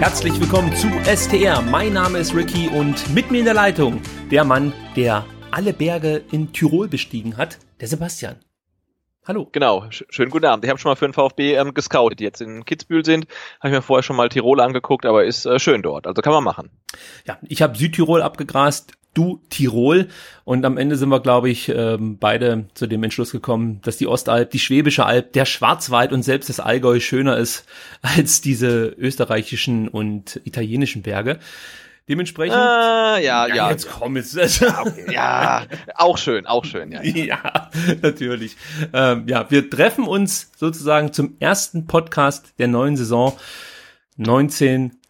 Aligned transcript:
Herzlich 0.00 0.40
willkommen 0.40 0.74
zu 0.74 0.88
STR. 1.04 1.60
Mein 1.60 1.92
Name 1.92 2.20
ist 2.20 2.34
Ricky 2.34 2.68
und 2.68 3.14
mit 3.14 3.30
mir 3.30 3.40
in 3.40 3.44
der 3.44 3.52
Leitung 3.52 4.00
der 4.30 4.44
Mann, 4.44 4.72
der 4.96 5.26
alle 5.50 5.74
Berge 5.74 6.24
in 6.32 6.54
Tirol 6.54 6.88
bestiegen 6.88 7.36
hat, 7.36 7.58
der 7.82 7.88
Sebastian. 7.88 8.36
Hallo. 9.28 9.46
Genau, 9.52 9.84
schönen 9.90 10.30
guten 10.30 10.46
Abend. 10.46 10.64
Ich 10.64 10.70
habe 10.70 10.80
schon 10.80 10.90
mal 10.90 10.96
für 10.96 11.06
den 11.06 11.12
VfB 11.12 11.54
ähm, 11.54 11.74
gescoutet, 11.74 12.18
die 12.18 12.24
jetzt 12.24 12.40
in 12.40 12.64
Kitzbühel 12.64 13.04
sind. 13.04 13.26
Habe 13.60 13.68
ich 13.68 13.74
mir 13.74 13.82
vorher 13.82 14.02
schon 14.02 14.16
mal 14.16 14.30
Tirol 14.30 14.62
angeguckt, 14.62 15.04
aber 15.04 15.26
ist 15.26 15.44
äh, 15.44 15.58
schön 15.58 15.82
dort. 15.82 16.06
Also 16.06 16.22
kann 16.22 16.32
man 16.32 16.44
machen. 16.44 16.70
Ja, 17.26 17.38
ich 17.42 17.60
habe 17.60 17.76
Südtirol 17.76 18.22
abgegrast, 18.22 18.94
du 19.14 19.40
Tirol. 19.50 20.08
Und 20.44 20.64
am 20.64 20.78
Ende 20.78 20.96
sind 20.96 21.08
wir, 21.08 21.20
glaube 21.20 21.50
ich, 21.50 21.68
ähm, 21.68 22.18
beide 22.18 22.66
zu 22.74 22.86
dem 22.86 23.02
Entschluss 23.02 23.32
gekommen, 23.32 23.80
dass 23.82 23.96
die 23.96 24.06
Ostalb, 24.06 24.50
die 24.50 24.58
Schwäbische 24.58 25.04
Alb, 25.04 25.32
der 25.32 25.44
Schwarzwald 25.44 26.12
und 26.12 26.22
selbst 26.22 26.48
das 26.48 26.60
Allgäu 26.60 27.00
schöner 27.00 27.36
ist 27.36 27.66
als 28.02 28.40
diese 28.40 28.94
österreichischen 28.98 29.88
und 29.88 30.40
italienischen 30.44 31.02
Berge. 31.02 31.38
Dementsprechend. 32.08 32.56
Ah, 32.56 33.18
ja, 33.18 33.46
ja, 33.46 33.54
ja. 33.54 33.70
Jetzt 33.70 33.88
komm, 33.88 34.16
jetzt. 34.16 34.34
Ja, 34.60 34.80
okay. 34.80 35.12
ja, 35.12 35.66
auch 35.94 36.18
schön, 36.18 36.44
auch 36.44 36.64
schön, 36.64 36.90
ja. 36.90 37.02
Ja, 37.04 37.14
ja 37.24 37.70
natürlich. 38.02 38.56
Ähm, 38.92 39.28
ja, 39.28 39.48
wir 39.48 39.70
treffen 39.70 40.08
uns 40.08 40.50
sozusagen 40.56 41.12
zum 41.12 41.36
ersten 41.38 41.86
Podcast 41.86 42.54
der 42.58 42.66
neuen 42.66 42.96
Saison 42.96 43.38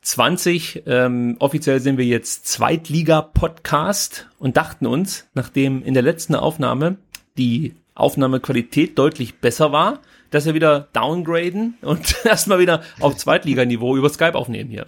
1920. 0.03 0.83
Ähm, 0.87 1.37
offiziell 1.41 1.81
sind 1.81 1.99
wir 1.99 2.07
jetzt 2.07 2.47
Zweitliga-Podcast 2.47 4.29
und 4.39 4.57
dachten 4.57 4.87
uns, 4.87 5.29
nachdem 5.35 5.83
in 5.83 5.95
der 5.95 6.03
letzten 6.03 6.35
Aufnahme 6.35 6.97
die 7.37 7.75
Aufnahmequalität 7.95 8.99
deutlich 8.99 9.41
besser 9.41 9.73
war, 9.73 10.01
dass 10.31 10.47
wir 10.47 10.55
wieder 10.55 10.89
downgraden 10.95 11.77
und 11.83 12.17
erstmal 12.25 12.61
wieder 12.61 12.83
auf 13.01 13.17
Zweitliganiveau 13.17 13.97
über 13.97 14.09
Skype 14.09 14.37
aufnehmen 14.37 14.71
hier. 14.71 14.87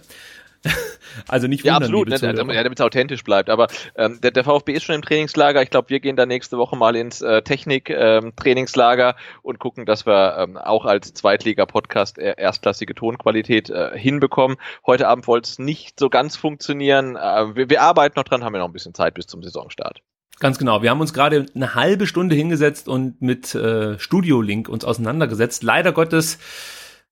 Also 1.27 1.47
nicht 1.47 1.63
wundern, 1.63 1.81
Ja, 1.81 1.85
absolut, 1.85 2.09
ne, 2.09 2.17
damit 2.19 2.79
es 2.79 2.81
authentisch 2.81 3.23
bleibt. 3.23 3.49
Aber 3.49 3.67
ähm, 3.95 4.19
der, 4.21 4.31
der 4.31 4.43
VfB 4.43 4.73
ist 4.73 4.83
schon 4.83 4.95
im 4.95 5.01
Trainingslager. 5.01 5.61
Ich 5.61 5.69
glaube, 5.69 5.89
wir 5.89 5.99
gehen 5.99 6.15
da 6.15 6.25
nächste 6.25 6.57
Woche 6.57 6.75
mal 6.75 6.95
ins 6.95 7.21
äh, 7.21 7.41
Technik-Trainingslager 7.41 9.09
ähm, 9.09 9.39
und 9.43 9.59
gucken, 9.59 9.85
dass 9.85 10.05
wir 10.05 10.37
ähm, 10.37 10.57
auch 10.57 10.85
als 10.85 11.13
Zweitliga-Podcast 11.13 12.17
äh, 12.17 12.35
erstklassige 12.37 12.95
Tonqualität 12.95 13.69
äh, 13.69 13.91
hinbekommen. 13.97 14.57
Heute 14.85 15.07
Abend 15.07 15.27
wollte 15.27 15.49
es 15.49 15.59
nicht 15.59 15.99
so 15.99 16.09
ganz 16.09 16.35
funktionieren. 16.35 17.15
Äh, 17.15 17.55
wir, 17.55 17.69
wir 17.69 17.81
arbeiten 17.81 18.15
noch 18.17 18.23
dran, 18.23 18.43
haben 18.43 18.53
wir 18.53 18.59
noch 18.59 18.69
ein 18.69 18.73
bisschen 18.73 18.93
Zeit 18.93 19.13
bis 19.13 19.27
zum 19.27 19.43
Saisonstart. 19.43 20.01
Ganz 20.39 20.57
genau. 20.57 20.81
Wir 20.81 20.89
haben 20.89 20.99
uns 20.99 21.13
gerade 21.13 21.45
eine 21.55 21.75
halbe 21.75 22.07
Stunde 22.07 22.35
hingesetzt 22.35 22.87
und 22.87 23.21
mit 23.21 23.53
äh, 23.53 23.99
Studio 23.99 24.41
Link 24.41 24.67
uns 24.67 24.83
auseinandergesetzt. 24.83 25.63
Leider 25.63 25.91
Gottes 25.91 26.39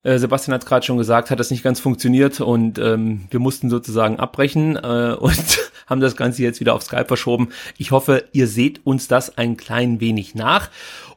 äh, 0.04 0.18
Sebastian 0.18 0.56
hat 0.56 0.66
gerade 0.66 0.86
schon 0.86 0.98
gesagt, 0.98 1.30
hat 1.30 1.40
das 1.40 1.52
nicht 1.52 1.64
ganz 1.64 1.80
funktioniert 1.80 2.42
und 2.42 2.80
ähm, 2.80 3.28
wir 3.30 3.40
mussten 3.40 3.70
sozusagen 3.70 4.20
abbrechen 4.20 4.76
äh, 4.76 5.16
und 5.20 5.60
haben 5.86 6.02
das 6.02 6.16
Ganze 6.16 6.44
jetzt 6.44 6.60
wieder 6.60 6.74
auf 6.74 6.84
Skype 6.84 7.06
verschoben. 7.06 7.50
Ich 7.78 7.92
hoffe, 7.92 8.24
ihr 8.32 8.48
seht 8.48 8.86
uns 8.86 9.08
das 9.08 9.38
ein 9.38 9.58
klein 9.58 10.00
wenig 10.00 10.36
nach. 10.36 10.70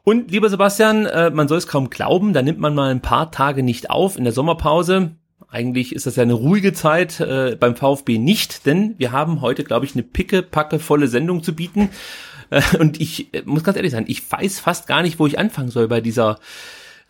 Und 0.03 0.29
lieber 0.31 0.49
Sebastian, 0.49 1.05
äh, 1.05 1.31
man 1.31 1.47
soll 1.47 1.57
es 1.57 1.67
kaum 1.67 1.89
glauben, 1.89 2.33
da 2.33 2.41
nimmt 2.41 2.59
man 2.59 2.75
mal 2.75 2.91
ein 2.91 3.01
paar 3.01 3.31
Tage 3.31 3.63
nicht 3.63 3.89
auf 3.89 4.17
in 4.17 4.23
der 4.23 4.33
Sommerpause. 4.33 5.11
Eigentlich 5.47 5.95
ist 5.95 6.05
das 6.05 6.15
ja 6.15 6.23
eine 6.23 6.33
ruhige 6.33 6.73
Zeit 6.73 7.19
äh, 7.19 7.55
beim 7.59 7.75
VfB 7.75 8.17
nicht, 8.17 8.65
denn 8.65 8.95
wir 8.97 9.11
haben 9.11 9.41
heute, 9.41 9.63
glaube 9.63 9.85
ich, 9.85 9.93
eine 9.93 10.03
picke, 10.03 10.41
packe 10.43 10.79
volle 10.79 11.07
Sendung 11.07 11.41
zu 11.41 11.55
bieten. 11.55 11.89
Äh, 12.49 12.61
und 12.77 12.99
ich 13.01 13.33
äh, 13.33 13.41
muss 13.45 13.63
ganz 13.63 13.77
ehrlich 13.77 13.93
sein, 13.93 14.05
ich 14.07 14.29
weiß 14.29 14.59
fast 14.59 14.85
gar 14.85 15.01
nicht, 15.01 15.17
wo 15.17 15.25
ich 15.25 15.39
anfangen 15.39 15.69
soll 15.69 15.87
bei 15.87 16.01
dieser 16.01 16.39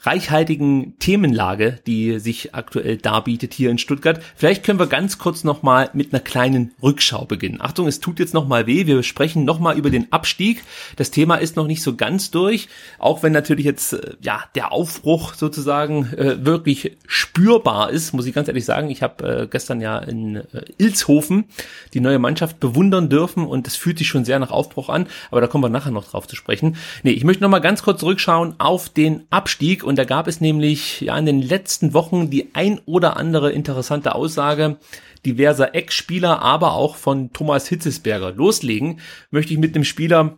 reichhaltigen 0.06 0.98
Themenlage, 1.00 1.80
die 1.88 2.20
sich 2.20 2.54
aktuell 2.54 2.98
darbietet 2.98 3.54
hier 3.54 3.72
in 3.72 3.78
Stuttgart. 3.78 4.22
Vielleicht 4.36 4.64
können 4.64 4.80
wir 4.80 4.88
ganz 4.88 5.18
kurz 5.18 5.44
nochmal 5.44 5.90
mit 5.94 6.14
einer 6.14 6.20
kleinen 6.20 6.74
Rückschau 6.82 7.26
beginnen. 7.26 7.62
Achtung, 7.62 7.88
es 7.88 8.00
tut 8.00 8.20
jetzt 8.20 8.34
nochmal 8.34 8.68
weh. 8.68 8.86
Wir 8.86 9.02
sprechen 9.04 9.46
nochmal 9.46 9.78
über 9.78 9.90
den 9.90 10.12
Abstieg. 10.12 10.64
Das 10.96 11.12
Thema 11.12 11.36
ist 11.36 11.56
noch 11.56 11.68
nicht 11.68 11.82
so 11.82 11.96
ganz 11.96 12.32
durch, 12.32 12.68
auch 13.00 13.24
wenn 13.24 13.34
natürlich 13.34 13.66
jetzt 13.66 13.94
äh, 13.94 14.16
ja 14.22 14.44
der 14.56 14.72
Aufbruch 14.72 15.34
sozusagen 15.34 16.14
äh, 16.14 16.46
wirklich 16.46 16.98
spürbar 17.08 17.90
ist, 17.90 18.14
muss 18.14 18.26
ich 18.26 18.34
ganz 18.34 18.48
ehrlich 18.48 18.66
sagen. 18.66 18.90
Ich 18.90 19.02
habe 19.02 19.42
äh, 19.42 19.48
gestern 19.48 19.82
ja 19.82 19.98
in 19.98 20.38
äh, 20.38 20.44
Ilshofen 20.78 21.46
die 21.94 22.00
neue 22.00 22.20
Mannschaft 22.20 22.60
bewundern 22.60 23.10
dürfen 23.10 23.46
und 23.46 23.68
es 23.68 23.76
fühlt 23.76 23.98
sich 23.98 24.08
schon 24.08 24.26
sehr 24.26 24.40
nach 24.40 24.52
Aufbruch 24.52 24.90
an, 24.90 25.08
aber 25.32 25.42
da 25.42 25.48
kommen 25.48 25.64
wir 25.64 25.70
nachher 25.70 25.92
noch 25.92 26.06
drauf 26.06 26.28
zu 26.28 26.36
sprechen. 26.36 26.78
Nee, 27.04 27.12
ich 27.12 27.24
möchte 27.24 27.44
nochmal 27.44 27.62
ganz 27.62 27.84
kurz 27.84 28.00
zurückschauen 28.00 28.56
auf 28.58 28.90
den 28.90 29.24
Abstieg 29.30 29.84
und 29.84 29.95
da 29.96 30.04
gab 30.04 30.28
es 30.28 30.42
nämlich 30.42 31.02
ja 31.02 31.18
in 31.18 31.26
den 31.26 31.42
letzten 31.42 31.94
Wochen 31.94 32.30
die 32.30 32.50
ein 32.54 32.80
oder 32.86 33.18
andere 33.18 33.52
interessante 33.52 34.16
Aussage 34.16 34.78
diverser 35.26 35.74
Ex-Spieler, 35.74 36.42
aber 36.42 36.74
auch 36.74 36.96
von 36.96 37.34
Thomas 37.34 37.68
Hitzesberger. 37.68 38.32
Loslegen 38.32 39.00
möchte 39.32 39.54
ich 39.54 39.60
mit 39.60 39.76
einem 39.76 39.84
Spieler, 39.84 40.38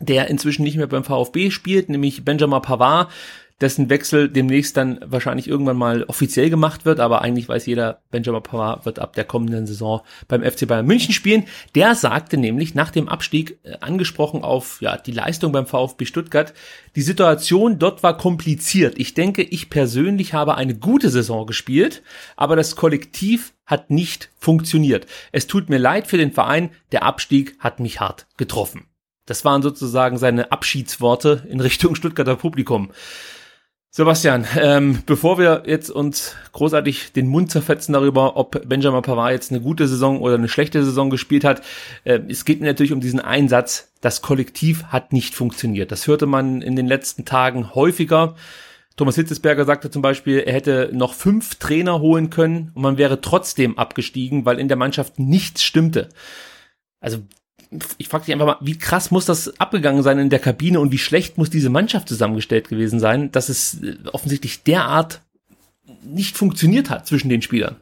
der 0.00 0.28
inzwischen 0.28 0.62
nicht 0.62 0.76
mehr 0.76 0.86
beim 0.86 1.04
VfB 1.04 1.50
spielt, 1.50 1.88
nämlich 1.88 2.24
Benjamin 2.24 2.62
Pavard, 2.62 3.10
dessen 3.64 3.88
Wechsel 3.88 4.28
demnächst 4.28 4.76
dann 4.76 5.00
wahrscheinlich 5.06 5.48
irgendwann 5.48 5.78
mal 5.78 6.04
offiziell 6.04 6.50
gemacht 6.50 6.84
wird, 6.84 7.00
aber 7.00 7.22
eigentlich 7.22 7.48
weiß 7.48 7.64
jeder, 7.64 8.02
Benjamin 8.10 8.42
Pavard 8.42 8.84
wird 8.84 8.98
ab 8.98 9.14
der 9.14 9.24
kommenden 9.24 9.66
Saison 9.66 10.02
beim 10.28 10.42
FC 10.42 10.68
Bayern 10.68 10.84
München 10.84 11.14
spielen. 11.14 11.44
Der 11.74 11.94
sagte 11.94 12.36
nämlich 12.36 12.74
nach 12.74 12.90
dem 12.90 13.08
Abstieg, 13.08 13.58
äh, 13.62 13.78
angesprochen 13.80 14.42
auf 14.44 14.82
ja, 14.82 14.98
die 14.98 15.12
Leistung 15.12 15.50
beim 15.50 15.66
VfB 15.66 16.04
Stuttgart, 16.04 16.52
die 16.94 17.00
Situation 17.00 17.78
dort 17.78 18.02
war 18.02 18.18
kompliziert. 18.18 18.98
Ich 18.98 19.14
denke, 19.14 19.42
ich 19.42 19.70
persönlich 19.70 20.34
habe 20.34 20.56
eine 20.56 20.74
gute 20.74 21.08
Saison 21.08 21.46
gespielt, 21.46 22.02
aber 22.36 22.56
das 22.56 22.76
Kollektiv 22.76 23.54
hat 23.64 23.88
nicht 23.88 24.30
funktioniert. 24.36 25.06
Es 25.32 25.46
tut 25.46 25.70
mir 25.70 25.78
leid 25.78 26.06
für 26.06 26.18
den 26.18 26.32
Verein, 26.32 26.68
der 26.92 27.02
Abstieg 27.02 27.56
hat 27.60 27.80
mich 27.80 27.98
hart 27.98 28.26
getroffen. 28.36 28.88
Das 29.24 29.42
waren 29.46 29.62
sozusagen 29.62 30.18
seine 30.18 30.52
Abschiedsworte 30.52 31.46
in 31.48 31.60
Richtung 31.60 31.94
Stuttgarter 31.94 32.36
Publikum. 32.36 32.90
Sebastian, 33.96 34.44
ähm, 34.58 35.04
bevor 35.06 35.38
wir 35.38 35.62
jetzt 35.66 35.88
uns 35.88 36.34
großartig 36.50 37.12
den 37.12 37.28
Mund 37.28 37.52
zerfetzen 37.52 37.92
darüber, 37.92 38.36
ob 38.36 38.68
Benjamin 38.68 39.02
Pavard 39.02 39.30
jetzt 39.30 39.52
eine 39.52 39.60
gute 39.60 39.86
Saison 39.86 40.20
oder 40.20 40.34
eine 40.34 40.48
schlechte 40.48 40.84
Saison 40.84 41.10
gespielt 41.10 41.44
hat, 41.44 41.62
äh, 42.02 42.18
es 42.28 42.44
geht 42.44 42.60
mir 42.60 42.66
natürlich 42.66 42.92
um 42.92 42.98
diesen 42.98 43.20
Einsatz, 43.20 43.92
das 44.00 44.20
Kollektiv 44.20 44.86
hat 44.86 45.12
nicht 45.12 45.36
funktioniert. 45.36 45.92
Das 45.92 46.08
hörte 46.08 46.26
man 46.26 46.60
in 46.60 46.74
den 46.74 46.88
letzten 46.88 47.24
Tagen 47.24 47.72
häufiger. 47.76 48.34
Thomas 48.96 49.14
Hitzesberger 49.14 49.64
sagte 49.64 49.90
zum 49.92 50.02
Beispiel, 50.02 50.40
er 50.40 50.54
hätte 50.54 50.90
noch 50.92 51.14
fünf 51.14 51.54
Trainer 51.54 52.00
holen 52.00 52.30
können 52.30 52.72
und 52.74 52.82
man 52.82 52.98
wäre 52.98 53.20
trotzdem 53.20 53.78
abgestiegen, 53.78 54.44
weil 54.44 54.58
in 54.58 54.66
der 54.66 54.76
Mannschaft 54.76 55.20
nichts 55.20 55.62
stimmte. 55.62 56.08
Also 56.98 57.18
ich 57.98 58.08
frage 58.08 58.24
dich 58.24 58.34
einfach 58.34 58.46
mal, 58.46 58.56
wie 58.60 58.78
krass 58.78 59.10
muss 59.10 59.26
das 59.26 59.58
abgegangen 59.60 60.02
sein 60.02 60.18
in 60.18 60.30
der 60.30 60.38
Kabine 60.38 60.80
und 60.80 60.92
wie 60.92 60.98
schlecht 60.98 61.38
muss 61.38 61.50
diese 61.50 61.70
Mannschaft 61.70 62.08
zusammengestellt 62.08 62.68
gewesen 62.68 63.00
sein, 63.00 63.32
dass 63.32 63.48
es 63.48 63.82
äh, 63.82 63.96
offensichtlich 64.12 64.62
derart 64.62 65.20
nicht 66.02 66.36
funktioniert 66.36 66.90
hat 66.90 67.06
zwischen 67.06 67.28
den 67.28 67.42
Spielern? 67.42 67.76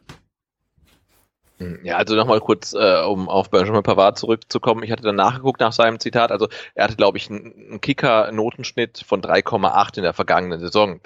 Hm, 1.59 1.79
ja, 1.83 1.97
also 1.97 2.15
nochmal 2.15 2.39
kurz, 2.39 2.73
äh, 2.73 3.03
um 3.03 3.29
auf 3.29 3.49
Benjamin 3.49 3.83
Pavard 3.83 4.17
zurückzukommen. 4.17 4.83
Ich 4.83 4.91
hatte 4.91 5.03
dann 5.03 5.15
nachgeguckt 5.15 5.59
nach 5.59 5.73
seinem 5.73 5.99
Zitat. 5.99 6.31
Also 6.31 6.47
er 6.73 6.85
hatte, 6.85 6.95
glaube 6.95 7.17
ich, 7.17 7.29
einen 7.29 7.79
Kicker-Notenschnitt 7.79 9.03
von 9.05 9.21
3,8 9.21 9.97
in 9.97 10.03
der 10.03 10.13
vergangenen 10.13 10.59
Saison. 10.59 10.99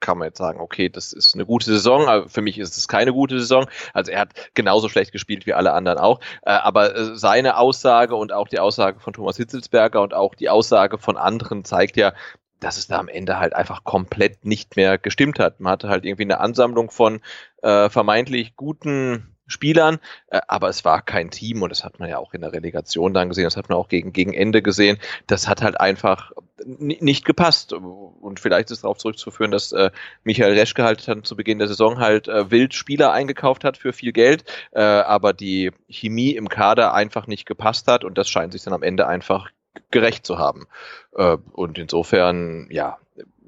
Kann 0.00 0.18
man 0.18 0.28
jetzt 0.28 0.38
sagen, 0.38 0.60
okay, 0.60 0.88
das 0.88 1.12
ist 1.12 1.34
eine 1.34 1.44
gute 1.44 1.66
Saison, 1.66 2.08
aber 2.08 2.28
für 2.28 2.42
mich 2.42 2.58
ist 2.58 2.76
es 2.76 2.88
keine 2.88 3.12
gute 3.12 3.38
Saison. 3.38 3.66
Also 3.92 4.12
er 4.12 4.20
hat 4.20 4.34
genauso 4.54 4.88
schlecht 4.88 5.12
gespielt 5.12 5.46
wie 5.46 5.54
alle 5.54 5.72
anderen 5.72 5.98
auch. 5.98 6.20
Äh, 6.42 6.50
aber 6.50 6.94
äh, 6.94 7.16
seine 7.16 7.56
Aussage 7.56 8.14
und 8.14 8.32
auch 8.32 8.48
die 8.48 8.60
Aussage 8.60 9.00
von 9.00 9.12
Thomas 9.12 9.36
Hitzelsberger 9.36 10.00
und 10.02 10.14
auch 10.14 10.34
die 10.34 10.48
Aussage 10.48 10.98
von 10.98 11.16
anderen 11.16 11.64
zeigt 11.64 11.96
ja, 11.96 12.12
dass 12.60 12.76
es 12.76 12.88
da 12.88 12.98
am 12.98 13.08
Ende 13.08 13.38
halt 13.38 13.54
einfach 13.54 13.84
komplett 13.84 14.44
nicht 14.44 14.76
mehr 14.76 14.98
gestimmt 14.98 15.38
hat. 15.38 15.60
Man 15.60 15.72
hatte 15.72 15.88
halt 15.88 16.04
irgendwie 16.04 16.24
eine 16.24 16.40
Ansammlung 16.40 16.90
von 16.90 17.20
äh, 17.62 17.88
vermeintlich 17.88 18.56
guten 18.56 19.37
Spielern, 19.48 19.98
äh, 20.28 20.40
aber 20.46 20.68
es 20.68 20.84
war 20.84 21.02
kein 21.02 21.30
Team 21.30 21.62
und 21.62 21.70
das 21.70 21.84
hat 21.84 21.98
man 21.98 22.08
ja 22.08 22.18
auch 22.18 22.34
in 22.34 22.42
der 22.42 22.52
Relegation 22.52 23.14
dann 23.14 23.28
gesehen, 23.28 23.44
das 23.44 23.56
hat 23.56 23.68
man 23.68 23.78
auch 23.78 23.88
gegen, 23.88 24.12
gegen 24.12 24.32
Ende 24.32 24.62
gesehen. 24.62 24.98
Das 25.26 25.48
hat 25.48 25.62
halt 25.62 25.80
einfach 25.80 26.32
nicht 26.64 27.24
gepasst 27.24 27.72
und 27.72 28.40
vielleicht 28.40 28.70
ist 28.70 28.84
darauf 28.84 28.98
zurückzuführen, 28.98 29.50
dass 29.50 29.72
äh, 29.72 29.90
Michael 30.24 30.58
Reschke 30.58 30.82
halt 30.82 31.06
dann 31.08 31.24
zu 31.24 31.36
Beginn 31.36 31.58
der 31.58 31.68
Saison 31.68 31.98
halt 31.98 32.28
äh, 32.28 32.50
wild 32.50 32.74
Spieler 32.74 33.12
eingekauft 33.12 33.64
hat 33.64 33.76
für 33.76 33.92
viel 33.92 34.12
Geld, 34.12 34.44
äh, 34.72 34.80
aber 34.80 35.32
die 35.32 35.72
Chemie 35.88 36.32
im 36.32 36.48
Kader 36.48 36.94
einfach 36.94 37.26
nicht 37.26 37.46
gepasst 37.46 37.86
hat 37.88 38.04
und 38.04 38.18
das 38.18 38.28
scheint 38.28 38.52
sich 38.52 38.64
dann 38.64 38.74
am 38.74 38.82
Ende 38.82 39.06
einfach 39.06 39.50
gerecht 39.90 40.26
zu 40.26 40.38
haben. 40.38 40.66
Äh, 41.14 41.36
und 41.52 41.78
insofern, 41.78 42.66
ja, 42.70 42.98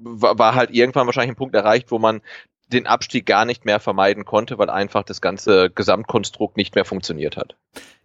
war, 0.02 0.38
war 0.38 0.54
halt 0.54 0.70
irgendwann 0.70 1.06
wahrscheinlich 1.06 1.32
ein 1.32 1.36
Punkt 1.36 1.54
erreicht, 1.54 1.90
wo 1.90 1.98
man 1.98 2.22
den 2.72 2.86
Abstieg 2.86 3.26
gar 3.26 3.44
nicht 3.44 3.64
mehr 3.64 3.80
vermeiden 3.80 4.24
konnte, 4.24 4.58
weil 4.58 4.70
einfach 4.70 5.02
das 5.02 5.20
ganze 5.20 5.70
Gesamtkonstrukt 5.70 6.56
nicht 6.56 6.74
mehr 6.74 6.84
funktioniert 6.84 7.36
hat. 7.36 7.56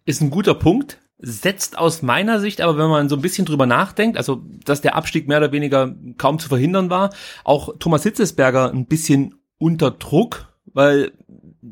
Ist 0.04 0.20
ein 0.20 0.30
guter 0.30 0.54
Punkt. 0.54 0.98
Setzt 1.18 1.78
aus 1.78 2.02
meiner 2.02 2.40
Sicht, 2.40 2.60
aber 2.60 2.76
wenn 2.76 2.90
man 2.90 3.08
so 3.08 3.16
ein 3.16 3.22
bisschen 3.22 3.46
drüber 3.46 3.64
nachdenkt, 3.64 4.18
also 4.18 4.42
dass 4.64 4.82
der 4.82 4.94
Abstieg 4.96 5.28
mehr 5.28 5.38
oder 5.38 5.52
weniger 5.52 5.94
kaum 6.18 6.38
zu 6.38 6.48
verhindern 6.48 6.90
war, 6.90 7.14
auch 7.42 7.74
Thomas 7.78 8.02
Hitzesberger 8.02 8.70
ein 8.70 8.86
bisschen 8.86 9.34
unter 9.58 9.90
Druck, 9.92 10.55
weil 10.76 11.12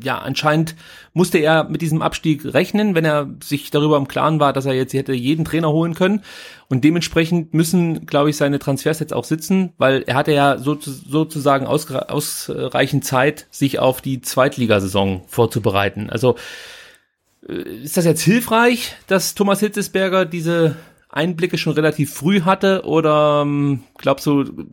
ja, 0.02 0.18
anscheinend 0.18 0.74
musste 1.12 1.38
er 1.38 1.64
mit 1.64 1.82
diesem 1.82 2.02
Abstieg 2.02 2.44
rechnen, 2.52 2.94
wenn 2.94 3.04
er 3.04 3.30
sich 3.42 3.70
darüber 3.70 3.96
im 3.96 4.08
Klaren 4.08 4.40
war, 4.40 4.52
dass 4.52 4.66
er 4.66 4.72
jetzt 4.72 4.94
hätte 4.94 5.12
jeden 5.12 5.44
Trainer 5.44 5.70
holen 5.70 5.94
können. 5.94 6.22
Und 6.68 6.82
dementsprechend 6.82 7.54
müssen, 7.54 8.06
glaube 8.06 8.30
ich, 8.30 8.36
seine 8.36 8.58
Transfers 8.58 8.98
jetzt 8.98 9.12
auch 9.12 9.24
sitzen, 9.24 9.72
weil 9.78 10.02
er 10.06 10.16
hatte 10.16 10.32
ja 10.32 10.58
so, 10.58 10.76
sozusagen 10.80 11.66
ausreichend 11.66 13.04
Zeit, 13.04 13.46
sich 13.50 13.78
auf 13.78 14.00
die 14.00 14.20
Zweitligasaison 14.20 15.22
vorzubereiten. 15.26 16.10
Also 16.10 16.36
äh, 17.48 17.52
ist 17.82 17.96
das 17.96 18.04
jetzt 18.04 18.22
hilfreich, 18.22 18.96
dass 19.06 19.34
Thomas 19.34 19.60
Hitzesberger 19.60 20.24
diese 20.24 20.76
Einblicke 21.10 21.58
schon 21.58 21.74
relativ 21.74 22.12
früh 22.12 22.40
hatte? 22.40 22.82
Oder 22.84 23.42
ähm, 23.42 23.84
glaubst 23.98 24.26
du, 24.26 24.66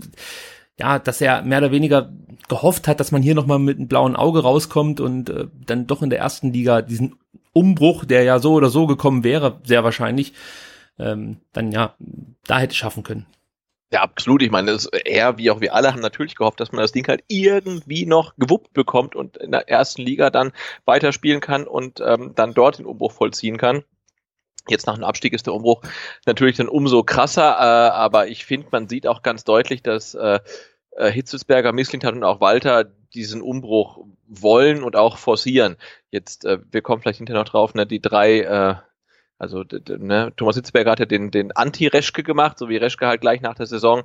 ja, 0.81 0.97
dass 0.97 1.21
er 1.21 1.43
mehr 1.43 1.59
oder 1.59 1.71
weniger 1.71 2.11
gehofft 2.49 2.87
hat, 2.87 2.99
dass 2.99 3.11
man 3.11 3.21
hier 3.21 3.35
nochmal 3.35 3.59
mit 3.59 3.77
einem 3.77 3.87
blauen 3.87 4.15
Auge 4.15 4.41
rauskommt 4.41 4.99
und 4.99 5.29
äh, 5.29 5.47
dann 5.65 5.85
doch 5.85 6.01
in 6.01 6.09
der 6.09 6.19
ersten 6.19 6.51
Liga 6.51 6.81
diesen 6.81 7.15
Umbruch, 7.53 8.03
der 8.03 8.23
ja 8.23 8.39
so 8.39 8.53
oder 8.53 8.69
so 8.69 8.87
gekommen 8.87 9.23
wäre, 9.23 9.61
sehr 9.63 9.83
wahrscheinlich, 9.83 10.33
ähm, 10.97 11.37
dann 11.53 11.71
ja, 11.71 11.95
da 12.47 12.59
hätte 12.59 12.75
schaffen 12.75 13.03
können. 13.03 13.27
Ja, 13.93 14.01
absolut. 14.01 14.41
Ich 14.41 14.49
meine, 14.49 14.75
er 15.05 15.37
wie 15.37 15.51
auch 15.51 15.61
wir 15.61 15.75
alle 15.75 15.91
haben 15.91 16.01
natürlich 16.01 16.35
gehofft, 16.35 16.59
dass 16.59 16.71
man 16.71 16.81
das 16.81 16.93
Ding 16.93 17.07
halt 17.07 17.23
irgendwie 17.27 18.05
noch 18.05 18.35
gewuppt 18.37 18.73
bekommt 18.73 19.15
und 19.15 19.37
in 19.37 19.51
der 19.51 19.69
ersten 19.69 20.01
Liga 20.01 20.31
dann 20.31 20.51
weiterspielen 20.85 21.41
kann 21.41 21.67
und 21.67 21.99
ähm, 22.03 22.31
dann 22.33 22.53
dort 22.55 22.79
den 22.79 22.85
Umbruch 22.85 23.11
vollziehen 23.11 23.57
kann. 23.57 23.83
Jetzt 24.67 24.87
nach 24.87 24.95
dem 24.95 25.03
Abstieg 25.03 25.33
ist 25.33 25.45
der 25.45 25.53
Umbruch 25.53 25.81
natürlich 26.25 26.55
dann 26.55 26.69
umso 26.69 27.03
krasser, 27.03 27.51
äh, 27.59 27.91
aber 27.91 28.27
ich 28.27 28.45
finde, 28.45 28.67
man 28.71 28.87
sieht 28.87 29.07
auch 29.07 29.21
ganz 29.21 29.43
deutlich, 29.43 29.83
dass 29.83 30.13
äh, 30.13 30.39
äh, 30.97 31.11
Hitzelsberger, 31.11 31.71
Misslintat 31.71 32.13
und 32.13 32.23
auch 32.23 32.41
Walter 32.41 32.85
diesen 33.13 33.41
Umbruch 33.41 34.05
wollen 34.27 34.83
und 34.83 34.95
auch 34.95 35.17
forcieren. 35.17 35.77
Jetzt, 36.09 36.45
äh, 36.45 36.59
wir 36.71 36.81
kommen 36.81 37.01
vielleicht 37.01 37.17
hinterher 37.17 37.41
noch 37.41 37.49
drauf, 37.49 37.73
ne, 37.73 37.85
die 37.85 38.01
drei, 38.01 38.41
äh, 38.41 38.75
also 39.37 39.63
ne, 39.87 40.31
Thomas 40.35 40.55
Hitzelsberger 40.55 40.91
hat 40.91 40.99
ja 40.99 41.05
den, 41.05 41.31
den 41.31 41.51
Anti-Reschke 41.51 42.23
gemacht, 42.23 42.57
so 42.57 42.69
wie 42.69 42.77
Reschke 42.77 43.07
halt 43.07 43.21
gleich 43.21 43.41
nach 43.41 43.55
der 43.55 43.65
Saison 43.65 44.03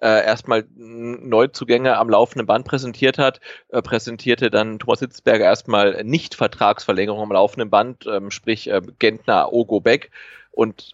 äh, 0.00 0.24
erstmal 0.24 0.64
Neuzugänge 0.76 1.96
am 1.96 2.08
laufenden 2.08 2.46
Band 2.46 2.66
präsentiert 2.66 3.18
hat, 3.18 3.40
äh, 3.68 3.82
präsentierte 3.82 4.50
dann 4.50 4.78
Thomas 4.78 5.00
Hitzberger 5.00 5.44
erstmal 5.44 6.04
nicht 6.04 6.34
Vertragsverlängerung 6.34 7.22
am 7.22 7.32
laufenden 7.32 7.70
Band, 7.70 8.06
ähm, 8.06 8.30
sprich 8.30 8.70
äh, 8.70 8.80
Gentner, 8.98 9.52
Ogo 9.52 9.80
Beck 9.80 10.10
und 10.50 10.92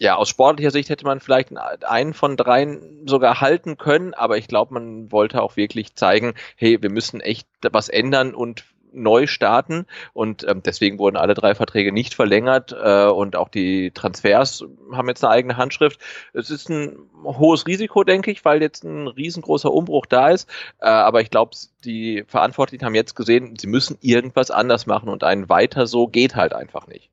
ja, 0.00 0.16
aus 0.16 0.28
sportlicher 0.28 0.70
Sicht 0.70 0.88
hätte 0.88 1.04
man 1.04 1.20
vielleicht 1.20 1.56
einen 1.56 2.14
von 2.14 2.36
dreien 2.36 3.06
sogar 3.06 3.40
halten 3.40 3.78
können, 3.78 4.12
aber 4.12 4.36
ich 4.38 4.48
glaube, 4.48 4.74
man 4.74 5.12
wollte 5.12 5.40
auch 5.42 5.56
wirklich 5.56 5.94
zeigen, 5.94 6.34
hey, 6.56 6.82
wir 6.82 6.90
müssen 6.90 7.20
echt 7.20 7.46
was 7.62 7.88
ändern 7.88 8.34
und 8.34 8.64
neu 8.94 9.26
starten 9.26 9.86
und 10.12 10.46
ähm, 10.48 10.62
deswegen 10.64 10.98
wurden 10.98 11.16
alle 11.16 11.34
drei 11.34 11.54
Verträge 11.54 11.92
nicht 11.92 12.14
verlängert 12.14 12.72
äh, 12.72 13.06
und 13.06 13.36
auch 13.36 13.48
die 13.48 13.90
Transfers 13.90 14.64
haben 14.92 15.08
jetzt 15.08 15.24
eine 15.24 15.32
eigene 15.32 15.56
Handschrift. 15.56 16.00
Es 16.32 16.50
ist 16.50 16.68
ein 16.70 16.96
hohes 17.24 17.66
Risiko, 17.66 18.04
denke 18.04 18.30
ich, 18.30 18.44
weil 18.44 18.62
jetzt 18.62 18.84
ein 18.84 19.08
riesengroßer 19.08 19.72
Umbruch 19.72 20.06
da 20.06 20.30
ist, 20.30 20.48
äh, 20.80 20.86
aber 20.86 21.20
ich 21.20 21.30
glaube, 21.30 21.56
die 21.84 22.24
Verantwortlichen 22.26 22.84
haben 22.84 22.94
jetzt 22.94 23.14
gesehen, 23.14 23.56
sie 23.60 23.66
müssen 23.66 23.98
irgendwas 24.00 24.50
anders 24.50 24.86
machen 24.86 25.08
und 25.08 25.24
ein 25.24 25.48
weiter 25.48 25.86
so 25.86 26.06
geht 26.06 26.36
halt 26.36 26.52
einfach 26.52 26.86
nicht. 26.86 27.10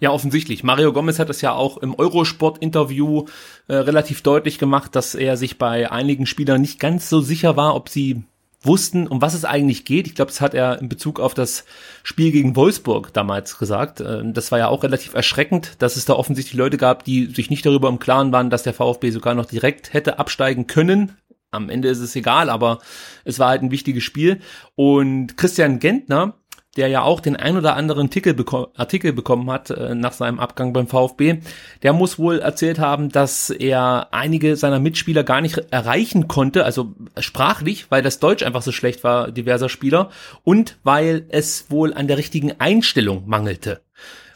Ja, 0.00 0.10
offensichtlich. 0.10 0.64
Mario 0.64 0.92
Gomez 0.92 1.18
hat 1.18 1.30
es 1.30 1.40
ja 1.40 1.52
auch 1.52 1.78
im 1.78 1.94
Eurosport-Interview 1.94 3.24
äh, 3.68 3.74
relativ 3.74 4.22
deutlich 4.22 4.58
gemacht, 4.58 4.94
dass 4.94 5.14
er 5.14 5.36
sich 5.36 5.58
bei 5.58 5.90
einigen 5.90 6.26
Spielern 6.26 6.60
nicht 6.60 6.80
ganz 6.80 7.08
so 7.08 7.20
sicher 7.20 7.56
war, 7.56 7.74
ob 7.74 7.88
sie 7.88 8.24
wussten, 8.64 9.06
um 9.06 9.20
was 9.20 9.34
es 9.34 9.44
eigentlich 9.44 9.84
geht. 9.84 10.06
Ich 10.06 10.14
glaube, 10.14 10.30
das 10.30 10.40
hat 10.40 10.54
er 10.54 10.80
in 10.80 10.88
Bezug 10.88 11.20
auf 11.20 11.34
das 11.34 11.64
Spiel 12.02 12.32
gegen 12.32 12.56
Wolfsburg 12.56 13.12
damals 13.12 13.58
gesagt. 13.58 14.00
Äh, 14.00 14.22
das 14.32 14.50
war 14.52 14.58
ja 14.58 14.68
auch 14.68 14.82
relativ 14.82 15.14
erschreckend, 15.14 15.82
dass 15.82 15.96
es 15.96 16.04
da 16.04 16.14
offensichtlich 16.14 16.54
Leute 16.54 16.76
gab, 16.76 17.04
die 17.04 17.26
sich 17.26 17.50
nicht 17.50 17.64
darüber 17.66 17.88
im 17.88 17.98
Klaren 17.98 18.32
waren, 18.32 18.50
dass 18.50 18.62
der 18.62 18.74
VfB 18.74 19.10
sogar 19.10 19.34
noch 19.34 19.46
direkt 19.46 19.92
hätte 19.92 20.18
absteigen 20.18 20.66
können. 20.66 21.16
Am 21.50 21.70
Ende 21.70 21.88
ist 21.88 22.00
es 22.00 22.16
egal, 22.16 22.50
aber 22.50 22.80
es 23.24 23.38
war 23.38 23.50
halt 23.50 23.62
ein 23.62 23.70
wichtiges 23.70 24.02
Spiel. 24.02 24.40
Und 24.74 25.36
Christian 25.36 25.78
Gentner, 25.78 26.34
der 26.76 26.88
ja 26.88 27.02
auch 27.02 27.20
den 27.20 27.36
ein 27.36 27.56
oder 27.56 27.76
anderen 27.76 28.06
Artikel, 28.06 28.34
beko 28.34 28.68
Artikel 28.74 29.12
bekommen 29.12 29.50
hat 29.50 29.70
äh, 29.70 29.94
nach 29.94 30.12
seinem 30.12 30.40
Abgang 30.40 30.72
beim 30.72 30.86
VfB, 30.86 31.40
der 31.82 31.92
muss 31.92 32.18
wohl 32.18 32.40
erzählt 32.40 32.78
haben, 32.78 33.10
dass 33.10 33.50
er 33.50 34.08
einige 34.12 34.56
seiner 34.56 34.80
Mitspieler 34.80 35.24
gar 35.24 35.40
nicht 35.40 35.58
erreichen 35.70 36.28
konnte, 36.28 36.64
also 36.64 36.94
sprachlich, 37.18 37.90
weil 37.90 38.02
das 38.02 38.18
Deutsch 38.18 38.42
einfach 38.42 38.62
so 38.62 38.72
schlecht 38.72 39.04
war, 39.04 39.30
diverser 39.30 39.68
Spieler, 39.68 40.10
und 40.42 40.78
weil 40.82 41.26
es 41.28 41.70
wohl 41.70 41.94
an 41.94 42.08
der 42.08 42.18
richtigen 42.18 42.52
Einstellung 42.58 43.24
mangelte. 43.26 43.82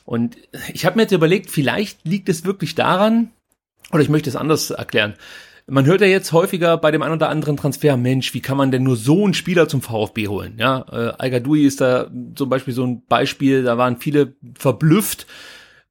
Und 0.05 0.37
ich 0.73 0.87
habe 0.87 0.97
mir 0.97 1.03
jetzt 1.03 1.13
überlegt, 1.13 1.51
vielleicht 1.51 2.05
liegt 2.05 2.29
es 2.29 2.45
wirklich 2.45 2.75
daran, 2.75 3.31
oder 3.93 4.01
ich 4.01 4.09
möchte 4.09 4.31
es 4.31 4.37
anders 4.37 4.71
erklären. 4.71 5.15
Man 5.71 5.85
hört 5.85 6.01
ja 6.01 6.07
jetzt 6.07 6.33
häufiger 6.33 6.79
bei 6.79 6.91
dem 6.91 7.03
einen 7.03 7.13
oder 7.13 7.29
anderen 7.29 7.59
Transfer, 7.59 7.99
Mensch, 7.99 8.33
wie 8.33 8.41
kann 8.41 8.57
man 8.57 8.71
denn 8.71 8.85
nur 8.85 8.97
so 8.97 9.23
einen 9.25 9.35
Spieler 9.35 9.69
zum 9.69 9.83
VfB 9.83 10.27
holen? 10.29 10.55
Ja, 10.57 10.87
äh, 10.91 11.13
Algadui 11.19 11.67
ist 11.67 11.83
da 11.83 12.11
zum 12.35 12.49
Beispiel 12.49 12.73
so 12.73 12.87
ein 12.87 13.03
Beispiel, 13.07 13.65
da 13.65 13.77
waren 13.77 13.99
viele 13.99 14.33
verblüfft, 14.59 15.27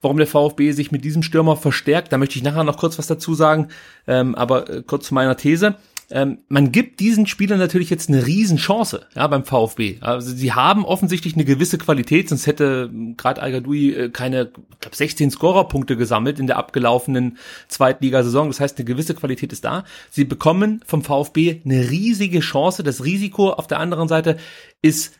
warum 0.01 0.17
der 0.17 0.25
VfB 0.25 0.71
sich 0.71 0.91
mit 0.91 1.03
diesem 1.05 1.21
Stürmer 1.21 1.57
verstärkt. 1.57 2.11
Da 2.11 2.17
möchte 2.17 2.37
ich 2.37 2.43
nachher 2.43 2.63
noch 2.63 2.77
kurz 2.77 2.97
was 2.97 3.05
dazu 3.05 3.35
sagen, 3.35 3.67
ähm, 4.07 4.33
aber 4.33 4.67
äh, 4.67 4.81
kurz 4.81 5.07
zu 5.07 5.13
meiner 5.13 5.37
These 5.37 5.75
ähm, 6.09 6.39
man 6.47 6.71
gibt 6.71 7.01
diesen 7.01 7.27
Spielern 7.27 7.59
natürlich 7.59 7.89
jetzt 7.89 8.07
eine 8.07 8.25
Riesenchance 8.25 9.05
ja, 9.13 9.27
beim 9.27 9.43
VfB. 9.43 9.97
Also 9.99 10.33
sie 10.33 10.53
haben 10.53 10.85
offensichtlich 10.85 11.35
eine 11.35 11.43
gewisse 11.43 11.77
Qualität, 11.77 12.29
sonst 12.29 12.47
hätte 12.47 12.89
gerade 13.17 13.41
al 13.41 13.53
äh, 13.53 14.09
keine, 14.09 14.51
ich 14.71 14.79
glaube, 14.79 14.95
16 14.95 15.31
Scorerpunkte 15.31 15.97
gesammelt 15.97 16.39
in 16.39 16.47
der 16.47 16.57
abgelaufenen 16.57 17.37
Zweitligasaison. 17.67 18.47
Das 18.47 18.61
heißt, 18.61 18.77
eine 18.77 18.85
gewisse 18.85 19.15
Qualität 19.15 19.51
ist 19.51 19.65
da. 19.65 19.83
Sie 20.09 20.23
bekommen 20.23 20.81
vom 20.85 21.03
VfB 21.03 21.61
eine 21.65 21.89
riesige 21.89 22.39
Chance. 22.39 22.83
Das 22.83 23.03
Risiko 23.03 23.49
auf 23.49 23.67
der 23.67 23.79
anderen 23.79 24.07
Seite 24.07 24.37
ist 24.81 25.19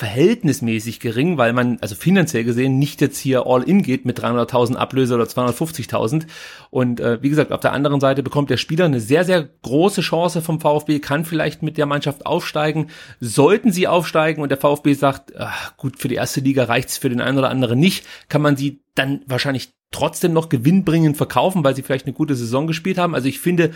verhältnismäßig 0.00 0.98
gering, 0.98 1.36
weil 1.36 1.52
man 1.52 1.76
also 1.82 1.94
finanziell 1.94 2.42
gesehen 2.42 2.78
nicht 2.78 3.02
jetzt 3.02 3.18
hier 3.18 3.46
all 3.46 3.62
in 3.62 3.82
geht 3.82 4.06
mit 4.06 4.18
300.000 4.18 4.76
Ablöse 4.76 5.14
oder 5.14 5.24
250.000 5.24 6.24
und 6.70 7.00
äh, 7.00 7.22
wie 7.22 7.28
gesagt, 7.28 7.52
auf 7.52 7.60
der 7.60 7.74
anderen 7.74 8.00
Seite 8.00 8.22
bekommt 8.22 8.48
der 8.48 8.56
Spieler 8.56 8.86
eine 8.86 9.00
sehr 9.00 9.26
sehr 9.26 9.46
große 9.60 10.00
Chance 10.00 10.40
vom 10.40 10.58
VfB, 10.58 11.00
kann 11.00 11.26
vielleicht 11.26 11.62
mit 11.62 11.76
der 11.76 11.84
Mannschaft 11.84 12.24
aufsteigen. 12.24 12.86
Sollten 13.20 13.72
sie 13.72 13.88
aufsteigen 13.88 14.40
und 14.40 14.48
der 14.48 14.56
VfB 14.56 14.94
sagt, 14.94 15.36
ach, 15.36 15.76
gut, 15.76 15.98
für 15.98 16.08
die 16.08 16.14
erste 16.14 16.40
Liga 16.40 16.64
reicht's 16.64 16.96
für 16.96 17.10
den 17.10 17.20
einen 17.20 17.36
oder 17.36 17.50
anderen 17.50 17.78
nicht, 17.78 18.06
kann 18.30 18.40
man 18.40 18.56
sie 18.56 18.80
dann 18.94 19.20
wahrscheinlich 19.26 19.68
trotzdem 19.90 20.32
noch 20.32 20.48
gewinnbringend 20.48 21.18
verkaufen, 21.18 21.62
weil 21.62 21.76
sie 21.76 21.82
vielleicht 21.82 22.06
eine 22.06 22.14
gute 22.14 22.36
Saison 22.36 22.66
gespielt 22.66 22.96
haben. 22.96 23.14
Also 23.14 23.28
ich 23.28 23.38
finde, 23.38 23.72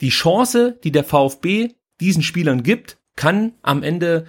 die 0.00 0.08
Chance, 0.08 0.76
die 0.82 0.90
der 0.90 1.04
VfB 1.04 1.68
diesen 2.00 2.24
Spielern 2.24 2.64
gibt, 2.64 2.98
kann 3.14 3.52
am 3.62 3.84
Ende 3.84 4.26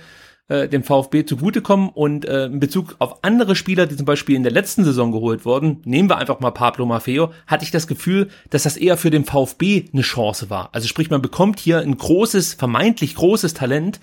äh, 0.53 0.69
dem 0.69 0.83
VfB 0.83 1.25
zugutekommen 1.25 1.89
und 1.89 2.25
äh, 2.25 2.45
in 2.45 2.59
Bezug 2.59 2.95
auf 2.99 3.23
andere 3.23 3.55
Spieler, 3.55 3.87
die 3.87 3.97
zum 3.97 4.05
Beispiel 4.05 4.35
in 4.35 4.43
der 4.43 4.51
letzten 4.51 4.83
Saison 4.83 5.11
geholt 5.11 5.45
wurden, 5.45 5.81
nehmen 5.83 6.09
wir 6.09 6.17
einfach 6.17 6.39
mal 6.39 6.51
Pablo 6.51 6.85
Maffeo, 6.85 7.31
hatte 7.47 7.65
ich 7.65 7.71
das 7.71 7.87
Gefühl, 7.87 8.29
dass 8.51 8.63
das 8.63 8.77
eher 8.77 8.97
für 8.97 9.09
den 9.09 9.25
VfB 9.25 9.85
eine 9.91 10.03
Chance 10.03 10.51
war. 10.51 10.69
Also 10.71 10.87
sprich, 10.87 11.09
man 11.09 11.23
bekommt 11.23 11.59
hier 11.59 11.79
ein 11.79 11.97
großes, 11.97 12.53
vermeintlich 12.53 13.15
großes 13.15 13.55
Talent, 13.55 13.99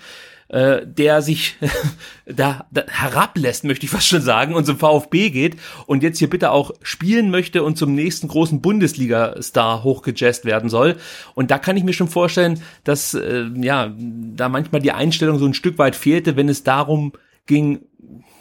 äh, 0.51 0.85
der 0.85 1.21
sich 1.21 1.55
da, 2.25 2.65
da 2.71 2.83
herablässt, 2.87 3.63
möchte 3.63 3.85
ich 3.85 3.91
fast 3.91 4.07
schon 4.07 4.21
sagen, 4.21 4.53
und 4.53 4.65
zum 4.65 4.77
VfB 4.77 5.29
geht 5.29 5.55
und 5.85 6.03
jetzt 6.03 6.19
hier 6.19 6.29
bitte 6.29 6.51
auch 6.51 6.71
spielen 6.81 7.31
möchte 7.31 7.63
und 7.63 7.77
zum 7.77 7.95
nächsten 7.95 8.27
großen 8.27 8.61
Bundesliga-Star 8.61 9.83
hochgejazzt 9.83 10.43
werden 10.43 10.69
soll. 10.69 10.97
Und 11.35 11.51
da 11.51 11.57
kann 11.57 11.77
ich 11.77 11.85
mir 11.85 11.93
schon 11.93 12.09
vorstellen, 12.09 12.61
dass 12.83 13.13
äh, 13.13 13.45
ja 13.55 13.93
da 13.95 14.49
manchmal 14.49 14.81
die 14.81 14.91
Einstellung 14.91 15.39
so 15.39 15.45
ein 15.45 15.53
Stück 15.53 15.77
weit 15.77 15.95
fehlte, 15.95 16.35
wenn 16.35 16.49
es 16.49 16.63
darum 16.63 17.13
ging, 17.45 17.85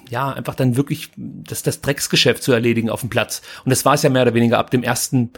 ja, 0.09 0.33
einfach 0.33 0.57
dann 0.57 0.77
wirklich 0.77 1.11
das, 1.17 1.63
das 1.63 1.81
Drecksgeschäft 1.81 2.43
zu 2.43 2.51
erledigen 2.51 2.91
auf 2.91 3.01
dem 3.01 3.11
Platz. 3.11 3.41
Und 3.65 3.71
das 3.71 3.85
war 3.85 3.95
es 3.95 4.03
ja 4.03 4.11
mehr 4.11 4.23
oder 4.23 4.35
weniger 4.35 4.59
ab 4.59 4.73
dem 4.73 4.83
ersten 4.83 5.31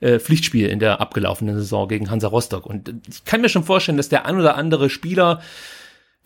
äh, 0.00 0.18
Pflichtspiel 0.18 0.68
in 0.68 0.78
der 0.78 1.00
abgelaufenen 1.00 1.56
Saison 1.56 1.88
gegen 1.88 2.10
Hansa 2.10 2.28
Rostock. 2.28 2.66
Und 2.66 2.92
ich 3.08 3.24
kann 3.24 3.40
mir 3.40 3.48
schon 3.48 3.64
vorstellen, 3.64 3.96
dass 3.96 4.10
der 4.10 4.26
ein 4.26 4.38
oder 4.38 4.56
andere 4.56 4.90
Spieler 4.90 5.40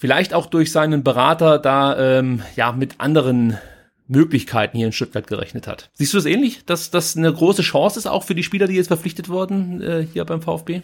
vielleicht 0.03 0.35
auch 0.35 0.47
durch 0.47 0.73
seinen 0.73 1.05
Berater 1.05 1.61
da 1.61 2.19
ähm, 2.19 2.43
ja 2.57 2.73
mit 2.73 2.97
anderen 2.99 3.57
Möglichkeiten 4.09 4.77
hier 4.77 4.87
in 4.89 4.93
Stuttgart 4.93 5.29
gerechnet 5.29 5.69
hat. 5.69 5.91
Siehst 5.95 6.13
du 6.13 6.19
das 6.19 6.27
ähnlich, 6.27 6.65
dass 6.67 6.91
das 6.91 7.17
eine 7.17 7.33
große 7.33 7.63
Chance 7.63 8.01
ist 8.01 8.07
auch 8.09 8.25
für 8.25 8.35
die 8.35 8.43
Spieler, 8.43 8.67
die 8.67 8.75
jetzt 8.75 8.89
verpflichtet 8.89 9.29
wurden 9.29 9.81
äh, 9.81 10.05
hier 10.13 10.25
beim 10.25 10.43
VfB? 10.43 10.83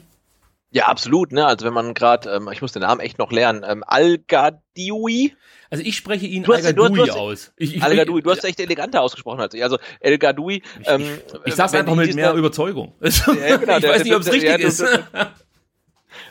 Ja, 0.70 0.84
absolut. 0.86 1.32
Ne? 1.32 1.44
Also 1.44 1.66
wenn 1.66 1.72
man 1.74 1.94
gerade, 1.94 2.30
ähm, 2.30 2.48
ich 2.52 2.62
muss 2.62 2.70
den 2.70 2.82
Namen 2.82 3.00
echt 3.00 3.18
noch 3.18 3.32
lernen, 3.32 3.64
ähm, 3.68 3.82
Al-Gadiwi. 3.84 5.34
Also 5.68 5.82
ich 5.84 5.96
spreche 5.96 6.26
ihn 6.26 6.44
Du 6.44 6.54
hast- 6.54 6.64
al 6.64 6.74
du 6.74 6.84
hast- 6.84 6.94
du 6.96 7.02
hast- 7.02 7.10
aus. 7.16 7.52
Ich, 7.56 7.74
ich, 7.76 7.82
Al-Gadoui, 7.82 8.22
du 8.22 8.30
hast 8.30 8.44
echt 8.44 8.60
eleganter 8.60 9.02
ausgesprochen 9.02 9.40
als 9.40 9.52
ich. 9.52 9.64
Also 9.64 9.78
El 9.98 10.16
Gadoui. 10.18 10.62
Ähm, 10.84 11.02
ich 11.44 11.54
sag's 11.54 11.72
wenn 11.72 11.80
einfach 11.80 12.00
ich 12.02 12.06
mit 12.08 12.14
mehr 12.16 12.34
Überzeugung. 12.34 12.92
Ja, 13.00 13.56
genau, 13.56 13.74
ich 13.76 13.80
der- 13.82 13.90
weiß 13.94 14.04
nicht, 14.04 14.14
ob 14.14 14.20
es 14.20 14.26
der- 14.26 14.34
richtig 14.34 14.56
der- 14.56 14.60
ist. 14.60 14.84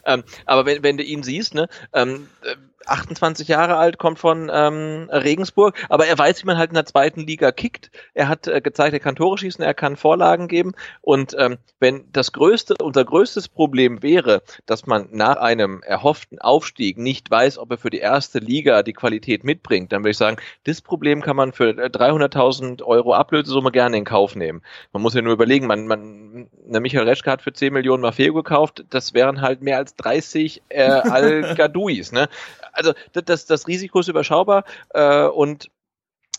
Ähm, 0.06 0.24
aber 0.46 0.66
wenn, 0.66 0.84
wenn 0.84 0.98
du 0.98 1.04
ihn 1.04 1.22
siehst, 1.24 1.54
ne, 1.54 1.68
ähm, 1.94 2.28
äh, 2.44 2.56
28 2.86 3.48
Jahre 3.48 3.78
alt, 3.78 3.98
kommt 3.98 4.20
von 4.20 4.50
ähm, 4.54 5.10
Regensburg, 5.12 5.76
aber 5.90 6.06
er 6.06 6.18
weiß, 6.18 6.42
wie 6.44 6.48
man 6.48 6.58
halt 6.58 6.70
in 6.70 6.76
der 6.76 6.86
zweiten 6.86 7.22
Liga 7.22 7.52
kickt. 7.52 7.92
Er 8.14 8.28
hat 8.28 8.48
äh, 8.48 8.62
gezeigt, 8.62 8.94
er 8.94 9.00
kann 9.00 9.16
Tore 9.16 9.38
schießen, 9.38 9.64
er 9.64 9.74
kann 9.74 9.96
Vorlagen 9.96 10.48
geben. 10.48 10.74
Und 11.02 11.36
ähm, 11.38 11.58
wenn 11.80 12.06
das 12.12 12.32
größte, 12.32 12.76
unser 12.82 13.04
größtes 13.06 13.50
Problem 13.50 14.04
wäre, 14.04 14.42
dass 14.66 14.86
man 14.86 15.10
nach 15.12 15.38
einem 15.38 15.82
erhofften 15.84 16.40
Aufstieg 16.40 16.98
nicht 16.98 17.30
weiß, 17.30 17.58
ob 17.58 17.72
er 17.72 17.78
für 17.78 17.90
die 17.90 18.00
erste 18.00 18.40
Liga 18.40 18.84
die 18.84 18.94
Qualität 18.94 19.44
mitbringt, 19.44 19.92
dann 19.92 20.02
würde 20.02 20.12
ich 20.12 20.18
sagen, 20.18 20.38
das 20.66 20.82
Problem 20.82 21.22
kann 21.22 21.36
man 21.36 21.54
für 21.54 21.70
äh, 21.70 21.90
300.000 21.90 22.84
Euro 22.84 23.14
Ablösesumme 23.14 23.72
gerne 23.72 23.98
in 23.98 24.06
Kauf 24.06 24.36
nehmen. 24.36 24.62
Man 24.94 25.02
muss 25.02 25.14
ja 25.14 25.22
nur 25.22 25.34
überlegen, 25.34 25.68
man, 25.68 25.88
man, 25.88 26.50
eine 26.68 26.80
Michael 26.80 27.08
Reschke 27.08 27.32
hat 27.32 27.42
für 27.42 27.54
10 27.54 27.74
Millionen 27.74 28.02
Maffeo 28.02 28.34
gekauft, 28.34 28.86
das 28.90 29.14
wären 29.14 29.42
halt 29.42 29.62
mehr 29.62 29.78
als 29.78 29.96
30 29.96 30.62
äh, 30.70 30.84
Al-Gadouis, 30.84 32.12
ne? 32.12 32.30
Also 32.78 32.94
das, 33.14 33.46
das, 33.48 33.68
Risiko 33.68 34.00
ist 34.00 34.08
überschaubar 34.08 34.64
äh, 34.94 35.26
und 35.26 35.72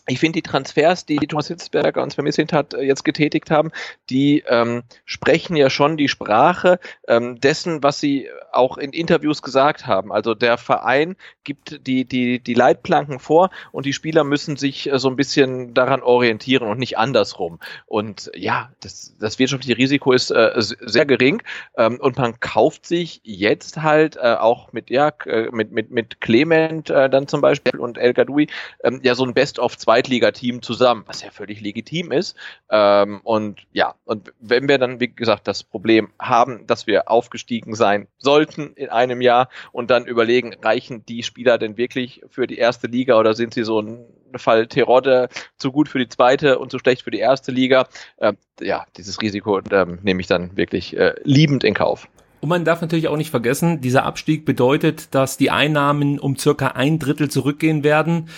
ich 0.09 0.19
finde 0.19 0.37
die 0.37 0.41
Transfers, 0.41 1.05
die 1.05 1.17
Thomas 1.17 1.47
Hitzberger 1.47 2.01
und 2.01 2.11
Sven 2.11 2.23
Mislintat 2.23 2.73
äh, 2.73 2.81
jetzt 2.81 3.05
getätigt 3.05 3.51
haben, 3.51 3.71
die 4.09 4.43
ähm, 4.47 4.83
sprechen 5.05 5.55
ja 5.55 5.69
schon 5.69 5.97
die 5.97 6.07
Sprache 6.07 6.79
ähm, 7.07 7.39
dessen, 7.39 7.83
was 7.83 7.99
sie 7.99 8.27
auch 8.51 8.77
in 8.77 8.91
Interviews 8.91 9.43
gesagt 9.43 9.85
haben. 9.85 10.11
Also 10.11 10.33
der 10.33 10.57
Verein 10.57 11.15
gibt 11.43 11.85
die, 11.85 12.05
die, 12.05 12.39
die 12.39 12.53
Leitplanken 12.55 13.19
vor 13.19 13.51
und 13.71 13.85
die 13.85 13.93
Spieler 13.93 14.23
müssen 14.23 14.57
sich 14.57 14.91
äh, 14.91 14.97
so 14.97 15.09
ein 15.09 15.15
bisschen 15.15 15.75
daran 15.75 16.01
orientieren 16.01 16.67
und 16.67 16.79
nicht 16.79 16.97
andersrum. 16.97 17.59
Und 17.85 18.31
ja, 18.35 18.71
das, 18.81 19.15
das 19.19 19.37
wirtschaftliche 19.37 19.77
Risiko 19.77 20.11
ist 20.11 20.31
äh, 20.31 20.53
sehr 20.57 21.05
gering 21.05 21.43
ähm, 21.77 21.99
und 21.99 22.17
man 22.17 22.39
kauft 22.39 22.87
sich 22.87 23.21
jetzt 23.23 23.77
halt 23.77 24.15
äh, 24.15 24.35
auch 24.39 24.73
mit, 24.73 24.89
ja, 24.89 25.09
äh, 25.25 25.49
mit, 25.51 25.71
mit, 25.71 25.91
mit 25.91 26.19
Clement 26.19 26.89
äh, 26.89 27.09
dann 27.11 27.27
zum 27.27 27.41
Beispiel 27.41 27.79
und 27.79 27.99
El 27.99 28.13
Gadoui 28.13 28.47
ähm, 28.83 29.01
ja 29.03 29.13
so 29.13 29.23
ein 29.23 29.35
Best-of-Zweitliga-Team 29.99 30.61
zusammen, 30.61 31.03
was 31.05 31.21
ja 31.21 31.31
völlig 31.31 31.61
legitim 31.61 32.11
ist. 32.11 32.35
Ähm, 32.69 33.21
und 33.23 33.61
ja, 33.71 33.95
und 34.05 34.33
wenn 34.39 34.67
wir 34.67 34.77
dann, 34.77 34.99
wie 34.99 35.09
gesagt, 35.09 35.47
das 35.47 35.63
Problem 35.63 36.09
haben, 36.19 36.65
dass 36.67 36.87
wir 36.87 37.09
aufgestiegen 37.09 37.75
sein 37.75 38.07
sollten 38.17 38.73
in 38.75 38.89
einem 38.89 39.21
Jahr 39.21 39.49
und 39.71 39.89
dann 39.91 40.05
überlegen, 40.05 40.55
reichen 40.61 41.05
die 41.05 41.23
Spieler 41.23 41.57
denn 41.57 41.77
wirklich 41.77 42.21
für 42.29 42.47
die 42.47 42.57
erste 42.57 42.87
Liga 42.87 43.19
oder 43.19 43.33
sind 43.33 43.53
sie 43.53 43.63
so 43.63 43.81
ein 43.81 44.05
Fall 44.35 44.67
Terodde 44.67 45.29
zu 45.57 45.71
gut 45.71 45.89
für 45.89 45.99
die 45.99 46.07
zweite 46.07 46.59
und 46.59 46.71
zu 46.71 46.79
schlecht 46.79 47.03
für 47.03 47.11
die 47.11 47.19
erste 47.19 47.51
Liga? 47.51 47.87
Äh, 48.17 48.33
ja, 48.61 48.85
dieses 48.97 49.21
Risiko 49.21 49.59
ähm, 49.71 49.99
nehme 50.03 50.21
ich 50.21 50.27
dann 50.27 50.55
wirklich 50.55 50.95
äh, 50.95 51.15
liebend 51.23 51.63
in 51.63 51.73
Kauf. 51.73 52.07
Und 52.41 52.47
man 52.47 52.63
darf 52.63 52.79
natürlich 52.79 53.09
auch 53.09 53.17
nicht 53.17 53.31
vergessen, 53.31 53.81
dieser 53.81 54.05
Abstieg 54.05 54.45
bedeutet, 54.45 55.13
dass 55.13 55.35
die 55.35 55.51
Einnahmen 55.51 56.19
um 56.19 56.37
circa 56.37 56.67
ein 56.67 56.97
Drittel 56.97 57.29
zurückgehen 57.29 57.83
werden. 57.83 58.29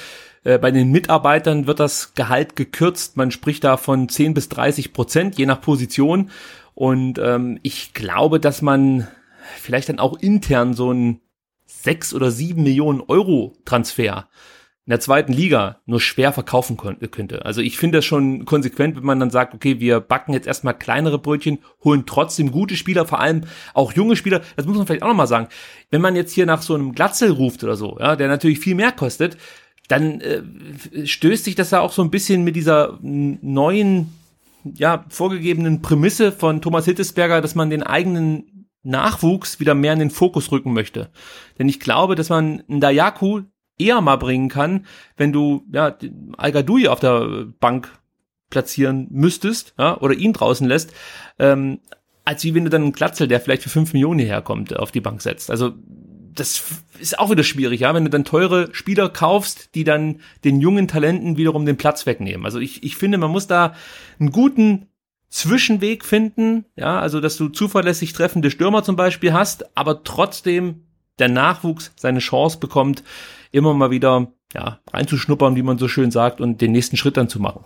Äh, 0.43 0.57
Bei 0.57 0.71
den 0.71 0.91
Mitarbeitern 0.91 1.67
wird 1.67 1.79
das 1.79 2.13
Gehalt 2.13 2.55
gekürzt. 2.55 3.17
Man 3.17 3.31
spricht 3.31 3.63
da 3.63 3.77
von 3.77 4.09
10 4.09 4.33
bis 4.33 4.49
30 4.49 4.93
Prozent, 4.93 5.37
je 5.37 5.45
nach 5.45 5.61
Position. 5.61 6.29
Und 6.73 7.19
ähm, 7.19 7.59
ich 7.63 7.93
glaube, 7.93 8.39
dass 8.39 8.61
man 8.61 9.07
vielleicht 9.57 9.89
dann 9.89 9.99
auch 9.99 10.19
intern 10.19 10.73
so 10.73 10.91
ein 10.91 11.21
6 11.65 12.13
oder 12.13 12.31
7 12.31 12.61
Millionen 12.61 13.01
Euro 13.01 13.53
Transfer 13.65 14.27
in 14.87 14.91
der 14.91 14.99
zweiten 14.99 15.31
Liga 15.31 15.79
nur 15.85 16.01
schwer 16.01 16.33
verkaufen 16.33 16.75
könnte. 16.75 17.45
Also 17.45 17.61
ich 17.61 17.77
finde 17.77 17.99
das 17.99 18.05
schon 18.05 18.45
konsequent, 18.45 18.97
wenn 18.97 19.03
man 19.03 19.19
dann 19.19 19.29
sagt, 19.29 19.53
okay, 19.53 19.79
wir 19.79 19.99
backen 19.99 20.33
jetzt 20.33 20.47
erstmal 20.47 20.73
kleinere 20.73 21.19
Brötchen, 21.19 21.59
holen 21.83 22.05
trotzdem 22.07 22.51
gute 22.51 22.75
Spieler, 22.75 23.05
vor 23.05 23.19
allem 23.19 23.43
auch 23.75 23.93
junge 23.93 24.15
Spieler. 24.15 24.41
Das 24.55 24.65
muss 24.65 24.77
man 24.77 24.87
vielleicht 24.87 25.03
auch 25.03 25.07
nochmal 25.07 25.27
sagen. 25.27 25.49
Wenn 25.91 26.01
man 26.01 26.15
jetzt 26.15 26.33
hier 26.33 26.47
nach 26.47 26.63
so 26.63 26.73
einem 26.73 26.93
Glatzel 26.93 27.31
ruft 27.31 27.63
oder 27.63 27.75
so, 27.75 27.97
ja, 27.99 28.15
der 28.15 28.27
natürlich 28.27 28.59
viel 28.59 28.73
mehr 28.73 28.91
kostet, 28.91 29.37
dann 29.91 30.21
äh, 30.21 30.41
stößt 31.05 31.43
sich 31.43 31.55
das 31.55 31.71
ja 31.71 31.81
auch 31.81 31.91
so 31.91 32.01
ein 32.01 32.11
bisschen 32.11 32.43
mit 32.43 32.55
dieser 32.55 32.97
neuen, 33.01 34.13
ja, 34.63 35.05
vorgegebenen 35.09 35.81
Prämisse 35.81 36.31
von 36.31 36.61
Thomas 36.61 36.85
Hittesberger, 36.85 37.41
dass 37.41 37.55
man 37.55 37.69
den 37.69 37.83
eigenen 37.83 38.67
Nachwuchs 38.83 39.59
wieder 39.59 39.75
mehr 39.75 39.93
in 39.93 39.99
den 39.99 40.09
Fokus 40.09 40.51
rücken 40.51 40.73
möchte. 40.73 41.09
Denn 41.59 41.67
ich 41.67 41.79
glaube, 41.79 42.15
dass 42.15 42.29
man 42.29 42.63
einen 42.67 42.79
Dayaku 42.79 43.41
eher 43.77 44.01
mal 44.01 44.17
bringen 44.17 44.49
kann, 44.49 44.85
wenn 45.17 45.33
du 45.33 45.65
ja 45.71 45.97
al 46.37 46.87
auf 46.87 46.99
der 46.99 47.47
Bank 47.59 47.91
platzieren 48.49 49.07
müsstest, 49.11 49.73
ja, 49.77 49.99
oder 49.99 50.13
ihn 50.13 50.33
draußen 50.33 50.67
lässt, 50.67 50.93
ähm, 51.39 51.79
als 52.23 52.43
wie 52.43 52.53
wenn 52.53 52.63
du 52.63 52.69
dann 52.69 52.83
einen 52.83 52.91
Glatzel, 52.91 53.27
der 53.27 53.41
vielleicht 53.41 53.63
für 53.63 53.69
fünf 53.69 53.93
Millionen 53.93 54.19
hierher 54.19 54.41
kommt, 54.41 54.77
auf 54.77 54.91
die 54.91 55.01
Bank 55.01 55.21
setzt. 55.21 55.49
Also 55.49 55.73
das 56.33 56.63
ist 56.99 57.19
auch 57.19 57.29
wieder 57.29 57.43
schwierig, 57.43 57.81
ja, 57.81 57.93
wenn 57.93 58.05
du 58.05 58.09
dann 58.09 58.25
teure 58.25 58.73
Spieler 58.73 59.09
kaufst, 59.09 59.75
die 59.75 59.83
dann 59.83 60.21
den 60.43 60.61
jungen 60.61 60.87
Talenten 60.87 61.37
wiederum 61.37 61.65
den 61.65 61.77
Platz 61.77 62.05
wegnehmen. 62.05 62.45
Also 62.45 62.59
ich, 62.59 62.83
ich 62.83 62.95
finde, 62.95 63.17
man 63.17 63.31
muss 63.31 63.47
da 63.47 63.75
einen 64.19 64.31
guten 64.31 64.87
Zwischenweg 65.29 66.05
finden, 66.05 66.65
ja, 66.75 66.99
also 66.99 67.21
dass 67.21 67.37
du 67.37 67.49
zuverlässig 67.49 68.13
treffende 68.13 68.51
Stürmer 68.51 68.83
zum 68.83 68.95
Beispiel 68.95 69.33
hast, 69.33 69.77
aber 69.77 70.03
trotzdem 70.03 70.83
der 71.19 71.29
Nachwuchs 71.29 71.91
seine 71.95 72.19
Chance 72.19 72.59
bekommt, 72.59 73.03
immer 73.51 73.73
mal 73.73 73.91
wieder 73.91 74.31
ja, 74.53 74.79
reinzuschnuppern, 74.91 75.55
wie 75.55 75.63
man 75.63 75.77
so 75.77 75.87
schön 75.87 76.11
sagt, 76.11 76.41
und 76.41 76.61
den 76.61 76.71
nächsten 76.71 76.97
Schritt 76.97 77.17
dann 77.17 77.29
zu 77.29 77.39
machen. 77.39 77.65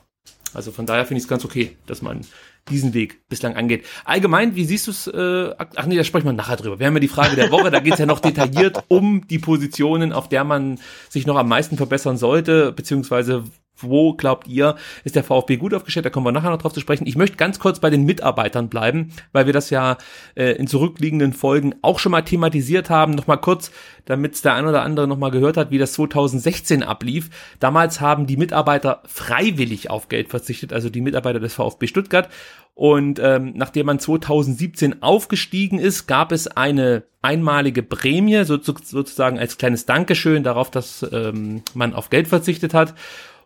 Also 0.53 0.71
von 0.71 0.85
daher 0.85 1.05
finde 1.05 1.17
ich 1.17 1.23
es 1.23 1.29
ganz 1.29 1.43
okay, 1.43 1.75
dass 1.85 2.01
man 2.01 2.21
diesen 2.69 2.93
Weg 2.93 3.27
bislang 3.29 3.55
angeht. 3.55 3.85
Allgemein, 4.05 4.55
wie 4.55 4.65
siehst 4.65 4.87
du 4.87 4.91
es? 4.91 5.07
Äh, 5.07 5.53
ach 5.57 5.85
nee, 5.85 5.95
da 5.95 6.03
sprechen 6.03 6.25
wir 6.25 6.33
nachher 6.33 6.55
drüber. 6.55 6.79
Wir 6.79 6.87
haben 6.87 6.95
ja 6.95 6.99
die 6.99 7.07
Frage 7.07 7.35
der 7.35 7.51
Woche, 7.51 7.71
da 7.71 7.79
geht 7.79 7.93
es 7.93 7.99
ja 7.99 8.05
noch 8.05 8.19
detailliert 8.19 8.83
um 8.87 9.27
die 9.27 9.39
Positionen, 9.39 10.13
auf 10.13 10.29
der 10.29 10.43
man 10.43 10.79
sich 11.09 11.27
noch 11.27 11.35
am 11.35 11.47
meisten 11.47 11.77
verbessern 11.77 12.17
sollte, 12.17 12.71
beziehungsweise 12.71 13.43
wo 13.77 14.13
glaubt 14.13 14.47
ihr, 14.47 14.75
ist 15.03 15.15
der 15.15 15.23
VfB 15.23 15.57
gut 15.57 15.73
aufgestellt? 15.73 16.05
Da 16.05 16.09
kommen 16.09 16.25
wir 16.25 16.31
nachher 16.31 16.49
noch 16.49 16.61
drauf 16.61 16.73
zu 16.73 16.79
sprechen. 16.79 17.07
Ich 17.07 17.15
möchte 17.15 17.37
ganz 17.37 17.59
kurz 17.59 17.79
bei 17.79 17.89
den 17.89 18.03
Mitarbeitern 18.03 18.69
bleiben, 18.69 19.11
weil 19.31 19.45
wir 19.45 19.53
das 19.53 19.69
ja 19.69 19.97
äh, 20.35 20.53
in 20.53 20.67
zurückliegenden 20.67 21.33
Folgen 21.33 21.75
auch 21.81 21.99
schon 21.99 22.11
mal 22.11 22.21
thematisiert 22.21 22.89
haben. 22.89 23.13
Nochmal 23.13 23.39
kurz, 23.39 23.71
damit 24.05 24.43
der 24.45 24.55
ein 24.55 24.65
oder 24.65 24.83
andere 24.83 25.07
nochmal 25.07 25.31
gehört 25.31 25.57
hat, 25.57 25.71
wie 25.71 25.77
das 25.77 25.93
2016 25.93 26.83
ablief. 26.83 27.29
Damals 27.59 28.01
haben 28.01 28.27
die 28.27 28.37
Mitarbeiter 28.37 29.01
freiwillig 29.05 29.89
auf 29.89 30.09
Geld 30.09 30.29
verzichtet, 30.29 30.73
also 30.73 30.89
die 30.89 31.01
Mitarbeiter 31.01 31.39
des 31.39 31.53
VfB 31.53 31.87
Stuttgart. 31.87 32.29
Und 32.75 33.19
ähm, 33.19 33.53
nachdem 33.55 33.85
man 33.85 33.99
2017 33.99 35.01
aufgestiegen 35.01 35.79
ist, 35.79 36.07
gab 36.07 36.33
es 36.33 36.47
eine 36.47 37.03
einmalige 37.21 37.83
Prämie, 37.83 38.43
so, 38.43 38.59
sozusagen 38.61 39.39
als 39.39 39.57
kleines 39.57 39.85
Dankeschön 39.85 40.43
darauf, 40.43 40.69
dass 40.71 41.05
ähm, 41.11 41.63
man 41.73 41.93
auf 41.93 42.09
Geld 42.09 42.27
verzichtet 42.27 42.73
hat. 42.73 42.93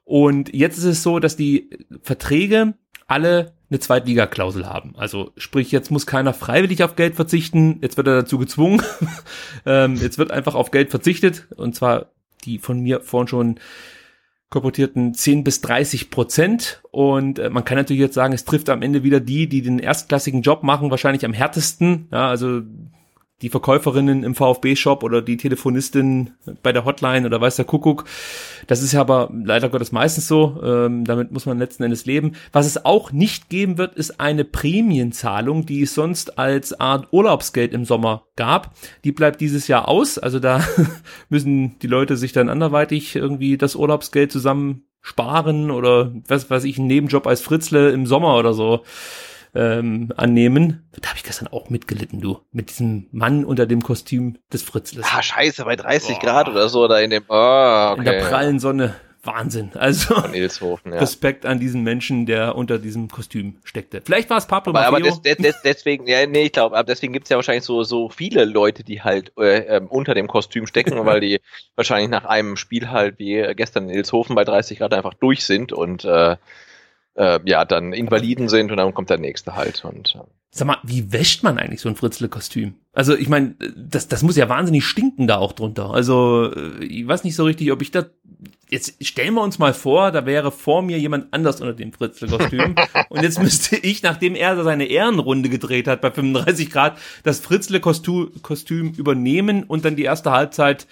Und 0.10 0.56
jetzt 0.56 0.80
ist 0.80 0.86
es 0.86 1.04
so, 1.04 1.20
dass 1.20 1.36
die 1.36 1.70
Verträge 2.02 2.74
alle 3.06 3.54
eine 3.70 3.80
Zweitliga-Klausel 3.80 4.66
haben. 4.66 4.96
Also 4.98 5.34
sprich, 5.38 5.72
jetzt 5.72 5.92
muss 5.92 6.08
keiner 6.08 6.34
freiwillig 6.34 6.82
auf 6.82 6.96
Geld 6.96 7.14
verzichten, 7.14 7.78
jetzt 7.84 7.96
wird 7.96 8.08
er 8.08 8.16
dazu 8.16 8.40
gezwungen. 8.40 8.82
ähm, 9.68 9.98
jetzt 9.98 10.18
wird 10.18 10.32
einfach 10.32 10.56
auf 10.56 10.72
Geld 10.72 10.90
verzichtet 10.90 11.48
und 11.56 11.76
zwar 11.76 12.08
die 12.44 12.58
von 12.58 12.80
mir 12.80 13.02
vorhin 13.02 13.28
schon 13.28 13.60
korportierten 14.50 15.14
10 15.14 15.44
bis 15.44 15.62
30 15.62 16.10
Prozent. 16.10 16.82
Und 16.90 17.38
äh, 17.38 17.52
man 17.52 17.64
kann 17.64 17.78
natürlich 17.78 18.02
jetzt 18.02 18.16
sagen, 18.16 18.34
es 18.34 18.46
trifft 18.46 18.70
am 18.70 18.82
Ende 18.82 19.04
wieder 19.04 19.20
die, 19.20 19.48
die 19.48 19.62
den 19.62 19.78
erstklassigen 19.78 20.42
Job 20.42 20.64
machen, 20.64 20.90
wahrscheinlich 20.90 21.24
am 21.24 21.34
härtesten. 21.34 22.08
Ja, 22.12 22.30
also 22.30 22.64
die 23.42 23.50
Verkäuferinnen 23.50 24.24
im 24.24 24.36
VfB-Shop 24.36 25.04
oder 25.04 25.22
die 25.22 25.38
Telefonistin 25.38 26.32
bei 26.62 26.74
der 26.74 26.84
Hotline 26.84 27.26
oder 27.26 27.40
weiß 27.40 27.56
der 27.56 27.66
Kuckuck. 27.66 28.06
Das 28.68 28.84
ist 28.84 28.92
ja 28.92 29.02
aber 29.02 29.32
leider 29.34 29.70
Gottes 29.70 29.92
meistens 29.92 30.28
so. 30.28 30.62
Ähm, 30.62 31.06
damit 31.06 31.32
muss 31.32 31.46
man 31.46 31.58
letzten 31.58 31.84
Endes 31.84 32.06
leben. 32.06 32.34
Was 32.52 32.66
es 32.66 32.84
auch 32.84 33.12
nicht 33.12 33.50
geben 33.50 33.78
wird, 33.78 33.96
ist 33.96 34.20
eine 34.20 34.44
Prämienzahlung, 34.44 35.66
die 35.66 35.84
es 35.84 35.94
sonst 35.94 36.38
als 36.38 36.80
Art 36.80 37.08
Urlaubsgeld 37.12 37.74
im 37.74 37.86
Sommer 37.86 38.24
gab. 38.36 38.76
Die 39.06 39.14
bleibt 39.14 39.40
dieses 39.40 39.68
Jahr 39.68 39.88
aus. 39.88 40.18
Also 40.18 40.40
da 40.40 40.62
müssen 41.30 41.80
die 41.80 41.88
Leute 41.88 42.18
sich 42.18 42.34
dann 42.34 42.50
anderweitig 42.50 43.16
irgendwie 43.16 43.58
das 43.58 43.76
Urlaubsgeld 43.76 44.32
zusammen 44.32 44.84
sparen 45.02 45.72
oder 45.72 46.12
was 46.28 46.50
weiß 46.50 46.66
ich, 46.66 46.78
einen 46.78 46.88
Nebenjob 46.88 47.26
als 47.26 47.40
Fritzle 47.40 47.92
im 47.92 48.06
Sommer 48.06 48.36
oder 48.38 48.54
so 48.54 48.84
ähm, 49.56 50.12
annehmen. 50.16 50.88
Da 51.00 51.10
habe 51.10 51.18
ich 51.18 51.24
gestern 51.24 51.48
auch 51.48 51.70
mitgelitten, 51.70 52.22
du. 52.22 52.40
Mit 52.52 52.70
diesem 52.70 53.08
Mann 53.12 53.46
unter 53.46 53.66
dem 53.66 53.82
Kostüm 53.82 54.38
des 54.52 54.64
Fritzles. 54.64 55.06
Ah, 55.10 55.22
scheiße, 55.22 55.66
bei 55.66 55.76
30 55.76 56.18
oh. 56.18 56.20
Grad 56.20 56.50
oder 56.50 56.70
so, 56.70 56.88
da 56.88 57.00
in 57.00 57.10
dem, 57.10 57.24
oh, 57.28 57.92
okay. 57.92 58.00
In 58.00 58.06
der 58.06 58.22
prallen 58.26 58.60
Sonne. 58.60 58.96
Wahnsinn. 59.24 59.72
Also 59.76 60.16
Ilshofen, 60.34 60.94
ja. 60.94 61.00
Respekt 61.00 61.46
an 61.46 61.60
diesen 61.60 61.84
Menschen, 61.84 62.26
der 62.26 62.56
unter 62.56 62.80
diesem 62.80 63.10
Kostüm 63.10 63.58
steckte. 63.64 64.02
Vielleicht 64.06 64.30
war 64.30 64.38
es 64.38 64.48
Pablo 64.48 64.72
Aber, 64.72 64.86
aber 64.86 65.02
des, 65.02 65.22
des, 65.22 65.62
deswegen, 65.62 66.08
ja, 66.08 66.26
nee, 66.26 66.44
ich 66.44 66.54
glaube, 66.54 66.82
deswegen 66.88 67.12
gibt's 67.12 67.30
ja 67.30 67.36
wahrscheinlich 67.36 67.66
so 67.66 67.84
so 67.84 68.10
viele 68.10 68.46
Leute, 68.46 68.84
die 68.84 69.02
halt 69.02 69.34
äh, 69.38 69.78
ähm, 69.78 69.88
unter 69.88 70.14
dem 70.14 70.28
Kostüm 70.28 70.68
stecken, 70.68 70.94
weil 71.06 71.20
die 71.20 71.42
wahrscheinlich 71.76 72.10
nach 72.10 72.26
einem 72.26 72.56
Spiel 72.56 72.92
halt 72.92 73.20
wie 73.20 73.54
gestern 73.56 73.90
in 73.90 73.96
Ilshofen 73.96 74.36
bei 74.36 74.46
30 74.46 74.80
Grad 74.80 74.94
einfach 74.94 75.14
durch 75.14 75.44
sind 75.44 75.74
und 75.74 76.06
äh, 76.06 76.38
äh, 77.16 77.40
ja, 77.46 77.66
dann 77.66 77.94
Invaliden 77.94 78.50
sind 78.50 78.72
und 78.72 78.78
dann 78.78 78.94
kommt 78.94 79.10
der 79.10 79.20
nächste 79.20 79.56
halt. 79.56 79.84
Und, 79.86 80.16
äh. 80.16 80.20
Sag 80.52 80.68
mal, 80.68 80.78
wie 80.84 81.12
wäscht 81.12 81.44
man 81.44 81.58
eigentlich 81.58 81.82
so 81.82 81.90
ein 81.90 81.96
Fritzle-Kostüm? 81.96 82.76
Also 82.94 83.16
ich 83.16 83.30
meine, 83.30 83.56
das, 83.76 84.08
das 84.08 84.24
muss 84.24 84.36
ja 84.36 84.50
wahnsinnig 84.50 84.86
stinken 84.86 85.28
da 85.28 85.38
auch 85.38 85.54
drunter. 85.54 85.92
Also 85.92 86.52
äh, 86.52 86.84
ich 86.86 87.08
weiß 87.08 87.24
nicht 87.24 87.36
so 87.36 87.44
richtig, 87.44 87.72
ob 87.72 87.82
ich 87.82 87.92
da 87.92 88.06
jetzt 88.70 89.04
stellen 89.06 89.34
wir 89.34 89.42
uns 89.42 89.60
mal 89.60 89.74
vor, 89.74 90.12
da 90.12 90.26
wäre 90.26 90.52
vor 90.52 90.82
mir 90.82 91.00
jemand 91.00 91.34
anders 91.34 91.60
unter 91.60 91.74
dem 91.74 91.92
Fritzle-Kostüm 91.92 92.76
und 93.10 93.22
jetzt 93.22 93.42
müsste 93.42 93.76
ich, 93.78 94.04
nachdem 94.04 94.36
er 94.36 94.64
seine 94.64 94.86
Ehrenrunde 94.86 95.50
gedreht 95.50 95.88
hat 95.88 96.02
bei 96.02 96.12
35 96.12 96.70
Grad, 96.70 96.98
das 97.24 97.40
Fritzle-Kostüm 97.40 98.94
übernehmen 98.96 99.64
und 99.64 99.86
dann 99.86 99.96
die 99.96 100.04
erste 100.04 100.32
Halbzeit 100.32 100.88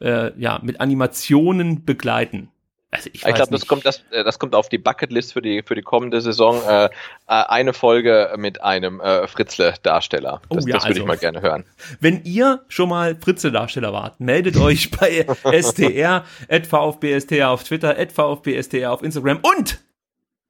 äh, 0.00 0.38
ja 0.40 0.60
mit 0.62 0.80
Animationen 0.80 1.84
begleiten. 1.84 2.48
Also 2.92 3.08
ich, 3.12 3.24
ich 3.24 3.34
glaube, 3.34 3.52
das 3.52 3.66
kommt 3.66 3.86
das, 3.86 4.02
äh, 4.10 4.24
das 4.24 4.38
kommt 4.38 4.54
auf 4.54 4.68
die 4.68 4.78
Bucketlist 4.78 5.32
für 5.32 5.42
die 5.42 5.62
für 5.64 5.74
die 5.74 5.82
kommende 5.82 6.20
Saison. 6.20 6.60
Äh, 6.66 6.86
äh 6.86 6.88
eine 7.26 7.72
Folge 7.72 8.32
mit 8.36 8.62
einem 8.62 9.00
äh, 9.00 9.28
Fritzle-Darsteller. 9.28 10.42
Das, 10.48 10.64
oh, 10.64 10.68
ja, 10.68 10.74
das 10.74 10.84
würde 10.84 10.88
also, 10.88 11.00
ich 11.00 11.06
mal 11.06 11.16
gerne 11.16 11.40
hören. 11.40 11.64
Wenn 12.00 12.24
ihr 12.24 12.64
schon 12.68 12.88
mal 12.88 13.16
Fritzle-Darsteller 13.16 13.92
wart, 13.92 14.18
meldet 14.18 14.56
euch 14.56 14.90
bei 14.90 15.24
STR, 15.62 16.24
VfBSTR 16.48 17.50
auf 17.50 17.64
Twitter, 17.64 17.94
VfBSTR 18.12 18.92
auf 18.92 19.02
Instagram 19.02 19.38
und 19.42 19.78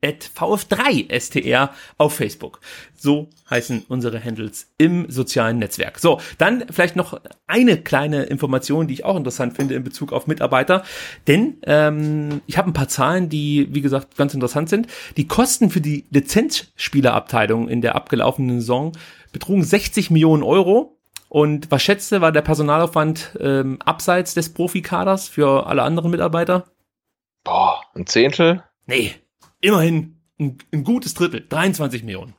VF3STR 0.03 1.71
auf 1.99 2.15
Facebook. 2.15 2.61
So 2.97 3.29
heißen 3.51 3.85
unsere 3.89 4.23
Handles 4.23 4.73
im 4.79 5.11
sozialen 5.11 5.59
Netzwerk. 5.59 5.99
So, 5.99 6.21
dann 6.39 6.65
vielleicht 6.71 6.97
noch 6.97 7.21
eine 7.47 7.77
kleine 7.81 8.25
Information, 8.25 8.87
die 8.87 8.95
ich 8.95 9.05
auch 9.05 9.17
interessant 9.17 9.57
finde 9.57 9.75
in 9.75 9.85
Bezug 9.85 10.13
auf 10.13 10.27
Mitarbeiter. 10.27 10.85
Denn 11.27 11.59
ähm, 11.65 12.41
ich 12.47 12.57
habe 12.57 12.71
ein 12.71 12.75
paar 12.75 12.89
Zahlen, 12.89 13.29
die, 13.29 13.69
wie 13.73 13.83
gesagt, 13.83 14.17
ganz 14.17 14.33
interessant 14.33 14.71
sind. 14.71 14.87
Die 15.17 15.27
Kosten 15.27 15.71
für 15.71 15.81
die 15.81 16.07
Lizenzspielerabteilung 16.11 17.69
in 17.69 17.83
der 17.83 17.95
abgelaufenen 17.95 18.61
Saison 18.61 18.93
betrugen 19.33 19.63
60 19.63 20.11
Millionen 20.11 20.43
Euro. 20.43 20.97
Und 21.29 21.71
was 21.71 21.83
schätzte, 21.83 22.21
war 22.21 22.33
der 22.33 22.43
Personalaufwand 22.43 23.39
ähm, 23.41 23.79
abseits 23.85 24.35
des 24.35 24.53
Profikaders 24.53 25.29
für 25.29 25.67
alle 25.67 25.83
anderen 25.83 26.11
Mitarbeiter? 26.11 26.65
Boah, 27.45 27.83
ein 27.95 28.07
Zehntel? 28.07 28.65
Nee, 28.87 29.15
immerhin 29.61 30.17
ein, 30.39 30.59
ein 30.73 30.85
gutes 30.85 31.15
Drittel, 31.15 31.45
23 31.49 32.03
Millionen. 32.03 32.35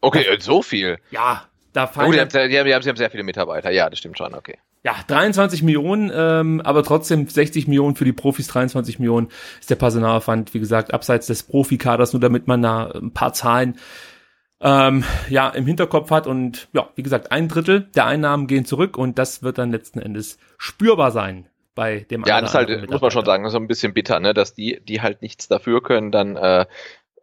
Okay, 0.00 0.24
so 0.40 0.62
viel. 0.62 0.98
Ja, 1.10 1.48
da 1.72 1.86
fallen. 1.86 2.08
Oh, 2.08 2.12
die, 2.12 2.20
haben, 2.20 2.28
die, 2.28 2.58
haben, 2.58 2.66
die, 2.66 2.74
haben, 2.74 2.96
sehr 2.96 3.10
viele 3.10 3.22
Mitarbeiter, 3.22 3.70
ja, 3.70 3.88
das 3.88 3.98
stimmt 3.98 4.18
schon, 4.18 4.34
okay. 4.34 4.58
Ja, 4.84 4.96
23 5.06 5.62
Millionen, 5.62 6.10
ähm, 6.12 6.60
aber 6.60 6.82
trotzdem 6.82 7.28
60 7.28 7.68
Millionen 7.68 7.94
für 7.94 8.04
die 8.04 8.12
Profis, 8.12 8.48
23 8.48 8.98
Millionen 8.98 9.28
ist 9.60 9.70
der 9.70 9.76
Personalaufwand, 9.76 10.54
wie 10.54 10.58
gesagt, 10.58 10.92
abseits 10.92 11.28
des 11.28 11.44
Profikaders, 11.44 12.12
nur 12.12 12.20
damit 12.20 12.48
man 12.48 12.62
da 12.62 12.90
ein 12.90 13.12
paar 13.12 13.32
Zahlen 13.32 13.78
ähm, 14.60 15.04
ja 15.28 15.48
im 15.50 15.66
Hinterkopf 15.66 16.10
hat 16.10 16.26
und 16.26 16.68
ja, 16.72 16.88
wie 16.96 17.02
gesagt, 17.02 17.30
ein 17.30 17.48
Drittel 17.48 17.88
der 17.94 18.06
Einnahmen 18.06 18.48
gehen 18.48 18.64
zurück 18.64 18.96
und 18.96 19.18
das 19.18 19.42
wird 19.42 19.58
dann 19.58 19.70
letzten 19.70 20.00
Endes 20.00 20.38
spürbar 20.58 21.12
sein 21.12 21.48
bei 21.74 22.00
dem 22.00 22.24
Ja, 22.24 22.40
das 22.40 22.50
ist 22.50 22.54
halt, 22.54 22.90
muss 22.90 23.00
man 23.00 23.10
schon 23.10 23.24
sagen, 23.24 23.48
so 23.48 23.58
ein 23.58 23.68
bisschen 23.68 23.94
bitter, 23.94 24.20
ne, 24.20 24.34
dass 24.34 24.54
die, 24.54 24.80
die 24.84 25.00
halt 25.00 25.22
nichts 25.22 25.48
dafür 25.48 25.82
können, 25.82 26.12
dann 26.12 26.36
äh, 26.36 26.66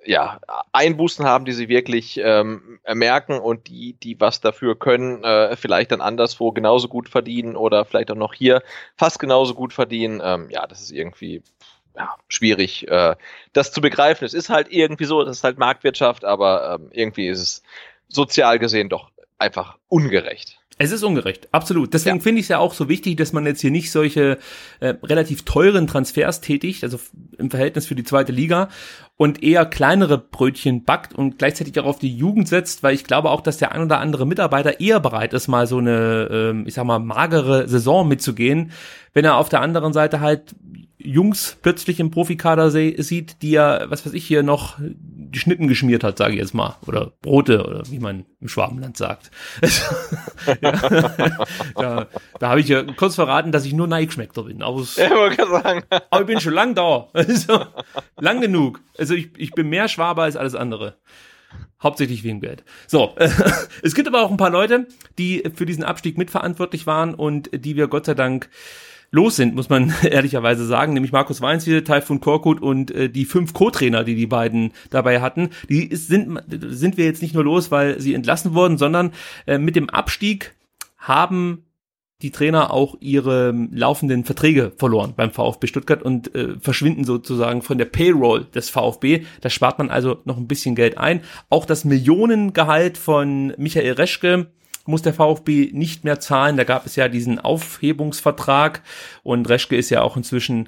ja, 0.05 0.39
Einbußen 0.71 1.25
haben, 1.25 1.45
die 1.45 1.51
sie 1.51 1.67
wirklich 1.67 2.19
ähm, 2.23 2.79
merken 2.91 3.39
und 3.39 3.67
die, 3.67 3.93
die 3.93 4.19
was 4.19 4.41
dafür 4.41 4.77
können, 4.77 5.23
äh, 5.23 5.55
vielleicht 5.55 5.91
dann 5.91 6.01
anderswo 6.01 6.51
genauso 6.51 6.87
gut 6.87 7.09
verdienen 7.09 7.55
oder 7.55 7.85
vielleicht 7.85 8.09
auch 8.11 8.15
noch 8.15 8.33
hier 8.33 8.63
fast 8.95 9.19
genauso 9.19 9.53
gut 9.53 9.73
verdienen. 9.73 10.21
Ähm, 10.23 10.49
ja, 10.49 10.65
das 10.67 10.81
ist 10.81 10.91
irgendwie 10.91 11.43
ja, 11.95 12.15
schwierig, 12.29 12.87
äh, 12.87 13.15
das 13.51 13.71
zu 13.71 13.81
begreifen. 13.81 14.25
Es 14.25 14.33
ist 14.33 14.49
halt 14.49 14.71
irgendwie 14.71 15.05
so, 15.05 15.23
das 15.23 15.37
ist 15.37 15.43
halt 15.43 15.57
Marktwirtschaft, 15.57 16.23
aber 16.23 16.75
ähm, 16.75 16.89
irgendwie 16.91 17.27
ist 17.27 17.41
es 17.41 17.63
sozial 18.07 18.57
gesehen 18.57 18.89
doch 18.89 19.11
einfach 19.37 19.77
ungerecht. 19.89 20.58
Es 20.81 20.93
ist 20.93 21.03
ungerecht, 21.03 21.49
absolut. 21.51 21.93
Deswegen 21.93 22.17
ja. 22.17 22.23
finde 22.23 22.39
ich 22.39 22.45
es 22.45 22.49
ja 22.49 22.57
auch 22.57 22.73
so 22.73 22.87
wichtig, 22.87 23.17
dass 23.17 23.33
man 23.33 23.45
jetzt 23.45 23.59
hier 23.59 23.69
nicht 23.69 23.91
solche 23.91 24.39
äh, 24.79 24.95
relativ 25.03 25.43
teuren 25.43 25.87
Transfers 25.87 26.39
tätigt, 26.39 26.85
also 26.85 26.97
im 27.37 27.51
Verhältnis 27.51 27.85
für 27.85 27.95
die 27.95 28.05
zweite 28.05 28.31
Liga 28.31 28.69
und 29.19 29.43
eher 29.43 29.65
kleinere 29.65 30.17
Brötchen 30.17 30.85
backt 30.85 31.13
und 31.13 31.37
gleichzeitig 31.37 31.77
auch 31.77 31.85
auf 31.85 31.99
die 31.99 32.15
Jugend 32.15 32.47
setzt, 32.47 32.83
weil 32.83 32.95
ich 32.95 33.03
glaube 33.03 33.31
auch, 33.31 33.41
dass 33.41 33.57
der 33.57 33.73
ein 33.73 33.81
oder 33.81 33.99
andere 33.99 34.25
Mitarbeiter 34.25 34.79
eher 34.79 35.01
bereit 35.01 35.33
ist, 35.33 35.49
mal 35.49 35.67
so 35.67 35.79
eine, 35.79 36.29
ähm, 36.31 36.63
ich 36.65 36.75
sag 36.75 36.85
mal, 36.85 36.99
magere 36.99 37.67
Saison 37.67 38.07
mitzugehen, 38.07 38.71
wenn 39.13 39.25
er 39.25 39.35
auf 39.35 39.49
der 39.49 39.59
anderen 39.59 39.91
Seite 39.91 40.21
halt 40.21 40.55
Jungs 41.01 41.57
plötzlich 41.61 41.99
im 41.99 42.11
Profikader 42.11 42.71
sieht, 42.71 43.41
die 43.41 43.51
ja, 43.51 43.89
was 43.89 44.05
weiß 44.05 44.13
ich, 44.13 44.25
hier 44.25 44.43
noch 44.43 44.77
die 44.79 45.39
Schnitten 45.39 45.67
geschmiert 45.67 46.03
hat, 46.03 46.17
sage 46.17 46.33
ich 46.33 46.39
jetzt 46.39 46.53
mal. 46.53 46.75
Oder 46.87 47.13
Brote, 47.21 47.65
oder 47.65 47.83
wie 47.89 47.99
man 47.99 48.25
im 48.41 48.47
Schwabenland 48.49 48.97
sagt. 48.97 49.31
ja, 50.61 50.71
da 51.75 52.07
da 52.39 52.49
habe 52.49 52.59
ich 52.59 52.67
ja 52.67 52.83
kurz 52.83 53.15
verraten, 53.15 53.51
dass 53.51 53.65
ich 53.65 53.73
nur 53.73 53.87
Neigeschmeckter 53.87 54.43
bin. 54.43 54.61
Aus, 54.61 54.97
ja, 54.97 55.09
aber 56.09 56.21
ich 56.21 56.25
bin 56.27 56.39
schon 56.39 56.53
lang 56.53 56.75
da. 56.75 57.07
Also, 57.13 57.65
lang 58.17 58.41
genug. 58.41 58.81
Also 59.09 59.19
ich, 59.19 59.31
ich 59.37 59.51
bin 59.51 59.69
mehr 59.69 59.87
Schwaber 59.87 60.23
als 60.23 60.35
alles 60.35 60.53
andere. 60.53 60.97
Hauptsächlich 61.81 62.23
wegen 62.23 62.41
Geld. 62.41 62.63
So, 62.85 63.15
es 63.81 63.95
gibt 63.95 64.07
aber 64.07 64.21
auch 64.21 64.29
ein 64.29 64.37
paar 64.37 64.51
Leute, 64.51 64.87
die 65.17 65.43
für 65.55 65.65
diesen 65.65 65.83
Abstieg 65.83 66.17
mitverantwortlich 66.17 66.85
waren 66.85 67.15
und 67.15 67.49
die 67.53 67.75
wir 67.75 67.87
Gott 67.87 68.05
sei 68.05 68.13
Dank 68.13 68.49
los 69.09 69.37
sind, 69.37 69.55
muss 69.55 69.69
man 69.69 69.91
ehrlicherweise 70.03 70.63
sagen, 70.65 70.93
nämlich 70.93 71.11
Markus 71.11 71.41
Weinziel, 71.41 71.83
Taifun 71.83 72.19
Korkut 72.19 72.61
und 72.61 72.91
äh, 72.91 73.09
die 73.09 73.25
fünf 73.25 73.53
Co-Trainer, 73.53 74.03
die 74.03 74.13
die 74.13 74.27
beiden 74.27 74.73
dabei 74.91 75.21
hatten, 75.21 75.49
die 75.69 75.95
sind, 75.95 76.39
sind 76.47 76.97
wir 76.97 77.05
jetzt 77.05 77.23
nicht 77.23 77.33
nur 77.33 77.43
los, 77.43 77.71
weil 77.71 77.99
sie 77.99 78.13
entlassen 78.13 78.53
wurden, 78.53 78.77
sondern 78.77 79.11
äh, 79.47 79.57
mit 79.57 79.75
dem 79.75 79.89
Abstieg 79.89 80.53
haben 80.99 81.65
die 82.21 82.31
Trainer 82.31 82.73
auch 82.73 82.97
ihre 82.99 83.53
laufenden 83.71 84.25
Verträge 84.25 84.73
verloren 84.77 85.13
beim 85.15 85.31
VfB 85.31 85.67
Stuttgart 85.67 86.03
und 86.03 86.35
äh, 86.35 86.59
verschwinden 86.59 87.05
sozusagen 87.05 87.61
von 87.61 87.77
der 87.77 87.85
Payroll 87.85 88.45
des 88.53 88.69
VfB. 88.69 89.25
Da 89.39 89.49
spart 89.49 89.77
man 89.77 89.89
also 89.89 90.19
noch 90.25 90.35
ein 90.35 90.47
bisschen 90.47 90.75
Geld 90.75 90.97
ein. 90.97 91.21
Auch 91.49 91.65
das 91.65 91.85
Millionengehalt 91.85 92.97
von 92.97 93.53
Michael 93.57 93.93
Reschke 93.93 94.47
muss 94.85 95.01
der 95.01 95.13
VfB 95.13 95.69
nicht 95.71 96.03
mehr 96.03 96.19
zahlen. 96.19 96.57
Da 96.57 96.65
gab 96.65 96.85
es 96.85 96.97
ja 96.97 97.07
diesen 97.07 97.39
Aufhebungsvertrag 97.39 98.81
und 99.23 99.47
Reschke 99.47 99.77
ist 99.77 99.89
ja 99.89 100.01
auch 100.01 100.17
inzwischen 100.17 100.67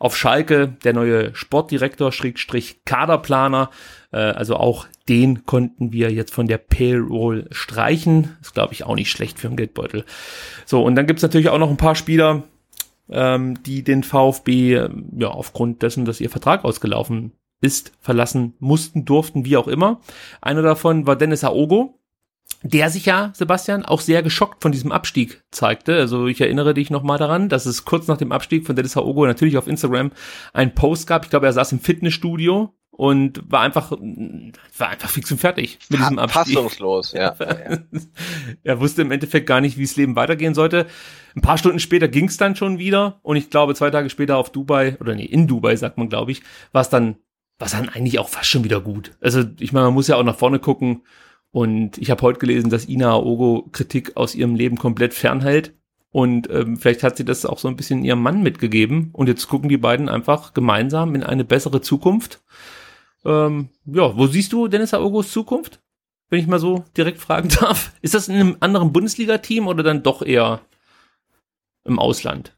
auf 0.00 0.16
Schalke, 0.16 0.76
der 0.84 0.94
neue 0.94 1.34
Sportdirektor, 1.34 2.10
Schrägstrich 2.10 2.84
Kaderplaner. 2.84 3.70
Äh, 4.12 4.18
also 4.18 4.56
auch 4.56 4.86
den 5.08 5.44
konnten 5.46 5.92
wir 5.92 6.12
jetzt 6.12 6.32
von 6.32 6.46
der 6.46 6.58
Payroll 6.58 7.46
streichen. 7.50 8.36
Ist, 8.40 8.54
glaube 8.54 8.72
ich, 8.72 8.84
auch 8.84 8.94
nicht 8.94 9.10
schlecht 9.10 9.38
für 9.38 9.48
den 9.48 9.56
Geldbeutel. 9.56 10.04
So, 10.66 10.82
und 10.82 10.94
dann 10.94 11.06
gibt's 11.06 11.22
natürlich 11.22 11.48
auch 11.48 11.58
noch 11.58 11.70
ein 11.70 11.76
paar 11.76 11.94
Spieler, 11.94 12.44
ähm, 13.10 13.62
die 13.62 13.82
den 13.82 14.02
VfB 14.02 14.88
ja 15.18 15.28
aufgrund 15.28 15.82
dessen, 15.82 16.04
dass 16.04 16.20
ihr 16.20 16.30
Vertrag 16.30 16.64
ausgelaufen 16.64 17.32
ist, 17.60 17.92
verlassen 18.00 18.54
mussten, 18.60 19.04
durften, 19.04 19.44
wie 19.44 19.56
auch 19.56 19.68
immer. 19.68 20.00
Einer 20.40 20.62
davon 20.62 21.06
war 21.06 21.16
Dennis 21.16 21.44
Aogo, 21.44 21.98
der 22.62 22.90
sich 22.90 23.06
ja, 23.06 23.32
Sebastian, 23.34 23.84
auch 23.84 24.00
sehr 24.00 24.22
geschockt 24.22 24.62
von 24.62 24.72
diesem 24.72 24.90
Abstieg 24.90 25.42
zeigte. 25.50 25.96
Also 25.96 26.26
ich 26.26 26.40
erinnere 26.40 26.74
dich 26.74 26.90
nochmal 26.90 27.18
daran, 27.18 27.48
dass 27.48 27.66
es 27.66 27.84
kurz 27.84 28.08
nach 28.08 28.16
dem 28.16 28.32
Abstieg 28.32 28.66
von 28.66 28.74
Dennis 28.74 28.96
Haogo 28.96 29.26
natürlich 29.26 29.58
auf 29.58 29.68
Instagram 29.68 30.10
einen 30.52 30.74
Post 30.74 31.06
gab. 31.06 31.24
Ich 31.24 31.30
glaube, 31.30 31.46
er 31.46 31.52
saß 31.52 31.72
im 31.72 31.80
Fitnessstudio 31.80 32.74
und 32.98 33.40
war 33.48 33.60
einfach, 33.60 33.92
war 33.92 34.88
einfach 34.88 35.08
fix 35.08 35.30
und 35.30 35.38
fertig 35.38 35.78
mit 35.88 36.00
diesem 36.00 36.18
Abstieg. 36.18 36.56
Fassungslos, 36.56 37.12
ja. 37.16 37.32
er 38.64 38.80
wusste 38.80 39.02
im 39.02 39.12
Endeffekt 39.12 39.46
gar 39.46 39.60
nicht, 39.60 39.78
wie 39.78 39.84
das 39.84 39.94
Leben 39.94 40.16
weitergehen 40.16 40.52
sollte. 40.52 40.88
Ein 41.36 41.40
paar 41.40 41.58
Stunden 41.58 41.78
später 41.78 42.08
ging 42.08 42.26
es 42.26 42.38
dann 42.38 42.56
schon 42.56 42.80
wieder 42.80 43.20
und 43.22 43.36
ich 43.36 43.50
glaube, 43.50 43.76
zwei 43.76 43.90
Tage 43.90 44.10
später 44.10 44.36
auf 44.36 44.50
Dubai, 44.50 44.96
oder 44.98 45.14
nee, 45.14 45.24
in 45.24 45.46
Dubai, 45.46 45.76
sagt 45.76 45.96
man, 45.96 46.08
glaube 46.08 46.32
ich, 46.32 46.42
war 46.72 46.82
es 46.82 46.88
dann, 46.88 47.18
war 47.60 47.68
dann 47.68 47.88
eigentlich 47.88 48.18
auch 48.18 48.28
fast 48.28 48.48
schon 48.48 48.64
wieder 48.64 48.80
gut. 48.80 49.12
Also 49.20 49.44
ich 49.60 49.72
meine, 49.72 49.86
man 49.86 49.94
muss 49.94 50.08
ja 50.08 50.16
auch 50.16 50.24
nach 50.24 50.36
vorne 50.36 50.58
gucken 50.58 51.02
und 51.52 51.98
ich 51.98 52.10
habe 52.10 52.22
heute 52.22 52.40
gelesen, 52.40 52.68
dass 52.68 52.88
Ina 52.88 53.16
Ogo 53.16 53.68
Kritik 53.70 54.16
aus 54.16 54.34
ihrem 54.34 54.56
Leben 54.56 54.76
komplett 54.76 55.14
fernhält. 55.14 55.72
Und 56.10 56.50
ähm, 56.50 56.78
vielleicht 56.78 57.04
hat 57.04 57.16
sie 57.16 57.24
das 57.24 57.46
auch 57.46 57.58
so 57.58 57.68
ein 57.68 57.76
bisschen 57.76 58.02
ihrem 58.02 58.22
Mann 58.22 58.42
mitgegeben. 58.42 59.10
Und 59.12 59.28
jetzt 59.28 59.46
gucken 59.46 59.68
die 59.68 59.76
beiden 59.76 60.08
einfach 60.08 60.52
gemeinsam 60.52 61.14
in 61.14 61.22
eine 61.22 61.44
bessere 61.44 61.80
Zukunft. 61.80 62.42
Ähm, 63.24 63.70
ja, 63.86 64.16
wo 64.16 64.26
siehst 64.26 64.52
du 64.52 64.68
Dennis 64.68 64.94
Aogos 64.94 65.32
Zukunft? 65.32 65.80
Wenn 66.30 66.40
ich 66.40 66.46
mal 66.46 66.58
so 66.58 66.84
direkt 66.96 67.20
fragen 67.20 67.48
darf. 67.60 67.92
Ist 68.02 68.14
das 68.14 68.28
in 68.28 68.34
einem 68.34 68.56
anderen 68.60 68.92
Bundesliga-Team 68.92 69.66
oder 69.66 69.82
dann 69.82 70.02
doch 70.02 70.22
eher 70.22 70.60
im 71.84 71.98
Ausland? 71.98 72.57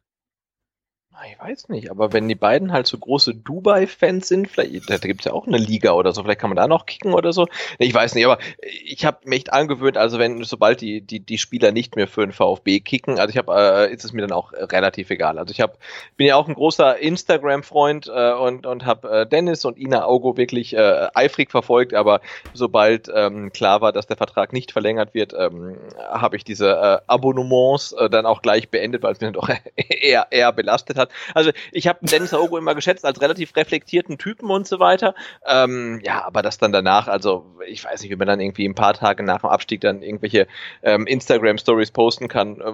Ich 1.29 1.39
weiß 1.39 1.69
nicht, 1.71 1.91
aber 1.91 2.13
wenn 2.13 2.29
die 2.29 2.35
beiden 2.35 2.73
halt 2.73 2.87
so 2.87 2.97
große 2.97 3.35
Dubai-Fans 3.35 4.29
sind, 4.29 4.49
vielleicht, 4.49 4.89
da 4.89 4.99
gibt's 4.99 5.25
ja 5.25 5.33
auch 5.33 5.47
eine 5.47 5.59
Liga 5.59 5.93
oder 5.93 6.13
so, 6.13 6.23
vielleicht 6.23 6.41
kann 6.41 6.51
man 6.51 6.57
da 6.57 6.69
noch 6.69 6.87
kicken 6.87 7.15
oder 7.15 7.33
so. 7.33 7.47
Ich 7.79 7.93
weiß 7.93 8.15
nicht, 8.15 8.25
aber 8.25 8.39
ich 8.85 9.05
habe 9.05 9.19
mich 9.25 9.41
echt 9.41 9.53
angewöhnt, 9.55 9.97
also 9.97 10.19
wenn, 10.19 10.45
sobald 10.45 10.83
die, 10.83 11.01
die, 11.01 11.21
die 11.21 11.39
Spieler 11.39 11.73
nicht 11.73 11.97
mehr 11.97 12.07
für 12.07 12.21
den 12.21 12.33
VfB 12.33 12.81
kicken, 12.81 13.19
also 13.19 13.31
ich 13.31 13.39
habe, 13.39 13.55
äh, 13.55 13.93
ist 13.93 14.05
es 14.05 14.13
mir 14.13 14.21
dann 14.21 14.33
auch 14.33 14.53
relativ 14.53 15.09
egal. 15.11 15.39
Also 15.39 15.53
ich 15.53 15.63
hab, 15.63 15.79
bin 16.17 16.27
ja 16.27 16.37
auch 16.37 16.47
ein 16.47 16.55
großer 16.55 16.99
Instagram-Freund 16.99 18.11
äh, 18.15 18.33
und, 18.33 18.67
und 18.67 18.85
habe 18.85 19.21
äh, 19.21 19.27
Dennis 19.27 19.65
und 19.65 19.79
Ina 19.79 20.05
Augo 20.05 20.37
wirklich 20.37 20.77
äh, 20.77 21.09
eifrig 21.15 21.51
verfolgt, 21.51 21.95
aber 21.95 22.21
sobald 22.53 23.11
ähm, 23.15 23.51
klar 23.53 23.81
war, 23.81 23.93
dass 23.93 24.07
der 24.07 24.19
Vertrag 24.19 24.53
nicht 24.53 24.73
verlängert 24.73 25.15
wird, 25.15 25.33
ähm, 25.33 25.79
habe 26.11 26.37
ich 26.37 26.45
diese 26.45 26.71
äh, 26.71 26.99
Abonnements 27.07 27.93
äh, 27.93 28.11
dann 28.11 28.27
auch 28.27 28.43
gleich 28.43 28.69
beendet, 28.69 29.03
weil 29.03 29.13
es 29.13 29.21
mir 29.21 29.33
doch 29.33 29.49
eher, 29.77 30.27
eher 30.31 30.53
belastet 30.53 30.99
hat. 30.99 31.10
Also 31.35 31.51
ich 31.73 31.87
habe 31.87 31.99
Dennis 32.03 32.35
Aogo 32.35 32.59
immer 32.59 32.75
geschätzt 32.75 33.05
als 33.05 33.21
relativ 33.21 33.57
reflektierten 33.57 34.19
Typen 34.19 34.51
und 34.51 34.67
so 34.67 34.79
weiter. 34.81 35.15
Ähm, 35.47 36.01
ja, 36.03 36.25
aber 36.25 36.43
das 36.43 36.59
dann 36.59 36.73
danach, 36.73 37.09
also 37.09 37.47
ich 37.67 37.85
weiß 37.85 38.03
nicht, 38.03 38.11
wie 38.11 38.17
man 38.17 38.29
dann 38.29 38.41
irgendwie 38.41 38.69
ein 38.69 38.75
paar 38.75 38.95
Tage 38.95 39.23
nach 39.23 39.41
dem 39.41 39.51
Abstieg 39.51 39.81
dann 39.81 40.03
irgendwelche 40.03 40.47
ähm, 40.83 41.07
Instagram-Stories 41.07 41.91
posten 41.91 42.29
kann, 42.29 42.61
äh, 42.61 42.73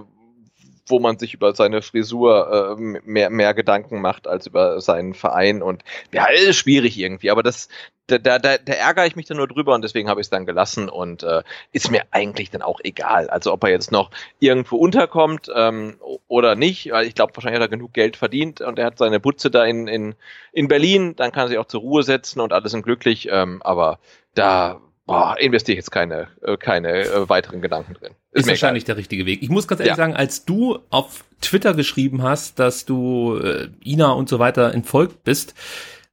wo 0.86 1.00
man 1.00 1.18
sich 1.18 1.34
über 1.34 1.54
seine 1.54 1.82
Frisur 1.82 2.76
äh, 2.78 2.80
mehr, 2.80 3.30
mehr 3.30 3.54
Gedanken 3.54 4.00
macht 4.00 4.26
als 4.26 4.46
über 4.46 4.80
seinen 4.80 5.14
Verein. 5.14 5.62
Und 5.62 5.82
ja, 6.12 6.26
ist 6.26 6.56
schwierig 6.56 6.98
irgendwie, 6.98 7.30
aber 7.30 7.42
das, 7.42 7.68
da, 8.06 8.18
da, 8.18 8.38
da, 8.38 8.58
da 8.58 8.72
ärgere 8.72 9.06
ich 9.06 9.16
mich 9.16 9.26
dann 9.26 9.38
nur 9.38 9.48
drüber 9.48 9.74
und 9.74 9.82
deswegen 9.82 10.08
habe 10.08 10.20
ich 10.20 10.26
es 10.26 10.30
dann 10.30 10.46
gelassen. 10.46 10.88
Und 10.88 11.22
äh, 11.22 11.42
ist 11.72 11.90
mir 11.90 12.02
eigentlich 12.10 12.50
dann 12.50 12.62
auch 12.62 12.80
egal. 12.84 13.28
Also 13.28 13.52
ob 13.52 13.64
er 13.64 13.70
jetzt 13.70 13.90
noch 13.90 14.10
irgendwo 14.38 14.76
unterkommt 14.76 15.50
ähm, 15.54 15.98
oder 16.28 16.54
nicht, 16.54 16.90
weil 16.92 17.06
ich 17.06 17.14
glaube, 17.14 17.34
wahrscheinlich 17.34 17.60
hat 17.60 17.66
er 17.66 17.76
genug 17.76 17.92
Geld 17.92 18.16
verdient 18.16 18.60
und 18.60 18.78
er 18.78 18.86
hat 18.86 18.98
seine 18.98 19.20
Butze 19.20 19.50
da 19.50 19.64
in, 19.64 19.88
in, 19.88 20.14
in 20.52 20.68
Berlin, 20.68 21.16
dann 21.16 21.32
kann 21.32 21.46
er 21.46 21.48
sich 21.48 21.58
auch 21.58 21.66
zur 21.66 21.80
Ruhe 21.80 22.02
setzen 22.02 22.40
und 22.40 22.52
alle 22.52 22.68
sind 22.68 22.82
glücklich, 22.82 23.28
ähm, 23.30 23.60
aber 23.62 23.98
da 24.34 24.80
boah, 25.06 25.36
investiere 25.38 25.74
ich 25.74 25.78
jetzt 25.78 25.90
keine, 25.90 26.28
äh, 26.42 26.56
keine 26.56 27.04
äh, 27.04 27.28
weiteren 27.28 27.62
Gedanken 27.62 27.94
drin. 27.94 28.12
Ist, 28.32 28.42
ist 28.42 28.48
wahrscheinlich 28.48 28.84
egal. 28.84 28.94
der 28.94 29.00
richtige 29.00 29.26
Weg. 29.26 29.42
Ich 29.42 29.48
muss 29.48 29.66
ganz 29.66 29.80
ehrlich 29.80 29.92
ja. 29.92 29.96
sagen, 29.96 30.14
als 30.14 30.44
du 30.44 30.78
auf 30.90 31.24
Twitter 31.40 31.74
geschrieben 31.74 32.22
hast, 32.22 32.58
dass 32.58 32.84
du 32.84 33.38
äh, 33.38 33.68
Ina 33.84 34.12
und 34.12 34.28
so 34.28 34.38
weiter 34.38 34.74
entfolgt 34.74 35.24
bist, 35.24 35.54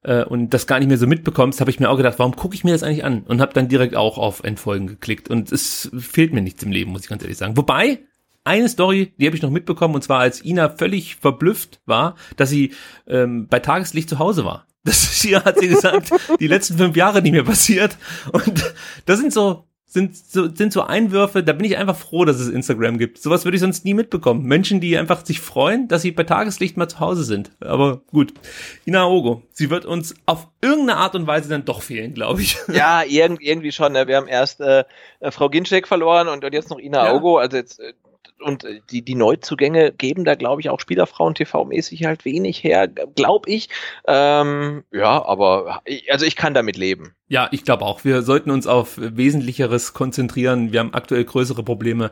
äh, 0.03 0.23
und 0.23 0.53
das 0.53 0.67
gar 0.67 0.79
nicht 0.79 0.87
mehr 0.87 0.97
so 0.97 1.07
mitbekommst, 1.07 1.59
habe 1.61 1.71
ich 1.71 1.79
mir 1.79 1.89
auch 1.89 1.97
gedacht, 1.97 2.19
warum 2.19 2.35
gucke 2.35 2.55
ich 2.55 2.63
mir 2.63 2.71
das 2.71 2.83
eigentlich 2.83 3.05
an? 3.05 3.23
Und 3.23 3.41
habe 3.41 3.53
dann 3.53 3.69
direkt 3.69 3.95
auch 3.95 4.17
auf 4.17 4.43
Entfolgen 4.43 4.87
geklickt. 4.87 5.29
Und 5.29 5.51
es 5.51 5.89
fehlt 5.97 6.33
mir 6.33 6.41
nichts 6.41 6.63
im 6.63 6.71
Leben, 6.71 6.91
muss 6.91 7.03
ich 7.03 7.09
ganz 7.09 7.23
ehrlich 7.23 7.37
sagen. 7.37 7.57
Wobei, 7.57 7.99
eine 8.43 8.67
Story, 8.67 9.13
die 9.17 9.25
habe 9.25 9.35
ich 9.35 9.41
noch 9.41 9.49
mitbekommen, 9.49 9.95
und 9.95 10.03
zwar 10.03 10.19
als 10.19 10.43
Ina 10.43 10.69
völlig 10.69 11.15
verblüfft 11.15 11.79
war, 11.85 12.15
dass 12.35 12.49
sie 12.49 12.73
ähm, 13.07 13.47
bei 13.47 13.59
Tageslicht 13.59 14.09
zu 14.09 14.19
Hause 14.19 14.43
war. 14.43 14.67
Das 14.83 15.03
ist 15.03 15.21
hier, 15.21 15.43
hat 15.43 15.59
sie 15.59 15.69
gesagt, 15.69 16.11
die 16.39 16.47
letzten 16.47 16.77
fünf 16.77 16.95
Jahre 16.95 17.21
nicht 17.21 17.31
mehr 17.31 17.43
passiert. 17.43 17.97
Und 18.31 18.73
das 19.05 19.19
sind 19.19 19.31
so 19.31 19.65
sind 19.93 20.17
so, 20.17 20.49
sind 20.53 20.73
so 20.73 20.81
Einwürfe, 20.81 21.43
da 21.43 21.53
bin 21.53 21.65
ich 21.65 21.77
einfach 21.77 21.95
froh, 21.95 22.25
dass 22.25 22.39
es 22.39 22.49
Instagram 22.49 22.97
gibt. 22.97 23.19
Sowas 23.19 23.45
würde 23.45 23.55
ich 23.55 23.61
sonst 23.61 23.85
nie 23.85 23.93
mitbekommen. 23.93 24.43
Menschen, 24.43 24.81
die 24.81 24.97
einfach 24.97 25.23
sich 25.23 25.39
freuen, 25.39 25.87
dass 25.87 26.01
sie 26.01 26.11
bei 26.11 26.23
Tageslicht 26.23 26.77
mal 26.77 26.87
zu 26.87 26.99
Hause 26.99 27.23
sind. 27.23 27.51
Aber 27.59 28.01
gut. 28.11 28.33
Ina 28.87 29.05
Ogo, 29.05 29.43
sie 29.51 29.69
wird 29.69 29.85
uns 29.85 30.15
auf 30.25 30.47
irgendeine 30.61 30.97
Art 30.97 31.13
und 31.13 31.27
Weise 31.27 31.47
dann 31.47 31.63
doch 31.63 31.83
fehlen, 31.83 32.13
glaube 32.15 32.41
ich. 32.41 32.57
Ja, 32.73 33.03
irgendwie 33.03 33.71
schon. 33.71 33.93
Ne? 33.93 34.07
Wir 34.07 34.17
haben 34.17 34.27
erst 34.27 34.59
äh, 34.61 34.83
Frau 35.29 35.49
Ginczek 35.49 35.87
verloren 35.87 36.27
und, 36.27 36.43
und 36.43 36.53
jetzt 36.53 36.71
noch 36.71 36.79
Ina 36.79 37.05
ja. 37.05 37.13
Ogo. 37.13 37.37
Also 37.37 37.57
jetzt 37.57 37.79
äh, 37.79 37.93
und 38.43 38.65
die, 38.91 39.01
die 39.03 39.15
Neuzugänge 39.15 39.91
geben 39.91 40.25
da, 40.25 40.35
glaube 40.35 40.61
ich, 40.61 40.69
auch 40.69 40.79
Spielerfrauen 40.79 41.33
TV-mäßig 41.33 42.05
halt 42.05 42.25
wenig 42.25 42.63
her, 42.63 42.87
glaube 42.87 43.49
ich. 43.49 43.69
Ähm, 44.07 44.83
ja, 44.91 45.23
aber 45.25 45.81
also 46.09 46.25
ich 46.25 46.35
kann 46.35 46.53
damit 46.53 46.77
leben. 46.77 47.15
Ja, 47.33 47.47
ich 47.49 47.63
glaube 47.63 47.83
auch. 47.83 48.03
Wir 48.03 48.21
sollten 48.21 48.51
uns 48.51 48.67
auf 48.67 48.91
Wesentlicheres 48.95 49.93
konzentrieren. 49.93 50.71
Wir 50.71 50.81
haben 50.81 50.93
aktuell 50.93 51.23
größere 51.23 51.63
Probleme 51.63 52.11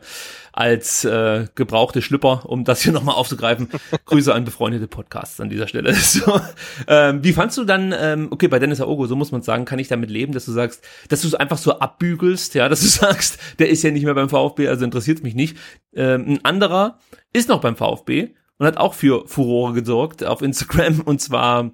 als 0.52 1.04
äh, 1.04 1.46
gebrauchte 1.54 2.02
Schlüpper, 2.02 2.42
um 2.46 2.64
das 2.64 2.82
hier 2.82 2.92
nochmal 2.92 3.14
aufzugreifen. 3.14 3.68
Grüße 4.06 4.34
an 4.34 4.44
befreundete 4.44 4.88
Podcasts 4.88 5.40
an 5.40 5.48
dieser 5.48 5.68
Stelle. 5.68 5.94
So, 6.02 6.40
ähm, 6.88 7.22
wie 7.22 7.32
fandst 7.32 7.56
du 7.56 7.62
dann, 7.62 7.94
ähm, 7.96 8.28
okay, 8.32 8.48
bei 8.48 8.58
Dennis 8.58 8.80
Aogo, 8.80 9.06
so 9.06 9.14
muss 9.14 9.30
man 9.30 9.42
sagen, 9.42 9.64
kann 9.64 9.78
ich 9.78 9.86
damit 9.86 10.10
leben, 10.10 10.32
dass 10.32 10.44
du 10.44 10.50
sagst, 10.50 10.84
dass 11.08 11.22
du 11.22 11.28
es 11.28 11.36
einfach 11.36 11.56
so 11.56 11.78
abbügelst, 11.78 12.56
ja, 12.56 12.68
dass 12.68 12.80
du 12.80 12.88
sagst, 12.88 13.38
der 13.60 13.68
ist 13.68 13.84
ja 13.84 13.92
nicht 13.92 14.04
mehr 14.04 14.14
beim 14.14 14.28
VfB, 14.28 14.66
also 14.66 14.84
interessiert 14.84 15.22
mich 15.22 15.36
nicht. 15.36 15.56
Ähm, 15.94 16.24
ein 16.26 16.44
anderer 16.44 16.98
ist 17.32 17.48
noch 17.48 17.60
beim 17.60 17.76
VfB 17.76 18.30
und 18.58 18.66
hat 18.66 18.76
auch 18.76 18.94
für 18.94 19.28
Furore 19.28 19.72
gesorgt 19.72 20.24
auf 20.24 20.42
Instagram 20.42 21.00
und 21.02 21.20
zwar 21.20 21.70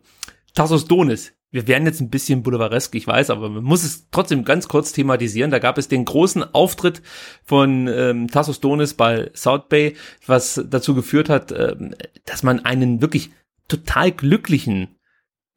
Tassos 0.55 0.85
Donis 0.85 1.33
wir 1.51 1.67
werden 1.67 1.87
jetzt 1.87 2.01
ein 2.01 2.11
bisschen 2.11 2.43
boulevardesk, 2.43 2.95
ich 2.95 3.07
weiß, 3.07 3.31
aber 3.31 3.49
man 3.49 3.65
muss 3.65 3.83
es 3.83 4.09
trotzdem 4.11 4.45
ganz 4.45 4.69
kurz 4.69 4.93
thematisieren. 4.93 5.51
Da 5.51 5.59
gab 5.59 5.79
es 5.79 5.89
den 5.89 6.05
großen 6.05 6.55
Auftritt 6.55 7.01
von 7.45 7.89
ähm, 7.89 8.29
Tassos 8.29 8.61
Donis 8.61 8.95
bei 8.95 9.31
South 9.35 9.69
Bay, 9.69 9.97
was 10.27 10.63
dazu 10.69 10.95
geführt 10.95 11.31
hat, 11.31 11.53
ähm, 11.53 11.95
dass 12.27 12.43
man 12.43 12.65
einen 12.65 13.01
wirklich 13.01 13.31
total 13.67 14.13
glücklichen 14.13 14.99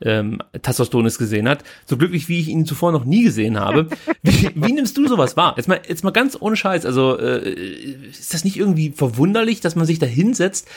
ähm, 0.02 0.40
Tassos 0.62 0.90
Donis 0.90 1.18
gesehen 1.18 1.48
hat. 1.48 1.64
So 1.86 1.98
glücklich, 1.98 2.30
wie 2.30 2.40
ich 2.40 2.48
ihn 2.48 2.66
zuvor 2.66 2.92
noch 2.92 3.06
nie 3.06 3.24
gesehen 3.24 3.60
habe. 3.60 3.88
Wie, 4.24 4.50
wie 4.54 4.74
nimmst 4.74 4.98
du 4.98 5.08
sowas 5.08 5.36
wahr? 5.36 5.56
Jetzt 5.58 5.68
mal, 5.68 5.82
jetzt 5.88 6.04
mal 6.04 6.12
ganz 6.12 6.38
ohne 6.40 6.56
Scheiß. 6.56 6.86
Also 6.86 7.18
äh, 7.18 7.50
ist 7.50 8.34
das 8.34 8.44
nicht 8.44 8.58
irgendwie 8.58 8.92
verwunderlich, 8.92 9.62
dass 9.62 9.76
man 9.76 9.88
sich 9.88 9.98
da 9.98 10.06
hinsetzt 10.06 10.68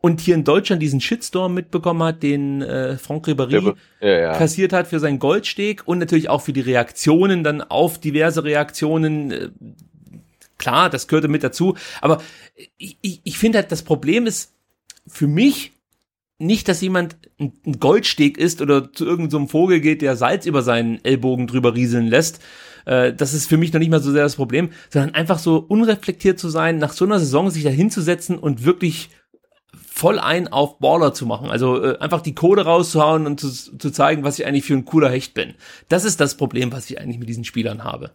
und 0.00 0.20
hier 0.20 0.34
in 0.34 0.44
Deutschland 0.44 0.82
diesen 0.82 1.00
Shitstorm 1.00 1.54
mitbekommen 1.54 2.02
hat, 2.02 2.22
den 2.22 2.62
äh, 2.62 2.96
Franck 2.96 3.26
Ribéry 3.26 3.74
ja, 4.00 4.08
ja. 4.08 4.38
kassiert 4.38 4.72
hat 4.72 4.86
für 4.86 4.98
seinen 4.98 5.18
Goldsteg 5.18 5.86
und 5.86 5.98
natürlich 5.98 6.28
auch 6.28 6.40
für 6.40 6.52
die 6.52 6.60
Reaktionen 6.60 7.44
dann 7.44 7.60
auf 7.60 7.98
diverse 7.98 8.44
Reaktionen. 8.44 9.30
Äh, 9.30 9.48
klar, 10.58 10.90
das 10.90 11.08
gehörte 11.08 11.28
mit 11.28 11.42
dazu, 11.42 11.76
aber 12.00 12.22
ich, 12.76 12.98
ich, 13.00 13.20
ich 13.24 13.38
finde 13.38 13.58
halt, 13.58 13.72
das 13.72 13.82
Problem 13.82 14.26
ist 14.26 14.52
für 15.06 15.26
mich 15.26 15.72
nicht, 16.38 16.68
dass 16.68 16.80
jemand 16.80 17.16
ein 17.38 17.52
Goldsteg 17.78 18.38
ist 18.38 18.62
oder 18.62 18.92
zu 18.92 19.04
irgendeinem 19.04 19.42
so 19.42 19.48
Vogel 19.48 19.80
geht, 19.80 20.00
der 20.00 20.16
Salz 20.16 20.46
über 20.46 20.62
seinen 20.62 21.04
Ellbogen 21.04 21.46
drüber 21.46 21.74
rieseln 21.74 22.06
lässt. 22.06 22.40
Äh, 22.86 23.12
das 23.12 23.34
ist 23.34 23.46
für 23.46 23.58
mich 23.58 23.72
noch 23.74 23.80
nicht 23.80 23.90
mal 23.90 24.02
so 24.02 24.10
sehr 24.10 24.22
das 24.22 24.36
Problem, 24.36 24.70
sondern 24.88 25.14
einfach 25.14 25.38
so 25.38 25.58
unreflektiert 25.58 26.38
zu 26.38 26.48
sein, 26.48 26.78
nach 26.78 26.94
so 26.94 27.04
einer 27.04 27.18
Saison 27.18 27.50
sich 27.50 27.64
da 27.64 27.70
hinzusetzen 27.70 28.38
und 28.38 28.64
wirklich 28.64 29.10
voll 30.00 30.18
ein 30.18 30.48
auf 30.48 30.78
Baller 30.78 31.12
zu 31.12 31.26
machen. 31.26 31.50
Also 31.50 31.84
äh, 31.84 31.98
einfach 31.98 32.22
die 32.22 32.34
Code 32.34 32.64
rauszuhauen 32.64 33.26
und 33.26 33.38
zu, 33.38 33.50
zu 33.50 33.90
zeigen, 33.90 34.24
was 34.24 34.38
ich 34.38 34.46
eigentlich 34.46 34.64
für 34.64 34.72
ein 34.72 34.86
cooler 34.86 35.10
Hecht 35.10 35.34
bin. 35.34 35.54
Das 35.90 36.06
ist 36.06 36.20
das 36.20 36.38
Problem, 36.38 36.72
was 36.72 36.88
ich 36.88 36.98
eigentlich 36.98 37.18
mit 37.18 37.28
diesen 37.28 37.44
Spielern 37.44 37.84
habe. 37.84 38.12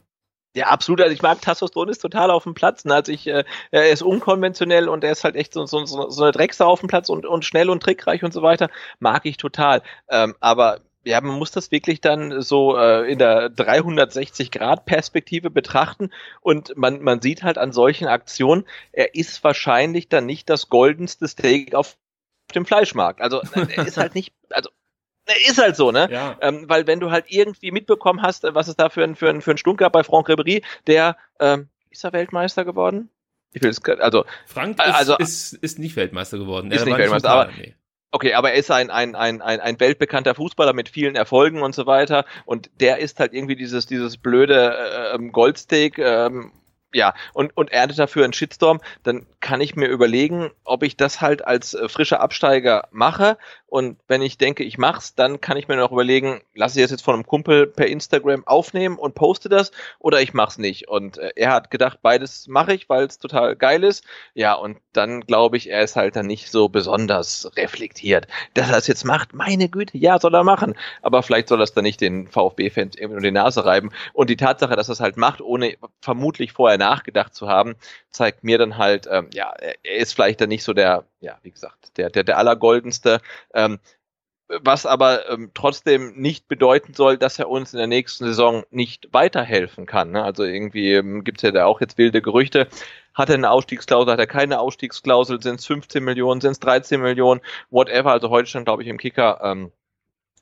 Ja, 0.56 0.68
absolut. 0.68 1.00
Also 1.02 1.14
ich 1.14 1.22
mag 1.22 1.42
Tassos 1.42 1.70
Donis 1.70 2.00
total 2.00 2.32
auf 2.32 2.44
dem 2.44 2.56
Platz. 2.56 2.88
Also 2.88 3.12
ich, 3.12 3.28
äh, 3.28 3.44
er 3.70 3.92
ist 3.92 4.02
unkonventionell 4.02 4.90
und 4.90 5.04
er 5.04 5.12
ist 5.12 5.24
halt 5.24 5.36
echt 5.36 5.54
so, 5.54 5.68
so, 5.68 5.86
so 5.86 6.24
eine 6.24 6.32
Drecksau 6.32 6.66
auf 6.66 6.80
dem 6.80 6.88
Platz 6.88 7.10
und, 7.10 7.24
und 7.26 7.46
schnell 7.46 7.70
und 7.70 7.84
trickreich 7.84 8.24
und 8.24 8.34
so 8.34 8.42
weiter. 8.42 8.70
Mag 8.98 9.28
ich 9.28 9.38
total. 9.38 9.84
Ähm, 10.10 10.34
aber 10.40 10.80
ja, 11.06 11.22
man 11.22 11.38
muss 11.38 11.52
das 11.52 11.72
wirklich 11.72 12.02
dann 12.02 12.42
so 12.42 12.78
äh, 12.78 13.12
in 13.12 13.20
der 13.20 13.50
360-Grad-Perspektive 13.50 15.52
betrachten 15.52 16.10
und 16.42 16.76
man, 16.76 17.02
man 17.02 17.22
sieht 17.22 17.44
halt 17.44 17.58
an 17.58 17.72
solchen 17.72 18.08
Aktionen, 18.08 18.66
er 18.92 19.14
ist 19.14 19.44
wahrscheinlich 19.44 20.10
dann 20.10 20.26
nicht 20.26 20.50
das 20.50 20.70
goldenste 20.70 21.28
Steak 21.28 21.76
auf 21.76 21.98
dem 22.56 22.66
Fleischmarkt. 22.66 23.22
Also 23.22 23.42
er 23.54 23.86
ist 23.86 23.98
halt 23.98 24.16
nicht, 24.16 24.34
also 24.50 24.70
ist 25.48 25.60
halt 25.60 25.76
so, 25.76 25.92
ne? 25.92 26.08
Ja. 26.12 26.38
Ähm, 26.42 26.66
weil 26.68 26.88
wenn 26.88 27.00
du 27.00 27.12
halt 27.12 27.26
irgendwie 27.30 27.72
mitbekommen 27.72 28.22
hast, 28.22 28.44
was 28.44 28.68
es 28.68 28.76
da 28.76 28.90
für 28.90 29.04
ein, 29.04 29.16
für 29.16 29.30
ein, 29.30 29.42
für 29.42 29.52
ein 29.52 29.58
Stunk 29.58 29.80
gab 29.80 29.94
bei 29.94 30.04
Franck 30.04 30.30
Ribéry, 30.30 30.64
der 30.88 31.18
ähm, 31.40 31.70
ist 31.90 32.04
er 32.04 32.14
Weltmeister 32.14 32.66
geworden? 32.66 33.10
Ich 33.54 33.62
will 33.62 33.70
es, 33.70 33.84
also 33.84 34.26
Frank 34.46 34.80
ist, 34.80 34.94
also, 34.94 35.18
ist, 35.18 35.54
ist 35.54 35.80
nicht 35.80 35.96
Weltmeister 35.96 36.38
geworden. 36.38 36.72
Ist 36.72 36.86
nicht 36.86 36.98
Weltmeister, 36.98 37.30
aber 37.30 37.52
nee. 37.54 37.76
Okay, 38.16 38.34
aber 38.34 38.52
er 38.52 38.56
ist 38.56 38.72
ein, 38.72 38.90
ein, 38.92 39.14
ein, 39.14 39.42
ein, 39.42 39.60
ein 39.60 39.78
weltbekannter 39.78 40.36
Fußballer 40.36 40.72
mit 40.72 40.88
vielen 40.88 41.18
Erfolgen 41.18 41.62
und 41.62 41.76
so 41.76 41.86
weiter. 41.86 42.24
Und 42.46 42.70
der 42.80 43.00
ist 43.00 43.20
halt 43.20 43.34
irgendwie 43.34 43.58
dieses, 43.58 43.88
dieses 43.88 44.16
blöde 44.16 44.74
äh, 44.74 45.16
ähm, 45.16 45.34
Goldsteak, 45.34 46.00
ähm, 46.00 46.54
ja, 46.96 47.14
und, 47.34 47.56
und 47.58 47.72
erntet 47.72 48.00
dafür 48.00 48.24
einen 48.24 48.32
Shitstorm, 48.32 48.80
dann 49.04 49.26
kann 49.42 49.60
ich 49.60 49.76
mir 49.76 49.88
überlegen, 49.88 50.50
ob 50.64 50.82
ich 50.82 50.96
das 50.96 51.20
halt 51.20 51.46
als 51.46 51.74
äh, 51.74 51.90
frischer 51.90 52.22
Absteiger 52.22 52.88
mache 52.92 53.38
und 53.76 53.98
wenn 54.08 54.22
ich 54.22 54.38
denke, 54.38 54.64
ich 54.64 54.78
mach's, 54.78 55.16
dann 55.16 55.42
kann 55.42 55.58
ich 55.58 55.68
mir 55.68 55.76
noch 55.76 55.92
überlegen, 55.92 56.40
lasse 56.54 56.80
ich 56.80 56.86
das 56.86 56.92
jetzt 56.92 57.04
von 57.04 57.16
einem 57.16 57.26
Kumpel 57.26 57.68
per 57.68 57.88
Instagram 57.88 58.48
aufnehmen 58.48 58.98
und 58.98 59.16
poste 59.16 59.50
das 59.50 59.72
oder 60.00 60.22
ich 60.22 60.34
mach's 60.34 60.58
nicht. 60.58 60.88
Und 60.88 61.18
äh, 61.18 61.32
er 61.36 61.52
hat 61.52 61.72
gedacht, 61.72 62.00
beides 62.02 62.48
mache 62.48 62.74
ich, 62.74 62.88
weil 62.88 63.04
es 63.04 63.20
total 63.20 63.58
geil 63.58 63.84
ist. 63.84 64.06
Ja, 64.34 64.54
und 64.54 64.78
dann 64.94 65.20
glaube 65.20 65.58
ich, 65.58 65.70
er 65.70 65.82
ist 65.82 65.98
halt 65.98 66.16
dann 66.16 66.26
nicht 66.26 66.50
so 66.52 66.70
besonders 66.70 67.52
reflektiert. 67.58 68.28
Dass 68.54 68.70
er 68.70 68.76
das 68.76 68.88
jetzt 68.88 69.04
macht, 69.04 69.34
meine 69.34 69.68
Güte, 69.68 69.98
ja, 69.98 70.22
soll 70.22 70.36
er 70.36 70.46
machen. 70.46 70.76
Aber 71.02 71.22
vielleicht 71.22 71.50
soll 71.50 71.62
es 71.62 71.74
dann 71.74 71.84
nicht 71.84 72.00
den 72.00 72.30
VfB-Fans 72.30 72.96
irgendwie 72.96 73.16
nur 73.16 73.30
die 73.30 73.32
Nase 73.32 73.66
reiben. 73.66 73.92
Und 74.14 74.30
die 74.30 74.38
Tatsache, 74.38 74.78
dass 74.78 74.88
er 74.88 74.94
es 74.94 75.02
halt 75.02 75.18
macht, 75.18 75.42
ohne 75.42 75.76
vermutlich 76.00 76.54
vorher 76.54 76.78
nachgedacht 76.86 77.34
zu 77.34 77.48
haben, 77.48 77.76
zeigt 78.12 78.44
mir 78.44 78.58
dann 78.58 78.78
halt, 78.78 79.08
ähm, 79.10 79.30
ja, 79.34 79.52
er 79.52 79.96
ist 79.96 80.14
vielleicht 80.14 80.42
dann 80.42 80.50
nicht 80.50 80.64
so 80.64 80.74
der, 80.74 81.06
ja, 81.20 81.38
wie 81.44 81.52
gesagt, 81.52 81.98
der, 81.98 82.10
der, 82.10 82.24
der 82.24 82.38
allergoldenste. 82.38 83.22
Ähm, 83.54 83.80
was 84.48 84.86
aber 84.86 85.30
ähm, 85.30 85.52
trotzdem 85.54 86.14
nicht 86.16 86.48
bedeuten 86.48 86.94
soll, 86.94 87.18
dass 87.18 87.40
er 87.40 87.50
uns 87.50 87.74
in 87.74 87.80
der 87.80 87.88
nächsten 87.88 88.26
Saison 88.26 88.64
nicht 88.70 89.10
weiterhelfen 89.12 89.88
kann. 89.88 90.12
Ne? 90.12 90.24
Also 90.24 90.44
irgendwie 90.44 90.94
ähm, 90.94 91.24
gibt 91.24 91.40
es 91.40 91.42
ja 91.42 91.52
da 91.52 91.66
auch 91.66 91.82
jetzt 91.82 91.98
wilde 91.98 92.22
Gerüchte. 92.22 92.68
Hat 93.16 93.30
er 93.30 93.36
eine 93.36 93.50
Ausstiegsklausel, 93.50 94.14
hat 94.14 94.20
er 94.20 94.28
keine 94.28 94.60
Ausstiegsklausel, 94.60 95.42
sind 95.42 95.60
es 95.60 95.66
15 95.66 96.04
Millionen, 96.04 96.42
sind 96.42 96.52
es 96.52 96.60
13 96.60 97.02
Millionen, 97.02 97.42
whatever. 97.72 98.12
Also 98.12 98.30
heute 98.30 98.48
stand, 98.48 98.66
glaube 98.66 98.84
ich, 98.84 98.90
im 98.90 98.98
Kicker 99.00 99.40
ähm, 99.44 99.72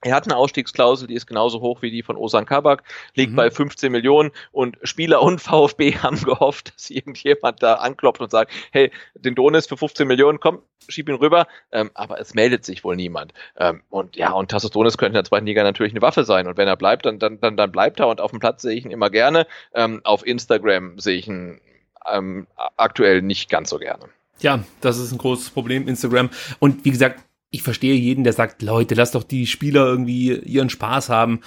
er 0.04 0.16
hat 0.16 0.26
eine 0.26 0.38
Ausstiegsklausel, 0.38 1.08
die 1.08 1.16
ist 1.16 1.28
genauso 1.28 1.62
hoch 1.62 1.82
wie 1.82 1.92
die 1.92 2.04
von 2.04 2.18
Osan 2.18 2.46
Kabak, 2.46 2.84
liegt 3.16 3.32
mhm. 3.32 3.38
bei 3.38 3.52
15 3.52 3.92
Millionen 3.92 4.32
und 4.52 4.78
Spieler 4.84 5.22
und 5.22 5.40
VfB 5.42 5.98
haben 5.98 6.22
gehofft, 6.22 6.74
dass 6.76 6.90
irgendjemand 6.90 7.64
da 7.64 7.76
anklopft 7.76 8.22
und 8.22 8.32
sagt, 8.32 8.52
hey, 8.72 8.92
den 9.16 9.36
Donis 9.36 9.68
für 9.68 9.78
15 9.78 10.08
Millionen, 10.08 10.40
komm, 10.40 10.60
schieb 10.88 11.10
ihn 11.10 11.16
rüber, 11.16 11.48
ähm, 11.72 11.92
aber 11.94 12.20
es 12.20 12.34
meldet 12.34 12.66
sich 12.66 12.84
wohl 12.84 12.96
niemand. 12.96 13.34
Ähm, 13.58 13.82
und 13.90 14.16
ja, 14.16 14.32
und 14.32 14.52
Tassos 14.52 14.72
Donis 14.72 14.98
könnte 14.98 15.12
in 15.12 15.24
der 15.24 15.24
zweiten 15.24 15.46
Liga 15.46 15.64
natürlich 15.64 15.94
eine 15.94 16.02
Waffe 16.02 16.26
sein 16.26 16.48
und 16.48 16.58
wenn 16.58 16.68
er 16.68 16.78
bleibt, 16.78 17.06
dann, 17.06 17.20
dann, 17.20 17.40
dann, 17.40 17.58
dann 17.58 17.72
bleibt 17.72 18.00
er 18.00 18.08
und 18.08 18.22
auf 18.22 18.32
dem 18.32 18.40
Platz 18.40 18.62
sehe 18.62 18.76
ich 18.76 18.86
ihn 18.86 18.92
immer 18.92 19.10
gerne, 19.10 19.48
ähm, 19.74 20.02
auf 20.04 20.26
Instagram 20.26 21.00
sehe 21.00 21.18
ich 21.18 21.28
ihn 21.28 21.62
ähm, 22.12 22.48
aktuell 22.78 23.22
nicht 23.22 23.50
ganz 23.50 23.70
so 23.70 23.80
gerne. 23.80 24.06
Ja, 24.40 24.64
das 24.82 24.98
ist 24.98 25.12
ein 25.12 25.18
großes 25.18 25.52
Problem, 25.52 25.88
Instagram. 25.88 26.30
Und 26.60 26.84
wie 26.84 26.92
gesagt, 26.92 27.24
ich 27.54 27.62
verstehe 27.62 27.94
jeden, 27.94 28.24
der 28.24 28.34
sagt, 28.34 28.64
Leute, 28.64 28.96
lass 28.96 29.12
doch 29.12 29.24
die 29.24 29.46
Spieler 29.46 29.86
irgendwie 29.86 30.34
ihren 30.34 30.72
Spaß 30.72 31.10
haben. 31.10 31.42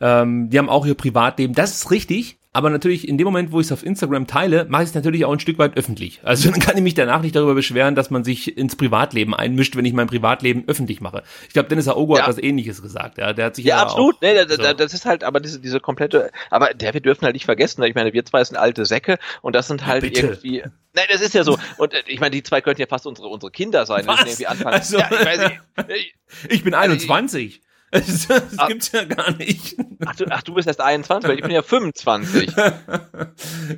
Ähm, 0.00 0.50
die 0.50 0.58
haben 0.58 0.68
auch 0.68 0.84
ihr 0.84 0.96
Privatleben. 0.96 1.54
Das 1.54 1.70
ist 1.70 1.90
richtig. 1.92 2.40
Aber 2.54 2.68
natürlich 2.68 3.08
in 3.08 3.16
dem 3.16 3.24
Moment, 3.24 3.50
wo 3.50 3.60
ich 3.60 3.66
es 3.66 3.72
auf 3.72 3.84
Instagram 3.84 4.26
teile, 4.26 4.66
mache 4.68 4.82
ich 4.82 4.90
es 4.90 4.94
natürlich 4.94 5.24
auch 5.24 5.32
ein 5.32 5.40
Stück 5.40 5.58
weit 5.58 5.76
öffentlich. 5.76 6.20
Also 6.22 6.50
dann 6.50 6.60
kann 6.60 6.76
ich 6.76 6.82
mich 6.82 6.92
danach 6.94 7.22
nicht 7.22 7.34
darüber 7.34 7.54
beschweren, 7.54 7.94
dass 7.94 8.10
man 8.10 8.24
sich 8.24 8.58
ins 8.58 8.76
Privatleben 8.76 9.34
einmischt, 9.34 9.74
wenn 9.74 9.86
ich 9.86 9.94
mein 9.94 10.06
Privatleben 10.06 10.64
öffentlich 10.66 11.00
mache. 11.00 11.22
Ich 11.46 11.54
glaube, 11.54 11.70
Dennis 11.70 11.88
Aogo 11.88 12.16
ja. 12.16 12.22
hat 12.22 12.28
was 12.28 12.38
ähnliches 12.38 12.82
gesagt. 12.82 13.16
Ja, 13.16 13.32
der 13.32 13.46
hat 13.46 13.56
sich 13.56 13.64
ja, 13.64 13.76
ja 13.76 13.82
absolut. 13.82 14.16
Auch, 14.16 14.20
nee, 14.20 14.34
das, 14.34 14.56
so. 14.56 14.72
das 14.74 14.92
ist 14.92 15.06
halt 15.06 15.24
aber 15.24 15.40
diese, 15.40 15.60
diese 15.60 15.80
komplette, 15.80 16.30
aber 16.50 16.74
der, 16.74 16.92
wir 16.92 17.00
dürfen 17.00 17.24
halt 17.24 17.34
nicht 17.34 17.46
vergessen, 17.46 17.82
ich 17.84 17.94
meine, 17.94 18.12
wir 18.12 18.24
zwei 18.26 18.44
sind 18.44 18.56
alte 18.56 18.84
Säcke 18.84 19.18
und 19.40 19.54
das 19.54 19.68
sind 19.68 19.86
halt 19.86 20.04
ja, 20.04 20.22
irgendwie, 20.22 20.62
Nein, 20.94 21.06
das 21.10 21.22
ist 21.22 21.32
ja 21.32 21.42
so. 21.42 21.58
Und 21.78 21.94
äh, 21.94 22.02
ich 22.06 22.20
meine, 22.20 22.32
die 22.32 22.42
zwei 22.42 22.60
könnten 22.60 22.82
ja 22.82 22.86
fast 22.86 23.06
unsere, 23.06 23.28
unsere 23.28 23.50
Kinder 23.50 23.86
sein. 23.86 24.06
Was? 24.06 24.20
Irgendwie 24.20 24.46
anfangen. 24.46 24.74
Also, 24.74 24.98
ja, 24.98 25.08
ich, 25.10 25.24
weiß 25.24 25.50
nicht. 25.88 26.14
ich 26.50 26.64
bin 26.64 26.74
21. 26.74 27.60
Also, 27.62 27.71
das, 27.92 28.26
das 28.26 28.58
ah, 28.58 28.66
gibt's 28.68 28.90
ja 28.90 29.04
gar 29.04 29.32
nicht. 29.32 29.76
Ach 30.06 30.16
du, 30.16 30.24
ach, 30.30 30.42
du 30.42 30.54
bist 30.54 30.66
erst 30.66 30.80
21, 30.80 31.28
weil 31.28 31.36
ich 31.36 31.42
bin 31.42 31.50
ja 31.50 31.62
25. 31.62 32.50
ja, 32.56 32.80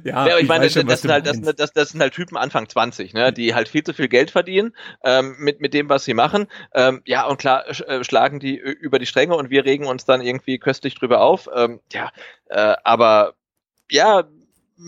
ja, 0.04 0.36
ich, 0.36 0.42
ich 0.42 0.48
meine, 0.48 0.70
schon, 0.70 0.86
das, 0.86 1.02
sind 1.02 1.10
halt, 1.10 1.26
das, 1.26 1.40
das, 1.40 1.72
das 1.72 1.88
sind 1.90 2.00
halt 2.00 2.14
Typen 2.14 2.36
Anfang 2.36 2.68
20, 2.68 3.12
ne, 3.12 3.32
die 3.32 3.54
halt 3.54 3.68
viel 3.68 3.82
zu 3.82 3.92
viel 3.92 4.08
Geld 4.08 4.30
verdienen 4.30 4.72
ähm, 5.02 5.34
mit, 5.38 5.60
mit 5.60 5.74
dem, 5.74 5.88
was 5.88 6.04
sie 6.04 6.14
machen. 6.14 6.46
Ähm, 6.74 7.02
ja, 7.04 7.26
und 7.26 7.38
klar 7.38 7.64
sch 7.74 7.80
äh, 7.82 8.04
schlagen 8.04 8.38
die 8.38 8.56
über 8.56 9.00
die 9.00 9.06
Stränge 9.06 9.34
und 9.36 9.50
wir 9.50 9.64
regen 9.64 9.86
uns 9.86 10.04
dann 10.04 10.20
irgendwie 10.20 10.58
köstlich 10.58 10.94
drüber 10.94 11.20
auf. 11.20 11.48
Ähm, 11.52 11.80
ja, 11.92 12.10
äh, 12.46 12.76
aber 12.84 13.34
ja, 13.90 14.24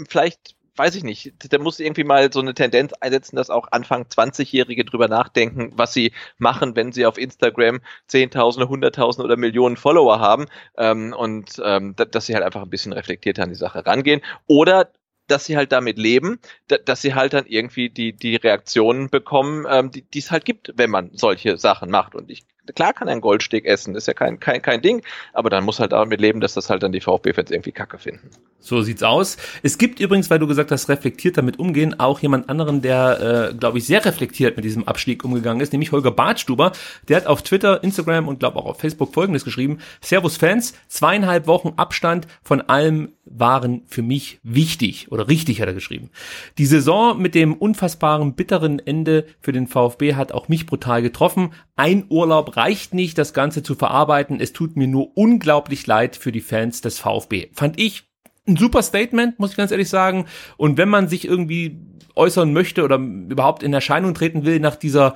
vielleicht 0.09 0.56
weiß 0.77 0.95
ich 0.95 1.05
nicht, 1.05 1.35
da 1.53 1.59
muss 1.59 1.81
irgendwie 1.81 2.05
mal 2.05 2.33
so 2.33 2.41
eine 2.41 2.55
Tendenz 2.55 2.93
einsetzen, 2.95 3.37
dass 3.37 3.51
auch 3.51 3.69
Anfang 3.73 4.05
20-Jährige 4.05 4.85
drüber 4.85 5.09
nachdenken, 5.09 5.73
was 5.75 5.93
sie 5.93 6.13
machen, 6.39 6.77
wenn 6.77 6.93
sie 6.93 7.07
auf 7.07 7.19
Instagram 7.19 7.81
Zehntausende, 8.07 8.69
Hunderttausende 8.69 9.25
oder 9.25 9.37
Millionen 9.37 9.77
Follower 9.77 10.21
haben 10.21 10.47
ähm, 10.77 11.15
und 11.17 11.61
ähm, 11.65 11.95
dass 11.97 12.27
sie 12.27 12.35
halt 12.35 12.45
einfach 12.45 12.63
ein 12.63 12.71
bisschen 12.71 12.93
reflektierter 12.93 13.45
an 13.45 13.51
die 13.51 13.55
Sache 13.55 13.85
rangehen. 13.85 14.21
Oder 14.47 14.91
dass 15.29 15.45
sie 15.45 15.57
halt 15.57 15.73
damit 15.73 15.99
leben, 15.99 16.39
dass 16.69 17.03
sie 17.03 17.15
halt 17.15 17.33
dann 17.33 17.47
irgendwie 17.47 17.91
die, 17.91 18.13
die 18.13 18.37
Reaktionen 18.37 19.11
bekommen, 19.11 19.67
ähm, 19.69 19.91
die 19.91 20.19
es 20.19 20.31
halt 20.31 20.45
gibt, 20.45 20.73
wenn 20.77 20.91
man 20.91 21.11
solche 21.15 21.59
Sachen 21.59 21.91
macht. 21.91 22.15
Und 22.15 22.31
ich 22.31 22.45
klar 22.75 22.93
kann 22.93 23.09
einen 23.09 23.21
Goldsteg 23.21 23.65
essen, 23.65 23.95
ist 23.95 24.09
ja 24.09 24.15
kein, 24.15 24.41
kein, 24.41 24.63
kein 24.63 24.83
Ding, 24.83 25.03
aber 25.33 25.51
dann 25.51 25.65
muss 25.65 25.81
halt 25.81 25.93
damit 25.93 26.21
leben, 26.21 26.41
dass 26.41 26.55
das 26.55 26.71
halt 26.71 26.83
dann 26.83 26.93
die 26.93 27.01
VfB-Fans 27.01 27.51
irgendwie 27.51 27.73
kacke 27.73 27.99
finden. 27.99 28.31
So 28.61 28.83
sieht's 28.83 29.03
aus. 29.03 29.37
Es 29.63 29.79
gibt 29.79 30.01
übrigens, 30.01 30.29
weil 30.31 30.39
du 30.39 30.47
gesagt 30.47 30.73
hast, 30.73 30.89
reflektiert 30.89 31.37
damit 31.37 31.59
umgehen, 31.59 32.01
auch 32.01 32.21
jemand 32.21 32.49
anderen, 32.49 32.83
der, 32.83 33.51
äh, 33.53 33.55
glaube 33.55 33.79
ich, 33.79 33.87
sehr 33.87 34.05
reflektiert 34.05 34.57
mit 34.57 34.65
diesem 34.65 34.89
Abstieg 34.89 35.25
umgegangen 35.25 35.61
ist, 35.61 35.73
nämlich 35.73 35.93
Holger 35.93 36.11
Bartstuber. 36.11 36.73
Der 37.09 37.19
hat 37.19 37.27
auf 37.27 37.43
Twitter, 37.43 37.83
Instagram 37.85 38.29
und 38.29 38.41
glaube 38.41 38.59
auch 38.59 38.67
auf 38.67 38.81
Facebook 38.81 39.15
folgendes 39.15 39.45
geschrieben. 39.45 39.79
Servus 40.01 40.37
Fans, 40.37 40.75
zweieinhalb 40.89 41.47
Wochen 41.47 41.75
Abstand 41.77 42.27
von 42.43 42.61
allem 42.63 43.13
waren 43.27 43.83
für 43.87 44.03
mich 44.03 44.39
wichtig 44.43 45.11
oder 45.11 45.29
richtig 45.29 45.61
hat 45.61 45.69
er 45.69 45.75
geschrieben. 45.75 46.11
Die 46.59 46.67
Saison 46.67 47.21
mit 47.21 47.35
dem 47.35 47.55
unfassbaren 47.55 48.35
bitteren 48.35 48.79
Ende 48.79 49.27
für 49.41 49.53
den 49.53 49.67
VfB 49.67 50.15
hat 50.15 50.33
auch 50.33 50.49
mich 50.49 50.65
brutal 50.67 51.03
getroffen. 51.03 51.53
Ein 51.75 52.07
Urlaub 52.09 52.57
reicht 52.57 52.95
nicht, 52.95 53.19
das 53.19 53.35
Ganze 53.35 53.63
zu 53.63 53.75
verarbeiten. 53.75 54.41
Es 54.41 54.53
tut 54.53 54.77
mir 54.77 54.87
nur 54.87 55.17
unglaublich 55.17 55.87
leid 55.87 56.17
für 56.17 56.33
die 56.33 56.41
Fans 56.41 56.81
des 56.81 56.99
VfB. 56.99 57.49
Fand 57.53 57.79
ich 57.81 58.05
ein 58.47 58.57
super 58.57 58.83
Statement, 58.83 59.39
muss 59.39 59.51
ich 59.51 59.57
ganz 59.57 59.73
ehrlich 59.73 59.89
sagen. 59.89 60.27
Und 60.57 60.79
wenn 60.79 60.89
man 60.89 61.09
sich 61.09 61.27
irgendwie 61.27 61.79
äußern 62.15 62.53
möchte 62.53 62.85
oder 62.85 62.97
überhaupt 62.97 63.63
in 63.63 63.75
Erscheinung 63.75 64.15
treten 64.15 64.45
will 64.45 64.61
nach 64.61 64.77
dieser, 64.77 65.15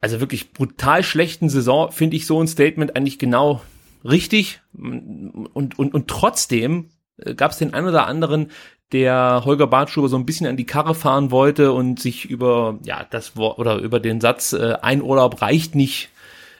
also 0.00 0.20
wirklich 0.20 0.52
brutal 0.52 1.02
schlechten 1.02 1.48
Saison, 1.48 1.92
finde 1.92 2.16
ich 2.16 2.26
so 2.26 2.42
ein 2.42 2.48
Statement 2.48 2.96
eigentlich 2.96 3.18
genau 3.18 3.62
richtig. 4.04 4.60
Und, 4.74 5.78
und, 5.78 5.94
und 5.94 6.08
trotzdem 6.08 6.90
gab 7.36 7.52
es 7.52 7.58
den 7.58 7.74
einen 7.74 7.88
oder 7.88 8.06
anderen, 8.06 8.50
der 8.92 9.42
Holger 9.44 9.66
Bartschuber 9.66 10.08
so 10.08 10.16
ein 10.16 10.26
bisschen 10.26 10.46
an 10.46 10.56
die 10.56 10.66
Karre 10.66 10.94
fahren 10.94 11.30
wollte 11.30 11.72
und 11.72 12.00
sich 12.00 12.26
über 12.26 12.78
ja 12.84 13.04
das 13.10 13.36
Wort 13.36 13.58
oder 13.58 13.78
über 13.78 14.00
den 14.00 14.20
Satz 14.20 14.52
äh, 14.52 14.74
ein 14.80 15.02
Urlaub 15.02 15.42
reicht 15.42 15.74
nicht 15.74 16.10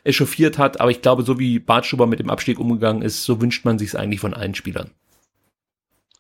echauffiert 0.05 0.59
hat, 0.59 0.81
aber 0.81 0.91
ich 0.91 1.03
glaube, 1.03 1.25
so 1.25 1.39
wie 1.39 1.59
Bartschuber 1.59 2.07
mit 2.07 2.21
dem 2.21 2.31
Abstieg 2.31 2.59
umgegangen 2.59 3.03
ist, 3.03 3.25
so 3.25 3.41
wünscht 3.41 3.65
man 3.65 3.79
sich 3.79 3.89
es 3.89 3.95
eigentlich 3.97 4.21
von 4.21 4.35
allen 4.35 4.55
Spielern. 4.55 4.91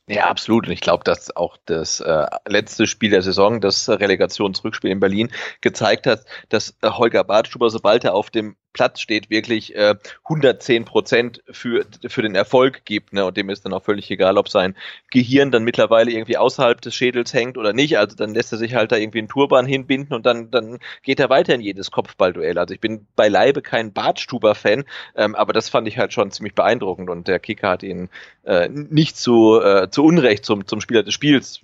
Ja, 0.08 0.28
absolut. 0.28 0.66
Und 0.66 0.72
ich 0.72 0.80
glaube, 0.80 1.02
dass 1.02 1.34
auch 1.34 1.56
das 1.66 1.98
äh, 2.00 2.26
letzte 2.46 2.86
Spiel 2.86 3.10
der 3.10 3.22
Saison, 3.22 3.60
das 3.60 3.88
Relegationsrückspiel 3.88 4.90
in 4.90 5.00
Berlin, 5.00 5.32
gezeigt 5.60 6.06
hat, 6.06 6.24
dass 6.48 6.76
äh, 6.82 6.90
Holger 6.90 7.24
Bartschuber, 7.24 7.70
sobald 7.70 8.04
er 8.04 8.14
auf 8.14 8.30
dem 8.30 8.56
Platz 8.76 9.00
steht, 9.00 9.30
wirklich 9.30 9.74
äh, 9.74 9.94
110 10.24 10.84
Prozent 10.84 11.42
für, 11.50 11.86
für 12.06 12.20
den 12.20 12.34
Erfolg 12.34 12.84
gibt. 12.84 13.14
Ne? 13.14 13.24
Und 13.24 13.34
dem 13.38 13.48
ist 13.48 13.64
dann 13.64 13.72
auch 13.72 13.82
völlig 13.82 14.10
egal, 14.10 14.36
ob 14.36 14.50
sein 14.50 14.76
Gehirn 15.10 15.50
dann 15.50 15.64
mittlerweile 15.64 16.10
irgendwie 16.10 16.36
außerhalb 16.36 16.78
des 16.82 16.94
Schädels 16.94 17.32
hängt 17.32 17.56
oder 17.56 17.72
nicht. 17.72 17.96
Also 17.96 18.14
dann 18.16 18.34
lässt 18.34 18.52
er 18.52 18.58
sich 18.58 18.74
halt 18.74 18.92
da 18.92 18.96
irgendwie 18.96 19.20
einen 19.20 19.28
Turban 19.28 19.64
hinbinden 19.64 20.14
und 20.14 20.26
dann, 20.26 20.50
dann 20.50 20.78
geht 21.02 21.20
er 21.20 21.30
weiter 21.30 21.54
in 21.54 21.62
jedes 21.62 21.90
Kopfballduell. 21.90 22.58
Also 22.58 22.74
ich 22.74 22.80
bin 22.80 23.06
beileibe 23.16 23.62
kein 23.62 23.94
Bartstuber-Fan, 23.94 24.84
ähm, 25.16 25.34
aber 25.34 25.54
das 25.54 25.70
fand 25.70 25.88
ich 25.88 25.96
halt 25.96 26.12
schon 26.12 26.30
ziemlich 26.30 26.54
beeindruckend 26.54 27.08
und 27.08 27.28
der 27.28 27.38
Kicker 27.38 27.70
hat 27.70 27.82
ihn 27.82 28.10
äh, 28.44 28.68
nicht 28.68 29.16
zu, 29.16 29.58
äh, 29.58 29.88
zu 29.88 30.04
Unrecht 30.04 30.44
zum, 30.44 30.66
zum 30.66 30.82
Spieler 30.82 31.02
des 31.02 31.14
Spiels, 31.14 31.62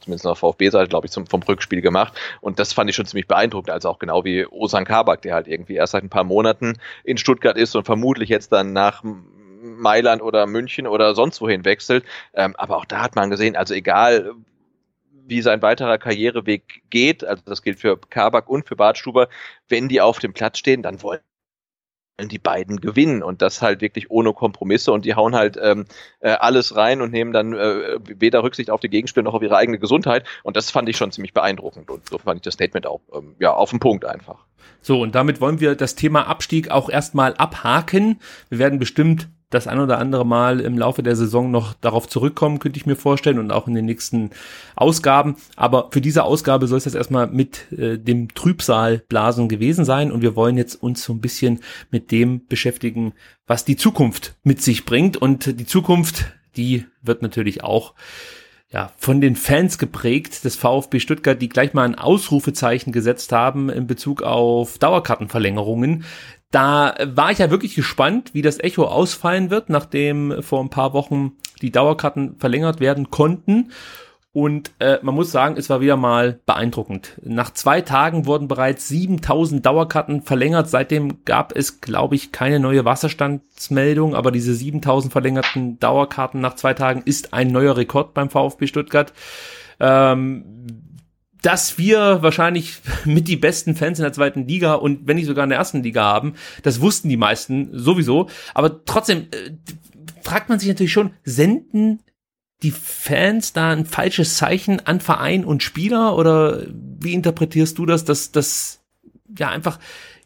zumindest 0.00 0.26
auf 0.26 0.40
VfB-Seite, 0.40 0.90
glaube 0.90 1.06
ich, 1.06 1.10
zum, 1.10 1.26
vom 1.26 1.42
Rückspiel 1.42 1.80
gemacht. 1.80 2.12
Und 2.42 2.58
das 2.58 2.74
fand 2.74 2.90
ich 2.90 2.96
schon 2.96 3.06
ziemlich 3.06 3.26
beeindruckend, 3.26 3.70
also 3.70 3.88
auch 3.88 3.98
genau 3.98 4.26
wie 4.26 4.44
Osan 4.44 4.84
Kabak, 4.84 5.22
der 5.22 5.34
halt 5.34 5.48
irgendwie 5.48 5.76
erst 5.76 5.92
seit 5.92 6.04
ein 6.04 6.10
paar 6.10 6.24
Monaten 6.24 6.49
Monaten 6.50 6.74
in 7.04 7.16
Stuttgart 7.16 7.56
ist 7.56 7.74
und 7.76 7.84
vermutlich 7.84 8.28
jetzt 8.28 8.52
dann 8.52 8.72
nach 8.72 9.02
Mailand 9.62 10.22
oder 10.22 10.46
München 10.46 10.86
oder 10.86 11.14
sonst 11.14 11.40
wohin 11.40 11.64
wechselt. 11.64 12.04
Ähm, 12.34 12.54
aber 12.56 12.76
auch 12.76 12.84
da 12.84 13.02
hat 13.02 13.14
man 13.14 13.30
gesehen, 13.30 13.56
also 13.56 13.74
egal 13.74 14.32
wie 15.26 15.42
sein 15.42 15.62
weiterer 15.62 15.98
Karriereweg 15.98 16.82
geht, 16.90 17.22
also 17.22 17.42
das 17.46 17.62
gilt 17.62 17.78
für 17.78 17.96
Kabak 17.96 18.48
und 18.48 18.66
für 18.66 18.74
Bartstuber, 18.74 19.28
wenn 19.68 19.88
die 19.88 20.00
auf 20.00 20.18
dem 20.18 20.32
Platz 20.32 20.58
stehen, 20.58 20.82
dann 20.82 21.02
wollen 21.02 21.20
die 22.28 22.38
beiden 22.38 22.80
gewinnen 22.80 23.22
und 23.22 23.42
das 23.42 23.62
halt 23.62 23.80
wirklich 23.80 24.10
ohne 24.10 24.32
Kompromisse 24.32 24.92
und 24.92 25.04
die 25.04 25.14
hauen 25.14 25.34
halt 25.34 25.58
ähm, 25.60 25.86
äh, 26.20 26.30
alles 26.30 26.76
rein 26.76 27.00
und 27.00 27.12
nehmen 27.12 27.32
dann 27.32 27.52
äh, 27.52 27.98
weder 28.04 28.42
Rücksicht 28.42 28.70
auf 28.70 28.80
die 28.80 28.88
Gegenspieler 28.88 29.24
noch 29.24 29.34
auf 29.34 29.42
ihre 29.42 29.56
eigene 29.56 29.78
Gesundheit 29.78 30.26
und 30.42 30.56
das 30.56 30.70
fand 30.70 30.88
ich 30.88 30.96
schon 30.96 31.12
ziemlich 31.12 31.34
beeindruckend 31.34 31.90
und 31.90 32.08
so 32.08 32.18
fand 32.18 32.38
ich 32.38 32.42
das 32.42 32.54
Statement 32.54 32.86
auch 32.86 33.00
ähm, 33.14 33.34
ja 33.38 33.52
auf 33.52 33.70
den 33.70 33.80
Punkt 33.80 34.04
einfach. 34.04 34.44
So 34.82 35.00
und 35.00 35.14
damit 35.14 35.40
wollen 35.40 35.60
wir 35.60 35.74
das 35.74 35.94
Thema 35.94 36.26
Abstieg 36.26 36.70
auch 36.70 36.88
erstmal 36.88 37.34
abhaken. 37.34 38.20
Wir 38.48 38.58
werden 38.58 38.78
bestimmt 38.78 39.28
das 39.50 39.66
ein 39.66 39.80
oder 39.80 39.98
andere 39.98 40.24
Mal 40.24 40.60
im 40.60 40.78
Laufe 40.78 41.02
der 41.02 41.16
Saison 41.16 41.50
noch 41.50 41.74
darauf 41.74 42.08
zurückkommen, 42.08 42.60
könnte 42.60 42.78
ich 42.78 42.86
mir 42.86 42.96
vorstellen 42.96 43.38
und 43.38 43.50
auch 43.50 43.66
in 43.66 43.74
den 43.74 43.84
nächsten 43.84 44.30
Ausgaben. 44.76 45.36
Aber 45.56 45.88
für 45.90 46.00
diese 46.00 46.22
Ausgabe 46.22 46.68
soll 46.68 46.78
es 46.78 46.84
jetzt 46.84 46.94
erstmal 46.94 47.26
mit 47.26 47.70
äh, 47.72 47.98
dem 47.98 48.32
Trübsalblasen 48.32 49.48
gewesen 49.48 49.84
sein 49.84 50.12
und 50.12 50.22
wir 50.22 50.36
wollen 50.36 50.56
jetzt 50.56 50.76
uns 50.76 51.04
so 51.04 51.12
ein 51.12 51.20
bisschen 51.20 51.60
mit 51.90 52.12
dem 52.12 52.46
beschäftigen, 52.46 53.12
was 53.46 53.64
die 53.64 53.76
Zukunft 53.76 54.36
mit 54.44 54.62
sich 54.62 54.84
bringt 54.84 55.16
und 55.16 55.58
die 55.58 55.66
Zukunft, 55.66 56.26
die 56.56 56.86
wird 57.02 57.22
natürlich 57.22 57.64
auch 57.64 57.94
ja, 58.72 58.92
von 58.96 59.20
den 59.20 59.34
Fans 59.34 59.78
geprägt 59.78 60.44
des 60.44 60.54
VfB 60.54 61.00
Stuttgart, 61.00 61.42
die 61.42 61.48
gleich 61.48 61.74
mal 61.74 61.82
ein 61.84 61.96
Ausrufezeichen 61.96 62.92
gesetzt 62.92 63.32
haben 63.32 63.68
in 63.68 63.88
Bezug 63.88 64.22
auf 64.22 64.78
Dauerkartenverlängerungen. 64.78 66.04
Da 66.50 66.94
war 67.04 67.30
ich 67.30 67.38
ja 67.38 67.50
wirklich 67.50 67.74
gespannt, 67.74 68.34
wie 68.34 68.42
das 68.42 68.58
Echo 68.58 68.84
ausfallen 68.84 69.50
wird, 69.50 69.70
nachdem 69.70 70.42
vor 70.42 70.60
ein 70.60 70.70
paar 70.70 70.92
Wochen 70.92 71.32
die 71.62 71.70
Dauerkarten 71.70 72.36
verlängert 72.38 72.80
werden 72.80 73.10
konnten. 73.10 73.70
Und 74.32 74.70
äh, 74.78 74.98
man 75.02 75.16
muss 75.16 75.32
sagen, 75.32 75.56
es 75.56 75.68
war 75.70 75.80
wieder 75.80 75.96
mal 75.96 76.38
beeindruckend. 76.46 77.20
Nach 77.24 77.50
zwei 77.52 77.80
Tagen 77.80 78.26
wurden 78.26 78.46
bereits 78.46 78.86
7000 78.86 79.66
Dauerkarten 79.66 80.22
verlängert. 80.22 80.68
Seitdem 80.68 81.24
gab 81.24 81.56
es, 81.56 81.80
glaube 81.80 82.14
ich, 82.14 82.30
keine 82.30 82.60
neue 82.60 82.84
Wasserstandsmeldung, 82.84 84.14
aber 84.14 84.30
diese 84.30 84.54
7000 84.54 85.12
verlängerten 85.12 85.80
Dauerkarten 85.80 86.40
nach 86.40 86.54
zwei 86.54 86.74
Tagen 86.74 87.02
ist 87.04 87.34
ein 87.34 87.48
neuer 87.48 87.76
Rekord 87.76 88.14
beim 88.14 88.30
VfB 88.30 88.68
Stuttgart. 88.68 89.12
Ähm, 89.80 90.44
dass 91.42 91.78
wir 91.78 92.22
wahrscheinlich 92.22 92.78
mit 93.04 93.28
die 93.28 93.36
besten 93.36 93.74
Fans 93.74 93.98
in 93.98 94.04
der 94.04 94.12
zweiten 94.12 94.46
Liga 94.46 94.74
und 94.74 95.06
wenn 95.06 95.16
nicht 95.16 95.26
sogar 95.26 95.44
in 95.44 95.50
der 95.50 95.58
ersten 95.58 95.82
Liga 95.82 96.02
haben, 96.02 96.34
das 96.62 96.80
wussten 96.80 97.08
die 97.08 97.16
meisten 97.16 97.70
sowieso. 97.72 98.28
Aber 98.54 98.84
trotzdem 98.84 99.28
äh, 99.30 99.52
fragt 100.22 100.48
man 100.48 100.58
sich 100.58 100.68
natürlich 100.68 100.92
schon, 100.92 101.12
senden 101.24 102.00
die 102.62 102.70
Fans 102.70 103.52
da 103.52 103.70
ein 103.70 103.86
falsches 103.86 104.36
Zeichen 104.36 104.80
an 104.80 105.00
Verein 105.00 105.44
und 105.44 105.62
Spieler 105.62 106.16
oder 106.16 106.66
wie 106.68 107.14
interpretierst 107.14 107.78
du 107.78 107.86
das, 107.86 108.04
dass 108.04 108.32
das 108.32 108.80
ja 109.38 109.48
einfach 109.48 109.78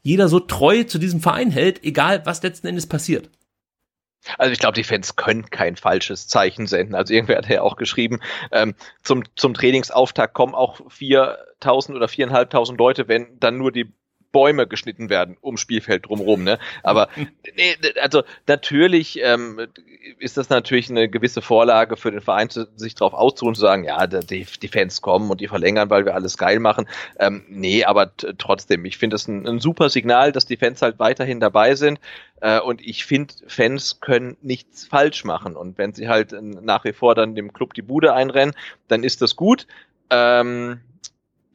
jeder 0.03 0.29
so 0.29 0.41
treu 0.41 0.85
zu 0.85 0.99
diesem 0.99 1.21
Verein 1.21 1.51
hält, 1.51 1.85
egal 1.85 2.23
was 2.27 2.43
letzten 2.43 2.67
Endes 2.67 2.87
passiert? 2.87 3.31
Also 4.39 4.53
ich 4.53 4.59
glaube, 4.59 4.75
die 4.75 4.85
Fans 4.85 5.17
können 5.17 5.51
kein 5.51 5.77
falsches 5.77 6.29
Zeichen 6.29 6.67
senden. 6.67 6.95
Also 6.95 7.15
irgendwer 7.15 7.39
hat 7.39 7.49
ja 7.49 7.63
auch 7.63 7.77
geschrieben, 7.77 8.21
ähm, 8.53 8.75
zum, 9.03 9.25
zum 9.37 9.55
Trainingsauftakt 9.55 10.35
kommen 10.35 10.55
auch 10.55 10.81
4.000 10.81 11.95
oder 11.95 12.07
4.500 12.07 12.77
Leute, 12.77 13.09
wenn 13.09 13.39
dann 13.41 13.59
nur 13.59 13.73
die 13.73 13.93
Bäume 14.35 14.67
geschnitten 14.67 15.09
werden 15.11 15.37
ums 15.43 15.61
Spielfeld 15.61 16.07
drumherum. 16.07 16.43
Ne? 16.43 16.59
Aber 16.83 17.09
nee, 17.57 17.77
also 18.03 18.25
natürlich 18.49 19.21
ähm, 19.23 19.69
ist 20.19 20.37
das 20.37 20.49
natürlich 20.49 20.91
eine 20.91 21.09
gewisse 21.09 21.41
Vorlage 21.41 21.97
für 21.97 22.11
den 22.11 22.21
Verein, 22.21 22.49
sich 22.51 22.97
darauf 22.97 23.15
auszuruhen, 23.15 23.55
zu 23.55 23.61
sagen, 23.61 23.85
ja, 23.85 24.07
die, 24.09 24.45
die, 24.61 24.69
Fans 24.69 25.01
kommen 25.01 25.31
und 25.31 25.41
die 25.41 25.47
verlängern, 25.47 25.89
weil 25.89 26.05
wir 26.05 26.15
alles 26.15 26.37
geil 26.37 26.59
machen. 26.59 26.89
Ähm, 27.21 27.45
nee, 27.49 27.85
aber 27.85 28.11
trotzdem, 28.17 28.85
ich 28.85 28.99
finde 28.99 29.15
es 29.17 29.29
ein, 29.29 29.47
ein, 29.47 29.61
super 29.61 29.89
Signal, 29.89 30.33
dass 30.33 30.47
die 30.47 30.57
Fans 30.57 30.83
halt 30.83 30.99
weiterhin 30.99 31.39
dabei 31.39 31.77
sind. 31.77 32.01
Äh, 32.41 32.59
und 32.59 32.81
ich 32.85 33.05
finde, 33.05 33.35
Fans 33.47 34.01
können 34.01 34.37
nichts 34.43 34.85
falsch 34.85 35.25
machen. 35.25 35.55
Und 35.55 35.79
wenn 35.79 35.95
sie 35.95 36.09
halt 36.09 36.35
nach 36.43 36.85
wie 36.85 36.93
vor 36.93 37.15
dann 37.15 37.37
dem 37.37 37.53
Club 37.53 37.75
die 37.75 37.83
Bude 37.83 38.15
einrennen, 38.15 38.55
dann 38.89 39.05
ist 39.05 39.23
das 39.23 39.37
gut. 39.37 39.69
Ähm, 40.11 40.81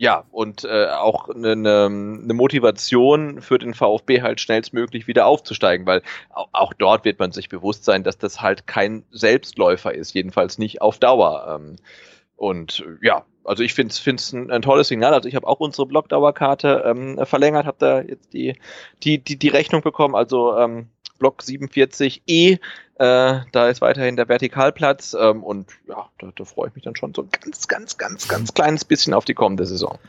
ja, 0.01 0.23
und 0.31 0.63
äh, 0.63 0.88
auch 0.88 1.27
eine, 1.27 1.51
eine 1.51 1.89
ne 1.89 2.33
Motivation 2.33 3.41
für 3.41 3.59
den 3.59 3.73
VfB 3.73 4.21
halt 4.21 4.39
schnellstmöglich 4.39 5.07
wieder 5.07 5.25
aufzusteigen, 5.25 5.85
weil 5.85 6.03
auch, 6.29 6.71
dort 6.73 7.03
wird 7.03 7.19
man 7.19 7.33
sich 7.33 7.49
bewusst 7.49 7.83
sein, 7.83 8.05
dass 8.05 8.17
das 8.17 8.41
halt 8.41 8.65
kein 8.65 9.03
Selbstläufer 9.12 9.93
ist, 9.93 10.13
jedenfalls 10.13 10.57
nicht 10.57 10.81
auf 10.81 10.99
Dauer. 10.99 11.53
Ähm, 11.53 11.75
und 12.38 12.85
ja, 13.01 13.25
also 13.43 13.62
ich 13.62 13.73
finde 13.73 13.91
es 13.91 14.31
ein, 14.31 14.49
ein 14.49 14.62
tolles 14.62 14.88
Signal. 14.88 15.13
Also 15.13 15.27
ich 15.27 15.35
habe 15.35 15.45
auch 15.45 15.59
unsere 15.59 15.85
Blockdauerkarte 15.85 16.83
ähm, 16.85 17.19
verlängert, 17.25 17.65
habe 17.65 17.77
da 17.79 17.99
jetzt 17.99 18.31
die, 18.31 18.55
die, 19.03 19.21
die, 19.21 19.38
die 19.38 19.49
Rechnung 19.49 19.81
bekommen. 19.81 20.15
Also 20.15 20.57
ähm, 20.57 20.88
Block 21.19 21.41
47e. 21.41 22.60
Äh, 22.99 23.39
da 23.51 23.69
ist 23.69 23.82
weiterhin 23.82 24.15
der 24.15 24.27
Vertikalplatz 24.27 25.15
ähm, 25.17 25.43
und 25.43 25.69
ja, 25.88 26.10
da, 26.19 26.32
da 26.36 26.43
freue 26.43 26.69
ich 26.69 26.75
mich 26.75 26.84
dann 26.84 26.95
schon 26.95 27.13
so 27.13 27.21
ein 27.21 27.29
ganz, 27.32 27.67
ganz, 27.67 27.97
ganz, 27.97 28.27
ganz 28.27 28.53
kleines 28.53 28.84
bisschen 28.84 29.13
auf 29.13 29.25
die 29.25 29.36
kommende 29.36 29.65
Saison. 29.65 29.99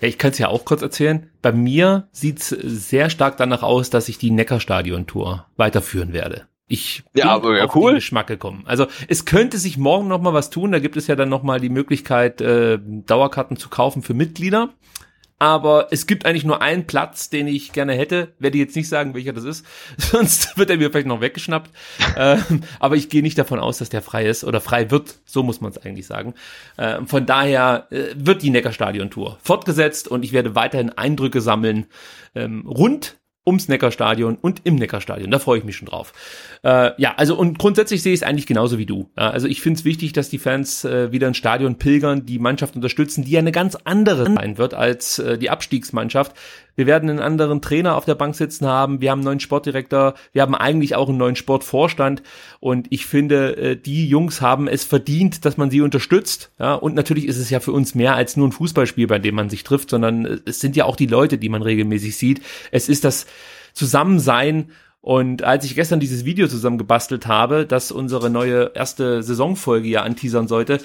Ja, 0.00 0.08
ich 0.08 0.16
kann 0.16 0.30
es 0.30 0.38
ja 0.38 0.48
auch 0.48 0.64
kurz 0.64 0.80
erzählen. 0.80 1.28
Bei 1.42 1.52
mir 1.52 2.08
sieht 2.12 2.38
es 2.38 2.48
sehr 2.48 3.10
stark 3.10 3.36
danach 3.36 3.62
aus, 3.62 3.90
dass 3.90 4.08
ich 4.08 4.16
die 4.16 4.30
Neckarstadion-Tour 4.30 5.46
weiterführen 5.56 6.12
werde. 6.14 6.46
Ich 6.66 7.02
bin 7.12 7.24
ja, 7.24 7.30
aber 7.30 7.58
ja, 7.58 7.64
auf 7.64 7.74
cool. 7.74 7.92
den 7.92 7.96
Geschmack 7.96 8.28
gekommen. 8.28 8.62
Also 8.64 8.86
es 9.08 9.24
könnte 9.24 9.58
sich 9.58 9.76
morgen 9.76 10.06
noch 10.06 10.20
mal 10.20 10.32
was 10.32 10.50
tun. 10.50 10.70
Da 10.70 10.78
gibt 10.78 10.96
es 10.96 11.08
ja 11.08 11.16
dann 11.16 11.28
noch 11.28 11.42
mal 11.42 11.60
die 11.60 11.68
Möglichkeit, 11.68 12.40
äh, 12.40 12.78
Dauerkarten 12.80 13.56
zu 13.56 13.68
kaufen 13.68 14.02
für 14.02 14.14
Mitglieder 14.14 14.70
aber 15.40 15.88
es 15.90 16.06
gibt 16.06 16.26
eigentlich 16.26 16.44
nur 16.44 16.60
einen 16.60 16.86
Platz, 16.86 17.30
den 17.30 17.48
ich 17.48 17.72
gerne 17.72 17.94
hätte. 17.94 18.34
Werde 18.38 18.58
jetzt 18.58 18.76
nicht 18.76 18.88
sagen, 18.88 19.14
welcher 19.14 19.32
das 19.32 19.44
ist, 19.44 19.64
sonst 19.96 20.56
wird 20.58 20.68
er 20.68 20.76
mir 20.76 20.90
vielleicht 20.90 21.06
noch 21.06 21.22
weggeschnappt. 21.22 21.70
ähm, 22.16 22.62
aber 22.78 22.96
ich 22.96 23.08
gehe 23.08 23.22
nicht 23.22 23.38
davon 23.38 23.58
aus, 23.58 23.78
dass 23.78 23.88
der 23.88 24.02
frei 24.02 24.26
ist 24.26 24.44
oder 24.44 24.60
frei 24.60 24.90
wird. 24.90 25.18
So 25.24 25.42
muss 25.42 25.62
man 25.62 25.72
es 25.72 25.78
eigentlich 25.78 26.06
sagen. 26.06 26.34
Ähm, 26.76 27.08
von 27.08 27.24
daher 27.24 27.86
äh, 27.90 28.14
wird 28.14 28.42
die 28.42 28.50
Neckarstadion-Tour 28.50 29.38
fortgesetzt 29.42 30.08
und 30.08 30.26
ich 30.26 30.32
werde 30.32 30.54
weiterhin 30.54 30.90
Eindrücke 30.90 31.40
sammeln 31.40 31.86
ähm, 32.34 32.66
rund 32.66 33.16
ums 33.46 33.68
Neckarstadion 33.68 34.36
und 34.36 34.62
im 34.64 34.76
Neckarstadion. 34.76 35.30
Da 35.30 35.38
freue 35.38 35.58
ich 35.58 35.64
mich 35.64 35.76
schon 35.76 35.88
drauf. 35.88 36.12
Äh, 36.62 36.92
ja, 37.00 37.14
also 37.16 37.36
und 37.36 37.58
grundsätzlich 37.58 38.02
sehe 38.02 38.12
ich 38.12 38.20
es 38.20 38.26
eigentlich 38.26 38.46
genauso 38.46 38.78
wie 38.78 38.86
du. 38.86 39.10
Ja, 39.16 39.30
also 39.30 39.48
ich 39.48 39.60
finde 39.60 39.78
es 39.78 39.84
wichtig, 39.84 40.12
dass 40.12 40.28
die 40.28 40.38
Fans 40.38 40.84
äh, 40.84 41.10
wieder 41.10 41.26
ins 41.26 41.38
Stadion 41.38 41.76
pilgern, 41.76 42.26
die 42.26 42.38
Mannschaft 42.38 42.76
unterstützen, 42.76 43.24
die 43.24 43.32
ja 43.32 43.38
eine 43.38 43.52
ganz 43.52 43.76
andere 43.84 44.26
sein 44.32 44.58
wird 44.58 44.74
als 44.74 45.18
äh, 45.18 45.38
die 45.38 45.50
Abstiegsmannschaft. 45.50 46.36
Wir 46.76 46.86
werden 46.86 47.10
einen 47.10 47.20
anderen 47.20 47.60
Trainer 47.62 47.96
auf 47.96 48.04
der 48.04 48.14
Bank 48.14 48.34
sitzen 48.34 48.66
haben. 48.66 49.00
Wir 49.00 49.10
haben 49.10 49.20
einen 49.20 49.26
neuen 49.26 49.40
Sportdirektor. 49.40 50.14
Wir 50.32 50.42
haben 50.42 50.54
eigentlich 50.54 50.94
auch 50.96 51.08
einen 51.08 51.18
neuen 51.18 51.36
Sportvorstand. 51.36 52.22
Und 52.60 52.86
ich 52.90 53.06
finde, 53.06 53.56
äh, 53.56 53.76
die 53.76 54.08
Jungs 54.08 54.40
haben 54.40 54.68
es 54.68 54.84
verdient, 54.84 55.44
dass 55.44 55.56
man 55.56 55.70
sie 55.70 55.80
unterstützt. 55.80 56.52
Ja, 56.58 56.74
und 56.74 56.94
natürlich 56.94 57.26
ist 57.26 57.38
es 57.38 57.50
ja 57.50 57.60
für 57.60 57.72
uns 57.72 57.94
mehr 57.94 58.14
als 58.14 58.36
nur 58.36 58.48
ein 58.48 58.52
Fußballspiel, 58.52 59.06
bei 59.06 59.18
dem 59.18 59.34
man 59.34 59.50
sich 59.50 59.64
trifft, 59.64 59.90
sondern 59.90 60.24
äh, 60.24 60.38
es 60.46 60.60
sind 60.60 60.76
ja 60.76 60.84
auch 60.84 60.96
die 60.96 61.06
Leute, 61.06 61.38
die 61.38 61.48
man 61.48 61.62
regelmäßig 61.62 62.16
sieht. 62.16 62.42
Es 62.70 62.88
ist 62.88 63.04
das 63.04 63.26
Zusammensein 63.72 64.70
und 65.02 65.42
als 65.42 65.64
ich 65.64 65.74
gestern 65.74 65.98
dieses 65.98 66.24
Video 66.24 66.46
zusammen 66.46 66.76
gebastelt 66.76 67.26
habe, 67.26 67.64
das 67.64 67.90
unsere 67.90 68.28
neue 68.28 68.72
erste 68.74 69.22
Saisonfolge 69.22 69.88
ja 69.88 70.02
anteasern 70.02 70.46
sollte, 70.46 70.80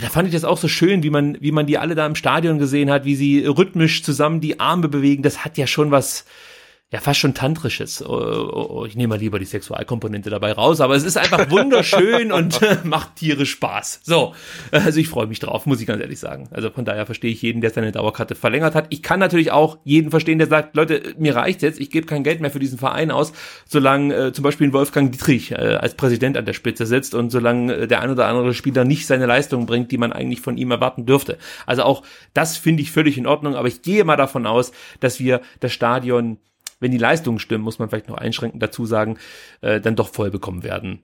da 0.00 0.08
fand 0.08 0.28
ich 0.28 0.34
das 0.34 0.44
auch 0.44 0.58
so 0.58 0.68
schön, 0.68 1.02
wie 1.02 1.10
man, 1.10 1.36
wie 1.40 1.52
man 1.52 1.66
die 1.66 1.78
alle 1.78 1.94
da 1.94 2.06
im 2.06 2.14
Stadion 2.14 2.58
gesehen 2.58 2.90
hat, 2.90 3.04
wie 3.04 3.16
sie 3.16 3.44
rhythmisch 3.44 4.02
zusammen 4.02 4.40
die 4.40 4.60
Arme 4.60 4.88
bewegen. 4.88 5.22
Das 5.22 5.44
hat 5.44 5.58
ja 5.58 5.66
schon 5.66 5.90
was, 5.90 6.24
ja 6.90 7.00
fast 7.00 7.20
schon 7.20 7.34
tantrisches. 7.34 8.02
Oh, 8.02 8.14
oh, 8.14 8.66
oh, 8.70 8.84
ich 8.86 8.96
nehme 8.96 9.08
mal 9.08 9.18
lieber 9.18 9.38
die 9.38 9.44
Sexualkomponente 9.44 10.30
dabei 10.30 10.52
raus, 10.52 10.80
aber 10.80 10.96
es 10.96 11.04
ist 11.04 11.18
einfach 11.18 11.50
wunderschön 11.50 12.32
und 12.32 12.62
äh, 12.62 12.78
macht 12.84 13.16
tierisch 13.16 13.50
Spaß. 13.50 14.00
So, 14.04 14.34
also 14.70 14.98
ich 14.98 15.08
freue 15.08 15.26
mich 15.26 15.38
drauf, 15.38 15.66
muss 15.66 15.82
ich 15.82 15.86
ganz 15.86 16.00
ehrlich 16.00 16.18
sagen. 16.18 16.48
Also 16.50 16.70
von 16.70 16.86
daher 16.86 17.04
verstehe 17.04 17.30
ich 17.30 17.42
jeden, 17.42 17.60
der 17.60 17.70
seine 17.70 17.92
Dauerkarte 17.92 18.34
verlängert 18.34 18.74
hat. 18.74 18.86
Ich 18.88 19.02
kann 19.02 19.20
natürlich 19.20 19.50
auch 19.50 19.76
jeden 19.84 20.10
verstehen, 20.10 20.38
der 20.38 20.48
sagt, 20.48 20.76
Leute, 20.76 21.14
mir 21.18 21.36
reicht 21.36 21.60
jetzt, 21.60 21.78
ich 21.78 21.90
gebe 21.90 22.06
kein 22.06 22.24
Geld 22.24 22.40
mehr 22.40 22.50
für 22.50 22.58
diesen 22.58 22.78
Verein 22.78 23.10
aus, 23.10 23.34
solange 23.66 24.14
äh, 24.14 24.32
zum 24.32 24.42
Beispiel 24.42 24.72
Wolfgang 24.72 25.12
Dietrich 25.12 25.52
äh, 25.52 25.56
als 25.56 25.94
Präsident 25.94 26.38
an 26.38 26.46
der 26.46 26.54
Spitze 26.54 26.86
sitzt 26.86 27.14
und 27.14 27.28
solange 27.28 27.74
äh, 27.74 27.86
der 27.86 28.00
ein 28.00 28.10
oder 28.10 28.28
andere 28.28 28.54
Spieler 28.54 28.84
nicht 28.84 29.06
seine 29.06 29.26
Leistung 29.26 29.66
bringt, 29.66 29.92
die 29.92 29.98
man 29.98 30.14
eigentlich 30.14 30.40
von 30.40 30.56
ihm 30.56 30.70
erwarten 30.70 31.04
dürfte. 31.04 31.36
Also 31.66 31.82
auch 31.82 32.02
das 32.32 32.56
finde 32.56 32.82
ich 32.82 32.92
völlig 32.92 33.18
in 33.18 33.26
Ordnung, 33.26 33.56
aber 33.56 33.68
ich 33.68 33.82
gehe 33.82 34.04
mal 34.04 34.16
davon 34.16 34.46
aus, 34.46 34.72
dass 35.00 35.20
wir 35.20 35.42
das 35.60 35.72
Stadion 35.72 36.38
wenn 36.80 36.90
die 36.90 36.98
Leistungen 36.98 37.38
stimmen, 37.38 37.64
muss 37.64 37.78
man 37.78 37.88
vielleicht 37.88 38.08
noch 38.08 38.18
einschränkend 38.18 38.62
dazu 38.62 38.86
sagen, 38.86 39.18
äh, 39.60 39.80
dann 39.80 39.96
doch 39.96 40.08
voll 40.08 40.30
bekommen 40.30 40.62
werden. 40.62 41.02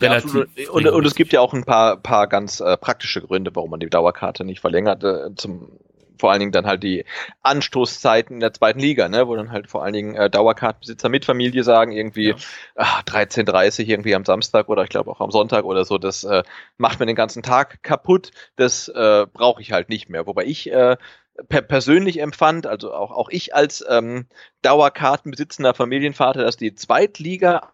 Relativ 0.00 0.34
ja, 0.34 0.70
und, 0.70 0.86
und, 0.86 1.06
es 1.06 1.14
gibt 1.14 1.32
ja 1.32 1.40
auch 1.40 1.52
ein 1.52 1.64
paar, 1.64 1.98
paar 1.98 2.26
ganz 2.26 2.60
äh, 2.60 2.76
praktische 2.76 3.20
Gründe, 3.20 3.50
warum 3.54 3.70
man 3.70 3.80
die 3.80 3.90
Dauerkarte 3.90 4.44
nicht 4.44 4.60
verlängert. 4.60 5.04
Äh, 5.04 5.34
zum, 5.34 5.78
vor 6.18 6.30
allen 6.30 6.40
Dingen 6.40 6.52
dann 6.52 6.66
halt 6.66 6.82
die 6.82 7.04
Anstoßzeiten 7.42 8.34
in 8.34 8.40
der 8.40 8.52
zweiten 8.52 8.80
Liga, 8.80 9.08
ne, 9.08 9.28
wo 9.28 9.36
dann 9.36 9.52
halt 9.52 9.68
vor 9.68 9.84
allen 9.84 9.92
Dingen 9.92 10.14
äh, 10.16 10.30
Dauerkartenbesitzer 10.30 11.08
mit 11.08 11.24
Familie 11.24 11.64
sagen, 11.64 11.92
irgendwie 11.92 12.30
ja. 12.30 12.36
ach, 12.76 13.02
13.30 13.02 13.86
irgendwie 13.86 14.14
am 14.14 14.24
Samstag 14.24 14.68
oder 14.68 14.82
ich 14.82 14.90
glaube 14.90 15.10
auch 15.10 15.20
am 15.20 15.30
Sonntag 15.30 15.64
oder 15.64 15.84
so, 15.84 15.98
das 15.98 16.24
äh, 16.24 16.42
macht 16.76 16.98
mir 16.98 17.06
den 17.06 17.16
ganzen 17.16 17.42
Tag 17.42 17.82
kaputt, 17.82 18.30
das 18.56 18.88
äh, 18.88 19.26
brauche 19.32 19.62
ich 19.62 19.72
halt 19.72 19.88
nicht 19.88 20.08
mehr. 20.08 20.26
Wobei 20.26 20.44
ich 20.44 20.70
äh, 20.72 20.96
per 21.48 21.62
persönlich 21.62 22.20
empfand, 22.20 22.66
also 22.66 22.92
auch, 22.92 23.10
auch 23.10 23.28
ich 23.28 23.54
als 23.54 23.84
ähm, 23.88 24.26
Dauerkartenbesitzender 24.62 25.74
Familienvater, 25.74 26.42
dass 26.42 26.56
die 26.56 26.74
Zweitliga 26.74 27.72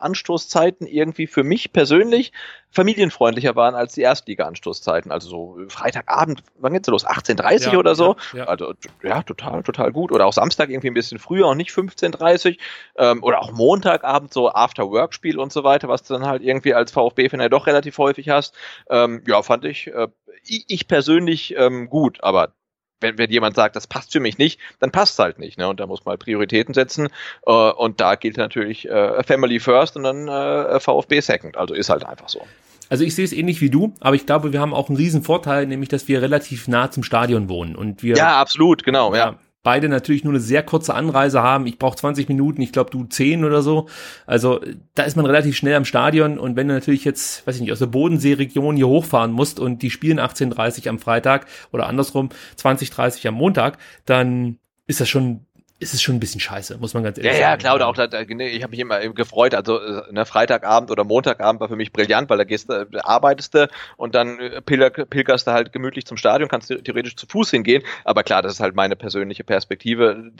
Anstoßzeiten 0.00 0.86
irgendwie 0.86 1.26
für 1.26 1.44
mich 1.44 1.72
persönlich 1.72 2.32
familienfreundlicher 2.70 3.56
waren 3.56 3.74
als 3.74 3.94
die 3.94 4.02
Erstliga-Anstoßzeiten. 4.02 5.10
Also 5.10 5.28
so 5.28 5.58
Freitagabend, 5.68 6.42
wann 6.58 6.72
geht's 6.72 6.88
los? 6.88 7.06
18.30 7.06 7.72
ja, 7.72 7.78
oder 7.78 7.94
so? 7.94 8.16
Ja, 8.32 8.38
ja. 8.38 8.44
Also 8.44 8.74
ja, 9.02 9.22
total, 9.22 9.62
total 9.62 9.92
gut. 9.92 10.12
Oder 10.12 10.26
auch 10.26 10.32
Samstag 10.32 10.70
irgendwie 10.70 10.88
ein 10.88 10.94
bisschen 10.94 11.18
früher 11.18 11.48
und 11.48 11.56
nicht 11.56 11.70
15.30 11.70 12.58
ähm, 12.96 13.22
Oder 13.22 13.40
auch 13.40 13.52
Montagabend 13.52 14.32
so 14.32 14.50
After-Work-Spiel 14.50 15.38
und 15.38 15.52
so 15.52 15.64
weiter, 15.64 15.88
was 15.88 16.02
du 16.02 16.14
dann 16.14 16.26
halt 16.26 16.42
irgendwie 16.42 16.74
als 16.74 16.92
VfB-Fan 16.92 17.40
ja 17.40 17.48
doch 17.48 17.66
relativ 17.66 17.98
häufig 17.98 18.28
hast. 18.28 18.54
Ähm, 18.88 19.22
ja, 19.26 19.42
fand 19.42 19.64
ich, 19.64 19.88
äh, 19.88 20.08
ich 20.44 20.88
persönlich 20.88 21.54
ähm, 21.56 21.90
gut, 21.90 22.22
aber 22.22 22.54
wenn, 23.00 23.18
wenn 23.18 23.30
jemand 23.30 23.56
sagt, 23.56 23.76
das 23.76 23.86
passt 23.86 24.12
für 24.12 24.20
mich 24.20 24.38
nicht, 24.38 24.60
dann 24.78 24.90
passt 24.90 25.14
es 25.14 25.18
halt 25.18 25.38
nicht. 25.38 25.58
Ne? 25.58 25.68
Und 25.68 25.80
da 25.80 25.86
muss 25.86 26.04
man 26.04 26.12
halt 26.12 26.20
Prioritäten 26.20 26.74
setzen. 26.74 27.08
Äh, 27.46 27.52
und 27.52 28.00
da 28.00 28.14
gilt 28.14 28.36
natürlich 28.36 28.88
äh, 28.88 29.22
Family 29.22 29.60
First 29.60 29.96
und 29.96 30.04
dann 30.04 30.28
äh, 30.28 30.80
VfB 30.80 31.20
Second. 31.20 31.56
Also 31.56 31.74
ist 31.74 31.90
halt 31.90 32.04
einfach 32.04 32.28
so. 32.28 32.42
Also 32.88 33.04
ich 33.04 33.14
sehe 33.14 33.24
es 33.24 33.32
ähnlich 33.32 33.60
wie 33.60 33.70
du, 33.70 33.94
aber 34.00 34.16
ich 34.16 34.26
glaube, 34.26 34.52
wir 34.52 34.60
haben 34.60 34.74
auch 34.74 34.88
einen 34.88 34.96
riesen 34.96 35.22
Vorteil, 35.22 35.66
nämlich 35.66 35.88
dass 35.88 36.08
wir 36.08 36.22
relativ 36.22 36.66
nah 36.66 36.90
zum 36.90 37.04
Stadion 37.04 37.48
wohnen 37.48 37.76
und 37.76 38.02
wir 38.02 38.16
ja 38.16 38.40
absolut 38.40 38.82
genau 38.82 39.14
ja, 39.14 39.18
ja 39.30 39.38
beide 39.62 39.88
natürlich 39.88 40.24
nur 40.24 40.32
eine 40.32 40.40
sehr 40.40 40.62
kurze 40.62 40.94
Anreise 40.94 41.42
haben. 41.42 41.66
Ich 41.66 41.78
brauche 41.78 41.96
20 41.96 42.28
Minuten, 42.28 42.62
ich 42.62 42.72
glaube 42.72 42.90
du 42.90 43.04
10 43.04 43.44
oder 43.44 43.62
so. 43.62 43.88
Also 44.26 44.60
da 44.94 45.02
ist 45.02 45.16
man 45.16 45.26
relativ 45.26 45.56
schnell 45.56 45.74
am 45.74 45.84
Stadion 45.84 46.38
und 46.38 46.56
wenn 46.56 46.68
du 46.68 46.74
natürlich 46.74 47.04
jetzt, 47.04 47.46
weiß 47.46 47.56
ich 47.56 47.60
nicht, 47.60 47.72
aus 47.72 47.78
der 47.78 47.86
Bodenseeregion 47.86 48.76
hier 48.76 48.88
hochfahren 48.88 49.32
musst 49.32 49.60
und 49.60 49.82
die 49.82 49.90
spielen 49.90 50.18
18.30 50.18 50.88
am 50.88 50.98
Freitag 50.98 51.46
oder 51.72 51.86
andersrum 51.86 52.30
20.30 52.56 53.28
am 53.28 53.34
Montag, 53.34 53.78
dann 54.06 54.58
ist 54.86 55.00
das 55.00 55.08
schon 55.08 55.46
ist 55.80 55.94
es 55.94 56.02
schon 56.02 56.16
ein 56.16 56.20
bisschen 56.20 56.40
scheiße, 56.40 56.76
muss 56.78 56.92
man 56.92 57.02
ganz 57.02 57.16
ehrlich 57.16 57.32
ja, 57.32 57.38
sagen. 57.38 57.50
Ja, 57.50 57.56
klar, 57.56 57.74
oder 57.74 57.88
auch, 57.88 57.94
da, 57.94 58.04
ich 58.04 58.62
habe 58.62 58.70
mich 58.70 58.80
immer 58.80 59.00
gefreut, 59.08 59.54
also 59.54 59.80
ne, 60.10 60.26
Freitagabend 60.26 60.90
oder 60.90 61.04
Montagabend 61.04 61.58
war 61.60 61.68
für 61.68 61.76
mich 61.76 61.90
brillant, 61.90 62.28
weil 62.28 62.36
da 62.36 62.44
gehst 62.44 62.68
du, 62.68 62.86
arbeitest 63.02 63.54
du 63.54 63.68
und 63.96 64.14
dann 64.14 64.38
äh, 64.38 64.60
pilgerst 64.60 65.46
du 65.46 65.52
halt 65.52 65.72
gemütlich 65.72 66.04
zum 66.04 66.18
Stadion, 66.18 66.50
kannst 66.50 66.68
theoretisch 66.68 67.16
zu 67.16 67.26
Fuß 67.26 67.50
hingehen, 67.50 67.82
aber 68.04 68.22
klar, 68.24 68.42
das 68.42 68.52
ist 68.52 68.60
halt 68.60 68.76
meine 68.76 68.94
persönliche 68.94 69.42
Perspektive 69.42 70.32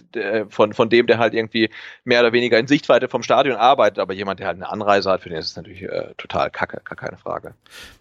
von, 0.50 0.74
von 0.74 0.90
dem, 0.90 1.06
der 1.06 1.18
halt 1.18 1.32
irgendwie 1.32 1.70
mehr 2.04 2.20
oder 2.20 2.32
weniger 2.34 2.58
in 2.58 2.66
Sichtweite 2.66 3.08
vom 3.08 3.22
Stadion 3.22 3.56
arbeitet, 3.56 3.98
aber 3.98 4.12
jemand, 4.12 4.40
der 4.40 4.46
halt 4.48 4.56
eine 4.56 4.68
Anreise 4.68 5.10
hat, 5.10 5.22
für 5.22 5.30
den 5.30 5.38
ist 5.38 5.46
es 5.46 5.56
natürlich 5.56 5.82
äh, 5.82 6.12
total 6.18 6.50
kacke, 6.50 6.82
gar 6.84 6.96
keine 6.96 7.16
Frage. 7.16 7.54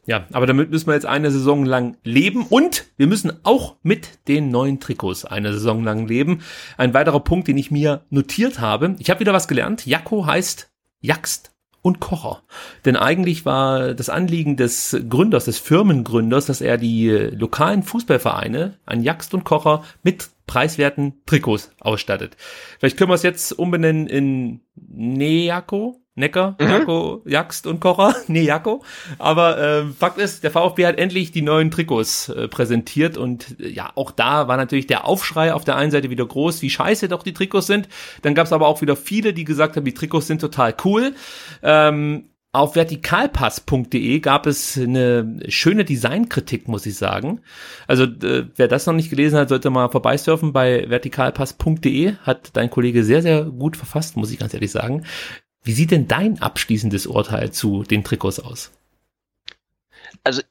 Ja, 0.05 0.25
aber 0.33 0.45
damit 0.45 0.71
müssen 0.71 0.87
wir 0.87 0.93
jetzt 0.93 1.05
eine 1.05 1.31
Saison 1.31 1.63
lang 1.63 1.95
leben 2.03 2.45
und 2.49 2.85
wir 2.97 3.07
müssen 3.07 3.39
auch 3.43 3.75
mit 3.81 4.27
den 4.27 4.49
neuen 4.49 4.79
Trikots 4.79 5.23
eine 5.23 5.53
Saison 5.53 5.83
lang 5.83 6.07
leben. 6.07 6.41
Ein 6.77 6.93
weiterer 6.93 7.19
Punkt, 7.29 7.47
den 7.47 7.59
ich 7.59 7.69
mir 7.69 8.01
notiert 8.09 8.59
habe. 8.59 8.95
Ich 8.97 9.11
habe 9.11 9.19
wieder 9.19 9.33
was 9.33 9.47
gelernt. 9.47 9.85
Jakko 9.85 10.25
heißt 10.25 10.71
Jaxt 10.99 11.51
und 11.83 11.99
Kocher. 11.99 12.41
Denn 12.85 12.95
eigentlich 12.95 13.45
war 13.45 13.93
das 13.93 14.09
Anliegen 14.09 14.57
des 14.57 14.97
Gründers, 15.07 15.45
des 15.45 15.59
Firmengründers, 15.59 16.47
dass 16.47 16.59
er 16.59 16.79
die 16.79 17.07
lokalen 17.11 17.83
Fußballvereine 17.83 18.79
an 18.87 19.03
Jaxt 19.03 19.35
und 19.35 19.43
Kocher 19.43 19.83
mit 20.01 20.29
preiswerten 20.47 21.21
Trikots 21.27 21.71
ausstattet. 21.79 22.35
Vielleicht 22.79 22.97
können 22.97 23.11
wir 23.11 23.15
es 23.15 23.21
jetzt 23.21 23.51
umbenennen 23.51 24.07
in 24.07 24.61
Nejako 24.75 25.98
Necker, 26.19 26.55
mhm. 26.59 26.67
Jako, 26.67 27.21
Jaxt 27.25 27.65
und 27.65 27.79
Kocher, 27.79 28.13
nee, 28.27 28.43
Jako. 28.43 28.83
Aber 29.17 29.57
äh, 29.57 29.85
Fakt 29.85 30.19
ist, 30.19 30.43
der 30.43 30.51
VfB 30.51 30.85
hat 30.85 30.97
endlich 30.99 31.31
die 31.31 31.41
neuen 31.41 31.71
Trikots 31.71 32.29
äh, 32.29 32.47
präsentiert 32.47 33.17
und 33.17 33.59
äh, 33.59 33.69
ja, 33.69 33.91
auch 33.95 34.11
da 34.11 34.47
war 34.47 34.57
natürlich 34.57 34.85
der 34.85 35.05
Aufschrei 35.05 35.53
auf 35.53 35.63
der 35.63 35.77
einen 35.77 35.91
Seite 35.91 36.09
wieder 36.09 36.25
groß, 36.25 36.61
wie 36.61 36.69
scheiße 36.69 37.07
doch 37.07 37.23
die 37.23 37.33
Trikots 37.33 37.67
sind. 37.67 37.87
Dann 38.21 38.35
gab 38.35 38.45
es 38.45 38.53
aber 38.53 38.67
auch 38.67 38.81
wieder 38.81 38.95
viele, 38.95 39.33
die 39.33 39.45
gesagt 39.45 39.75
haben, 39.75 39.85
die 39.85 39.93
Trikots 39.93 40.27
sind 40.27 40.41
total 40.41 40.75
cool. 40.83 41.13
Ähm, 41.63 42.25
auf 42.51 42.75
vertikalpass.de 42.75 44.19
gab 44.21 44.47
es 44.47 44.75
eine 44.75 45.39
schöne 45.49 45.85
Designkritik, 45.85 46.67
muss 46.67 46.87
ich 46.87 46.95
sagen. 46.95 47.41
Also 47.87 48.05
äh, 48.05 48.47
wer 48.55 48.67
das 48.67 48.87
noch 48.87 48.95
nicht 48.95 49.11
gelesen 49.11 49.37
hat, 49.37 49.49
sollte 49.49 49.69
mal 49.69 49.89
vorbeisurfen 49.89 50.51
bei 50.51 50.89
vertikalpass.de. 50.89 52.15
Hat 52.23 52.49
dein 52.53 52.71
Kollege 52.71 53.03
sehr, 53.03 53.21
sehr 53.21 53.43
gut 53.43 53.77
verfasst, 53.77 54.17
muss 54.17 54.31
ich 54.31 54.39
ganz 54.39 54.55
ehrlich 54.55 54.71
sagen. 54.71 55.03
Wie 55.69 55.73
sieht 55.73 55.91
denn 55.91 56.07
dein 56.07 56.41
abschließendes 56.41 57.05
Urteil 57.05 57.51
zu 57.51 57.83
den 57.83 58.03
Trikots 58.03 58.39
aus? 58.39 58.71
Also 60.23 60.41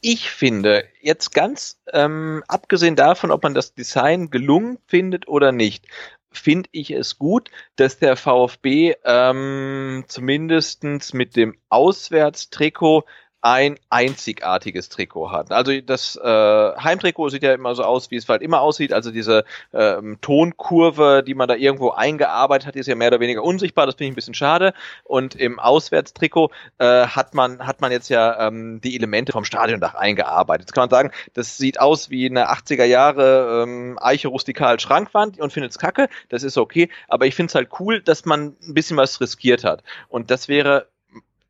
ich 0.00 0.30
finde, 0.30 0.84
jetzt 1.00 1.34
ganz 1.34 1.80
ähm, 1.92 2.44
abgesehen 2.46 2.94
davon, 2.94 3.32
ob 3.32 3.42
man 3.42 3.52
das 3.52 3.74
Design 3.74 4.30
gelungen 4.30 4.78
findet 4.86 5.26
oder 5.26 5.50
nicht, 5.50 5.88
finde 6.30 6.68
ich 6.70 6.92
es 6.92 7.18
gut, 7.18 7.50
dass 7.74 7.98
der 7.98 8.14
VfB 8.14 8.94
ähm, 9.04 10.04
zumindestens 10.06 11.14
mit 11.14 11.34
dem 11.34 11.56
Auswärtstrikot 11.68 13.06
ein 13.42 13.76
einzigartiges 13.88 14.90
Trikot 14.90 15.30
hat. 15.30 15.50
Also 15.50 15.80
das 15.80 16.16
äh, 16.16 16.28
Heimtrikot 16.28 17.30
sieht 17.30 17.42
ja 17.42 17.54
immer 17.54 17.74
so 17.74 17.84
aus, 17.84 18.10
wie 18.10 18.16
es 18.16 18.28
halt 18.28 18.42
immer 18.42 18.60
aussieht. 18.60 18.92
Also 18.92 19.10
diese 19.10 19.44
ähm, 19.72 20.18
Tonkurve, 20.20 21.22
die 21.26 21.34
man 21.34 21.48
da 21.48 21.54
irgendwo 21.54 21.90
eingearbeitet 21.90 22.66
hat, 22.66 22.76
ist 22.76 22.86
ja 22.86 22.94
mehr 22.94 23.08
oder 23.08 23.20
weniger 23.20 23.42
unsichtbar. 23.42 23.86
Das 23.86 23.94
finde 23.94 24.04
ich 24.06 24.12
ein 24.12 24.14
bisschen 24.14 24.34
schade. 24.34 24.74
Und 25.04 25.34
im 25.34 25.58
Auswärtstrikot 25.58 26.50
äh, 26.78 27.06
hat 27.06 27.34
man 27.34 27.66
hat 27.66 27.80
man 27.80 27.92
jetzt 27.92 28.10
ja 28.10 28.46
ähm, 28.46 28.80
die 28.82 28.94
Elemente 28.94 29.32
vom 29.32 29.44
Stadiondach 29.44 29.94
eingearbeitet. 29.94 30.66
Jetzt 30.66 30.74
kann 30.74 30.82
man 30.82 30.90
sagen, 30.90 31.10
das 31.32 31.56
sieht 31.56 31.80
aus 31.80 32.10
wie 32.10 32.28
eine 32.28 32.50
80er 32.50 32.84
Jahre 32.84 33.64
ähm, 33.64 33.98
Eiche 34.00 34.28
rustikal 34.28 34.78
Schrankwand 34.78 35.40
und 35.40 35.52
findet 35.52 35.72
es 35.72 35.78
kacke. 35.78 36.08
Das 36.28 36.42
ist 36.42 36.58
okay. 36.58 36.90
Aber 37.08 37.26
ich 37.26 37.34
finde 37.34 37.50
es 37.50 37.54
halt 37.54 37.70
cool, 37.80 38.02
dass 38.02 38.26
man 38.26 38.54
ein 38.62 38.74
bisschen 38.74 38.98
was 38.98 39.20
riskiert 39.20 39.64
hat. 39.64 39.82
Und 40.08 40.30
das 40.30 40.48
wäre 40.48 40.89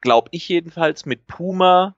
glaube 0.00 0.28
ich 0.32 0.48
jedenfalls, 0.48 1.06
mit 1.06 1.26
Puma 1.26 1.96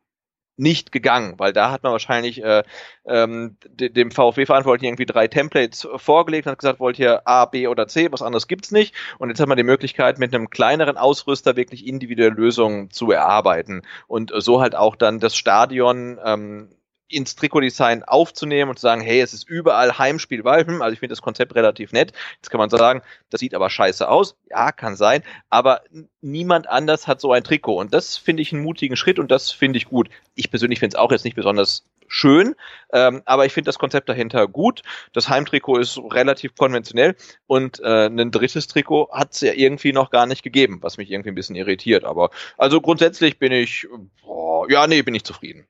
nicht 0.56 0.92
gegangen, 0.92 1.34
weil 1.38 1.52
da 1.52 1.70
hat 1.70 1.82
man 1.82 1.92
wahrscheinlich 1.92 2.42
äh, 2.42 2.62
ähm, 3.06 3.56
dem 3.68 4.10
VfB-Verantwortlichen 4.10 4.86
irgendwie 4.86 5.06
drei 5.06 5.26
Templates 5.26 5.88
vorgelegt 5.96 6.46
und 6.46 6.52
hat 6.52 6.58
gesagt, 6.58 6.80
wollt 6.80 6.98
ihr 6.98 7.26
A, 7.26 7.46
B 7.46 7.66
oder 7.66 7.88
C, 7.88 8.12
was 8.12 8.22
anderes 8.22 8.48
gibt's 8.48 8.70
nicht. 8.70 8.94
Und 9.18 9.30
jetzt 9.30 9.40
hat 9.40 9.48
man 9.48 9.56
die 9.56 9.62
Möglichkeit, 9.62 10.18
mit 10.18 10.34
einem 10.34 10.50
kleineren 10.50 10.98
Ausrüster 10.98 11.56
wirklich 11.56 11.86
individuelle 11.86 12.34
Lösungen 12.34 12.90
zu 12.90 13.10
erarbeiten 13.10 13.82
und 14.06 14.32
so 14.36 14.60
halt 14.60 14.74
auch 14.76 14.94
dann 14.94 15.20
das 15.20 15.36
Stadion 15.36 16.18
ähm, 16.24 16.68
ins 17.12 17.36
Trikotdesign 17.36 18.02
aufzunehmen 18.02 18.70
und 18.70 18.76
zu 18.78 18.82
sagen, 18.82 19.00
hey, 19.00 19.20
es 19.20 19.34
ist 19.34 19.48
überall 19.48 19.98
Heimspiel 19.98 20.44
Walpen. 20.44 20.82
Also 20.82 20.94
ich 20.94 21.00
finde 21.00 21.12
das 21.12 21.22
Konzept 21.22 21.54
relativ 21.54 21.92
nett. 21.92 22.12
Jetzt 22.36 22.50
kann 22.50 22.58
man 22.58 22.70
sagen, 22.70 23.02
das 23.30 23.40
sieht 23.40 23.54
aber 23.54 23.70
scheiße 23.70 24.08
aus. 24.08 24.36
Ja, 24.50 24.72
kann 24.72 24.96
sein. 24.96 25.22
Aber 25.50 25.82
niemand 26.20 26.68
anders 26.68 27.06
hat 27.06 27.20
so 27.20 27.32
ein 27.32 27.44
Trikot. 27.44 27.78
Und 27.78 27.94
das 27.94 28.16
finde 28.16 28.42
ich 28.42 28.52
einen 28.52 28.62
mutigen 28.62 28.96
Schritt 28.96 29.18
und 29.18 29.30
das 29.30 29.50
finde 29.50 29.76
ich 29.76 29.86
gut. 29.86 30.08
Ich 30.34 30.50
persönlich 30.50 30.78
finde 30.78 30.96
es 30.96 31.00
auch 31.00 31.12
jetzt 31.12 31.24
nicht 31.24 31.36
besonders 31.36 31.84
schön, 32.12 32.54
ähm, 32.92 33.22
aber 33.24 33.46
ich 33.46 33.52
finde 33.52 33.68
das 33.68 33.78
Konzept 33.78 34.08
dahinter 34.08 34.46
gut. 34.46 34.82
Das 35.12 35.28
Heimtrikot 35.28 35.78
ist 35.78 35.98
relativ 35.98 36.54
konventionell 36.54 37.16
und 37.46 37.80
äh, 37.80 38.06
ein 38.06 38.30
drittes 38.30 38.66
Trikot 38.68 39.08
hat 39.12 39.32
es 39.32 39.40
ja 39.40 39.52
irgendwie 39.54 39.92
noch 39.92 40.10
gar 40.10 40.26
nicht 40.26 40.42
gegeben, 40.42 40.78
was 40.82 40.98
mich 40.98 41.10
irgendwie 41.10 41.30
ein 41.30 41.34
bisschen 41.34 41.56
irritiert. 41.56 42.04
Aber 42.04 42.30
also 42.58 42.80
grundsätzlich 42.80 43.38
bin 43.38 43.50
ich, 43.50 43.86
boah, 44.22 44.70
ja, 44.70 44.86
nee, 44.86 45.02
bin 45.02 45.14
ich 45.14 45.24
zufrieden. 45.24 45.66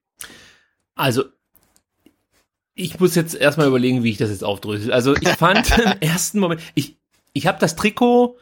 Also, 0.95 1.25
ich 2.75 3.01
muss 3.01 3.15
jetzt 3.15 3.35
erstmal 3.35 3.69
überlegen, 3.69 4.03
wie 4.03 4.11
ich 4.11 4.19
das 4.19 4.31
jetzt 4.31 4.45
aufdrösel. 4.45 4.93
Also, 4.93 5.15
ich 5.17 5.29
fand 5.39 5.77
im 5.79 6.01
ersten 6.01 6.39
Moment, 6.39 6.61
ich, 6.75 6.97
ich 7.33 7.47
habe 7.47 7.59
das 7.59 7.77
Trikot 7.77 8.39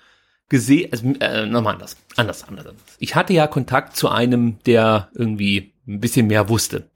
gesehen, 0.48 0.92
also, 0.92 1.06
äh, 1.20 1.46
nochmal 1.46 1.74
anders, 1.74 1.96
anders, 2.16 2.44
anders, 2.44 2.66
anders. 2.66 2.96
Ich 2.98 3.14
hatte 3.14 3.32
ja 3.32 3.46
Kontakt 3.46 3.96
zu 3.96 4.08
einem, 4.08 4.58
der 4.64 5.10
irgendwie 5.14 5.72
ein 5.86 6.00
bisschen 6.00 6.26
mehr 6.26 6.48
wusste. 6.48 6.89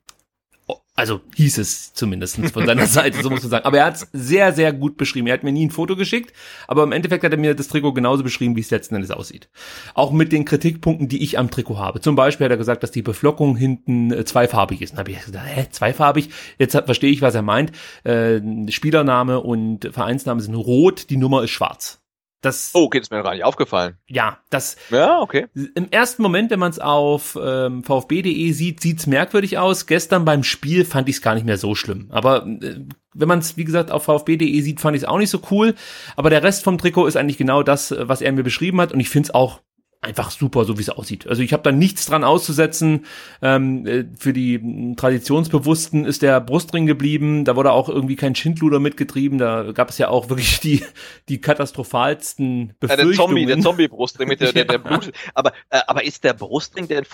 Also 0.97 1.23
hieß 1.35 1.59
es 1.59 1.93
zumindest 1.93 2.37
von 2.53 2.67
seiner 2.67 2.87
Seite, 2.87 3.21
so 3.21 3.29
muss 3.29 3.43
man 3.43 3.51
sagen. 3.51 3.65
Aber 3.65 3.79
er 3.79 3.87
hat 3.87 3.97
es 3.97 4.09
sehr, 4.13 4.53
sehr 4.53 4.73
gut 4.73 4.97
beschrieben. 4.97 5.27
Er 5.27 5.35
hat 5.35 5.43
mir 5.43 5.51
nie 5.51 5.67
ein 5.67 5.73
Foto 5.73 5.97
geschickt, 5.97 6.33
aber 6.69 6.85
im 6.85 6.93
Endeffekt 6.93 7.25
hat 7.25 7.33
er 7.33 7.39
mir 7.39 7.55
das 7.55 7.67
Trikot 7.67 7.95
genauso 7.95 8.23
beschrieben, 8.23 8.55
wie 8.55 8.61
es 8.61 8.71
letzten 8.71 8.95
Endes 8.95 9.11
aussieht. 9.11 9.49
Auch 9.95 10.13
mit 10.13 10.31
den 10.31 10.45
Kritikpunkten, 10.45 11.09
die 11.09 11.23
ich 11.25 11.37
am 11.37 11.51
Trikot 11.51 11.79
habe. 11.79 12.01
Zum 12.01 12.15
Beispiel 12.15 12.45
hat 12.45 12.53
er 12.53 12.59
gesagt, 12.59 12.85
dass 12.85 12.93
die 12.93 13.03
Beflockung 13.03 13.57
hinten 13.57 14.13
äh, 14.13 14.25
zweifarbig 14.25 14.83
ist. 14.83 14.93
Dann 14.93 15.01
habe 15.01 15.11
ich 15.11 15.25
gesagt, 15.25 15.47
hä, 15.47 15.67
zweifarbig? 15.69 16.31
Jetzt 16.59 16.77
verstehe 16.77 17.11
ich, 17.11 17.23
was 17.23 17.35
er 17.35 17.43
meint. 17.43 17.73
Äh, 18.05 18.41
Spielername 18.71 19.41
und 19.41 19.91
Vereinsname 19.93 20.41
sind 20.43 20.55
rot, 20.55 21.11
die 21.11 21.17
Nummer 21.17 21.43
ist 21.43 21.51
schwarz. 21.51 22.04
Das, 22.45 22.73
oh, 22.75 22.85
okay, 22.85 22.99
das 22.99 23.07
ist 23.07 23.11
mir 23.11 23.23
gar 23.23 23.33
nicht 23.33 23.45
aufgefallen. 23.45 23.97
Ja, 24.07 24.39
das. 24.51 24.77
Ja, 24.91 25.21
okay. 25.21 25.47
Im 25.75 25.91
ersten 25.91 26.23
Moment, 26.23 26.51
wenn 26.51 26.59
man 26.59 26.71
es 26.71 26.79
auf 26.79 27.39
ähm, 27.43 27.83
vfb.de 27.83 28.53
sieht, 28.53 28.81
sieht's 28.81 29.07
merkwürdig 29.07 29.57
aus. 29.57 29.87
Gestern 29.87 30.25
beim 30.25 30.45
Spiel 30.45 30.85
fand 30.85 31.09
ich 31.09 31.17
es 31.17 31.23
gar 31.23 31.35
nicht 31.35 31.47
mehr 31.47 31.57
so 31.57 31.75
schlimm. 31.75 32.09
Aber 32.11 32.47
äh, 32.47 32.81
wenn 33.15 33.29
man 33.29 33.39
es, 33.39 33.57
wie 33.57 33.65
gesagt, 33.65 33.91
auf 33.91 34.05
vfb.de 34.05 34.61
sieht, 34.61 34.81
fand 34.81 34.95
ich 34.97 35.03
es 35.05 35.09
auch 35.09 35.19
nicht 35.19 35.31
so 35.31 35.41
cool. 35.51 35.75
Aber 36.17 36.29
der 36.29 36.43
Rest 36.43 36.65
vom 36.65 36.77
Trikot 36.77 37.07
ist 37.07 37.17
eigentlich 37.17 37.39
genau 37.39 37.63
das, 37.63 37.95
was 37.97 38.21
er 38.21 38.33
mir 38.33 38.43
beschrieben 38.43 38.81
hat. 38.81 38.93
Und 38.93 39.01
ich 39.01 39.09
finde 39.09 39.29
es 39.29 39.35
auch 39.35 39.61
einfach 40.05 40.31
super, 40.31 40.65
so 40.65 40.79
wie 40.79 40.83
es 40.83 40.91
aussieht. 40.91 41.27
Also 41.27 41.43
ich 41.43 41.53
habe 41.53 41.63
da 41.63 41.73
nichts 41.73 42.07
dran 42.07 42.25
auszusetzen. 42.25 43.07
Ähm, 43.43 43.87
äh, 43.87 44.05
für 44.17 44.33
die 44.33 44.95
Traditionsbewussten 44.97 46.05
ist 46.05 46.23
der 46.23 46.41
Brustring 46.41 46.87
geblieben. 46.87 47.45
Da 47.45 47.57
wurde 47.57 47.73
auch 47.73 47.89
irgendwie 47.89 48.17
kein 48.17 48.35
Schindluder 48.35 48.81
mitgetrieben. 48.81 49.39
Da 49.39 49.73
gab 49.73 49.91
es 49.91 49.99
ja 49.99 50.09
auch 50.09 50.29
wirklich 50.29 50.61
die, 50.61 50.85
die 51.29 51.41
katastrophalsten 51.41 52.75
Befürchtungen. 52.79 53.09
Ja, 53.09 53.17
der 53.17 53.27
Zombie, 53.27 53.47
der 53.47 53.59
Zombie-Brustring 53.61 54.29
mit 54.29 54.41
der, 54.41 54.53
der, 54.53 54.65
der 54.65 54.79
Blut. 54.85 55.13
Aber, 55.35 55.53
äh, 55.71 55.81
aber 55.87 56.05
ist 56.05 56.25
der 56.25 56.35
Brustring 56.35 56.89
denn 56.89 57.05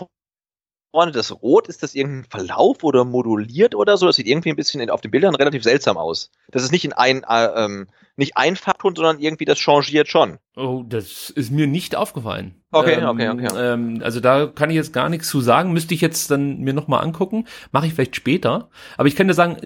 vorne 0.90 1.12
das 1.12 1.32
Rot, 1.42 1.68
ist 1.68 1.82
das 1.82 1.94
irgendein 1.94 2.30
Verlauf 2.30 2.82
oder 2.82 3.04
moduliert 3.04 3.74
oder 3.74 3.96
so? 3.96 4.06
Das 4.06 4.16
sieht 4.16 4.26
irgendwie 4.26 4.50
ein 4.50 4.56
bisschen 4.56 4.80
in, 4.80 4.90
auf 4.90 5.00
den 5.00 5.10
Bildern 5.10 5.34
relativ 5.34 5.62
seltsam 5.62 5.96
aus. 5.96 6.30
Das 6.50 6.62
ist 6.62 6.72
nicht 6.72 6.84
in 6.84 6.92
ein, 6.92 7.24
äh, 7.28 7.46
ähm, 7.56 7.88
nicht 8.16 8.36
ein 8.36 8.56
Farbton, 8.56 8.94
sondern 8.94 9.18
irgendwie 9.18 9.44
das 9.44 9.58
changiert 9.58 10.08
schon. 10.08 10.38
Oh, 10.56 10.84
das 10.86 11.30
ist 11.30 11.50
mir 11.50 11.66
nicht 11.66 11.96
aufgefallen. 11.96 12.54
Okay, 12.72 12.94
ähm, 12.94 13.06
okay, 13.06 13.28
okay. 13.28 13.48
Ähm, 13.56 14.00
also 14.02 14.20
da 14.20 14.46
kann 14.46 14.70
ich 14.70 14.76
jetzt 14.76 14.92
gar 14.92 15.08
nichts 15.08 15.28
zu 15.28 15.40
sagen. 15.40 15.72
Müsste 15.72 15.94
ich 15.94 16.00
jetzt 16.00 16.30
dann 16.30 16.58
mir 16.58 16.74
nochmal 16.74 17.02
angucken. 17.02 17.46
Mache 17.72 17.86
ich 17.86 17.94
vielleicht 17.94 18.16
später. 18.16 18.68
Aber 18.96 19.08
ich 19.08 19.16
kann 19.16 19.28
dir 19.28 19.34
sagen, 19.34 19.56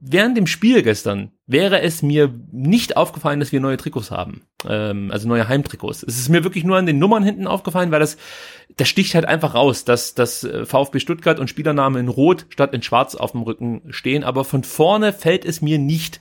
während 0.00 0.36
dem 0.36 0.46
Spiel 0.46 0.82
gestern 0.82 1.30
wäre 1.46 1.82
es 1.82 2.02
mir 2.02 2.34
nicht 2.50 2.96
aufgefallen, 2.96 3.38
dass 3.38 3.52
wir 3.52 3.60
neue 3.60 3.76
Trikots 3.76 4.10
haben. 4.10 4.42
Ähm, 4.66 5.10
also 5.10 5.28
neue 5.28 5.48
Heimtrikots. 5.48 6.02
Es 6.02 6.18
ist 6.18 6.28
mir 6.30 6.42
wirklich 6.42 6.64
nur 6.64 6.78
an 6.78 6.86
den 6.86 6.98
Nummern 6.98 7.22
hinten 7.22 7.46
aufgefallen, 7.46 7.90
weil 7.90 8.00
das, 8.00 8.16
das 8.76 8.88
sticht 8.88 9.14
halt 9.14 9.26
einfach 9.26 9.54
raus, 9.54 9.84
dass 9.84 10.14
das 10.14 10.42
äh, 10.44 10.64
VfB 10.64 11.00
Stuttgart 11.00 11.38
und 11.38 11.48
Spielername 11.48 12.00
in 12.00 12.08
Rot 12.08 12.46
statt 12.48 12.74
in 12.74 12.82
Schwarz 12.82 13.14
auf 13.14 13.32
dem 13.32 13.42
Rücken 13.42 13.82
stehen. 13.90 14.24
Aber 14.24 14.44
von 14.44 14.64
vorne 14.64 15.12
fällt 15.12 15.44
es 15.44 15.60
mir 15.60 15.78
nicht 15.78 16.20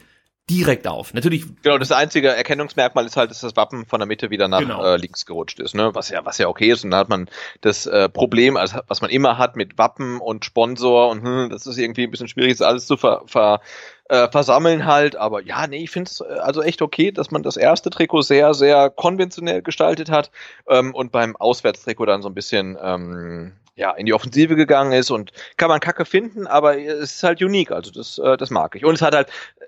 direkt 0.50 0.88
auf. 0.88 1.14
Natürlich. 1.14 1.46
Genau, 1.62 1.78
das 1.78 1.92
einzige 1.92 2.30
Erkennungsmerkmal 2.30 3.06
ist 3.06 3.18
halt, 3.18 3.30
dass 3.30 3.42
das 3.42 3.56
Wappen 3.56 3.86
von 3.86 4.00
der 4.00 4.08
Mitte 4.08 4.30
wieder 4.30 4.48
nach 4.48 4.60
genau. 4.60 4.84
äh, 4.84 4.98
links 4.98 5.26
gerutscht 5.26 5.60
ist, 5.60 5.76
ne? 5.76 5.94
Was 5.94 6.10
ja, 6.10 6.26
was 6.26 6.38
ja 6.38 6.48
okay 6.48 6.72
ist. 6.72 6.84
Und 6.84 6.92
da 6.92 6.98
hat 6.98 7.10
man 7.10 7.30
das 7.62 7.86
äh, 7.86 8.10
Problem, 8.10 8.58
also, 8.58 8.80
was 8.88 9.02
man 9.02 9.10
immer 9.10 9.38
hat 9.38 9.56
mit 9.56 9.78
Wappen 9.78 10.20
und 10.20 10.46
Sponsor 10.46 11.10
und 11.10 11.24
hm, 11.24 11.50
das 11.50 11.68
ist 11.68 11.78
irgendwie 11.78 12.04
ein 12.04 12.12
bisschen 12.12 12.28
schwierig, 12.28 12.58
das 12.58 12.62
alles 12.62 12.88
zu 12.88 12.98
ver, 12.98 13.22
ver 13.26 13.62
äh, 14.10 14.28
versammeln 14.30 14.86
halt, 14.86 15.16
aber 15.16 15.44
ja, 15.44 15.68
nee, 15.68 15.84
ich 15.84 15.92
finde 15.92 16.10
es 16.10 16.22
äh, 16.22 16.40
also 16.40 16.64
echt 16.64 16.82
okay, 16.82 17.12
dass 17.12 17.32
man 17.32 17.44
das 17.44 17.58
erste 17.58 17.92
Trikot 17.92 18.24
sehr, 18.24 18.54
sehr 18.54 18.90
konventionell 18.90 19.62
gestaltet 19.62 20.10
hat 20.10 20.32
ähm, 20.68 20.96
und 20.96 21.12
beim 21.12 21.36
Auswärtstrikot 21.36 22.08
dann 22.08 22.24
so 22.24 22.30
ein 22.30 22.34
bisschen 22.34 22.78
ähm, 22.82 23.54
ja, 23.76 23.92
in 23.92 24.06
die 24.06 24.14
Offensive 24.14 24.56
gegangen 24.56 24.92
ist 24.92 25.10
und 25.10 25.32
kann 25.58 25.70
man 25.70 25.80
Kacke 25.80 26.06
finden, 26.06 26.48
aber 26.48 26.78
es 26.78 27.16
ist 27.16 27.24
halt 27.24 27.42
unique, 27.42 27.72
also 27.72 27.92
das, 27.92 28.18
äh, 28.18 28.36
das 28.36 28.50
mag 28.50 28.76
ich. 28.76 28.84
Und 28.84 28.96
es 28.96 29.02
hat 29.02 29.16
halt 29.16 29.30
äh, 29.30 29.66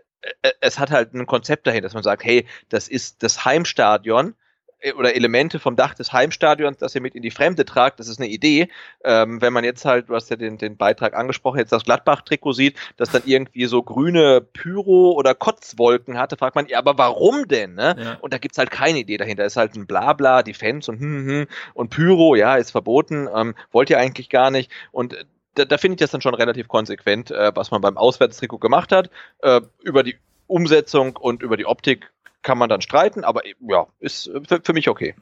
es 0.60 0.80
hat 0.80 0.92
halt 0.92 1.14
ein 1.14 1.26
Konzept 1.26 1.68
dahin, 1.68 1.84
dass 1.84 1.94
man 1.94 2.04
sagt, 2.04 2.24
hey, 2.24 2.46
das 2.70 2.88
ist 2.88 3.24
das 3.24 3.46
Heimstadion 3.46 4.36
äh, 4.80 4.94
oder 4.94 5.16
Elemente 5.16 5.60
vom 5.60 5.76
Dach 5.76 5.94
des 5.94 6.14
Heimstadions, 6.14 6.78
das 6.78 6.96
ihr 6.96 7.02
mit 7.02 7.16
in 7.16 7.22
die 7.22 7.32
Fremde 7.32 7.66
tragt, 7.66 8.00
das 8.00 8.08
ist 8.08 8.20
eine 8.20 8.30
Idee. 8.30 8.70
Ähm, 9.04 9.42
wenn 9.42 9.54
man 9.54 9.64
jetzt 9.64 9.86
halt, 9.86 10.10
du 10.10 10.16
hast 10.16 10.30
ja 10.30 10.36
den, 10.36 10.58
den 10.58 10.78
Beitrag 10.78 11.16
angesprochen, 11.16 11.60
jetzt 11.60 11.72
das 11.72 11.86
Gladbach-Trikot 11.86 12.54
sieht, 12.54 12.78
das 12.98 13.10
dann 13.10 13.24
irgendwie 13.26 13.66
so 13.66 13.82
grüne 13.82 14.42
Pyro- 14.42 15.14
oder 15.14 15.34
Kotzwolken 15.34 16.18
hatte, 16.18 16.38
fragt 16.38 16.56
man, 16.56 16.68
ja, 16.68 16.78
aber 16.78 16.98
warum 16.98 17.48
denn? 17.48 17.76
Ne? 17.76 17.96
Ja. 17.98 18.18
Und 18.22 18.34
da 18.34 18.38
gibt's 18.38 18.58
halt 18.58 18.72
keine 18.72 19.00
Idee 19.00 19.18
dahinter. 19.18 19.46
ist 19.46 19.58
halt 19.58 19.76
ein 19.76 19.88
Blabla, 19.88 20.44
die 20.44 20.54
Fans 20.54 20.88
und 20.90 21.00
hm, 21.00 21.12
hm, 21.12 21.28
hm, 21.28 21.48
und 21.74 21.90
Pyro, 21.90 22.36
ja, 22.36 22.56
ist 22.58 22.72
verboten, 22.72 23.28
ähm, 23.34 23.56
wollt 23.72 23.90
ihr 23.90 23.98
eigentlich 23.98 24.30
gar 24.30 24.52
nicht. 24.52 24.72
Und 24.92 25.16
da, 25.56 25.66
da 25.66 25.78
finde 25.78 25.96
ich 25.96 26.00
das 26.00 26.12
dann 26.12 26.22
schon 26.22 26.34
relativ 26.34 26.68
konsequent, 26.68 27.32
äh, 27.32 27.52
was 27.56 27.72
man 27.72 27.82
beim 27.82 27.98
Auswärtstrikot 27.98 28.60
gemacht 28.60 28.92
hat. 28.92 29.10
Äh, 29.40 29.62
über 29.84 30.04
die 30.04 30.16
Umsetzung 30.48 31.16
und 31.18 31.42
über 31.42 31.58
die 31.58 31.66
Optik 31.66 32.12
kann 32.42 32.58
man 32.58 32.70
dann 32.70 32.82
streiten, 32.82 33.24
aber 33.24 33.42
ja, 33.68 33.88
ist 34.00 34.30
für, 34.48 34.62
für 34.62 34.74
mich 34.74 34.90
okay. 34.90 35.16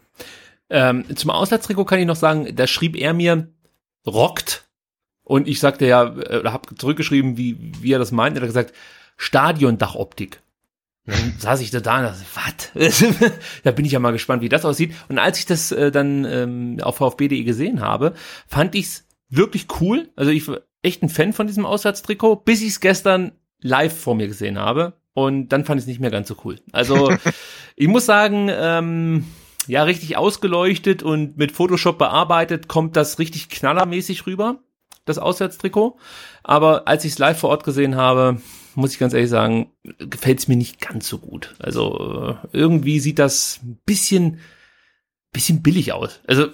Ähm, 0.69 1.15
zum 1.15 1.31
Auswärtstrikot 1.31 1.85
kann 1.85 1.99
ich 1.99 2.05
noch 2.05 2.15
sagen, 2.15 2.55
da 2.55 2.67
schrieb 2.67 2.95
er 2.95 3.13
mir, 3.13 3.47
rockt. 4.05 4.67
Und 5.23 5.47
ich 5.47 5.59
sagte 5.59 5.85
ja, 5.85 6.03
äh, 6.03 6.39
oder 6.39 6.53
habe 6.53 6.75
zurückgeschrieben, 6.75 7.37
wie, 7.37 7.57
wie 7.81 7.93
er 7.93 7.99
das 7.99 8.11
meint. 8.11 8.37
Er 8.37 8.41
hat 8.41 8.49
gesagt, 8.49 8.73
Stadiondachoptik. 9.17 10.41
Dann 11.05 11.35
saß 11.39 11.61
ich 11.61 11.71
da 11.71 11.79
da 11.79 11.97
und 11.97 12.03
dachte, 12.03 12.71
was? 12.75 13.05
da 13.63 13.71
bin 13.71 13.85
ich 13.85 13.91
ja 13.91 13.99
mal 13.99 14.11
gespannt, 14.11 14.41
wie 14.41 14.49
das 14.49 14.65
aussieht. 14.65 14.95
Und 15.07 15.19
als 15.19 15.39
ich 15.39 15.45
das 15.45 15.71
äh, 15.71 15.91
dann 15.91 16.25
ähm, 16.25 16.77
auf 16.81 16.97
vfb.de 16.97 17.43
gesehen 17.43 17.81
habe, 17.81 18.13
fand 18.47 18.75
ich's 18.75 19.05
wirklich 19.29 19.67
cool. 19.79 20.09
Also 20.15 20.31
ich 20.31 20.47
war 20.47 20.61
echt 20.81 21.03
ein 21.03 21.09
Fan 21.09 21.33
von 21.33 21.47
diesem 21.47 21.65
Auswärtstrikot, 21.65 22.37
bis 22.37 22.61
ich 22.61 22.69
es 22.69 22.79
gestern 22.79 23.33
live 23.61 23.97
vor 23.97 24.15
mir 24.15 24.27
gesehen 24.27 24.57
habe. 24.57 24.93
Und 25.13 25.49
dann 25.49 25.65
fand 25.65 25.79
ich 25.79 25.83
es 25.83 25.87
nicht 25.87 25.99
mehr 25.99 26.11
ganz 26.11 26.27
so 26.27 26.35
cool. 26.45 26.59
Also 26.71 27.11
ich 27.75 27.87
muss 27.87 28.05
sagen, 28.05 28.49
ähm, 28.51 29.25
ja, 29.67 29.83
richtig 29.83 30.17
ausgeleuchtet 30.17 31.03
und 31.03 31.37
mit 31.37 31.51
Photoshop 31.51 31.97
bearbeitet, 31.97 32.67
kommt 32.67 32.95
das 32.95 33.19
richtig 33.19 33.49
knallermäßig 33.49 34.25
rüber, 34.25 34.59
das 35.05 35.19
Auswärtstrikot. 35.19 35.97
Aber 36.43 36.87
als 36.87 37.05
ich 37.05 37.13
es 37.13 37.19
live 37.19 37.39
vor 37.39 37.49
Ort 37.49 37.63
gesehen 37.63 37.95
habe, 37.95 38.41
muss 38.75 38.93
ich 38.93 38.99
ganz 38.99 39.13
ehrlich 39.13 39.29
sagen, 39.29 39.71
gefällt 39.97 40.39
es 40.39 40.47
mir 40.47 40.55
nicht 40.55 40.79
ganz 40.79 41.07
so 41.07 41.17
gut. 41.17 41.55
Also 41.59 42.37
äh, 42.43 42.47
irgendwie 42.53 42.99
sieht 42.99 43.19
das 43.19 43.59
ein 43.63 43.79
bisschen, 43.85 44.39
bisschen 45.33 45.61
billig 45.61 45.91
aus. 45.91 46.21
Also 46.25 46.47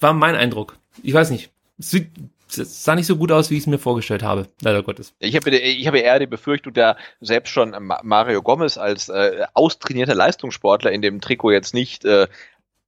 war 0.00 0.14
mein 0.14 0.34
Eindruck. 0.34 0.78
Ich 1.02 1.12
weiß 1.12 1.30
nicht. 1.30 1.50
Sieht 1.78 2.10
sah 2.50 2.94
nicht 2.94 3.06
so 3.06 3.16
gut 3.16 3.32
aus, 3.32 3.50
wie 3.50 3.54
ich 3.54 3.60
es 3.60 3.66
mir 3.66 3.78
vorgestellt 3.78 4.22
habe, 4.22 4.48
leider 4.62 4.82
Gottes. 4.82 5.14
Ich 5.18 5.36
habe 5.36 5.50
ich 5.50 5.86
habe 5.86 5.98
eher 5.98 6.18
die 6.18 6.26
Befürchtung, 6.26 6.72
da 6.72 6.96
selbst 7.20 7.50
schon 7.50 7.76
Mario 8.02 8.42
Gomez 8.42 8.78
als 8.78 9.08
äh, 9.08 9.46
austrainierter 9.54 10.14
Leistungssportler 10.14 10.92
in 10.92 11.02
dem 11.02 11.20
Trikot 11.20 11.52
jetzt 11.52 11.74
nicht 11.74 12.04
äh, 12.04 12.26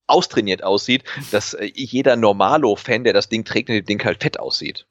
austrainiert 0.07 0.65
aussieht, 0.65 1.05
dass 1.31 1.55
äh, 1.55 1.71
jeder 1.75 2.17
Normalo-Fan, 2.17 3.05
der 3.05 3.13
das 3.13 3.29
Ding 3.29 3.45
trägt, 3.45 3.69
in 3.69 3.77
dem 3.77 3.85
Ding 3.85 4.05
halt 4.05 4.23
fett 4.23 4.41
aussieht. 4.41 4.87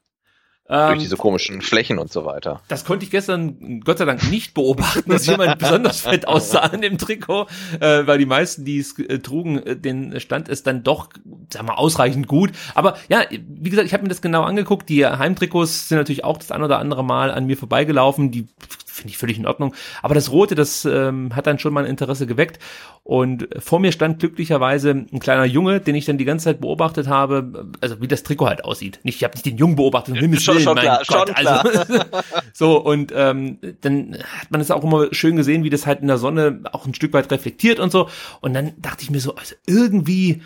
Durch 0.70 0.92
ähm, 0.92 0.98
diese 1.00 1.16
komischen 1.16 1.62
Flächen 1.62 1.98
und 1.98 2.12
so 2.12 2.24
weiter. 2.24 2.60
Das 2.68 2.84
konnte 2.84 3.04
ich 3.04 3.10
gestern 3.10 3.80
Gott 3.80 3.98
sei 3.98 4.04
Dank 4.04 4.30
nicht 4.30 4.54
beobachten, 4.54 5.10
dass 5.10 5.26
jemand 5.26 5.58
besonders 5.58 6.02
fett 6.02 6.28
aussah 6.28 6.66
in 6.66 6.80
dem 6.80 6.96
Trikot, 6.96 7.48
äh, 7.80 8.06
weil 8.06 8.18
die 8.18 8.26
meisten, 8.26 8.64
die 8.64 8.78
es 8.78 8.96
äh, 8.96 9.18
trugen, 9.18 9.58
äh, 9.58 9.74
den 9.74 10.20
stand 10.20 10.48
es 10.48 10.62
dann 10.62 10.84
doch, 10.84 11.08
sag 11.52 11.64
mal, 11.64 11.74
ausreichend 11.74 12.28
gut. 12.28 12.52
Aber 12.76 12.96
ja, 13.08 13.22
wie 13.30 13.68
gesagt, 13.68 13.88
ich 13.88 13.92
habe 13.92 14.04
mir 14.04 14.10
das 14.10 14.22
genau 14.22 14.44
angeguckt. 14.44 14.88
Die 14.88 15.04
Heimtrikots 15.04 15.88
sind 15.88 15.98
natürlich 15.98 16.22
auch 16.22 16.38
das 16.38 16.52
ein 16.52 16.62
oder 16.62 16.78
andere 16.78 17.02
Mal 17.02 17.32
an 17.32 17.46
mir 17.46 17.56
vorbeigelaufen. 17.56 18.30
Die 18.30 18.46
finde 18.90 19.10
ich 19.10 19.18
völlig 19.18 19.38
in 19.38 19.46
Ordnung. 19.46 19.74
Aber 20.02 20.14
das 20.14 20.30
Rote, 20.30 20.54
das 20.54 20.84
ähm, 20.84 21.34
hat 21.34 21.46
dann 21.46 21.58
schon 21.58 21.72
mal 21.72 21.84
ein 21.84 21.90
Interesse 21.90 22.26
geweckt. 22.26 22.58
Und 23.02 23.48
vor 23.58 23.80
mir 23.80 23.92
stand 23.92 24.18
glücklicherweise 24.18 24.90
ein 24.90 25.20
kleiner 25.20 25.44
Junge, 25.44 25.80
den 25.80 25.94
ich 25.94 26.04
dann 26.04 26.18
die 26.18 26.24
ganze 26.24 26.44
Zeit 26.44 26.60
beobachtet 26.60 27.08
habe, 27.08 27.70
also 27.80 28.00
wie 28.00 28.08
das 28.08 28.22
Trikot 28.22 28.46
halt 28.48 28.64
aussieht. 28.64 29.00
Nicht, 29.02 29.16
ich 29.16 29.24
habe 29.24 29.34
nicht 29.34 29.46
den 29.46 29.56
Jungen 29.56 29.76
beobachtet, 29.76 30.14
um 30.14 30.20
Himmels 30.20 30.46
Willen, 30.46 30.60
schon, 30.60 30.74
mein 30.74 30.84
klar, 30.84 31.02
Gott. 31.06 31.28
Schon 31.28 31.46
also, 31.46 32.04
so, 32.52 32.76
und 32.76 33.12
ähm, 33.14 33.58
dann 33.80 34.18
hat 34.38 34.50
man 34.50 34.60
es 34.60 34.70
auch 34.70 34.84
immer 34.84 35.08
schön 35.12 35.36
gesehen, 35.36 35.64
wie 35.64 35.70
das 35.70 35.86
halt 35.86 36.00
in 36.00 36.08
der 36.08 36.18
Sonne 36.18 36.60
auch 36.72 36.86
ein 36.86 36.94
Stück 36.94 37.12
weit 37.12 37.30
reflektiert 37.30 37.80
und 37.80 37.90
so. 37.90 38.08
Und 38.40 38.54
dann 38.54 38.72
dachte 38.78 39.02
ich 39.02 39.10
mir 39.10 39.20
so, 39.20 39.34
also 39.34 39.54
irgendwie 39.66 40.42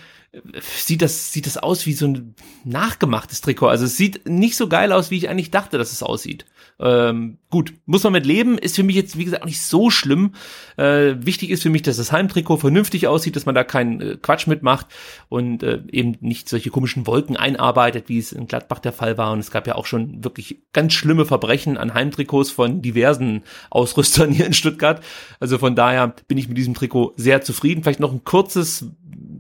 sieht 0.61 1.03
das, 1.03 1.33
sieht 1.33 1.47
das 1.47 1.57
aus 1.57 1.87
wie 1.87 1.93
so 1.93 2.07
ein 2.07 2.35
nachgemachtes 2.65 3.41
Trikot. 3.41 3.69
Also 3.69 3.85
es 3.85 3.97
sieht 3.97 4.29
nicht 4.29 4.57
so 4.57 4.69
geil 4.69 4.93
aus, 4.93 5.11
wie 5.11 5.17
ich 5.17 5.29
eigentlich 5.29 5.51
dachte, 5.51 5.79
dass 5.79 5.93
es 5.93 6.03
aussieht. 6.03 6.47
Ähm, 6.81 7.39
gut, 7.55 7.73
muss 7.87 8.03
man 8.03 8.15
mit 8.15 8.27
leben, 8.27 8.59
ist 8.59 8.75
für 8.75 8.83
mich 8.83 8.97
jetzt, 8.97 9.17
wie 9.17 9.27
gesagt, 9.27 9.45
nicht 9.45 9.63
so 9.63 9.89
schlimm. 9.89 10.33
Äh, 10.77 11.15
wichtig 11.21 11.51
ist 11.51 11.63
für 11.63 11.71
mich, 11.71 11.83
dass 11.83 11.99
das 11.99 12.11
Heimtrikot 12.11 12.57
vernünftig 12.57 13.07
aussieht, 13.07 13.37
dass 13.37 13.47
man 13.47 13.55
da 13.55 13.63
keinen 13.63 14.01
äh, 14.01 14.17
Quatsch 14.21 14.49
mitmacht 14.49 14.89
und 15.29 15.63
äh, 15.63 15.81
eben 15.93 16.17
nicht 16.21 16.49
solche 16.49 16.71
komischen 16.71 17.07
Wolken 17.07 17.37
einarbeitet, 17.37 18.09
wie 18.09 18.19
es 18.19 18.33
in 18.33 18.49
Gladbach 18.49 18.81
der 18.81 18.93
Fall 18.93 19.19
war. 19.19 19.31
Und 19.31 19.39
es 19.39 19.53
gab 19.53 19.69
ja 19.69 19.77
auch 19.77 19.87
schon 19.87 20.25
wirklich 20.25 20.63
ganz 20.73 20.95
schlimme 20.95 21.27
Verbrechen 21.27 21.77
an 21.77 21.95
Heimtrikots 21.95 22.51
von 22.51 22.83
diversen 22.83 23.45
Ausrüstern 23.71 24.33
hier 24.33 24.47
in 24.47 24.53
Stuttgart. 24.53 25.01
Also 25.39 25.59
von 25.59 25.77
daher 25.77 26.13
bin 26.27 26.39
ich 26.39 26.49
mit 26.49 26.59
diesem 26.59 26.75
Trikot 26.75 27.13
sehr 27.15 27.41
zufrieden. 27.43 27.85
Vielleicht 27.85 28.01
noch 28.01 28.13
ein 28.13 28.25
kurzes 28.25 28.85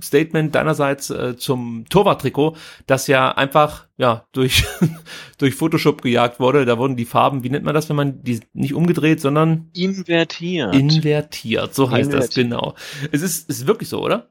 Statement 0.03 0.55
deinerseits 0.55 1.11
äh, 1.11 1.37
zum 1.37 1.85
Torwarttrikot, 1.89 2.57
das 2.87 3.07
ja 3.07 3.31
einfach 3.33 3.87
ja 3.97 4.25
durch 4.33 4.65
durch 5.39 5.55
Photoshop 5.55 6.03
gejagt 6.03 6.41
wurde. 6.41 6.65
Da 6.65 6.79
wurden 6.79 6.97
die 6.97 7.05
Farben, 7.05 7.43
wie 7.43 7.51
nennt 7.51 7.65
man 7.65 7.75
das, 7.75 7.89
wenn 7.89 7.97
man 7.97 8.03
die 8.05 8.40
nicht 8.52 8.74
umgedreht, 8.74 9.20
sondern 9.20 9.70
invertiert. 9.74 10.74
Invertiert, 10.74 11.74
so 11.74 11.90
heißt 11.90 12.11
invertiert. 12.11 12.28
das 12.28 12.34
genau. 12.34 12.74
Es 13.12 13.22
ist 13.22 13.48
ist 13.48 13.66
wirklich 13.66 13.88
so, 13.88 14.02
oder? 14.02 14.30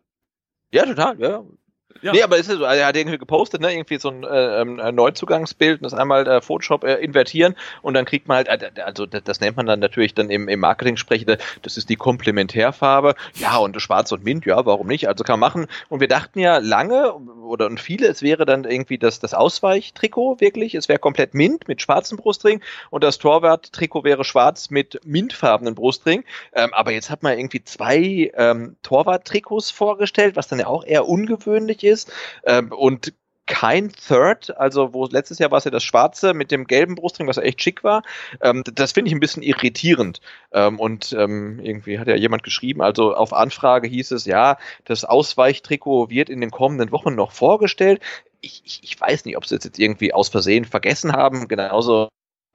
Ja, 0.71 0.85
total, 0.85 1.19
ja. 1.19 1.43
Ja. 2.03 2.11
Nee, 2.11 2.21
aber 2.21 2.37
ist 2.37 2.49
es 2.49 2.57
so, 2.57 2.63
er 2.63 2.85
hat 2.85 2.95
irgendwie 2.95 3.17
gepostet, 3.17 3.61
ne, 3.61 3.73
irgendwie 3.73 3.97
so 3.97 4.09
ein 4.09 4.23
äh, 4.23 4.61
ähm, 4.61 4.75
Neuzugangsbild 4.93 5.81
und 5.81 5.83
das 5.83 5.93
einmal 5.93 6.27
äh, 6.27 6.41
Photoshop 6.41 6.83
äh, 6.83 6.95
invertieren 6.95 7.55
und 7.81 7.93
dann 7.93 8.05
kriegt 8.05 8.27
man 8.27 8.37
halt, 8.37 8.47
äh, 8.49 8.81
also 8.81 9.05
das, 9.05 9.39
nennt 9.39 9.57
man 9.57 9.65
dann 9.65 9.79
natürlich 9.79 10.13
dann 10.13 10.29
im, 10.29 10.47
im 10.47 10.59
Marketing-Sprech, 10.59 11.25
das 11.61 11.77
ist 11.77 11.89
die 11.89 11.95
Komplementärfarbe, 11.95 13.15
ja, 13.35 13.57
und 13.57 13.81
schwarz 13.81 14.11
und 14.11 14.23
mint, 14.23 14.45
ja, 14.45 14.65
warum 14.65 14.87
nicht, 14.87 15.07
also 15.07 15.23
kann 15.23 15.39
man 15.39 15.53
machen 15.53 15.67
und 15.89 15.99
wir 15.99 16.07
dachten 16.07 16.39
ja 16.39 16.57
lange, 16.57 17.13
oder 17.43 17.67
und 17.67 17.79
viele, 17.79 18.07
es 18.07 18.21
wäre 18.21 18.45
dann 18.45 18.63
irgendwie 18.63 18.97
das, 18.97 19.19
das 19.19 19.33
Ausweichtrikot 19.33 20.39
wirklich. 20.39 20.75
Es 20.75 20.89
wäre 20.89 20.99
komplett 20.99 21.33
mint 21.33 21.67
mit 21.67 21.81
schwarzem 21.81 22.17
Brustring 22.17 22.61
und 22.89 23.03
das 23.03 23.17
Torwarttrikot 23.17 24.03
wäre 24.03 24.23
schwarz 24.23 24.69
mit 24.69 24.99
mintfarbenen 25.05 25.75
Brustring. 25.75 26.23
Ähm, 26.53 26.73
aber 26.73 26.91
jetzt 26.91 27.09
hat 27.09 27.23
man 27.23 27.37
irgendwie 27.37 27.63
zwei 27.63 28.31
ähm, 28.35 28.75
Torwarttrikots 28.83 29.71
vorgestellt, 29.71 30.35
was 30.35 30.47
dann 30.47 30.59
ja 30.59 30.67
auch 30.67 30.85
eher 30.85 31.07
ungewöhnlich 31.07 31.83
ist. 31.83 31.92
Ähm, 32.45 32.71
und 32.71 33.13
kein 33.45 33.91
Third, 33.91 34.55
also 34.57 34.93
wo 34.93 35.05
letztes 35.05 35.39
Jahr 35.39 35.51
war 35.51 35.57
es 35.57 35.65
ja 35.65 35.71
das 35.71 35.83
Schwarze 35.83 36.33
mit 36.33 36.51
dem 36.51 36.65
gelben 36.65 36.95
Brustring, 36.95 37.27
was 37.27 37.37
echt 37.37 37.61
schick 37.61 37.83
war. 37.83 38.03
Ähm, 38.41 38.63
das 38.73 38.93
finde 38.93 39.09
ich 39.09 39.15
ein 39.15 39.19
bisschen 39.19 39.43
irritierend. 39.43 40.21
Ähm, 40.53 40.79
und 40.79 41.13
ähm, 41.13 41.59
irgendwie 41.61 41.99
hat 41.99 42.07
ja 42.07 42.15
jemand 42.15 42.43
geschrieben, 42.43 42.81
also 42.81 43.13
auf 43.13 43.33
Anfrage 43.33 43.87
hieß 43.87 44.11
es, 44.11 44.25
ja, 44.25 44.57
das 44.85 45.03
Ausweichtrikot 45.03 46.09
wird 46.09 46.29
in 46.29 46.39
den 46.41 46.51
kommenden 46.51 46.91
Wochen 46.91 47.15
noch 47.15 47.31
vorgestellt. 47.31 48.01
Ich, 48.39 48.61
ich, 48.65 48.79
ich 48.83 48.99
weiß 49.01 49.25
nicht, 49.25 49.37
ob 49.37 49.45
sie 49.45 49.55
es 49.55 49.63
jetzt 49.63 49.79
irgendwie 49.79 50.13
aus 50.13 50.29
Versehen 50.29 50.65
vergessen 50.65 51.11
haben, 51.11 51.47
genauso 51.47 52.09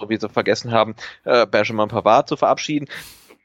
wie 0.06 0.18
sie 0.18 0.28
vergessen 0.28 0.70
haben, 0.72 0.94
äh, 1.24 1.46
Benjamin 1.46 1.88
Pavard 1.88 2.28
zu 2.28 2.36
verabschieden 2.36 2.88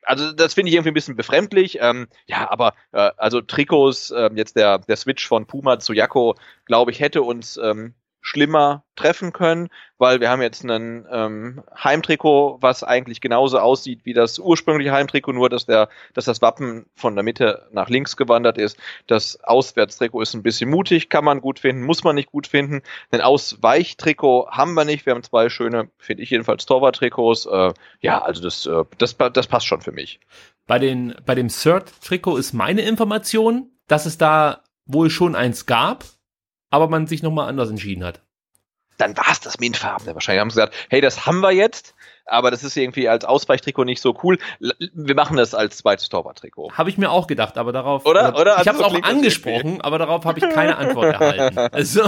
also 0.05 0.31
das 0.31 0.53
finde 0.53 0.69
ich 0.69 0.75
irgendwie 0.75 0.91
ein 0.91 0.95
bisschen 0.95 1.15
befremdlich. 1.15 1.79
Ähm, 1.81 2.07
ja, 2.27 2.49
aber 2.49 2.73
äh, 2.91 3.11
also 3.17 3.41
Trikots, 3.41 4.11
äh, 4.11 4.29
jetzt 4.35 4.55
der, 4.55 4.79
der 4.79 4.95
Switch 4.95 5.27
von 5.27 5.45
Puma 5.45 5.79
zu 5.79 5.93
Jakko, 5.93 6.35
glaube 6.65 6.91
ich, 6.91 6.99
hätte 6.99 7.21
uns 7.21 7.57
ähm, 7.57 7.93
schlimmer 8.23 8.85
treffen 8.95 9.33
können, 9.33 9.67
weil 9.97 10.21
wir 10.21 10.29
haben 10.29 10.41
jetzt 10.41 10.63
ein 10.63 11.05
ähm, 11.11 11.61
Heimtrikot, 11.75 12.57
was 12.61 12.81
eigentlich 12.81 13.19
genauso 13.19 13.59
aussieht 13.59 13.99
wie 14.05 14.13
das 14.13 14.39
ursprüngliche 14.39 14.93
Heimtrikot, 14.93 15.33
nur 15.33 15.49
dass 15.49 15.65
der, 15.65 15.89
dass 16.13 16.23
das 16.25 16.41
Wappen 16.41 16.85
von 16.95 17.15
der 17.15 17.23
Mitte 17.23 17.67
nach 17.71 17.89
links 17.89 18.15
gewandert 18.15 18.57
ist. 18.57 18.77
Das 19.07 19.43
Auswärtstrikot 19.43 20.21
ist 20.21 20.33
ein 20.35 20.41
bisschen 20.41 20.69
mutig, 20.69 21.09
kann 21.09 21.25
man 21.25 21.41
gut 21.41 21.59
finden, 21.59 21.83
muss 21.83 22.05
man 22.05 22.15
nicht 22.15 22.31
gut 22.31 22.47
finden. 22.47 22.81
Ein 23.11 23.19
Ausweichtrikot 23.19 24.47
haben 24.49 24.73
wir 24.73 24.85
nicht. 24.85 25.05
Wir 25.05 25.13
haben 25.13 25.23
zwei 25.23 25.49
schöne, 25.49 25.89
finde 25.97 26.23
ich 26.23 26.29
jedenfalls 26.29 26.65
Torwarttrikots. 26.65 27.45
Äh, 27.45 27.73
ja, 27.99 28.21
also 28.21 28.41
das, 28.41 28.65
äh, 28.65 28.85
das, 28.99 29.17
das 29.17 29.47
passt 29.47 29.67
schon 29.67 29.81
für 29.81 29.91
mich. 29.91 30.21
Bei 30.65 30.79
den, 30.79 31.13
bei 31.25 31.35
dem 31.35 31.49
Third-Trikot 31.49 32.37
ist 32.37 32.53
meine 32.53 32.83
Information, 32.83 33.69
dass 33.87 34.05
es 34.05 34.17
da 34.17 34.63
wohl 34.85 35.09
schon 35.09 35.35
eins 35.35 35.65
gab, 35.65 36.05
aber 36.73 36.87
man 36.87 37.05
sich 37.05 37.21
nochmal 37.21 37.47
anders 37.47 37.69
entschieden 37.69 38.03
hat. 38.03 38.23
Dann 38.97 39.15
war 39.15 39.29
es 39.29 39.39
das 39.39 39.59
Mintfarbene. 39.59 40.15
Wahrscheinlich 40.15 40.41
haben 40.41 40.49
sie 40.49 40.55
gesagt, 40.55 40.73
hey, 40.89 41.01
das 41.01 41.27
haben 41.27 41.39
wir 41.41 41.51
jetzt 41.51 41.92
aber 42.25 42.51
das 42.51 42.63
ist 42.63 42.77
irgendwie 42.77 43.09
als 43.09 43.25
Ausweichtrikot 43.25 43.83
nicht 43.83 44.01
so 44.01 44.17
cool. 44.23 44.37
Wir 44.93 45.15
machen 45.15 45.37
das 45.37 45.53
als 45.53 45.77
zweites 45.77 46.09
Torwarttrikot. 46.09 46.73
Habe 46.73 46.89
ich 46.89 46.97
mir 46.97 47.11
auch 47.11 47.27
gedacht, 47.27 47.57
aber 47.57 47.71
darauf. 47.71 48.05
Oder? 48.05 48.39
Oder? 48.39 48.61
Ich 48.61 48.67
habe 48.67 48.77
es 48.77 48.83
also 48.83 48.97
auch 48.97 49.03
angesprochen, 49.03 49.81
aber 49.81 49.97
darauf 49.97 50.25
habe 50.25 50.39
ich 50.39 50.49
keine 50.49 50.77
Antwort 50.77 51.13
erhalten. 51.13 51.59
Also 51.73 52.01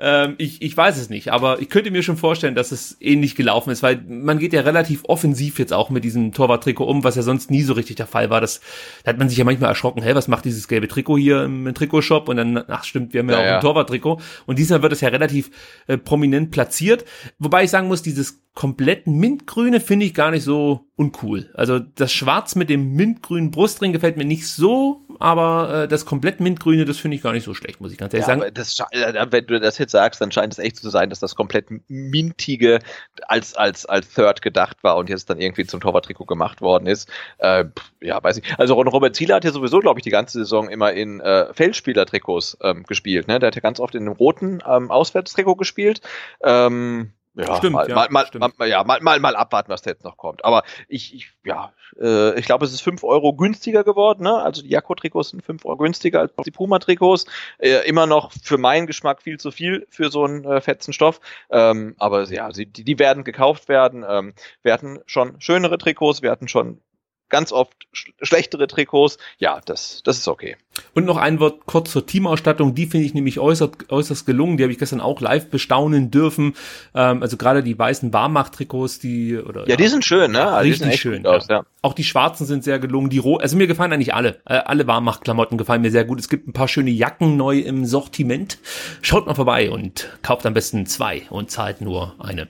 ähm, 0.00 0.34
ich, 0.38 0.60
ich 0.60 0.76
weiß 0.76 0.98
es 0.98 1.08
nicht, 1.08 1.32
aber 1.32 1.60
ich 1.60 1.70
könnte 1.70 1.90
mir 1.90 2.02
schon 2.02 2.16
vorstellen, 2.16 2.54
dass 2.54 2.72
es 2.72 2.96
ähnlich 3.00 3.36
gelaufen 3.36 3.70
ist, 3.70 3.82
weil 3.82 4.00
man 4.06 4.38
geht 4.38 4.52
ja 4.52 4.60
relativ 4.60 5.04
offensiv 5.04 5.58
jetzt 5.58 5.72
auch 5.72 5.90
mit 5.90 6.04
diesem 6.04 6.32
Torwarttrikot 6.32 6.84
um, 6.84 7.04
was 7.04 7.16
ja 7.16 7.22
sonst 7.22 7.50
nie 7.50 7.62
so 7.62 7.72
richtig 7.72 7.96
der 7.96 8.06
Fall 8.06 8.28
war. 8.30 8.40
Das, 8.40 8.60
da 9.04 9.10
hat 9.10 9.18
man 9.18 9.28
sich 9.28 9.38
ja 9.38 9.44
manchmal 9.44 9.70
erschrocken, 9.70 10.02
hey, 10.02 10.14
was 10.14 10.28
macht 10.28 10.44
dieses 10.44 10.68
gelbe 10.68 10.88
Trikot 10.88 11.18
hier 11.18 11.44
im, 11.44 11.66
im 11.66 11.74
Trikotshop? 11.74 12.28
Und 12.28 12.36
dann, 12.36 12.64
ach 12.68 12.84
stimmt, 12.84 13.12
wir 13.12 13.20
haben 13.20 13.30
ja, 13.30 13.42
ja 13.42 13.50
auch 13.50 13.54
ein 13.56 13.60
Torwarttrikot. 13.60 14.20
Und 14.46 14.58
diesmal 14.58 14.82
wird 14.82 14.92
es 14.92 15.00
ja 15.00 15.08
relativ 15.08 15.50
äh, 15.86 15.96
prominent 15.96 16.50
platziert. 16.50 17.04
Wobei 17.38 17.64
ich 17.64 17.70
sagen 17.70 17.88
muss, 17.88 18.02
dieses 18.02 18.40
komplett 18.58 19.06
mintgrüne 19.48 19.80
finde 19.80 20.04
ich 20.04 20.12
gar 20.14 20.30
nicht 20.30 20.44
so 20.44 20.86
uncool. 20.96 21.50
Also 21.54 21.78
das 21.78 22.12
Schwarz 22.12 22.54
mit 22.54 22.68
dem 22.68 22.92
mintgrünen 22.92 23.50
Brustring 23.50 23.92
gefällt 23.92 24.16
mir 24.16 24.24
nicht 24.24 24.46
so, 24.46 25.06
aber 25.18 25.84
äh, 25.84 25.88
das 25.88 26.04
komplett 26.04 26.40
mintgrüne, 26.40 26.84
das 26.84 26.98
finde 26.98 27.16
ich 27.16 27.22
gar 27.22 27.32
nicht 27.32 27.44
so 27.44 27.54
schlecht, 27.54 27.80
muss 27.80 27.92
ich 27.92 27.98
ganz 27.98 28.12
ehrlich 28.12 28.28
ja, 28.28 28.38
sagen. 28.38 28.52
Das, 28.52 28.78
äh, 28.90 29.26
wenn 29.30 29.46
du 29.46 29.58
das 29.58 29.78
jetzt 29.78 29.92
sagst, 29.92 30.20
dann 30.20 30.30
scheint 30.32 30.52
es 30.52 30.58
echt 30.58 30.76
zu 30.76 30.90
sein, 30.90 31.08
dass 31.08 31.20
das 31.20 31.34
komplett 31.34 31.66
mintige 31.88 32.80
als 33.26 33.54
als 33.54 33.86
als 33.86 34.12
Third 34.12 34.42
gedacht 34.42 34.76
war 34.82 34.96
und 34.96 35.08
jetzt 35.08 35.30
dann 35.30 35.40
irgendwie 35.40 35.64
zum 35.64 35.80
Torwarttrikot 35.80 36.26
gemacht 36.26 36.60
worden 36.60 36.86
ist. 36.86 37.08
Äh, 37.38 37.64
ja, 38.02 38.22
weiß 38.22 38.38
ich. 38.38 38.58
Also 38.58 38.74
Robert 38.74 39.16
Zieler 39.16 39.36
hat 39.36 39.44
ja 39.44 39.52
sowieso, 39.52 39.78
glaube 39.78 40.00
ich, 40.00 40.04
die 40.04 40.10
ganze 40.10 40.38
Saison 40.40 40.68
immer 40.68 40.92
in 40.92 41.20
äh, 41.20 41.54
Feldspielertrikots 41.54 42.58
ähm, 42.62 42.82
gespielt. 42.82 43.28
Ne? 43.28 43.38
Der 43.38 43.46
hat 43.46 43.54
ja 43.54 43.62
ganz 43.62 43.80
oft 43.80 43.94
in 43.94 44.02
einem 44.02 44.12
roten 44.12 44.62
ähm, 44.68 44.90
Auswärtstrikot 44.90 45.56
gespielt. 45.56 46.02
Ähm, 46.42 47.12
ja, 47.38 47.56
stimmt, 47.56 47.74
mal, 47.74 47.88
ja, 47.88 47.94
mal, 47.94 48.08
mal, 48.10 48.26
stimmt. 48.26 48.58
Mal, 48.58 48.68
ja, 48.68 48.82
mal, 48.82 49.00
mal, 49.00 49.20
mal 49.20 49.36
abwarten, 49.36 49.70
was 49.70 49.82
da 49.82 49.90
jetzt 49.90 50.04
noch 50.04 50.16
kommt. 50.16 50.44
Aber 50.44 50.64
ich, 50.88 51.14
ich 51.14 51.30
ja, 51.44 51.72
äh, 52.00 52.38
ich 52.38 52.46
glaube, 52.46 52.64
es 52.64 52.72
ist 52.72 52.80
fünf 52.80 53.04
Euro 53.04 53.32
günstiger 53.32 53.84
geworden. 53.84 54.24
Ne? 54.24 54.34
Also 54.34 54.62
die 54.62 54.70
Jakko-Trikots 54.70 55.30
sind 55.30 55.44
fünf 55.44 55.64
Euro 55.64 55.76
günstiger 55.76 56.20
als 56.20 56.32
die 56.44 56.50
Puma-Trikots. 56.50 57.26
Äh, 57.58 57.86
immer 57.88 58.06
noch 58.06 58.32
für 58.32 58.58
meinen 58.58 58.86
Geschmack 58.88 59.22
viel 59.22 59.38
zu 59.38 59.52
viel 59.52 59.86
für 59.88 60.10
so 60.10 60.24
einen 60.24 60.44
äh, 60.44 60.60
fetzen 60.60 60.92
Stoff. 60.92 61.20
Ähm, 61.50 61.94
aber 61.98 62.24
ja, 62.24 62.52
sie, 62.52 62.66
die, 62.66 62.82
die 62.82 62.98
werden 62.98 63.22
gekauft 63.22 63.68
werden. 63.68 64.04
Ähm, 64.08 64.34
wir 64.62 64.72
hatten 64.72 64.98
schon 65.06 65.40
schönere 65.40 65.78
Trikots, 65.78 66.22
wir 66.22 66.32
hatten 66.32 66.48
schon 66.48 66.80
ganz 67.28 67.52
oft 67.52 67.74
sch 67.92 68.10
schlechtere 68.20 68.66
Trikots. 68.66 69.18
Ja, 69.38 69.60
das, 69.64 70.02
das 70.02 70.18
ist 70.18 70.28
okay. 70.28 70.56
Und 70.94 71.04
noch 71.04 71.16
ein 71.16 71.40
Wort 71.40 71.66
kurz 71.66 71.90
zur 71.90 72.06
Teamausstattung. 72.06 72.74
Die 72.74 72.86
finde 72.86 73.06
ich 73.06 73.14
nämlich 73.14 73.38
äußerst, 73.38 73.90
äußerst 73.90 74.26
gelungen. 74.26 74.56
Die 74.56 74.62
habe 74.62 74.72
ich 74.72 74.78
gestern 74.78 75.00
auch 75.00 75.20
live 75.20 75.48
bestaunen 75.50 76.10
dürfen. 76.10 76.54
Ähm, 76.94 77.22
also 77.22 77.36
gerade 77.36 77.62
die 77.62 77.78
weißen 77.78 78.10
Barmacht-Trikots, 78.10 78.98
die 78.98 79.36
oder 79.36 79.62
ja, 79.62 79.70
ja, 79.70 79.76
die 79.76 79.88
sind 79.88 80.04
schön, 80.04 80.32
ne? 80.32 80.46
Also 80.46 80.70
richtig 80.70 81.00
schön. 81.00 81.26
Aus, 81.26 81.48
ja. 81.48 81.64
Auch 81.82 81.94
die 81.94 82.04
schwarzen 82.04 82.46
sind 82.46 82.64
sehr 82.64 82.78
gelungen. 82.78 83.10
Die 83.10 83.18
Ro 83.18 83.36
also 83.36 83.56
mir 83.56 83.66
gefallen 83.66 83.92
eigentlich 83.92 84.14
alle. 84.14 84.40
Äh, 84.44 84.54
alle 84.54 84.84
Barmacht-Klamotten 84.84 85.58
gefallen 85.58 85.82
mir 85.82 85.90
sehr 85.90 86.04
gut. 86.04 86.20
Es 86.20 86.28
gibt 86.28 86.48
ein 86.48 86.52
paar 86.52 86.68
schöne 86.68 86.90
Jacken 86.90 87.36
neu 87.36 87.58
im 87.58 87.84
Sortiment. 87.84 88.58
Schaut 89.02 89.26
mal 89.26 89.34
vorbei 89.34 89.70
und 89.70 90.08
kauft 90.22 90.46
am 90.46 90.54
besten 90.54 90.86
zwei 90.86 91.22
und 91.30 91.50
zahlt 91.50 91.80
nur 91.80 92.14
eine. 92.18 92.48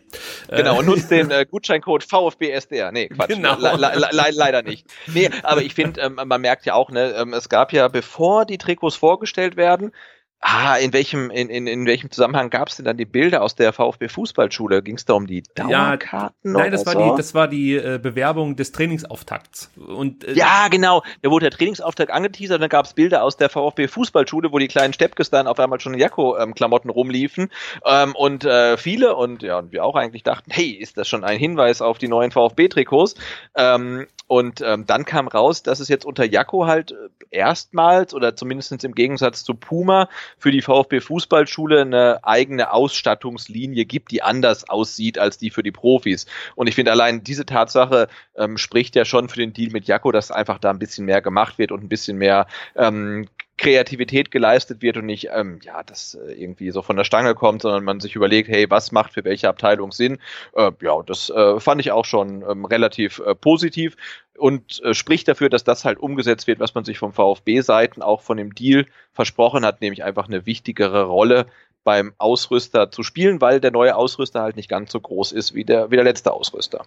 Genau, 0.49 0.79
und 0.79 0.87
nutzt 0.87 1.11
den 1.11 1.31
äh, 1.31 1.47
Gutscheincode 1.49 2.05
VfBSDR. 2.05 2.93
Nee, 2.93 3.09
Quatsch. 3.09 3.29
Genau. 3.29 3.57
Le 3.59 3.77
le 3.77 4.09
le 4.11 4.31
leider 4.33 4.63
nicht. 4.63 4.87
Nee, 5.07 5.31
aber 5.43 5.63
ich 5.63 5.75
finde, 5.75 6.01
ähm, 6.01 6.21
man 6.25 6.41
merkt 6.41 6.67
ja 6.67 6.75
auch, 6.75 6.91
ne, 6.91 7.15
ähm, 7.19 7.35
es 7.35 7.49
gab 7.49 7.73
ja, 7.73 7.89
bevor 7.89 8.18
die 8.45 8.59
Trikots 8.59 8.97
vorgestellt 8.97 9.57
werden, 9.57 9.93
Ah, 10.41 10.77
in 10.77 10.93
welchem, 10.93 11.31
in, 11.31 11.49
in, 11.49 11.67
in 11.67 11.85
welchem 11.85 12.13
Zusammenhang 12.13 12.49
gab 12.49 12.69
es 12.69 12.77
denn 12.77 12.85
dann 12.85 12.97
die 12.97 13.05
Bilder 13.05 13.43
aus 13.43 13.57
der 13.57 13.73
VfB 13.73 14.09
Fußballschule? 14.09 14.83
Ging 14.83 14.97
es 14.97 15.05
da 15.05 15.15
um 15.15 15.27
die 15.27 15.43
Dauerkarten? 15.57 16.53
Ja, 16.55 16.61
nein, 16.61 16.71
das 16.71 16.87
war 16.87 16.93
so? 16.93 17.11
die, 17.11 17.17
das 17.17 17.35
war 17.35 17.49
die 17.49 17.75
äh, 17.75 17.99
Bewerbung 18.01 18.55
des 18.55 18.71
Trainingsauftakts. 18.71 19.73
Und, 19.77 20.23
äh, 20.23 20.35
ja, 20.35 20.69
genau. 20.69 21.03
Da 21.23 21.31
wurde 21.31 21.51
der 21.51 21.59
Trainingsauftakt 21.59 22.13
angeteasert, 22.13 22.63
dann 22.63 22.69
gab 22.69 22.87
es 22.87 22.93
Bilder 22.93 23.25
aus 23.25 23.37
der 23.37 23.49
VfB 23.49 23.89
Fußballschule, 23.89 24.53
wo 24.53 24.59
die 24.61 24.69
kleinen 24.69 24.93
Steppkes 24.93 25.31
dann 25.31 25.49
auf 25.49 25.59
einmal 25.59 25.81
schon 25.81 25.95
in 25.95 25.99
Jakko-Klamotten 25.99 26.89
ähm, 26.89 26.95
rumliefen. 26.95 27.51
Ähm, 27.85 28.15
und 28.15 28.45
äh, 28.45 28.77
viele, 28.77 29.17
und 29.17 29.43
ja, 29.43 29.59
und 29.59 29.73
wir 29.73 29.85
auch 29.85 29.97
eigentlich 29.97 30.23
dachten, 30.23 30.53
hey, 30.53 30.71
ist 30.71 30.99
das 30.99 31.09
schon 31.09 31.25
ein 31.25 31.39
Hinweis 31.39 31.83
auf 31.83 31.99
die 31.99 32.09
neuen 32.09 32.31
VfB-Trikots? 32.31 33.17
Ähm, 33.57 34.07
und 34.29 34.61
ähm, 34.61 34.87
dann 34.87 35.05
kam 35.05 35.27
raus, 35.27 35.63
dass 35.63 35.81
es 35.81 35.89
jetzt 35.89 36.05
unter 36.05 36.25
Jakko 36.25 36.67
halt 36.67 36.93
äh, 36.93 37.09
erstmals 37.31 38.15
oder 38.15 38.37
zumindest 38.37 38.85
im 38.85 38.95
Gegensatz 38.95 39.43
zu 39.43 39.55
Puma 39.55 40.09
für 40.37 40.51
die 40.51 40.63
VfB 40.63 41.01
Fußballschule 41.01 41.83
eine 41.83 42.25
eigene 42.25 42.73
Ausstattungslinie 42.73 43.85
gibt, 43.85 44.11
die 44.11 44.23
anders 44.23 44.69
aussieht 44.69 45.19
als 45.19 45.39
die 45.39 45.51
für 45.51 45.63
die 45.63 45.73
Profis. 45.73 46.27
Und 46.55 46.67
ich 46.67 46.75
finde 46.75 46.93
allein 46.93 47.25
diese 47.25 47.47
Tatsache 47.47 48.09
ähm, 48.37 48.59
spricht 48.59 48.95
ja 48.97 49.05
schon 49.05 49.29
für 49.29 49.39
den 49.39 49.53
Deal 49.53 49.71
mit 49.71 49.87
Jakko, 49.87 50.13
dass 50.13 50.31
einfach 50.31 50.59
da 50.59 50.71
ein 50.71 50.79
bisschen 50.79 51.07
mehr 51.07 51.23
gemacht 51.23 51.59
wird 51.59 51.73
und 51.73 51.83
ein 51.83 51.89
bisschen 51.89 52.19
mehr 52.19 52.47
ähm, 52.77 53.27
Kreativität 53.59 54.31
geleistet 54.31 54.81
wird 54.81 54.97
und 54.97 55.07
nicht, 55.07 55.29
ähm, 55.33 55.59
ja, 55.63 55.83
das 55.83 56.15
äh, 56.15 56.33
irgendwie 56.33 56.71
so 56.71 56.83
von 56.83 56.97
der 56.97 57.05
Stange 57.05 57.35
kommt, 57.35 57.63
sondern 57.63 57.85
man 57.85 58.01
sich 58.01 58.17
überlegt, 58.17 58.49
hey, 58.49 58.71
was 58.71 58.93
macht 58.93 59.13
für 59.13 59.25
welche 59.25 59.49
Abteilung 59.49 59.93
Sinn? 59.93 60.19
Äh, 60.55 60.71
ja, 60.81 61.03
das 61.03 61.29
äh, 61.31 61.61
fand 61.61 61.81
ich 61.81 61.93
auch 61.93 62.05
schon 62.05 62.43
ähm, 62.49 62.65
relativ 62.65 63.19
äh, 63.19 63.35
positiv 63.35 63.97
und 64.39 64.83
äh, 64.85 64.95
spricht 64.95 65.29
dafür, 65.29 65.51
dass 65.51 65.65
das 65.65 65.85
halt 65.85 65.99
umgesetzt 65.99 66.47
wird, 66.47 66.61
was 66.61 66.75
man 66.75 66.85
sich 66.85 66.99
vom 66.99 67.13
VfB-Seiten 67.13 68.01
auch 68.01 68.23
von 68.23 68.37
dem 68.37 68.55
Deal 68.55 68.87
versprochen 69.13 69.67
hat, 69.67 69.81
nämlich 69.81 70.05
einfach 70.05 70.29
eine 70.29 70.47
wichtigere 70.47 71.05
Rolle 71.05 71.47
beim 71.85 72.13
Ausrüster 72.19 72.91
zu 72.91 73.03
spielen, 73.03 73.41
weil 73.41 73.61
der 73.61 73.71
neue 73.71 73.97
Ausrüster 73.97 74.43
halt 74.43 74.57
nicht 74.57 74.69
ganz 74.69 74.93
so 74.93 75.01
groß 75.01 75.33
ist 75.33 75.55
wie 75.55 75.65
der, 75.65 75.91
wie 75.91 75.97
der 75.97 76.05
letzte 76.05 76.33
Ausrüster. 76.33 76.85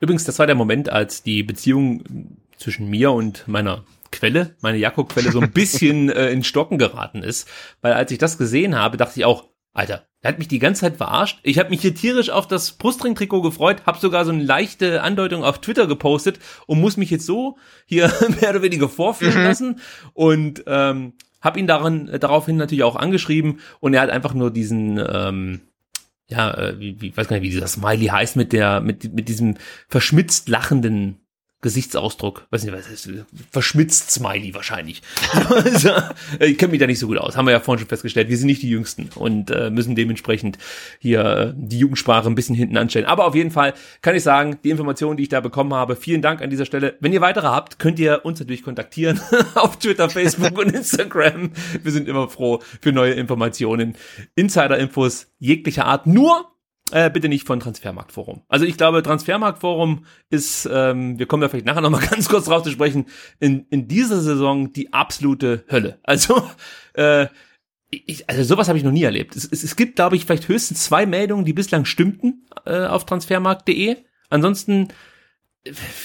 Übrigens, 0.00 0.24
das 0.24 0.38
war 0.38 0.46
der 0.46 0.54
Moment, 0.54 0.90
als 0.90 1.22
die 1.22 1.42
Beziehung 1.42 2.36
zwischen 2.58 2.88
mir 2.88 3.10
und 3.12 3.48
meiner 3.48 3.84
Quelle, 4.14 4.56
meine 4.62 4.78
Jakob-Quelle, 4.78 5.32
so 5.32 5.40
ein 5.40 5.50
bisschen 5.50 6.08
äh, 6.10 6.30
in 6.30 6.44
Stocken 6.44 6.78
geraten 6.78 7.22
ist. 7.22 7.48
Weil 7.82 7.92
als 7.92 8.10
ich 8.10 8.18
das 8.18 8.38
gesehen 8.38 8.76
habe, 8.76 8.96
dachte 8.96 9.18
ich 9.18 9.24
auch, 9.24 9.48
Alter, 9.72 10.06
der 10.22 10.30
hat 10.30 10.38
mich 10.38 10.48
die 10.48 10.60
ganze 10.60 10.82
Zeit 10.82 10.96
verarscht. 10.96 11.40
Ich 11.42 11.58
habe 11.58 11.70
mich 11.70 11.80
hier 11.80 11.94
tierisch 11.94 12.30
auf 12.30 12.46
das 12.46 12.72
Brustring-Trikot 12.72 13.42
gefreut, 13.42 13.82
habe 13.86 13.98
sogar 13.98 14.24
so 14.24 14.30
eine 14.30 14.44
leichte 14.44 15.02
Andeutung 15.02 15.42
auf 15.42 15.60
Twitter 15.60 15.88
gepostet 15.88 16.38
und 16.66 16.80
muss 16.80 16.96
mich 16.96 17.10
jetzt 17.10 17.26
so 17.26 17.58
hier 17.84 18.10
mehr 18.40 18.50
oder 18.50 18.62
weniger 18.62 18.88
vorführen 18.88 19.36
mhm. 19.36 19.44
lassen 19.44 19.80
und 20.12 20.62
ähm, 20.66 21.14
habe 21.40 21.58
ihn 21.58 21.66
daran 21.66 22.08
äh, 22.08 22.18
daraufhin 22.20 22.56
natürlich 22.56 22.84
auch 22.84 22.96
angeschrieben 22.96 23.58
und 23.80 23.94
er 23.94 24.00
hat 24.00 24.10
einfach 24.10 24.32
nur 24.32 24.52
diesen 24.52 24.98
ähm, 24.98 25.60
ja, 26.28 26.54
äh, 26.54 26.80
wie, 26.80 27.00
wie 27.00 27.14
weiß 27.14 27.28
gar 27.28 27.36
nicht, 27.36 27.44
wie 27.44 27.50
dieser 27.50 27.66
Smiley 27.66 28.06
heißt 28.06 28.36
mit 28.36 28.52
der 28.52 28.80
mit 28.80 29.12
mit 29.12 29.28
diesem 29.28 29.56
verschmitzt 29.88 30.48
lachenden 30.48 31.23
Gesichtsausdruck, 31.64 32.46
weiß 32.50 32.62
nicht, 32.64 32.74
was 32.74 32.90
ist, 32.90 33.08
verschmitzt 33.50 34.10
Smiley 34.10 34.52
wahrscheinlich. 34.52 35.00
also, 35.48 35.92
ich 36.38 36.58
kenne 36.58 36.72
mich 36.72 36.80
da 36.80 36.86
nicht 36.86 36.98
so 36.98 37.06
gut 37.06 37.16
aus, 37.16 37.38
haben 37.38 37.46
wir 37.46 37.52
ja 37.52 37.60
vorhin 37.60 37.78
schon 37.78 37.88
festgestellt. 37.88 38.28
Wir 38.28 38.36
sind 38.36 38.48
nicht 38.48 38.60
die 38.60 38.68
Jüngsten 38.68 39.08
und 39.14 39.50
äh, 39.50 39.70
müssen 39.70 39.94
dementsprechend 39.94 40.58
hier 40.98 41.24
äh, 41.24 41.52
die 41.56 41.78
Jugendsprache 41.78 42.28
ein 42.28 42.34
bisschen 42.34 42.54
hinten 42.54 42.76
anstellen. 42.76 43.06
Aber 43.06 43.24
auf 43.24 43.34
jeden 43.34 43.50
Fall 43.50 43.72
kann 44.02 44.14
ich 44.14 44.22
sagen, 44.22 44.58
die 44.62 44.68
Informationen, 44.68 45.16
die 45.16 45.22
ich 45.22 45.30
da 45.30 45.40
bekommen 45.40 45.72
habe, 45.72 45.96
vielen 45.96 46.20
Dank 46.20 46.42
an 46.42 46.50
dieser 46.50 46.66
Stelle. 46.66 46.98
Wenn 47.00 47.14
ihr 47.14 47.22
weitere 47.22 47.46
habt, 47.46 47.78
könnt 47.78 47.98
ihr 47.98 48.26
uns 48.26 48.40
natürlich 48.40 48.62
kontaktieren 48.62 49.18
auf 49.54 49.78
Twitter, 49.78 50.10
Facebook 50.10 50.58
und 50.58 50.70
Instagram. 50.70 51.52
Wir 51.82 51.92
sind 51.92 52.08
immer 52.08 52.28
froh 52.28 52.60
für 52.82 52.92
neue 52.92 53.14
Informationen, 53.14 53.96
Insider-Infos 54.34 55.28
jeglicher 55.38 55.86
Art. 55.86 56.06
Nur 56.06 56.53
äh, 56.90 57.10
bitte 57.10 57.28
nicht 57.28 57.46
von 57.46 57.60
Transfermarktforum. 57.60 58.42
Also 58.48 58.66
ich 58.66 58.76
glaube, 58.76 59.02
Transfermarktforum 59.02 60.04
ist, 60.30 60.68
ähm, 60.70 61.18
wir 61.18 61.26
kommen 61.26 61.40
da 61.40 61.48
vielleicht 61.48 61.66
nachher 61.66 61.80
nochmal 61.80 62.06
ganz 62.10 62.28
kurz 62.28 62.44
drauf 62.46 62.62
zu 62.62 62.70
sprechen, 62.70 63.06
in, 63.40 63.66
in 63.70 63.88
dieser 63.88 64.20
Saison 64.20 64.72
die 64.72 64.92
absolute 64.92 65.64
Hölle. 65.70 65.98
Also, 66.02 66.42
äh, 66.94 67.28
ich, 67.90 68.28
also 68.28 68.42
sowas 68.42 68.68
habe 68.68 68.76
ich 68.76 68.84
noch 68.84 68.92
nie 68.92 69.04
erlebt. 69.04 69.36
Es, 69.36 69.44
es, 69.44 69.62
es 69.62 69.76
gibt, 69.76 69.96
glaube 69.96 70.16
ich, 70.16 70.24
vielleicht 70.24 70.48
höchstens 70.48 70.84
zwei 70.84 71.06
Meldungen, 71.06 71.44
die 71.44 71.52
bislang 71.52 71.84
stimmten 71.84 72.46
äh, 72.66 72.86
auf 72.86 73.06
transfermarkt.de. 73.06 73.96
Ansonsten 74.30 74.88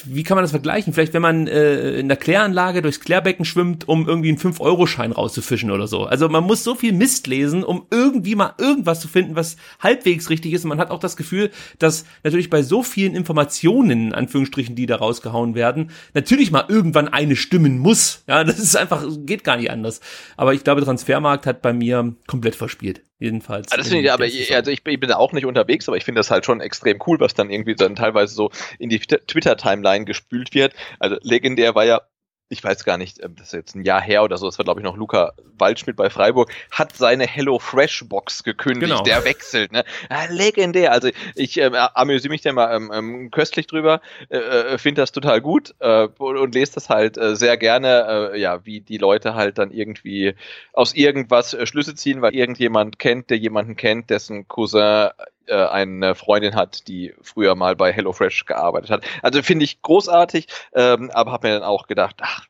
wie 0.06 0.24
kann 0.24 0.36
man 0.36 0.44
das 0.46 0.52
vergleichen? 0.52 0.94
Vielleicht, 0.94 1.14
wenn 1.14 1.22
man 1.22 1.46
äh, 1.48 2.00
in 2.00 2.08
der 2.08 2.16
Kläranlage 2.16 2.82
durchs 2.82 3.02
Klärbecken 3.02 3.44
schwimmt, 3.44 3.90
um 3.90 4.08
irgendwie 4.08 4.30
einen 4.30 4.38
5-Euro-Schein 4.38 5.12
rauszufischen 5.12 5.70
oder 5.70 5.86
so. 5.86 6.06
Also 6.06 6.30
man 6.30 6.46
muss 6.46 6.64
so 6.64 6.76
viel 6.76 6.94
Mist 6.94 7.28
lesen, 7.28 7.66
um 7.66 7.86
irgendwie 7.92 8.36
mal 8.36 8.54
irgendwas 8.58 9.02
zu 9.02 9.10
finden, 9.10 9.36
was 9.36 9.58
halbwegs 9.82 10.30
richtig 10.30 10.54
ist. 10.54 10.64
Und 10.64 10.70
man 10.70 10.80
hat 10.80 10.92
auch 10.92 11.00
das 11.00 11.18
Gefühl, 11.18 11.52
dass 11.78 12.06
natürlich 12.24 12.50
bei 12.50 12.64
so 12.64 12.84
vielen 12.84 13.16
Informationen, 13.16 14.08
in 14.08 14.14
Anführungsstrichen, 14.14 14.76
die 14.76 14.86
da 14.86 14.96
rausgehauen 14.96 15.56
werden, 15.56 15.92
natürlich 16.14 16.52
mal 16.52 16.66
irgendwann 16.70 17.10
eine 17.10 17.36
stimmen 17.36 17.80
muss. 17.80 18.24
Ja, 18.28 18.46
das 18.46 18.60
ist 18.60 18.78
einfach, 18.78 19.06
geht 19.26 19.44
gar 19.44 19.58
nicht 19.58 19.72
anders. 19.72 20.00
Aber 20.38 20.54
ich 20.54 20.64
glaube, 20.64 20.84
Transfermarkt 20.84 21.46
hat 21.46 21.62
bei 21.62 21.74
mir 21.74 22.16
komplett 22.28 22.56
verspielt 22.56 23.02
jedenfalls. 23.20 23.74
Finde 23.74 24.00
ich, 24.00 24.12
aber 24.12 24.26
ich, 24.26 24.56
also 24.56 24.72
ich, 24.72 24.82
ich 24.86 25.00
bin 25.00 25.10
da 25.10 25.18
auch 25.18 25.34
nicht 25.34 25.46
unterwegs, 25.46 25.88
aber 25.88 25.98
ich 25.98 26.06
finde 26.06 26.20
das 26.20 26.32
halt 26.32 26.46
schon 26.46 26.62
extrem 26.62 27.00
cool, 27.06 27.20
was 27.20 27.34
dann 27.34 27.50
irgendwie 27.50 27.76
dann 27.76 27.96
teilweise 27.96 28.34
so 28.34 28.50
in 28.80 28.90
die 28.90 29.00
Twitter-Timeline 29.00 30.06
gespült 30.06 30.54
wird. 30.54 30.74
Also 31.00 31.18
legendär 31.22 31.76
war 31.76 31.86
ja 31.86 32.02
ich 32.50 32.64
weiß 32.64 32.84
gar 32.84 32.98
nicht, 32.98 33.24
ähm, 33.24 33.36
das 33.38 33.48
ist 33.48 33.54
jetzt 33.54 33.76
ein 33.76 33.84
Jahr 33.84 34.02
her 34.02 34.24
oder 34.24 34.38
so, 34.38 34.48
das 34.48 34.58
war 34.58 34.66
glaube 34.66 34.82
ich 34.82 34.84
noch 34.84 34.98
Luca 34.98 35.34
Waldschmidt 35.58 35.96
bei 35.96 36.10
Freiburg, 36.10 36.52
hat 36.72 36.96
seine 36.96 37.26
Hello 37.26 37.60
Fresh 37.60 38.06
Box 38.08 38.44
gekündigt, 38.44 38.92
genau. 38.92 39.04
der 39.04 39.24
wechselt, 39.24 39.72
ne? 39.72 39.84
Ja, 40.10 40.26
legendär. 40.30 40.92
Also 40.92 41.10
ich 41.36 41.60
äh, 41.60 41.70
amüsiere 41.94 42.32
mich 42.32 42.42
da 42.42 42.52
mal 42.52 42.76
ähm, 42.76 42.92
ähm, 42.94 43.32
köstlich 43.32 43.68
drüber, 43.68 44.02
äh, 44.30 44.38
äh 44.38 44.78
finde 44.78 45.02
das 45.02 45.12
total 45.12 45.42
gut 45.42 45.76
äh, 45.80 46.08
und, 46.18 46.38
und 46.38 46.56
lese 46.56 46.74
das 46.74 46.90
halt 46.90 47.18
äh, 47.18 47.36
sehr 47.36 47.58
gerne, 47.58 48.32
äh, 48.34 48.40
ja, 48.40 48.66
wie 48.66 48.82
die 48.82 48.98
Leute 48.98 49.36
halt 49.36 49.58
dann 49.60 49.72
irgendwie 49.72 50.34
aus 50.74 50.94
irgendwas 50.96 51.54
äh, 51.54 51.66
Schlüsse 51.68 51.94
ziehen, 51.96 52.22
weil 52.22 52.34
irgendjemand 52.34 52.98
kennt, 52.98 53.30
der 53.30 53.38
jemanden 53.38 53.76
kennt, 53.76 54.10
dessen 54.10 54.48
Cousin 54.48 55.10
äh, 55.50 55.68
eine 55.68 56.16
Freundin 56.16 56.56
hat, 56.56 56.88
die 56.88 57.14
früher 57.22 57.56
mal 57.56 57.76
bei 57.76 57.92
HelloFresh 57.92 58.46
gearbeitet 58.46 58.90
hat. 58.90 59.06
Also 59.22 59.42
finde 59.42 59.66
ich 59.66 59.82
großartig, 59.82 60.48
ähm, 60.74 61.12
aber 61.14 61.32
habe 61.32 61.48
mir 61.48 61.54
dann 61.56 61.64
auch 61.64 61.88
gedacht, 61.88 62.18
ach, 62.22 62.46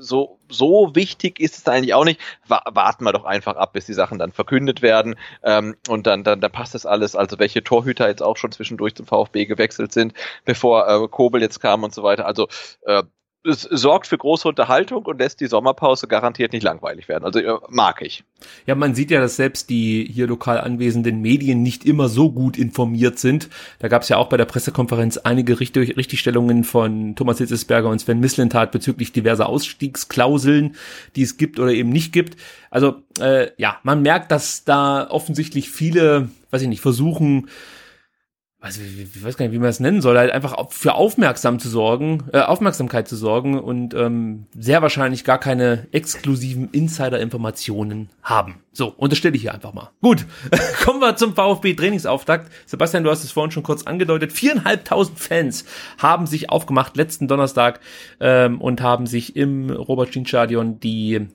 so, 0.00 0.38
so 0.48 0.94
wichtig 0.94 1.38
ist 1.40 1.58
es 1.58 1.68
eigentlich 1.68 1.94
auch 1.94 2.04
nicht. 2.04 2.20
Warten 2.46 3.04
wir 3.04 3.12
doch 3.12 3.24
einfach 3.24 3.56
ab, 3.56 3.72
bis 3.74 3.86
die 3.86 3.94
Sachen 3.94 4.18
dann 4.18 4.32
verkündet 4.32 4.82
werden. 4.82 5.16
Ähm, 5.42 5.76
und 5.88 6.06
dann, 6.06 6.24
dann, 6.24 6.40
dann 6.40 6.50
passt 6.50 6.74
das 6.74 6.86
alles. 6.86 7.14
Also 7.14 7.38
welche 7.38 7.62
Torhüter 7.62 8.08
jetzt 8.08 8.22
auch 8.22 8.36
schon 8.36 8.52
zwischendurch 8.52 8.94
zum 8.94 9.06
VfB 9.06 9.46
gewechselt 9.46 9.92
sind, 9.92 10.14
bevor 10.44 10.88
äh, 10.88 11.08
Kobel 11.08 11.42
jetzt 11.42 11.60
kam 11.60 11.84
und 11.84 11.94
so 11.94 12.02
weiter. 12.02 12.26
Also 12.26 12.48
äh, 12.86 13.02
es 13.42 13.62
sorgt 13.62 14.06
für 14.06 14.18
große 14.18 14.46
Unterhaltung 14.46 15.06
und 15.06 15.18
lässt 15.18 15.40
die 15.40 15.46
Sommerpause 15.46 16.06
garantiert 16.06 16.52
nicht 16.52 16.62
langweilig 16.62 17.08
werden. 17.08 17.24
Also 17.24 17.38
äh, 17.38 17.58
mag 17.68 18.02
ich. 18.02 18.22
Ja, 18.66 18.74
man 18.74 18.94
sieht 18.94 19.10
ja, 19.10 19.20
dass 19.20 19.36
selbst 19.36 19.70
die 19.70 20.06
hier 20.12 20.26
lokal 20.26 20.60
anwesenden 20.60 21.22
Medien 21.22 21.62
nicht 21.62 21.84
immer 21.84 22.08
so 22.08 22.30
gut 22.30 22.58
informiert 22.58 23.18
sind. 23.18 23.48
Da 23.78 23.88
gab 23.88 24.02
es 24.02 24.10
ja 24.10 24.18
auch 24.18 24.28
bei 24.28 24.36
der 24.36 24.44
Pressekonferenz 24.44 25.16
einige 25.16 25.58
Richtig 25.58 25.96
Richtigstellungen 25.96 26.64
von 26.64 27.16
Thomas 27.16 27.38
Hitzesberger 27.38 27.88
und 27.88 28.00
Sven 28.00 28.20
Mislintat 28.20 28.72
bezüglich 28.72 29.12
diverser 29.12 29.48
Ausstiegsklauseln, 29.48 30.76
die 31.16 31.22
es 31.22 31.38
gibt 31.38 31.58
oder 31.58 31.72
eben 31.72 31.90
nicht 31.90 32.12
gibt. 32.12 32.36
Also 32.70 33.02
äh, 33.20 33.50
ja, 33.56 33.78
man 33.84 34.02
merkt, 34.02 34.30
dass 34.32 34.64
da 34.64 35.08
offensichtlich 35.08 35.70
viele, 35.70 36.28
weiß 36.50 36.62
ich 36.62 36.68
nicht, 36.68 36.82
versuchen, 36.82 37.48
also 38.62 38.82
ich 38.82 39.24
weiß 39.24 39.38
gar 39.38 39.46
nicht, 39.46 39.54
wie 39.54 39.58
man 39.58 39.68
das 39.68 39.80
nennen 39.80 40.02
soll, 40.02 40.18
halt 40.18 40.30
einfach 40.32 40.54
für 40.68 40.94
aufmerksam 40.94 41.58
zu 41.58 41.70
sorgen, 41.70 42.24
äh, 42.34 42.40
Aufmerksamkeit 42.40 43.08
zu 43.08 43.16
sorgen 43.16 43.58
und 43.58 43.94
ähm, 43.94 44.44
sehr 44.54 44.82
wahrscheinlich 44.82 45.24
gar 45.24 45.40
keine 45.40 45.86
exklusiven 45.92 46.68
Insider-Informationen 46.70 48.10
haben. 48.22 48.62
So, 48.72 48.88
unterstelle 48.88 49.34
ich 49.34 49.42
hier 49.42 49.54
einfach 49.54 49.72
mal. 49.72 49.92
Gut, 50.02 50.26
kommen 50.84 51.00
wir 51.00 51.16
zum 51.16 51.34
VfB-Trainingsauftakt. 51.34 52.52
Sebastian, 52.66 53.02
du 53.02 53.10
hast 53.10 53.24
es 53.24 53.32
vorhin 53.32 53.50
schon 53.50 53.62
kurz 53.62 53.84
angedeutet. 53.84 54.30
Viereinhalbtausend 54.30 55.18
Fans 55.18 55.64
haben 55.96 56.26
sich 56.26 56.50
aufgemacht 56.50 56.98
letzten 56.98 57.28
Donnerstag 57.28 57.80
ähm, 58.20 58.60
und 58.60 58.82
haben 58.82 59.06
sich 59.06 59.36
im 59.36 59.70
Robert-Schien-Stadion 59.70 60.80
die 60.80 61.28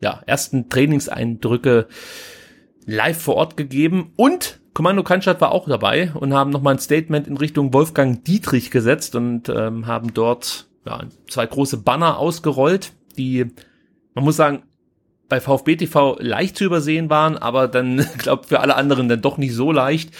ja, 0.00 0.20
ersten 0.26 0.68
Trainingseindrücke 0.68 1.86
live 2.86 3.22
vor 3.22 3.36
Ort 3.36 3.56
gegeben 3.56 4.12
und 4.16 4.58
Kommando 4.76 5.02
Cannstatt 5.02 5.40
war 5.40 5.52
auch 5.52 5.66
dabei 5.66 6.12
und 6.12 6.34
haben 6.34 6.50
nochmal 6.50 6.74
ein 6.74 6.78
Statement 6.78 7.26
in 7.26 7.38
Richtung 7.38 7.72
Wolfgang 7.72 8.22
Dietrich 8.24 8.70
gesetzt 8.70 9.14
und 9.14 9.48
ähm, 9.48 9.86
haben 9.86 10.12
dort 10.12 10.66
ja, 10.84 11.04
zwei 11.30 11.46
große 11.46 11.78
Banner 11.78 12.18
ausgerollt, 12.18 12.92
die, 13.16 13.46
man 14.12 14.24
muss 14.24 14.36
sagen, 14.36 14.64
bei 15.30 15.40
VfB 15.40 15.76
TV 15.76 16.18
leicht 16.20 16.58
zu 16.58 16.64
übersehen 16.64 17.08
waren, 17.08 17.38
aber 17.38 17.68
dann, 17.68 18.06
glaube 18.18 18.48
für 18.48 18.60
alle 18.60 18.76
anderen 18.76 19.08
dann 19.08 19.22
doch 19.22 19.38
nicht 19.38 19.54
so 19.54 19.72
leicht. 19.72 20.10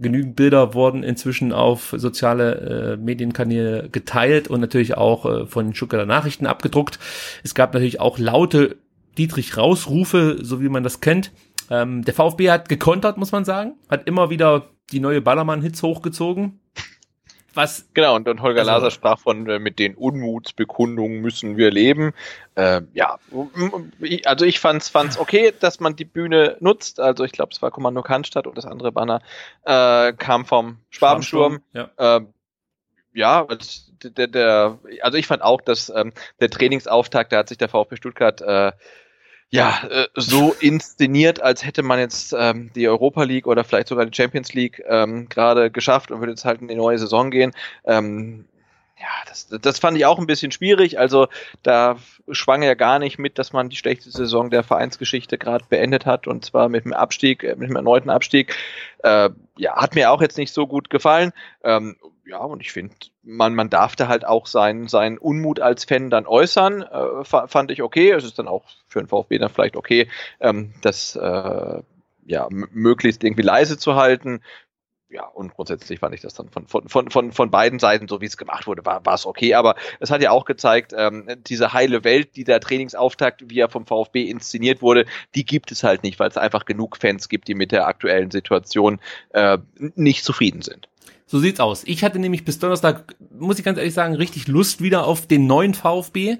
Genügend 0.00 0.34
Bilder 0.34 0.74
wurden 0.74 1.04
inzwischen 1.04 1.52
auf 1.52 1.94
soziale 1.96 2.94
äh, 2.94 2.96
Medienkanäle 2.96 3.90
geteilt 3.92 4.48
und 4.48 4.60
natürlich 4.60 4.96
auch 4.96 5.24
äh, 5.24 5.46
von 5.46 5.72
Stuttgarter 5.72 6.06
Nachrichten 6.06 6.46
abgedruckt. 6.46 6.98
Es 7.44 7.54
gab 7.54 7.74
natürlich 7.74 8.00
auch 8.00 8.18
laute 8.18 8.76
Dietrich-Rausrufe, 9.18 10.38
so 10.42 10.60
wie 10.60 10.68
man 10.68 10.82
das 10.82 11.00
kennt. 11.00 11.30
Ähm, 11.70 12.04
der 12.04 12.14
VfB 12.14 12.50
hat 12.50 12.68
gekontert, 12.68 13.16
muss 13.16 13.32
man 13.32 13.44
sagen. 13.44 13.78
Hat 13.88 14.06
immer 14.06 14.28
wieder 14.30 14.68
die 14.92 15.00
neue 15.00 15.20
Ballermann-Hits 15.20 15.82
hochgezogen. 15.82 16.60
Was? 17.54 17.88
Genau, 17.94 18.14
und, 18.14 18.28
und 18.28 18.42
Holger 18.42 18.60
also, 18.60 18.72
Laser 18.72 18.90
sprach 18.90 19.18
von, 19.18 19.48
äh, 19.48 19.58
mit 19.58 19.78
den 19.78 19.94
Unmutsbekundungen 19.96 21.20
müssen 21.20 21.56
wir 21.56 21.70
leben. 21.70 22.12
Äh, 22.54 22.82
ja, 22.92 23.18
also 24.24 24.44
ich 24.44 24.60
fand's, 24.60 24.88
fand's 24.88 25.18
okay, 25.18 25.52
dass 25.58 25.80
man 25.80 25.96
die 25.96 26.04
Bühne 26.04 26.56
nutzt. 26.60 27.00
Also 27.00 27.24
ich 27.24 27.32
glaube, 27.32 27.52
es 27.52 27.60
war 27.60 27.70
Kommando 27.70 28.02
Cannstatt 28.02 28.46
und 28.46 28.56
das 28.56 28.66
andere 28.66 28.92
Banner 28.92 29.20
äh, 29.64 30.12
kam 30.12 30.44
vom 30.44 30.78
Schwabensturm. 30.90 31.60
Ja. 31.72 31.90
Äh, 31.96 32.20
ja, 33.12 33.46
der, 34.04 34.28
der, 34.28 34.78
also 35.02 35.18
ich 35.18 35.26
fand 35.26 35.42
auch, 35.42 35.60
dass 35.60 35.90
ähm, 35.90 36.12
der 36.40 36.50
Trainingsauftakt, 36.50 37.32
da 37.32 37.38
hat 37.38 37.48
sich 37.48 37.58
der 37.58 37.68
VfB 37.68 37.96
Stuttgart 37.96 38.40
äh, 38.40 38.70
ja, 39.50 39.82
äh, 39.90 40.06
so 40.14 40.54
inszeniert, 40.60 41.42
als 41.42 41.64
hätte 41.64 41.82
man 41.82 41.98
jetzt 41.98 42.34
ähm, 42.38 42.70
die 42.74 42.88
Europa 42.88 43.24
League 43.24 43.48
oder 43.48 43.64
vielleicht 43.64 43.88
sogar 43.88 44.06
die 44.06 44.16
Champions 44.16 44.54
League 44.54 44.82
ähm, 44.86 45.28
gerade 45.28 45.70
geschafft 45.72 46.12
und 46.12 46.20
würde 46.20 46.32
jetzt 46.32 46.44
halt 46.44 46.60
in 46.60 46.68
die 46.68 46.76
neue 46.76 46.98
Saison 46.98 47.30
gehen. 47.30 47.52
Ähm, 47.84 48.44
ja, 49.00 49.06
das, 49.26 49.48
das 49.48 49.78
fand 49.78 49.96
ich 49.96 50.04
auch 50.04 50.18
ein 50.18 50.26
bisschen 50.26 50.52
schwierig. 50.52 50.98
Also 50.98 51.28
da 51.62 51.96
schwang 52.30 52.62
ja 52.62 52.74
gar 52.74 52.98
nicht 52.98 53.18
mit, 53.18 53.38
dass 53.38 53.52
man 53.52 53.70
die 53.70 53.76
schlechteste 53.76 54.18
Saison 54.18 54.50
der 54.50 54.62
Vereinsgeschichte 54.62 55.38
gerade 55.38 55.64
beendet 55.68 56.04
hat 56.04 56.26
und 56.26 56.44
zwar 56.44 56.68
mit 56.68 56.84
dem 56.84 56.92
Abstieg, 56.92 57.42
äh, 57.42 57.56
mit 57.56 57.70
dem 57.70 57.76
erneuten 57.76 58.10
Abstieg. 58.10 58.54
Äh, 59.02 59.30
ja, 59.56 59.76
hat 59.76 59.94
mir 59.94 60.10
auch 60.10 60.20
jetzt 60.20 60.36
nicht 60.36 60.52
so 60.52 60.66
gut 60.66 60.90
gefallen. 60.90 61.32
Ähm, 61.64 61.96
ja, 62.26 62.40
und 62.40 62.60
ich 62.60 62.72
finde, 62.72 62.94
man, 63.22 63.54
man 63.54 63.70
darf 63.70 63.96
da 63.96 64.06
halt 64.06 64.26
auch 64.26 64.46
seinen, 64.46 64.86
seinen 64.86 65.16
Unmut 65.16 65.60
als 65.60 65.84
Fan 65.84 66.10
dann 66.10 66.26
äußern. 66.26 66.82
Äh, 66.82 67.24
fand 67.24 67.70
ich 67.70 67.82
okay. 67.82 68.10
Es 68.10 68.24
ist 68.24 68.38
dann 68.38 68.48
auch 68.48 68.64
für 68.86 69.00
den 69.00 69.08
VfB 69.08 69.38
dann 69.38 69.48
vielleicht 69.50 69.76
okay, 69.76 70.08
ähm, 70.40 70.74
das 70.82 71.16
äh, 71.16 71.82
ja, 72.26 72.48
möglichst 72.50 73.24
irgendwie 73.24 73.42
leise 73.42 73.78
zu 73.78 73.96
halten. 73.96 74.42
Ja, 75.12 75.24
und 75.24 75.52
grundsätzlich 75.54 75.98
fand 75.98 76.14
ich 76.14 76.20
das 76.20 76.34
dann 76.34 76.50
von, 76.50 76.68
von, 76.68 76.88
von, 76.88 77.10
von, 77.10 77.32
von 77.32 77.50
beiden 77.50 77.80
Seiten, 77.80 78.06
so 78.06 78.20
wie 78.20 78.26
es 78.26 78.36
gemacht 78.36 78.68
wurde, 78.68 78.86
war, 78.86 79.04
war 79.04 79.14
es 79.14 79.26
okay. 79.26 79.54
Aber 79.54 79.74
es 79.98 80.12
hat 80.12 80.22
ja 80.22 80.30
auch 80.30 80.44
gezeigt, 80.44 80.92
ähm, 80.96 81.26
diese 81.48 81.72
heile 81.72 82.04
Welt, 82.04 82.36
die 82.36 82.44
der 82.44 82.60
Trainingsauftakt, 82.60 83.50
wie 83.50 83.58
er 83.58 83.68
vom 83.68 83.86
VfB 83.86 84.22
inszeniert 84.22 84.82
wurde, 84.82 85.06
die 85.34 85.44
gibt 85.44 85.72
es 85.72 85.82
halt 85.82 86.04
nicht, 86.04 86.20
weil 86.20 86.28
es 86.28 86.36
einfach 86.36 86.64
genug 86.64 86.96
Fans 86.96 87.28
gibt, 87.28 87.48
die 87.48 87.54
mit 87.54 87.72
der 87.72 87.88
aktuellen 87.88 88.30
Situation 88.30 89.00
äh, 89.30 89.58
nicht 89.96 90.24
zufrieden 90.24 90.62
sind. 90.62 90.88
So 91.26 91.40
sieht's 91.40 91.58
aus. 91.58 91.82
Ich 91.84 92.04
hatte 92.04 92.20
nämlich 92.20 92.44
bis 92.44 92.60
Donnerstag, 92.60 93.16
muss 93.36 93.58
ich 93.58 93.64
ganz 93.64 93.78
ehrlich 93.78 93.94
sagen, 93.94 94.14
richtig 94.14 94.46
Lust 94.46 94.80
wieder 94.80 95.06
auf 95.06 95.26
den 95.26 95.48
neuen 95.48 95.74
VfB 95.74 96.38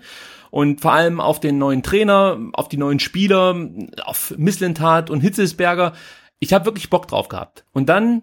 und 0.50 0.80
vor 0.80 0.92
allem 0.92 1.20
auf 1.20 1.40
den 1.40 1.58
neuen 1.58 1.82
Trainer, 1.82 2.38
auf 2.52 2.68
die 2.68 2.76
neuen 2.76 3.00
Spieler, 3.00 3.56
auf 4.04 4.32
Misslintat 4.36 5.10
und 5.10 5.20
Hitzelsberger. 5.20 5.92
Ich 6.38 6.52
habe 6.52 6.66
wirklich 6.66 6.88
Bock 6.88 7.08
drauf 7.08 7.28
gehabt. 7.28 7.64
Und 7.72 7.88
dann 7.88 8.22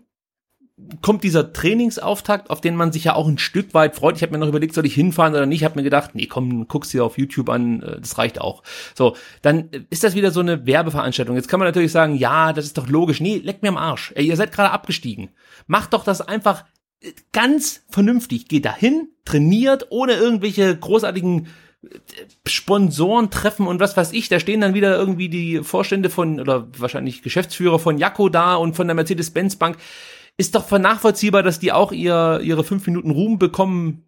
kommt 1.01 1.23
dieser 1.23 1.53
Trainingsauftakt, 1.53 2.51
auf 2.51 2.61
den 2.61 2.75
man 2.75 2.91
sich 2.91 3.05
ja 3.05 3.15
auch 3.15 3.27
ein 3.27 3.39
Stück 3.39 3.73
weit 3.73 3.95
freut. 3.95 4.15
Ich 4.15 4.21
habe 4.21 4.31
mir 4.31 4.37
noch 4.37 4.47
überlegt, 4.47 4.75
soll 4.75 4.85
ich 4.85 4.93
hinfahren 4.93 5.33
oder 5.33 5.47
nicht. 5.47 5.61
Ich 5.61 5.65
habe 5.65 5.75
mir 5.75 5.83
gedacht, 5.83 6.11
nee, 6.13 6.27
komm, 6.27 6.67
guck's 6.67 6.89
dir 6.89 7.03
auf 7.03 7.17
YouTube 7.17 7.49
an, 7.49 7.81
äh, 7.81 7.99
das 7.99 8.17
reicht 8.17 8.39
auch. 8.39 8.61
So, 8.95 9.15
dann 9.41 9.69
ist 9.89 10.03
das 10.03 10.13
wieder 10.13 10.29
so 10.29 10.39
eine 10.39 10.67
Werbeveranstaltung. 10.67 11.35
Jetzt 11.35 11.47
kann 11.47 11.59
man 11.59 11.67
natürlich 11.67 11.91
sagen, 11.91 12.15
ja, 12.15 12.53
das 12.53 12.65
ist 12.65 12.77
doch 12.77 12.87
logisch. 12.89 13.21
Nee, 13.21 13.41
leck 13.43 13.63
mir 13.63 13.69
am 13.69 13.77
Arsch. 13.77 14.11
Ey, 14.15 14.27
ihr 14.27 14.35
seid 14.35 14.51
gerade 14.51 14.71
abgestiegen. 14.71 15.29
Macht 15.65 15.93
doch 15.93 16.03
das 16.03 16.21
einfach 16.21 16.63
äh, 17.01 17.11
ganz 17.33 17.83
vernünftig. 17.89 18.47
Geht 18.47 18.65
dahin, 18.65 19.09
trainiert, 19.25 19.87
ohne 19.89 20.13
irgendwelche 20.13 20.77
großartigen 20.77 21.47
äh, 21.85 21.97
Sponsoren 22.45 23.31
treffen 23.31 23.65
und 23.65 23.79
was 23.79 23.97
weiß 23.97 24.13
ich, 24.13 24.29
da 24.29 24.39
stehen 24.39 24.61
dann 24.61 24.75
wieder 24.75 24.95
irgendwie 24.95 25.29
die 25.29 25.63
Vorstände 25.63 26.11
von 26.11 26.39
oder 26.39 26.67
wahrscheinlich 26.77 27.23
Geschäftsführer 27.23 27.79
von 27.79 27.97
Jacko 27.97 28.29
da 28.29 28.55
und 28.55 28.75
von 28.75 28.85
der 28.85 28.95
Mercedes-Benz 28.95 29.55
Bank 29.55 29.77
ist 30.37 30.55
doch 30.55 30.69
nachvollziehbar, 30.71 31.43
dass 31.43 31.59
die 31.59 31.71
auch 31.71 31.91
ihr, 31.91 32.39
ihre 32.43 32.63
fünf 32.63 32.85
Minuten 32.85 33.11
Ruhm 33.11 33.39
bekommen 33.39 34.03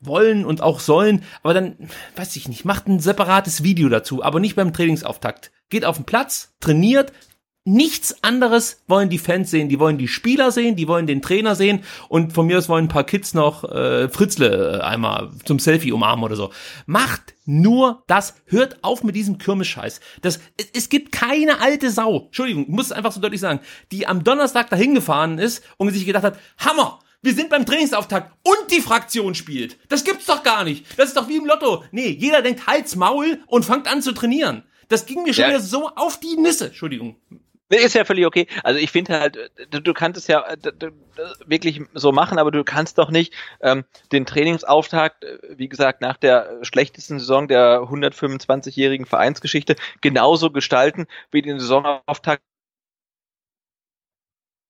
wollen 0.00 0.44
und 0.44 0.60
auch 0.60 0.80
sollen, 0.80 1.22
aber 1.42 1.54
dann, 1.54 1.76
weiß 2.16 2.36
ich 2.36 2.48
nicht, 2.48 2.64
macht 2.64 2.86
ein 2.88 3.00
separates 3.00 3.62
Video 3.62 3.88
dazu, 3.88 4.22
aber 4.22 4.40
nicht 4.40 4.56
beim 4.56 4.72
Trainingsauftakt. 4.72 5.50
Geht 5.70 5.84
auf 5.84 5.96
den 5.96 6.04
Platz, 6.04 6.54
trainiert, 6.60 7.12
Nichts 7.66 8.22
anderes 8.22 8.82
wollen 8.88 9.08
die 9.08 9.18
Fans 9.18 9.50
sehen. 9.50 9.70
Die 9.70 9.80
wollen 9.80 9.96
die 9.96 10.06
Spieler 10.06 10.52
sehen, 10.52 10.76
die 10.76 10.86
wollen 10.86 11.06
den 11.06 11.22
Trainer 11.22 11.54
sehen 11.54 11.82
und 12.10 12.34
von 12.34 12.46
mir 12.46 12.58
aus 12.58 12.68
wollen 12.68 12.84
ein 12.84 12.88
paar 12.88 13.04
Kids 13.04 13.32
noch 13.32 13.64
äh, 13.64 14.10
Fritzle 14.10 14.80
äh, 14.80 14.80
einmal 14.82 15.30
zum 15.46 15.58
Selfie 15.58 15.92
umarmen 15.92 16.26
oder 16.26 16.36
so. 16.36 16.50
Macht 16.84 17.34
nur 17.46 18.04
das. 18.06 18.34
Hört 18.44 18.84
auf 18.84 19.02
mit 19.02 19.16
diesem 19.16 19.38
Kirmescheiß. 19.38 20.00
Das, 20.20 20.40
es, 20.58 20.68
es 20.74 20.88
gibt 20.90 21.10
keine 21.10 21.62
alte 21.62 21.90
Sau, 21.90 22.26
Entschuldigung, 22.26 22.64
ich 22.64 22.68
muss 22.68 22.86
es 22.86 22.92
einfach 22.92 23.12
so 23.12 23.20
deutlich 23.20 23.40
sagen, 23.40 23.60
die 23.92 24.06
am 24.06 24.24
Donnerstag 24.24 24.68
dahin 24.68 24.94
gefahren 24.94 25.38
ist 25.38 25.64
und 25.78 25.90
sich 25.90 26.04
gedacht 26.04 26.24
hat, 26.24 26.38
Hammer, 26.58 26.98
wir 27.22 27.32
sind 27.32 27.48
beim 27.48 27.64
Trainingsauftakt 27.64 28.30
und 28.42 28.70
die 28.70 28.82
Fraktion 28.82 29.34
spielt. 29.34 29.78
Das 29.88 30.04
gibt's 30.04 30.26
doch 30.26 30.42
gar 30.42 30.64
nicht. 30.64 30.84
Das 30.98 31.08
ist 31.08 31.16
doch 31.16 31.30
wie 31.30 31.36
im 31.36 31.46
Lotto. 31.46 31.82
Nee, 31.92 32.08
jeder 32.08 32.42
denkt 32.42 32.66
Hals, 32.66 32.94
Maul 32.96 33.40
und 33.46 33.64
fängt 33.64 33.88
an 33.88 34.02
zu 34.02 34.12
trainieren. 34.12 34.64
Das 34.88 35.06
ging 35.06 35.22
mir 35.22 35.32
schon 35.32 35.44
ja. 35.44 35.48
wieder 35.48 35.60
so 35.60 35.88
auf 35.88 36.20
die 36.20 36.36
Nisse. 36.36 36.66
Entschuldigung. 36.66 37.16
Ist 37.74 37.94
ja 37.94 38.04
völlig 38.04 38.26
okay. 38.26 38.46
Also 38.62 38.78
ich 38.78 38.90
finde 38.90 39.20
halt, 39.20 39.38
du, 39.70 39.80
du, 39.80 39.94
kannst 39.94 40.18
es 40.18 40.26
ja 40.26 40.44
du, 40.56 40.90
wirklich 41.46 41.80
so 41.94 42.12
machen, 42.12 42.38
aber 42.38 42.50
du 42.50 42.64
kannst 42.64 42.98
doch 42.98 43.10
nicht 43.10 43.32
ähm, 43.60 43.84
den 44.12 44.26
Trainingsauftakt, 44.26 45.24
äh, 45.24 45.38
wie 45.56 45.68
gesagt, 45.68 46.00
nach 46.00 46.16
der 46.16 46.58
schlechtesten 46.62 47.18
Saison 47.18 47.48
der 47.48 47.80
125-jährigen 47.80 49.06
Vereinsgeschichte 49.06 49.76
genauso 50.00 50.50
gestalten 50.50 51.06
wie 51.30 51.42
den 51.42 51.58
Saisonauftakt 51.58 52.42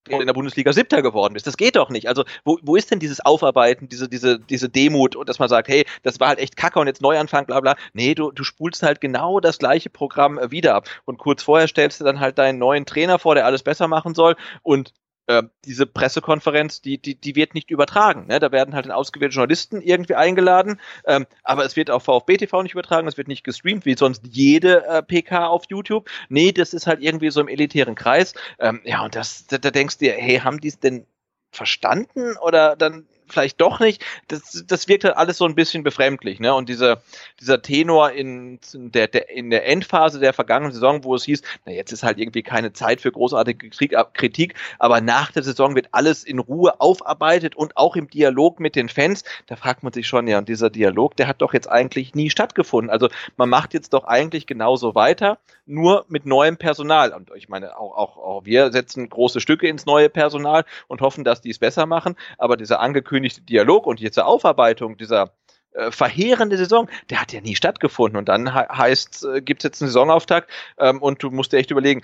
in 0.08 0.26
der 0.26 0.34
Bundesliga 0.34 0.72
Siebter 0.72 1.02
geworden 1.02 1.34
bist. 1.34 1.46
Das 1.46 1.56
geht 1.56 1.76
doch 1.76 1.90
nicht. 1.90 2.08
Also 2.08 2.24
wo, 2.44 2.58
wo 2.62 2.76
ist 2.76 2.90
denn 2.90 2.98
dieses 2.98 3.20
Aufarbeiten, 3.24 3.88
diese, 3.88 4.08
diese, 4.08 4.38
diese 4.38 4.68
Demut 4.68 5.16
und 5.16 5.28
dass 5.28 5.38
man 5.38 5.48
sagt, 5.48 5.68
hey, 5.68 5.86
das 6.02 6.20
war 6.20 6.28
halt 6.28 6.38
echt 6.38 6.56
kacke 6.56 6.78
und 6.78 6.86
jetzt 6.86 7.02
Neuanfang, 7.02 7.46
bla 7.46 7.60
bla. 7.60 7.76
Nee, 7.92 8.14
du, 8.14 8.30
du 8.30 8.44
spulst 8.44 8.82
halt 8.82 9.00
genau 9.00 9.40
das 9.40 9.58
gleiche 9.58 9.90
Programm 9.90 10.38
wieder 10.50 10.74
ab. 10.74 10.88
Und 11.04 11.18
kurz 11.18 11.42
vorher 11.42 11.68
stellst 11.68 12.00
du 12.00 12.04
dann 12.04 12.20
halt 12.20 12.38
deinen 12.38 12.58
neuen 12.58 12.86
Trainer 12.86 13.18
vor, 13.18 13.34
der 13.34 13.46
alles 13.46 13.62
besser 13.62 13.88
machen 13.88 14.14
soll 14.14 14.36
und 14.62 14.92
äh, 15.26 15.42
diese 15.64 15.86
Pressekonferenz, 15.86 16.80
die, 16.80 16.98
die, 16.98 17.14
die 17.14 17.34
wird 17.34 17.54
nicht 17.54 17.70
übertragen. 17.70 18.26
Ne? 18.26 18.40
Da 18.40 18.52
werden 18.52 18.74
halt 18.74 18.90
ausgewählte 18.90 19.34
Journalisten 19.34 19.80
irgendwie 19.80 20.14
eingeladen, 20.14 20.80
ähm, 21.06 21.26
aber 21.42 21.64
es 21.64 21.76
wird 21.76 21.90
auf 21.90 22.04
VfB 22.04 22.36
TV 22.36 22.62
nicht 22.62 22.72
übertragen, 22.72 23.08
es 23.08 23.16
wird 23.16 23.28
nicht 23.28 23.44
gestreamt, 23.44 23.86
wie 23.86 23.96
sonst 23.96 24.22
jede 24.26 24.84
äh, 24.86 25.02
PK 25.02 25.46
auf 25.46 25.64
YouTube. 25.68 26.10
Nee, 26.28 26.52
das 26.52 26.74
ist 26.74 26.86
halt 26.86 27.00
irgendwie 27.00 27.30
so 27.30 27.40
im 27.40 27.48
elitären 27.48 27.94
Kreis. 27.94 28.34
Ähm, 28.58 28.80
ja, 28.84 29.04
und 29.04 29.14
das, 29.14 29.46
da, 29.46 29.58
da 29.58 29.70
denkst 29.70 29.98
du 29.98 30.06
dir, 30.06 30.14
hey, 30.14 30.38
haben 30.38 30.60
die 30.60 30.68
es 30.68 30.78
denn 30.78 31.06
verstanden 31.50 32.36
oder 32.36 32.76
dann 32.76 33.06
vielleicht 33.28 33.60
doch 33.60 33.80
nicht. 33.80 34.04
Das, 34.28 34.64
das 34.66 34.88
wirkt 34.88 35.04
halt 35.04 35.16
alles 35.16 35.38
so 35.38 35.44
ein 35.44 35.54
bisschen 35.54 35.82
befremdlich, 35.82 36.40
ne? 36.40 36.54
Und 36.54 36.68
dieser, 36.68 37.02
dieser 37.40 37.62
Tenor 37.62 38.10
in 38.12 38.58
der, 38.74 39.08
der, 39.08 39.30
in 39.30 39.50
der 39.50 39.66
Endphase 39.66 40.20
der 40.20 40.32
vergangenen 40.32 40.72
Saison, 40.72 41.04
wo 41.04 41.14
es 41.14 41.24
hieß, 41.24 41.42
na 41.64 41.72
jetzt 41.72 41.92
ist 41.92 42.02
halt 42.02 42.18
irgendwie 42.18 42.42
keine 42.42 42.72
Zeit 42.72 43.00
für 43.00 43.12
großartige 43.12 43.70
Kritik, 44.12 44.54
aber 44.78 45.00
nach 45.00 45.32
der 45.32 45.42
Saison 45.42 45.74
wird 45.74 45.88
alles 45.92 46.24
in 46.24 46.38
Ruhe 46.38 46.80
aufarbeitet 46.80 47.56
und 47.56 47.76
auch 47.76 47.96
im 47.96 48.08
Dialog 48.08 48.60
mit 48.60 48.76
den 48.76 48.88
Fans. 48.88 49.24
Da 49.46 49.56
fragt 49.56 49.82
man 49.82 49.92
sich 49.92 50.06
schon, 50.06 50.26
ja, 50.28 50.38
und 50.38 50.48
dieser 50.48 50.70
Dialog, 50.70 51.16
der 51.16 51.26
hat 51.26 51.42
doch 51.42 51.54
jetzt 51.54 51.68
eigentlich 51.68 52.14
nie 52.14 52.30
stattgefunden. 52.30 52.90
Also 52.90 53.08
man 53.36 53.48
macht 53.48 53.74
jetzt 53.74 53.92
doch 53.92 54.04
eigentlich 54.04 54.46
genauso 54.46 54.94
weiter, 54.94 55.38
nur 55.66 56.04
mit 56.08 56.26
neuem 56.26 56.56
Personal. 56.56 57.12
Und 57.12 57.30
ich 57.34 57.48
meine, 57.48 57.78
auch, 57.78 57.96
auch, 57.96 58.16
auch 58.18 58.44
wir 58.44 58.70
setzen 58.72 59.08
große 59.08 59.40
Stücke 59.40 59.68
ins 59.68 59.86
neue 59.86 60.08
Personal 60.08 60.64
und 60.88 61.00
hoffen, 61.00 61.24
dass 61.24 61.40
die 61.40 61.50
es 61.50 61.58
besser 61.58 61.86
machen. 61.86 62.16
Aber 62.38 62.56
dieser 62.56 62.80
angekündigte 62.80 63.13
Dialog 63.22 63.86
und 63.86 64.00
jetzt 64.00 64.18
Aufarbeitung 64.20 64.96
dieser 64.96 65.32
äh, 65.74 65.90
verheerende 65.90 66.56
Saison, 66.56 66.88
der 67.10 67.20
hat 67.20 67.32
ja 67.32 67.40
nie 67.40 67.56
stattgefunden. 67.56 68.16
Und 68.16 68.28
dann 68.28 68.54
he 68.54 68.60
heißt, 68.60 69.24
äh, 69.24 69.42
gibt 69.42 69.62
es 69.62 69.64
jetzt 69.64 69.82
einen 69.82 69.90
Saisonauftakt 69.90 70.48
ähm, 70.78 71.02
und 71.02 71.22
du 71.22 71.30
musst 71.30 71.52
dir 71.52 71.58
echt 71.58 71.72
überlegen, 71.72 72.02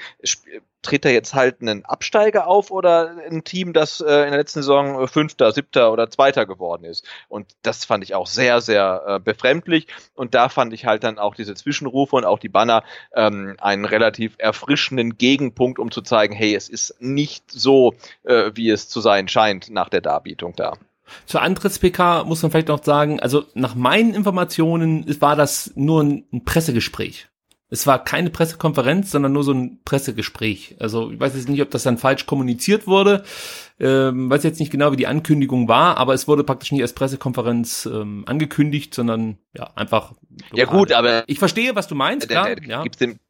tritt 0.83 1.05
da 1.05 1.09
jetzt 1.09 1.35
halt 1.35 1.61
einen 1.61 1.85
Absteiger 1.85 2.49
auf 2.49 2.73
oder 2.73 3.17
ein 3.31 3.45
Team, 3.45 3.73
das 3.73 4.01
äh, 4.01 4.25
in 4.25 4.31
der 4.31 4.39
letzten 4.39 4.63
Saison 4.63 5.07
Fünfter, 5.07 5.53
Siebter 5.53 5.93
oder 5.93 6.11
Zweiter 6.11 6.47
geworden 6.47 6.85
ist. 6.85 7.07
Und 7.29 7.55
das 7.63 7.85
fand 7.85 8.03
ich 8.03 8.17
auch 8.17 8.27
sehr, 8.27 8.61
sehr 8.61 9.05
äh, 9.07 9.21
befremdlich. 9.21 9.87
Und 10.15 10.35
da 10.35 10.49
fand 10.49 10.73
ich 10.73 10.87
halt 10.87 11.05
dann 11.05 11.19
auch 11.19 11.37
diese 11.37 11.55
Zwischenrufe 11.55 12.17
und 12.17 12.25
auch 12.25 12.41
die 12.41 12.49
Banner 12.49 12.83
ähm, 13.15 13.57
einen 13.61 13.85
relativ 13.85 14.35
erfrischenden 14.39 15.17
Gegenpunkt, 15.17 15.79
um 15.79 15.93
zu 15.93 16.03
zeigen, 16.03 16.35
hey, 16.35 16.57
es 16.57 16.69
ist 16.69 17.01
nicht 17.01 17.51
so, 17.53 17.95
äh, 18.25 18.51
wie 18.55 18.71
es 18.71 18.89
zu 18.89 19.01
sein 19.01 19.29
scheint 19.29 19.71
nach 19.71 19.91
der 19.91 20.01
Darbietung 20.01 20.57
da. 20.57 20.73
Zur 21.27 21.43
Antritts-PK 21.43 22.25
muss 22.25 22.43
man 22.43 22.51
vielleicht 22.51 22.69
noch 22.69 22.83
sagen, 22.83 23.21
also 23.21 23.45
nach 23.55 23.75
meinen 23.75 24.15
Informationen 24.15 25.05
war 25.21 25.37
das 25.37 25.73
nur 25.75 26.03
ein 26.03 26.45
Pressegespräch. 26.45 27.29
Es 27.73 27.87
war 27.87 28.03
keine 28.03 28.31
Pressekonferenz, 28.31 29.13
sondern 29.13 29.33
nur 29.33 29.45
so 29.45 29.53
ein 29.53 29.79
Pressegespräch. 29.85 30.75
Also 30.81 31.13
ich 31.13 31.21
weiß 31.21 31.37
jetzt 31.37 31.49
nicht, 31.49 31.63
ob 31.63 31.71
das 31.71 31.85
dann 31.85 31.99
falsch 31.99 32.27
kommuniziert 32.27 32.89
wurde. 32.89 33.23
Ähm, 33.79 34.29
weiß 34.29 34.43
jetzt 34.43 34.59
nicht 34.59 34.73
genau, 34.73 34.91
wie 34.91 34.97
die 34.97 35.07
Ankündigung 35.07 35.69
war, 35.69 35.97
aber 35.97 36.13
es 36.13 36.27
wurde 36.27 36.43
praktisch 36.43 36.73
nicht 36.73 36.83
als 36.83 36.95
Pressekonferenz 36.95 37.87
ähm, 37.87 38.25
angekündigt, 38.27 38.93
sondern 38.93 39.39
ja 39.57 39.71
einfach. 39.77 40.15
Ja 40.53 40.65
gut, 40.65 40.91
aber 40.91 41.23
ich 41.29 41.39
verstehe, 41.39 41.77
was 41.77 41.87
du 41.87 41.95
meinst. 41.95 42.29
Klar, 42.29 42.47
der, 42.47 42.57
der, 42.57 42.69
ja. 42.69 42.83
Gibt's 42.83 42.99
dem 42.99 43.21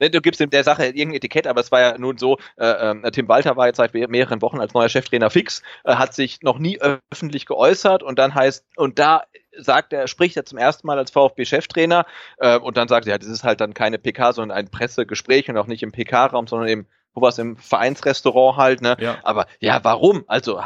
du 0.00 0.20
gibst 0.20 0.40
der 0.40 0.64
Sache 0.64 0.86
irgendein 0.86 1.14
Etikett, 1.14 1.46
aber 1.46 1.60
es 1.60 1.70
war 1.70 1.80
ja 1.80 1.98
nun 1.98 2.18
so, 2.18 2.38
äh, 2.56 2.66
äh, 2.66 3.10
Tim 3.10 3.28
Walter 3.28 3.56
war 3.56 3.66
jetzt 3.66 3.76
seit 3.76 3.94
mehreren 3.94 4.42
Wochen 4.42 4.60
als 4.60 4.74
neuer 4.74 4.88
Cheftrainer 4.88 5.30
fix, 5.30 5.62
äh, 5.84 5.94
hat 5.94 6.14
sich 6.14 6.42
noch 6.42 6.58
nie 6.58 6.78
öffentlich 6.80 7.46
geäußert 7.46 8.02
und 8.02 8.18
dann 8.18 8.34
heißt, 8.34 8.64
und 8.76 8.98
da 8.98 9.24
sagt 9.56 9.92
er, 9.92 10.06
spricht 10.08 10.36
er 10.36 10.44
zum 10.44 10.58
ersten 10.58 10.86
Mal 10.86 10.98
als 10.98 11.10
VfB-Cheftrainer 11.10 12.06
äh, 12.38 12.58
und 12.58 12.76
dann 12.76 12.88
sagt 12.88 13.06
er, 13.06 13.12
ja, 13.12 13.18
das 13.18 13.28
ist 13.28 13.44
halt 13.44 13.60
dann 13.60 13.74
keine 13.74 13.98
PK, 13.98 14.32
sondern 14.32 14.56
ein 14.56 14.70
Pressegespräch 14.70 15.48
und 15.48 15.56
auch 15.56 15.66
nicht 15.66 15.82
im 15.82 15.92
PK-Raum, 15.92 16.46
sondern 16.46 16.68
im 16.68 16.86
wo 17.12 17.22
war 17.22 17.30
es 17.30 17.38
im 17.38 17.56
Vereinsrestaurant 17.56 18.56
halt, 18.56 18.82
ne? 18.82 18.96
Ja. 19.00 19.18
Aber 19.24 19.46
ja, 19.58 19.80
warum? 19.82 20.22
Also 20.28 20.60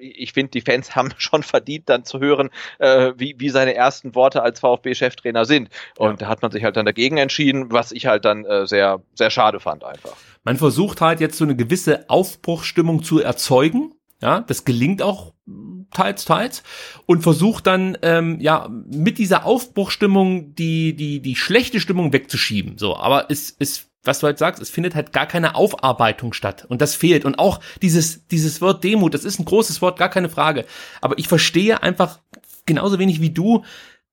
ich 0.00 0.32
finde, 0.32 0.50
die 0.50 0.60
Fans 0.60 0.94
haben 0.96 1.10
schon 1.18 1.42
verdient, 1.42 1.88
dann 1.88 2.04
zu 2.04 2.20
hören, 2.20 2.50
äh, 2.78 3.12
wie, 3.16 3.34
wie 3.38 3.50
seine 3.50 3.74
ersten 3.74 4.14
Worte 4.14 4.42
als 4.42 4.60
VfB-Cheftrainer 4.60 5.44
sind. 5.44 5.68
Und 5.98 6.10
ja. 6.10 6.16
da 6.16 6.28
hat 6.28 6.42
man 6.42 6.50
sich 6.50 6.64
halt 6.64 6.76
dann 6.76 6.86
dagegen 6.86 7.16
entschieden, 7.16 7.70
was 7.70 7.92
ich 7.92 8.06
halt 8.06 8.24
dann 8.24 8.44
äh, 8.44 8.66
sehr, 8.66 9.02
sehr 9.14 9.30
schade 9.30 9.60
fand 9.60 9.84
einfach. 9.84 10.16
Man 10.44 10.56
versucht 10.56 11.00
halt 11.00 11.20
jetzt 11.20 11.36
so 11.36 11.44
eine 11.44 11.56
gewisse 11.56 12.08
Aufbruchstimmung 12.08 13.02
zu 13.02 13.20
erzeugen. 13.20 13.94
Ja, 14.22 14.40
das 14.40 14.66
gelingt 14.66 15.00
auch 15.00 15.32
teils, 15.90 16.26
teils 16.26 16.62
und 17.06 17.22
versucht 17.22 17.66
dann 17.66 17.96
ähm, 18.02 18.38
ja 18.38 18.68
mit 18.68 19.16
dieser 19.18 19.46
Aufbruchstimmung 19.46 20.54
die 20.54 20.94
die 20.94 21.20
die 21.20 21.36
schlechte 21.36 21.80
Stimmung 21.80 22.12
wegzuschieben. 22.12 22.76
So, 22.76 22.96
aber 22.96 23.30
es 23.30 23.56
es 23.58 23.89
was 24.04 24.20
du 24.20 24.26
halt 24.26 24.38
sagst, 24.38 24.62
es 24.62 24.70
findet 24.70 24.94
halt 24.94 25.12
gar 25.12 25.26
keine 25.26 25.54
Aufarbeitung 25.54 26.32
statt. 26.32 26.64
Und 26.68 26.80
das 26.80 26.94
fehlt. 26.94 27.24
Und 27.24 27.38
auch 27.38 27.60
dieses, 27.82 28.26
dieses 28.28 28.60
Wort 28.60 28.82
Demut, 28.82 29.14
das 29.14 29.24
ist 29.24 29.38
ein 29.38 29.44
großes 29.44 29.82
Wort, 29.82 29.98
gar 29.98 30.08
keine 30.08 30.28
Frage. 30.28 30.64
Aber 31.00 31.18
ich 31.18 31.28
verstehe 31.28 31.82
einfach 31.82 32.18
genauso 32.66 32.98
wenig 32.98 33.20
wie 33.20 33.30
du, 33.30 33.64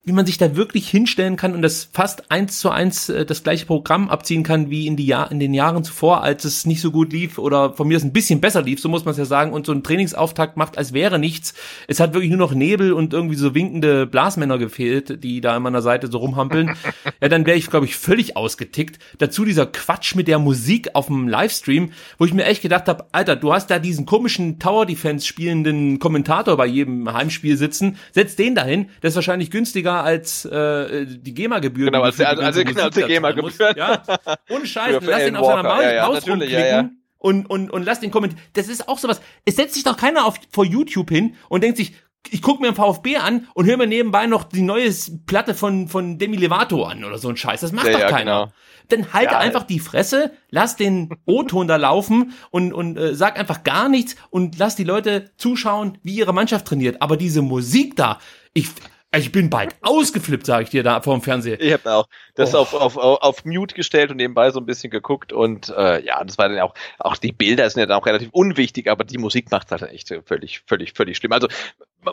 wie 0.07 0.13
man 0.13 0.25
sich 0.25 0.37
da 0.37 0.55
wirklich 0.55 0.89
hinstellen 0.89 1.35
kann 1.35 1.53
und 1.53 1.61
das 1.61 1.89
fast 1.91 2.31
eins 2.31 2.59
zu 2.59 2.69
eins 2.69 3.09
äh, 3.09 3.25
das 3.25 3.43
gleiche 3.43 3.65
Programm 3.65 4.07
abziehen 4.07 4.41
kann 4.41 4.69
wie 4.69 4.87
in, 4.87 4.95
die 4.95 5.05
Jahr, 5.05 5.29
in 5.29 5.39
den 5.41 5.53
Jahren 5.53 5.83
zuvor, 5.83 6.23
als 6.23 6.45
es 6.45 6.65
nicht 6.65 6.79
so 6.79 6.91
gut 6.91 7.11
lief 7.11 7.37
oder 7.37 7.73
von 7.73 7.89
mir 7.89 7.97
es 7.97 8.05
ein 8.05 8.13
bisschen 8.13 8.39
besser 8.39 8.61
lief, 8.61 8.79
so 8.79 8.87
muss 8.87 9.03
man 9.03 9.11
es 9.11 9.17
ja 9.17 9.25
sagen, 9.25 9.51
und 9.51 9.65
so 9.65 9.73
ein 9.73 9.83
Trainingsauftakt 9.83 10.55
macht, 10.55 10.77
als 10.77 10.93
wäre 10.93 11.19
nichts. 11.19 11.55
Es 11.89 11.99
hat 11.99 12.13
wirklich 12.13 12.29
nur 12.29 12.39
noch 12.39 12.53
Nebel 12.53 12.93
und 12.93 13.13
irgendwie 13.13 13.35
so 13.35 13.53
winkende 13.53 14.07
Blasmänner 14.07 14.57
gefehlt, 14.57 15.21
die 15.25 15.41
da 15.41 15.57
an 15.57 15.63
meiner 15.63 15.81
Seite 15.81 16.07
so 16.07 16.19
rumhampeln. 16.19 16.77
ja, 17.21 17.27
dann 17.27 17.45
wäre 17.45 17.57
ich, 17.57 17.69
glaube 17.69 17.85
ich, 17.85 17.97
völlig 17.97 18.37
ausgetickt. 18.37 18.99
Dazu 19.17 19.43
dieser 19.43 19.65
Quatsch 19.65 20.15
mit 20.15 20.29
der 20.29 20.39
Musik 20.39 20.91
auf 20.93 21.07
dem 21.07 21.27
Livestream, 21.27 21.91
wo 22.17 22.23
ich 22.23 22.33
mir 22.33 22.45
echt 22.45 22.61
gedacht 22.61 22.87
habe, 22.87 23.07
Alter, 23.11 23.35
du 23.35 23.51
hast 23.51 23.69
da 23.69 23.77
diesen 23.77 24.05
komischen 24.05 24.57
Tower 24.57 24.85
Defense 24.85 25.27
spielenden 25.27 25.99
Kommentator 25.99 26.55
bei 26.55 26.65
jedem 26.65 27.11
Heimspiel 27.11 27.57
sitzen, 27.57 27.97
setz 28.13 28.37
den 28.37 28.55
dahin, 28.55 28.87
das 29.01 29.11
ist 29.11 29.15
wahrscheinlich 29.15 29.51
günstiger 29.51 29.96
als 30.03 30.45
äh, 30.45 31.05
die 31.05 31.33
GEMA-Gebühren. 31.33 31.91
Genau, 31.93 32.03
als, 32.03 32.19
als, 32.19 32.39
als, 32.39 32.77
als 32.77 32.95
GEMA-Gebühren. 32.95 33.75
Ja? 33.77 34.01
Ohne 34.49 34.65
Scheiß, 34.65 34.97
lass 35.01 35.27
ihn 35.27 35.35
auf 35.35 35.45
seiner 35.47 35.63
Maus, 35.63 35.83
ja, 35.83 35.93
ja, 35.93 36.05
rumklicken. 36.05 36.49
Ja, 36.49 36.65
ja. 36.65 36.89
und, 37.17 37.45
und, 37.49 37.71
und 37.71 37.83
lass 37.83 37.99
den 37.99 38.11
kommentieren. 38.11 38.43
Das 38.53 38.67
ist 38.67 38.87
auch 38.87 38.99
sowas. 38.99 39.21
Es 39.45 39.55
setzt 39.55 39.73
sich 39.75 39.83
doch 39.83 39.97
keiner 39.97 40.25
auf, 40.25 40.35
vor 40.51 40.65
YouTube 40.65 41.09
hin 41.09 41.35
und 41.49 41.63
denkt 41.63 41.77
sich, 41.77 41.93
ich 42.29 42.41
gucke 42.41 42.61
mir 42.61 42.67
einen 42.67 42.75
VfB 42.75 43.17
an 43.17 43.47
und 43.53 43.65
höre 43.67 43.77
mir 43.77 43.87
nebenbei 43.87 44.25
noch 44.27 44.43
die 44.43 44.61
neue 44.61 44.91
Platte 45.27 45.53
von, 45.53 45.87
von 45.87 46.17
Demi 46.17 46.35
Levato 46.35 46.83
an 46.83 47.05
oder 47.05 47.17
so 47.17 47.29
ein 47.29 47.37
Scheiß. 47.37 47.61
Das 47.61 47.71
macht 47.71 47.85
Ja, 47.87 47.93
doch 47.93 47.99
ja, 47.99 48.09
keiner. 48.09 48.41
genau. 48.41 48.53
Dann 48.89 49.13
halte 49.13 49.33
Ja. 49.33 49.39
einfach 49.39 49.63
die 49.63 49.79
Fresse, 49.79 50.31
lass 50.49 50.75
den 50.77 51.09
O-Ton 51.25 51.67
da 51.67 51.75
laufen 51.75 52.33
und, 52.51 52.73
und 52.73 52.97
äh, 52.97 53.15
sag 53.15 53.37
einfach 53.39 53.63
gar 53.63 53.87
nichts 53.89 54.15
und 54.29 54.57
lass 54.57 54.75
die 54.75 54.83
Leute 54.85 55.31
zuschauen, 55.37 55.97
wie 56.03 56.15
ihre 56.15 56.33
Mannschaft 56.33 56.65
trainiert. 56.67 57.01
Aber 57.01 57.17
diese 57.17 57.41
Musik 57.41 57.95
da, 57.97 58.19
ich, 58.53 58.69
ich 59.15 59.31
bin 59.31 59.49
bald 59.49 59.75
ausgeflippt, 59.81 60.45
sage 60.45 60.63
ich 60.63 60.69
dir 60.69 60.83
da 60.83 61.01
vor 61.01 61.15
dem 61.15 61.21
Fernseher. 61.21 61.59
Ich 61.61 61.71
habe 61.71 61.91
auch 61.91 62.07
das 62.35 62.53
Oh. 62.53 62.59
auf, 62.59 62.73
auf, 62.73 62.97
auf, 62.97 63.45
Mute 63.45 63.73
gestellt 63.73 64.11
und 64.11 64.17
nebenbei 64.17 64.51
so 64.51 64.59
ein 64.59 64.65
bisschen 64.65 64.89
geguckt 64.89 65.31
und 65.31 65.69
äh, 65.69 66.03
ja, 66.05 66.23
das 66.23 66.37
war 66.37 66.49
dann 66.49 66.59
auch, 66.59 66.73
auch 66.99 67.15
die 67.15 67.31
Bilder 67.31 67.69
sind 67.69 67.79
ja 67.79 67.85
dann 67.85 67.97
auch 67.97 68.05
relativ 68.05 68.29
unwichtig, 68.31 68.89
aber 68.89 69.03
die 69.03 69.17
Musik 69.17 69.49
macht 69.51 69.71
halt 69.71 69.83
echt 69.83 70.13
völlig, 70.25 70.61
völlig, 70.65 70.93
völlig 70.93 71.17
schlimm. 71.17 71.31
Also 71.31 71.47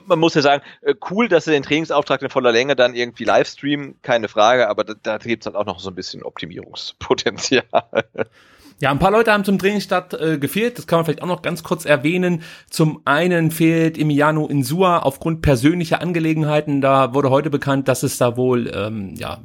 man, 0.07 0.19
muss 0.19 0.35
ja 0.35 0.43
sagen, 0.43 0.63
äh, 0.83 0.95
cool, 1.11 1.29
dass 1.29 1.45
sie 1.45 1.51
den 1.51 1.63
Trainingsauftrag 1.63 2.23
in 2.23 2.31
voller 2.31 2.53
Länge 2.53 2.77
dann 2.77 2.95
irgendwie 2.95 3.25
live 3.25 3.49
streamen, 3.49 4.01
keine 4.03 4.29
Frage, 4.29 4.69
aber 4.69 4.85
da, 4.85 4.95
da 5.03 5.19
gibt 5.19 5.43
es 5.43 5.47
halt 5.47 5.57
auch 5.57 5.67
noch 5.67 5.81
so 5.81 5.91
ein 5.91 5.95
bisschen 5.95 6.23
Optimierungspotenzial. 6.23 7.65
Ja, 8.81 8.91
ein 8.91 8.99
paar 8.99 9.13
Leute 9.13 9.33
haben 9.33 9.45
zum 9.45 9.59
Trainingsstart 9.59 10.15
äh, 10.15 10.39
gefehlt. 10.39 10.79
Das 10.79 10.87
kann 10.87 10.99
man 10.99 11.05
vielleicht 11.07 11.23
auch 11.23 11.29
noch 11.29 11.43
ganz 11.43 11.63
kurz 11.63 11.85
erwähnen. 11.85 12.43
Zum 12.69 13.01
einen 13.05 13.51
fehlt 13.51 13.97
Emiliano 13.97 14.47
Insua 14.47 14.99
aufgrund 14.99 15.43
persönlicher 15.43 16.01
Angelegenheiten. 16.01 16.81
Da 16.81 17.15
wurde 17.15 17.31
heute 17.31 17.51
bekannt, 17.51 17.89
dass 17.89 18.03
es 18.03 18.19
da 18.19 18.37
wohl 18.37 18.71
ähm, 18.75 19.15
ja, 19.17 19.41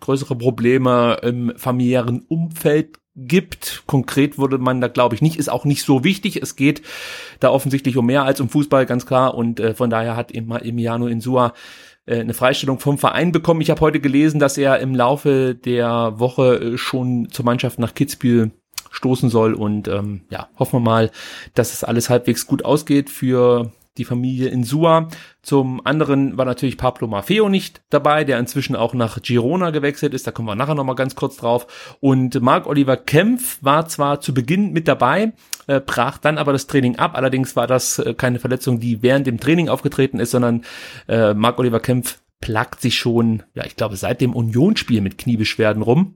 größere 0.00 0.36
Probleme 0.36 1.18
im 1.22 1.52
familiären 1.56 2.24
Umfeld 2.28 2.98
gibt. 3.14 3.84
Konkret 3.86 4.38
wurde 4.38 4.58
man 4.58 4.80
da, 4.80 4.88
glaube 4.88 5.14
ich, 5.14 5.22
nicht, 5.22 5.36
ist 5.36 5.50
auch 5.50 5.64
nicht 5.64 5.84
so 5.84 6.04
wichtig. 6.04 6.42
Es 6.42 6.56
geht 6.56 6.82
da 7.38 7.50
offensichtlich 7.50 7.96
um 7.96 8.06
mehr 8.06 8.24
als 8.24 8.40
um 8.40 8.48
Fußball, 8.48 8.86
ganz 8.86 9.06
klar. 9.06 9.34
Und 9.34 9.60
äh, 9.60 9.74
von 9.74 9.90
daher 9.90 10.16
hat 10.16 10.34
Em- 10.34 10.50
Emiliano 10.50 11.06
Insua 11.06 11.52
eine 12.10 12.34
Freistellung 12.34 12.78
vom 12.78 12.98
Verein 12.98 13.32
bekommen. 13.32 13.60
Ich 13.60 13.70
habe 13.70 13.80
heute 13.80 14.00
gelesen, 14.00 14.40
dass 14.40 14.58
er 14.58 14.80
im 14.80 14.94
Laufe 14.94 15.54
der 15.54 16.18
Woche 16.18 16.56
äh, 16.56 16.78
schon 16.78 17.28
zur 17.30 17.44
Mannschaft 17.44 17.78
nach 17.78 17.94
Kitzbühel 17.94 18.50
stoßen 18.90 19.30
soll 19.30 19.54
und 19.54 19.86
ähm, 19.88 20.22
ja, 20.30 20.48
hoffen 20.58 20.80
wir 20.80 20.80
mal, 20.80 21.10
dass 21.54 21.72
es 21.72 21.84
alles 21.84 22.10
halbwegs 22.10 22.46
gut 22.46 22.64
ausgeht 22.64 23.08
für 23.08 23.70
die 24.00 24.04
Familie 24.04 24.48
in 24.48 24.64
Sua. 24.64 25.08
Zum 25.42 25.84
anderen 25.86 26.36
war 26.36 26.44
natürlich 26.44 26.76
Pablo 26.76 27.06
Maffeo 27.06 27.48
nicht 27.48 27.82
dabei, 27.90 28.24
der 28.24 28.38
inzwischen 28.38 28.74
auch 28.74 28.94
nach 28.94 29.22
Girona 29.22 29.70
gewechselt 29.70 30.14
ist. 30.14 30.26
Da 30.26 30.32
kommen 30.32 30.48
wir 30.48 30.56
nachher 30.56 30.74
nochmal 30.74 30.96
ganz 30.96 31.14
kurz 31.14 31.36
drauf. 31.36 31.96
Und 32.00 32.40
Marc-Oliver 32.40 32.96
Kempf 32.96 33.58
war 33.60 33.86
zwar 33.86 34.20
zu 34.20 34.34
Beginn 34.34 34.72
mit 34.72 34.88
dabei, 34.88 35.32
äh, 35.66 35.80
brach 35.80 36.18
dann 36.18 36.38
aber 36.38 36.52
das 36.52 36.66
Training 36.66 36.96
ab. 36.96 37.12
Allerdings 37.14 37.54
war 37.54 37.66
das 37.66 37.98
äh, 37.98 38.14
keine 38.14 38.40
Verletzung, 38.40 38.80
die 38.80 39.02
während 39.02 39.26
dem 39.26 39.38
Training 39.38 39.68
aufgetreten 39.68 40.18
ist, 40.18 40.32
sondern 40.32 40.64
äh, 41.06 41.34
Marc-Oliver 41.34 41.80
Kempf 41.80 42.18
plagt 42.40 42.80
sich 42.80 42.98
schon, 42.98 43.42
ja, 43.54 43.64
ich 43.66 43.76
glaube, 43.76 43.96
seit 43.96 44.20
dem 44.20 44.34
Unionsspiel 44.34 45.02
mit 45.02 45.18
Kniebeschwerden 45.18 45.82
rum 45.82 46.14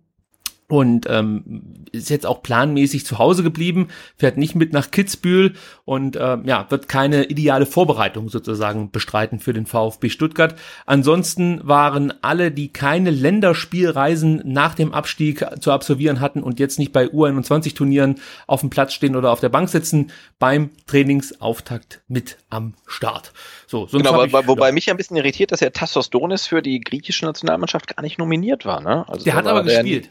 und 0.69 1.07
ähm, 1.09 1.85
ist 1.93 2.11
jetzt 2.11 2.27
auch 2.27 2.43
planmäßig 2.43 3.05
zu 3.05 3.19
Hause 3.19 3.43
geblieben, 3.43 3.89
fährt 4.17 4.39
nicht 4.39 4.55
mit 4.55 4.73
nach 4.73 4.91
Kitzbühel 4.91 5.55
und 5.85 6.17
ähm, 6.21 6.45
ja, 6.47 6.67
wird 6.71 6.89
keine 6.89 7.25
ideale 7.25 7.67
Vorbereitung 7.67 8.29
sozusagen 8.29 8.91
bestreiten 8.91 9.41
für 9.41 9.53
den 9.53 9.67
VfB 9.67 10.09
Stuttgart. 10.09 10.55
Ansonsten 10.87 11.61
waren 11.63 12.15
alle, 12.23 12.51
die 12.51 12.73
keine 12.73 13.11
Länderspielreisen 13.11 14.43
nach 14.45 14.75
dem 14.75 14.95
Abstieg 14.95 15.45
zu 15.61 15.71
absolvieren 15.71 16.21
hatten 16.21 16.43
und 16.43 16.59
jetzt 16.59 16.79
nicht 16.79 16.93
bei 16.93 17.07
U21-Turnieren 17.07 18.17
auf 18.47 18.61
dem 18.61 18.71
Platz 18.71 18.95
stehen 18.95 19.17
oder 19.17 19.31
auf 19.31 19.41
der 19.41 19.51
Bank 19.51 19.69
sitzen, 19.69 20.11
beim 20.39 20.71
Trainingsauftakt 20.87 22.03
mit 22.09 22.39
am 22.49 22.75
Start. 22.87 23.33
So, 23.67 23.87
sonst 23.87 24.05
Genau, 24.05 24.25
ich, 24.25 24.33
wobei 24.33 24.69
ja. 24.69 24.73
mich 24.73 24.91
ein 24.91 24.97
bisschen 24.97 25.17
irritiert, 25.17 25.53
dass 25.53 25.61
ja 25.61 25.71
Tassos 25.71 26.11
Donis 26.11 26.47
für 26.47 26.63
die 26.63 26.81
griechische 26.81 27.27
Nationalmannschaft 27.27 27.95
gar 27.95 28.03
nicht 28.03 28.19
nominiert 28.19 28.65
war. 28.65 28.81
Ne? 28.81 29.09
Also 29.09 29.25
der 29.25 29.35
hat 29.35 29.47
aber 29.47 29.63
gespielt. 29.63 30.11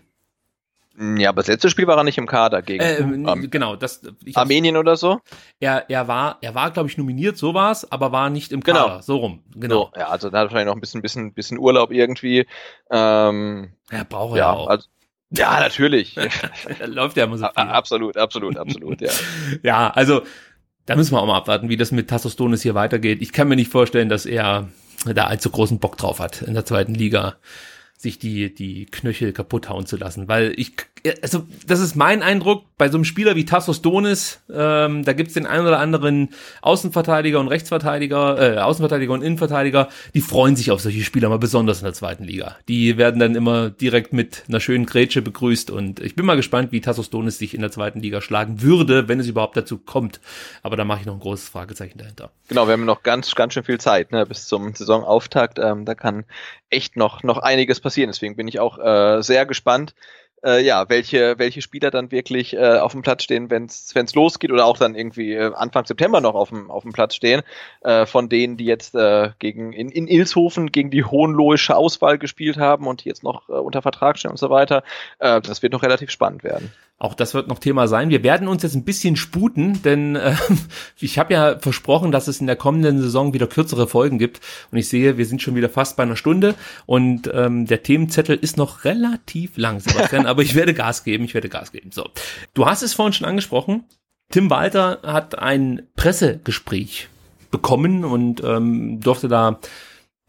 Ja, 1.18 1.30
aber 1.30 1.41
das 1.41 1.48
letzte 1.48 1.70
Spiel 1.72 1.88
war 1.88 1.98
er 1.98 2.04
nicht 2.04 2.20
im 2.20 2.28
Kader 2.28 2.62
gegen 2.62 2.84
Äh, 2.84 3.28
Arm- 3.28 3.50
genau, 3.50 3.76
das 3.76 4.02
Armenien 4.36 4.78
oder 4.78 4.96
so. 4.96 5.22
er, 5.60 5.89
er 5.89 6.08
war, 6.08 6.38
er 6.41 6.54
war, 6.54 6.70
glaube 6.70 6.88
ich, 6.88 6.98
nominiert, 7.00 7.36
so 7.38 7.56
war's, 7.56 7.91
aber 7.91 8.12
war 8.12 8.30
nicht 8.30 8.52
im 8.52 8.62
Genau. 8.62 8.88
Kader. 8.88 9.02
So 9.02 9.18
rum. 9.18 9.44
Genau. 9.56 9.89
So, 9.94 10.00
ja, 10.00 10.08
also 10.10 10.30
da 10.30 10.38
hat 10.38 10.44
er 10.44 10.48
wahrscheinlich 10.52 10.68
noch 10.68 10.76
ein 10.76 10.82
bisschen, 10.82 11.02
bisschen, 11.02 11.34
bisschen 11.34 11.58
Urlaub 11.58 11.91
irgendwie. 11.91 12.46
Ähm, 12.91 13.74
Er 13.89 14.06
braucht 14.06 14.38
ja, 14.38 14.44
ja, 14.46 14.52
auch. 14.52 14.68
also, 14.68 14.88
ja, 15.32 15.60
natürlich. 15.60 16.16
Läuft 16.86 17.18
ja 17.18 17.24
immer 17.24 17.38
so 17.39 17.46
viel. 17.46 17.54
absolut, 17.56 18.18
absolut, 18.18 18.58
absolut, 18.58 19.02
ja. 19.02 19.10
Ja, 19.64 19.89
also 19.89 20.22
da 20.86 20.96
müssen 20.96 21.14
wir 21.16 21.22
auch 21.22 21.26
mal 21.28 21.38
abwarten, 21.38 21.70
wie 21.70 21.78
das 21.78 21.91
mit 21.91 22.10
Tassos 22.10 22.36
Donis 22.36 22.62
hier 22.62 22.76
weitergeht. 22.76 23.22
Ich 23.22 23.32
kann 23.32 23.48
mir 23.48 23.56
nicht 23.56 23.72
vorstellen, 23.72 24.10
dass 24.10 24.26
er 24.28 24.68
da 25.06 25.26
allzu 25.26 25.50
großen 25.50 25.80
Bock 25.80 25.98
drauf 25.98 26.20
hat, 26.20 26.44
in 26.44 26.54
der 26.54 26.66
zweiten 26.66 26.94
Liga 26.94 27.38
sich 27.98 28.20
die, 28.20 28.54
die 28.54 28.86
Knöchel 28.86 29.34
kaputt 29.34 29.70
hauen 29.70 29.86
zu 29.86 29.98
lassen. 29.98 30.28
Weil 30.28 30.54
ich, 30.58 30.74
also 31.22 31.45
das 31.68 31.80
ist 31.80 31.95
mein 31.95 32.24
Eindruck, 32.24 32.66
bei 32.78 32.89
so 32.89 32.97
einem 32.97 33.06
Spieler 33.06 33.36
wie 33.36 33.45
Tassos 33.45 33.82
Donis, 33.82 34.41
ähm, 34.54 35.04
da 35.04 35.14
gibt's 35.14 35.34
den 35.34 35.45
einen 35.45 35.68
oder 35.68 35.80
anderen 35.80 36.30
Außenverteidiger 36.62 37.39
und 37.39 37.49
Rechtsverteidiger, 37.49 38.56
äh, 38.56 38.60
Außenverteidiger 38.60 39.14
und 39.14 39.22
Innenverteidiger, 39.22 39.89
die 40.14 40.22
freuen 40.22 40.56
sich 40.56 40.72
auf 40.72 40.82
solche 40.82 41.04
Spieler 41.04 41.30
mal 41.30 41.39
besonders 41.39 41.80
in 41.80 41.86
der 41.86 41.93
zweiten 41.93 42.24
Liga. 42.24 42.56
Die 42.68 42.97
werden 42.97 43.20
dann 43.20 43.36
immer 43.36 43.70
direkt 43.70 44.14
mit 44.14 44.43
einer 44.47 44.60
schönen 44.60 44.86
Grätsche 44.86 45.22
begrüßt 45.22 45.72
und 45.72 45.99
ich 45.99 46.16
bin 46.16 46.26
mal 46.26 46.36
gespannt, 46.36 46.72
wie 46.72 46.82
Tassos 46.82 47.10
Donis 47.10 47.38
sich 47.38 47.54
in 47.54 47.62
der 47.62 47.72
zweiten 47.72 47.99
Liga 47.99 48.22
schlagen 48.22 48.62
würde, 48.62 49.08
wenn 49.08 49.20
es 49.20 49.28
überhaupt 49.28 49.58
dazu 49.58 49.78
kommt. 49.78 50.22
Aber 50.62 50.78
da 50.78 50.86
mache 50.86 51.01
ich 51.01 51.06
noch 51.06 51.16
ein 51.16 51.20
großes 51.20 51.49
Fragezeichen 51.49 51.97
dahinter. 51.97 52.32
Genau, 52.47 52.68
wir 52.68 52.74
haben 52.74 52.86
noch 52.86 53.04
ganz, 53.04 53.36
ganz 53.36 53.54
schön 53.54 53.64
viel 53.64 53.80
Zeit, 53.80 54.12
ne, 54.12 54.26
bis 54.26 54.47
zum 54.47 54.74
Saisonauftakt. 54.74 55.60
Ähm, 55.60 55.86
da 55.86 55.95
kann 55.95 56.26
echt 56.70 56.95
noch, 56.95 57.24
noch 57.24 57.38
einiges 57.38 57.80
passieren. 57.80 58.10
Deswegen 58.10 58.36
bin 58.36 58.47
ich 58.47 58.60
auch 58.60 58.80
äh, 58.80 59.22
sehr 59.22 59.45
gespannt, 59.45 59.93
äh, 60.44 60.64
ja, 60.64 60.89
welche, 60.89 61.36
welche 61.38 61.62
Spieler 61.62 61.91
dann 61.91 62.12
wirklich 62.12 62.54
äh, 62.54 62.78
auf 62.78 62.91
dem 62.91 63.02
Platz 63.02 63.24
stehen, 63.24 63.50
wenn 63.50 63.66
es 63.66 64.16
losgeht 64.16 64.52
oder 64.52 64.66
auch 64.66 64.78
dann 64.78 64.96
irgendwie 64.96 65.34
äh, 65.34 65.54
Anfang 65.54 65.86
September 65.86 66.22
noch 66.22 66.36
auf 66.36 66.50
dem, 66.50 66.70
auf 66.70 66.84
dem 66.84 66.94
Platz 66.94 67.16
stehen, 67.16 67.41
äh, 67.82 68.06
von 68.06 68.30
denen, 68.30 68.58
die 68.58 68.66
jetzt 68.66 68.96
äh, 68.96 69.32
gegen 69.39 69.74
in, 69.74 69.89
in 69.89 70.08
Ilshofen 70.08 70.72
gegen 70.72 70.91
die 70.91 71.04
hohenlohische 71.04 71.76
Auswahl 71.76 72.18
gespielt 72.18 72.58
haben 72.58 72.88
und 72.88 73.04
die 73.04 73.10
jetzt 73.10 73.24
noch 73.24 73.50
äh, 73.50 73.54
unter 73.54 73.82
Vertrag 73.82 74.18
stehen 74.18 74.32
und 74.32 74.38
so 74.38 74.50
weiter. 74.50 74.84
Äh, 75.20 75.41
das 75.41 75.64
wird 75.64 75.74
noch 75.74 75.84
relativ 75.84 76.12
spannend 76.12 76.44
werden. 76.44 76.72
Auch 77.04 77.16
das 77.16 77.34
wird 77.34 77.50
noch 77.50 77.60
Thema 77.60 77.89
sein. 77.89 78.10
Wir 78.10 78.24
werden 78.24 78.48
uns 78.48 78.64
jetzt 78.64 78.76
ein 78.76 78.86
bisschen 78.86 79.18
sputen, 79.18 79.82
denn 79.84 80.16
äh, 80.16 80.36
ich 81.02 81.20
habe 81.20 81.34
ja 81.34 81.60
versprochen, 81.60 82.14
dass 82.14 82.30
es 82.30 82.39
in 82.39 82.48
der 82.48 82.56
kommenden 82.56 83.02
Saison 83.02 83.34
wieder 83.34 83.46
kürzere 83.46 83.88
Folgen 83.88 84.20
gibt. 84.20 84.39
Und 84.72 84.78
ich 84.78 84.88
sehe, 84.88 85.18
wir 85.18 85.26
sind 85.26 85.41
schon 85.41 85.56
wieder 85.56 85.68
fast 85.68 85.98
bei 85.98 86.04
einer 86.04 86.16
Stunde 86.16 86.56
und 86.86 87.30
ähm, 87.34 87.66
der 87.66 87.84
Themenzettel 87.84 88.38
ist 88.38 88.56
noch 88.56 88.86
relativ 88.86 89.58
lang, 89.58 89.82
Sebastian, 89.82 90.26
aber 90.34 90.41
ich 90.41 90.55
werde 90.55 90.73
Gas 90.73 91.03
geben, 91.03 91.25
ich 91.25 91.36
werde 91.36 91.47
Gas 91.47 91.71
geben. 91.71 91.91
So, 91.91 92.09
du 92.55 92.65
hast 92.65 92.81
es 92.81 92.95
vorhin 92.95 93.13
schon 93.13 93.27
angesprochen. 93.27 93.84
Tim 94.31 94.49
Walter 94.49 94.99
hat 95.03 95.38
ein 95.38 95.84
Pressegespräch 95.95 97.07
bekommen 97.51 98.03
und 98.03 98.43
ähm, 98.43 98.99
durfte 98.99 99.27
da 99.27 99.59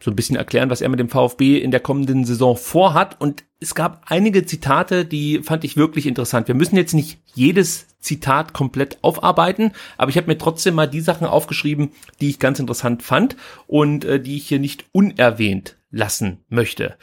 so 0.03 0.11
ein 0.11 0.17
bisschen 0.17 0.37
erklären, 0.37 0.69
was 0.69 0.83
er 0.83 0.91
mit 0.91 1.01
dem 1.01 1.09
VfB 1.09 1.57
in 1.57 1.71
der 1.71 1.81
kommenden 1.81 2.27
Saison 2.27 2.55
vorhat. 2.55 3.19
Und 3.19 3.45
es 3.61 3.75
gab 3.75 4.03
einige 4.11 4.45
Zitate, 4.45 5.07
die 5.07 5.43
fand 5.43 5.65
ich 5.65 5.79
wirklich 5.79 6.07
interessant. 6.07 6.49
Wir 6.49 6.55
müssen 6.55 6.77
jetzt 6.77 6.93
nicht 6.93 7.19
jedes 7.33 7.87
Zitat 7.99 8.53
komplett 8.53 8.99
aufarbeiten, 9.01 9.73
aber 9.97 10.11
ich 10.11 10.19
habe 10.19 10.27
mir 10.27 10.37
trotzdem 10.37 10.75
mal 10.75 10.87
die 10.87 11.01
Sachen 11.01 11.27
aufgeschrieben, 11.27 11.93
die 12.21 12.29
ich 12.29 12.39
ganz 12.39 12.59
interessant 12.59 13.03
fand 13.03 13.37
und 13.67 14.05
äh, 14.05 14.21
die 14.21 14.37
ich 14.37 14.49
hier 14.49 14.59
nicht 14.59 14.85
unerwähnt 14.93 15.77
lassen 15.91 16.45
möchte. 16.51 16.97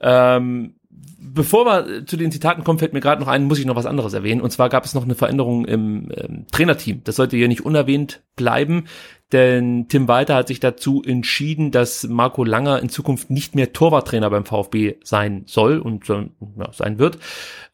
Ähm, 0.00 0.74
bevor 1.22 1.64
wir 1.64 2.06
zu 2.06 2.16
den 2.16 2.32
Zitaten 2.32 2.64
kommen, 2.64 2.78
fällt 2.78 2.92
mir 2.92 3.00
gerade 3.00 3.20
noch 3.20 3.28
ein, 3.28 3.44
muss 3.44 3.58
ich 3.58 3.66
noch 3.66 3.76
was 3.76 3.86
anderes 3.86 4.12
erwähnen. 4.12 4.40
Und 4.40 4.50
zwar 4.50 4.68
gab 4.68 4.84
es 4.84 4.94
noch 4.94 5.04
eine 5.04 5.14
Veränderung 5.14 5.64
im 5.64 6.10
ähm, 6.16 6.46
Trainerteam. 6.50 7.02
Das 7.04 7.16
sollte 7.16 7.36
hier 7.36 7.48
nicht 7.48 7.64
unerwähnt 7.64 8.22
bleiben, 8.36 8.84
denn 9.32 9.88
Tim 9.88 10.08
Walter 10.08 10.34
hat 10.34 10.48
sich 10.48 10.60
dazu 10.60 11.02
entschieden, 11.02 11.70
dass 11.70 12.06
Marco 12.06 12.44
Langer 12.44 12.80
in 12.80 12.90
Zukunft 12.90 13.30
nicht 13.30 13.54
mehr 13.54 13.72
Torwarttrainer 13.72 14.28
beim 14.28 14.44
VfB 14.44 14.96
sein 15.02 15.44
soll 15.46 15.78
und 15.78 16.06
ja, 16.08 16.26
sein 16.72 16.98
wird. 16.98 17.18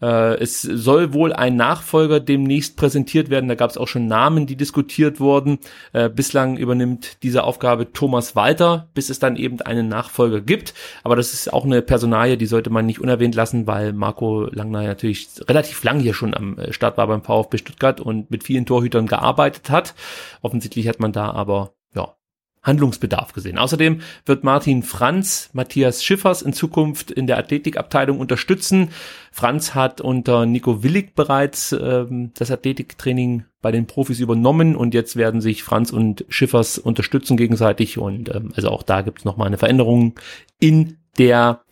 Äh, 0.00 0.34
es 0.36 0.62
soll 0.62 1.12
wohl 1.12 1.32
ein 1.32 1.56
Nachfolger 1.56 2.20
demnächst 2.20 2.76
präsentiert 2.76 3.28
werden. 3.28 3.48
Da 3.48 3.56
gab 3.56 3.70
es 3.70 3.76
auch 3.76 3.88
schon 3.88 4.06
Namen, 4.06 4.46
die 4.46 4.56
diskutiert 4.56 5.18
wurden. 5.18 5.58
Äh, 5.92 6.08
bislang 6.08 6.56
übernimmt 6.56 7.22
diese 7.24 7.42
Aufgabe 7.42 7.92
Thomas 7.92 8.36
Walter, 8.36 8.88
bis 8.94 9.10
es 9.10 9.18
dann 9.18 9.34
eben 9.34 9.60
einen 9.60 9.88
Nachfolger 9.88 10.40
gibt. 10.40 10.74
Aber 11.02 11.16
das 11.16 11.34
ist 11.34 11.52
auch 11.52 11.64
eine 11.64 11.82
Personalie, 11.82 12.36
die 12.36 12.46
sollte 12.46 12.70
man 12.70 12.86
nicht 12.86 13.00
unerwähnt 13.00 13.34
lassen, 13.34 13.66
weil 13.66 13.92
Marco 13.92 14.44
Langner 14.52 14.84
natürlich 14.84 15.28
relativ 15.48 15.82
lang 15.82 15.98
hier 15.98 16.14
schon 16.14 16.34
am 16.34 16.56
äh, 16.56 16.72
Start 16.72 16.96
war 16.96 17.08
beim 17.08 17.22
VfB 17.22 17.58
Stuttgart 17.58 18.00
und 18.00 18.30
mit 18.30 18.44
vielen 18.44 18.64
Torhütern 18.64 19.08
gearbeitet 19.08 19.70
hat. 19.70 19.94
Offensichtlich 20.40 20.86
hat 20.86 21.00
man 21.00 21.12
da 21.12 21.32
aber 21.32 21.47
ja 21.94 22.16
Handlungsbedarf 22.62 23.32
gesehen. 23.32 23.58
Außerdem 23.58 24.00
wird 24.26 24.44
Martin 24.44 24.82
Franz 24.82 25.50
Matthias 25.52 26.04
Schiffers 26.04 26.42
in 26.42 26.52
Zukunft 26.52 27.10
in 27.10 27.26
der 27.26 27.38
Athletikabteilung 27.38 28.18
unterstützen. 28.18 28.90
Franz 29.32 29.74
hat 29.74 30.00
unter 30.00 30.46
Nico 30.46 30.82
Willig 30.82 31.14
bereits 31.14 31.72
ähm, 31.72 32.32
das 32.34 32.50
Athletiktraining 32.50 33.44
bei 33.60 33.72
den 33.72 33.86
Profis 33.86 34.20
übernommen 34.20 34.76
und 34.76 34.94
jetzt 34.94 35.16
werden 35.16 35.40
sich 35.40 35.62
Franz 35.62 35.90
und 35.92 36.24
Schiffers 36.28 36.78
unterstützen 36.78 37.36
gegenseitig 37.36 37.98
und 37.98 38.34
ähm, 38.34 38.52
also 38.54 38.68
auch 38.70 38.82
da 38.82 39.02
gibt 39.02 39.20
es 39.20 39.24
nochmal 39.24 39.46
eine 39.46 39.58
Veränderung 39.58 40.14
in 40.60 40.98
der 41.18 41.62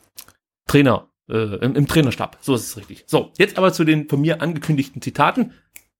Trainer, 0.66 1.09
äh, 1.29 1.57
im 1.64 1.87
Trainerstab. 1.87 2.39
So 2.41 2.55
ist 2.55 2.64
es 2.64 2.77
richtig. 2.77 3.05
So, 3.07 3.33
jetzt 3.39 3.59
aber 3.59 3.72
zu 3.72 3.85
den 3.85 4.09
von 4.09 4.20
mir 4.20 4.43
angekündigten 4.43 5.03
Zitaten. 5.03 5.53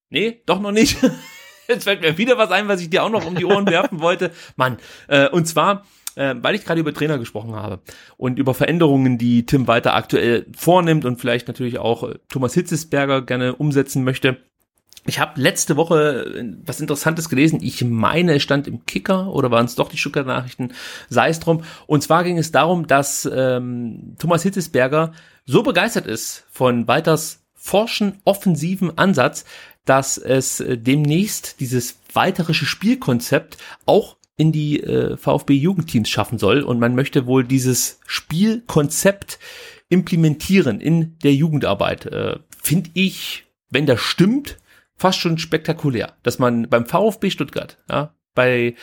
Nee, 0.09 0.43
doch 0.47 0.61
noch 0.61 0.72
nicht. 0.72 0.99
Jetzt 1.69 1.85
fällt 1.85 2.03
mir 2.03 2.19
wieder 2.19 2.39
was 2.39 2.51
ein, 2.51 2.69
was 2.69 2.81
ich 2.81 2.91
dir 2.91 3.03
auch 3.03 3.11
noch 3.11 3.27
um 3.27 3.35
die 3.35 3.45
Ohren 3.45 3.67
werfen 3.67 4.01
wollte. 4.01 4.31
Mann, 4.57 4.79
äh, 5.09 5.29
und 5.29 5.47
zwar, 5.47 5.85
äh, 6.14 6.35
weil 6.41 6.55
ich 6.55 6.64
gerade 6.64 6.81
über 6.81 6.95
Trainer 6.95 7.19
gesprochen 7.19 7.55
habe 7.55 7.81
und 8.17 8.39
über 8.39 8.55
Veränderungen, 8.55 9.19
die 9.19 9.47
Tim 9.47 9.67
Walter 9.67 9.95
aktuell 9.95 10.47
vornimmt 10.57 11.05
und 11.05 11.21
vielleicht 11.21 11.49
natürlich 11.49 11.79
auch 11.79 12.05
äh, 12.05 12.19
Thomas 12.29 12.55
Hitzesberger 12.55 13.23
gerne 13.23 13.55
umsetzen 13.55 14.05
möchte. 14.05 14.39
Ich 15.09 15.21
habe 15.21 15.41
letzte 15.41 15.77
Woche 15.77 16.35
äh, 16.37 16.45
was 16.64 16.81
Interessantes 16.81 17.29
gelesen. 17.29 17.61
Ich 17.62 17.85
meine, 17.85 18.35
es 18.35 18.43
stand 18.43 18.67
im 18.67 18.85
Kicker 18.87 19.33
oder 19.33 19.51
waren 19.51 19.67
es 19.67 19.77
doch 19.77 19.89
die 19.89 19.99
Stuttgarter 19.99 20.29
Nachrichten, 20.29 20.73
sei 21.09 21.29
es 21.29 21.41
drum. 21.41 21.62
Und 21.87 22.03
zwar 22.03 22.25
ging 22.25 22.39
es 22.39 22.53
darum, 22.53 22.87
dass 22.87 23.29
ähm, 23.33 24.17
Thomas 24.19 24.43
Hitzesberger 24.43 25.12
so 25.45 25.62
begeistert 25.62 26.07
ist 26.07 26.45
von 26.51 26.89
Walters 26.89 27.43
forschen 27.55 28.21
offensiven 28.25 28.97
Ansatz, 28.97 29.45
dass 29.87 30.18
es 30.18 30.61
äh, 30.61 30.76
demnächst 30.76 31.61
dieses 31.61 31.99
weiterische 32.12 32.66
Spielkonzept 32.66 33.57
auch 33.87 34.16
in 34.37 34.53
die 34.53 34.82
äh, 34.82 35.16
VfB 35.16 35.55
Jugendteams 35.55 36.11
schaffen 36.11 36.39
soll 36.39 36.61
und 36.61 36.78
man 36.78 36.95
möchte 36.95 37.26
wohl 37.26 37.45
dieses 37.45 38.01
Spielkonzept 38.07 39.39
implementieren 39.89 40.80
in 40.80 41.18
der 41.20 41.32
Jugendarbeit. 41.32 42.07
Äh, 42.07 42.39
Finde 42.62 42.91
ich, 42.95 43.45
wenn 43.70 43.87
das 43.87 44.01
stimmt, 44.01 44.59
fast 44.97 45.20
schon 45.20 45.39
spektakulär, 45.39 46.14
dass 46.22 46.39
man 46.39 46.68
beim 46.68 46.87
VfB 46.87 47.30
Stuttgart, 47.30 47.78
ja, 47.89 48.14
bei 48.34 48.74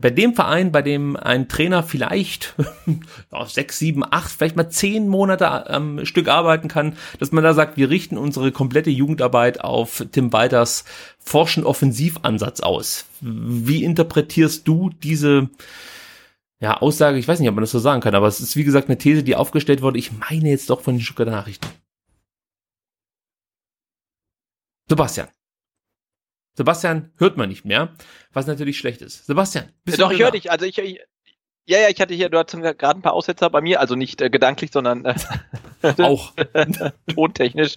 bei 0.00 0.10
dem 0.10 0.34
Verein, 0.34 0.72
bei 0.72 0.82
dem 0.82 1.16
ein 1.16 1.48
Trainer 1.48 1.82
vielleicht 1.82 2.54
sechs, 3.46 3.78
sieben, 3.78 4.02
acht, 4.04 4.30
vielleicht 4.30 4.56
mal 4.56 4.70
zehn 4.70 5.08
Monate 5.08 5.70
am 5.70 6.04
Stück 6.04 6.28
arbeiten 6.28 6.68
kann, 6.68 6.96
dass 7.18 7.32
man 7.32 7.44
da 7.44 7.54
sagt, 7.54 7.76
wir 7.76 7.90
richten 7.90 8.18
unsere 8.18 8.52
komplette 8.52 8.90
Jugendarbeit 8.90 9.60
auf 9.60 10.04
Tim 10.12 10.32
Walters 10.32 10.84
Forschen-Offensivansatz 11.20 12.60
aus. 12.60 13.06
Wie 13.20 13.84
interpretierst 13.84 14.66
du 14.66 14.90
diese 14.90 15.50
ja, 16.60 16.78
Aussage? 16.78 17.18
Ich 17.18 17.28
weiß 17.28 17.40
nicht, 17.40 17.48
ob 17.48 17.54
man 17.54 17.62
das 17.62 17.70
so 17.70 17.78
sagen 17.78 18.00
kann, 18.00 18.14
aber 18.14 18.28
es 18.28 18.40
ist 18.40 18.56
wie 18.56 18.64
gesagt 18.64 18.88
eine 18.88 18.98
These, 18.98 19.22
die 19.22 19.36
aufgestellt 19.36 19.82
wurde. 19.82 19.98
Ich 19.98 20.12
meine 20.12 20.48
jetzt 20.48 20.70
doch 20.70 20.80
von 20.80 20.94
den 20.94 21.00
Stuttgarter 21.00 21.32
Nachrichten. 21.32 21.66
Sebastian. 24.88 25.28
Sebastian 26.56 27.12
hört 27.18 27.36
man 27.36 27.48
nicht 27.48 27.64
mehr, 27.64 27.90
was 28.32 28.46
natürlich 28.46 28.78
schlecht 28.78 29.02
ist. 29.02 29.26
Sebastian, 29.26 29.68
bist 29.84 29.98
ja, 29.98 30.04
Doch, 30.04 30.12
ich 30.12 30.20
höre 30.20 30.30
dich. 30.30 30.50
Also 30.50 30.64
ich, 30.64 30.78
ich, 30.78 31.00
ja, 31.66 31.80
ja, 31.80 31.88
ich 31.88 32.00
hatte 32.00 32.14
hier, 32.14 32.30
du 32.30 32.38
hattest 32.38 32.60
gerade 32.78 32.98
ein 32.98 33.02
paar 33.02 33.12
Aussetzer 33.12 33.50
bei 33.50 33.60
mir, 33.60 33.80
also 33.80 33.94
nicht 33.94 34.22
äh, 34.22 34.30
gedanklich, 34.30 34.70
sondern 34.72 35.04
äh, 35.04 35.14
auch 36.02 36.32
tontechnisch. 37.14 37.74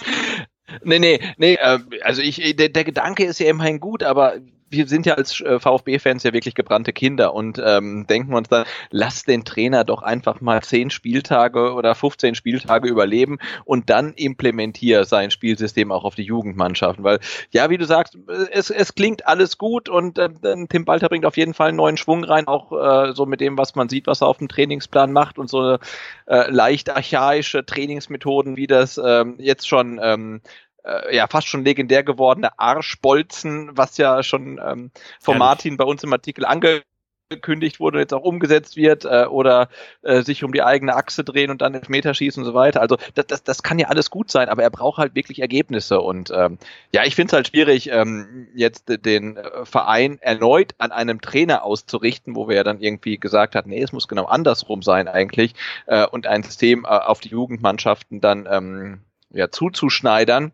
Nee, 0.83 0.99
nee, 0.99 1.19
nee, 1.37 1.55
äh, 1.55 1.79
also 2.03 2.21
ich, 2.21 2.55
der, 2.55 2.69
der 2.69 2.83
Gedanke 2.83 3.25
ist 3.25 3.39
ja 3.39 3.49
immerhin 3.49 3.79
gut, 3.79 4.03
aber 4.03 4.37
wir 4.69 4.87
sind 4.87 5.05
ja 5.05 5.15
als 5.15 5.41
äh, 5.41 5.59
VfB-Fans 5.59 6.23
ja 6.23 6.33
wirklich 6.33 6.55
gebrannte 6.55 6.93
Kinder 6.93 7.33
und 7.33 7.61
ähm, 7.63 8.05
denken 8.07 8.33
uns 8.33 8.49
dann, 8.49 8.65
lass 8.91 9.23
den 9.23 9.45
Trainer 9.45 9.83
doch 9.83 10.01
einfach 10.01 10.41
mal 10.41 10.61
zehn 10.61 10.89
Spieltage 10.89 11.73
oder 11.73 11.95
15 11.95 12.35
Spieltage 12.35 12.87
überleben 12.87 13.39
und 13.65 13.89
dann 13.89 14.13
implementier 14.13 15.05
sein 15.05 15.31
Spielsystem 15.31 15.91
auch 15.91 16.03
auf 16.03 16.15
die 16.15 16.23
Jugendmannschaften. 16.23 17.03
Weil, 17.03 17.19
ja, 17.51 17.69
wie 17.69 17.77
du 17.77 17.85
sagst, 17.85 18.17
es, 18.51 18.69
es 18.69 18.95
klingt 18.95 19.27
alles 19.27 19.57
gut 19.57 19.89
und 19.89 20.17
äh, 20.17 20.29
Tim 20.69 20.85
Balter 20.85 21.09
bringt 21.09 21.25
auf 21.25 21.37
jeden 21.37 21.53
Fall 21.53 21.69
einen 21.69 21.77
neuen 21.77 21.97
Schwung 21.97 22.23
rein, 22.23 22.47
auch 22.47 22.71
äh, 22.71 23.13
so 23.13 23.25
mit 23.25 23.41
dem, 23.41 23.57
was 23.57 23.75
man 23.75 23.89
sieht, 23.89 24.07
was 24.07 24.21
er 24.21 24.27
auf 24.27 24.37
dem 24.37 24.47
Trainingsplan 24.47 25.11
macht 25.11 25.39
und 25.39 25.49
so 25.49 25.59
eine 25.59 25.79
äh, 26.27 26.49
leicht 26.49 26.89
archaische 26.89 27.65
Trainingsmethoden, 27.65 28.57
wie 28.57 28.67
das 28.67 28.99
ähm, 29.03 29.35
jetzt 29.39 29.67
schon 29.67 29.99
ähm, 30.01 30.41
äh, 30.83 31.15
ja 31.15 31.27
fast 31.27 31.47
schon 31.47 31.63
legendär 31.63 32.03
gewordene 32.03 32.57
Arschbolzen, 32.59 33.71
was 33.73 33.97
ja 33.97 34.23
schon 34.23 34.59
ähm, 34.63 34.91
von 35.19 35.33
Ehrlich? 35.33 35.39
Martin 35.39 35.77
bei 35.77 35.85
uns 35.85 36.03
im 36.03 36.13
Artikel 36.13 36.45
angekündigt 36.45 37.79
wurde 37.79 37.97
und 37.97 38.01
jetzt 38.01 38.13
auch 38.13 38.23
umgesetzt 38.23 38.75
wird 38.75 39.05
äh, 39.05 39.25
oder 39.25 39.69
äh, 40.01 40.21
sich 40.23 40.43
um 40.43 40.51
die 40.51 40.63
eigene 40.63 40.95
Achse 40.95 41.23
drehen 41.23 41.51
und 41.51 41.61
dann 41.61 41.75
Elfmeter 41.75 42.13
schießen 42.13 42.41
und 42.41 42.47
so 42.47 42.55
weiter. 42.55 42.81
Also 42.81 42.97
das, 43.13 43.27
das, 43.27 43.43
das 43.43 43.63
kann 43.63 43.77
ja 43.77 43.87
alles 43.87 44.09
gut 44.09 44.31
sein, 44.31 44.49
aber 44.49 44.63
er 44.63 44.71
braucht 44.71 44.97
halt 44.97 45.15
wirklich 45.15 45.39
Ergebnisse 45.39 45.99
und 46.01 46.31
ähm, 46.35 46.57
ja, 46.91 47.03
ich 47.05 47.15
finde 47.15 47.27
es 47.27 47.33
halt 47.33 47.47
schwierig, 47.47 47.89
ähm, 47.91 48.47
jetzt 48.55 48.85
den 49.05 49.37
äh, 49.37 49.65
Verein 49.65 50.17
erneut 50.21 50.73
an 50.79 50.91
einem 50.91 51.21
Trainer 51.21 51.63
auszurichten, 51.63 52.35
wo 52.35 52.47
wir 52.47 52.55
ja 52.55 52.63
dann 52.63 52.81
irgendwie 52.81 53.19
gesagt 53.19 53.55
hatten, 53.55 53.69
nee, 53.69 53.81
es 53.81 53.91
muss 53.91 54.07
genau 54.07 54.25
andersrum 54.25 54.81
sein 54.81 55.07
eigentlich 55.07 55.53
äh, 55.85 56.07
und 56.07 56.25
ein 56.25 56.43
System 56.43 56.85
äh, 56.85 56.87
auf 56.87 57.19
die 57.19 57.29
Jugendmannschaften 57.29 58.21
dann 58.21 58.47
ähm, 58.49 59.01
ja, 59.31 59.51
zuzuschneidern 59.51 60.51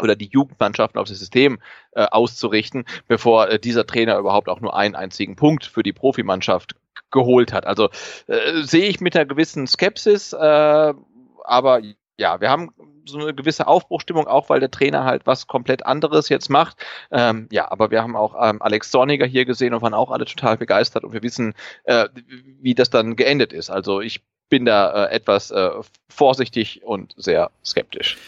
oder 0.00 0.16
die 0.16 0.28
Jugendmannschaften 0.28 0.98
auf 0.98 1.08
das 1.08 1.18
System 1.18 1.60
äh, 1.92 2.04
auszurichten, 2.04 2.84
bevor 3.08 3.48
äh, 3.48 3.58
dieser 3.58 3.86
Trainer 3.86 4.18
überhaupt 4.18 4.48
auch 4.48 4.60
nur 4.60 4.76
einen 4.76 4.94
einzigen 4.94 5.36
Punkt 5.36 5.64
für 5.64 5.82
die 5.82 5.92
Profimannschaft 5.92 6.74
geholt 7.10 7.52
hat. 7.52 7.66
Also 7.66 7.90
äh, 8.26 8.62
sehe 8.62 8.86
ich 8.86 9.00
mit 9.00 9.16
einer 9.16 9.26
gewissen 9.26 9.66
Skepsis, 9.66 10.32
äh, 10.32 10.94
aber 11.44 11.80
ja, 12.16 12.40
wir 12.40 12.50
haben 12.50 12.70
so 13.04 13.18
eine 13.18 13.34
gewisse 13.34 13.66
Aufbruchstimmung, 13.66 14.26
auch 14.26 14.48
weil 14.48 14.60
der 14.60 14.70
Trainer 14.70 15.04
halt 15.04 15.26
was 15.26 15.46
komplett 15.46 15.84
anderes 15.84 16.28
jetzt 16.28 16.50
macht. 16.50 16.76
Ähm, 17.10 17.48
ja, 17.50 17.70
aber 17.70 17.90
wir 17.90 18.02
haben 18.02 18.16
auch 18.16 18.34
ähm, 18.40 18.62
Alex 18.62 18.90
Zorniger 18.90 19.26
hier 19.26 19.44
gesehen 19.44 19.74
und 19.74 19.82
waren 19.82 19.94
auch 19.94 20.10
alle 20.10 20.24
total 20.24 20.56
begeistert 20.56 21.04
und 21.04 21.12
wir 21.12 21.22
wissen, 21.22 21.54
äh, 21.84 22.08
wie 22.60 22.74
das 22.74 22.90
dann 22.90 23.16
geendet 23.16 23.52
ist. 23.52 23.70
Also 23.70 24.00
ich 24.00 24.22
bin 24.48 24.64
da 24.64 25.06
äh, 25.06 25.14
etwas 25.14 25.50
äh, 25.50 25.70
vorsichtig 26.08 26.82
und 26.84 27.14
sehr 27.16 27.50
skeptisch. 27.64 28.18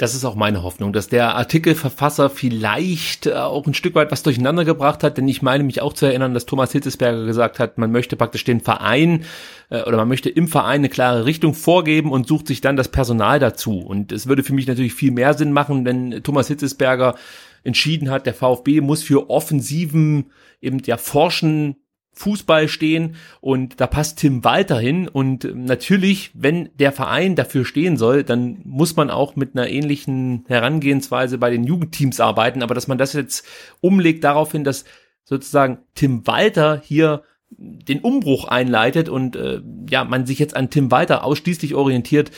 Das 0.00 0.14
ist 0.14 0.24
auch 0.24 0.34
meine 0.34 0.62
Hoffnung, 0.62 0.94
dass 0.94 1.08
der 1.08 1.34
Artikelverfasser 1.34 2.30
vielleicht 2.30 3.26
äh, 3.26 3.34
auch 3.34 3.66
ein 3.66 3.74
Stück 3.74 3.94
weit 3.94 4.10
was 4.10 4.22
durcheinander 4.22 4.64
gebracht 4.64 5.02
hat, 5.02 5.18
denn 5.18 5.28
ich 5.28 5.42
meine 5.42 5.62
mich 5.62 5.82
auch 5.82 5.92
zu 5.92 6.06
erinnern, 6.06 6.32
dass 6.32 6.46
Thomas 6.46 6.72
Hitzesberger 6.72 7.26
gesagt 7.26 7.58
hat, 7.58 7.76
man 7.76 7.92
möchte 7.92 8.16
praktisch 8.16 8.44
den 8.44 8.62
Verein 8.62 9.26
äh, 9.68 9.82
oder 9.82 9.98
man 9.98 10.08
möchte 10.08 10.30
im 10.30 10.48
Verein 10.48 10.80
eine 10.80 10.88
klare 10.88 11.26
Richtung 11.26 11.52
vorgeben 11.52 12.12
und 12.12 12.26
sucht 12.26 12.46
sich 12.46 12.62
dann 12.62 12.76
das 12.76 12.88
Personal 12.88 13.40
dazu. 13.40 13.80
Und 13.80 14.10
es 14.10 14.26
würde 14.26 14.42
für 14.42 14.54
mich 14.54 14.66
natürlich 14.66 14.94
viel 14.94 15.10
mehr 15.10 15.34
Sinn 15.34 15.52
machen, 15.52 15.84
wenn 15.84 16.22
Thomas 16.22 16.48
Hitzesberger 16.48 17.16
entschieden 17.62 18.08
hat, 18.08 18.24
der 18.24 18.32
VfB 18.32 18.80
muss 18.80 19.02
für 19.02 19.28
offensiven 19.28 20.30
eben 20.62 20.78
ja 20.86 20.96
forschen 20.96 21.76
Fußball 22.12 22.68
stehen 22.68 23.16
und 23.40 23.80
da 23.80 23.86
passt 23.86 24.18
Tim 24.18 24.44
Walter 24.44 24.78
hin 24.78 25.08
und 25.08 25.44
natürlich, 25.54 26.30
wenn 26.34 26.70
der 26.78 26.92
Verein 26.92 27.36
dafür 27.36 27.64
stehen 27.64 27.96
soll, 27.96 28.24
dann 28.24 28.60
muss 28.64 28.96
man 28.96 29.10
auch 29.10 29.36
mit 29.36 29.56
einer 29.56 29.68
ähnlichen 29.68 30.44
Herangehensweise 30.48 31.38
bei 31.38 31.50
den 31.50 31.64
Jugendteams 31.64 32.20
arbeiten, 32.20 32.62
aber 32.62 32.74
dass 32.74 32.88
man 32.88 32.98
das 32.98 33.12
jetzt 33.12 33.46
umlegt 33.80 34.24
darauf 34.24 34.52
hin, 34.52 34.64
dass 34.64 34.84
sozusagen 35.24 35.78
Tim 35.94 36.26
Walter 36.26 36.82
hier 36.84 37.22
den 37.50 38.00
Umbruch 38.00 38.46
einleitet 38.46 39.08
und 39.08 39.34
äh, 39.36 39.60
ja, 39.88 40.04
man 40.04 40.26
sich 40.26 40.38
jetzt 40.38 40.56
an 40.56 40.70
Tim 40.70 40.90
Walter 40.90 41.24
ausschließlich 41.24 41.74
orientiert, 41.74 42.30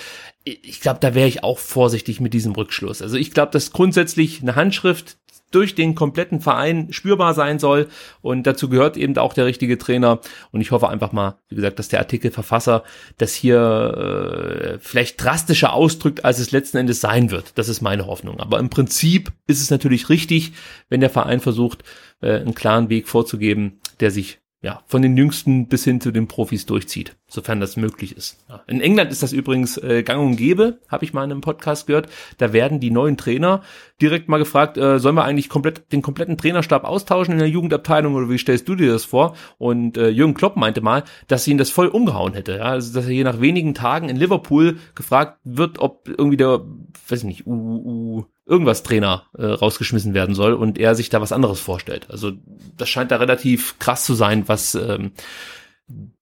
ich 0.45 0.81
glaube, 0.81 0.99
da 1.01 1.15
wäre 1.15 1.29
ich 1.29 1.45
auch 1.45 1.59
vorsichtig 1.59 2.21
mit 2.21 2.35
diesem 2.35 2.53
Rückschluss. 2.53 3.01
Also 3.01 3.17
ich 3.17 3.31
glaube, 3.31 3.53
dass 3.53 3.71
grundsätzlich 3.71 4.43
eine 4.43 4.57
Handschrift 4.57 5.19
durch 5.55 5.75
den 5.75 5.95
kompletten 5.95 6.41
Verein 6.41 6.93
spürbar 6.93 7.35
sein 7.35 7.59
soll. 7.59 7.89
Und 8.21 8.47
dazu 8.47 8.69
gehört 8.69 8.97
eben 8.97 9.17
auch 9.19 9.35
der 9.35 9.47
richtige 9.47 9.79
Trainer. 9.79 10.21
Und 10.51 10.61
ich 10.61 10.71
hoffe 10.71 10.89
einfach 10.89 11.13
mal, 11.13 11.37
wie 11.49 11.55
gesagt, 11.55 11.79
dass 11.79 11.89
der 11.89 12.01
Artikelverfasser 12.01 12.83
das 13.19 13.35
hier 13.35 14.75
äh, 14.75 14.79
vielleicht 14.81 15.23
drastischer 15.23 15.73
ausdrückt, 15.73 16.25
als 16.25 16.39
es 16.39 16.51
letzten 16.53 16.79
Endes 16.79 17.01
sein 17.01 17.31
wird. 17.31 17.57
Das 17.57 17.69
ist 17.69 17.81
meine 17.81 18.07
Hoffnung. 18.07 18.41
Aber 18.41 18.59
im 18.59 18.71
Prinzip 18.71 19.33
ist 19.47 19.61
es 19.61 19.71
natürlich 19.71 20.09
richtig, 20.09 20.53
wenn 20.89 21.01
der 21.01 21.11
Verein 21.11 21.41
versucht, 21.41 21.85
äh, 22.21 22.37
einen 22.37 22.55
klaren 22.55 22.89
Weg 22.89 23.09
vorzugeben, 23.09 23.81
der 24.01 24.11
sich 24.11 24.42
ja, 24.63 24.81
von 24.87 25.03
den 25.03 25.17
Jüngsten 25.17 25.67
bis 25.67 25.83
hin 25.83 26.01
zu 26.01 26.13
den 26.13 26.29
Profis 26.29 26.67
durchzieht, 26.67 27.17
sofern 27.27 27.59
das 27.59 27.77
möglich 27.77 28.17
ist. 28.17 28.39
In 28.69 28.81
England 28.81 29.11
ist 29.11 29.23
das 29.23 29.33
übrigens 29.33 29.77
äh, 29.77 30.05
gang 30.05 30.25
und 30.25 30.37
gäbe, 30.37 30.79
habe 30.87 31.05
ich 31.05 31.13
mal 31.13 31.25
in 31.25 31.33
einem 31.33 31.41
Podcast 31.41 31.89
gehört. 31.89 32.09
Da 32.39 32.53
werden 32.53 32.79
die 32.79 32.93
neuen 32.93 33.17
Trainer 33.17 33.63
direkt 34.01 34.29
mal 34.29 34.39
gefragt, 34.39 34.77
äh, 34.77 35.01
sollen 35.01 35.17
wir 35.17 35.25
eigentlich 35.25 35.49
komplett 35.49 35.93
den 35.93 36.01
kompletten 36.01 36.39
Trainerstab 36.39 36.85
austauschen 36.85 37.33
in 37.33 37.41
der 37.41 37.49
Jugendabteilung 37.49 38.15
oder 38.15 38.31
wie 38.31 38.39
stellst 38.39 38.69
du 38.69 38.77
dir 38.77 38.93
das 38.93 39.05
vor? 39.05 39.35
Und 39.59 39.97
äh, 39.97 40.11
Jürgen 40.11 40.35
Klopp 40.35 40.57
meinte 40.57 40.81
mal, 40.81 41.03
dass 41.27 41.49
ihn 41.49 41.59
das 41.59 41.71
voll 41.71 41.89
umgehauen 41.89 42.35
hätte. 42.35 42.59
Ja? 42.59 42.67
Also 42.67 42.95
dass 42.95 43.07
er 43.07 43.13
hier 43.13 43.25
nach 43.25 43.41
wenigen 43.41 43.75
Tagen 43.75 44.09
in 44.09 44.17
Liverpool 44.17 44.79
gefragt 44.95 45.41
wird, 45.43 45.81
ob 45.81 46.09
irgendwie 46.09 46.37
der, 46.37 46.61
weiß 47.09 47.21
ich 47.21 47.25
nicht, 47.25 47.47
U, 47.49 47.53
U 47.53 48.25
irgendwas 48.45 48.83
Trainer 48.83 49.27
äh, 49.37 49.45
rausgeschmissen 49.45 50.15
werden 50.15 50.35
soll 50.35 50.55
und 50.55 50.79
er 50.79 50.95
sich 50.95 51.09
da 51.09 51.21
was 51.21 51.33
anderes 51.33 51.61
vorstellt. 51.61 52.11
Also 52.11 52.33
das 52.77 52.89
scheint 52.89 53.11
da 53.11 53.17
relativ 53.17 53.79
krass 53.79 54.05
zu 54.05 54.15
sein, 54.15 54.49
was 54.49 54.75
ähm, 54.75 55.13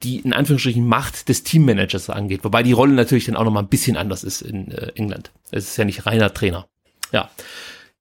die 0.02 0.20
in 0.20 0.32
Anführungsstrichen 0.32 0.86
Macht 0.86 1.28
des 1.28 1.44
Teammanagers 1.44 2.10
angeht, 2.10 2.44
wobei 2.44 2.62
die 2.62 2.72
Rolle 2.72 2.92
natürlich 2.92 3.26
dann 3.26 3.36
auch 3.36 3.44
noch 3.44 3.52
mal 3.52 3.60
ein 3.60 3.68
bisschen 3.68 3.96
anders 3.96 4.24
ist 4.24 4.42
in 4.42 4.70
äh, 4.70 4.92
England. 4.94 5.32
Es 5.50 5.68
ist 5.68 5.76
ja 5.76 5.84
nicht 5.84 6.06
reiner 6.06 6.32
Trainer. 6.32 6.68
Ja. 7.12 7.30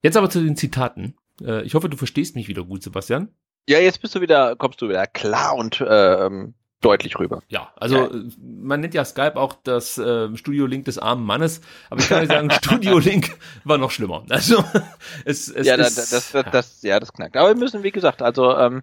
Jetzt 0.01 0.17
aber 0.17 0.29
zu 0.29 0.41
den 0.41 0.55
Zitaten. 0.55 1.15
Äh, 1.41 1.63
ich 1.63 1.75
hoffe, 1.75 1.89
du 1.89 1.97
verstehst 1.97 2.35
mich 2.35 2.47
wieder 2.47 2.63
gut, 2.63 2.83
Sebastian. 2.83 3.29
Ja, 3.67 3.79
jetzt 3.79 4.01
bist 4.01 4.15
du 4.15 4.21
wieder, 4.21 4.55
kommst 4.55 4.81
du 4.81 4.89
wieder 4.89 5.05
klar 5.05 5.55
und 5.55 5.83
ähm, 5.87 6.55
deutlich 6.81 7.19
rüber. 7.19 7.41
Ja, 7.49 7.73
also 7.75 7.97
ja. 7.97 8.09
Man 8.39 8.79
nennt 8.79 8.93
ja 8.93 9.03
Skype 9.03 9.35
auch 9.35 9.53
das 9.63 9.97
äh, 9.97 10.35
Studio 10.37 10.65
Link 10.65 10.85
des 10.85 10.97
armen 10.97 11.25
Mannes, 11.25 11.61
aber 11.89 12.01
ich 12.01 12.09
kann 12.09 12.21
nicht 12.21 12.31
sagen, 12.31 12.49
Studio 12.63 12.97
Link 12.97 13.37
war 13.63 13.77
noch 13.77 13.91
schlimmer. 13.91 14.23
Also 14.29 14.63
es, 15.25 15.49
es 15.49 15.67
ja, 15.67 15.75
ist, 15.75 15.97
das, 15.97 16.09
das, 16.09 16.31
das, 16.31 16.51
das, 16.51 16.81
ja, 16.83 16.99
das 16.99 17.11
knackt. 17.11 17.35
Aber 17.35 17.49
wir 17.49 17.55
müssen, 17.55 17.83
wie 17.83 17.91
gesagt, 17.91 18.21
also 18.21 18.55
ähm, 18.57 18.77
äh, 18.77 18.81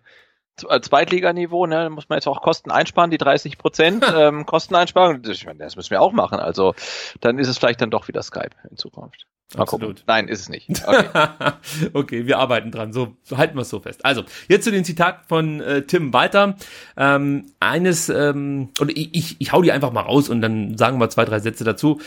Zweitliganiveau, 0.56 1.66
ne, 1.66 1.90
muss 1.90 2.08
man 2.08 2.16
jetzt 2.16 2.26
auch 2.26 2.40
Kosten 2.40 2.70
einsparen, 2.70 3.10
die 3.10 3.18
30 3.18 3.58
Prozent 3.58 4.04
ähm, 4.16 4.46
Kosten 4.46 4.74
einsparen. 4.74 5.22
Das, 5.22 5.44
das 5.58 5.76
müssen 5.76 5.90
wir 5.90 6.00
auch 6.00 6.12
machen. 6.12 6.40
Also 6.40 6.74
dann 7.20 7.38
ist 7.38 7.48
es 7.48 7.58
vielleicht 7.58 7.80
dann 7.80 7.90
doch 7.90 8.08
wieder 8.08 8.22
Skype 8.22 8.50
in 8.70 8.76
Zukunft. 8.76 9.26
Mal 9.54 9.62
Absolut. 9.62 9.88
Gucken. 9.88 10.02
Nein, 10.08 10.28
ist 10.28 10.40
es 10.40 10.48
nicht. 10.48 10.68
Okay. 10.84 11.28
okay, 11.92 12.26
wir 12.26 12.38
arbeiten 12.38 12.72
dran. 12.72 12.92
So 12.92 13.16
halten 13.32 13.54
wir 13.56 13.62
es 13.62 13.68
so 13.68 13.78
fest. 13.78 14.04
Also 14.04 14.24
jetzt 14.48 14.64
zu 14.64 14.72
den 14.72 14.84
Zitaten 14.84 15.24
von 15.28 15.60
äh, 15.60 15.82
Tim 15.82 16.12
Walter. 16.12 16.56
Ähm, 16.96 17.52
eines, 17.60 18.08
ähm, 18.08 18.70
und 18.80 18.90
ich, 18.90 19.14
ich, 19.14 19.40
ich 19.40 19.52
hau 19.52 19.62
die 19.62 19.70
einfach 19.70 19.92
mal 19.92 20.00
raus 20.00 20.28
und 20.28 20.40
dann 20.40 20.76
sagen 20.76 20.98
wir 20.98 21.10
zwei, 21.10 21.24
drei 21.24 21.38
Sätze 21.38 21.62
dazu. 21.62 22.00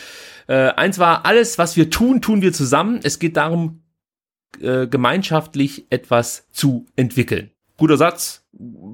Äh, 0.48 0.72
eins 0.72 0.98
war, 0.98 1.24
alles, 1.24 1.56
was 1.56 1.76
wir 1.76 1.88
tun, 1.88 2.20
tun 2.20 2.42
wir 2.42 2.52
zusammen. 2.52 3.00
Es 3.02 3.18
geht 3.18 3.38
darum, 3.38 3.84
äh, 4.60 4.86
gemeinschaftlich 4.86 5.86
etwas 5.90 6.50
zu 6.50 6.86
entwickeln 6.96 7.52
guter 7.80 7.96
Satz, 7.96 8.44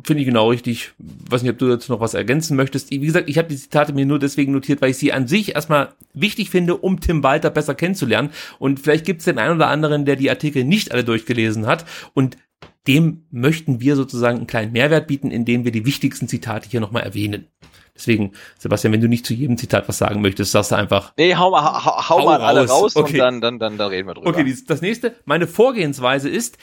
finde 0.05 0.21
ich 0.21 0.27
genau 0.27 0.49
richtig. 0.49 0.93
Weiß 0.99 1.43
nicht, 1.43 1.51
ob 1.51 1.59
du 1.59 1.69
dazu 1.69 1.93
noch 1.93 2.01
was 2.01 2.15
ergänzen 2.15 2.57
möchtest. 2.57 2.91
Wie 2.91 3.01
gesagt, 3.01 3.29
ich 3.29 3.37
habe 3.37 3.49
die 3.49 3.57
Zitate 3.57 3.93
mir 3.93 4.07
nur 4.07 4.19
deswegen 4.19 4.53
notiert, 4.53 4.81
weil 4.81 4.91
ich 4.91 4.97
sie 4.97 5.13
an 5.13 5.27
sich 5.27 5.55
erstmal 5.55 5.95
wichtig 6.15 6.51
finde, 6.51 6.77
um 6.77 7.01
Tim 7.01 7.23
Walter 7.23 7.51
besser 7.51 7.75
kennenzulernen. 7.75 8.31
Und 8.59 8.81
vielleicht 8.81 9.05
gibt 9.05 9.21
es 9.21 9.25
den 9.27 9.39
einen 9.39 9.57
oder 9.57 9.69
anderen, 9.69 10.05
der 10.07 10.17
die 10.17 10.31
Artikel 10.31 10.65
nicht 10.65 10.93
alle 10.93 11.05
durchgelesen 11.05 11.67
hat. 11.67 11.85
Und 12.15 12.39
dem 12.87 13.25
möchten 13.33 13.81
wir 13.81 13.97
sozusagen 13.97 14.39
einen 14.39 14.47
kleinen 14.47 14.73
Mehrwert 14.73 15.09
bieten, 15.09 15.33
indem 15.33 15.65
wir 15.65 15.73
die 15.73 15.85
wichtigsten 15.85 16.29
Zitate 16.29 16.71
hier 16.71 16.81
nochmal 16.81 17.03
erwähnen. 17.03 17.49
Deswegen, 17.97 18.33
Sebastian, 18.59 18.93
wenn 18.93 19.01
du 19.01 19.09
nicht 19.09 19.27
zu 19.27 19.35
jedem 19.35 19.57
Zitat 19.57 19.89
was 19.89 19.99
sagen 19.99 20.21
möchtest, 20.21 20.53
sagst 20.53 20.71
du 20.71 20.77
einfach. 20.77 21.13
Nee, 21.17 21.35
hau, 21.35 21.53
hau, 21.53 21.85
hau, 21.85 22.09
hau 22.09 22.25
mal 22.25 22.41
alle 22.41 22.69
raus 22.69 22.95
okay. 22.95 23.15
und 23.15 23.19
dann, 23.19 23.41
dann, 23.41 23.59
dann, 23.59 23.79
dann 23.79 23.89
reden 23.89 24.09
wir 24.09 24.15
drüber. 24.15 24.29
Okay, 24.29 24.55
das 24.67 24.83
nächste. 24.83 25.17
Meine 25.25 25.47
Vorgehensweise 25.47 26.29
ist, 26.29 26.59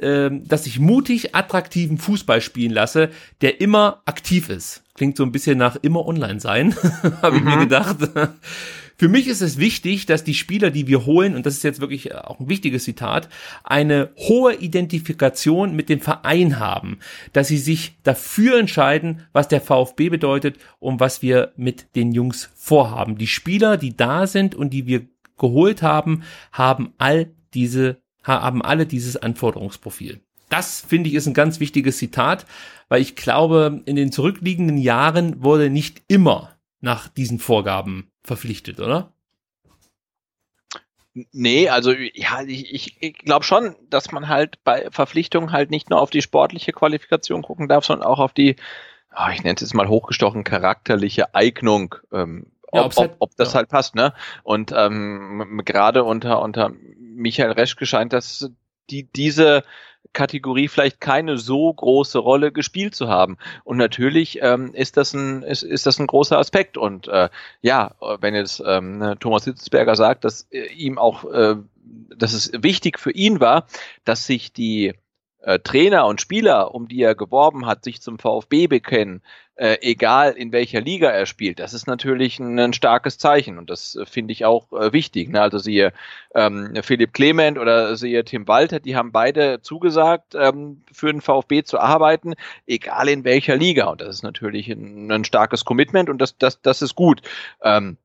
ähm, 0.00 0.46
dass 0.46 0.66
ich 0.66 0.78
mutig 0.78 1.34
attraktiven 1.34 1.98
Fußball 1.98 2.40
spielen 2.40 2.72
lasse, 2.72 3.10
der 3.40 3.60
immer 3.60 4.02
aktiv 4.06 4.48
ist. 4.48 4.82
Klingt 4.94 5.16
so 5.16 5.24
ein 5.24 5.32
bisschen 5.32 5.58
nach 5.58 5.76
immer 5.82 6.06
online 6.06 6.40
sein, 6.40 6.74
habe 7.22 7.36
ich 7.36 7.42
mir 7.42 7.56
mhm. 7.56 7.60
gedacht. 7.60 7.96
Für 9.00 9.08
mich 9.08 9.28
ist 9.28 9.42
es 9.42 9.58
wichtig, 9.58 10.06
dass 10.06 10.24
die 10.24 10.34
Spieler, 10.34 10.70
die 10.70 10.88
wir 10.88 11.06
holen, 11.06 11.36
und 11.36 11.46
das 11.46 11.54
ist 11.54 11.62
jetzt 11.62 11.80
wirklich 11.80 12.16
auch 12.16 12.40
ein 12.40 12.48
wichtiges 12.48 12.82
Zitat, 12.82 13.28
eine 13.62 14.10
hohe 14.16 14.56
Identifikation 14.56 15.76
mit 15.76 15.88
dem 15.88 16.00
Verein 16.00 16.58
haben, 16.58 16.98
dass 17.32 17.46
sie 17.46 17.58
sich 17.58 17.96
dafür 18.02 18.58
entscheiden, 18.58 19.22
was 19.32 19.46
der 19.46 19.60
VfB 19.60 20.08
bedeutet 20.08 20.58
und 20.80 20.98
was 20.98 21.22
wir 21.22 21.52
mit 21.56 21.94
den 21.94 22.10
Jungs 22.10 22.50
vorhaben. 22.56 23.18
Die 23.18 23.28
Spieler, 23.28 23.76
die 23.76 23.96
da 23.96 24.26
sind 24.26 24.56
und 24.56 24.70
die 24.70 24.88
wir 24.88 25.06
geholt 25.38 25.82
haben, 25.82 26.24
haben 26.50 26.92
all 26.98 27.30
diese 27.54 27.98
haben 28.24 28.60
alle 28.62 28.84
dieses 28.84 29.16
Anforderungsprofil. 29.16 30.20
Das 30.50 30.80
finde 30.86 31.08
ich 31.08 31.14
ist 31.14 31.26
ein 31.26 31.34
ganz 31.34 31.60
wichtiges 31.60 31.96
Zitat, 31.96 32.46
weil 32.88 33.00
ich 33.00 33.16
glaube, 33.16 33.80
in 33.86 33.96
den 33.96 34.12
zurückliegenden 34.12 34.76
Jahren 34.76 35.42
wurde 35.42 35.70
nicht 35.70 36.02
immer 36.08 36.58
nach 36.80 37.08
diesen 37.08 37.38
Vorgaben 37.38 38.10
verpflichtet, 38.28 38.78
oder? 38.80 39.12
Nee, 41.32 41.68
also 41.68 41.90
ja, 41.90 42.42
ich, 42.46 42.72
ich, 42.72 43.02
ich 43.02 43.18
glaube 43.18 43.44
schon, 43.44 43.74
dass 43.90 44.12
man 44.12 44.28
halt 44.28 44.62
bei 44.62 44.88
Verpflichtungen 44.90 45.50
halt 45.50 45.70
nicht 45.70 45.90
nur 45.90 46.00
auf 46.00 46.10
die 46.10 46.22
sportliche 46.22 46.72
Qualifikation 46.72 47.42
gucken 47.42 47.66
darf, 47.66 47.84
sondern 47.84 48.06
auch 48.06 48.20
auf 48.20 48.32
die, 48.32 48.54
oh, 49.16 49.28
ich 49.32 49.42
nenne 49.42 49.56
es 49.56 49.62
jetzt 49.62 49.74
mal 49.74 49.88
hochgestochen, 49.88 50.44
charakterliche 50.44 51.34
Eignung 51.34 51.96
ähm, 52.12 52.52
ja, 52.72 52.84
ob, 52.84 52.96
halt, 52.96 53.16
ob, 53.18 53.34
das 53.36 53.52
ja. 53.52 53.58
halt 53.58 53.68
passt, 53.70 53.94
ne? 53.94 54.12
Und 54.42 54.72
ähm, 54.76 55.62
gerade 55.64 56.04
unter 56.04 56.42
unter 56.42 56.70
Michael 56.98 57.52
Reschke 57.52 57.86
scheint 57.86 58.12
das 58.12 58.50
die 58.90 59.04
diese 59.04 59.64
Kategorie 60.12 60.68
vielleicht 60.68 61.00
keine 61.00 61.38
so 61.38 61.72
große 61.72 62.18
Rolle 62.18 62.52
gespielt 62.52 62.94
zu 62.94 63.08
haben. 63.08 63.36
Und 63.64 63.76
natürlich 63.76 64.38
ähm, 64.42 64.74
ist 64.74 64.96
das 64.96 65.14
ein 65.14 65.42
ist, 65.42 65.62
ist 65.62 65.86
das 65.86 65.98
ein 65.98 66.06
großer 66.06 66.38
Aspekt. 66.38 66.76
Und 66.76 67.08
äh, 67.08 67.28
ja, 67.60 67.94
wenn 68.20 68.34
jetzt 68.34 68.62
ähm, 68.64 68.98
ne, 68.98 69.16
Thomas 69.18 69.44
Hitzberger 69.44 69.96
sagt, 69.96 70.24
dass 70.24 70.48
äh, 70.50 70.66
ihm 70.72 70.98
auch 70.98 71.24
äh, 71.30 71.56
dass 72.16 72.32
es 72.32 72.50
wichtig 72.52 72.98
für 72.98 73.12
ihn 73.12 73.40
war, 73.40 73.66
dass 74.04 74.26
sich 74.26 74.52
die 74.52 74.94
äh, 75.40 75.58
Trainer 75.60 76.06
und 76.06 76.20
Spieler, 76.20 76.74
um 76.74 76.88
die 76.88 77.02
er 77.02 77.14
geworben 77.14 77.66
hat, 77.66 77.84
sich 77.84 78.00
zum 78.00 78.18
VfB 78.18 78.66
bekennen, 78.66 79.22
äh, 79.54 79.78
egal 79.80 80.32
in 80.32 80.52
welcher 80.52 80.80
Liga 80.80 81.10
er 81.10 81.26
spielt, 81.26 81.58
das 81.58 81.74
ist 81.74 81.86
natürlich 81.86 82.38
ein, 82.38 82.58
ein 82.58 82.72
starkes 82.72 83.18
Zeichen 83.18 83.58
und 83.58 83.70
das 83.70 83.96
äh, 83.96 84.06
finde 84.06 84.32
ich 84.32 84.44
auch 84.44 84.72
äh, 84.72 84.92
wichtig. 84.92 85.30
Ne? 85.30 85.40
Also 85.40 85.58
siehe 85.58 85.92
ähm, 86.34 86.74
Philipp 86.82 87.12
Clement 87.12 87.58
oder 87.58 87.96
siehe 87.96 88.24
Tim 88.24 88.46
Walter, 88.46 88.80
die 88.80 88.96
haben 88.96 89.10
beide 89.12 89.60
zugesagt, 89.60 90.34
ähm, 90.34 90.82
für 90.92 91.12
den 91.12 91.20
VfB 91.20 91.64
zu 91.64 91.78
arbeiten, 91.78 92.34
egal 92.66 93.08
in 93.08 93.24
welcher 93.24 93.56
Liga. 93.56 93.86
Und 93.86 94.00
das 94.00 94.16
ist 94.16 94.22
natürlich 94.22 94.68
ein, 94.68 95.10
ein 95.10 95.24
starkes 95.24 95.64
Commitment 95.64 96.08
und 96.08 96.18
das, 96.18 96.38
das, 96.38 96.62
das 96.62 96.82
ist 96.82 96.94
gut. 96.94 97.22
Ähm, 97.62 97.96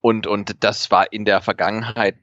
und, 0.00 0.26
und 0.26 0.64
das 0.64 0.90
war 0.90 1.12
in 1.12 1.24
der 1.24 1.40
Vergangenheit 1.40 2.16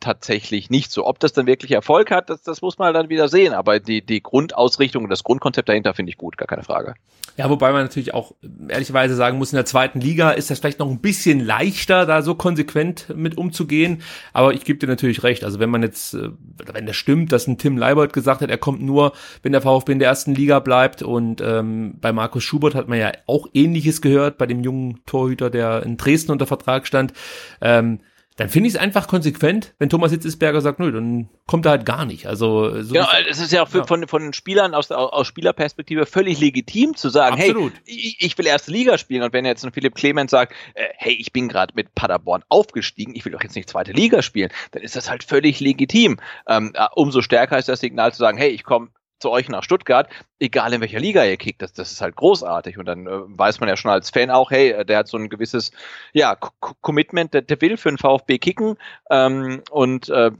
tatsächlich 0.00 0.70
nicht 0.70 0.92
so. 0.92 1.06
Ob 1.06 1.18
das 1.20 1.32
dann 1.32 1.46
wirklich 1.46 1.72
Erfolg 1.72 2.10
hat, 2.10 2.30
das, 2.30 2.42
das 2.42 2.62
muss 2.62 2.78
man 2.78 2.92
dann 2.94 3.08
wieder 3.08 3.28
sehen. 3.28 3.54
Aber 3.54 3.80
die, 3.80 4.04
die 4.04 4.22
Grundausrichtung 4.22 5.04
und 5.04 5.10
das 5.10 5.24
Grundkonzept 5.24 5.68
dahinter 5.68 5.94
finde 5.94 6.10
ich 6.10 6.18
gut, 6.18 6.36
gar 6.36 6.46
keine 6.46 6.62
Frage. 6.62 6.94
Ja, 7.36 7.48
wobei 7.48 7.72
man 7.72 7.82
natürlich 7.82 8.12
auch 8.12 8.34
ehrlicherweise 8.68 9.14
sagen 9.14 9.38
muss, 9.38 9.52
in 9.52 9.56
der 9.56 9.64
zweiten 9.64 10.00
Liga 10.00 10.32
ist 10.32 10.50
das 10.50 10.58
vielleicht 10.58 10.78
noch 10.78 10.90
ein 10.90 11.00
bisschen 11.00 11.40
leichter, 11.40 12.04
da 12.04 12.22
so 12.22 12.34
konsequent 12.34 13.06
mit 13.16 13.38
umzugehen. 13.38 14.02
Aber 14.32 14.52
ich 14.52 14.64
gebe 14.64 14.78
dir 14.78 14.86
natürlich 14.86 15.22
recht. 15.22 15.44
Also 15.44 15.58
wenn 15.58 15.70
man 15.70 15.82
jetzt, 15.82 16.14
äh, 16.14 16.30
wenn 16.72 16.86
das 16.86 16.96
stimmt, 16.96 17.32
dass 17.32 17.46
ein 17.46 17.56
Tim 17.56 17.78
Leibold 17.78 18.12
gesagt 18.12 18.42
hat, 18.42 18.50
er 18.50 18.58
kommt 18.58 18.82
nur, 18.82 19.12
wenn 19.42 19.52
der 19.52 19.62
VfB 19.62 19.92
in 19.92 19.98
der 20.00 20.08
ersten 20.08 20.34
Liga 20.34 20.58
bleibt. 20.58 21.02
Und 21.02 21.40
ähm, 21.40 21.94
bei 22.00 22.12
Markus 22.12 22.44
Schubert 22.44 22.74
hat 22.74 22.88
man 22.88 22.98
ja 22.98 23.12
auch 23.26 23.46
Ähnliches 23.54 24.02
gehört, 24.02 24.36
bei 24.36 24.46
dem 24.46 24.62
jungen 24.62 25.00
Torhüter, 25.06 25.48
der 25.48 25.82
in 25.84 25.96
Dresden 25.96 26.32
unter 26.32 26.46
Vertrag 26.46 26.86
stand. 26.86 27.14
Ähm, 27.62 28.00
dann 28.36 28.48
finde 28.48 28.68
ich 28.68 28.74
es 28.74 28.80
einfach 28.80 29.06
konsequent, 29.06 29.74
wenn 29.78 29.90
Thomas 29.90 30.12
Hitzesberger 30.12 30.60
sagt, 30.60 30.78
nö, 30.78 30.90
dann 30.90 31.28
kommt 31.46 31.66
er 31.66 31.72
halt 31.72 31.84
gar 31.84 32.06
nicht. 32.06 32.26
Also 32.26 32.80
so 32.82 32.94
genau, 32.94 33.08
es 33.28 33.38
ist 33.38 33.52
ja 33.52 33.62
auch 33.62 33.68
für, 33.68 33.78
ja. 33.78 33.86
von 33.86 34.06
von 34.08 34.22
den 34.22 34.32
Spielern 34.32 34.74
aus 34.74 34.90
aus 34.90 35.26
Spielerperspektive 35.26 36.06
völlig 36.06 36.40
legitim 36.40 36.96
zu 36.96 37.10
sagen, 37.10 37.38
Absolut. 37.38 37.72
hey, 37.84 37.96
ich, 37.96 38.16
ich, 38.20 38.38
will 38.38 38.46
erste 38.46 38.70
Liga 38.70 38.98
spielen 38.98 39.22
und 39.22 39.32
wenn 39.32 39.44
jetzt 39.44 39.64
ein 39.64 39.72
Philipp 39.72 39.94
Clement 39.94 40.30
sagt, 40.30 40.54
äh, 40.74 40.84
hey, 40.96 41.12
ich 41.12 41.32
bin 41.32 41.48
gerade 41.48 41.74
mit 41.74 41.94
Paderborn 41.94 42.42
aufgestiegen, 42.48 43.14
ich 43.14 43.24
will 43.24 43.32
doch 43.32 43.42
jetzt 43.42 43.56
nicht 43.56 43.68
zweite 43.68 43.92
Liga 43.92 44.22
spielen, 44.22 44.50
dann 44.70 44.82
ist 44.82 44.96
das 44.96 45.10
halt 45.10 45.24
völlig 45.24 45.60
legitim. 45.60 46.18
Ähm, 46.46 46.72
äh, 46.74 46.86
umso 46.94 47.20
stärker 47.22 47.58
ist 47.58 47.68
das 47.68 47.80
Signal 47.80 48.12
zu 48.12 48.18
sagen, 48.18 48.38
hey, 48.38 48.48
ich 48.50 48.64
komme 48.64 48.88
zu 49.20 49.30
euch 49.30 49.48
nach 49.48 49.62
Stuttgart, 49.62 50.08
egal 50.38 50.72
in 50.72 50.80
welcher 50.80 50.98
Liga 50.98 51.24
ihr 51.24 51.36
kickt, 51.36 51.62
das, 51.62 51.72
das 51.72 51.92
ist 51.92 52.00
halt 52.00 52.16
großartig. 52.16 52.78
Und 52.78 52.86
dann 52.86 53.06
äh, 53.06 53.10
weiß 53.10 53.60
man 53.60 53.68
ja 53.68 53.76
schon 53.76 53.90
als 53.90 54.10
Fan 54.10 54.30
auch, 54.30 54.50
hey, 54.50 54.84
der 54.84 54.98
hat 54.98 55.08
so 55.08 55.16
ein 55.16 55.28
gewisses 55.28 55.70
ja, 56.12 56.36
Commitment, 56.80 57.34
der, 57.34 57.42
der 57.42 57.60
will 57.60 57.76
für 57.76 57.90
den 57.90 57.98
VfB 57.98 58.38
kicken 58.38 58.76
ähm, 59.10 59.62
und 59.70 60.08
äh, 60.08 60.30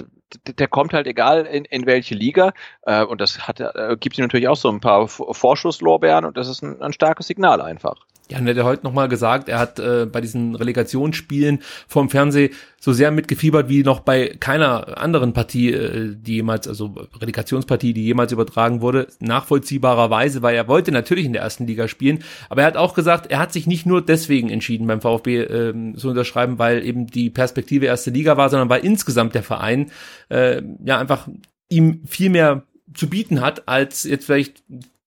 der 0.44 0.68
kommt 0.68 0.92
halt 0.92 1.06
egal 1.06 1.46
in, 1.46 1.64
in 1.64 1.86
welche 1.86 2.14
Liga 2.14 2.52
äh, 2.82 3.02
und 3.02 3.20
das 3.20 3.46
hat, 3.48 3.60
äh, 3.60 3.96
gibt 3.98 4.16
ihm 4.18 4.24
natürlich 4.24 4.48
auch 4.48 4.56
so 4.56 4.70
ein 4.70 4.80
paar 4.80 5.08
Vorschusslorbeeren 5.08 6.24
und 6.24 6.36
das 6.36 6.48
ist 6.48 6.62
ein, 6.62 6.80
ein 6.82 6.92
starkes 6.92 7.26
Signal 7.26 7.60
einfach. 7.60 7.96
Ja, 8.30 8.38
und 8.38 8.46
er 8.46 8.50
hat 8.50 8.56
ja 8.58 8.64
heute 8.64 8.84
nochmal 8.84 9.08
gesagt, 9.08 9.48
er 9.48 9.58
hat 9.58 9.80
äh, 9.80 10.06
bei 10.06 10.20
diesen 10.20 10.54
Relegationsspielen 10.54 11.60
vom 11.88 12.08
Fernseh 12.08 12.50
so 12.78 12.92
sehr 12.92 13.10
mitgefiebert 13.10 13.68
wie 13.68 13.82
noch 13.82 14.00
bei 14.00 14.36
keiner 14.38 14.98
anderen 14.98 15.32
Partie, 15.32 15.72
äh, 15.72 16.14
die 16.14 16.36
jemals, 16.36 16.68
also 16.68 16.94
Relegationspartie, 17.20 17.92
die 17.92 18.04
jemals 18.04 18.30
übertragen 18.30 18.82
wurde, 18.82 19.08
nachvollziehbarerweise, 19.18 20.42
weil 20.42 20.54
er 20.54 20.68
wollte 20.68 20.92
natürlich 20.92 21.24
in 21.24 21.32
der 21.32 21.42
ersten 21.42 21.66
Liga 21.66 21.88
spielen, 21.88 22.22
aber 22.48 22.62
er 22.62 22.68
hat 22.68 22.76
auch 22.76 22.94
gesagt, 22.94 23.30
er 23.30 23.40
hat 23.40 23.52
sich 23.52 23.66
nicht 23.66 23.84
nur 23.84 24.00
deswegen 24.00 24.48
entschieden, 24.48 24.86
beim 24.86 25.00
VfB 25.00 25.40
äh, 25.40 25.94
zu 25.96 26.10
unterschreiben, 26.10 26.58
weil 26.60 26.84
eben 26.84 27.08
die 27.08 27.30
Perspektive 27.30 27.86
erste 27.86 28.10
Liga 28.10 28.36
war, 28.36 28.48
sondern 28.48 28.68
weil 28.68 28.84
insgesamt 28.84 29.34
der 29.34 29.42
Verein 29.42 29.90
äh, 30.28 30.62
ja 30.84 30.98
einfach 30.98 31.28
ihm 31.68 32.02
viel 32.06 32.30
mehr 32.30 32.62
zu 32.94 33.08
bieten 33.08 33.40
hat, 33.40 33.68
als 33.68 34.04
jetzt 34.04 34.26
vielleicht 34.26 34.62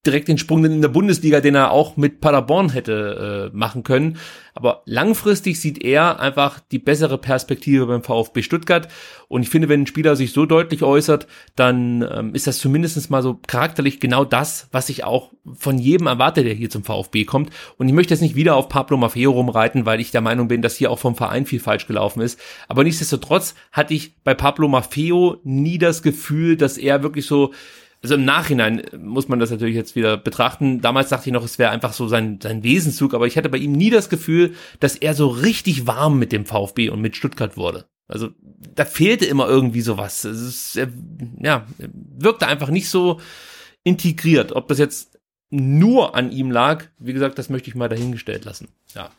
direkt 0.05 0.27
den 0.27 0.37
Sprung 0.37 0.65
in 0.65 0.81
der 0.81 0.89
Bundesliga, 0.89 1.39
den 1.39 1.55
er 1.55 1.71
auch 1.71 1.95
mit 1.95 2.19
Paderborn 2.19 2.69
hätte 2.69 3.51
äh, 3.53 3.57
machen 3.57 3.83
können. 3.83 4.17
Aber 4.53 4.83
langfristig 4.85 5.59
sieht 5.59 5.83
er 5.83 6.19
einfach 6.19 6.59
die 6.59 6.77
bessere 6.79 7.17
Perspektive 7.17 7.85
beim 7.85 8.03
VfB 8.03 8.41
Stuttgart. 8.41 8.89
Und 9.29 9.43
ich 9.43 9.49
finde, 9.49 9.69
wenn 9.69 9.83
ein 9.83 9.87
Spieler 9.87 10.15
sich 10.15 10.33
so 10.33 10.45
deutlich 10.45 10.83
äußert, 10.83 11.27
dann 11.55 12.07
ähm, 12.11 12.35
ist 12.35 12.47
das 12.47 12.59
zumindest 12.59 13.09
mal 13.09 13.23
so 13.23 13.39
charakterlich 13.47 13.99
genau 14.01 14.25
das, 14.25 14.67
was 14.71 14.89
ich 14.89 15.05
auch 15.05 15.31
von 15.55 15.79
jedem 15.79 16.07
erwarte, 16.07 16.43
der 16.43 16.53
hier 16.53 16.69
zum 16.69 16.83
VfB 16.83 17.23
kommt. 17.23 17.49
Und 17.77 17.87
ich 17.87 17.93
möchte 17.93 18.13
jetzt 18.13 18.21
nicht 18.21 18.35
wieder 18.35 18.55
auf 18.55 18.69
Pablo 18.69 18.97
Maffeo 18.97 19.31
rumreiten, 19.31 19.85
weil 19.85 20.01
ich 20.01 20.11
der 20.11 20.21
Meinung 20.21 20.49
bin, 20.49 20.61
dass 20.61 20.75
hier 20.75 20.91
auch 20.91 20.99
vom 20.99 21.15
Verein 21.15 21.45
viel 21.45 21.59
falsch 21.61 21.87
gelaufen 21.87 22.21
ist. 22.21 22.39
Aber 22.67 22.83
nichtsdestotrotz 22.83 23.55
hatte 23.71 23.93
ich 23.93 24.15
bei 24.23 24.33
Pablo 24.33 24.67
Maffeo 24.67 25.37
nie 25.43 25.77
das 25.77 26.03
Gefühl, 26.03 26.57
dass 26.57 26.77
er 26.77 27.03
wirklich 27.03 27.25
so 27.25 27.53
also 28.03 28.15
im 28.15 28.25
Nachhinein 28.25 28.83
muss 28.97 29.29
man 29.29 29.39
das 29.39 29.49
natürlich 29.49 29.75
jetzt 29.75 29.95
wieder 29.95 30.17
betrachten. 30.17 30.81
Damals 30.81 31.09
dachte 31.09 31.29
ich 31.29 31.33
noch, 31.33 31.45
es 31.45 31.57
wäre 31.57 31.71
einfach 31.71 31.93
so 31.93 32.09
sein, 32.09 32.37
sein 32.43 32.61
Wesenszug, 32.61 33.13
aber 33.13 33.27
ich 33.27 33.37
hatte 33.37 33.47
bei 33.47 33.57
ihm 33.57 33.71
nie 33.71 33.89
das 33.89 34.09
Gefühl, 34.09 34.55
dass 34.81 34.97
er 34.97 35.13
so 35.13 35.27
richtig 35.29 35.87
warm 35.87 36.19
mit 36.19 36.33
dem 36.33 36.45
VfB 36.45 36.89
und 36.89 36.99
mit 36.99 37.15
Stuttgart 37.15 37.55
wurde. 37.55 37.85
Also 38.09 38.29
da 38.75 38.83
fehlte 38.83 39.25
immer 39.25 39.47
irgendwie 39.47 39.81
sowas. 39.81 40.25
Es 40.25 40.41
ist, 40.41 40.75
er, 40.75 40.89
ja, 41.41 41.65
wirkte 41.77 42.45
einfach 42.45 42.69
nicht 42.69 42.89
so 42.89 43.21
integriert. 43.85 44.51
Ob 44.51 44.67
das 44.67 44.79
jetzt 44.79 45.17
nur 45.49 46.13
an 46.15 46.31
ihm 46.31 46.51
lag, 46.51 46.85
wie 46.99 47.13
gesagt, 47.13 47.39
das 47.39 47.49
möchte 47.49 47.69
ich 47.69 47.75
mal 47.75 47.87
dahingestellt 47.87 48.43
lassen. 48.43 48.67
Ja. 48.95 49.11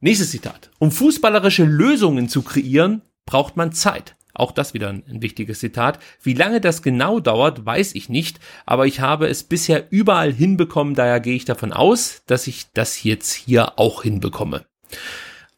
Nächstes 0.00 0.30
Zitat. 0.30 0.70
Um 0.78 0.90
fußballerische 0.90 1.64
Lösungen 1.64 2.30
zu 2.30 2.40
kreieren, 2.40 3.02
braucht 3.26 3.56
man 3.56 3.72
Zeit. 3.72 4.16
Auch 4.34 4.52
das 4.52 4.74
wieder 4.74 4.88
ein, 4.88 5.04
wichtiges 5.06 5.60
Zitat. 5.60 5.98
Wie 6.22 6.34
lange 6.34 6.60
das 6.60 6.82
genau 6.82 7.20
dauert, 7.20 7.66
weiß 7.66 7.94
ich 7.94 8.08
nicht, 8.08 8.40
aber 8.64 8.86
ich 8.86 9.00
habe 9.00 9.26
es 9.28 9.42
bisher 9.42 9.86
überall 9.90 10.32
hinbekommen, 10.32 10.94
daher 10.94 11.20
gehe 11.20 11.36
ich 11.36 11.44
davon 11.44 11.72
aus, 11.72 12.22
dass 12.26 12.46
ich 12.46 12.72
das 12.72 13.02
jetzt 13.02 13.32
hier 13.32 13.78
auch 13.78 14.02
hinbekomme. 14.02 14.64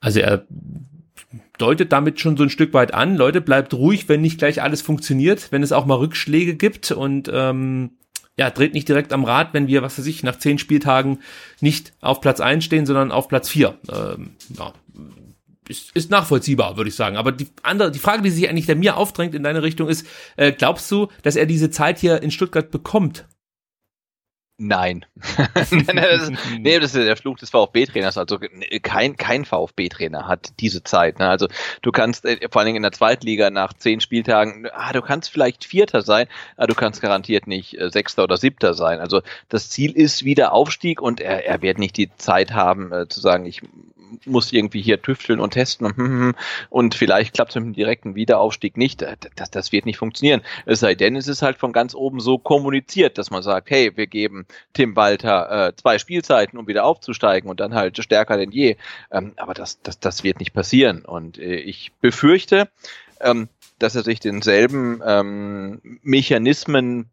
Also 0.00 0.20
er 0.20 0.46
deutet 1.58 1.92
damit 1.92 2.20
schon 2.20 2.36
so 2.36 2.42
ein 2.42 2.50
Stück 2.50 2.74
weit 2.74 2.92
an, 2.94 3.16
Leute, 3.16 3.40
bleibt 3.40 3.74
ruhig, 3.74 4.08
wenn 4.08 4.20
nicht 4.20 4.38
gleich 4.38 4.60
alles 4.60 4.82
funktioniert, 4.82 5.52
wenn 5.52 5.62
es 5.62 5.72
auch 5.72 5.86
mal 5.86 5.94
Rückschläge 5.94 6.56
gibt 6.56 6.90
und 6.90 7.30
ähm, 7.32 7.90
ja, 8.36 8.50
dreht 8.50 8.74
nicht 8.74 8.88
direkt 8.88 9.12
am 9.12 9.24
Rad, 9.24 9.54
wenn 9.54 9.68
wir, 9.68 9.82
was 9.82 9.98
weiß 9.98 10.06
ich, 10.06 10.24
nach 10.24 10.36
zehn 10.36 10.58
Spieltagen 10.58 11.20
nicht 11.60 11.92
auf 12.00 12.20
Platz 12.20 12.40
eins 12.40 12.64
stehen, 12.64 12.86
sondern 12.86 13.12
auf 13.12 13.28
Platz 13.28 13.48
vier. 13.48 13.78
Ähm, 13.88 14.32
ja, 14.58 14.72
ist, 15.68 15.94
ist 15.94 16.10
nachvollziehbar, 16.10 16.76
würde 16.76 16.88
ich 16.88 16.96
sagen. 16.96 17.16
Aber 17.16 17.32
die 17.32 17.48
andere, 17.62 17.90
die 17.90 17.98
Frage, 17.98 18.22
die 18.22 18.30
sich 18.30 18.48
eigentlich 18.48 18.66
der 18.66 18.76
mir 18.76 18.96
aufdrängt 18.96 19.34
in 19.34 19.42
deine 19.42 19.62
Richtung 19.62 19.88
ist, 19.88 20.06
äh, 20.36 20.52
glaubst 20.52 20.90
du, 20.90 21.08
dass 21.22 21.36
er 21.36 21.46
diese 21.46 21.70
Zeit 21.70 21.98
hier 21.98 22.22
in 22.22 22.30
Stuttgart 22.30 22.70
bekommt? 22.70 23.26
Nein. 24.56 25.04
das 25.54 25.72
nee, 25.72 26.78
das 26.78 26.94
ist 26.94 27.04
der 27.04 27.16
Fluch 27.16 27.38
des 27.38 27.50
VfB-Trainers. 27.50 28.16
Also 28.16 28.38
kein, 28.82 29.16
kein 29.16 29.44
VfB-Trainer 29.44 30.28
hat 30.28 30.52
diese 30.60 30.84
Zeit. 30.84 31.18
Ne? 31.18 31.28
Also 31.28 31.48
du 31.82 31.90
kannst 31.90 32.24
äh, 32.24 32.38
vor 32.48 32.60
allen 32.60 32.66
Dingen 32.66 32.76
in 32.76 32.82
der 32.82 32.92
Zweitliga 32.92 33.50
nach 33.50 33.72
zehn 33.72 34.00
Spieltagen, 34.00 34.68
ah, 34.72 34.92
du 34.92 35.02
kannst 35.02 35.30
vielleicht 35.30 35.64
Vierter 35.64 36.02
sein, 36.02 36.28
aber 36.56 36.68
du 36.68 36.74
kannst 36.76 37.02
garantiert 37.02 37.48
nicht 37.48 37.76
äh, 37.80 37.90
Sechster 37.90 38.22
oder 38.22 38.36
Siebter 38.36 38.74
sein. 38.74 39.00
Also 39.00 39.22
das 39.48 39.70
Ziel 39.70 39.90
ist 39.90 40.24
wieder 40.24 40.52
Aufstieg 40.52 41.02
und 41.02 41.20
er, 41.20 41.44
er 41.44 41.60
wird 41.60 41.80
nicht 41.80 41.96
die 41.96 42.14
Zeit 42.16 42.52
haben 42.52 42.92
äh, 42.92 43.08
zu 43.08 43.20
sagen, 43.20 43.46
ich 43.46 43.60
muss 44.24 44.52
irgendwie 44.52 44.82
hier 44.82 45.00
tüfteln 45.00 45.40
und 45.40 45.50
testen 45.52 45.86
und, 45.86 45.96
hm, 45.96 46.06
hm, 46.06 46.20
hm, 46.20 46.34
und 46.70 46.94
vielleicht 46.94 47.34
klappt 47.34 47.50
es 47.50 47.56
mit 47.56 47.64
dem 47.64 47.72
direkten 47.74 48.14
Wiederaufstieg 48.14 48.76
nicht. 48.76 49.04
Das, 49.36 49.50
das 49.50 49.72
wird 49.72 49.86
nicht 49.86 49.98
funktionieren. 49.98 50.42
Es 50.66 50.80
sei 50.80 50.94
denn, 50.94 51.16
es 51.16 51.28
ist 51.28 51.42
halt 51.42 51.58
von 51.58 51.72
ganz 51.72 51.94
oben 51.94 52.20
so 52.20 52.38
kommuniziert, 52.38 53.18
dass 53.18 53.30
man 53.30 53.42
sagt, 53.42 53.70
hey, 53.70 53.96
wir 53.96 54.06
geben 54.06 54.46
Tim 54.72 54.96
Walter 54.96 55.68
äh, 55.68 55.76
zwei 55.76 55.98
Spielzeiten, 55.98 56.58
um 56.58 56.66
wieder 56.66 56.84
aufzusteigen 56.84 57.48
und 57.50 57.60
dann 57.60 57.74
halt 57.74 58.02
stärker 58.02 58.36
denn 58.36 58.50
je. 58.50 58.76
Ähm, 59.10 59.32
aber 59.36 59.54
das, 59.54 59.80
das, 59.82 59.98
das 59.98 60.24
wird 60.24 60.38
nicht 60.38 60.52
passieren. 60.52 61.04
Und 61.04 61.38
äh, 61.38 61.56
ich 61.56 61.92
befürchte, 62.00 62.68
ähm, 63.20 63.48
dass 63.78 63.94
er 63.94 64.02
sich 64.02 64.20
denselben 64.20 65.02
ähm, 65.04 65.80
Mechanismen 66.02 67.10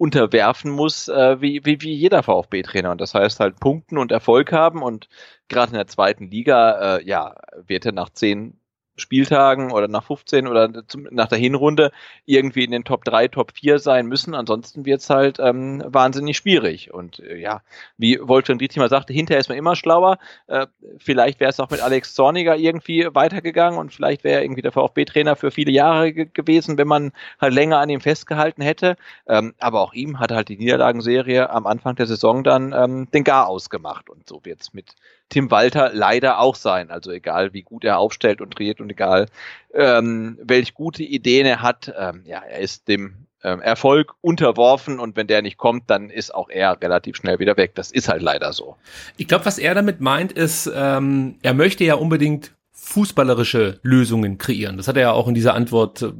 unterwerfen 0.00 0.70
muss, 0.70 1.08
äh, 1.08 1.42
wie, 1.42 1.60
wie, 1.64 1.82
wie 1.82 1.92
jeder 1.92 2.22
VfB-Trainer. 2.22 2.90
Und 2.90 3.02
das 3.02 3.14
heißt 3.14 3.38
halt 3.38 3.60
punkten 3.60 3.98
und 3.98 4.10
Erfolg 4.10 4.50
haben 4.50 4.82
und 4.82 5.08
gerade 5.48 5.72
in 5.72 5.76
der 5.76 5.88
zweiten 5.88 6.30
Liga, 6.30 6.96
äh, 6.96 7.04
ja, 7.04 7.36
wird 7.66 7.84
er 7.84 7.92
nach 7.92 8.08
zehn 8.08 8.59
Spieltagen 9.00 9.72
oder 9.72 9.88
nach 9.88 10.04
15 10.04 10.46
oder 10.46 10.86
zum, 10.86 11.08
nach 11.10 11.28
der 11.28 11.38
Hinrunde 11.38 11.90
irgendwie 12.26 12.64
in 12.64 12.70
den 12.70 12.84
Top 12.84 13.04
3, 13.04 13.28
Top 13.28 13.52
4 13.52 13.78
sein 13.78 14.06
müssen. 14.06 14.34
Ansonsten 14.34 14.84
wird 14.84 15.00
es 15.00 15.10
halt 15.10 15.38
ähm, 15.40 15.82
wahnsinnig 15.86 16.36
schwierig. 16.36 16.92
Und 16.92 17.18
äh, 17.20 17.36
ja, 17.36 17.62
wie 17.96 18.18
Wolfgang 18.20 18.60
Dietrich 18.60 18.78
mal 18.78 18.88
sagte, 18.88 19.12
hinterher 19.12 19.40
ist 19.40 19.48
man 19.48 19.58
immer 19.58 19.76
schlauer. 19.76 20.18
Äh, 20.46 20.66
vielleicht 20.98 21.40
wäre 21.40 21.50
es 21.50 21.60
auch 21.60 21.70
mit 21.70 21.80
Alex 21.80 22.14
Zorniger 22.14 22.56
irgendwie 22.56 23.08
weitergegangen 23.12 23.78
und 23.78 23.92
vielleicht 23.92 24.24
wäre 24.24 24.38
er 24.38 24.42
irgendwie 24.44 24.62
der 24.62 24.72
VfB-Trainer 24.72 25.36
für 25.36 25.50
viele 25.50 25.72
Jahre 25.72 26.12
gewesen, 26.12 26.78
wenn 26.78 26.88
man 26.88 27.12
halt 27.40 27.54
länger 27.54 27.78
an 27.78 27.90
ihm 27.90 28.00
festgehalten 28.00 28.62
hätte. 28.62 28.96
Ähm, 29.26 29.54
aber 29.58 29.80
auch 29.80 29.92
ihm 29.92 30.18
hat 30.18 30.32
halt 30.32 30.48
die 30.48 30.56
Niederlagenserie 30.56 31.50
am 31.50 31.66
Anfang 31.66 31.96
der 31.96 32.06
Saison 32.06 32.44
dann 32.44 32.72
ähm, 32.72 33.08
den 33.12 33.24
Gar 33.24 33.48
ausgemacht. 33.48 34.10
Und 34.10 34.28
so 34.28 34.40
wird 34.44 34.60
es 34.60 34.72
mit 34.72 34.94
Tim 35.30 35.50
Walter 35.50 35.90
leider 35.94 36.38
auch 36.38 36.54
sein. 36.54 36.90
Also 36.90 37.10
egal, 37.10 37.54
wie 37.54 37.62
gut 37.62 37.84
er 37.84 37.98
aufstellt 37.98 38.40
und 38.40 38.58
dreht 38.58 38.80
und 38.80 38.90
egal, 38.90 39.26
ähm, 39.72 40.38
welche 40.42 40.74
gute 40.74 41.02
Ideen 41.02 41.46
er 41.46 41.62
hat, 41.62 41.92
ähm, 41.98 42.22
ja, 42.26 42.40
er 42.40 42.58
ist 42.58 42.88
dem 42.88 43.26
ähm, 43.42 43.60
Erfolg 43.62 44.14
unterworfen 44.20 44.98
und 44.98 45.16
wenn 45.16 45.26
der 45.26 45.42
nicht 45.42 45.56
kommt, 45.56 45.88
dann 45.88 46.10
ist 46.10 46.34
auch 46.34 46.50
er 46.50 46.80
relativ 46.82 47.16
schnell 47.16 47.38
wieder 47.38 47.56
weg. 47.56 47.74
Das 47.74 47.90
ist 47.90 48.08
halt 48.08 48.22
leider 48.22 48.52
so. 48.52 48.76
Ich 49.16 49.28
glaube, 49.28 49.46
was 49.46 49.58
er 49.58 49.74
damit 49.74 50.00
meint, 50.00 50.32
ist, 50.32 50.70
ähm, 50.74 51.36
er 51.42 51.54
möchte 51.54 51.84
ja 51.84 51.94
unbedingt 51.94 52.52
fußballerische 52.72 53.78
Lösungen 53.82 54.38
kreieren. 54.38 54.76
Das 54.76 54.88
hat 54.88 54.96
er 54.96 55.02
ja 55.02 55.12
auch 55.12 55.28
in 55.28 55.34
dieser 55.34 55.54
Antwort 55.54 56.02
äh, 56.02 56.12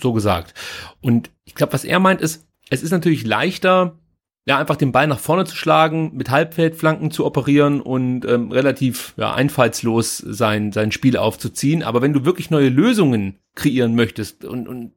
so 0.00 0.12
gesagt. 0.12 0.54
Und 1.00 1.30
ich 1.44 1.54
glaube, 1.54 1.72
was 1.72 1.84
er 1.84 1.98
meint, 1.98 2.20
ist, 2.20 2.46
es 2.70 2.82
ist 2.82 2.90
natürlich 2.90 3.24
leichter, 3.26 3.98
ja, 4.44 4.58
einfach 4.58 4.76
den 4.76 4.92
Ball 4.92 5.06
nach 5.06 5.20
vorne 5.20 5.44
zu 5.44 5.56
schlagen, 5.56 6.12
mit 6.14 6.30
Halbfeldflanken 6.30 7.10
zu 7.10 7.24
operieren 7.24 7.80
und 7.80 8.24
ähm, 8.24 8.50
relativ 8.50 9.14
ja, 9.16 9.34
einfallslos 9.34 10.18
sein, 10.18 10.72
sein 10.72 10.90
Spiel 10.90 11.16
aufzuziehen. 11.16 11.82
Aber 11.82 12.02
wenn 12.02 12.12
du 12.12 12.24
wirklich 12.24 12.50
neue 12.50 12.68
Lösungen 12.68 13.38
kreieren 13.54 13.94
möchtest 13.94 14.44
und, 14.44 14.66
und 14.66 14.92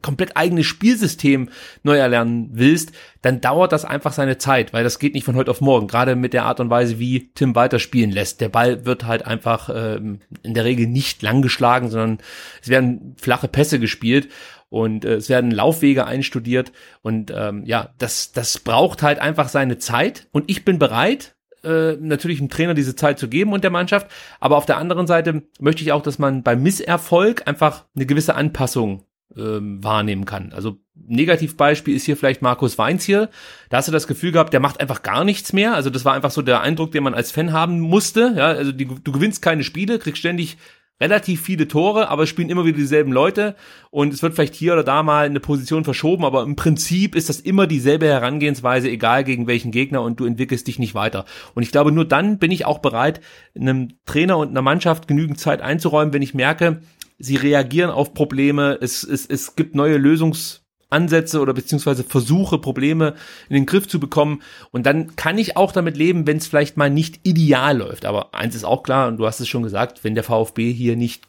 komplett 0.00 0.36
eigenes 0.36 0.66
Spielsystem 0.66 1.50
neu 1.82 1.96
erlernen 1.96 2.50
willst, 2.52 2.92
dann 3.22 3.40
dauert 3.40 3.72
das 3.72 3.84
einfach 3.84 4.12
seine 4.12 4.38
Zeit, 4.38 4.72
weil 4.72 4.84
das 4.84 4.98
geht 4.98 5.14
nicht 5.14 5.24
von 5.24 5.36
heute 5.36 5.50
auf 5.50 5.60
morgen. 5.60 5.86
Gerade 5.86 6.16
mit 6.16 6.32
der 6.32 6.44
Art 6.44 6.60
und 6.60 6.70
Weise, 6.70 6.98
wie 6.98 7.30
Tim 7.34 7.54
weiter 7.54 7.78
spielen 7.78 8.10
lässt. 8.10 8.40
Der 8.40 8.48
Ball 8.48 8.86
wird 8.86 9.04
halt 9.04 9.26
einfach 9.26 9.70
ähm, 9.74 10.20
in 10.42 10.54
der 10.54 10.64
Regel 10.64 10.86
nicht 10.86 11.22
lang 11.22 11.42
geschlagen, 11.42 11.90
sondern 11.90 12.18
es 12.62 12.68
werden 12.68 13.14
flache 13.18 13.48
Pässe 13.48 13.78
gespielt 13.78 14.28
und 14.70 15.04
äh, 15.04 15.16
es 15.16 15.28
werden 15.28 15.50
Laufwege 15.50 16.06
einstudiert 16.06 16.72
und 17.02 17.30
ähm, 17.36 17.64
ja, 17.66 17.90
das, 17.98 18.32
das 18.32 18.58
braucht 18.58 19.02
halt 19.02 19.18
einfach 19.18 19.48
seine 19.48 19.76
Zeit 19.76 20.28
und 20.32 20.44
ich 20.48 20.64
bin 20.64 20.78
bereit, 20.78 21.36
äh, 21.62 21.96
natürlich 22.00 22.38
dem 22.38 22.48
Trainer 22.48 22.72
diese 22.72 22.96
Zeit 22.96 23.18
zu 23.18 23.28
geben 23.28 23.52
und 23.52 23.62
der 23.62 23.70
Mannschaft, 23.70 24.10
aber 24.38 24.56
auf 24.56 24.64
der 24.64 24.78
anderen 24.78 25.06
Seite 25.06 25.42
möchte 25.58 25.82
ich 25.82 25.92
auch, 25.92 26.02
dass 26.02 26.18
man 26.18 26.42
beim 26.42 26.62
Misserfolg 26.62 27.46
einfach 27.46 27.84
eine 27.94 28.06
gewisse 28.06 28.34
Anpassung 28.34 29.04
ähm, 29.36 29.82
wahrnehmen 29.82 30.24
kann. 30.24 30.52
Also 30.52 30.78
Negativbeispiel 30.94 31.94
ist 31.94 32.04
hier 32.04 32.16
vielleicht 32.16 32.42
Markus 32.42 32.78
Weinz 32.78 33.04
hier. 33.04 33.30
Da 33.68 33.78
hast 33.78 33.88
du 33.88 33.92
das 33.92 34.06
Gefühl 34.06 34.32
gehabt, 34.32 34.52
der 34.52 34.60
macht 34.60 34.80
einfach 34.80 35.02
gar 35.02 35.24
nichts 35.24 35.52
mehr. 35.52 35.74
Also 35.74 35.90
das 35.90 36.04
war 36.04 36.14
einfach 36.14 36.30
so 36.30 36.42
der 36.42 36.60
Eindruck, 36.60 36.92
den 36.92 37.04
man 37.04 37.14
als 37.14 37.30
Fan 37.30 37.52
haben 37.52 37.80
musste. 37.80 38.34
Ja, 38.36 38.46
also 38.46 38.72
die, 38.72 38.86
du 38.86 39.12
gewinnst 39.12 39.42
keine 39.42 39.64
Spiele, 39.64 39.98
kriegst 39.98 40.18
ständig 40.18 40.58
relativ 41.00 41.42
viele 41.42 41.66
Tore, 41.66 42.08
aber 42.08 42.24
es 42.24 42.28
spielen 42.28 42.50
immer 42.50 42.64
wieder 42.64 42.76
dieselben 42.76 43.12
Leute 43.12 43.56
und 43.90 44.12
es 44.12 44.22
wird 44.22 44.34
vielleicht 44.34 44.54
hier 44.54 44.74
oder 44.74 44.84
da 44.84 45.02
mal 45.02 45.26
eine 45.26 45.40
Position 45.40 45.84
verschoben, 45.84 46.24
aber 46.24 46.42
im 46.42 46.56
Prinzip 46.56 47.14
ist 47.14 47.28
das 47.28 47.40
immer 47.40 47.66
dieselbe 47.66 48.06
Herangehensweise, 48.06 48.90
egal 48.90 49.24
gegen 49.24 49.46
welchen 49.46 49.70
Gegner 49.70 50.02
und 50.02 50.20
du 50.20 50.26
entwickelst 50.26 50.66
dich 50.66 50.78
nicht 50.78 50.94
weiter. 50.94 51.24
Und 51.54 51.62
ich 51.62 51.72
glaube, 51.72 51.92
nur 51.92 52.04
dann 52.04 52.38
bin 52.38 52.50
ich 52.50 52.66
auch 52.66 52.78
bereit, 52.78 53.20
einem 53.54 53.94
Trainer 54.04 54.36
und 54.38 54.50
einer 54.50 54.62
Mannschaft 54.62 55.08
genügend 55.08 55.38
Zeit 55.40 55.62
einzuräumen, 55.62 56.12
wenn 56.12 56.22
ich 56.22 56.34
merke, 56.34 56.82
sie 57.18 57.36
reagieren 57.36 57.90
auf 57.90 58.14
Probleme, 58.14 58.78
es, 58.80 59.04
es, 59.04 59.26
es 59.26 59.56
gibt 59.56 59.74
neue 59.74 59.96
Lösungs 59.96 60.59
Ansätze 60.90 61.40
oder 61.40 61.54
beziehungsweise 61.54 62.04
Versuche, 62.04 62.58
Probleme 62.58 63.14
in 63.48 63.54
den 63.54 63.66
Griff 63.66 63.88
zu 63.88 63.98
bekommen. 63.98 64.42
Und 64.70 64.86
dann 64.86 65.16
kann 65.16 65.38
ich 65.38 65.56
auch 65.56 65.72
damit 65.72 65.96
leben, 65.96 66.26
wenn 66.26 66.36
es 66.36 66.46
vielleicht 66.46 66.76
mal 66.76 66.90
nicht 66.90 67.20
ideal 67.22 67.78
läuft. 67.78 68.04
Aber 68.04 68.34
eins 68.34 68.54
ist 68.54 68.64
auch 68.64 68.82
klar, 68.82 69.08
und 69.08 69.16
du 69.16 69.26
hast 69.26 69.40
es 69.40 69.48
schon 69.48 69.62
gesagt, 69.62 70.04
wenn 70.04 70.14
der 70.14 70.24
VfB 70.24 70.72
hier 70.72 70.96
nicht 70.96 71.22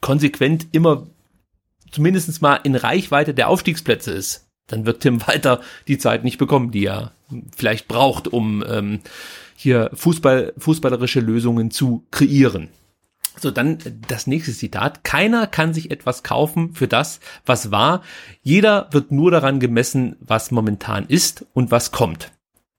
konsequent 0.00 0.68
immer 0.72 1.06
zumindestens 1.90 2.40
mal 2.40 2.56
in 2.62 2.76
Reichweite 2.76 3.34
der 3.34 3.48
Aufstiegsplätze 3.48 4.12
ist, 4.12 4.46
dann 4.66 4.86
wird 4.86 5.00
Tim 5.00 5.26
Walter 5.26 5.60
die 5.88 5.98
Zeit 5.98 6.24
nicht 6.24 6.38
bekommen, 6.38 6.70
die 6.70 6.86
er 6.86 7.12
vielleicht 7.56 7.88
braucht, 7.88 8.28
um 8.28 8.64
ähm, 8.68 9.00
hier 9.56 9.90
Fußball, 9.94 10.52
fußballerische 10.56 11.20
Lösungen 11.20 11.70
zu 11.70 12.04
kreieren. 12.10 12.68
So, 13.40 13.50
dann 13.50 13.78
das 14.08 14.26
nächste 14.26 14.52
Zitat. 14.52 15.04
Keiner 15.04 15.46
kann 15.46 15.74
sich 15.74 15.90
etwas 15.90 16.22
kaufen 16.22 16.74
für 16.74 16.88
das, 16.88 17.20
was 17.46 17.70
war. 17.70 18.02
Jeder 18.42 18.88
wird 18.92 19.12
nur 19.12 19.30
daran 19.30 19.60
gemessen, 19.60 20.16
was 20.20 20.50
momentan 20.50 21.06
ist 21.06 21.46
und 21.54 21.70
was 21.70 21.92
kommt. 21.92 22.32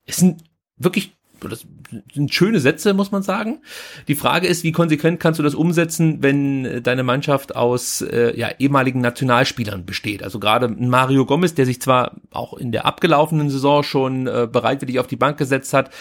es 0.05 0.17
sind 0.17 0.43
wirklich 0.77 1.13
das 1.47 1.65
sind 2.13 2.33
schöne 2.33 2.59
Sätze, 2.59 2.93
muss 2.93 3.11
man 3.11 3.23
sagen. 3.23 3.59
Die 4.07 4.15
Frage 4.15 4.47
ist, 4.47 4.63
wie 4.63 4.71
konsequent 4.71 5.19
kannst 5.19 5.39
du 5.39 5.43
das 5.43 5.55
umsetzen, 5.55 6.21
wenn 6.21 6.83
deine 6.83 7.03
Mannschaft 7.03 7.55
aus 7.55 8.01
äh, 8.01 8.37
ja, 8.37 8.49
ehemaligen 8.59 8.99
Nationalspielern 8.99 9.85
besteht? 9.85 10.23
Also 10.23 10.39
gerade 10.39 10.67
Mario 10.67 11.25
Gomez, 11.25 11.53
der 11.53 11.65
sich 11.65 11.81
zwar 11.81 12.17
auch 12.31 12.53
in 12.53 12.71
der 12.71 12.85
abgelaufenen 12.85 13.49
Saison 13.49 13.83
schon 13.83 14.27
äh, 14.27 14.47
bereitwillig 14.51 14.99
auf 14.99 15.07
die 15.07 15.15
Bank 15.15 15.37
gesetzt 15.37 15.73
hat, 15.73 15.91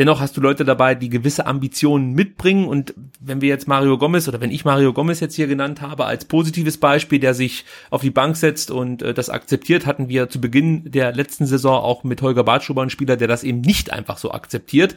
Dennoch 0.00 0.20
hast 0.20 0.34
du 0.34 0.40
Leute 0.40 0.64
dabei, 0.64 0.94
die 0.94 1.10
gewisse 1.10 1.44
Ambitionen 1.44 2.14
mitbringen. 2.14 2.66
Und 2.66 2.94
wenn 3.20 3.42
wir 3.42 3.50
jetzt 3.50 3.68
Mario 3.68 3.98
Gomez 3.98 4.26
oder 4.28 4.40
wenn 4.40 4.50
ich 4.50 4.64
Mario 4.64 4.94
Gomez 4.94 5.20
jetzt 5.20 5.34
hier 5.34 5.46
genannt 5.46 5.82
habe 5.82 6.06
als 6.06 6.24
positives 6.24 6.78
Beispiel, 6.78 7.18
der 7.18 7.34
sich 7.34 7.66
auf 7.90 8.00
die 8.00 8.08
Bank 8.08 8.38
setzt 8.38 8.70
und 8.70 9.02
äh, 9.02 9.12
das 9.12 9.28
akzeptiert, 9.28 9.84
hatten 9.84 10.08
wir 10.08 10.30
zu 10.30 10.40
Beginn 10.40 10.90
der 10.90 11.12
letzten 11.12 11.44
Saison 11.44 11.82
auch 11.82 12.02
mit 12.02 12.22
Holger 12.22 12.44
Bartschuber 12.44 12.80
einen 12.80 12.88
Spieler, 12.88 13.18
der 13.18 13.28
das 13.28 13.44
eben 13.44 13.60
nicht 13.60 13.92
einfach 13.92 14.16
so 14.16 14.32
akzeptiert. 14.32 14.96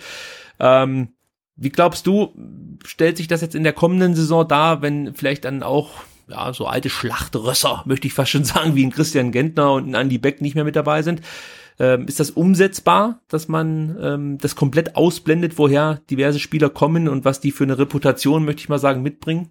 Ähm, 0.61 1.09
wie 1.57 1.69
glaubst 1.69 2.07
du, 2.07 2.33
stellt 2.85 3.17
sich 3.17 3.27
das 3.27 3.41
jetzt 3.41 3.55
in 3.55 3.63
der 3.63 3.73
kommenden 3.73 4.15
Saison 4.15 4.47
dar, 4.47 4.81
wenn 4.81 5.13
vielleicht 5.15 5.43
dann 5.43 5.63
auch 5.63 5.89
ja, 6.29 6.53
so 6.53 6.65
alte 6.65 6.89
Schlachtrösser, 6.89 7.83
möchte 7.87 8.07
ich 8.07 8.13
fast 8.13 8.31
schon 8.31 8.45
sagen, 8.45 8.75
wie 8.75 8.85
ein 8.85 8.91
Christian 8.91 9.33
Gentner 9.33 9.73
und 9.73 9.89
ein 9.89 9.95
Andy 9.95 10.17
Beck 10.17 10.39
nicht 10.39 10.55
mehr 10.55 10.63
mit 10.63 10.77
dabei 10.77 11.01
sind? 11.01 11.19
Ähm, 11.79 12.05
ist 12.07 12.19
das 12.19 12.31
umsetzbar, 12.31 13.21
dass 13.27 13.47
man 13.47 13.97
ähm, 13.99 14.37
das 14.37 14.55
komplett 14.55 14.95
ausblendet, 14.95 15.57
woher 15.57 16.01
diverse 16.09 16.39
Spieler 16.39 16.69
kommen 16.69 17.07
und 17.07 17.25
was 17.25 17.39
die 17.39 17.51
für 17.51 17.63
eine 17.63 17.77
Reputation, 17.77 18.45
möchte 18.45 18.61
ich 18.61 18.69
mal 18.69 18.79
sagen, 18.79 19.01
mitbringen? 19.01 19.49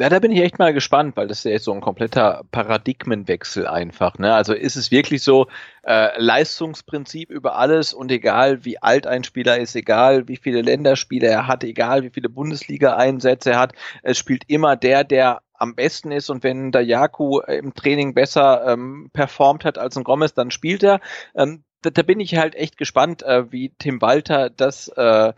Ja, 0.00 0.08
da 0.08 0.20
bin 0.20 0.30
ich 0.30 0.40
echt 0.40 0.60
mal 0.60 0.72
gespannt, 0.72 1.16
weil 1.16 1.26
das 1.26 1.38
ist 1.38 1.44
ja 1.44 1.50
jetzt 1.50 1.64
so 1.64 1.72
ein 1.72 1.80
kompletter 1.80 2.44
Paradigmenwechsel 2.52 3.66
einfach. 3.66 4.16
Ne? 4.18 4.32
Also 4.32 4.54
ist 4.54 4.76
es 4.76 4.92
wirklich 4.92 5.24
so 5.24 5.48
äh, 5.82 6.10
Leistungsprinzip 6.20 7.30
über 7.30 7.56
alles 7.56 7.94
und 7.94 8.12
egal 8.12 8.64
wie 8.64 8.80
alt 8.80 9.08
ein 9.08 9.24
Spieler 9.24 9.58
ist, 9.58 9.74
egal 9.74 10.28
wie 10.28 10.36
viele 10.36 10.62
Länderspiele 10.62 11.26
er 11.26 11.48
hat, 11.48 11.64
egal 11.64 12.04
wie 12.04 12.10
viele 12.10 12.28
Bundesliga-Einsätze 12.28 13.50
er 13.50 13.58
hat, 13.58 13.72
es 14.04 14.16
spielt 14.18 14.44
immer 14.46 14.76
der, 14.76 15.02
der 15.02 15.42
am 15.54 15.74
besten 15.74 16.12
ist 16.12 16.30
und 16.30 16.44
wenn 16.44 16.70
der 16.70 16.84
Jaku 16.84 17.40
im 17.40 17.74
Training 17.74 18.14
besser 18.14 18.68
ähm, 18.68 19.10
performt 19.12 19.64
hat 19.64 19.78
als 19.78 19.96
ein 19.96 20.04
Gomez, 20.04 20.32
dann 20.32 20.52
spielt 20.52 20.84
er. 20.84 21.00
Ähm, 21.34 21.64
da, 21.82 21.90
da, 21.90 22.02
bin 22.02 22.20
ich 22.20 22.36
halt 22.36 22.54
echt 22.54 22.76
gespannt, 22.76 23.24
äh, 23.24 23.50
wie 23.50 23.74
Tim 23.78 24.00
Walter 24.00 24.48
das 24.48 24.86
äh, 24.88 25.32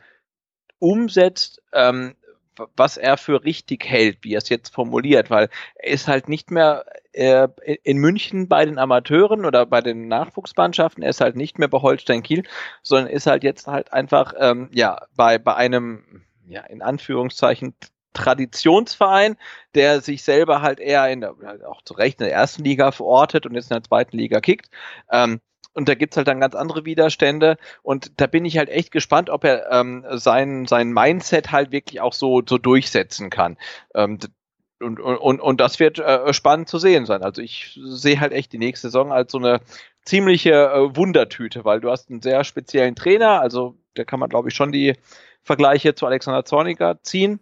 umsetzt. 0.79 1.63
Ähm, 1.73 2.15
was 2.77 2.97
er 2.97 3.17
für 3.17 3.45
richtig 3.45 3.85
hält, 3.85 4.19
wie 4.23 4.35
er 4.35 4.39
es 4.39 4.49
jetzt 4.49 4.75
formuliert, 4.75 5.31
weil 5.31 5.49
er 5.75 5.93
ist 5.93 6.09
halt 6.09 6.29
nicht 6.29 6.51
mehr 6.51 6.85
äh, 7.13 7.49
in 7.83 7.99
München 7.99 8.49
bei 8.49 8.65
den 8.65 8.79
Amateuren 8.79 9.45
oder 9.45 9.67
bei 9.67 9.81
den 9.81 10.09
Nachwuchsmannschaften, 10.09 11.03
er 11.03 11.11
ist 11.11 11.21
halt 11.21 11.37
nicht 11.37 11.59
mehr 11.59 11.69
bei 11.69 11.79
Holstein 11.81 12.23
Kiel, 12.23 12.45
sondern 12.83 13.09
ist 13.09 13.27
halt 13.27 13.43
jetzt 13.45 13.67
halt 13.67 13.93
einfach 13.93 14.35
ähm, 14.39 14.69
ja 14.73 15.03
bei 15.17 15.39
bei 15.39 15.55
einem 15.55 16.25
ja 16.47 16.63
in 16.63 16.83
Anführungszeichen 16.83 17.75
Traditionsverein, 18.13 19.37
der 19.75 20.01
sich 20.01 20.23
selber 20.25 20.63
halt 20.63 20.81
eher 20.81 21.09
in 21.11 21.21
der, 21.21 21.35
auch 21.69 21.83
zu 21.83 21.95
Recht 21.95 22.21
in 22.21 22.27
der 22.27 22.35
ersten 22.35 22.65
Liga 22.65 22.93
verortet 22.93 23.47
und 23.47 23.55
jetzt 23.55 23.71
in 23.71 23.77
der 23.77 23.85
zweiten 23.85 24.17
Liga 24.17 24.41
kickt. 24.41 24.69
Ähm, 25.11 25.41
und 25.75 25.89
da 25.89 25.95
gibt's 25.95 26.17
halt 26.17 26.29
dann 26.29 26.41
ganz 26.41 26.55
andere 26.55 26.85
Widerstände. 26.85 27.57
Und 27.83 28.21
da 28.21 28.27
bin 28.27 28.45
ich 28.45 28.59
halt 28.59 28.69
echt 28.69 28.91
gespannt, 28.91 29.31
ob 29.31 29.45
er 29.45 29.71
ähm, 29.71 30.05
sein, 30.13 30.67
sein 30.67 30.93
Mindset 30.93 31.53
halt 31.53 31.73
wirklich 31.73 32.01
auch 32.01 32.13
so, 32.13 32.43
so 32.47 32.59
durchsetzen 32.59 33.31
kann. 33.31 33.57
Ähm, 33.95 34.19
und, 34.81 34.99
und, 34.99 35.41
und 35.41 35.61
das 35.61 35.79
wird 35.79 35.99
äh, 35.99 36.33
spannend 36.33 36.69
zu 36.69 36.79
sehen 36.79 37.07
sein. 37.07 37.23
Also 37.23 37.43
ich 37.43 37.79
sehe 37.83 38.19
halt 38.19 38.33
echt 38.33 38.53
die 38.53 38.59
nächste 38.59 38.89
Saison 38.89 39.13
als 39.13 39.33
so 39.33 39.39
eine 39.39 39.61
ziemliche 40.05 40.53
äh, 40.53 40.97
Wundertüte, 40.97 41.65
weil 41.65 41.81
du 41.81 41.91
hast 41.91 42.11
einen 42.11 42.23
sehr 42.23 42.45
speziellen 42.45 42.97
Trainer, 42.97 43.41
also 43.41 43.77
da 43.95 44.05
kann 44.05 44.21
man 44.21 44.31
glaube 44.31 44.49
ich 44.49 44.55
schon 44.55 44.73
die 44.73 44.95
Vergleiche 45.43 45.95
zu 45.95 46.07
Alexander 46.07 46.45
Zorniger 46.45 47.03
ziehen 47.03 47.41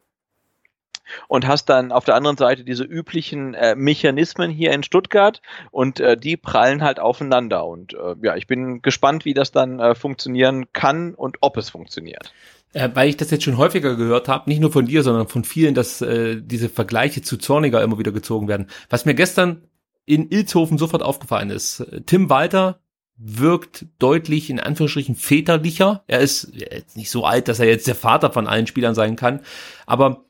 und 1.28 1.46
hast 1.46 1.66
dann 1.66 1.92
auf 1.92 2.04
der 2.04 2.14
anderen 2.14 2.36
Seite 2.36 2.64
diese 2.64 2.84
üblichen 2.84 3.54
äh, 3.54 3.74
Mechanismen 3.74 4.50
hier 4.50 4.72
in 4.72 4.82
Stuttgart 4.82 5.40
und 5.70 6.00
äh, 6.00 6.16
die 6.16 6.36
prallen 6.36 6.82
halt 6.82 7.00
aufeinander. 7.00 7.66
Und 7.66 7.94
äh, 7.94 8.14
ja, 8.22 8.36
ich 8.36 8.46
bin 8.46 8.82
gespannt, 8.82 9.24
wie 9.24 9.34
das 9.34 9.52
dann 9.52 9.80
äh, 9.80 9.94
funktionieren 9.94 10.66
kann 10.72 11.14
und 11.14 11.38
ob 11.40 11.56
es 11.56 11.70
funktioniert. 11.70 12.32
Äh, 12.72 12.90
weil 12.94 13.08
ich 13.08 13.16
das 13.16 13.30
jetzt 13.30 13.44
schon 13.44 13.58
häufiger 13.58 13.96
gehört 13.96 14.28
habe, 14.28 14.50
nicht 14.50 14.60
nur 14.60 14.72
von 14.72 14.86
dir, 14.86 15.02
sondern 15.02 15.28
von 15.28 15.44
vielen, 15.44 15.74
dass 15.74 16.02
äh, 16.02 16.40
diese 16.40 16.68
Vergleiche 16.68 17.22
zu 17.22 17.38
Zorniger 17.38 17.82
immer 17.82 17.98
wieder 17.98 18.12
gezogen 18.12 18.48
werden. 18.48 18.66
Was 18.90 19.04
mir 19.04 19.14
gestern 19.14 19.62
in 20.04 20.30
Ilzhofen 20.30 20.78
sofort 20.78 21.02
aufgefallen 21.02 21.50
ist, 21.50 21.84
Tim 22.06 22.30
Walter 22.30 22.80
wirkt 23.18 23.86
deutlich 23.98 24.48
in 24.48 24.60
Anführungsstrichen 24.60 25.16
väterlicher. 25.16 26.04
Er 26.06 26.20
ist 26.20 26.52
jetzt 26.54 26.96
nicht 26.96 27.10
so 27.10 27.24
alt, 27.24 27.48
dass 27.48 27.58
er 27.58 27.66
jetzt 27.66 27.86
der 27.86 27.96
Vater 27.96 28.30
von 28.30 28.46
allen 28.46 28.66
Spielern 28.66 28.94
sein 28.94 29.16
kann, 29.16 29.40
aber 29.86 30.24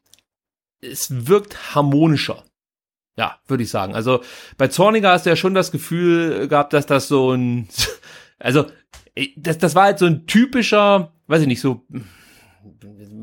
es 0.81 1.27
wirkt 1.27 1.75
harmonischer. 1.75 2.45
Ja, 3.17 3.39
würde 3.49 3.65
ich 3.65 3.71
sagen. 3.71 3.95
Also 3.95 4.23
bei 4.57 4.69
Zorniger 4.69 5.11
hast 5.11 5.27
du 5.27 5.31
ja 5.31 5.37
schon 5.37 5.55
das 5.55 5.73
Gefühl 5.73 6.47
gehabt, 6.47 6.73
dass 6.73 6.87
das 6.87 7.09
so 7.09 7.33
ein, 7.33 7.69
also 8.39 8.67
das, 9.37 9.59
das 9.59 9.75
war 9.75 9.85
halt 9.85 9.99
so 9.99 10.07
ein 10.07 10.27
typischer, 10.27 11.13
weiß 11.27 11.43
ich 11.43 11.49
nicht, 11.49 11.61
so, 11.61 11.85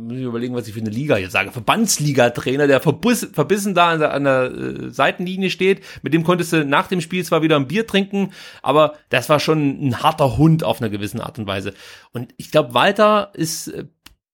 muss 0.05 0.17
ich 0.17 0.23
überlegen, 0.23 0.55
was 0.55 0.67
ich 0.67 0.73
für 0.73 0.79
eine 0.79 0.89
Liga 0.89 1.17
jetzt 1.17 1.31
sage, 1.31 1.51
Verbandsliga-Trainer, 1.51 2.67
der 2.67 2.79
verbiss, 2.79 3.27
verbissen 3.33 3.73
da 3.73 3.89
an 3.89 3.99
der, 3.99 4.13
an 4.13 4.23
der 4.23 4.43
äh, 4.43 4.89
Seitenlinie 4.89 5.49
steht. 5.49 5.81
Mit 6.03 6.13
dem 6.13 6.23
konntest 6.23 6.53
du 6.53 6.65
nach 6.65 6.87
dem 6.87 7.01
Spiel 7.01 7.23
zwar 7.23 7.41
wieder 7.41 7.55
ein 7.55 7.67
Bier 7.67 7.87
trinken, 7.87 8.31
aber 8.61 8.93
das 9.09 9.29
war 9.29 9.39
schon 9.39 9.87
ein 9.87 10.03
harter 10.03 10.37
Hund 10.37 10.63
auf 10.63 10.81
einer 10.81 10.89
gewissen 10.89 11.19
Art 11.19 11.39
und 11.39 11.47
Weise. 11.47 11.73
Und 12.11 12.33
ich 12.37 12.51
glaube, 12.51 12.73
Walter 12.73 13.31
ist 13.33 13.67
äh, 13.67 13.85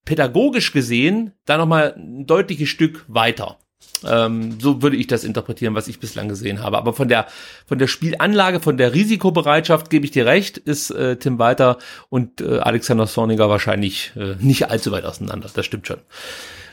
pädagogisch 0.06 0.72
gesehen 0.72 1.34
da 1.45 1.57
nochmal 1.57 1.94
ein 1.95 2.26
deutliches 2.26 2.69
Stück 2.69 3.06
weiter. 3.07 3.57
Ähm, 4.07 4.60
so 4.60 4.82
würde 4.82 4.98
ich 4.98 5.07
das 5.07 5.23
interpretieren, 5.23 5.76
was 5.76 5.88
ich 5.88 5.99
bislang 5.99 6.28
gesehen 6.28 6.64
habe. 6.64 6.78
Aber 6.78 6.94
von 6.94 7.07
der 7.07 7.28
von 7.68 7.78
der 7.78 7.88
Spielanlage, 7.88 8.60
von 8.60 8.78
der 8.78 8.94
Risikobereitschaft 8.94 9.90
gebe 9.90 10.06
ich 10.06 10.11
dir 10.11 10.26
recht, 10.26 10.57
ist 10.57 10.91
äh, 10.91 11.18
Tim 11.18 11.40
Walter 11.40 11.78
und 12.10 12.41
äh, 12.41 12.60
Alexander 12.60 13.07
Sorniger 13.07 13.49
wahrscheinlich 13.49 14.11
äh, 14.15 14.36
nicht 14.40 14.69
allzu 14.69 14.91
weit 14.91 15.06
auseinander. 15.06 15.49
Das 15.53 15.65
stimmt 15.65 15.88
schon. 15.88 15.99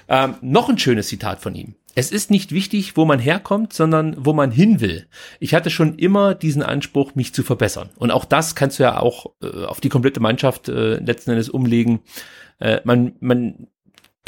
Ähm, 0.09 0.37
noch 0.41 0.71
ein 0.71 0.79
schönes 0.79 1.09
Zitat 1.09 1.41
von 1.41 1.55
ihm. 1.55 1.75
Es 1.95 2.13
ist 2.13 2.31
nicht 2.31 2.53
wichtig, 2.53 2.97
wo 2.97 3.05
man 3.05 3.19
herkommt, 3.19 3.73
sondern 3.73 4.15
wo 4.19 4.33
man 4.33 4.51
hin 4.51 4.81
will. 4.81 5.07
Ich 5.41 5.53
hatte 5.53 5.69
schon 5.69 5.97
immer 5.97 6.35
diesen 6.35 6.63
Anspruch, 6.63 7.15
mich 7.15 7.35
zu 7.35 7.43
verbessern. 7.43 7.91
Und 7.97 8.11
auch 8.11 8.25
das 8.25 8.55
kannst 8.55 8.79
du 8.79 8.85
ja 8.85 9.01
auch 9.01 9.33
äh, 9.43 9.65
auf 9.65 9.81
die 9.81 9.91
komplette 9.91 10.21
Mannschaft 10.21 10.69
äh, 10.69 10.95
letzten 10.95 11.33
Endes 11.33 11.51
umlegen. 11.51 12.01
Äh, 12.59 12.81
man, 12.85 13.15
man 13.21 13.69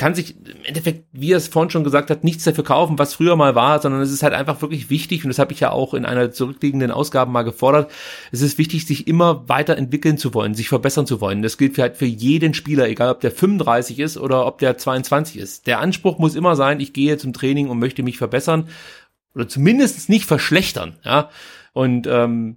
kann 0.01 0.15
sich 0.15 0.35
im 0.35 0.65
Endeffekt, 0.65 1.05
wie 1.13 1.33
er 1.33 1.37
es 1.37 1.49
vorhin 1.49 1.69
schon 1.69 1.85
gesagt 1.85 2.09
hat, 2.09 2.25
nichts 2.25 2.45
dafür 2.45 2.65
kaufen, 2.65 2.99
was 2.99 3.13
früher 3.13 3.37
mal 3.37 3.55
war, 3.55 3.83
sondern 3.83 4.01
es 4.01 4.11
ist 4.11 4.23
halt 4.23 4.33
einfach 4.33 4.63
wirklich 4.63 4.89
wichtig, 4.89 5.25
und 5.25 5.29
das 5.29 5.39
habe 5.39 5.53
ich 5.53 5.61
ja 5.61 5.73
auch 5.73 5.93
in 5.93 6.07
einer 6.07 6.31
zurückliegenden 6.31 6.91
Ausgabe 6.91 7.31
mal 7.31 7.43
gefordert, 7.43 7.93
es 8.33 8.41
ist 8.41 8.57
wichtig, 8.57 8.87
sich 8.87 9.07
immer 9.07 9.47
weiterentwickeln 9.51 10.17
zu 10.17 10.33
wollen, 10.33 10.55
sich 10.55 10.71
verbessern 10.71 11.07
zu 11.07 11.21
wollen. 11.21 11.43
Das 11.43 11.59
gilt 11.59 11.77
halt 11.77 11.99
für 11.99 12.07
jeden 12.07 12.55
Spieler, 12.55 12.89
egal 12.89 13.11
ob 13.11 13.21
der 13.21 13.31
35 13.31 13.99
ist 13.99 14.17
oder 14.17 14.47
ob 14.47 14.59
der 14.59 14.79
22 14.79 15.37
ist. 15.37 15.67
Der 15.67 15.81
Anspruch 15.81 16.19
muss 16.19 16.35
immer 16.35 16.57
sein, 16.57 16.81
ich 16.81 16.95
gehe 16.95 17.19
zum 17.19 17.35
Training 17.35 17.69
und 17.69 17.79
möchte 17.79 18.03
mich 18.03 18.17
verbessern 18.17 18.69
oder 19.35 19.49
zumindest 19.49 20.09
nicht 20.09 20.25
verschlechtern, 20.25 20.97
ja. 21.05 21.29
Und 21.75 22.07
ähm, 22.07 22.57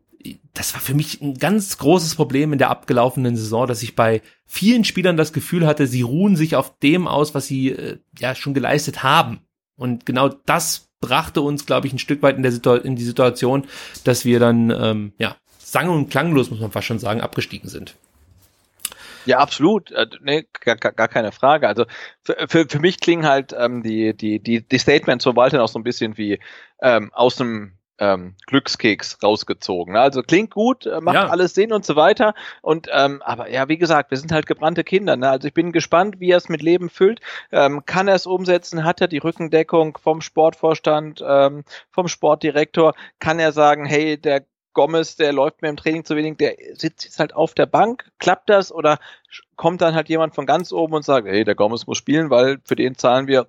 das 0.53 0.73
war 0.73 0.81
für 0.81 0.93
mich 0.93 1.21
ein 1.21 1.37
ganz 1.37 1.77
großes 1.77 2.15
Problem 2.15 2.53
in 2.53 2.59
der 2.59 2.69
abgelaufenen 2.69 3.35
Saison, 3.35 3.67
dass 3.67 3.83
ich 3.83 3.95
bei 3.95 4.21
vielen 4.45 4.83
Spielern 4.83 5.17
das 5.17 5.33
Gefühl 5.33 5.65
hatte, 5.65 5.87
sie 5.87 6.01
ruhen 6.01 6.35
sich 6.35 6.55
auf 6.55 6.77
dem 6.79 7.07
aus, 7.07 7.33
was 7.33 7.47
sie 7.47 7.69
äh, 7.69 7.97
ja 8.17 8.35
schon 8.35 8.53
geleistet 8.53 9.03
haben. 9.03 9.41
Und 9.75 10.05
genau 10.05 10.29
das 10.29 10.89
brachte 11.01 11.41
uns, 11.41 11.65
glaube 11.65 11.87
ich, 11.87 11.93
ein 11.93 11.99
Stück 11.99 12.21
weit 12.21 12.37
in, 12.37 12.43
der 12.43 12.51
Situ 12.51 12.73
in 12.75 12.95
die 12.95 13.03
Situation, 13.03 13.65
dass 14.03 14.25
wir 14.25 14.39
dann 14.39 14.69
ähm, 14.69 15.13
ja 15.17 15.35
sang- 15.57 15.89
und 15.89 16.09
klanglos, 16.09 16.49
muss 16.49 16.59
man 16.59 16.71
fast 16.71 16.87
schon 16.87 16.99
sagen, 16.99 17.21
abgestiegen 17.21 17.69
sind. 17.69 17.95
Ja, 19.25 19.39
absolut. 19.39 19.91
Äh, 19.91 20.07
nee, 20.21 20.45
gar, 20.61 20.75
gar 20.75 21.07
keine 21.07 21.31
Frage. 21.31 21.67
Also 21.67 21.85
für, 22.21 22.35
für, 22.47 22.67
für 22.69 22.79
mich 22.79 22.99
klingen 22.99 23.25
halt 23.25 23.53
ähm, 23.57 23.81
die, 23.81 24.15
die, 24.15 24.39
die, 24.39 24.61
die 24.61 24.79
Statements 24.79 25.23
von 25.23 25.35
Walter 25.35 25.57
noch 25.57 25.69
so 25.69 25.79
ein 25.79 25.83
bisschen 25.83 26.17
wie 26.17 26.39
ähm, 26.81 27.11
aus 27.13 27.37
dem 27.37 27.73
ähm, 28.03 28.35
Glückskeks 28.47 29.19
rausgezogen. 29.23 29.95
Also 29.95 30.23
klingt 30.23 30.51
gut, 30.51 30.85
äh, 30.85 30.99
macht 30.99 31.15
ja. 31.15 31.27
alles 31.27 31.53
Sinn 31.53 31.71
und 31.71 31.85
so 31.85 31.95
weiter. 31.95 32.33
Und 32.61 32.89
ähm, 32.91 33.21
aber 33.21 33.49
ja, 33.49 33.69
wie 33.69 33.77
gesagt, 33.77 34.11
wir 34.11 34.17
sind 34.17 34.31
halt 34.31 34.45
gebrannte 34.45 34.83
Kinder. 34.83 35.15
Ne? 35.15 35.29
Also 35.29 35.47
ich 35.47 35.53
bin 35.53 35.71
gespannt, 35.71 36.19
wie 36.19 36.31
er 36.31 36.37
es 36.37 36.49
mit 36.49 36.61
Leben 36.61 36.89
füllt. 36.89 37.21
Ähm, 37.51 37.85
kann 37.85 38.07
er 38.07 38.15
es 38.15 38.25
umsetzen? 38.25 38.83
Hat 38.83 38.99
er 38.99 39.07
die 39.07 39.19
Rückendeckung 39.19 39.97
vom 40.01 40.21
Sportvorstand, 40.21 41.23
ähm, 41.25 41.63
vom 41.91 42.07
Sportdirektor? 42.09 42.93
Kann 43.19 43.39
er 43.39 43.53
sagen, 43.53 43.85
hey, 43.85 44.17
der 44.17 44.43
Gomez, 44.73 45.15
der 45.15 45.31
läuft 45.31 45.61
mir 45.61 45.69
im 45.69 45.77
Training 45.77 46.03
zu 46.03 46.15
wenig, 46.15 46.37
der 46.37 46.55
sitzt 46.73 47.05
jetzt 47.05 47.19
halt 47.19 47.35
auf 47.35 47.53
der 47.53 47.67
Bank. 47.67 48.05
Klappt 48.19 48.49
das 48.49 48.71
oder 48.71 48.97
kommt 49.55 49.81
dann 49.81 49.93
halt 49.95 50.09
jemand 50.09 50.35
von 50.35 50.45
ganz 50.45 50.73
oben 50.73 50.95
und 50.95 51.05
sagt, 51.05 51.27
hey, 51.27 51.43
der 51.43 51.55
Gomez 51.55 51.87
muss 51.87 51.97
spielen, 51.97 52.29
weil 52.29 52.57
für 52.65 52.75
den 52.75 52.97
zahlen 52.97 53.27
wir 53.27 53.47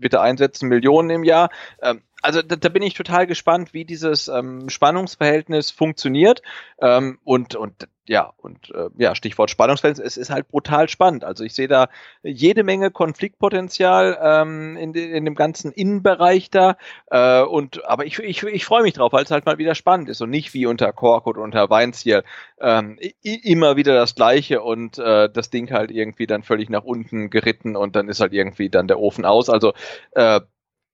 bitte 0.00 0.20
einsetzen 0.20 0.68
Millionen 0.68 1.10
im 1.10 1.24
Jahr. 1.24 1.50
Ähm, 1.82 2.02
also 2.22 2.42
da, 2.42 2.56
da, 2.56 2.68
bin 2.68 2.82
ich 2.82 2.94
total 2.94 3.26
gespannt, 3.26 3.72
wie 3.74 3.84
dieses 3.84 4.28
ähm, 4.28 4.68
Spannungsverhältnis 4.68 5.70
funktioniert. 5.70 6.42
Ähm, 6.80 7.18
und, 7.24 7.54
und 7.54 7.88
ja, 8.10 8.32
und 8.38 8.72
äh, 8.74 8.88
ja, 8.98 9.14
Stichwort 9.14 9.50
Spannungsfeld, 9.50 10.00
es 10.00 10.16
ist 10.16 10.30
halt 10.30 10.48
brutal 10.48 10.88
spannend. 10.88 11.22
Also 11.22 11.44
ich 11.44 11.54
sehe 11.54 11.68
da 11.68 11.88
jede 12.24 12.64
Menge 12.64 12.90
Konfliktpotenzial 12.90 14.18
ähm, 14.20 14.76
in, 14.76 14.94
in 14.94 15.24
dem 15.24 15.36
ganzen 15.36 15.70
Innenbereich 15.70 16.50
da. 16.50 16.76
Äh, 17.08 17.42
und 17.42 17.84
aber 17.84 18.06
ich, 18.06 18.18
ich, 18.18 18.42
ich 18.42 18.64
freue 18.64 18.82
mich 18.82 18.94
drauf, 18.94 19.12
weil 19.12 19.22
es 19.22 19.30
halt 19.30 19.46
mal 19.46 19.58
wieder 19.58 19.76
spannend 19.76 20.08
ist 20.08 20.20
und 20.22 20.30
nicht 20.30 20.54
wie 20.54 20.66
unter 20.66 20.92
Korkut 20.92 21.36
und 21.36 21.44
unter 21.44 21.70
Weinziel 21.70 22.24
ähm, 22.60 22.98
immer 23.22 23.76
wieder 23.76 23.94
das 23.94 24.16
gleiche 24.16 24.60
und 24.60 24.98
äh, 24.98 25.30
das 25.30 25.50
Ding 25.50 25.70
halt 25.70 25.92
irgendwie 25.92 26.26
dann 26.26 26.42
völlig 26.42 26.68
nach 26.68 26.82
unten 26.82 27.30
geritten 27.30 27.76
und 27.76 27.94
dann 27.94 28.08
ist 28.08 28.20
halt 28.20 28.32
irgendwie 28.32 28.70
dann 28.70 28.88
der 28.88 28.98
Ofen 28.98 29.24
aus. 29.24 29.48
Also 29.48 29.72
äh, 30.12 30.40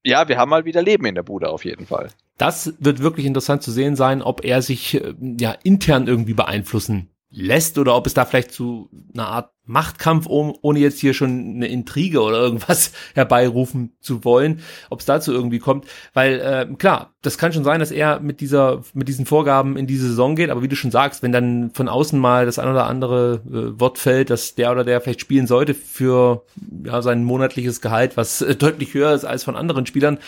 ja, 0.06 0.28
wir 0.28 0.38
haben 0.38 0.50
mal 0.50 0.64
wieder 0.64 0.82
Leben 0.82 1.04
in 1.04 1.16
der 1.16 1.24
Bude 1.24 1.48
auf 1.48 1.64
jeden 1.64 1.84
Fall. 1.84 2.10
Das 2.38 2.74
wird 2.78 3.00
wirklich 3.00 3.26
interessant 3.26 3.62
zu 3.62 3.72
sehen 3.72 3.96
sein, 3.96 4.22
ob 4.22 4.44
er 4.44 4.62
sich 4.62 4.94
äh, 4.94 5.14
ja 5.20 5.52
intern 5.64 6.06
irgendwie 6.06 6.34
beeinflussen 6.34 7.10
lässt 7.28 7.76
oder 7.76 7.96
ob 7.96 8.06
es 8.06 8.14
da 8.14 8.24
vielleicht 8.24 8.52
zu 8.52 8.88
einer 9.12 9.26
Art 9.26 9.50
Machtkampf, 9.66 10.26
ohne 10.28 10.78
jetzt 10.78 11.00
hier 11.00 11.12
schon 11.12 11.56
eine 11.56 11.66
Intrige 11.66 12.22
oder 12.22 12.38
irgendwas 12.38 12.92
herbeirufen 13.14 13.92
zu 14.00 14.24
wollen, 14.24 14.60
ob 14.90 15.00
es 15.00 15.06
dazu 15.06 15.32
irgendwie 15.32 15.58
kommt, 15.58 15.86
weil 16.14 16.40
äh, 16.40 16.74
klar, 16.76 17.14
das 17.22 17.38
kann 17.38 17.52
schon 17.52 17.64
sein, 17.64 17.80
dass 17.80 17.90
er 17.90 18.20
mit 18.20 18.40
dieser 18.40 18.82
mit 18.94 19.08
diesen 19.08 19.26
Vorgaben 19.26 19.76
in 19.76 19.86
diese 19.86 20.08
Saison 20.08 20.36
geht, 20.36 20.50
aber 20.50 20.62
wie 20.62 20.68
du 20.68 20.76
schon 20.76 20.90
sagst, 20.90 21.22
wenn 21.22 21.32
dann 21.32 21.70
von 21.72 21.88
außen 21.88 22.18
mal 22.18 22.46
das 22.46 22.58
ein 22.58 22.68
oder 22.68 22.86
andere 22.86 23.42
äh, 23.46 23.80
Wort 23.80 23.98
fällt, 23.98 24.30
dass 24.30 24.54
der 24.54 24.72
oder 24.72 24.84
der 24.84 25.00
vielleicht 25.00 25.20
spielen 25.20 25.46
sollte 25.46 25.74
für 25.74 26.44
ja 26.84 27.02
sein 27.02 27.24
monatliches 27.24 27.80
Gehalt, 27.80 28.16
was 28.16 28.42
äh, 28.42 28.54
deutlich 28.54 28.94
höher 28.94 29.12
ist 29.12 29.24
als 29.24 29.44
von 29.44 29.56
anderen 29.56 29.86
Spielern, 29.86 30.18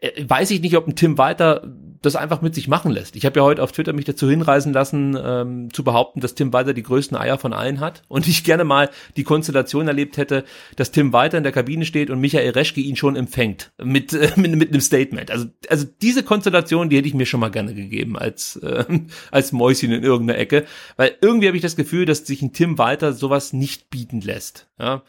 äh, 0.00 0.24
weiß 0.26 0.50
ich 0.50 0.60
nicht, 0.60 0.76
ob 0.76 0.86
ein 0.86 0.96
Tim 0.96 1.18
Walter 1.18 1.62
das 2.02 2.16
einfach 2.16 2.42
mit 2.42 2.54
sich 2.54 2.68
machen 2.68 2.92
lässt. 2.92 3.16
Ich 3.16 3.24
habe 3.24 3.40
ja 3.40 3.44
heute 3.44 3.62
auf 3.62 3.72
Twitter 3.72 3.92
mich 3.92 4.04
dazu 4.04 4.28
hinreisen 4.28 4.72
lassen, 4.72 5.18
ähm, 5.20 5.72
zu 5.72 5.84
behaupten, 5.84 6.20
dass 6.20 6.34
Tim 6.34 6.52
Walter 6.52 6.74
die 6.74 6.82
größten 6.82 7.16
Eier 7.16 7.38
von 7.38 7.52
allen 7.52 7.80
hat 7.80 8.02
und 8.08 8.28
ich 8.28 8.44
gerne 8.44 8.64
mal 8.64 8.90
die 9.16 9.24
Konstellation 9.24 9.88
erlebt 9.88 10.16
hätte, 10.16 10.44
dass 10.76 10.90
Tim 10.90 11.12
Walter 11.12 11.38
in 11.38 11.44
der 11.44 11.52
Kabine 11.52 11.84
steht 11.84 12.10
und 12.10 12.20
Michael 12.20 12.50
Reschke 12.50 12.80
ihn 12.80 12.96
schon 12.96 13.16
empfängt 13.16 13.72
mit, 13.82 14.12
äh, 14.12 14.32
mit, 14.36 14.54
mit 14.56 14.70
einem 14.70 14.80
Statement. 14.80 15.30
Also, 15.30 15.46
also 15.68 15.86
diese 16.00 16.22
Konstellation, 16.22 16.88
die 16.88 16.96
hätte 16.96 17.08
ich 17.08 17.14
mir 17.14 17.26
schon 17.26 17.40
mal 17.40 17.50
gerne 17.50 17.74
gegeben 17.74 18.18
als, 18.18 18.56
äh, 18.56 18.84
als 19.30 19.52
Mäuschen 19.52 19.92
in 19.92 20.02
irgendeiner 20.02 20.38
Ecke, 20.38 20.66
weil 20.96 21.16
irgendwie 21.20 21.48
habe 21.48 21.56
ich 21.56 21.62
das 21.62 21.76
Gefühl, 21.76 22.04
dass 22.04 22.26
sich 22.26 22.42
ein 22.42 22.52
Tim 22.52 22.78
Walter 22.78 23.12
sowas 23.12 23.52
nicht 23.52 23.90
bieten 23.90 24.20
lässt. 24.20 24.68
Ja. 24.78 25.02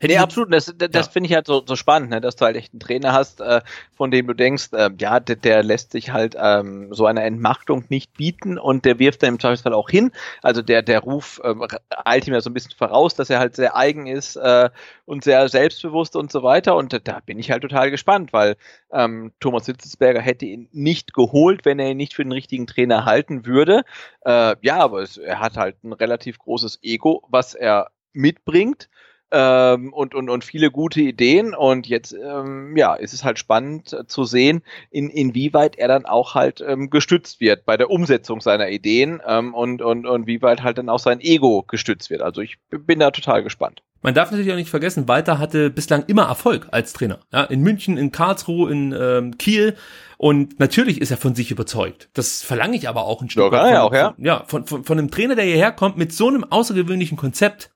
Hätte 0.00 0.14
nee, 0.14 0.18
absolut. 0.18 0.52
Das, 0.52 0.66
das, 0.76 0.90
das 0.90 1.06
ja. 1.06 1.12
finde 1.12 1.28
ich 1.28 1.34
halt 1.34 1.46
so, 1.46 1.62
so 1.64 1.76
spannend, 1.76 2.10
ne? 2.10 2.20
dass 2.20 2.36
du 2.36 2.44
halt 2.44 2.56
echt 2.56 2.72
einen 2.72 2.80
Trainer 2.80 3.12
hast, 3.12 3.40
äh, 3.40 3.60
von 3.94 4.10
dem 4.10 4.26
du 4.26 4.34
denkst, 4.34 4.68
äh, 4.72 4.90
ja, 4.98 5.20
der, 5.20 5.36
der 5.36 5.62
lässt 5.62 5.92
sich 5.92 6.12
halt 6.12 6.33
ähm, 6.38 6.92
so 6.92 7.06
eine 7.06 7.22
Entmachtung 7.22 7.84
nicht 7.88 8.14
bieten 8.14 8.58
und 8.58 8.84
der 8.84 8.98
wirft 8.98 9.22
dann 9.22 9.34
im 9.34 9.40
Zweifelsfall 9.40 9.72
auch 9.72 9.88
hin. 9.88 10.12
Also 10.42 10.62
der, 10.62 10.82
der 10.82 11.00
Ruf 11.00 11.40
ähm, 11.44 11.66
eilt 12.04 12.26
ihm 12.26 12.34
ja 12.34 12.40
so 12.40 12.50
ein 12.50 12.54
bisschen 12.54 12.76
voraus, 12.76 13.14
dass 13.14 13.30
er 13.30 13.38
halt 13.38 13.56
sehr 13.56 13.76
eigen 13.76 14.06
ist 14.06 14.36
äh, 14.36 14.70
und 15.04 15.24
sehr 15.24 15.48
selbstbewusst 15.48 16.16
und 16.16 16.30
so 16.30 16.42
weiter. 16.42 16.76
Und 16.76 16.98
da 17.06 17.20
bin 17.24 17.38
ich 17.38 17.50
halt 17.50 17.62
total 17.62 17.90
gespannt, 17.90 18.32
weil 18.32 18.56
ähm, 18.92 19.32
Thomas 19.40 19.66
Hitzelsberger 19.66 20.20
hätte 20.20 20.46
ihn 20.46 20.68
nicht 20.72 21.14
geholt, 21.14 21.64
wenn 21.64 21.78
er 21.78 21.90
ihn 21.90 21.96
nicht 21.96 22.14
für 22.14 22.24
den 22.24 22.32
richtigen 22.32 22.66
Trainer 22.66 23.04
halten 23.04 23.46
würde. 23.46 23.82
Äh, 24.24 24.56
ja, 24.62 24.78
aber 24.78 25.02
es, 25.02 25.16
er 25.16 25.40
hat 25.40 25.56
halt 25.56 25.82
ein 25.84 25.92
relativ 25.92 26.38
großes 26.38 26.80
Ego, 26.82 27.22
was 27.28 27.54
er 27.54 27.90
mitbringt 28.12 28.88
ähm, 29.30 29.92
und, 29.92 30.14
und, 30.14 30.30
und 30.30 30.44
viele 30.44 30.70
gute 30.70 31.00
Ideen. 31.00 31.54
Und 31.54 31.86
jetzt, 31.86 32.12
ähm, 32.14 32.76
ja, 32.76 32.94
ist 32.94 33.12
es 33.12 33.24
halt 33.24 33.38
spannend 33.38 33.92
äh, 33.92 34.06
zu 34.06 34.24
sehen, 34.24 34.62
in, 34.90 35.10
inwieweit 35.10 35.76
er 35.76 35.88
dann 35.88 36.06
auch 36.06 36.34
halt 36.34 36.62
ähm, 36.66 36.90
gestützt 36.90 37.40
wird 37.40 37.64
bei 37.64 37.76
der 37.76 37.90
Umsetzung 37.90 38.40
seiner 38.40 38.68
Ideen 38.68 39.20
ähm, 39.26 39.54
und, 39.54 39.82
und, 39.82 40.06
und 40.06 40.26
wie 40.26 40.42
weit 40.42 40.62
halt 40.62 40.78
dann 40.78 40.88
auch 40.88 40.98
sein 40.98 41.20
Ego 41.20 41.64
gestützt 41.66 42.10
wird. 42.10 42.22
Also 42.22 42.40
ich 42.40 42.56
bin 42.70 43.00
da 43.00 43.10
total 43.10 43.42
gespannt. 43.42 43.82
Man 44.04 44.12
darf 44.12 44.30
natürlich 44.30 44.52
auch 44.52 44.56
nicht 44.56 44.68
vergessen, 44.68 45.08
Walter 45.08 45.38
hatte 45.38 45.70
bislang 45.70 46.04
immer 46.08 46.24
Erfolg 46.24 46.68
als 46.72 46.92
Trainer. 46.92 47.20
Ja, 47.32 47.44
in 47.44 47.62
München, 47.62 47.96
in 47.96 48.12
Karlsruhe, 48.12 48.70
in 48.70 48.92
ähm, 48.92 49.38
Kiel. 49.38 49.76
Und 50.18 50.60
natürlich 50.60 51.00
ist 51.00 51.10
er 51.10 51.16
von 51.16 51.34
sich 51.34 51.50
überzeugt. 51.50 52.10
Das 52.12 52.42
verlange 52.42 52.76
ich 52.76 52.86
aber 52.86 53.04
auch 53.04 53.22
ein 53.22 53.30
Stück 53.30 53.44
ja, 53.44 53.52
weit. 53.52 53.72
Von, 53.72 53.76
auch, 53.78 53.94
ja. 53.94 54.12
Von, 54.12 54.24
ja, 54.24 54.44
von, 54.46 54.66
von, 54.66 54.84
von 54.84 54.98
einem 54.98 55.10
Trainer, 55.10 55.36
der 55.36 55.46
hierher 55.46 55.72
kommt 55.72 55.96
mit 55.96 56.12
so 56.12 56.28
einem 56.28 56.44
außergewöhnlichen 56.44 57.16
Konzept 57.16 57.70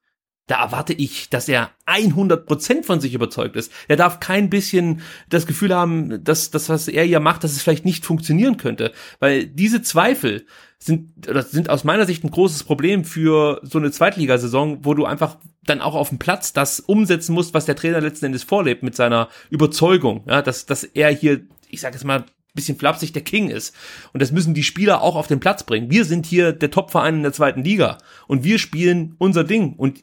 da 0.48 0.62
erwarte 0.62 0.94
ich, 0.94 1.28
dass 1.28 1.48
er 1.48 1.70
100% 1.86 2.82
von 2.82 3.00
sich 3.00 3.14
überzeugt 3.14 3.54
ist. 3.54 3.70
Er 3.86 3.96
darf 3.96 4.18
kein 4.18 4.50
bisschen 4.50 5.02
das 5.28 5.46
Gefühl 5.46 5.74
haben, 5.74 6.24
dass 6.24 6.50
das, 6.50 6.68
was 6.68 6.88
er 6.88 7.04
hier 7.04 7.20
macht, 7.20 7.44
dass 7.44 7.52
es 7.52 7.62
vielleicht 7.62 7.84
nicht 7.84 8.04
funktionieren 8.04 8.56
könnte. 8.56 8.92
Weil 9.20 9.46
diese 9.46 9.82
Zweifel 9.82 10.46
sind, 10.78 11.28
oder 11.28 11.42
sind 11.42 11.68
aus 11.68 11.84
meiner 11.84 12.06
Sicht 12.06 12.24
ein 12.24 12.30
großes 12.30 12.64
Problem 12.64 13.04
für 13.04 13.60
so 13.62 13.78
eine 13.78 13.90
Zweitligasaison, 13.90 14.84
wo 14.84 14.94
du 14.94 15.04
einfach 15.04 15.36
dann 15.64 15.82
auch 15.82 15.94
auf 15.94 16.08
dem 16.08 16.18
Platz 16.18 16.54
das 16.54 16.80
umsetzen 16.80 17.34
musst, 17.34 17.52
was 17.52 17.66
der 17.66 17.76
Trainer 17.76 18.00
letzten 18.00 18.26
Endes 18.26 18.42
vorlebt 18.42 18.82
mit 18.82 18.96
seiner 18.96 19.28
Überzeugung, 19.50 20.24
ja, 20.26 20.40
dass, 20.40 20.64
dass 20.64 20.82
er 20.82 21.10
hier, 21.10 21.42
ich 21.68 21.82
sage 21.82 21.94
jetzt 21.94 22.04
mal, 22.04 22.24
bisschen 22.54 22.78
flapsig 22.78 23.12
der 23.12 23.22
King 23.22 23.50
ist. 23.50 23.74
Und 24.12 24.20
das 24.20 24.32
müssen 24.32 24.54
die 24.54 24.64
Spieler 24.64 25.02
auch 25.02 25.14
auf 25.14 25.28
den 25.28 25.38
Platz 25.38 25.62
bringen. 25.62 25.90
Wir 25.90 26.04
sind 26.04 26.26
hier 26.26 26.52
der 26.52 26.70
Topverein 26.70 27.16
in 27.16 27.22
der 27.22 27.32
zweiten 27.32 27.62
Liga 27.62 27.98
und 28.26 28.42
wir 28.42 28.58
spielen 28.58 29.14
unser 29.18 29.44
Ding 29.44 29.74
und 29.74 30.02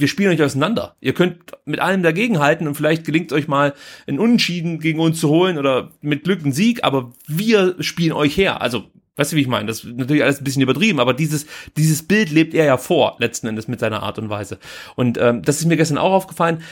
wir 0.00 0.08
spielen 0.08 0.30
euch 0.32 0.42
auseinander. 0.42 0.96
Ihr 1.00 1.12
könnt 1.12 1.38
mit 1.64 1.80
allem 1.80 2.02
dagegenhalten 2.02 2.66
und 2.66 2.74
vielleicht 2.74 3.04
gelingt 3.04 3.32
euch 3.32 3.48
mal 3.48 3.74
ein 4.06 4.18
Unentschieden 4.18 4.80
gegen 4.80 5.00
uns 5.00 5.20
zu 5.20 5.28
holen 5.28 5.58
oder 5.58 5.90
mit 6.00 6.24
Glück 6.24 6.42
einen 6.42 6.52
Sieg, 6.52 6.84
aber 6.84 7.12
wir 7.26 7.76
spielen 7.80 8.12
euch 8.12 8.36
her. 8.36 8.62
Also, 8.62 8.84
weißt 9.16 9.32
du, 9.32 9.36
wie 9.36 9.40
ich 9.40 9.48
meine? 9.48 9.66
Das 9.66 9.84
ist 9.84 9.96
natürlich 9.96 10.22
alles 10.22 10.40
ein 10.40 10.44
bisschen 10.44 10.62
übertrieben, 10.62 11.00
aber 11.00 11.14
dieses, 11.14 11.46
dieses 11.76 12.02
Bild 12.02 12.30
lebt 12.30 12.54
er 12.54 12.64
ja 12.64 12.76
vor, 12.76 13.16
letzten 13.18 13.48
Endes 13.48 13.68
mit 13.68 13.80
seiner 13.80 14.02
Art 14.02 14.18
und 14.18 14.30
Weise. 14.30 14.58
Und 14.94 15.18
ähm, 15.18 15.42
das 15.42 15.60
ist 15.60 15.66
mir 15.66 15.76
gestern 15.76 15.98
auch 15.98 16.12
aufgefallen. 16.12 16.62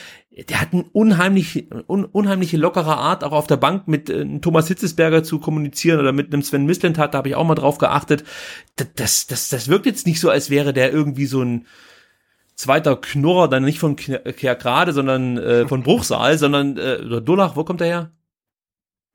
Der 0.49 0.61
hat 0.61 0.71
eine 0.71 0.83
unheimlich, 0.93 1.67
un, 1.87 2.05
unheimliche 2.05 2.57
lockere 2.57 2.95
Art, 2.95 3.23
auch 3.23 3.31
auf 3.31 3.47
der 3.47 3.57
Bank 3.57 3.87
mit 3.87 4.09
äh, 4.09 4.39
Thomas 4.39 4.67
Hitzesberger 4.67 5.23
zu 5.23 5.39
kommunizieren 5.39 5.99
oder 5.99 6.13
mit 6.13 6.31
einem 6.31 6.43
Sven 6.43 6.65
Mislintat, 6.65 7.13
da 7.13 7.17
habe 7.19 7.29
ich 7.29 7.35
auch 7.35 7.43
mal 7.43 7.55
drauf 7.55 7.79
geachtet. 7.79 8.23
Das, 8.95 9.27
das, 9.27 9.49
das 9.49 9.67
wirkt 9.67 9.87
jetzt 9.87 10.05
nicht 10.05 10.19
so, 10.19 10.29
als 10.29 10.49
wäre 10.49 10.73
der 10.73 10.93
irgendwie 10.93 11.25
so 11.25 11.41
ein 11.41 11.65
zweiter 12.57 12.97
Knurrer, 12.97 13.47
dann 13.47 13.63
nicht 13.63 13.79
von 13.79 13.95
Kerkrade, 13.95 14.91
sondern 14.91 15.37
äh, 15.37 15.67
von 15.67 15.83
Bruchsal, 15.83 16.37
sondern 16.37 16.77
äh, 16.77 16.99
oder 17.05 17.21
Dullach, 17.21 17.55
wo 17.55 17.63
kommt 17.63 17.79
der 17.79 17.87
her? 17.87 18.11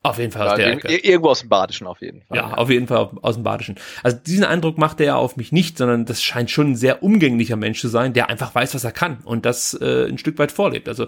Auf 0.04 0.18
jeden 0.18 0.32
Fall 0.32 0.48
aus 0.48 0.58
ja, 0.58 0.64
der 0.64 0.72
Ecke. 0.72 0.96
Irgendwo 0.96 1.28
aus 1.28 1.40
dem 1.40 1.48
Badischen 1.48 1.86
auf 1.86 2.00
jeden 2.00 2.22
Fall. 2.22 2.36
Ja, 2.36 2.48
ja. 2.48 2.54
auf 2.54 2.70
jeden 2.70 2.88
Fall 2.88 3.10
aus 3.22 3.36
dem 3.36 3.44
Badischen. 3.44 3.76
Also 4.02 4.16
diesen 4.16 4.44
Eindruck 4.44 4.76
macht 4.76 4.98
er 4.98 5.06
ja 5.06 5.16
auf 5.16 5.36
mich 5.36 5.52
nicht, 5.52 5.78
sondern 5.78 6.06
das 6.06 6.20
scheint 6.24 6.50
schon 6.50 6.72
ein 6.72 6.76
sehr 6.76 7.04
umgänglicher 7.04 7.54
Mensch 7.54 7.80
zu 7.80 7.86
sein, 7.86 8.12
der 8.12 8.28
einfach 8.28 8.52
weiß, 8.52 8.74
was 8.74 8.82
er 8.82 8.90
kann 8.90 9.18
und 9.24 9.46
das 9.46 9.74
äh, 9.80 10.08
ein 10.08 10.18
Stück 10.18 10.38
weit 10.38 10.50
vorlebt. 10.50 10.88
Also 10.88 11.06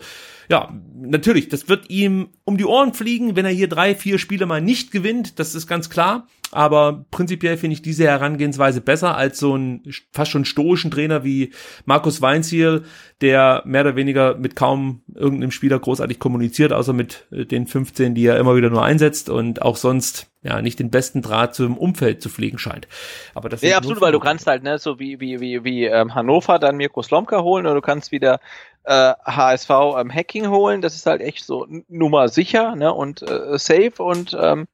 ja, 0.48 0.72
natürlich, 0.94 1.48
das 1.48 1.68
wird 1.68 1.90
ihm 1.90 2.28
um 2.44 2.56
die 2.56 2.64
Ohren 2.64 2.94
fliegen, 2.94 3.36
wenn 3.36 3.44
er 3.44 3.50
hier 3.50 3.68
drei, 3.68 3.94
vier 3.94 4.18
Spiele 4.18 4.46
mal 4.46 4.60
nicht 4.60 4.90
gewinnt, 4.90 5.38
das 5.38 5.54
ist 5.54 5.66
ganz 5.66 5.90
klar. 5.90 6.26
Aber 6.54 7.04
prinzipiell 7.10 7.56
finde 7.56 7.74
ich 7.74 7.82
diese 7.82 8.04
Herangehensweise 8.04 8.80
besser 8.80 9.16
als 9.16 9.40
so 9.40 9.56
ein 9.56 9.82
fast 10.12 10.30
schon 10.30 10.44
stoischen 10.44 10.92
Trainer 10.92 11.24
wie 11.24 11.52
Markus 11.84 12.22
Weinziel, 12.22 12.84
der 13.20 13.62
mehr 13.64 13.80
oder 13.80 13.96
weniger 13.96 14.36
mit 14.36 14.54
kaum 14.54 15.02
irgendeinem 15.12 15.50
Spieler 15.50 15.80
großartig 15.80 16.20
kommuniziert, 16.20 16.72
außer 16.72 16.92
mit 16.92 17.26
äh, 17.32 17.44
den 17.44 17.66
15, 17.66 18.14
die 18.14 18.26
er 18.26 18.38
immer 18.38 18.54
wieder 18.54 18.70
nur 18.70 18.84
einsetzt 18.84 19.30
und 19.30 19.62
auch 19.62 19.74
sonst 19.74 20.30
ja 20.44 20.62
nicht 20.62 20.78
den 20.78 20.90
besten 20.90 21.22
Draht 21.22 21.56
zum 21.56 21.76
Umfeld 21.76 22.22
zu 22.22 22.28
fliegen 22.28 22.58
scheint. 22.58 22.86
Aber 23.34 23.48
das 23.48 23.62
ja, 23.62 23.76
absolut, 23.76 24.00
weil 24.00 24.12
du 24.12 24.20
kannst 24.20 24.46
halt 24.46 24.62
ne 24.62 24.78
so 24.78 25.00
wie 25.00 25.18
wie 25.18 25.40
wie 25.40 25.64
wie 25.64 25.86
ähm, 25.86 26.14
Hannover 26.14 26.60
dann 26.60 26.76
Mirko 26.76 27.02
Slomka 27.02 27.42
holen 27.42 27.66
oder 27.66 27.74
du 27.74 27.80
kannst 27.80 28.12
wieder 28.12 28.38
äh, 28.84 29.14
HSV 29.24 29.70
ähm, 29.98 30.12
Hacking 30.12 30.48
holen. 30.48 30.80
Das 30.80 30.94
ist 30.94 31.06
halt 31.06 31.20
echt 31.20 31.44
so 31.44 31.66
Nummer 31.88 32.28
sicher 32.28 32.76
ne 32.76 32.92
und 32.92 33.22
äh, 33.22 33.58
safe 33.58 34.02
und 34.02 34.36
ähm, 34.40 34.66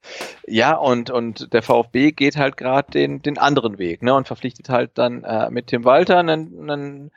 ja 0.46 0.74
und 0.74 1.10
und 1.10 1.52
der 1.52 1.62
VfB 1.62 2.12
geht 2.12 2.36
halt 2.36 2.56
gerade 2.56 2.90
den 2.90 3.22
den 3.22 3.38
anderen 3.38 3.78
Weg 3.78 4.02
ne 4.02 4.14
und 4.14 4.26
verpflichtet 4.26 4.68
halt 4.68 4.92
dann 4.94 5.24
äh, 5.24 5.50
mit 5.50 5.68
Tim 5.68 5.84
Walter 5.84 6.18
einen, 6.18 6.70
einen 6.70 7.10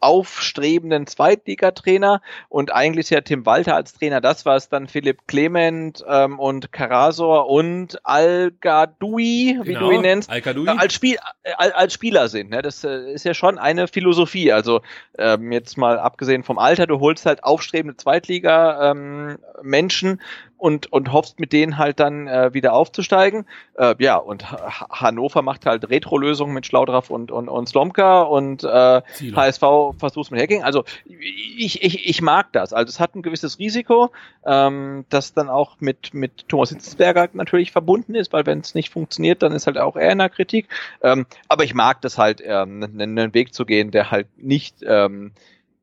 aufstrebenden 0.00 1.06
Zweitligatrainer 1.06 2.20
und 2.48 2.72
eigentlich 2.72 3.06
ist 3.06 3.10
ja 3.10 3.20
Tim 3.20 3.44
Walter 3.46 3.74
als 3.74 3.94
Trainer 3.94 4.20
das, 4.20 4.46
was 4.46 4.68
dann 4.68 4.86
Philipp 4.88 5.26
Clement 5.26 6.04
ähm, 6.08 6.38
und 6.38 6.70
Karasor 6.72 7.48
und 7.48 7.98
Al-Gadoui, 8.04 9.58
wie 9.62 9.74
genau, 9.74 9.88
du 9.88 9.92
ihn 9.92 10.02
nennst, 10.02 10.30
äh, 10.30 10.42
als, 10.66 10.94
Spiel, 10.94 11.16
äh, 11.42 11.54
als 11.54 11.94
Spieler 11.94 12.28
sind. 12.28 12.50
Ne? 12.50 12.62
Das 12.62 12.84
äh, 12.84 13.12
ist 13.12 13.24
ja 13.24 13.34
schon 13.34 13.58
eine 13.58 13.88
Philosophie. 13.88 14.52
Also 14.52 14.82
ähm, 15.18 15.50
jetzt 15.52 15.76
mal 15.76 15.98
abgesehen 15.98 16.42
vom 16.42 16.58
Alter, 16.58 16.86
du 16.86 17.00
holst 17.00 17.26
halt 17.26 17.44
aufstrebende 17.44 17.96
Zweitliga-Menschen 17.96 20.10
ähm, 20.10 20.20
und, 20.62 20.92
und 20.92 21.10
hoffst 21.12 21.40
mit 21.40 21.52
denen 21.52 21.76
halt 21.76 21.98
dann 21.98 22.28
äh, 22.28 22.54
wieder 22.54 22.72
aufzusteigen. 22.72 23.46
Äh, 23.74 23.96
ja, 23.98 24.14
und 24.14 24.52
H 24.52 24.86
Hannover 24.90 25.42
macht 25.42 25.66
halt 25.66 25.90
Retro-Lösungen 25.90 26.54
mit 26.54 26.66
Schlaudraff 26.66 27.10
und, 27.10 27.32
und, 27.32 27.48
und 27.48 27.68
Slomka 27.68 28.22
und 28.22 28.62
äh, 28.62 29.02
HSV 29.34 29.98
versucht 29.98 30.30
mit 30.30 30.40
Hacking. 30.40 30.62
Also 30.62 30.84
ich, 31.04 31.82
ich, 31.82 32.08
ich 32.08 32.22
mag 32.22 32.52
das. 32.52 32.72
Also 32.72 32.90
es 32.90 33.00
hat 33.00 33.16
ein 33.16 33.22
gewisses 33.22 33.58
Risiko, 33.58 34.12
ähm, 34.46 35.04
das 35.08 35.34
dann 35.34 35.48
auch 35.48 35.80
mit, 35.80 36.14
mit 36.14 36.48
Thomas 36.48 36.68
Hitzelsberger 36.68 37.30
natürlich 37.32 37.72
verbunden 37.72 38.14
ist, 38.14 38.32
weil 38.32 38.46
wenn 38.46 38.60
es 38.60 38.76
nicht 38.76 38.90
funktioniert, 38.90 39.42
dann 39.42 39.50
ist 39.50 39.66
halt 39.66 39.78
auch 39.78 39.96
er 39.96 40.12
in 40.12 40.18
der 40.18 40.28
Kritik. 40.28 40.68
Ähm, 41.02 41.26
aber 41.48 41.64
ich 41.64 41.74
mag 41.74 42.00
das 42.02 42.18
halt, 42.18 42.40
ähm, 42.40 42.84
einen 42.84 43.34
Weg 43.34 43.52
zu 43.52 43.66
gehen, 43.66 43.90
der 43.90 44.12
halt 44.12 44.28
nicht 44.36 44.76
ähm, 44.86 45.32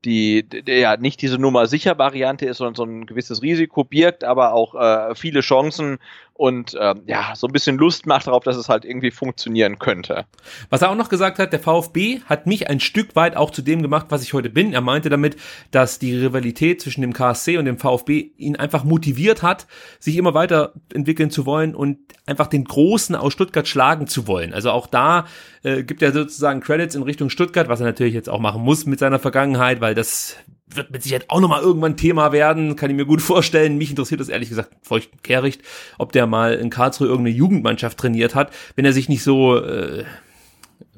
die, 0.05 0.43
der 0.47 0.80
ja 0.80 0.97
nicht 0.97 1.21
diese 1.21 1.38
Nummer 1.38 1.67
sicher 1.67 1.97
Variante 1.97 2.45
ist, 2.45 2.57
sondern 2.57 2.76
so 2.76 2.84
ein 2.84 3.05
gewisses 3.05 3.41
Risiko 3.41 3.84
birgt, 3.84 4.23
aber 4.23 4.53
auch 4.53 4.76
äh, 4.76 5.15
viele 5.15 5.41
Chancen 5.41 5.99
und 6.40 6.74
ähm, 6.80 7.02
ja, 7.06 7.34
so 7.36 7.48
ein 7.48 7.52
bisschen 7.52 7.78
Lust 7.78 8.06
macht 8.06 8.28
darauf, 8.28 8.45
dass 8.45 8.56
es 8.56 8.70
halt 8.70 8.86
irgendwie 8.86 9.11
funktionieren 9.11 9.78
könnte. 9.78 10.24
Was 10.70 10.82
er 10.82 10.90
auch 10.90 10.95
noch 10.95 11.10
gesagt 11.10 11.38
hat, 11.38 11.52
der 11.52 11.60
VfB 11.60 12.22
hat 12.28 12.48
mich 12.48 12.70
ein 12.70 12.80
Stück 12.80 13.18
weit 13.18 13.36
auch 13.36 13.52
zu 13.52 13.61
dem 13.61 13.82
gemacht, 13.82 14.06
was 14.07 14.24
ich 14.24 14.32
heute 14.32 14.49
bin. 14.49 14.72
Er 14.72 14.80
meinte 14.80 15.10
damit, 15.10 15.36
dass 15.72 15.99
die 15.99 16.16
Rivalität 16.16 16.80
zwischen 16.80 17.02
dem 17.02 17.11
KSC 17.11 17.57
und 17.57 17.66
dem 17.66 17.78
VfB 17.78 18.32
ihn 18.38 18.56
einfach 18.56 18.86
motiviert 18.86 19.44
hat, 19.44 19.68
sich 19.99 20.16
immer 20.16 20.34
weiter 20.34 20.72
entwickeln 20.94 21.30
zu 21.30 21.45
wollen 21.45 21.76
und 21.76 21.98
einfach 22.26 22.48
den 22.48 22.64
Großen 22.64 23.18
aus 23.18 23.34
Stuttgart 23.34 23.68
schlagen 23.68 24.07
zu 24.07 24.26
wollen. 24.26 24.53
Also 24.53 24.72
auch 24.72 24.88
da 24.88 25.26
äh, 25.64 25.84
gibt 25.84 26.02
er 26.02 26.14
sozusagen 26.14 26.61
Credits 26.61 26.95
in 26.95 27.03
Richtung 27.03 27.30
Stuttgart, 27.30 27.68
was 27.68 27.82
er 27.82 27.88
natürlich 27.88 28.14
jetzt 28.14 28.30
auch 28.30 28.40
machen 28.40 28.61
muss 28.61 28.86
mit 28.86 28.99
seiner 28.99 29.20
Vergangenheit, 29.20 29.82
weil 29.82 29.94
das 29.94 30.38
wird 30.74 30.91
mit 30.91 31.04
Sicherheit 31.04 31.26
auch 31.30 31.40
nochmal 31.40 31.62
irgendwann 31.62 31.98
Thema 31.98 32.32
werden, 32.32 32.76
kann 32.76 32.90
ich 32.90 32.96
mir 32.96 33.06
gut 33.06 33.22
vorstellen. 33.22 33.78
Mich 33.78 33.90
interessiert 33.90 34.22
das 34.22 34.30
ehrlich 34.30 34.50
gesagt 34.50 34.72
feucht 34.82 35.12
und 35.12 35.24
kehricht, 35.24 35.62
ob 35.98 36.12
der 36.12 36.28
mal 36.28 36.54
in 36.56 36.70
Karlsruhe 36.70 37.08
irgendeine 37.08 37.36
Jugendmannschaft 37.36 37.98
trainiert 37.98 38.36
hat, 38.36 38.54
wenn 38.76 38.86
er 38.86 38.94
sich 38.94 39.10
nicht 39.10 39.24
so, 39.24 39.58
äh, 39.58 40.06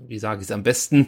wie 0.08 0.20
sage 0.20 0.42
ich 0.42 0.48
es 0.48 0.52
am 0.52 0.64
besten, 0.64 1.08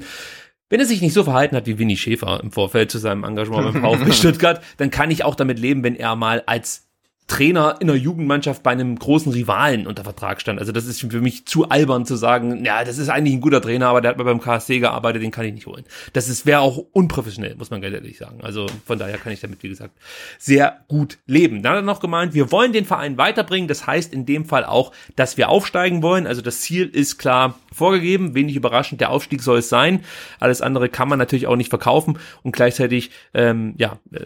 wenn 0.70 0.80
er 0.80 0.86
sich 0.86 1.02
nicht 1.02 1.14
so 1.14 1.24
verhalten 1.24 1.56
hat 1.56 1.68
wie 1.68 1.78
Winnie 1.78 1.98
Schäfer 1.98 2.40
im 2.42 2.52
Vorfeld 2.52 2.90
zu 2.90 2.98
seinem 2.98 3.24
Engagement 3.24 3.74
beim 3.74 3.84
VfB 4.00 4.12
Stuttgart, 4.12 4.64
dann 4.78 4.90
kann 4.90 5.12
ich 5.12 5.24
auch 5.24 5.36
damit 5.36 5.60
leben, 5.60 5.84
wenn 5.84 5.96
er 5.96 6.16
mal 6.16 6.42
als 6.46 6.88
Trainer 7.28 7.78
in 7.80 7.88
der 7.88 7.96
Jugendmannschaft 7.96 8.64
bei 8.64 8.72
einem 8.72 9.00
großen 9.00 9.32
Rivalen 9.32 9.88
unter 9.88 10.04
Vertrag 10.04 10.42
stand. 10.42 10.60
Also 10.60 10.72
das 10.72 10.86
ist 10.86 11.02
für 11.02 11.22
mich 11.22 11.46
zu 11.46 11.70
albern 11.70 12.06
zu 12.06 12.16
sagen, 12.16 12.66
ja, 12.66 12.84
das 12.84 12.98
ist 12.98 13.10
eigentlich 13.10 13.34
ein 13.34 13.42
guter 13.42 13.62
Trainer, 13.62 13.88
aber 13.88 14.02
der 14.02 14.12
hat 14.12 14.18
mal 14.18 14.26
beim 14.26 14.42
KSC 14.42 14.80
gearbeitet, 14.80 15.24
den 15.24 15.32
kann 15.32 15.46
ich 15.46 15.54
nicht 15.54 15.66
holen. 15.66 15.86
Das 16.12 16.46
wäre 16.46 16.60
auch 16.60 16.78
unprofessionell, 16.92 17.56
muss 17.56 17.72
man 17.72 17.82
ganz 17.82 17.96
ehrlich 17.96 18.18
sagen. 18.18 18.42
Also 18.42 18.68
von 18.86 19.00
daher 19.00 19.18
kann 19.18 19.32
ich 19.32 19.40
damit, 19.40 19.64
wie 19.64 19.70
gesagt, 19.70 19.94
sehr 20.38 20.82
gut 20.88 21.18
leben. 21.26 21.64
Dann 21.64 21.74
hat 21.74 21.80
er 21.80 21.84
noch 21.84 22.02
gemeint, 22.02 22.34
wir 22.34 22.52
wollen 22.52 22.74
den 22.74 22.86
Verein 22.86 23.18
weiterbringen. 23.18 23.68
Das 23.68 23.88
heißt 23.88 24.14
in 24.14 24.26
dem 24.26 24.46
Fall 24.46 24.66
auch, 24.66 24.92
dass 25.16 25.38
wir 25.38 25.50
aufsteigen 25.50 26.04
wollen. 26.04 26.28
Also 26.28 26.42
das 26.42 26.60
Ziel 26.60 26.88
ist 26.88 27.18
klar 27.18 27.58
vorgegeben. 27.72 28.36
Wenig 28.36 28.56
überraschend, 28.56 29.02
der 29.02 29.12
Aufstieg 29.12 29.42
soll 29.42 29.60
es 29.60 29.70
sein. 29.70 30.04
Alles 30.40 30.62
andere 30.62 30.90
kann 30.90 31.08
man 31.08 31.20
natürlich 31.20 31.48
auch 31.48 31.56
nicht 31.56 31.70
verkaufen 31.70 32.20
und 32.44 32.52
gleichzeitig, 32.52 33.12
ähm, 33.34 33.76
ja, 33.78 34.00
äh, 34.12 34.26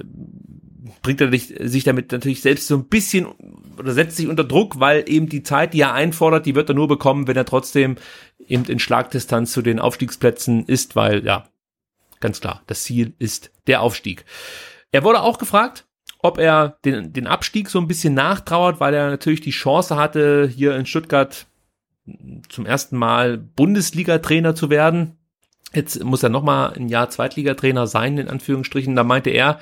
bringt 1.02 1.22
er 1.22 1.32
sich 1.32 1.84
damit 1.84 2.12
natürlich 2.12 2.42
selbst 2.42 2.68
so 2.68 2.76
ein 2.76 2.86
bisschen 2.86 3.28
oder 3.78 3.94
setzt 3.94 4.18
sich 4.18 4.28
unter 4.28 4.44
Druck, 4.44 4.80
weil 4.80 5.04
eben 5.08 5.30
die 5.30 5.44
Zeit, 5.44 5.74
die 5.74 5.82
er 5.82 5.94
einfordert, 5.94 6.46
die 6.46 6.56
wird 6.56 6.70
er 6.70 6.76
nur 6.76 6.88
bekommen, 6.88 7.28
wenn 7.28 7.38
er 7.38 7.46
trotzdem 7.46 7.98
eben 8.48 8.66
in 8.66 8.80
Schlagdistanz 8.80 9.52
zu 9.52 9.62
den 9.62 9.80
Aufstiegsplätzen 9.80 10.66
ist, 10.66 10.96
weil 10.96 11.26
ja, 11.26 11.48
ganz 12.20 12.42
klar, 12.42 12.62
das 12.68 12.84
Ziel 12.84 13.14
ist 13.20 13.52
der 13.68 13.82
Aufstieg. 13.82 14.26
Er 14.92 15.04
wurde 15.04 15.22
auch 15.22 15.38
gefragt, 15.38 15.86
ob 16.20 16.40
er 16.40 16.78
den, 16.84 17.14
den 17.14 17.28
Abstieg 17.28 17.70
so 17.70 17.80
ein 17.80 17.88
bisschen 17.88 18.14
nachtrauert, 18.14 18.80
weil 18.80 18.94
er 18.94 19.10
natürlich 19.10 19.42
die 19.42 19.52
Chance 19.52 19.96
hatte, 19.96 20.48
hier 20.48 20.76
in 20.76 20.86
Stuttgart 20.86 21.46
zum 22.50 22.66
ersten 22.66 22.98
Mal 22.98 23.38
Bundesliga-Trainer 23.38 24.56
zu 24.56 24.70
werden. 24.70 25.18
Jetzt 25.74 26.02
muss 26.04 26.24
er 26.24 26.30
nochmal 26.30 26.74
ein 26.74 26.88
Jahr 26.88 27.10
Zweitligatrainer 27.10 27.88
sein, 27.88 28.18
in 28.18 28.30
Anführungsstrichen. 28.30 28.96
Da 28.96 29.04
meinte 29.04 29.30
er, 29.30 29.60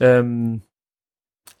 ähm, 0.00 0.62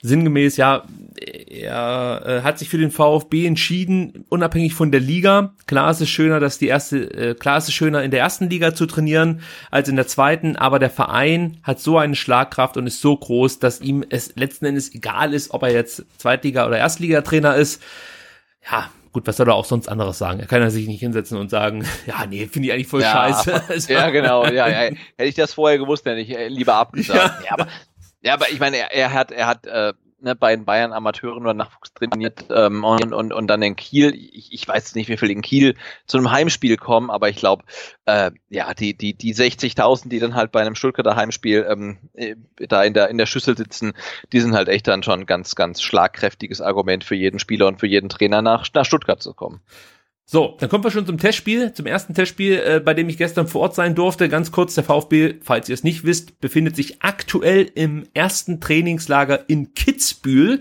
sinngemäß, 0.02 0.56
ja, 0.56 0.84
er 1.20 2.22
äh, 2.24 2.42
hat 2.42 2.58
sich 2.58 2.68
für 2.70 2.78
den 2.78 2.90
VfB 2.90 3.46
entschieden, 3.46 4.24
unabhängig 4.28 4.74
von 4.74 4.90
der 4.90 5.00
Liga. 5.00 5.54
Klar 5.66 5.90
ist 5.90 6.00
es 6.00 6.08
schöner, 6.08 6.40
dass 6.40 6.58
die 6.58 6.68
erste, 6.68 7.02
äh, 7.12 7.34
klar 7.34 7.58
ist 7.58 7.68
es 7.68 7.74
schöner, 7.74 8.02
in 8.02 8.10
der 8.10 8.20
ersten 8.20 8.48
Liga 8.48 8.74
zu 8.74 8.86
trainieren 8.86 9.42
als 9.70 9.88
in 9.88 9.96
der 9.96 10.06
zweiten, 10.06 10.56
aber 10.56 10.78
der 10.78 10.90
Verein 10.90 11.58
hat 11.62 11.80
so 11.80 11.98
eine 11.98 12.14
Schlagkraft 12.14 12.76
und 12.76 12.86
ist 12.86 13.02
so 13.02 13.14
groß, 13.14 13.58
dass 13.58 13.80
ihm 13.80 14.04
es 14.08 14.34
letzten 14.36 14.66
Endes 14.66 14.94
egal 14.94 15.34
ist, 15.34 15.50
ob 15.52 15.62
er 15.62 15.72
jetzt 15.72 16.06
Zweitliga- 16.18 16.66
oder 16.66 16.78
Erstligatrainer 16.78 17.56
ist. 17.56 17.82
Ja, 18.70 18.90
gut, 19.12 19.26
was 19.26 19.36
soll 19.36 19.48
er 19.48 19.54
auch 19.54 19.64
sonst 19.64 19.88
anderes 19.88 20.16
sagen? 20.16 20.40
Er 20.40 20.46
kann 20.46 20.62
ja 20.62 20.70
sich 20.70 20.86
nicht 20.86 21.00
hinsetzen 21.00 21.36
und 21.36 21.50
sagen, 21.50 21.84
ja, 22.06 22.24
nee, 22.26 22.46
finde 22.46 22.68
ich 22.68 22.74
eigentlich 22.74 22.86
voll 22.86 23.02
ja, 23.02 23.12
scheiße. 23.12 23.62
Also, 23.68 23.92
ja, 23.92 24.08
genau, 24.10 24.46
ja, 24.46 24.68
ja. 24.68 24.78
Hätte 24.78 24.98
ich 25.18 25.34
das 25.34 25.52
vorher 25.54 25.78
gewusst, 25.78 26.06
hätte 26.06 26.20
ich 26.20 26.34
lieber 26.48 26.74
abgesagt. 26.74 27.20
Ja. 27.40 27.44
ja 27.44 27.52
aber 27.52 27.66
ja, 28.22 28.34
aber 28.34 28.50
ich 28.50 28.60
meine, 28.60 28.78
er, 28.78 28.92
er 28.92 29.12
hat, 29.12 29.30
er 29.30 29.46
hat 29.46 29.66
äh, 29.66 29.92
ne, 30.22 30.36
bei 30.36 30.54
den 30.54 30.64
Bayern 30.64 30.92
Amateuren 30.92 31.42
oder 31.42 31.54
Nachwuchs 31.54 31.92
trainiert 31.94 32.44
ähm, 32.50 32.84
und, 32.84 33.12
und, 33.12 33.32
und 33.32 33.46
dann 33.46 33.62
in 33.62 33.76
Kiel. 33.76 34.14
Ich, 34.14 34.52
ich 34.52 34.68
weiß 34.68 34.94
nicht, 34.94 35.08
wie 35.08 35.16
viel 35.16 35.30
in 35.30 35.42
Kiel 35.42 35.76
zu 36.06 36.18
einem 36.18 36.30
Heimspiel 36.30 36.76
kommen, 36.76 37.10
aber 37.10 37.28
ich 37.28 37.36
glaube, 37.36 37.64
äh, 38.06 38.30
ja, 38.48 38.72
die, 38.74 38.96
die, 38.96 39.14
die 39.14 39.34
60.000, 39.34 40.08
die 40.08 40.18
dann 40.18 40.34
halt 40.34 40.52
bei 40.52 40.60
einem 40.60 40.74
Stuttgarter 40.74 41.16
Heimspiel 41.16 41.66
ähm, 41.68 41.98
äh, 42.14 42.36
da 42.56 42.84
in 42.84 42.94
der, 42.94 43.08
in 43.08 43.18
der 43.18 43.26
Schüssel 43.26 43.56
sitzen, 43.56 43.92
die 44.32 44.40
sind 44.40 44.54
halt 44.54 44.68
echt 44.68 44.88
dann 44.88 45.02
schon 45.02 45.26
ganz, 45.26 45.54
ganz 45.54 45.82
schlagkräftiges 45.82 46.60
Argument 46.60 47.04
für 47.04 47.16
jeden 47.16 47.38
Spieler 47.38 47.66
und 47.66 47.80
für 47.80 47.86
jeden 47.86 48.08
Trainer 48.08 48.42
nach, 48.42 48.66
nach 48.74 48.84
Stuttgart 48.84 49.22
zu 49.22 49.34
kommen. 49.34 49.60
So, 50.32 50.56
dann 50.60 50.68
kommen 50.68 50.84
wir 50.84 50.92
schon 50.92 51.06
zum 51.06 51.18
Testspiel, 51.18 51.72
zum 51.72 51.86
ersten 51.86 52.14
Testspiel, 52.14 52.62
äh, 52.64 52.78
bei 52.78 52.94
dem 52.94 53.08
ich 53.08 53.18
gestern 53.18 53.48
vor 53.48 53.62
Ort 53.62 53.74
sein 53.74 53.96
durfte. 53.96 54.28
Ganz 54.28 54.52
kurz, 54.52 54.76
der 54.76 54.84
VfB, 54.84 55.34
falls 55.42 55.68
ihr 55.68 55.74
es 55.74 55.82
nicht 55.82 56.04
wisst, 56.04 56.40
befindet 56.40 56.76
sich 56.76 57.02
aktuell 57.02 57.68
im 57.74 58.04
ersten 58.14 58.60
Trainingslager 58.60 59.50
in 59.50 59.74
Kitzbühel. 59.74 60.60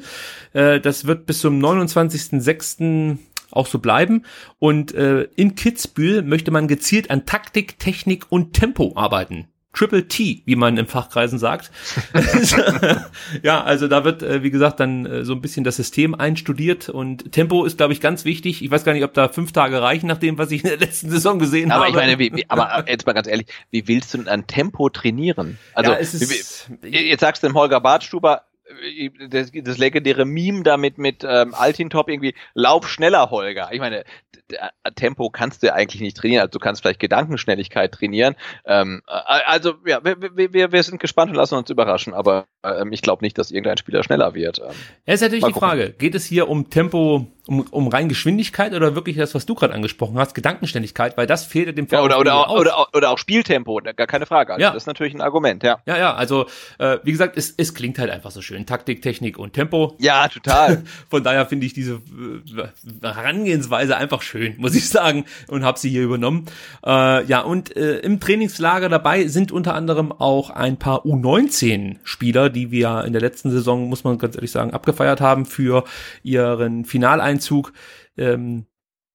Äh, 0.54 0.80
das 0.80 1.06
wird 1.06 1.28
bis 1.28 1.42
zum 1.42 1.64
29.06 1.64 3.20
auch 3.52 3.68
so 3.68 3.78
bleiben. 3.78 4.24
Und 4.58 4.96
äh, 4.96 5.28
in 5.36 5.54
Kitzbühel 5.54 6.24
möchte 6.24 6.50
man 6.50 6.68
gezielt 6.68 7.12
an 7.12 7.28
Taktik, 7.28 7.78
Technik 7.78 8.26
und 8.32 8.54
Tempo 8.54 8.94
arbeiten. 8.96 9.50
Triple 9.74 10.08
T, 10.08 10.42
wie 10.46 10.56
man 10.56 10.78
im 10.78 10.88
Fachkreisen 10.88 11.38
sagt. 11.40 11.72
ja, 13.44 13.64
also 13.64 13.88
da 13.88 14.04
wird, 14.04 14.24
äh, 14.24 14.44
wie 14.44 14.50
gesagt, 14.52 14.80
dann 14.80 15.06
äh, 15.06 15.24
so 15.26 15.34
ein 15.34 15.42
bisschen 15.42 15.64
das 15.64 15.76
System 15.76 16.16
einstudiert 16.16 16.90
und 16.90 17.32
Tempo 17.32 17.66
ist, 17.66 17.78
glaube 17.78 17.94
ich, 17.94 18.02
ganz 18.02 18.26
wichtig. 18.26 18.64
Ich 18.64 18.72
weiß 18.72 18.84
gar 18.84 18.94
nicht, 18.94 19.04
ob 19.04 19.14
da 19.14 19.30
fünf 19.30 19.52
Tage 19.52 19.82
reichen, 19.82 20.08
nach 20.08 20.18
dem, 20.18 20.38
was 20.38 20.52
ich 20.52 20.64
in 20.64 20.70
der 20.70 20.78
letzten 20.80 21.10
Saison 21.10 21.40
gesehen 21.40 21.72
aber 21.72 21.86
habe. 21.86 21.94
Aber 21.94 22.04
ich 22.04 22.08
meine, 22.08 22.20
wie, 22.20 22.36
wie, 22.36 22.50
aber 22.50 22.86
jetzt 22.88 23.06
mal 23.06 23.14
ganz 23.14 23.28
ehrlich, 23.28 23.48
wie 23.72 23.88
willst 23.88 24.14
du 24.14 24.18
denn 24.20 24.28
an 24.28 24.48
Tempo 24.48 24.90
trainieren? 24.90 25.58
Also, 25.74 25.92
Ja, 25.92 25.98
es 25.98 26.14
ist- 26.14 26.70
wie, 26.82 26.90
jetzt 26.90 27.22
sagst 27.22 27.44
du 27.44 27.48
dem 27.48 27.56
Holger 27.56 27.80
Bartstuber, 27.80 28.44
das, 29.30 29.52
das 29.54 29.78
legendäre 29.78 30.26
Meme 30.26 30.64
da 30.64 30.78
mit, 30.78 30.98
ähm, 31.28 31.54
Altintop 31.54 32.10
irgendwie, 32.10 32.36
lauf 32.54 32.88
schneller, 32.88 33.30
Holger. 33.32 33.70
Ich 33.72 33.80
meine, 33.80 34.04
d- 34.52 34.58
Tempo 34.96 35.30
kannst 35.30 35.64
du 35.64 35.74
eigentlich 35.74 36.02
nicht 36.02 36.18
trainieren, 36.18 36.42
also 36.42 36.52
du 36.52 36.60
kannst 36.60 36.82
vielleicht 36.82 37.00
Gedankenschnelligkeit 37.00 37.92
trainieren. 37.94 38.36
Ähm, 38.66 39.02
äh, 39.08 39.12
also, 39.46 39.76
ja, 39.86 40.04
wir, 40.04 40.18
wir- 40.36 40.72
wir, 40.72 40.84
sind 40.84 41.00
gespannt 41.00 41.32
und 41.32 41.38
lassen 41.38 41.56
uns 41.56 41.70
überraschen, 41.70 42.14
aber 42.14 42.46
ähm, 42.64 42.92
ich 42.92 43.02
glaube 43.02 43.24
nicht, 43.24 43.38
dass 43.38 43.52
irgendein 43.52 43.78
Spieler 43.78 44.04
schneller 44.04 44.34
wird. 44.34 44.60
Ähm, 44.60 44.66
Ja, 45.06 45.14
ist 45.14 45.22
natürlich 45.22 45.44
die 45.46 45.52
gucken. 45.52 45.68
Frage, 45.70 45.90
geht 45.92 46.16
es 46.16 46.26
hier 46.26 46.48
um 46.50 46.70
Tempo, 46.70 47.28
um, 47.48 47.62
um 47.72 47.88
rein 47.88 48.10
Geschwindigkeit 48.10 48.74
oder 48.74 48.96
wirklich 48.96 49.18
das, 49.18 49.34
was 49.36 49.46
du 49.46 49.56
gerade 49.56 49.74
angesprochen 49.74 50.18
hast, 50.18 50.34
Gedankenständigkeit, 50.36 51.18
weil 51.18 51.28
das 51.28 51.46
fehlt 51.46 51.68
ja 51.68 51.72
dem 51.74 51.88
ja, 51.90 52.02
oder, 52.04 52.20
oder, 52.20 52.36
auch, 52.38 52.60
oder, 52.60 52.88
oder 52.94 53.10
auch 53.12 53.18
Spieltempo, 53.18 53.80
gar 53.96 54.08
keine 54.08 54.26
Frage. 54.26 54.54
Also 54.54 54.62
Ja. 54.62 54.70
Das 54.74 54.84
ist 54.84 54.88
natürlich 54.88 55.14
ein 55.14 55.22
Argument, 55.22 55.64
ja. 55.64 55.80
Ja, 55.86 55.98
ja, 55.98 56.14
also 56.14 56.46
äh, 56.78 57.00
wie 57.04 57.12
gesagt, 57.12 57.38
es, 57.38 57.54
es 57.58 57.74
klingt 57.74 57.98
halt 58.00 58.10
einfach 58.12 58.32
so 58.32 58.42
schön. 58.42 58.59
Taktik, 58.66 59.02
Technik 59.02 59.38
und 59.38 59.54
Tempo. 59.54 59.96
Ja, 60.00 60.28
total. 60.28 60.84
Von 61.10 61.24
daher 61.24 61.46
finde 61.46 61.66
ich 61.66 61.74
diese 61.74 61.96
äh, 61.96 63.04
Herangehensweise 63.04 63.98
einfach 63.98 64.22
schön, 64.22 64.56
muss 64.58 64.76
ich 64.76 64.90
sagen, 64.90 65.26
und 65.48 65.64
habe 65.64 65.80
sie 65.80 65.90
hier 65.90 66.04
übernommen. 66.04 66.46
Äh, 66.86 67.26
ja, 67.26 67.42
und 67.42 67.76
äh, 67.76 68.00
im 68.00 68.20
Trainingslager 68.20 68.90
dabei 68.90 69.28
sind 69.28 69.52
unter 69.52 69.76
anderem 69.76 70.12
auch 70.12 70.50
ein 70.50 70.78
paar 70.78 71.06
U19-Spieler, 71.06 72.50
die 72.50 72.72
wir 72.72 73.04
in 73.06 73.14
der 73.14 73.22
letzten 73.22 73.52
Saison, 73.52 73.90
muss 73.90 74.04
man 74.04 74.18
ganz 74.18 74.36
ehrlich 74.36 74.52
sagen, 74.52 74.72
abgefeiert 74.72 75.22
haben 75.22 75.46
für 75.46 75.84
ihren 76.24 76.86
Finaleinzug. 76.86 77.74
Ähm, 78.18 78.66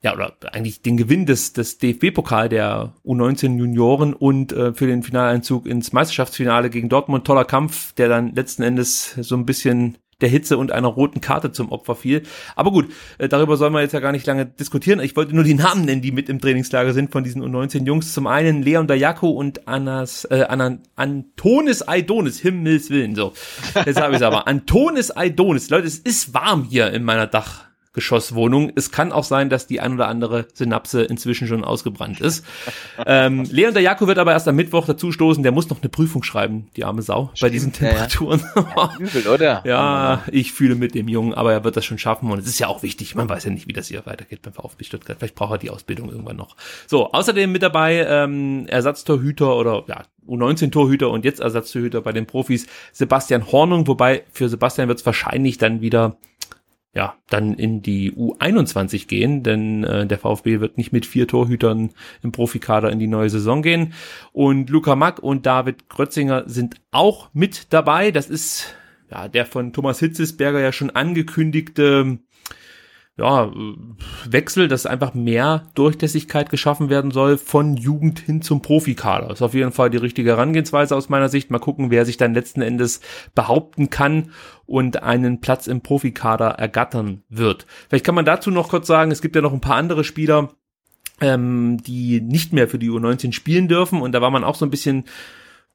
ja, 0.04 0.12
oder 0.12 0.34
eigentlich 0.52 0.82
den 0.82 0.98
Gewinn 0.98 1.24
des, 1.24 1.54
des 1.54 1.78
DFB-Pokal 1.78 2.50
der 2.50 2.92
U19 3.06 3.56
Junioren 3.56 4.12
und 4.12 4.52
äh, 4.52 4.74
für 4.74 4.86
den 4.86 5.02
Finaleinzug 5.02 5.66
ins 5.66 5.94
Meisterschaftsfinale 5.94 6.68
gegen 6.68 6.90
Dortmund. 6.90 7.26
Toller 7.26 7.46
Kampf, 7.46 7.94
der 7.94 8.10
dann 8.10 8.34
letzten 8.34 8.62
Endes 8.62 9.14
so 9.18 9.34
ein 9.34 9.46
bisschen 9.46 9.96
der 10.20 10.28
Hitze 10.28 10.58
und 10.58 10.72
einer 10.72 10.88
roten 10.88 11.22
Karte 11.22 11.52
zum 11.52 11.72
Opfer 11.72 11.94
fiel. 11.94 12.22
Aber 12.54 12.70
gut, 12.70 12.92
äh, 13.16 13.28
darüber 13.28 13.56
sollen 13.56 13.72
wir 13.72 13.80
jetzt 13.80 13.94
ja 13.94 14.00
gar 14.00 14.12
nicht 14.12 14.26
lange 14.26 14.44
diskutieren. 14.44 15.00
Ich 15.00 15.16
wollte 15.16 15.34
nur 15.34 15.42
die 15.42 15.54
Namen 15.54 15.86
nennen, 15.86 16.02
die 16.02 16.12
mit 16.12 16.28
im 16.28 16.38
Trainingslager 16.38 16.92
sind 16.92 17.10
von 17.10 17.24
diesen 17.24 17.42
U19 17.42 17.86
Jungs. 17.86 18.12
Zum 18.12 18.26
einen 18.26 18.62
Leon 18.62 18.86
Dayako 18.86 19.30
und 19.30 19.66
Anas, 19.66 20.26
äh, 20.26 20.42
Anan, 20.42 20.82
Antonis 20.96 21.80
Aidonis, 21.80 22.40
Himmels 22.40 22.90
Willen, 22.90 23.14
so. 23.14 23.32
Jetzt 23.86 23.98
habe 23.98 24.12
ich 24.12 24.16
es 24.16 24.22
aber. 24.22 24.46
Antonis 24.48 25.10
Aidonis. 25.10 25.70
Leute, 25.70 25.86
es 25.86 25.98
ist 25.98 26.34
warm 26.34 26.64
hier 26.64 26.92
in 26.92 27.04
meiner 27.04 27.26
Dach. 27.26 27.64
Geschosswohnung. 27.94 28.72
Es 28.74 28.90
kann 28.90 29.12
auch 29.12 29.24
sein, 29.24 29.48
dass 29.48 29.66
die 29.66 29.80
ein 29.80 29.94
oder 29.94 30.08
andere 30.08 30.46
Synapse 30.52 31.02
inzwischen 31.02 31.46
schon 31.46 31.64
ausgebrannt 31.64 32.20
ist. 32.20 32.44
ähm, 33.06 33.44
Leon 33.50 33.72
der 33.72 33.82
Jako 33.82 34.06
wird 34.06 34.18
aber 34.18 34.32
erst 34.32 34.48
am 34.48 34.56
Mittwoch 34.56 34.84
dazu 34.84 35.12
stoßen. 35.12 35.42
Der 35.42 35.52
muss 35.52 35.70
noch 35.70 35.80
eine 35.80 35.88
Prüfung 35.88 36.22
schreiben, 36.22 36.66
die 36.76 36.84
arme 36.84 37.02
Sau, 37.02 37.30
Stimmt, 37.34 37.40
bei 37.40 37.50
diesen 37.50 37.72
Temperaturen. 37.72 38.42
Ja, 38.54 38.64
ja. 38.76 38.90
Übel, 38.98 39.28
oder? 39.28 39.62
ja, 39.64 40.22
ich 40.30 40.52
fühle 40.52 40.74
mit 40.74 40.94
dem 40.94 41.08
Jungen, 41.08 41.34
aber 41.34 41.52
er 41.52 41.64
wird 41.64 41.76
das 41.76 41.84
schon 41.84 41.98
schaffen 41.98 42.30
und 42.30 42.38
es 42.38 42.46
ist 42.46 42.58
ja 42.58 42.66
auch 42.66 42.82
wichtig. 42.82 43.14
Man 43.14 43.28
weiß 43.28 43.44
ja 43.44 43.50
nicht, 43.50 43.68
wie 43.68 43.72
das 43.72 43.88
hier 43.88 44.04
weitergeht 44.04 44.42
beim 44.42 44.52
VfB 44.52 44.84
Stuttgart. 44.84 45.18
Vielleicht 45.18 45.36
braucht 45.36 45.52
er 45.52 45.58
die 45.58 45.70
Ausbildung 45.70 46.10
irgendwann 46.10 46.36
noch. 46.36 46.56
So, 46.86 47.12
außerdem 47.12 47.50
mit 47.50 47.62
dabei 47.62 48.04
ähm, 48.08 48.66
Ersatztorhüter 48.66 49.56
oder 49.56 49.84
ja, 49.86 50.04
U19-Torhüter 50.28 51.10
und 51.10 51.24
jetzt 51.24 51.40
Ersatztorhüter 51.40 52.00
bei 52.00 52.12
den 52.12 52.26
Profis 52.26 52.66
Sebastian 52.92 53.50
Hornung, 53.50 53.86
wobei 53.86 54.24
für 54.32 54.48
Sebastian 54.48 54.88
wird 54.88 54.98
es 54.98 55.06
wahrscheinlich 55.06 55.58
dann 55.58 55.80
wieder 55.80 56.16
ja, 56.94 57.16
dann 57.28 57.54
in 57.54 57.82
die 57.82 58.12
U21 58.12 59.08
gehen, 59.08 59.42
denn 59.42 59.82
äh, 59.82 60.06
der 60.06 60.18
VfB 60.18 60.60
wird 60.60 60.78
nicht 60.78 60.92
mit 60.92 61.06
vier 61.06 61.26
Torhütern 61.26 61.90
im 62.22 62.30
Profikader 62.30 62.90
in 62.90 63.00
die 63.00 63.08
neue 63.08 63.30
Saison 63.30 63.62
gehen. 63.62 63.94
Und 64.32 64.70
Luca 64.70 64.94
Mack 64.94 65.18
und 65.18 65.44
David 65.44 65.88
Grötzinger 65.88 66.44
sind 66.46 66.76
auch 66.92 67.30
mit 67.32 67.72
dabei. 67.72 68.12
Das 68.12 68.30
ist 68.30 68.76
ja 69.10 69.26
der 69.26 69.44
von 69.44 69.72
Thomas 69.72 69.98
Hitzesberger 69.98 70.60
ja 70.60 70.70
schon 70.70 70.90
angekündigte 70.90 72.20
ja, 73.16 73.52
Wechsel, 74.28 74.66
dass 74.66 74.86
einfach 74.86 75.14
mehr 75.14 75.68
Durchlässigkeit 75.76 76.50
geschaffen 76.50 76.90
werden 76.90 77.12
soll 77.12 77.38
von 77.38 77.76
Jugend 77.76 78.18
hin 78.18 78.42
zum 78.42 78.60
Profikader. 78.60 79.30
Ist 79.30 79.42
auf 79.42 79.54
jeden 79.54 79.70
Fall 79.70 79.88
die 79.90 79.98
richtige 79.98 80.30
Herangehensweise 80.30 80.96
aus 80.96 81.08
meiner 81.08 81.28
Sicht. 81.28 81.48
Mal 81.48 81.60
gucken, 81.60 81.92
wer 81.92 82.06
sich 82.06 82.16
dann 82.16 82.34
letzten 82.34 82.60
Endes 82.60 83.00
behaupten 83.34 83.88
kann 83.88 84.32
und 84.66 85.02
einen 85.02 85.40
Platz 85.40 85.66
im 85.66 85.80
Profikader 85.80 86.50
ergattern 86.50 87.22
wird. 87.28 87.66
Vielleicht 87.88 88.04
kann 88.04 88.14
man 88.14 88.24
dazu 88.24 88.50
noch 88.50 88.68
kurz 88.68 88.86
sagen, 88.86 89.10
es 89.10 89.22
gibt 89.22 89.36
ja 89.36 89.42
noch 89.42 89.52
ein 89.52 89.60
paar 89.60 89.76
andere 89.76 90.04
Spieler, 90.04 90.50
ähm, 91.20 91.78
die 91.86 92.20
nicht 92.20 92.52
mehr 92.52 92.68
für 92.68 92.78
die 92.78 92.90
U19 92.90 93.32
spielen 93.32 93.68
dürfen 93.68 94.00
und 94.00 94.12
da 94.12 94.20
war 94.20 94.30
man 94.30 94.44
auch 94.44 94.56
so 94.56 94.66
ein 94.66 94.70
bisschen 94.70 95.04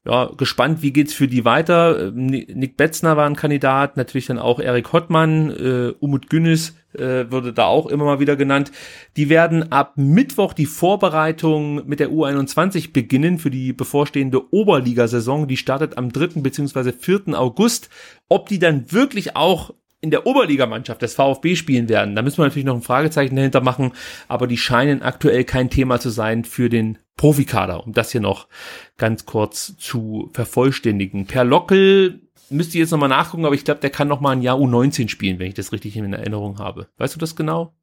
ja, 0.06 0.30
gespannt, 0.36 0.82
wie 0.82 0.92
geht's 0.92 1.12
für 1.12 1.28
die 1.28 1.44
weiter. 1.44 2.08
Ähm, 2.08 2.26
Nick 2.26 2.76
Betzner 2.76 3.16
war 3.16 3.26
ein 3.26 3.36
Kandidat, 3.36 3.96
natürlich 3.96 4.26
dann 4.26 4.38
auch 4.38 4.58
Erik 4.58 4.92
Hottmann, 4.92 5.50
äh, 5.50 5.92
Umut 6.00 6.30
Günnis 6.30 6.74
äh, 6.94 7.30
würde 7.30 7.52
da 7.52 7.66
auch 7.66 7.86
immer 7.86 8.04
mal 8.04 8.20
wieder 8.20 8.36
genannt. 8.36 8.72
Die 9.16 9.28
werden 9.28 9.70
ab 9.70 9.92
Mittwoch 9.96 10.52
die 10.52 10.66
Vorbereitung 10.66 11.86
mit 11.86 12.00
der 12.00 12.10
U21 12.10 12.92
beginnen 12.92 13.38
für 13.38 13.50
die 13.50 13.72
bevorstehende 13.72 14.52
Oberligasaison. 14.52 15.46
Die 15.46 15.56
startet 15.56 15.98
am 15.98 16.12
3. 16.12 16.40
bzw. 16.40 16.92
4. 16.92 17.38
August. 17.38 17.90
Ob 18.28 18.48
die 18.48 18.58
dann 18.58 18.90
wirklich 18.90 19.36
auch 19.36 19.74
in 20.00 20.10
der 20.10 20.26
Oberligamannschaft 20.26 21.02
des 21.02 21.14
VfB 21.14 21.56
spielen 21.56 21.88
werden, 21.88 22.16
da 22.16 22.22
müssen 22.22 22.38
wir 22.38 22.44
natürlich 22.44 22.64
noch 22.64 22.74
ein 22.74 22.82
Fragezeichen 22.82 23.36
dahinter 23.36 23.60
machen, 23.60 23.92
aber 24.28 24.46
die 24.46 24.56
scheinen 24.56 25.02
aktuell 25.02 25.44
kein 25.44 25.68
Thema 25.68 26.00
zu 26.00 26.10
sein 26.10 26.44
für 26.44 26.68
den 26.70 26.98
Profikader, 27.16 27.84
um 27.84 27.92
das 27.92 28.12
hier 28.12 28.22
noch 28.22 28.48
ganz 28.96 29.26
kurz 29.26 29.76
zu 29.76 30.30
vervollständigen. 30.32 31.26
Per 31.26 31.44
Lockel 31.44 32.20
müsste 32.48 32.78
ich 32.78 32.80
jetzt 32.80 32.90
nochmal 32.92 33.10
nachgucken, 33.10 33.44
aber 33.44 33.54
ich 33.54 33.64
glaube, 33.64 33.80
der 33.80 33.90
kann 33.90 34.08
noch 34.08 34.20
mal 34.20 34.32
ein 34.32 34.42
Jahr 34.42 34.56
U19 34.56 35.08
spielen, 35.08 35.38
wenn 35.38 35.48
ich 35.48 35.54
das 35.54 35.72
richtig 35.72 35.96
in 35.96 36.12
Erinnerung 36.12 36.58
habe. 36.58 36.88
Weißt 36.96 37.14
du 37.14 37.18
das 37.18 37.36
genau? 37.36 37.74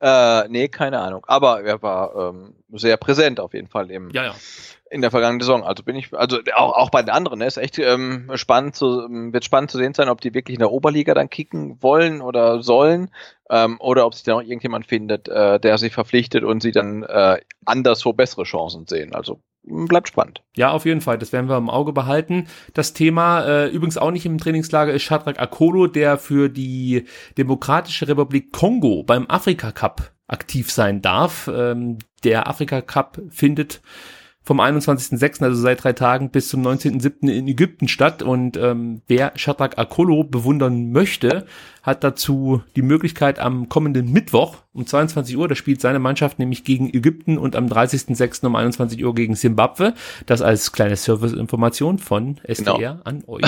Äh, 0.00 0.48
nee, 0.48 0.68
keine 0.68 1.00
Ahnung. 1.00 1.24
Aber 1.26 1.62
er 1.62 1.82
war 1.82 2.30
ähm, 2.30 2.54
sehr 2.72 2.96
präsent 2.96 3.40
auf 3.40 3.54
jeden 3.54 3.68
Fall 3.68 3.90
im, 3.90 4.10
ja, 4.10 4.24
ja. 4.24 4.34
In 4.90 5.00
der 5.00 5.10
vergangenen 5.10 5.40
Saison. 5.40 5.64
Also 5.64 5.82
bin 5.82 5.96
ich, 5.96 6.14
also 6.14 6.38
auch, 6.54 6.72
auch 6.74 6.90
bei 6.90 7.02
den 7.02 7.10
anderen, 7.10 7.40
ne, 7.40 7.46
ist 7.46 7.56
echt 7.56 7.78
ähm, 7.78 8.30
spannend 8.34 8.76
zu, 8.76 8.86
wird 8.86 9.44
spannend 9.44 9.70
zu 9.70 9.78
sehen 9.78 9.94
sein, 9.94 10.08
ob 10.08 10.20
die 10.20 10.34
wirklich 10.34 10.54
in 10.54 10.60
der 10.60 10.72
Oberliga 10.72 11.14
dann 11.14 11.30
kicken 11.30 11.82
wollen 11.82 12.20
oder 12.20 12.62
sollen, 12.62 13.10
ähm, 13.50 13.76
oder 13.80 14.06
ob 14.06 14.14
sich 14.14 14.24
da 14.24 14.32
noch 14.32 14.42
irgendjemand 14.42 14.86
findet, 14.86 15.28
äh, 15.28 15.58
der 15.58 15.78
sich 15.78 15.92
verpflichtet 15.92 16.44
und 16.44 16.62
sie 16.62 16.72
dann 16.72 17.02
äh, 17.02 17.40
anderswo 17.64 18.12
bessere 18.12 18.44
Chancen 18.44 18.86
sehen. 18.86 19.14
Also 19.14 19.40
bleibt 19.66 20.08
spannend. 20.08 20.42
Ja, 20.54 20.70
auf 20.70 20.84
jeden 20.84 21.00
Fall. 21.00 21.18
Das 21.18 21.32
werden 21.32 21.48
wir 21.48 21.56
im 21.56 21.70
Auge 21.70 21.92
behalten. 21.92 22.46
Das 22.72 22.92
Thema 22.92 23.44
äh, 23.44 23.68
übrigens 23.68 23.98
auch 23.98 24.12
nicht 24.12 24.26
im 24.26 24.38
Trainingslager 24.38 24.92
ist 24.92 25.02
Shadrach 25.02 25.38
Akolo, 25.38 25.88
der 25.88 26.18
für 26.18 26.48
die 26.48 27.04
Demokratische 27.36 28.06
Republik 28.06 28.52
Kongo 28.52 29.02
beim 29.02 29.26
Afrika 29.28 29.72
Cup 29.72 30.12
aktiv 30.28 30.70
sein 30.70 31.02
darf. 31.02 31.50
Ähm, 31.52 31.98
der 32.24 32.48
Afrika 32.48 32.80
Cup 32.80 33.20
findet 33.30 33.80
vom 34.46 34.60
21.06., 34.60 35.42
also 35.42 35.60
seit 35.60 35.82
drei 35.82 35.92
Tagen, 35.92 36.30
bis 36.30 36.48
zum 36.48 36.64
19.07. 36.64 37.28
in 37.28 37.48
Ägypten 37.48 37.88
statt. 37.88 38.22
Und 38.22 38.56
ähm, 38.56 39.02
wer 39.08 39.32
Shadrach 39.34 39.76
Akolo 39.76 40.22
bewundern 40.22 40.92
möchte, 40.92 41.46
hat 41.82 42.04
dazu 42.04 42.62
die 42.76 42.82
Möglichkeit 42.82 43.40
am 43.40 43.68
kommenden 43.68 44.12
Mittwoch 44.12 44.58
um 44.76 44.86
22 44.86 45.36
Uhr, 45.36 45.48
da 45.48 45.54
spielt 45.54 45.80
seine 45.80 45.98
Mannschaft 45.98 46.38
nämlich 46.38 46.64
gegen 46.64 46.88
Ägypten 46.88 47.38
und 47.38 47.56
am 47.56 47.66
30.06. 47.66 48.46
um 48.46 48.54
21 48.54 49.02
Uhr 49.04 49.14
gegen 49.14 49.34
Simbabwe. 49.34 49.94
Das 50.26 50.42
als 50.42 50.72
kleine 50.72 50.96
Serviceinformation 50.96 51.98
von 51.98 52.38
SDR 52.44 52.76
genau. 52.76 53.00
an 53.04 53.24
euch. 53.26 53.42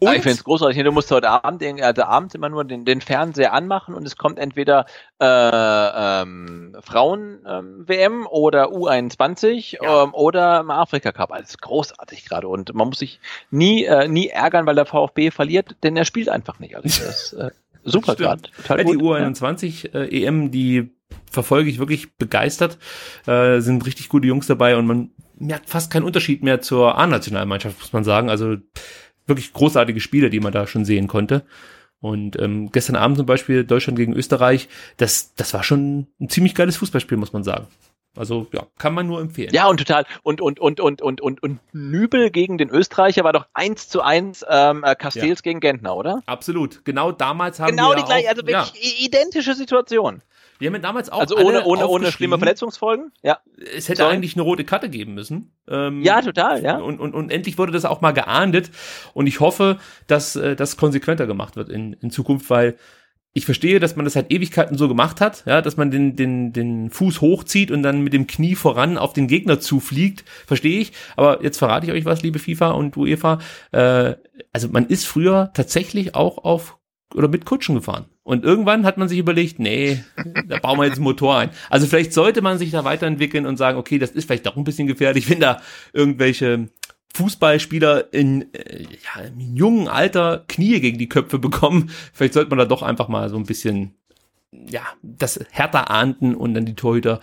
ja, 0.00 0.12
ich 0.12 0.22
finde 0.22 0.36
es 0.36 0.44
großartig. 0.44 0.82
Du 0.82 0.92
musst 0.92 1.10
heute 1.10 1.30
Abend, 1.30 1.62
heute 1.62 2.06
Abend 2.06 2.34
immer 2.34 2.48
nur 2.48 2.64
den, 2.64 2.84
den 2.84 3.00
Fernseher 3.00 3.52
anmachen 3.52 3.94
und 3.94 4.06
es 4.06 4.16
kommt 4.16 4.38
entweder 4.38 4.86
äh, 5.20 5.26
ähm, 5.26 6.76
Frauen-WM 6.80 8.12
ähm, 8.12 8.26
oder 8.30 8.70
U21 8.70 9.82
ja. 9.82 10.04
ähm, 10.04 10.14
oder 10.14 10.60
im 10.60 10.70
Afrika 10.70 11.12
Cup. 11.12 11.32
Alles 11.32 11.58
großartig 11.58 12.26
gerade 12.26 12.48
und 12.48 12.74
man 12.74 12.88
muss 12.88 12.98
sich 12.98 13.20
nie, 13.50 13.84
äh, 13.84 14.06
nie 14.06 14.28
ärgern, 14.28 14.66
weil 14.66 14.74
der 14.74 14.86
VfB 14.86 15.30
verliert, 15.30 15.76
denn 15.82 15.96
er 15.96 16.04
spielt 16.04 16.28
einfach 16.28 16.58
nicht. 16.58 16.76
Also 16.76 16.88
das, 16.88 17.32
äh, 17.32 17.50
super 17.84 18.14
gerade. 18.14 18.42
Ja, 18.68 18.76
die 18.76 18.96
U21 18.96 19.94
äh, 19.94 20.24
EM, 20.24 20.50
die 20.50 20.90
verfolge 21.30 21.70
ich 21.70 21.78
wirklich 21.78 22.16
begeistert. 22.16 22.78
Äh, 23.26 23.60
sind 23.60 23.86
richtig 23.86 24.08
gute 24.08 24.26
Jungs 24.26 24.46
dabei 24.46 24.76
und 24.76 24.86
man 24.86 25.10
merkt 25.38 25.68
fast 25.68 25.90
keinen 25.90 26.04
Unterschied 26.04 26.42
mehr 26.42 26.60
zur 26.60 26.98
A-Nationalmannschaft, 26.98 27.78
muss 27.78 27.92
man 27.92 28.04
sagen. 28.04 28.30
Also 28.30 28.56
wirklich 29.26 29.52
großartige 29.52 30.00
Spiele, 30.00 30.30
die 30.30 30.40
man 30.40 30.52
da 30.52 30.66
schon 30.66 30.84
sehen 30.84 31.06
konnte. 31.06 31.44
Und 32.00 32.40
ähm, 32.40 32.70
gestern 32.70 32.96
Abend 32.96 33.16
zum 33.16 33.26
Beispiel 33.26 33.64
Deutschland 33.64 33.98
gegen 33.98 34.14
Österreich, 34.14 34.68
das, 34.96 35.34
das 35.34 35.52
war 35.52 35.64
schon 35.64 36.06
ein 36.20 36.28
ziemlich 36.28 36.54
geiles 36.54 36.76
Fußballspiel, 36.76 37.18
muss 37.18 37.32
man 37.32 37.42
sagen. 37.42 37.66
Also 38.18 38.48
ja, 38.52 38.66
kann 38.78 38.94
man 38.94 39.06
nur 39.06 39.20
empfehlen. 39.20 39.50
Ja, 39.52 39.68
und 39.68 39.76
total. 39.76 40.04
Und 40.24 40.40
und 40.40 40.58
und 40.58 40.80
und 40.80 41.00
und 41.00 41.20
und 41.20 41.42
und 41.42 41.60
Nübel 41.72 42.30
gegen 42.30 42.58
den 42.58 42.68
Österreicher 42.68 43.22
war 43.22 43.32
doch 43.32 43.46
eins 43.54 43.88
zu 43.88 44.02
eins 44.02 44.44
ähm, 44.48 44.82
äh, 44.82 44.96
Castells 44.96 45.38
ja. 45.38 45.42
gegen 45.42 45.60
Gentner, 45.60 45.94
oder? 45.96 46.22
Absolut. 46.26 46.84
Genau 46.84 47.12
damals 47.12 47.60
haben 47.60 47.70
genau 47.70 47.90
wir 47.90 47.96
die 47.96 48.02
gleiche, 48.02 48.28
also 48.28 48.44
wirklich 48.44 48.72
ja. 48.74 49.06
identische 49.06 49.54
Situation. 49.54 50.22
Wir 50.58 50.66
haben 50.66 50.74
ja 50.74 50.80
damals 50.80 51.10
auch 51.10 51.20
also 51.20 51.36
ohne 51.36 51.64
ohne 51.64 51.86
ohne 51.86 52.10
schlimme 52.10 52.38
Verletzungsfolgen. 52.38 53.12
Ja. 53.22 53.38
Es 53.56 53.88
hätte 53.88 54.02
Sorry. 54.02 54.14
eigentlich 54.14 54.34
eine 54.34 54.42
rote 54.42 54.64
Karte 54.64 54.88
geben 54.90 55.14
müssen. 55.14 55.52
Ähm, 55.68 56.02
ja, 56.02 56.20
total. 56.20 56.64
Ja. 56.64 56.78
Und, 56.78 56.98
und 56.98 57.14
und 57.14 57.30
endlich 57.30 57.56
wurde 57.58 57.70
das 57.70 57.84
auch 57.84 58.00
mal 58.00 58.10
geahndet. 58.10 58.70
Und 59.14 59.28
ich 59.28 59.38
hoffe, 59.38 59.78
dass 60.08 60.34
äh, 60.34 60.56
das 60.56 60.76
konsequenter 60.76 61.28
gemacht 61.28 61.54
wird 61.54 61.68
in 61.68 61.92
in 61.92 62.10
Zukunft, 62.10 62.50
weil 62.50 62.76
ich 63.38 63.46
verstehe, 63.46 63.80
dass 63.80 63.96
man 63.96 64.04
das 64.04 64.14
seit 64.14 64.30
Ewigkeiten 64.30 64.76
so 64.76 64.88
gemacht 64.88 65.20
hat, 65.20 65.44
ja, 65.46 65.62
dass 65.62 65.76
man 65.76 65.90
den, 65.90 66.16
den, 66.16 66.52
den 66.52 66.90
Fuß 66.90 67.20
hochzieht 67.20 67.70
und 67.70 67.82
dann 67.82 68.02
mit 68.02 68.12
dem 68.12 68.26
Knie 68.26 68.54
voran 68.54 68.98
auf 68.98 69.12
den 69.12 69.28
Gegner 69.28 69.60
zufliegt, 69.60 70.24
verstehe 70.46 70.80
ich. 70.80 70.92
Aber 71.16 71.42
jetzt 71.42 71.58
verrate 71.58 71.86
ich 71.86 71.92
euch 71.92 72.04
was, 72.04 72.22
liebe 72.22 72.38
FIFA 72.38 72.72
und 72.72 72.96
UEFA. 72.96 73.38
Äh, 73.72 74.14
also 74.52 74.68
man 74.68 74.86
ist 74.86 75.06
früher 75.06 75.50
tatsächlich 75.54 76.14
auch 76.14 76.38
auf 76.38 76.78
oder 77.14 77.28
mit 77.28 77.46
Kutschen 77.46 77.76
gefahren. 77.76 78.06
Und 78.22 78.44
irgendwann 78.44 78.84
hat 78.84 78.98
man 78.98 79.08
sich 79.08 79.18
überlegt, 79.18 79.58
nee, 79.58 80.04
da 80.46 80.58
bauen 80.58 80.78
wir 80.78 80.84
jetzt 80.84 80.96
einen 80.96 81.04
Motor 81.04 81.38
ein. 81.38 81.50
Also 81.70 81.86
vielleicht 81.86 82.12
sollte 82.12 82.42
man 82.42 82.58
sich 82.58 82.70
da 82.70 82.84
weiterentwickeln 82.84 83.46
und 83.46 83.56
sagen, 83.56 83.78
okay, 83.78 83.98
das 83.98 84.10
ist 84.10 84.26
vielleicht 84.26 84.44
doch 84.44 84.56
ein 84.56 84.64
bisschen 84.64 84.86
gefährlich, 84.86 85.30
wenn 85.30 85.40
da 85.40 85.62
irgendwelche 85.94 86.68
Fußballspieler 87.14 88.12
in, 88.12 88.52
äh, 88.54 88.82
ja, 88.82 89.22
im 89.22 89.56
jungen 89.56 89.88
Alter 89.88 90.44
Knie 90.48 90.80
gegen 90.80 90.98
die 90.98 91.08
Köpfe 91.08 91.38
bekommen. 91.38 91.90
Vielleicht 92.12 92.34
sollte 92.34 92.50
man 92.50 92.58
da 92.58 92.64
doch 92.64 92.82
einfach 92.82 93.08
mal 93.08 93.28
so 93.28 93.36
ein 93.36 93.46
bisschen 93.46 93.94
ja, 94.52 94.82
das 95.02 95.38
härter 95.50 95.90
ahnden 95.90 96.34
und 96.34 96.54
dann 96.54 96.64
die 96.64 96.74
Torhüter 96.74 97.20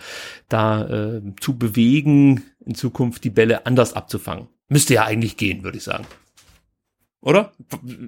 da 0.48 0.86
äh, 0.86 1.22
zu 1.40 1.58
bewegen, 1.58 2.44
in 2.64 2.74
Zukunft 2.74 3.24
die 3.24 3.30
Bälle 3.30 3.66
anders 3.66 3.94
abzufangen. 3.94 4.48
Müsste 4.68 4.94
ja 4.94 5.04
eigentlich 5.04 5.36
gehen, 5.36 5.64
würde 5.64 5.78
ich 5.78 5.84
sagen. 5.84 6.06
Oder? 7.20 7.52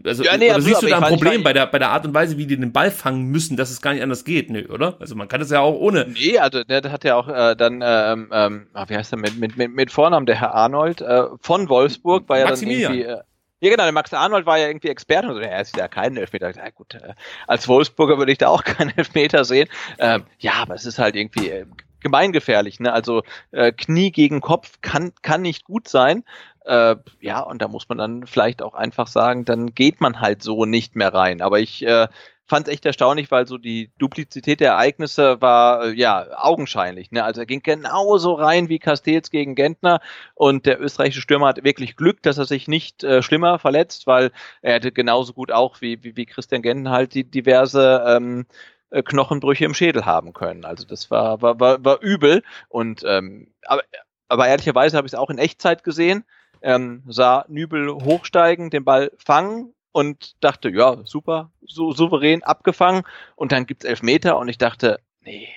Also, 0.04 0.22
ja, 0.22 0.36
nee, 0.36 0.50
oder 0.50 0.60
siehst 0.60 0.82
du 0.82 0.86
da 0.86 0.98
ein 0.98 1.14
Problem 1.14 1.42
bei 1.42 1.52
der, 1.52 1.66
bei 1.66 1.78
der 1.78 1.90
Art 1.90 2.06
und 2.06 2.14
Weise, 2.14 2.38
wie 2.38 2.46
die 2.46 2.56
den 2.56 2.72
Ball 2.72 2.90
fangen 2.90 3.24
müssen, 3.24 3.56
dass 3.56 3.70
es 3.70 3.82
gar 3.82 3.92
nicht 3.92 4.02
anders 4.02 4.24
geht? 4.24 4.48
Nö, 4.50 4.66
oder? 4.68 4.96
Also 5.00 5.16
man 5.16 5.28
kann 5.28 5.40
es 5.40 5.50
ja 5.50 5.60
auch 5.60 5.74
ohne. 5.74 6.06
Nee, 6.08 6.38
also 6.38 6.62
der 6.62 6.82
hat 6.92 7.04
ja 7.04 7.16
auch 7.16 7.28
äh, 7.28 7.56
dann, 7.56 7.82
ähm, 7.84 8.30
ähm, 8.32 8.66
ah, 8.74 8.84
wie 8.88 8.96
heißt 8.96 9.12
der 9.12 9.18
mit, 9.18 9.38
mit, 9.38 9.56
mit, 9.56 9.74
mit 9.74 9.90
Vornamen, 9.90 10.26
der 10.26 10.36
Herr 10.40 10.54
Arnold 10.54 11.00
äh, 11.00 11.24
von 11.40 11.68
Wolfsburg, 11.68 12.28
war 12.28 12.38
ja 12.38 12.46
dann 12.46 12.62
irgendwie, 12.62 13.02
äh, 13.02 13.18
Ja, 13.60 13.70
genau, 13.70 13.82
der 13.82 13.92
Max 13.92 14.14
Arnold 14.14 14.46
war 14.46 14.58
ja 14.58 14.68
irgendwie 14.68 14.88
Experte 14.88 15.28
und 15.28 15.34
so, 15.34 15.40
er 15.40 15.62
ist 15.62 15.76
ja 15.76 15.88
kein 15.88 16.16
Elfmeter. 16.16 16.54
Ja, 16.54 16.70
gut, 16.70 16.94
äh, 16.94 17.14
als 17.48 17.66
Wolfsburger 17.66 18.18
würde 18.18 18.30
ich 18.30 18.38
da 18.38 18.48
auch 18.48 18.62
keinen 18.64 18.96
Elfmeter 18.96 19.44
sehen. 19.44 19.68
Ähm, 19.98 20.24
ja, 20.38 20.52
aber 20.62 20.74
es 20.74 20.84
ist 20.84 21.00
halt 21.00 21.16
irgendwie 21.16 21.48
äh, 21.48 21.66
gemeingefährlich, 22.00 22.78
ne? 22.80 22.92
Also 22.92 23.22
äh, 23.50 23.72
Knie 23.72 24.12
gegen 24.12 24.40
Kopf 24.40 24.78
kann, 24.80 25.12
kann 25.22 25.42
nicht 25.42 25.64
gut 25.64 25.88
sein. 25.88 26.24
Äh, 26.68 26.96
ja, 27.20 27.40
und 27.40 27.62
da 27.62 27.68
muss 27.68 27.88
man 27.88 27.96
dann 27.96 28.26
vielleicht 28.26 28.60
auch 28.60 28.74
einfach 28.74 29.06
sagen, 29.06 29.46
dann 29.46 29.74
geht 29.74 30.02
man 30.02 30.20
halt 30.20 30.42
so 30.42 30.66
nicht 30.66 30.96
mehr 30.96 31.14
rein. 31.14 31.40
Aber 31.40 31.60
ich 31.60 31.82
äh, 31.82 32.08
fand 32.44 32.68
es 32.68 32.74
echt 32.74 32.84
erstaunlich, 32.84 33.30
weil 33.30 33.46
so 33.46 33.56
die 33.56 33.90
Duplizität 33.98 34.60
der 34.60 34.72
Ereignisse 34.72 35.40
war 35.40 35.86
äh, 35.86 35.92
ja 35.94 36.26
augenscheinlich. 36.36 37.10
Ne? 37.10 37.24
Also 37.24 37.40
er 37.40 37.46
ging 37.46 37.62
genauso 37.62 38.34
rein 38.34 38.68
wie 38.68 38.78
Castells 38.78 39.30
gegen 39.30 39.54
Gentner 39.54 40.00
und 40.34 40.66
der 40.66 40.78
österreichische 40.78 41.22
Stürmer 41.22 41.48
hat 41.48 41.64
wirklich 41.64 41.96
Glück, 41.96 42.22
dass 42.22 42.36
er 42.36 42.44
sich 42.44 42.68
nicht 42.68 43.02
äh, 43.02 43.22
schlimmer 43.22 43.58
verletzt, 43.58 44.06
weil 44.06 44.30
er 44.60 44.74
hätte 44.74 44.92
genauso 44.92 45.32
gut 45.32 45.50
auch 45.50 45.80
wie, 45.80 46.04
wie, 46.04 46.16
wie 46.16 46.26
Christian 46.26 46.60
Gentner 46.60 46.90
halt 46.90 47.14
die 47.14 47.24
diverse 47.24 48.04
ähm, 48.06 48.44
äh, 48.90 49.02
Knochenbrüche 49.02 49.64
im 49.64 49.72
Schädel 49.74 50.04
haben 50.04 50.34
können. 50.34 50.66
Also 50.66 50.86
das 50.86 51.10
war, 51.10 51.40
war, 51.40 51.58
war, 51.60 51.82
war 51.82 52.02
übel. 52.02 52.42
Und 52.68 53.04
ähm, 53.06 53.54
aber, 53.64 53.82
aber 54.28 54.48
ehrlicherweise 54.48 54.98
habe 54.98 55.06
ich 55.06 55.14
es 55.14 55.18
auch 55.18 55.30
in 55.30 55.38
Echtzeit 55.38 55.82
gesehen. 55.82 56.24
Ähm, 56.62 57.02
sah 57.06 57.44
Nübel 57.48 57.90
hochsteigen, 57.90 58.70
den 58.70 58.84
Ball 58.84 59.12
fangen 59.18 59.74
und 59.92 60.36
dachte, 60.42 60.70
ja, 60.70 60.98
super, 61.04 61.50
so 61.66 61.92
souverän 61.92 62.42
abgefangen. 62.42 63.02
Und 63.36 63.52
dann 63.52 63.66
gibt's 63.66 63.84
elf 63.84 64.02
Meter 64.02 64.38
und 64.38 64.48
ich 64.48 64.58
dachte, 64.58 65.00
nee, 65.22 65.48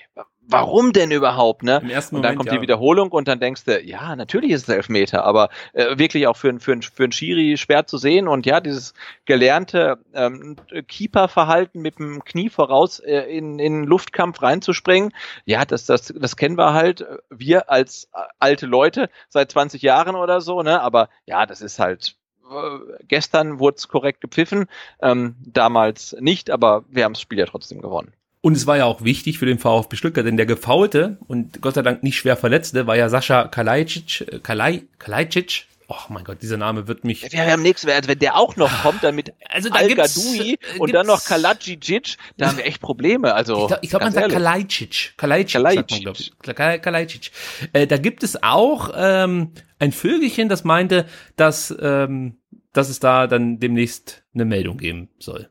warum 0.51 0.93
denn 0.93 1.11
überhaupt, 1.11 1.63
ne? 1.63 1.81
Ersten 1.89 2.15
und 2.15 2.21
dann 2.23 2.31
Moment, 2.31 2.37
kommt 2.37 2.47
ja. 2.51 2.55
die 2.57 2.61
Wiederholung 2.61 3.09
und 3.11 3.27
dann 3.27 3.39
denkst 3.39 3.63
du, 3.65 3.81
ja, 3.81 4.15
natürlich 4.15 4.51
ist 4.51 4.63
es 4.63 4.69
Elfmeter, 4.75 5.23
aber 5.23 5.49
äh, 5.73 5.97
wirklich 5.97 6.27
auch 6.27 6.37
für, 6.37 6.49
ein- 6.49 6.59
für, 6.59 6.73
ein- 6.73 6.81
für 6.81 7.03
ein 7.03 7.11
Schiri 7.11 7.57
schwer 7.57 7.85
zu 7.87 7.97
sehen 7.97 8.27
und 8.27 8.45
ja, 8.45 8.59
dieses 8.59 8.93
gelernte 9.25 9.99
ähm, 10.13 10.55
Keeper-Verhalten 10.87 11.81
mit 11.81 11.99
dem 11.99 12.23
Knie 12.23 12.49
voraus 12.49 12.99
äh, 12.99 13.21
in, 13.21 13.59
in 13.59 13.81
den 13.81 13.83
Luftkampf 13.85 14.41
reinzuspringen, 14.41 15.11
ja, 15.45 15.65
das, 15.65 15.85
das, 15.85 16.13
das 16.15 16.35
kennen 16.35 16.57
wir 16.57 16.73
halt, 16.73 17.01
äh, 17.01 17.17
wir 17.29 17.69
als 17.69 18.05
äh, 18.13 18.19
alte 18.39 18.65
Leute 18.65 19.09
seit 19.29 19.51
20 19.51 19.81
Jahren 19.81 20.15
oder 20.15 20.41
so, 20.41 20.61
ne, 20.61 20.81
aber 20.81 21.09
ja, 21.25 21.45
das 21.45 21.61
ist 21.61 21.79
halt 21.79 22.15
äh, 22.49 22.79
Gestern 23.07 23.59
wurde 23.59 23.77
es 23.77 23.87
korrekt 23.87 24.21
gepfiffen, 24.21 24.65
ähm, 25.01 25.35
damals 25.45 26.15
nicht, 26.19 26.49
aber 26.49 26.83
wir 26.89 27.03
haben 27.05 27.13
das 27.13 27.21
Spiel 27.21 27.39
ja 27.39 27.45
trotzdem 27.45 27.81
gewonnen. 27.81 28.13
Und 28.41 28.57
es 28.57 28.65
war 28.65 28.77
ja 28.77 28.85
auch 28.85 29.03
wichtig 29.03 29.37
für 29.37 29.45
den 29.45 29.59
VfB 29.59 29.95
Stuttgart, 29.95 30.25
denn 30.25 30.35
der 30.37 30.47
gefaulte 30.47 31.17
und 31.27 31.61
Gott 31.61 31.75
sei 31.75 31.83
Dank 31.83 32.01
nicht 32.01 32.17
schwer 32.17 32.35
verletzte 32.37 32.87
war 32.87 32.95
ja 32.95 33.07
Sascha 33.07 33.47
Kalajdzic, 33.47 34.21
äh, 34.21 34.39
Kalaj, 34.39 34.81
Kalajdzic. 34.97 35.65
Oh 35.87 35.95
mein 36.07 36.23
Gott, 36.23 36.41
dieser 36.41 36.55
Name 36.55 36.87
wird 36.87 37.03
mich. 37.03 37.29
Wir 37.33 37.45
haben 37.45 37.61
nichts 37.61 37.85
also 37.85 38.07
wenn 38.09 38.17
der 38.17 38.37
auch 38.37 38.55
noch 38.55 38.71
kommt, 38.81 39.03
dann 39.03 39.13
mit 39.13 39.33
Also 39.49 39.67
da 39.69 39.75
Al 39.75 39.89
gibt's, 39.89 40.15
Gadoui 40.15 40.53
äh, 40.53 40.79
und 40.79 40.93
dann 40.93 41.05
noch 41.05 41.15
gibt's- 41.17 41.27
Kalajic, 41.27 42.15
da 42.37 42.47
haben 42.47 42.57
wir 42.57 42.65
echt 42.65 42.79
Probleme. 42.81 43.33
Also 43.35 43.63
Ich 43.63 43.67
glaube, 43.67 43.87
glaub, 43.87 44.01
man 44.03 44.13
sagt. 44.13 44.29
Kalajdzic. 44.31 45.13
Kalajdzic, 45.17 45.51
sagt 45.51 45.63
man, 45.63 45.73
Kalajdzic. 45.75 46.01
glaube 46.01 46.19
ich. 46.19 46.55
Kal- 46.55 46.79
Kalajdzic. 46.79 47.31
Äh, 47.73 47.87
da 47.87 47.97
gibt 47.97 48.23
es 48.23 48.41
auch 48.41 48.91
ähm, 48.95 49.51
ein 49.79 49.91
Vögelchen, 49.91 50.47
das 50.47 50.63
meinte, 50.63 51.05
dass, 51.35 51.75
ähm, 51.81 52.37
dass 52.71 52.87
es 52.89 52.99
da 53.01 53.27
dann 53.27 53.59
demnächst 53.59 54.23
eine 54.33 54.45
Meldung 54.45 54.77
geben 54.77 55.09
soll. 55.19 55.49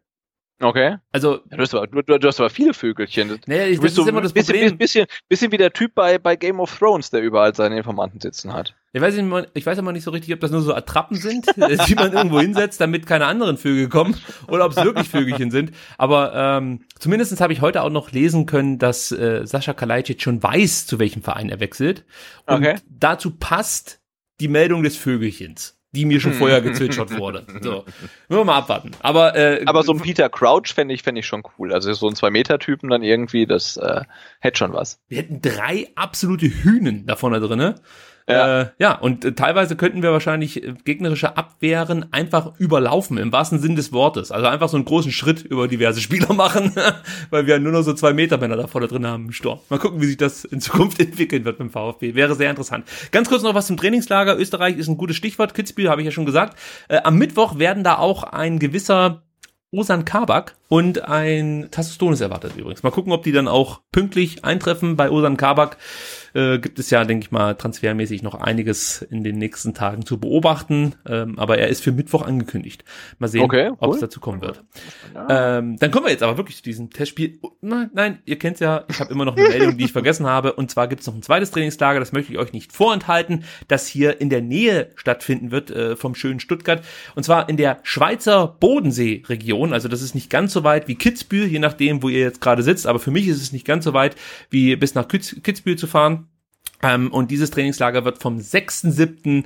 Okay. 0.63 0.97
Also, 1.11 1.39
Du 1.51 1.57
hast, 1.59 1.75
aber, 1.75 1.87
du, 1.87 2.03
du 2.19 2.29
hast 2.29 2.39
aber 2.39 2.51
viele 2.51 2.75
Vögelchen. 2.75 3.41
naja, 3.47 3.65
ich, 3.65 3.77
Du 3.77 3.83
das 3.83 3.83
bist 3.83 3.99
ist 3.99 4.05
so 4.05 4.09
immer 4.11 4.21
das 4.21 4.33
bisschen, 4.35 4.55
Problem. 4.55 4.77
bisschen, 4.79 5.07
bisschen 5.29 5.53
wie 5.53 5.57
der 5.57 5.73
Typ 5.73 5.95
bei, 5.95 6.19
bei 6.19 6.37
Game 6.37 6.61
of 6.61 6.77
Thrones, 6.79 7.09
der 7.11 7.23
überall 7.23 7.55
seine 7.55 7.79
Informanten 7.79 8.21
sitzen 8.21 8.53
hat. 8.53 8.75
Ich 8.93 9.01
weiß, 9.01 9.17
nicht, 9.17 9.49
ich 9.55 9.65
weiß 9.65 9.79
aber 9.79 9.93
nicht 9.93 10.05
so 10.05 10.11
richtig, 10.11 10.35
ob 10.35 10.41
das 10.41 10.51
nur 10.51 10.61
so 10.61 10.75
Attrappen 10.75 11.17
sind, 11.17 11.49
äh, 11.59 11.79
die 11.87 11.95
man 11.95 12.13
irgendwo 12.13 12.41
hinsetzt, 12.41 12.79
damit 12.81 13.07
keine 13.07 13.25
anderen 13.27 13.57
Vögel 13.57 13.89
kommen, 13.89 14.15
oder 14.49 14.67
ob 14.67 14.73
es 14.73 14.85
wirklich 14.85 15.09
Vögelchen 15.09 15.51
sind. 15.51 15.73
Aber 15.97 16.35
ähm, 16.35 16.85
zumindest 16.99 17.41
habe 17.41 17.53
ich 17.55 17.63
heute 17.63 17.83
auch 17.83 17.91
noch 17.91 18.13
lesen 18.13 18.45
können, 18.45 18.79
dass 18.79 19.13
äh, 19.13 19.47
Sascha 19.47 19.73
Kalajdzic 19.73 20.21
schon 20.21 20.43
weiß, 20.43 20.87
zu 20.87 20.99
welchem 20.99 21.23
Verein 21.23 21.49
er 21.49 21.61
wechselt. 21.61 22.05
Und 22.47 22.57
Okay. 22.57 22.77
dazu 22.91 23.31
passt 23.31 24.01
die 24.41 24.49
Meldung 24.49 24.83
des 24.83 24.97
Vögelchens, 24.99 25.80
die 25.93 26.05
mir 26.05 26.21
schon 26.21 26.35
vorher 26.35 26.61
gezwitschert 26.61 27.17
wurde. 27.19 27.47
So, 27.63 27.85
müssen 28.29 28.41
wir 28.41 28.45
mal 28.45 28.59
abwarten. 28.59 28.93
Aber, 29.01 29.37
äh, 29.37 29.63
Aber 29.67 29.83
so 29.83 29.93
ein 29.93 30.01
Peter 30.01 30.29
Crouch 30.29 30.73
fände 30.75 30.95
ich, 30.95 31.03
fände 31.03 31.21
ich 31.21 31.27
schon 31.27 31.43
cool. 31.59 31.73
Also 31.73 31.93
so 31.93 32.09
ein 32.09 32.15
Zwei-Meter-Typen 32.15 32.89
dann 32.89 33.03
irgendwie, 33.03 33.45
das 33.47 33.77
äh, 33.77 34.03
hätte 34.39 34.59
schon 34.59 34.73
was. 34.73 35.01
wir 35.09 35.19
hätten 35.19 35.43
drei 35.43 35.89
absolute 35.97 36.47
Hühnen 36.47 37.07
da 37.07 37.17
vorne 37.17 37.41
drinne. 37.41 37.75
Ja. 38.33 38.61
Äh, 38.61 38.67
ja, 38.79 38.99
und 38.99 39.25
äh, 39.25 39.33
teilweise 39.33 39.77
könnten 39.77 40.03
wir 40.03 40.13
wahrscheinlich 40.13 40.63
äh, 40.63 40.75
gegnerische 40.85 41.37
Abwehren 41.37 42.13
einfach 42.13 42.53
überlaufen, 42.59 43.19
im 43.19 43.33
wahrsten 43.33 43.59
Sinn 43.59 43.77
des 43.77 43.93
Wortes. 43.93 44.31
Also 44.31 44.47
einfach 44.47 44.69
so 44.69 44.77
einen 44.77 44.85
großen 44.85 45.13
Schritt 45.13 45.43
über 45.43 45.69
diverse 45.69 46.01
Spieler 46.01 46.33
machen, 46.35 46.73
weil 47.31 47.47
wir 47.47 47.59
nur 47.59 47.73
noch 47.73 47.83
so 47.83 47.93
zwei 47.95 48.13
Meter 48.13 48.39
Männer 48.39 48.57
da 48.57 48.67
vorne 48.67 48.89
drin 48.89 49.07
haben 49.07 49.27
im 49.27 49.33
Sturm. 49.33 49.61
Mal 49.69 49.79
gucken, 49.79 50.01
wie 50.01 50.07
sich 50.07 50.17
das 50.17 50.45
in 50.45 50.61
Zukunft 50.61 51.01
entwickeln 51.01 51.45
wird 51.45 51.59
beim 51.59 51.71
VfB. 51.71 52.15
Wäre 52.15 52.35
sehr 52.35 52.51
interessant. 52.51 52.87
Ganz 53.13 53.29
kurz 53.29 53.43
noch 53.43 53.55
was 53.55 53.67
zum 53.67 53.77
Trainingslager. 53.77 54.39
Österreich 54.39 54.77
ist 54.77 54.89
ein 54.89 54.97
gutes 54.97 55.17
Stichwort. 55.17 55.55
Kitzbühel 55.55 55.91
habe 55.91 56.01
ich 56.01 56.07
ja 56.07 56.13
schon 56.13 56.27
gesagt. 56.27 56.57
Äh, 56.89 57.01
am 57.03 57.17
Mittwoch 57.17 57.59
werden 57.59 57.85
da 57.85 57.99
auch 57.99 58.23
ein 58.23 58.59
gewisser 58.59 59.23
Osan 59.73 60.05
Kabak 60.05 60.57
und 60.69 61.05
ein 61.05 61.69
Tassostonis 61.71 62.21
erwartet 62.21 62.57
übrigens. 62.57 62.83
Mal 62.83 62.91
gucken, 62.91 63.13
ob 63.13 63.23
die 63.23 63.31
dann 63.31 63.47
auch 63.47 63.81
pünktlich 63.93 64.45
eintreffen. 64.45 64.97
Bei 64.97 65.11
Osan 65.11 65.37
Kabak 65.37 65.77
äh, 66.35 66.59
gibt 66.59 66.79
es 66.79 66.91
ja, 66.91 67.05
denke 67.05 67.25
ich 67.25 67.31
mal, 67.31 67.55
transfermäßig 67.55 68.23
noch 68.23 68.35
einiges 68.35 69.03
in 69.03 69.25
den 69.25 69.39
nächsten 69.39 69.75
Tagen 69.75 70.05
zu 70.05 70.19
beobachten. 70.19 70.95
Ähm, 71.09 71.39
aber 71.39 71.59
er 71.59 71.69
ist 71.69 71.83
für 71.83 71.93
Mittwoch 71.93 72.23
angekündigt. 72.23 72.85
Mal 73.19 73.29
sehen, 73.29 73.43
Okay, 73.43 73.71
ob 73.79 73.89
cool. 73.89 73.95
es 73.95 74.01
dazu 74.01 74.21
kommen 74.21 74.41
wird. 74.41 74.63
Ähm, 75.29 75.77
dann 75.79 75.91
kommen 75.91 76.07
wir 76.07 76.13
jetzt 76.13 76.23
aber 76.23 76.37
wirklich 76.37 76.57
zu 76.57 76.63
diesem 76.63 76.91
Testspiel. 76.91 77.39
Nein, 77.61 77.91
nein, 77.95 78.19
ihr 78.25 78.39
kennt's 78.39 78.61
ja, 78.61 78.85
ich 78.89 79.01
habe 79.01 79.13
immer 79.13 79.25
noch 79.25 79.37
eine 79.37 79.49
Meldung, 79.49 79.77
die 79.77 79.85
ich 79.85 79.93
vergessen 79.93 80.27
habe. 80.27 80.53
Und 80.53 80.71
zwar 80.71 80.89
gibt 80.89 81.01
es 81.01 81.07
noch 81.07 81.15
ein 81.15 81.23
zweites 81.23 81.51
Trainingslager, 81.51 82.01
das 82.01 82.13
möchte 82.13 82.33
ich 82.33 82.39
euch 82.39 82.53
nicht 82.53 82.73
vorenthalten, 82.73 83.45
das 83.69 83.87
hier 83.87 84.21
in 84.21 84.31
der 84.31 84.43
Nähe 84.43 84.91
stattfinden 84.97 85.51
wird 85.51 85.71
äh, 85.71 85.97
vom 85.97 86.15
schönen 86.15 86.41
Stuttgart. 86.41 86.83
Und 87.15 87.25
zwar 87.25 87.49
in 87.49 87.57
der 87.57 87.79
Schweizer 87.83 88.57
Bodensee-Region. 88.61 89.73
Also 89.73 89.89
das 89.89 90.03
ist 90.03 90.15
nicht 90.15 90.31
ganz 90.31 90.53
so 90.53 90.65
weit 90.65 90.89
wie 90.89 90.95
Kitzbühel, 90.95 91.47
je 91.47 91.59
nachdem, 91.59 92.03
wo 92.03 92.09
ihr 92.09 92.21
jetzt 92.21 92.41
gerade 92.41 92.63
sitzt. 92.63 92.87
Aber 92.87 92.99
für 92.99 93.11
mich 93.11 93.27
ist 93.29 93.41
es 93.43 93.53
nicht 93.53 93.67
ganz 93.67 93.85
so 93.85 93.93
weit, 93.93 94.17
wie 94.51 94.77
bis 94.77 94.95
nach 94.95 95.09
Kitz 95.09 95.37
Kitzbühel 95.43 95.77
zu 95.77 95.87
fahren. 95.87 96.20
Ähm, 96.83 97.13
und 97.13 97.31
dieses 97.31 97.51
Trainingslager 97.51 98.05
wird 98.05 98.19
vom 98.19 98.39
6.7 98.39 99.45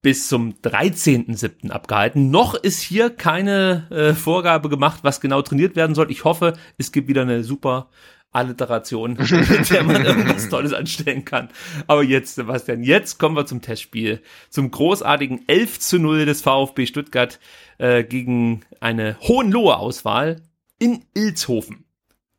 bis 0.00 0.28
zum 0.28 0.54
13.7. 0.62 1.70
abgehalten. 1.70 2.30
Noch 2.30 2.54
ist 2.54 2.80
hier 2.80 3.10
keine 3.10 3.88
äh, 3.90 4.14
Vorgabe 4.14 4.68
gemacht, 4.68 5.00
was 5.02 5.20
genau 5.20 5.42
trainiert 5.42 5.76
werden 5.76 5.94
soll. 5.94 6.10
Ich 6.10 6.24
hoffe, 6.24 6.56
es 6.76 6.92
gibt 6.92 7.08
wieder 7.08 7.22
eine 7.22 7.42
super 7.42 7.90
Alliteration, 8.30 9.14
mit 9.18 9.70
der 9.70 9.82
man 9.82 10.04
irgendwas 10.04 10.48
Tolles 10.50 10.72
anstellen 10.72 11.24
kann. 11.24 11.48
Aber 11.86 12.04
jetzt, 12.04 12.36
Sebastian, 12.36 12.84
jetzt 12.84 13.18
kommen 13.18 13.36
wir 13.36 13.46
zum 13.46 13.62
Testspiel. 13.62 14.22
Zum 14.50 14.70
großartigen 14.70 15.48
11 15.48 15.80
zu 15.80 15.98
0 15.98 16.26
des 16.26 16.42
VfB 16.42 16.86
Stuttgart 16.86 17.40
äh, 17.78 18.04
gegen 18.04 18.62
eine 18.80 19.16
Hohenlohe 19.20 19.76
Auswahl 19.76 20.42
in 20.78 21.04
Ilshofen 21.14 21.87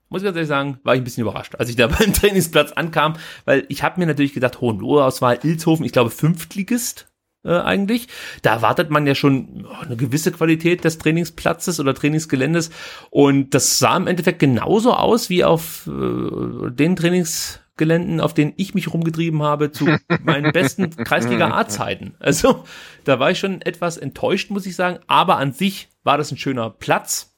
muss 0.09 0.21
ich 0.21 0.25
ganz 0.25 0.35
ehrlich 0.35 0.49
sagen, 0.49 0.79
war 0.83 0.95
ich 0.95 1.01
ein 1.01 1.03
bisschen 1.03 1.21
überrascht, 1.21 1.55
als 1.55 1.69
ich 1.69 1.75
da 1.75 1.87
beim 1.99 2.13
Trainingsplatz 2.13 2.71
ankam, 2.73 3.13
weil 3.45 3.65
ich 3.69 3.83
habe 3.83 3.99
mir 3.99 4.07
natürlich 4.07 4.33
gedacht, 4.33 4.61
Hohenlohe-Auswahl, 4.61 5.39
Ilshofen, 5.43 5.85
ich 5.85 5.91
glaube 5.91 6.09
Fünftligist 6.09 7.09
äh, 7.43 7.57
eigentlich. 7.57 8.07
Da 8.41 8.53
erwartet 8.53 8.89
man 8.89 9.07
ja 9.07 9.15
schon 9.15 9.65
oh, 9.69 9.85
eine 9.85 9.95
gewisse 9.95 10.31
Qualität 10.31 10.83
des 10.83 10.97
Trainingsplatzes 10.97 11.79
oder 11.79 11.93
Trainingsgeländes 11.93 12.69
und 13.11 13.53
das 13.53 13.79
sah 13.79 13.95
im 13.95 14.07
Endeffekt 14.07 14.39
genauso 14.39 14.93
aus 14.93 15.29
wie 15.29 15.43
auf 15.43 15.87
äh, 15.87 16.69
den 16.71 16.95
Trainingsgeländen, 16.95 18.19
auf 18.19 18.33
denen 18.33 18.53
ich 18.57 18.73
mich 18.73 18.91
rumgetrieben 18.91 19.41
habe 19.41 19.71
zu 19.71 19.85
meinen 20.23 20.51
besten 20.51 20.89
Kreisliga 20.89 21.51
A-Zeiten. 21.51 22.15
Also 22.19 22.65
da 23.05 23.19
war 23.19 23.31
ich 23.31 23.39
schon 23.39 23.61
etwas 23.61 23.97
enttäuscht, 23.97 24.49
muss 24.49 24.65
ich 24.65 24.75
sagen, 24.75 24.99
aber 25.07 25.37
an 25.37 25.53
sich 25.53 25.87
war 26.03 26.17
das 26.17 26.31
ein 26.31 26.37
schöner 26.37 26.69
Platz. 26.69 27.28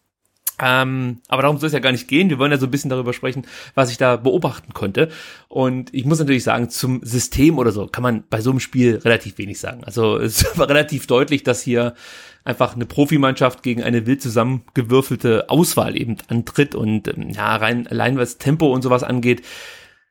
Ähm, 0.61 1.21
aber 1.27 1.41
darum 1.41 1.57
soll 1.57 1.67
es 1.67 1.73
ja 1.73 1.79
gar 1.79 1.91
nicht 1.91 2.07
gehen. 2.07 2.29
Wir 2.29 2.37
wollen 2.37 2.51
ja 2.51 2.59
so 2.59 2.67
ein 2.67 2.71
bisschen 2.71 2.91
darüber 2.91 3.13
sprechen, 3.13 3.47
was 3.73 3.89
ich 3.89 3.97
da 3.97 4.15
beobachten 4.15 4.73
konnte. 4.73 5.09
Und 5.47 5.91
ich 5.91 6.05
muss 6.05 6.19
natürlich 6.19 6.43
sagen, 6.43 6.69
zum 6.69 7.01
System 7.03 7.57
oder 7.57 7.71
so 7.71 7.87
kann 7.87 8.03
man 8.03 8.23
bei 8.29 8.41
so 8.41 8.51
einem 8.51 8.59
Spiel 8.59 8.97
relativ 8.97 9.39
wenig 9.39 9.59
sagen. 9.59 9.83
Also 9.83 10.17
es 10.19 10.45
war 10.57 10.69
relativ 10.69 11.07
deutlich, 11.07 11.41
dass 11.41 11.63
hier 11.63 11.95
einfach 12.43 12.75
eine 12.75 12.85
Profimannschaft 12.85 13.63
gegen 13.63 13.81
eine 13.81 14.05
wild 14.05 14.21
zusammengewürfelte 14.21 15.49
Auswahl 15.49 15.99
eben 15.99 16.17
antritt. 16.27 16.75
Und 16.75 17.07
ähm, 17.07 17.29
ja, 17.31 17.55
rein 17.55 17.87
allein 17.87 18.17
was 18.17 18.37
Tempo 18.37 18.71
und 18.71 18.83
sowas 18.83 19.03
angeht, 19.03 19.41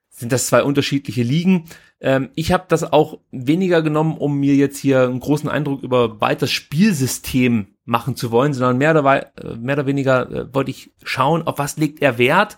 sind 0.08 0.32
das 0.32 0.48
zwei 0.48 0.64
unterschiedliche 0.64 1.22
Ligen. 1.22 1.66
Ähm, 2.00 2.30
ich 2.34 2.52
habe 2.52 2.64
das 2.68 2.92
auch 2.92 3.18
weniger 3.30 3.82
genommen, 3.82 4.16
um 4.16 4.38
mir 4.38 4.54
jetzt 4.54 4.78
hier 4.78 5.02
einen 5.02 5.20
großen 5.20 5.50
Eindruck 5.50 5.82
über 5.82 6.20
weiteres 6.20 6.50
Spielsystem 6.50 7.74
machen 7.84 8.16
zu 8.16 8.30
wollen, 8.30 8.54
sondern 8.54 8.78
mehr 8.78 8.92
oder, 8.92 9.32
äh, 9.36 9.56
mehr 9.56 9.76
oder 9.76 9.86
weniger 9.86 10.30
äh, 10.30 10.54
wollte 10.54 10.70
ich 10.70 10.92
schauen, 11.02 11.46
auf 11.46 11.58
was 11.58 11.76
legt 11.76 12.00
er 12.00 12.18
Wert. 12.18 12.56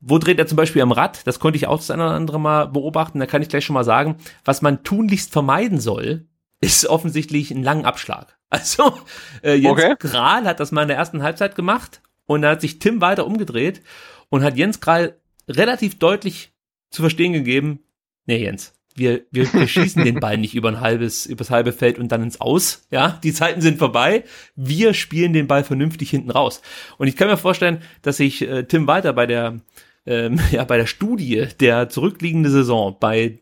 Wo 0.00 0.18
dreht 0.18 0.38
er 0.38 0.46
zum 0.46 0.56
Beispiel 0.56 0.82
am 0.82 0.92
Rad? 0.92 1.26
Das 1.26 1.40
konnte 1.40 1.56
ich 1.56 1.66
auch 1.66 1.78
das 1.78 1.90
eine 1.90 2.04
oder 2.04 2.14
andere 2.14 2.38
Mal 2.38 2.66
beobachten. 2.66 3.18
Da 3.18 3.26
kann 3.26 3.42
ich 3.42 3.48
gleich 3.48 3.64
schon 3.64 3.74
mal 3.74 3.84
sagen, 3.84 4.16
was 4.44 4.62
man 4.62 4.84
tunlichst 4.84 5.32
vermeiden 5.32 5.80
soll, 5.80 6.26
ist 6.60 6.86
offensichtlich 6.86 7.50
einen 7.50 7.64
langen 7.64 7.84
Abschlag. 7.84 8.36
Also 8.50 8.94
äh, 9.42 9.56
Jens 9.56 9.72
Okay. 9.72 9.94
Kral 9.98 10.46
hat 10.46 10.58
das 10.58 10.72
mal 10.72 10.80
in 10.80 10.88
der 10.88 10.96
ersten 10.96 11.22
Halbzeit 11.22 11.54
gemacht 11.54 12.00
und 12.24 12.40
da 12.40 12.52
hat 12.52 12.62
sich 12.62 12.78
Tim 12.78 13.02
weiter 13.02 13.26
umgedreht 13.26 13.82
und 14.30 14.42
hat 14.42 14.56
Jens 14.56 14.80
Kral 14.80 15.18
relativ 15.46 15.98
deutlich 15.98 16.54
zu 16.88 17.02
verstehen 17.02 17.34
gegeben, 17.34 17.80
nee 18.28 18.44
Jens, 18.44 18.72
wir, 18.98 19.22
wir, 19.30 19.52
wir 19.52 19.68
schießen 19.68 20.04
den 20.04 20.20
Ball 20.20 20.38
nicht 20.38 20.54
über 20.54 20.68
ein 20.68 20.80
halbes, 20.80 21.26
übers 21.26 21.50
halbe 21.50 21.72
Feld 21.72 21.98
und 21.98 22.12
dann 22.12 22.22
ins 22.22 22.40
Aus. 22.40 22.86
Ja, 22.90 23.18
die 23.22 23.32
Zeiten 23.32 23.60
sind 23.60 23.78
vorbei. 23.78 24.24
Wir 24.56 24.94
spielen 24.94 25.32
den 25.32 25.46
Ball 25.46 25.64
vernünftig 25.64 26.10
hinten 26.10 26.30
raus. 26.30 26.62
Und 26.98 27.08
ich 27.08 27.16
kann 27.16 27.28
mir 27.28 27.36
vorstellen, 27.36 27.80
dass 28.02 28.18
sich 28.18 28.42
äh, 28.42 28.64
Tim 28.64 28.86
weiter 28.86 29.12
bei 29.12 29.26
der, 29.26 29.60
ähm, 30.06 30.40
ja, 30.50 30.64
bei 30.64 30.76
der 30.76 30.86
Studie 30.86 31.46
der 31.60 31.88
zurückliegende 31.88 32.50
Saison 32.50 32.96
bei 32.98 33.38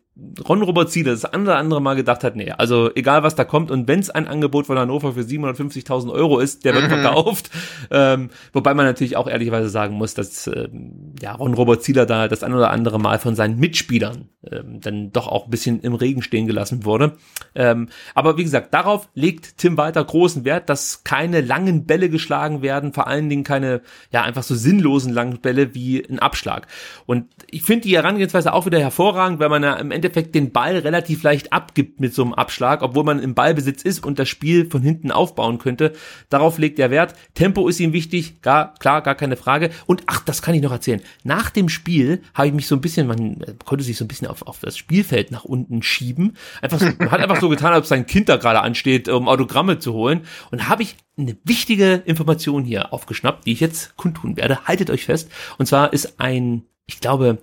Ron 0.47 0.61
Robert 0.63 0.91
Ziele 0.91 1.11
das 1.11 1.25
andere 1.25 1.55
andere 1.55 1.81
Mal 1.81 1.95
gedacht 1.95 2.23
hat, 2.23 2.35
nee, 2.35 2.51
also 2.51 2.89
egal 2.95 3.23
was 3.23 3.35
da 3.35 3.43
kommt 3.43 3.69
und 3.69 3.87
wenn 3.87 3.99
es 3.99 4.09
ein 4.09 4.27
Angebot 4.27 4.65
von 4.65 4.77
Hannover 4.77 5.13
für 5.13 5.21
750.000 5.21 6.11
Euro 6.11 6.39
ist, 6.39 6.65
der 6.65 6.73
wird 6.73 6.87
verkauft. 6.87 7.51
Ähm, 7.91 8.29
wobei 8.53 8.73
man 8.73 8.85
natürlich 8.85 9.15
auch 9.15 9.27
ehrlicherweise 9.27 9.69
sagen 9.69 9.95
muss, 9.95 10.13
dass 10.13 10.47
ähm, 10.47 11.13
ja 11.21 11.33
Ron 11.33 11.53
Robert 11.53 11.83
Zieler 11.83 12.05
da 12.05 12.27
das 12.27 12.43
ein 12.43 12.53
oder 12.53 12.71
andere 12.71 12.99
Mal 12.99 13.19
von 13.19 13.35
seinen 13.35 13.59
Mitspielern 13.59 14.29
ähm, 14.51 14.81
dann 14.81 15.11
doch 15.11 15.27
auch 15.27 15.45
ein 15.45 15.51
bisschen 15.51 15.81
im 15.81 15.93
Regen 15.93 16.21
stehen 16.21 16.47
gelassen 16.47 16.83
wurde. 16.83 17.13
Ähm, 17.55 17.89
aber 18.15 18.37
wie 18.37 18.43
gesagt, 18.43 18.73
darauf 18.73 19.09
legt 19.13 19.57
Tim 19.57 19.77
weiter 19.77 20.03
großen 20.03 20.45
Wert, 20.45 20.69
dass 20.69 21.03
keine 21.03 21.41
langen 21.41 21.85
Bälle 21.85 22.09
geschlagen 22.09 22.61
werden, 22.61 22.93
vor 22.93 23.07
allen 23.07 23.29
Dingen 23.29 23.43
keine 23.43 23.81
ja 24.11 24.23
einfach 24.23 24.43
so 24.43 24.55
sinnlosen 24.55 25.13
langen 25.13 25.39
Bälle 25.41 25.75
wie 25.75 26.03
ein 26.03 26.19
Abschlag. 26.19 26.67
Und 27.05 27.25
ich 27.49 27.63
finde 27.63 27.87
die 27.87 27.95
Herangehensweise 27.95 28.53
auch 28.53 28.65
wieder 28.65 28.79
hervorragend, 28.79 29.39
weil 29.39 29.49
man 29.49 29.63
ja 29.63 29.75
im 29.75 29.91
Endeffekt 29.91 30.06
den 30.09 30.51
Ball 30.51 30.77
relativ 30.77 31.23
leicht 31.23 31.53
abgibt 31.53 31.99
mit 31.99 32.13
so 32.13 32.23
einem 32.23 32.33
Abschlag, 32.33 32.81
obwohl 32.81 33.03
man 33.03 33.19
im 33.19 33.35
Ballbesitz 33.35 33.81
ist 33.81 34.05
und 34.05 34.19
das 34.19 34.29
Spiel 34.29 34.69
von 34.69 34.81
hinten 34.81 35.11
aufbauen 35.11 35.57
könnte. 35.57 35.93
Darauf 36.29 36.57
legt 36.57 36.79
er 36.79 36.91
Wert. 36.91 37.13
Tempo 37.33 37.67
ist 37.67 37.79
ihm 37.79 37.93
wichtig, 37.93 38.41
gar, 38.41 38.73
klar, 38.75 39.01
gar 39.01 39.15
keine 39.15 39.37
Frage. 39.37 39.69
Und 39.85 40.03
ach, 40.07 40.23
das 40.23 40.41
kann 40.41 40.55
ich 40.55 40.61
noch 40.61 40.71
erzählen. 40.71 41.01
Nach 41.23 41.49
dem 41.49 41.69
Spiel 41.69 42.21
habe 42.33 42.47
ich 42.47 42.53
mich 42.53 42.67
so 42.67 42.75
ein 42.75 42.81
bisschen, 42.81 43.07
man 43.07 43.43
konnte 43.65 43.83
sich 43.83 43.97
so 43.97 44.05
ein 44.05 44.07
bisschen 44.07 44.27
auf, 44.27 44.41
auf 44.43 44.59
das 44.59 44.77
Spielfeld 44.77 45.31
nach 45.31 45.43
unten 45.43 45.83
schieben. 45.83 46.37
Einfach 46.61 46.79
so, 46.79 46.85
man 46.99 47.11
hat 47.11 47.19
einfach 47.19 47.39
so 47.39 47.49
getan, 47.49 47.73
als 47.73 47.85
ob 47.85 47.87
sein 47.87 48.05
Kind 48.05 48.29
da 48.29 48.37
gerade 48.37 48.61
ansteht, 48.61 49.09
um 49.09 49.27
Autogramme 49.27 49.79
zu 49.79 49.93
holen. 49.93 50.21
Und 50.51 50.69
habe 50.69 50.83
ich 50.83 50.95
eine 51.17 51.37
wichtige 51.43 52.03
Information 52.05 52.63
hier 52.63 52.93
aufgeschnappt, 52.93 53.45
die 53.45 53.53
ich 53.53 53.59
jetzt 53.59 53.97
kundtun 53.97 54.37
werde. 54.37 54.65
Haltet 54.65 54.89
euch 54.89 55.05
fest. 55.05 55.29
Und 55.57 55.65
zwar 55.65 55.93
ist 55.93 56.19
ein, 56.19 56.63
ich 56.85 56.99
glaube, 56.99 57.39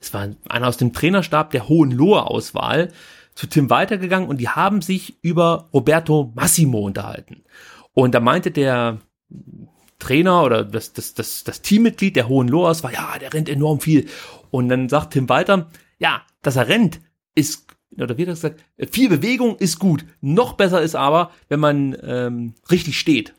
es 0.00 0.12
war 0.14 0.28
einer 0.48 0.68
aus 0.68 0.76
dem 0.76 0.92
Trainerstab 0.92 1.50
der 1.50 1.68
Hohenlohe 1.68 2.26
Auswahl 2.26 2.92
zu 3.34 3.46
Tim 3.46 3.70
weitergegangen 3.70 4.28
und 4.28 4.38
die 4.38 4.48
haben 4.48 4.82
sich 4.82 5.18
über 5.22 5.68
Roberto 5.72 6.32
Massimo 6.34 6.80
unterhalten. 6.80 7.44
Und 7.92 8.14
da 8.14 8.20
meinte 8.20 8.50
der 8.50 8.98
Trainer 9.98 10.42
oder 10.42 10.64
das, 10.64 10.92
das, 10.92 11.14
das, 11.14 11.44
das 11.44 11.62
Teammitglied 11.62 12.16
der 12.16 12.28
Hohenlohe 12.28 12.68
Auswahl, 12.68 12.92
ja, 12.92 13.18
der 13.18 13.32
rennt 13.32 13.48
enorm 13.48 13.80
viel. 13.80 14.06
Und 14.50 14.68
dann 14.68 14.88
sagt 14.88 15.12
Tim 15.12 15.28
weiter, 15.28 15.68
ja, 15.98 16.22
dass 16.42 16.56
er 16.56 16.68
rennt, 16.68 17.00
ist, 17.34 17.66
oder 17.96 18.16
wie 18.16 18.22
hat 18.22 18.28
er 18.28 18.34
gesagt, 18.34 18.64
viel 18.90 19.08
Bewegung 19.08 19.56
ist 19.56 19.78
gut. 19.78 20.04
Noch 20.20 20.54
besser 20.54 20.82
ist 20.82 20.94
aber, 20.94 21.30
wenn 21.48 21.60
man 21.60 21.96
ähm, 22.02 22.54
richtig 22.70 22.98
steht. 22.98 23.34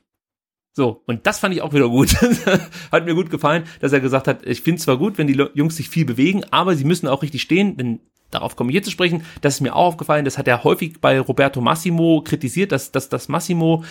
So, 0.78 1.02
und 1.08 1.26
das 1.26 1.40
fand 1.40 1.56
ich 1.56 1.64
auch 1.64 1.74
wieder 1.74 1.90
gut. 1.90 2.16
hat 2.91 3.06
mir 3.06 3.16
gut 3.16 3.32
gefallen, 3.32 3.64
dass 3.80 3.94
er 3.94 3.99
gesagt 3.99 4.28
hat, 4.28 4.45
ich 4.45 4.62
finde 4.62 4.80
zwar 4.80 4.98
gut, 4.98 5.18
wenn 5.18 5.26
die 5.26 5.34
Jungs 5.56 5.76
sich 5.76 5.90
viel 5.90 6.06
bewegen, 6.06 6.44
aber 6.52 6.76
sie 6.76 6.84
müssen 6.84 7.08
auch 7.08 7.24
richtig 7.24 7.41
stehen, 7.41 7.78
denn 7.78 7.99
darauf 8.30 8.56
komme 8.56 8.70
ich 8.70 8.76
hier 8.76 8.84
zu 8.84 8.91
sprechen. 8.91 9.24
Das 9.41 9.56
ist 9.56 9.62
mir 9.62 9.76
auch 9.76 9.88
aufgefallen, 9.88 10.24
das 10.24 10.38
hat 10.38 10.48
er 10.48 10.64
häufig 10.64 11.02
bei 11.02 11.20
Roberto 11.20 11.62
Massimo 11.62 12.22
kritisiert, 12.24 12.72
dass, 12.72 12.91
dass, 12.91 13.10
dass 13.10 13.28
Massimo 13.28 13.86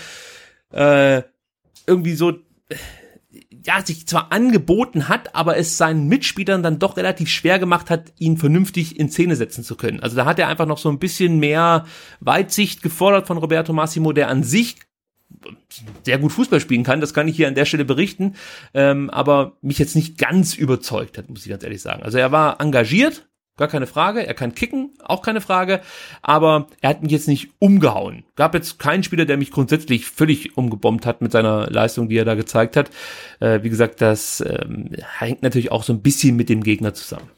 äh, 0.71 1.23
irgendwie 1.89 2.15
so 2.15 2.35
ja, 3.65 3.85
sich 3.85 4.07
zwar 4.07 4.31
angeboten 4.31 5.09
hat, 5.09 5.35
aber 5.35 5.57
es 5.57 5.77
seinen 5.77 6.07
Mitspielern 6.07 6.63
dann 6.63 6.79
doch 6.79 6.97
relativ 6.97 7.29
schwer 7.31 7.59
gemacht 7.59 7.91
hat, 7.91 8.13
ihn 8.17 8.37
vernünftig 8.37 8.97
in 8.97 9.11
Szene 9.11 9.35
setzen 9.35 9.65
zu 9.65 9.75
können. 9.75 9.99
Also 9.99 10.15
da 10.15 10.25
hat 10.25 10.39
er 10.39 10.47
einfach 10.47 10.67
noch 10.67 10.79
so 10.79 10.89
ein 10.89 11.01
bisschen 11.01 11.41
mehr 11.41 11.85
Weitsicht 12.21 12.81
gefordert 12.81 13.27
von 13.27 13.39
Roberto 13.39 13.73
Massimo, 13.73 14.13
der 14.13 14.29
an 14.29 14.45
sich 14.45 14.77
sehr 16.05 16.19
gut 16.19 16.33
Fußball 16.33 16.61
spielen 16.61 16.85
kann, 16.85 17.01
das 17.01 17.15
kann 17.15 17.29
ich 17.29 17.37
hier 17.37 17.49
an 17.49 17.55
der 17.55 17.65
Stelle 17.65 17.85
berichten, 17.85 18.35
ähm, 18.75 19.11
aber 19.11 19.57
mich 19.61 19.79
jetzt 19.79 19.97
nicht 19.97 20.19
ganz 20.19 20.55
überzeugt 20.55 21.19
hat, 21.19 21.29
muss 21.29 21.45
ich 21.45 21.51
ganz 21.51 21.63
ehrlich 21.63 21.83
sagen. 21.83 22.03
Also 22.03 22.19
er 22.19 22.33
war 22.33 22.61
engagiert, 22.61 23.27
gar 23.57 23.69
keine 23.69 23.87
Frage, 23.87 24.27
er 24.27 24.35
kann 24.35 24.55
kicken, 24.55 24.91
auch 25.03 25.23
keine 25.23 25.41
Frage, 25.41 25.81
aber 26.23 26.69
er 26.81 26.91
hat 26.91 27.03
mich 27.03 27.13
jetzt 27.13 27.29
nicht 27.29 27.51
umgehauen. 27.59 28.25
Gab 28.37 28.55
jetzt 28.55 28.79
keinen 28.79 29.03
Spieler, 29.03 29.25
der 29.25 29.37
mich 29.37 29.51
grundsätzlich 29.51 30.07
völlig 30.07 30.57
umgebombt 30.57 31.07
hat 31.07 31.23
mit 31.23 31.33
seiner 31.33 31.71
Leistung, 31.71 32.09
die 32.09 32.19
er 32.19 32.25
da 32.25 32.35
gezeigt 32.35 32.77
hat. 32.77 32.91
Äh, 33.41 33.63
wie 33.63 33.71
gesagt, 33.71 34.01
das 34.01 34.41
ähm, 34.41 34.91
hängt 35.19 35.43
natürlich 35.43 35.73
auch 35.73 35.83
so 35.83 35.93
ein 35.93 36.03
bisschen 36.03 36.37
mit 36.37 36.49
dem 36.49 36.63
Gegner 36.63 36.95
zusammen. 36.95 37.31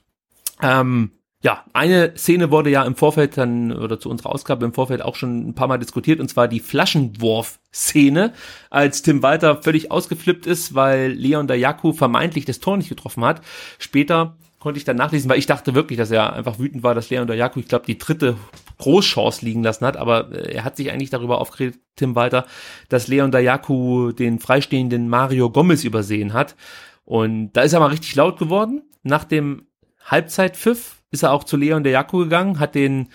Ähm, 0.60 1.12
ja, 1.40 1.64
eine 1.72 2.16
Szene 2.16 2.50
wurde 2.50 2.70
ja 2.70 2.82
im 2.82 2.96
Vorfeld 2.96 3.36
dann, 3.36 3.70
oder 3.72 4.00
zu 4.00 4.10
unserer 4.10 4.30
Ausgabe 4.30 4.64
im 4.64 4.74
Vorfeld 4.74 5.02
auch 5.02 5.14
schon 5.14 5.48
ein 5.48 5.54
paar 5.54 5.68
Mal 5.68 5.78
diskutiert, 5.78 6.18
und 6.18 6.28
zwar 6.28 6.48
die 6.48 6.58
Flaschenwurf-Szene, 6.58 8.32
als 8.70 9.02
Tim 9.02 9.22
Walter 9.22 9.62
völlig 9.62 9.92
ausgeflippt 9.92 10.46
ist, 10.46 10.74
weil 10.74 11.12
Leon 11.12 11.46
Dayaku 11.46 11.92
vermeintlich 11.92 12.44
das 12.44 12.58
Tor 12.58 12.76
nicht 12.76 12.88
getroffen 12.88 13.24
hat. 13.24 13.40
Später 13.78 14.36
konnte 14.58 14.78
ich 14.78 14.84
dann 14.84 14.96
nachlesen, 14.96 15.30
weil 15.30 15.38
ich 15.38 15.46
dachte 15.46 15.76
wirklich, 15.76 15.96
dass 15.96 16.10
er 16.10 16.32
einfach 16.32 16.58
wütend 16.58 16.82
war, 16.82 16.96
dass 16.96 17.10
Leon 17.10 17.28
Dayaku, 17.28 17.60
ich 17.60 17.68
glaube, 17.68 17.86
die 17.86 17.98
dritte 17.98 18.36
Großchance 18.78 19.44
liegen 19.44 19.62
lassen 19.62 19.86
hat, 19.86 19.96
aber 19.96 20.32
äh, 20.32 20.54
er 20.54 20.64
hat 20.64 20.76
sich 20.76 20.90
eigentlich 20.90 21.10
darüber 21.10 21.40
aufgeregt, 21.40 21.78
Tim 21.94 22.16
Walter, 22.16 22.46
dass 22.88 23.06
Leon 23.06 23.30
Dayaku 23.30 24.10
den 24.10 24.40
freistehenden 24.40 25.08
Mario 25.08 25.50
Gomez 25.50 25.84
übersehen 25.84 26.32
hat. 26.32 26.56
Und 27.04 27.52
da 27.52 27.62
ist 27.62 27.72
er 27.72 27.80
mal 27.80 27.86
richtig 27.86 28.14
laut 28.16 28.38
geworden. 28.38 28.82
Nach 29.04 29.24
dem 29.24 29.66
Halbzeitpfiff 30.04 30.97
ist 31.10 31.22
er 31.22 31.32
auch 31.32 31.44
zu 31.44 31.56
Leon 31.56 31.84
Dayaku 31.84 32.18
gegangen, 32.18 32.60
hat 32.60 32.74
den, 32.74 33.08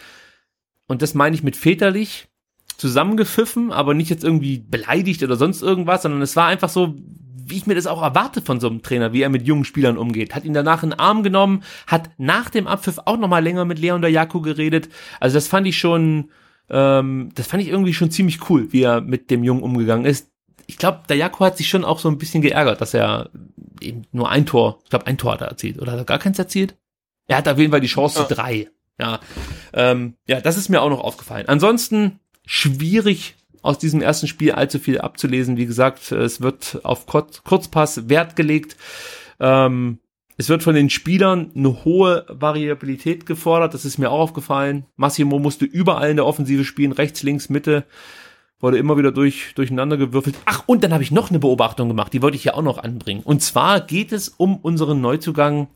und 0.88 1.02
das 1.02 1.14
meine 1.14 1.36
ich 1.36 1.44
mit 1.44 1.56
väterlich, 1.56 2.28
zusammengepfiffen, 2.78 3.72
aber 3.72 3.94
nicht 3.94 4.10
jetzt 4.10 4.24
irgendwie 4.24 4.58
beleidigt 4.60 5.24
oder 5.24 5.36
sonst 5.36 5.62
irgendwas, 5.62 6.02
sondern 6.02 6.22
es 6.22 6.36
war 6.36 6.48
einfach 6.48 6.70
so, 6.70 6.96
wie 7.46 7.58
ich 7.58 7.68
mir 7.68 7.76
das 7.76 7.88
auch 7.88 8.02
erwarte 8.02 8.42
von 8.42 8.60
so 8.60 8.68
einem 8.68 8.82
Trainer, 8.82 9.14
wie 9.14 9.22
er 9.22 9.30
mit 9.30 9.46
jungen 9.46 9.66
Spielern 9.66 9.98
umgeht. 9.98 10.34
Hat 10.34 10.46
ihn 10.46 10.54
danach 10.54 10.84
in 10.84 10.92
den 10.92 11.00
Arm 11.00 11.24
genommen, 11.24 11.64
hat 11.88 12.10
nach 12.18 12.50
dem 12.50 12.68
Abpfiff 12.68 13.00
auch 13.06 13.18
nochmal 13.18 13.44
länger 13.44 13.66
mit 13.66 13.80
Leon 13.80 14.02
Dayaku 14.02 14.42
geredet. 14.42 14.90
Also 15.20 15.36
das 15.36 15.48
fand 15.48 15.68
ich 15.68 15.78
schon, 15.78 16.32
ähm, 16.70 17.30
das 17.36 17.48
fand 17.48 17.62
ich 17.62 17.70
irgendwie 17.70 17.94
schon 17.94 18.12
ziemlich 18.12 18.50
cool, 18.50 18.72
wie 18.72 18.84
er 18.84 19.02
mit 19.02 19.30
dem 19.30 19.44
Jungen 19.44 19.64
umgegangen 19.64 20.06
ist. 20.06 20.32
Ich 20.66 20.78
glaube, 20.78 21.02
Dayaku 21.08 21.44
hat 21.44 21.58
sich 21.58 21.68
schon 21.68 21.84
auch 21.84 22.00
so 22.00 22.10
ein 22.10 22.18
bisschen 22.18 22.42
geärgert, 22.42 22.80
dass 22.80 22.94
er 22.94 23.30
eben 23.82 24.04
nur 24.12 24.30
ein 24.30 24.46
Tor, 24.46 24.80
ich 24.84 24.90
glaube 24.90 25.08
ein 25.08 25.18
Tor 25.18 25.34
hat 25.34 25.42
er 25.42 25.50
erzielt, 25.50 25.82
oder 25.82 25.92
hat 25.92 26.00
er 26.00 26.06
gar 26.06 26.20
keins 26.20 26.40
erzielt? 26.40 26.76
Er 27.28 27.38
hat 27.38 27.48
auf 27.48 27.58
jeden 27.58 27.72
Fall 27.72 27.82
die 27.82 27.88
Chance 27.88 28.26
zu 28.28 28.34
drei. 28.34 28.70
Ja, 29.00 29.20
ähm, 29.74 30.16
ja, 30.28 30.40
das 30.42 30.58
ist 30.58 30.70
mir 30.70 30.82
auch 30.82 30.90
noch 30.90 31.00
aufgefallen. 31.00 31.48
Ansonsten 31.48 32.20
schwierig 32.46 33.36
aus 33.62 33.80
diesem 33.80 34.02
ersten 34.02 34.28
Spiel 34.28 34.52
allzu 34.52 34.78
viel 34.78 35.00
abzulesen. 35.00 35.58
Wie 35.58 35.66
gesagt, 35.66 36.12
es 36.12 36.42
wird 36.42 36.82
auf 36.84 37.06
Kur 37.06 37.28
Kurzpass 37.44 38.10
Wert 38.10 38.36
gelegt. 38.36 38.76
Ähm, 39.40 40.00
es 40.38 40.50
wird 40.50 40.64
von 40.64 40.76
den 40.76 40.90
Spielern 40.90 41.52
eine 41.56 41.86
hohe 41.86 42.26
Variabilität 42.28 43.26
gefordert. 43.26 43.74
Das 43.74 43.86
ist 43.86 43.98
mir 43.98 44.10
auch 44.10 44.20
aufgefallen. 44.20 44.86
Massimo 44.96 45.40
musste 45.40 45.66
überall 45.66 46.10
in 46.10 46.18
der 46.18 46.26
Offensive 46.26 46.66
spielen, 46.66 46.92
rechts, 46.92 47.24
links, 47.24 47.50
Mitte. 47.50 47.86
Wurde 48.60 48.78
immer 48.78 48.98
wieder 48.98 49.12
durch, 49.12 49.54
durcheinander 49.56 49.98
gewürfelt. 49.98 50.36
Ach, 50.46 50.64
und 50.66 50.84
dann 50.84 50.94
habe 50.94 51.04
ich 51.04 51.12
noch 51.12 51.30
eine 51.30 51.40
Beobachtung 51.40 51.88
gemacht, 51.88 52.14
die 52.14 52.22
wollte 52.22 52.38
ich 52.38 52.46
ja 52.46 52.54
auch 52.54 52.62
noch 52.62 52.78
anbringen. 52.78 53.22
Und 53.24 53.42
zwar 53.42 53.82
geht 53.82 54.12
es 54.12 54.30
um 54.30 54.58
unseren 54.58 55.02
Neuzugang 55.02 55.68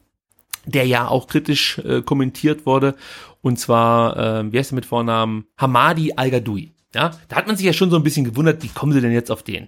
der 0.68 0.85
ja 0.85 1.07
auch 1.07 1.27
kritisch 1.27 1.80
äh, 1.80 2.02
kommentiert 2.02 2.65
wurde. 2.65 2.95
Und 3.41 3.57
zwar, 3.60 4.18
äh, 4.18 4.52
wie 4.52 4.60
heißt 4.60 4.72
er 4.72 4.76
mit 4.76 4.85
Vornamen? 4.85 5.45
Hamadi 5.57 6.14
Al-Gadoui. 6.15 6.73
Ja, 6.94 7.11
da 7.27 7.35
hat 7.35 7.48
man 7.48 7.57
sich 7.57 7.65
ja 7.65 7.73
schon 7.73 7.89
so 7.89 7.98
ein 7.98 8.03
bisschen 8.03 8.26
gewundert, 8.26 8.64
wie 8.64 8.69
kommen 8.69 8.94
sie 8.94 9.02
denn 9.02 9.11
jetzt 9.11 9.31
auf 9.31 9.44
den? 9.44 9.68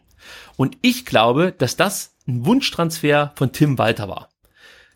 Und 0.58 0.78
ich 0.82 1.06
glaube, 1.06 1.54
dass 1.58 1.76
das 1.76 2.16
ein 2.28 2.46
Wunschtransfer 2.46 3.34
von 3.36 3.52
Tim 3.52 3.78
Walter 3.78 4.08
war. 4.08 4.30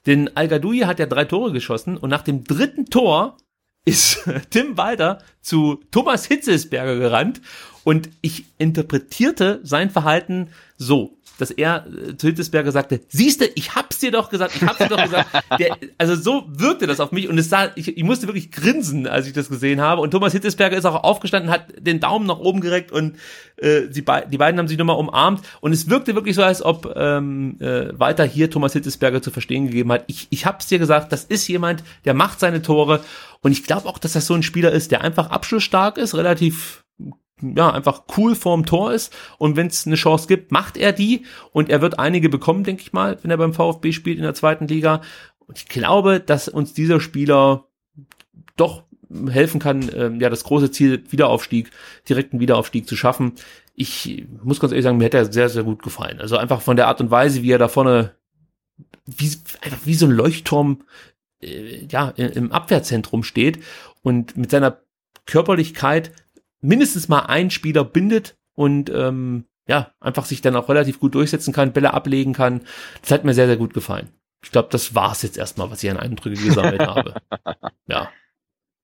Denn 0.05 0.35
Al-Gadoui 0.35 0.81
hat 0.81 0.99
ja 0.99 1.05
drei 1.05 1.25
Tore 1.25 1.51
geschossen 1.51 1.97
und 1.97 2.09
nach 2.09 2.23
dem 2.23 2.43
dritten 2.43 2.85
Tor 2.87 3.37
ist 3.85 4.29
Tim 4.49 4.77
Walter 4.77 5.19
zu 5.41 5.81
Thomas 5.91 6.25
Hitzelsberger 6.25 6.97
gerannt 6.97 7.41
und 7.83 8.09
ich 8.21 8.45
interpretierte 8.57 9.59
sein 9.63 9.89
Verhalten 9.89 10.49
so, 10.77 11.17
dass 11.37 11.51
er 11.51 11.85
äh, 11.87 12.17
zu 12.17 12.27
Hitzelsberger 12.27 12.71
sagte, 12.71 13.01
siehste, 13.09 13.45
ich 13.55 13.75
hab's 13.75 13.99
dir 13.99 14.11
doch 14.11 14.29
gesagt, 14.29 14.55
ich 14.55 14.61
hab's 14.61 14.77
dir 14.77 14.89
doch 14.89 15.03
gesagt. 15.03 15.29
Der, 15.59 15.77
also 15.97 16.15
so 16.15 16.45
wirkte 16.47 16.87
das 16.87 16.99
auf 16.99 17.11
mich 17.11 17.27
und 17.27 17.37
es 17.37 17.49
sah, 17.49 17.71
ich, 17.75 17.97
ich 17.97 18.03
musste 18.03 18.27
wirklich 18.27 18.51
grinsen, 18.51 19.07
als 19.07 19.27
ich 19.27 19.33
das 19.33 19.49
gesehen 19.49 19.81
habe. 19.81 20.01
Und 20.01 20.11
Thomas 20.11 20.33
Hitzelsberger 20.33 20.77
ist 20.77 20.85
auch 20.85 21.03
aufgestanden, 21.03 21.51
hat 21.51 21.73
den 21.79 21.99
Daumen 21.99 22.27
nach 22.27 22.39
oben 22.39 22.61
gereckt 22.61 22.91
und 22.91 23.17
äh, 23.57 23.83
sie 23.89 24.01
be 24.01 24.23
die 24.31 24.37
beiden 24.37 24.59
haben 24.59 24.67
sich 24.67 24.77
nochmal 24.77 24.97
umarmt. 24.97 25.41
Und 25.61 25.73
es 25.73 25.89
wirkte 25.89 26.15
wirklich 26.15 26.35
so, 26.35 26.43
als 26.43 26.63
ob 26.63 26.93
ähm, 26.95 27.57
äh, 27.59 27.97
weiter 27.97 28.23
hier 28.25 28.49
Thomas 28.49 28.73
Hitzelsberger 28.73 29.21
zu 29.21 29.31
verstehen 29.31 29.67
gegeben 29.67 29.91
hat, 29.91 30.03
ich, 30.07 30.27
ich 30.29 30.45
hab's 30.45 30.67
dir 30.67 30.79
gesagt, 30.79 31.11
das 31.11 31.23
ist 31.23 31.47
jemand, 31.47 31.83
der 32.05 32.13
macht 32.13 32.39
seine 32.39 32.61
Tore. 32.61 33.01
Und 33.41 33.51
ich 33.51 33.63
glaube 33.63 33.87
auch, 33.87 33.97
dass 33.97 34.13
das 34.13 34.25
so 34.25 34.33
ein 34.33 34.43
Spieler 34.43 34.71
ist, 34.71 34.91
der 34.91 35.01
einfach 35.01 35.29
abschlussstark 35.29 35.97
ist, 35.97 36.15
relativ 36.15 36.82
ja, 37.55 37.71
einfach 37.71 38.03
cool 38.17 38.35
vorm 38.35 38.65
Tor 38.65 38.93
ist 38.93 39.13
und 39.37 39.55
wenn 39.55 39.67
es 39.67 39.85
eine 39.85 39.95
Chance 39.95 40.27
gibt, 40.27 40.51
macht 40.51 40.77
er 40.77 40.91
die 40.91 41.25
und 41.51 41.69
er 41.69 41.81
wird 41.81 41.99
einige 41.99 42.29
bekommen, 42.29 42.63
denke 42.63 42.81
ich 42.81 42.93
mal, 42.93 43.17
wenn 43.21 43.31
er 43.31 43.37
beim 43.37 43.53
VfB 43.53 43.91
spielt 43.91 44.17
in 44.17 44.23
der 44.23 44.33
zweiten 44.33 44.67
Liga. 44.67 45.01
Und 45.39 45.57
ich 45.57 45.67
glaube, 45.67 46.19
dass 46.19 46.47
uns 46.47 46.73
dieser 46.73 46.99
Spieler 46.99 47.65
doch 48.55 48.83
helfen 49.29 49.59
kann, 49.59 49.89
ähm, 49.95 50.19
ja, 50.19 50.29
das 50.29 50.43
große 50.43 50.71
Ziel 50.71 51.03
Wiederaufstieg, 51.09 51.71
direkten 52.07 52.39
Wiederaufstieg 52.39 52.87
zu 52.87 52.95
schaffen. 52.95 53.33
Ich 53.75 54.25
muss 54.43 54.59
ganz 54.59 54.71
ehrlich 54.71 54.83
sagen, 54.83 54.97
mir 54.97 55.05
hat 55.05 55.13
er 55.13 55.31
sehr, 55.31 55.49
sehr 55.49 55.63
gut 55.63 55.83
gefallen. 55.83 56.19
Also 56.19 56.37
einfach 56.37 56.61
von 56.61 56.75
der 56.75 56.87
Art 56.87 57.01
und 57.01 57.11
Weise, 57.11 57.43
wie 57.43 57.51
er 57.51 57.59
da 57.59 57.67
vorne, 57.67 58.15
wie, 59.05 59.31
einfach 59.61 59.85
wie 59.85 59.95
so 59.95 60.05
ein 60.05 60.11
Leuchtturm, 60.11 60.83
äh, 61.41 61.85
ja, 61.89 62.09
im 62.09 62.51
Abwehrzentrum 62.51 63.23
steht 63.23 63.59
und 64.01 64.37
mit 64.37 64.51
seiner 64.51 64.81
Körperlichkeit 65.25 66.11
mindestens 66.63 67.09
mal 67.09 67.25
ein 67.27 67.51
Spieler 67.51 67.83
bindet 67.83 68.35
und 68.55 68.89
ähm, 68.89 69.45
ja, 69.67 69.91
einfach 69.99 70.25
sich 70.25 70.41
dann 70.41 70.55
auch 70.55 70.69
relativ 70.69 70.99
gut 70.99 71.15
durchsetzen 71.15 71.53
kann, 71.53 71.73
Bälle 71.73 71.93
ablegen 71.93 72.33
kann. 72.33 72.61
Das 73.01 73.11
hat 73.11 73.23
mir 73.23 73.33
sehr, 73.33 73.47
sehr 73.47 73.57
gut 73.57 73.73
gefallen. 73.73 74.09
Ich 74.43 74.51
glaube, 74.51 74.69
das 74.71 74.93
war's 74.93 75.21
jetzt 75.21 75.37
erstmal, 75.37 75.71
was 75.71 75.83
ich 75.83 75.89
an 75.89 75.97
Eindrücke 75.97 76.41
gesammelt 76.41 76.81
habe. 76.81 77.15
Ja. 77.87 78.09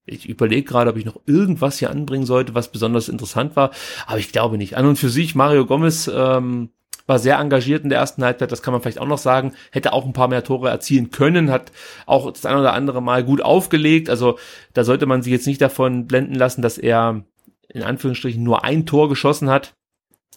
Ich 0.06 0.28
überlege 0.28 0.64
gerade, 0.64 0.90
ob 0.90 0.98
ich 0.98 1.06
noch 1.06 1.22
irgendwas 1.26 1.80
hier 1.80 1.90
anbringen 1.90 2.26
sollte, 2.26 2.54
was 2.56 2.72
besonders 2.72 3.10
interessant 3.10 3.56
war, 3.56 3.72
aber 4.08 4.18
ich 4.18 4.32
glaube 4.32 4.58
nicht. 4.58 4.76
An 4.76 4.86
und 4.86 4.98
für 4.98 5.10
sich, 5.10 5.36
Mario 5.36 5.66
Gomez 5.66 6.10
ähm, 6.14 6.70
war 7.06 7.20
sehr 7.20 7.38
engagiert 7.38 7.84
in 7.84 7.90
der 7.90 8.00
ersten 8.00 8.24
Halbzeit, 8.24 8.52
das 8.52 8.62
kann 8.62 8.72
man 8.72 8.82
vielleicht 8.82 9.00
auch 9.00 9.08
noch 9.08 9.20
sagen, 9.20 9.54
hätte 9.72 9.94
auch 9.94 10.06
ein 10.06 10.14
paar 10.14 10.28
mehr 10.28 10.44
Tore 10.44 10.70
erzielen 10.70 11.12
können, 11.12 11.52
hat 11.52 11.72
auch 12.08 12.32
das 12.32 12.46
ein 12.46 12.58
oder 12.58 12.74
andere 12.74 13.02
Mal 13.02 13.24
gut 13.24 13.42
aufgelegt, 13.42 14.10
also 14.10 14.38
da 14.74 14.84
sollte 14.84 15.06
man 15.06 15.22
sich 15.22 15.32
jetzt 15.32 15.48
nicht 15.48 15.62
davon 15.62 16.08
blenden 16.08 16.36
lassen, 16.36 16.62
dass 16.62 16.78
er 16.78 17.24
in 17.70 17.84
Anführungsstrichen 17.84 18.44
nur 18.44 18.64
ein 18.64 18.86
Tor 18.86 19.10
geschossen 19.10 19.50
hat. 19.50 19.74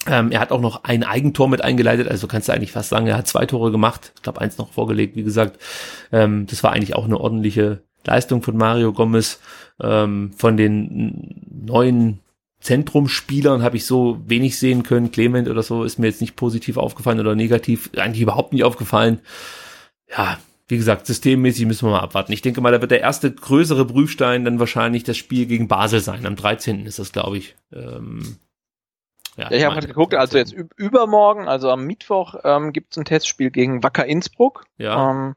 Ähm, 0.07 0.33
er 0.33 0.41
hat 0.41 0.51
auch 0.51 0.61
noch 0.61 0.85
ein 0.85 1.05
Eigentor 1.05 1.49
mit 1.49 1.63
eingeleitet, 1.63 2.09
also 2.09 2.27
kannst 2.27 2.49
du 2.49 2.53
eigentlich 2.53 2.73
fast 2.73 2.89
sagen, 2.89 3.07
er 3.07 3.17
hat 3.17 3.29
zwei 3.29 3.47
Tore 3.47 3.71
gemacht, 3.71 4.13
ich 4.17 4.23
glaube 4.23 4.41
eins 4.41 4.59
noch 4.59 4.73
vorgelegt, 4.73 5.15
wie 5.17 5.23
gesagt. 5.23 5.61
Ähm, 6.11 6.47
das 6.47 6.65
war 6.65 6.73
eigentlich 6.73 6.97
auch 6.97 7.05
eine 7.05 7.21
ordentliche 7.21 7.83
Leistung 8.05 8.43
von 8.43 8.57
Mario 8.57 8.93
Gomez. 8.93 9.41
Ähm, 9.81 10.33
von 10.37 10.57
den 10.57 11.45
neuen 11.67 12.21
Zentrumspielern 12.61 13.63
habe 13.63 13.77
ich 13.77 13.87
so 13.87 14.21
wenig 14.27 14.59
sehen 14.59 14.83
können. 14.83 15.13
Clement 15.13 15.49
oder 15.49 15.63
so 15.63 15.85
ist 15.85 15.99
mir 15.99 16.07
jetzt 16.07 16.21
nicht 16.21 16.37
positiv 16.37 16.77
aufgefallen 16.77 17.21
oder 17.21 17.35
negativ, 17.35 17.91
eigentlich 17.97 18.23
überhaupt 18.23 18.53
nicht 18.53 18.65
aufgefallen. 18.65 19.21
Ja, 20.09 20.39
wie 20.73 20.79
gesagt, 20.79 21.07
systemmäßig 21.07 21.67
müssen 21.67 21.87
wir 21.87 21.93
mal 21.93 22.01
abwarten. 22.01 22.33
Ich 22.33 22.41
denke 22.41 22.63
mal, 22.63 22.73
da 22.73 22.81
wird 22.81 22.91
der 22.91 23.03
erste 23.03 23.31
größere 23.31 23.87
Prüfstein 23.87 24.47
dann 24.47 24.59
wahrscheinlich 24.59 25.05
das 25.05 25.19
Spiel 25.19 25.45
gegen 25.45 25.69
Basel 25.69 26.01
sein. 26.01 26.25
Am 26.25 26.35
13. 26.35 26.87
ist 26.87 26.99
das, 26.99 27.13
glaube 27.13 27.37
ich. 27.37 27.57
Ähm, 27.75 28.39
ja, 29.37 29.51
ja, 29.51 29.57
ich 29.59 29.65
habe 29.65 29.75
gerade 29.75 29.89
geguckt, 29.89 30.15
also 30.15 30.39
jetzt 30.39 30.55
übermorgen, 30.77 31.47
also 31.47 31.71
am 31.71 31.85
Mittwoch, 31.85 32.37
ähm, 32.43 32.73
gibt 32.73 32.93
es 32.93 32.99
ein 32.99 33.05
Testspiel 33.05 33.51
gegen 33.51 33.83
Wacker 33.83 34.07
Innsbruck. 34.07 34.65
Ja. 34.79 35.11
Ähm, 35.11 35.35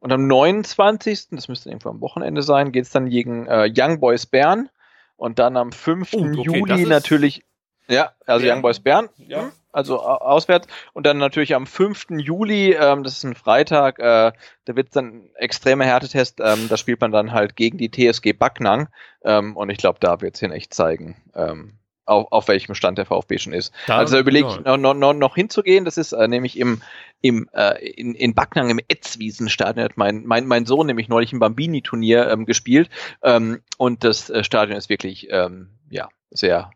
und 0.00 0.10
am 0.10 0.26
29., 0.26 1.28
das 1.30 1.46
müsste 1.46 1.68
irgendwo 1.68 1.90
am 1.90 2.00
Wochenende 2.00 2.42
sein, 2.42 2.72
geht 2.72 2.86
es 2.86 2.90
dann 2.90 3.08
gegen 3.08 3.46
äh, 3.46 3.72
Young 3.72 4.00
Boys 4.00 4.26
Bern. 4.26 4.70
Und 5.14 5.38
dann 5.38 5.56
am 5.56 5.70
5. 5.70 6.14
Oh, 6.14 6.18
okay, 6.18 6.42
Juli 6.42 6.86
natürlich, 6.86 7.44
ja, 7.86 8.10
also. 8.26 8.44
Young 8.44 8.60
Boys 8.60 8.80
Bern, 8.80 9.08
ja. 9.18 9.52
Also 9.74 10.00
auswärts. 10.00 10.68
Und 10.92 11.04
dann 11.04 11.18
natürlich 11.18 11.54
am 11.54 11.66
5. 11.66 12.06
Juli, 12.18 12.72
ähm, 12.72 13.02
das 13.02 13.18
ist 13.18 13.24
ein 13.24 13.34
Freitag, 13.34 13.98
äh, 13.98 14.32
da 14.64 14.76
wird 14.76 14.94
dann 14.94 15.30
extremer 15.34 15.84
Härtetest, 15.84 16.40
ähm, 16.40 16.68
da 16.68 16.76
spielt 16.76 17.00
man 17.00 17.10
dann 17.10 17.32
halt 17.32 17.56
gegen 17.56 17.76
die 17.76 17.90
TSG 17.90 18.32
Backnang. 18.32 18.88
Ähm, 19.24 19.56
und 19.56 19.70
ich 19.70 19.78
glaube, 19.78 19.98
da 20.00 20.20
wird 20.20 20.36
es 20.36 20.42
ihn 20.42 20.52
echt 20.52 20.72
zeigen. 20.72 21.16
Ähm, 21.34 21.78
auf, 22.06 22.30
auf 22.30 22.48
welchem 22.48 22.74
Stand 22.74 22.98
der 22.98 23.06
VfB 23.06 23.38
schon 23.38 23.52
ist. 23.52 23.72
Da, 23.86 23.96
also 23.96 24.14
da 24.14 24.20
überlege 24.20 24.46
ich 24.48 24.60
noch, 24.60 24.76
noch, 24.76 25.14
noch 25.14 25.34
hinzugehen, 25.34 25.84
das 25.84 25.96
ist 25.96 26.12
äh, 26.12 26.28
nämlich 26.28 26.58
im, 26.58 26.82
im 27.20 27.48
äh, 27.52 27.84
in, 27.84 28.14
in 28.14 28.34
Backnang 28.34 28.70
im 28.70 28.78
Etzwiesenstadion 28.88 29.84
hat 29.84 29.96
mein, 29.96 30.24
mein, 30.24 30.46
mein 30.46 30.66
Sohn 30.66 30.86
nämlich 30.86 31.08
neulich 31.08 31.32
im 31.32 31.38
Bambini-Turnier 31.38 32.30
ähm, 32.30 32.44
gespielt 32.44 32.90
ähm, 33.22 33.62
und 33.78 34.04
das 34.04 34.28
äh, 34.30 34.44
Stadion 34.44 34.76
ist 34.76 34.90
wirklich 34.90 35.28
ähm, 35.30 35.70
ja 35.90 36.08
sehr 36.30 36.70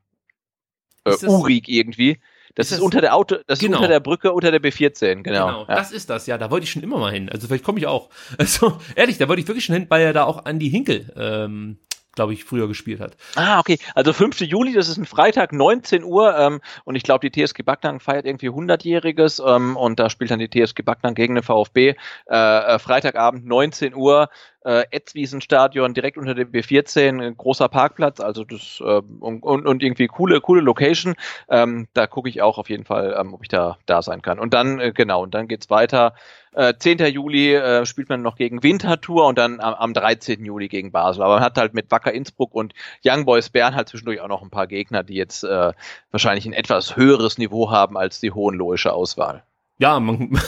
äh, 1.05 1.27
urig 1.27 1.69
irgendwie. 1.69 2.19
Das 2.55 2.69
ist, 2.69 2.79
ist, 2.79 2.81
unter 2.81 3.01
der 3.01 3.15
Auto, 3.15 3.37
das 3.47 3.59
genau. 3.59 3.73
ist 3.73 3.79
unter 3.79 3.89
der 3.89 4.01
Brücke 4.01 4.33
unter 4.33 4.51
der 4.51 4.61
B14, 4.61 5.23
genau. 5.23 5.23
Genau, 5.23 5.67
ja. 5.69 5.75
das 5.75 5.93
ist 5.93 6.11
das, 6.11 6.27
ja, 6.27 6.39
da 6.39 6.51
wollte 6.51 6.65
ich 6.65 6.71
schon 6.71 6.83
immer 6.83 6.99
mal 6.99 7.13
hin. 7.13 7.29
Also 7.29 7.47
vielleicht 7.47 7.65
komme 7.65 7.79
ich 7.79 7.87
auch. 7.87 8.09
Also 8.39 8.79
ehrlich, 8.95 9.19
da 9.19 9.29
wollte 9.29 9.43
ich 9.43 9.49
wirklich 9.49 9.65
schon 9.65 9.75
hin, 9.75 9.87
weil 9.89 10.03
ja 10.03 10.13
da 10.13 10.25
auch 10.25 10.45
Andi 10.45 10.71
Hinkel 10.71 11.13
ähm, 11.17 11.79
glaube 12.19 12.33
ich, 12.33 12.45
früher 12.45 12.67
gespielt 12.67 12.99
hat. 12.99 13.17
Ah, 13.37 13.61
okay. 13.61 13.79
Also 13.95 14.13
5. 14.13 14.41
Juli, 14.41 14.73
das 14.73 14.89
ist 14.89 14.97
ein 14.97 15.07
Freitag, 15.07 15.53
19 15.53 16.03
Uhr. 16.03 16.37
Ähm, 16.37 16.61
und 16.85 16.97
ich 16.97 17.05
glaube, 17.05 17.31
die 17.31 17.47
TSG 17.47 17.63
Backnang 17.63 18.01
feiert 18.01 18.27
irgendwie 18.27 18.51
100-Jähriges. 18.51 19.41
Ähm, 19.41 19.77
und 19.77 20.01
da 20.01 20.11
spielt 20.11 20.33
dann 20.33 20.41
die 20.41 20.51
TSG 20.51 20.83
Backnang 20.83 21.15
gegen 21.15 21.37
den 21.37 21.45
VfB. 21.45 21.95
Äh, 22.29 22.35
äh, 22.35 22.79
Freitagabend, 22.81 23.47
19 23.47 23.95
Uhr 23.95 24.31
äh, 24.65 24.85
Etzwiesenstadion 24.91 25.95
direkt 25.95 26.19
unter 26.19 26.35
dem 26.35 26.51
B14, 26.51 27.35
großer 27.37 27.69
Parkplatz, 27.69 28.21
also 28.21 28.45
das 28.45 28.83
äh, 28.85 29.01
und, 29.21 29.43
und 29.43 29.83
irgendwie 29.83 30.09
coole, 30.09 30.41
coole 30.41 30.61
Location. 30.61 31.15
Ähm, 31.49 31.87
da 31.95 32.07
gucke 32.07 32.29
ich 32.29 32.43
auch 32.43 32.59
auf 32.59 32.69
jeden 32.69 32.85
Fall, 32.85 33.17
ähm, 33.19 33.33
ob 33.33 33.43
ich 33.43 33.49
da 33.49 33.79
da 33.87 34.03
sein 34.03 34.23
kann. 34.23 34.39
Und 34.39 34.55
dann, 34.55 34.81
äh, 34.81 34.93
genau, 34.93 35.23
und 35.23 35.35
dann 35.35 35.49
geht's 35.49 35.71
weiter. 35.71 36.15
Äh, 36.59 36.75
10. 36.79 36.99
Juli 37.07 37.55
äh, 37.55 37.87
spielt 37.87 38.09
man 38.09 38.21
noch 38.21 38.37
gegen 38.37 38.63
Winterthur 38.63 39.27
und 39.27 39.39
dann 39.39 39.61
am, 39.61 39.75
am 39.75 39.95
13. 39.95 40.45
Juli 40.45 40.69
gegen 40.69 40.91
Basel. 40.91 41.23
Aber 41.23 41.35
man 41.35 41.45
hat 41.45 41.57
halt 41.57 41.73
mit 41.73 41.91
Wacker 41.91 42.13
Innsbruck 42.13 42.55
und 42.55 42.75
Young 43.05 43.25
Boys 43.25 43.49
Bern 43.49 43.77
halt 43.77 43.89
zwischendurch 43.89 44.21
auch 44.21 44.29
noch 44.29 44.43
ein 44.43 44.51
paar 44.51 44.67
Gegner, 44.67 45.05
die 45.05 45.15
jetzt 45.15 45.45
äh, 45.45 45.73
wahrscheinlich 46.11 46.47
ein 46.47 46.53
etwas 46.53 46.97
höheres 46.97 47.39
Niveau 47.39 47.71
haben 47.71 47.97
als 47.97 48.21
die 48.21 48.33
hohenlohische 48.33 48.93
Auswahl 48.93 49.45
ja, 49.79 50.01
man, 50.01 50.39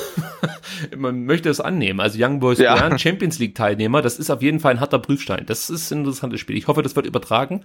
man 0.96 1.24
möchte 1.24 1.48
es 1.48 1.60
annehmen. 1.60 2.00
Also 2.00 2.18
Young 2.22 2.40
Boys 2.40 2.58
ja. 2.58 2.74
Bern, 2.74 2.98
Champions 2.98 3.38
League 3.38 3.54
Teilnehmer, 3.54 4.02
das 4.02 4.18
ist 4.18 4.30
auf 4.30 4.42
jeden 4.42 4.60
Fall 4.60 4.72
ein 4.72 4.80
harter 4.80 4.98
Prüfstein. 4.98 5.46
Das 5.46 5.70
ist 5.70 5.90
ein 5.90 6.00
interessantes 6.00 6.40
Spiel. 6.40 6.56
Ich 6.56 6.66
hoffe, 6.66 6.82
das 6.82 6.96
wird 6.96 7.06
übertragen. 7.06 7.64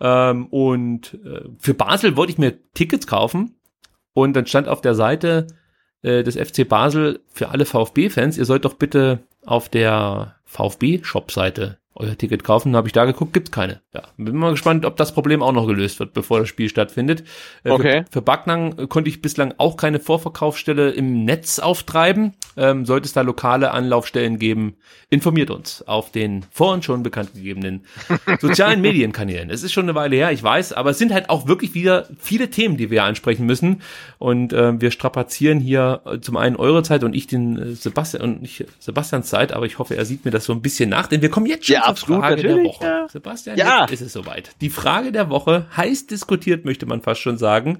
Ähm, 0.00 0.46
und 0.46 1.14
äh, 1.24 1.48
für 1.58 1.74
Basel 1.74 2.16
wollte 2.16 2.32
ich 2.32 2.38
mir 2.38 2.58
Tickets 2.74 3.06
kaufen 3.06 3.56
und 4.12 4.34
dann 4.34 4.46
stand 4.46 4.68
auf 4.68 4.80
der 4.80 4.94
Seite 4.94 5.46
äh, 6.02 6.22
des 6.22 6.36
FC 6.36 6.68
Basel 6.68 7.20
für 7.28 7.48
alle 7.48 7.64
VfB-Fans, 7.64 8.38
ihr 8.38 8.44
sollt 8.44 8.64
doch 8.64 8.74
bitte 8.74 9.20
auf 9.44 9.68
der 9.68 10.37
VfB-Shop-Seite 10.48 11.78
euer 11.98 12.16
Ticket 12.16 12.44
kaufen. 12.44 12.76
Habe 12.76 12.88
ich 12.88 12.92
da 12.92 13.04
geguckt, 13.04 13.32
gibt's 13.32 13.50
keine. 13.50 13.80
Ja, 13.92 14.02
bin 14.16 14.36
mal 14.36 14.52
gespannt, 14.52 14.86
ob 14.86 14.96
das 14.96 15.12
Problem 15.12 15.42
auch 15.42 15.52
noch 15.52 15.66
gelöst 15.66 15.98
wird, 15.98 16.12
bevor 16.12 16.38
das 16.38 16.48
Spiel 16.48 16.68
stattfindet. 16.68 17.24
Äh, 17.64 17.70
okay. 17.70 18.04
Für, 18.04 18.12
für 18.12 18.22
Backnang 18.22 18.88
konnte 18.88 19.10
ich 19.10 19.20
bislang 19.20 19.54
auch 19.58 19.76
keine 19.76 19.98
Vorverkaufsstelle 19.98 20.90
im 20.90 21.24
Netz 21.24 21.58
auftreiben. 21.58 22.34
Ähm, 22.56 22.86
sollte 22.86 23.06
es 23.06 23.12
da 23.12 23.22
lokale 23.22 23.72
Anlaufstellen 23.72 24.38
geben, 24.38 24.76
informiert 25.10 25.50
uns 25.50 25.82
auf 25.86 26.10
den 26.10 26.44
vorhin 26.50 26.82
schon 26.82 27.02
bekannt 27.02 27.34
gegebenen 27.34 27.84
sozialen 28.40 28.80
Medienkanälen. 28.80 29.50
Es 29.50 29.62
ist 29.62 29.72
schon 29.72 29.84
eine 29.84 29.94
Weile 29.94 30.16
her, 30.16 30.32
ich 30.32 30.42
weiß, 30.42 30.72
aber 30.72 30.90
es 30.90 30.98
sind 30.98 31.12
halt 31.12 31.30
auch 31.30 31.46
wirklich 31.46 31.74
wieder 31.74 32.08
viele 32.18 32.50
Themen, 32.50 32.76
die 32.76 32.90
wir 32.90 33.04
ansprechen 33.04 33.46
müssen. 33.46 33.82
Und 34.18 34.52
äh, 34.52 34.80
wir 34.80 34.90
strapazieren 34.90 35.60
hier 35.60 36.02
äh, 36.04 36.20
zum 36.20 36.36
einen 36.36 36.56
eure 36.56 36.82
Zeit 36.82 37.04
und 37.04 37.14
ich 37.14 37.26
den 37.26 37.58
äh, 37.58 37.74
Sebastian 37.74 38.22
und 38.22 38.42
nicht 38.42 38.64
Sebastians 38.78 39.28
Zeit, 39.28 39.52
aber 39.52 39.66
ich 39.66 39.78
hoffe, 39.78 39.96
er 39.96 40.04
sieht 40.04 40.24
mir 40.24 40.30
das 40.30 40.37
so 40.44 40.52
ein 40.52 40.62
bisschen 40.62 40.90
nach, 40.90 41.06
denn 41.06 41.22
wir 41.22 41.30
kommen 41.30 41.46
jetzt 41.46 41.66
schon 41.66 41.74
ja, 41.74 41.82
absolut, 41.82 42.20
Frage 42.20 42.42
der 42.42 42.64
Woche. 42.64 42.84
Ja. 42.84 43.08
Sebastian, 43.08 43.56
ja. 43.56 43.82
jetzt 43.82 43.92
ist 43.92 44.00
es 44.02 44.12
soweit. 44.12 44.50
Die 44.60 44.70
Frage 44.70 45.12
der 45.12 45.30
Woche, 45.30 45.66
heiß 45.76 46.06
diskutiert, 46.06 46.64
möchte 46.64 46.86
man 46.86 47.02
fast 47.02 47.20
schon 47.20 47.38
sagen, 47.38 47.78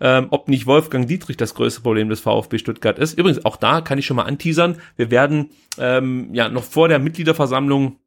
ähm, 0.00 0.28
ob 0.30 0.48
nicht 0.48 0.66
Wolfgang 0.66 1.06
Dietrich 1.06 1.36
das 1.36 1.54
größte 1.54 1.80
Problem 1.82 2.08
des 2.08 2.20
VfB 2.20 2.58
Stuttgart 2.58 2.98
ist. 2.98 3.18
Übrigens, 3.18 3.44
auch 3.44 3.56
da 3.56 3.80
kann 3.80 3.98
ich 3.98 4.06
schon 4.06 4.16
mal 4.16 4.24
anteasern. 4.24 4.80
Wir 4.96 5.10
werden 5.10 5.50
ähm, 5.78 6.30
ja 6.32 6.48
noch 6.48 6.64
vor 6.64 6.88
der 6.88 6.98
Mitgliederversammlung 6.98 7.98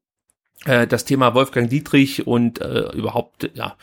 äh, 0.66 0.88
das 0.88 1.06
Thema 1.06 1.34
Wolfgang 1.34 1.70
Dietrich 1.70 2.26
und 2.28 2.62
äh, 2.62 2.92
überhaupt, 2.94 3.50
ja, 3.54 3.76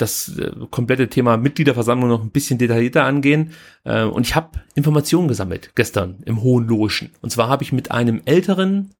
das 0.00 0.36
äh, 0.38 0.52
komplette 0.70 1.08
Thema 1.08 1.36
Mitgliederversammlung 1.36 2.08
noch 2.08 2.22
ein 2.22 2.30
bisschen 2.30 2.58
detaillierter 2.58 3.04
angehen. 3.04 3.52
Äh, 3.84 4.04
und 4.04 4.26
ich 4.26 4.34
habe 4.34 4.60
Informationen 4.74 5.28
gesammelt 5.28 5.72
gestern 5.74 6.22
im 6.24 6.42
Hohen 6.42 6.66
Logen. 6.66 7.10
Und 7.20 7.30
zwar 7.30 7.48
habe 7.48 7.62
ich 7.62 7.72
mit 7.72 7.90
einem 7.90 8.22
älteren 8.24 8.90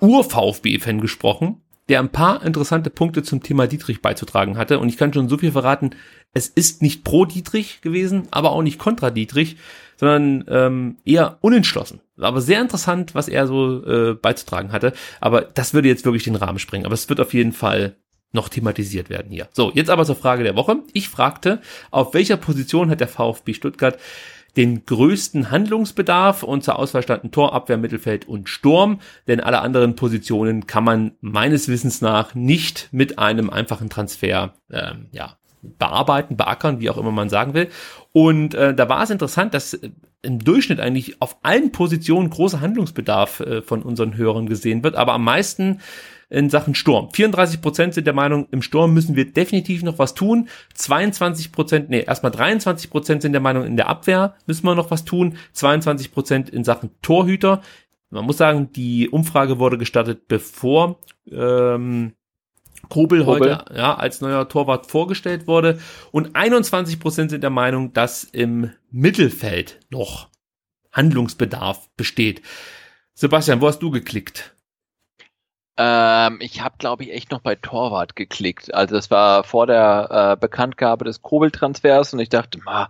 Ur-VfB-Fan 0.00 1.00
gesprochen, 1.00 1.62
der 1.88 2.00
ein 2.00 2.10
paar 2.10 2.44
interessante 2.44 2.90
Punkte 2.90 3.22
zum 3.22 3.42
Thema 3.42 3.66
Dietrich 3.66 4.02
beizutragen 4.02 4.58
hatte. 4.58 4.78
Und 4.78 4.88
ich 4.88 4.96
kann 4.96 5.12
schon 5.12 5.28
so 5.28 5.38
viel 5.38 5.52
verraten, 5.52 5.90
es 6.34 6.48
ist 6.48 6.82
nicht 6.82 7.04
pro 7.04 7.24
Dietrich 7.24 7.80
gewesen, 7.80 8.28
aber 8.30 8.52
auch 8.52 8.62
nicht 8.62 8.78
kontra 8.78 9.10
Dietrich, 9.10 9.56
sondern 9.96 10.44
ähm, 10.48 10.96
eher 11.04 11.38
unentschlossen. 11.40 12.00
Aber 12.18 12.40
sehr 12.40 12.60
interessant, 12.60 13.14
was 13.14 13.28
er 13.28 13.46
so 13.46 13.84
äh, 13.86 14.14
beizutragen 14.14 14.72
hatte. 14.72 14.92
Aber 15.20 15.42
das 15.42 15.74
würde 15.74 15.88
jetzt 15.88 16.04
wirklich 16.04 16.24
den 16.24 16.36
Rahmen 16.36 16.58
sprengen. 16.58 16.86
Aber 16.86 16.94
es 16.94 17.08
wird 17.08 17.20
auf 17.20 17.32
jeden 17.32 17.52
Fall 17.52 17.96
noch 18.32 18.48
thematisiert 18.48 19.08
werden 19.08 19.30
hier. 19.30 19.48
So, 19.52 19.72
jetzt 19.74 19.88
aber 19.88 20.04
zur 20.04 20.16
Frage 20.16 20.44
der 20.44 20.56
Woche. 20.56 20.80
Ich 20.92 21.08
fragte, 21.08 21.60
auf 21.90 22.12
welcher 22.12 22.36
Position 22.36 22.90
hat 22.90 23.00
der 23.00 23.08
VfB 23.08 23.54
Stuttgart 23.54 23.98
den 24.56 24.84
größten 24.86 25.50
Handlungsbedarf. 25.50 26.42
Und 26.42 26.64
zur 26.64 26.78
Auswahl 26.78 27.02
standen 27.02 27.30
Tor, 27.30 27.52
Abwehr, 27.52 27.76
Mittelfeld 27.76 28.26
und 28.26 28.48
Sturm, 28.48 29.00
denn 29.28 29.40
alle 29.40 29.60
anderen 29.60 29.96
Positionen 29.96 30.66
kann 30.66 30.84
man 30.84 31.12
meines 31.20 31.68
Wissens 31.68 32.00
nach 32.00 32.34
nicht 32.34 32.88
mit 32.92 33.18
einem 33.18 33.50
einfachen 33.50 33.90
Transfer 33.90 34.54
ähm, 34.70 35.06
ja, 35.12 35.36
bearbeiten, 35.78 36.36
beackern, 36.36 36.80
wie 36.80 36.90
auch 36.90 36.98
immer 36.98 37.12
man 37.12 37.28
sagen 37.28 37.54
will. 37.54 37.68
Und 38.12 38.54
äh, 38.54 38.74
da 38.74 38.88
war 38.88 39.02
es 39.02 39.10
interessant, 39.10 39.54
dass 39.54 39.74
äh, 39.74 39.90
im 40.22 40.38
Durchschnitt 40.42 40.80
eigentlich 40.80 41.20
auf 41.20 41.36
allen 41.42 41.72
Positionen 41.72 42.30
großer 42.30 42.60
Handlungsbedarf 42.60 43.40
äh, 43.40 43.62
von 43.62 43.82
unseren 43.82 44.16
Hörern 44.16 44.46
gesehen 44.46 44.82
wird, 44.82 44.96
aber 44.96 45.12
am 45.12 45.24
meisten 45.24 45.80
in 46.28 46.50
Sachen 46.50 46.74
Sturm. 46.74 47.10
34 47.12 47.60
Prozent 47.60 47.94
sind 47.94 48.06
der 48.06 48.14
Meinung, 48.14 48.48
im 48.50 48.62
Sturm 48.62 48.92
müssen 48.92 49.16
wir 49.16 49.30
definitiv 49.32 49.82
noch 49.82 49.98
was 49.98 50.14
tun. 50.14 50.48
22 50.74 51.52
Prozent, 51.52 51.90
nee, 51.90 52.00
erstmal 52.00 52.32
23 52.32 52.90
Prozent 52.90 53.22
sind 53.22 53.32
der 53.32 53.40
Meinung, 53.40 53.64
in 53.64 53.76
der 53.76 53.88
Abwehr 53.88 54.34
müssen 54.46 54.64
wir 54.64 54.74
noch 54.74 54.90
was 54.90 55.04
tun. 55.04 55.36
22 55.52 56.12
Prozent 56.12 56.50
in 56.50 56.64
Sachen 56.64 56.90
Torhüter. 57.02 57.62
Man 58.10 58.24
muss 58.24 58.38
sagen, 58.38 58.70
die 58.72 59.08
Umfrage 59.08 59.58
wurde 59.58 59.78
gestartet, 59.78 60.28
bevor 60.28 60.98
ähm, 61.30 62.12
Kobel, 62.88 63.24
Kobel 63.24 63.26
heute 63.26 63.64
ja, 63.74 63.94
als 63.94 64.20
neuer 64.20 64.48
Torwart 64.48 64.86
vorgestellt 64.86 65.46
wurde. 65.46 65.78
Und 66.12 66.34
21 66.34 67.00
Prozent 67.00 67.30
sind 67.30 67.42
der 67.42 67.50
Meinung, 67.50 67.92
dass 67.92 68.24
im 68.24 68.70
Mittelfeld 68.90 69.80
noch 69.90 70.28
Handlungsbedarf 70.92 71.88
besteht. 71.96 72.42
Sebastian, 73.14 73.60
wo 73.60 73.68
hast 73.68 73.80
du 73.80 73.90
geklickt? 73.90 74.55
Ähm, 75.78 76.38
ich 76.40 76.62
habe, 76.62 76.76
glaube 76.78 77.04
ich, 77.04 77.12
echt 77.12 77.30
noch 77.30 77.40
bei 77.40 77.54
Torwart 77.54 78.16
geklickt. 78.16 78.72
Also 78.72 78.94
das 78.94 79.10
war 79.10 79.44
vor 79.44 79.66
der 79.66 80.08
äh, 80.10 80.40
Bekanntgabe 80.40 81.04
des 81.04 81.20
Kobel-Transfers 81.20 82.14
und 82.14 82.20
ich 82.20 82.30
dachte, 82.30 82.58
ma, 82.64 82.88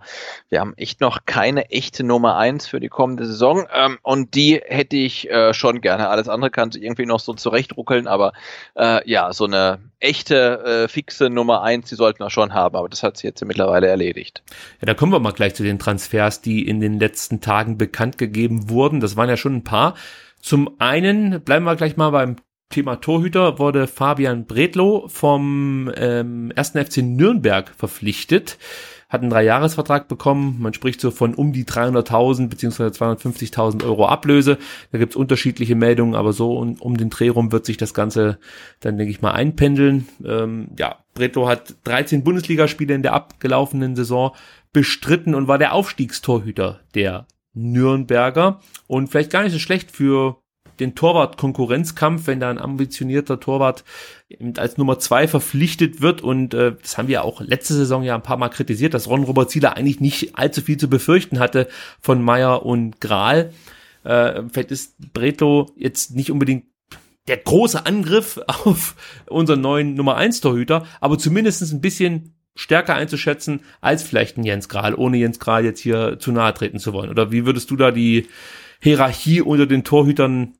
wir 0.49 0.61
haben 0.61 0.73
echt 0.77 1.01
noch 1.01 1.25
keine 1.25 1.69
echte 1.69 2.03
Nummer 2.05 2.37
eins 2.37 2.65
für 2.67 2.79
die 2.79 2.87
kommende 2.87 3.25
Saison 3.25 3.67
ähm, 3.73 3.97
und 4.03 4.35
die 4.35 4.61
hätte 4.65 4.95
ich 4.95 5.29
äh, 5.29 5.53
schon 5.53 5.81
gerne. 5.81 6.07
Alles 6.07 6.29
andere 6.29 6.49
kann 6.49 6.71
sich 6.71 6.83
irgendwie 6.83 7.05
noch 7.05 7.19
so 7.19 7.33
zurechtruckeln, 7.33 8.07
aber 8.07 8.31
äh, 8.75 9.07
ja, 9.09 9.33
so 9.33 9.45
eine 9.45 9.79
echte 9.99 10.85
äh, 10.85 10.87
fixe 10.87 11.29
Nummer 11.29 11.63
eins, 11.63 11.89
die 11.89 11.95
sollten 11.95 12.19
wir 12.19 12.29
schon 12.29 12.53
haben, 12.53 12.75
aber 12.75 12.87
das 12.87 13.03
hat 13.03 13.17
sich 13.17 13.23
jetzt 13.23 13.43
mittlerweile 13.43 13.87
erledigt. 13.87 14.43
Ja, 14.79 14.85
da 14.85 14.93
kommen 14.93 15.11
wir 15.11 15.19
mal 15.19 15.33
gleich 15.33 15.55
zu 15.55 15.63
den 15.63 15.79
Transfers, 15.79 16.41
die 16.41 16.65
in 16.65 16.79
den 16.79 16.99
letzten 16.99 17.41
Tagen 17.41 17.77
bekannt 17.77 18.17
gegeben 18.17 18.69
wurden. 18.69 19.01
Das 19.01 19.17
waren 19.17 19.27
ja 19.27 19.37
schon 19.37 19.55
ein 19.55 19.63
paar. 19.63 19.95
Zum 20.39 20.79
einen 20.79 21.41
bleiben 21.41 21.65
wir 21.65 21.75
gleich 21.75 21.97
mal 21.97 22.11
beim 22.11 22.37
Thema 22.69 22.97
Torhüter 22.97 23.59
wurde 23.59 23.87
Fabian 23.87 24.45
Bredlow 24.45 25.07
vom 25.07 25.91
ähm, 25.95 26.51
1. 26.55 26.71
FC 26.71 26.97
Nürnberg 26.97 27.73
verpflichtet, 27.75 28.57
hat 29.09 29.21
einen 29.21 29.29
Dreijahresvertrag 29.29 30.09
bekommen. 30.09 30.57
Man 30.59 30.73
spricht 30.73 30.99
so 30.99 31.11
von 31.11 31.33
um 31.33 31.53
die 31.53 31.63
300.000 31.63 32.49
bzw. 32.49 32.83
250.000 32.87 33.85
Euro 33.85 34.07
Ablöse. 34.07 34.57
Da 34.91 34.97
gibt's 34.97 35.15
unterschiedliche 35.15 35.75
Meldungen, 35.75 36.13
aber 36.13 36.33
so 36.33 36.57
um, 36.57 36.75
um 36.75 36.97
den 36.97 37.09
Dreh 37.09 37.29
rum 37.29 37.53
wird 37.53 37.65
sich 37.65 37.77
das 37.77 37.93
Ganze 37.93 38.37
dann, 38.81 38.97
denke 38.97 39.11
ich 39.11 39.21
mal, 39.21 39.31
einpendeln. 39.31 40.07
Ähm, 40.25 40.69
ja, 40.77 40.97
Bredlow 41.13 41.47
hat 41.47 41.75
13 41.85 42.23
Bundesligaspiele 42.23 42.93
in 42.93 43.01
der 43.01 43.13
abgelaufenen 43.13 43.95
Saison 43.95 44.35
bestritten 44.73 45.35
und 45.35 45.47
war 45.47 45.57
der 45.57 45.73
Aufstiegstorhüter 45.73 46.81
der 46.93 47.27
Nürnberger 47.53 48.59
und 48.87 49.07
vielleicht 49.07 49.31
gar 49.31 49.43
nicht 49.43 49.53
so 49.53 49.59
schlecht 49.59 49.89
für 49.89 50.37
den 50.79 50.95
Torwart-Konkurrenzkampf, 50.95 52.27
wenn 52.27 52.39
da 52.39 52.49
ein 52.49 52.59
ambitionierter 52.59 53.39
Torwart 53.39 53.83
als 54.57 54.77
Nummer 54.77 54.99
zwei 54.99 55.27
verpflichtet 55.27 56.01
wird. 56.01 56.21
Und 56.21 56.53
äh, 56.53 56.73
das 56.81 56.97
haben 56.97 57.07
wir 57.07 57.23
auch 57.23 57.41
letzte 57.41 57.73
Saison 57.73 58.03
ja 58.03 58.15
ein 58.15 58.23
paar 58.23 58.37
Mal 58.37 58.49
kritisiert, 58.49 58.93
dass 58.93 59.07
Ron 59.07 59.23
Robert 59.23 59.49
Zieler 59.49 59.77
eigentlich 59.77 59.99
nicht 59.99 60.37
allzu 60.37 60.61
viel 60.61 60.77
zu 60.77 60.89
befürchten 60.89 61.39
hatte 61.39 61.67
von 62.01 62.21
Meyer 62.21 62.65
und 62.65 63.01
Grahl. 63.01 63.51
Äh, 64.03 64.43
vielleicht 64.51 64.71
ist 64.71 64.95
Bretlo 65.13 65.71
jetzt 65.75 66.15
nicht 66.15 66.31
unbedingt 66.31 66.65
der 67.27 67.37
große 67.37 67.85
Angriff 67.85 68.39
auf 68.47 68.95
unseren 69.27 69.61
neuen 69.61 69.93
Nummer 69.95 70.15
eins 70.15 70.41
Torhüter, 70.41 70.85
aber 71.01 71.17
zumindestens 71.17 71.71
ein 71.71 71.81
bisschen 71.81 72.33
stärker 72.55 72.95
einzuschätzen 72.95 73.61
als 73.81 74.03
vielleicht 74.03 74.37
ein 74.37 74.43
Jens 74.43 74.67
Grahl, 74.67 74.95
ohne 74.95 75.17
Jens 75.17 75.39
Grahl 75.39 75.63
jetzt 75.63 75.79
hier 75.79 76.17
zu 76.19 76.31
nahe 76.31 76.53
treten 76.53 76.79
zu 76.79 76.91
wollen. 76.91 77.09
Oder 77.09 77.31
wie 77.31 77.45
würdest 77.45 77.69
du 77.69 77.75
da 77.75 77.91
die 77.91 78.27
Hierarchie 78.81 79.41
unter 79.41 79.67
den 79.67 79.83
Torhütern 79.83 80.53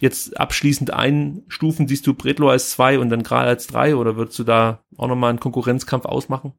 jetzt 0.00 0.38
abschließend 0.38 0.92
einstufen? 0.92 1.86
Siehst 1.86 2.06
du 2.06 2.14
Bredlo 2.14 2.50
als 2.50 2.70
zwei 2.70 2.98
und 2.98 3.10
dann 3.10 3.22
Kral 3.22 3.46
als 3.46 3.66
drei 3.66 3.94
oder 3.94 4.16
würdest 4.16 4.38
du 4.38 4.44
da 4.44 4.82
auch 4.96 5.06
nochmal 5.06 5.30
einen 5.30 5.40
Konkurrenzkampf 5.40 6.04
ausmachen? 6.06 6.54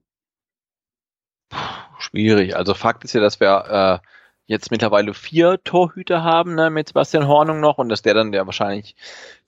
Schwierig. 1.99 2.55
Also 2.55 2.73
Fakt 2.73 3.03
ist 3.03 3.13
ja, 3.13 3.21
dass 3.21 3.39
wir 3.39 4.01
äh, 4.01 4.07
jetzt 4.45 4.71
mittlerweile 4.71 5.13
vier 5.13 5.63
Torhüter 5.63 6.23
haben, 6.23 6.55
ne, 6.55 6.69
mit 6.69 6.89
Sebastian 6.89 7.27
Hornung 7.27 7.59
noch 7.59 7.77
und 7.77 7.89
dass 7.89 8.01
der 8.01 8.13
dann 8.13 8.33
ja 8.33 8.45
wahrscheinlich 8.45 8.95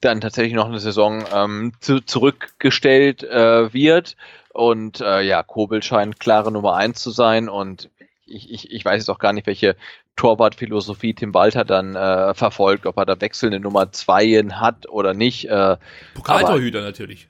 dann 0.02 0.22
tatsächlich 0.22 0.54
noch 0.54 0.68
eine 0.68 0.80
Saison 0.80 1.24
ähm, 1.34 1.74
zu, 1.80 2.00
zurückgestellt 2.00 3.24
äh, 3.24 3.74
wird. 3.74 4.16
Und 4.54 5.02
äh, 5.02 5.22
ja, 5.22 5.44
Kobel 5.44 5.82
scheint 5.84 6.20
klare 6.20 6.52
Nummer 6.52 6.76
eins 6.76 7.02
zu 7.02 7.12
sein 7.12 7.50
und 7.50 7.90
ich, 8.26 8.52
ich, 8.52 8.72
ich 8.72 8.86
weiß 8.86 9.02
jetzt 9.02 9.10
auch 9.10 9.20
gar 9.20 9.34
nicht, 9.34 9.48
welche 9.48 9.76
Torwartphilosophie 10.16 11.16
Tim 11.16 11.34
Walter 11.34 11.66
dann 11.66 11.96
äh, 11.96 12.34
verfolgt, 12.34 12.86
ob 12.86 12.98
er 12.98 13.06
da 13.06 13.20
wechselnde 13.20 13.60
Nummer 13.60 13.92
Zweien 13.92 14.60
hat 14.60 14.88
oder 14.90 15.14
nicht. 15.14 15.46
Äh, 15.46 15.78
Pokaltorhüter 16.14 16.82
natürlich. 16.82 17.30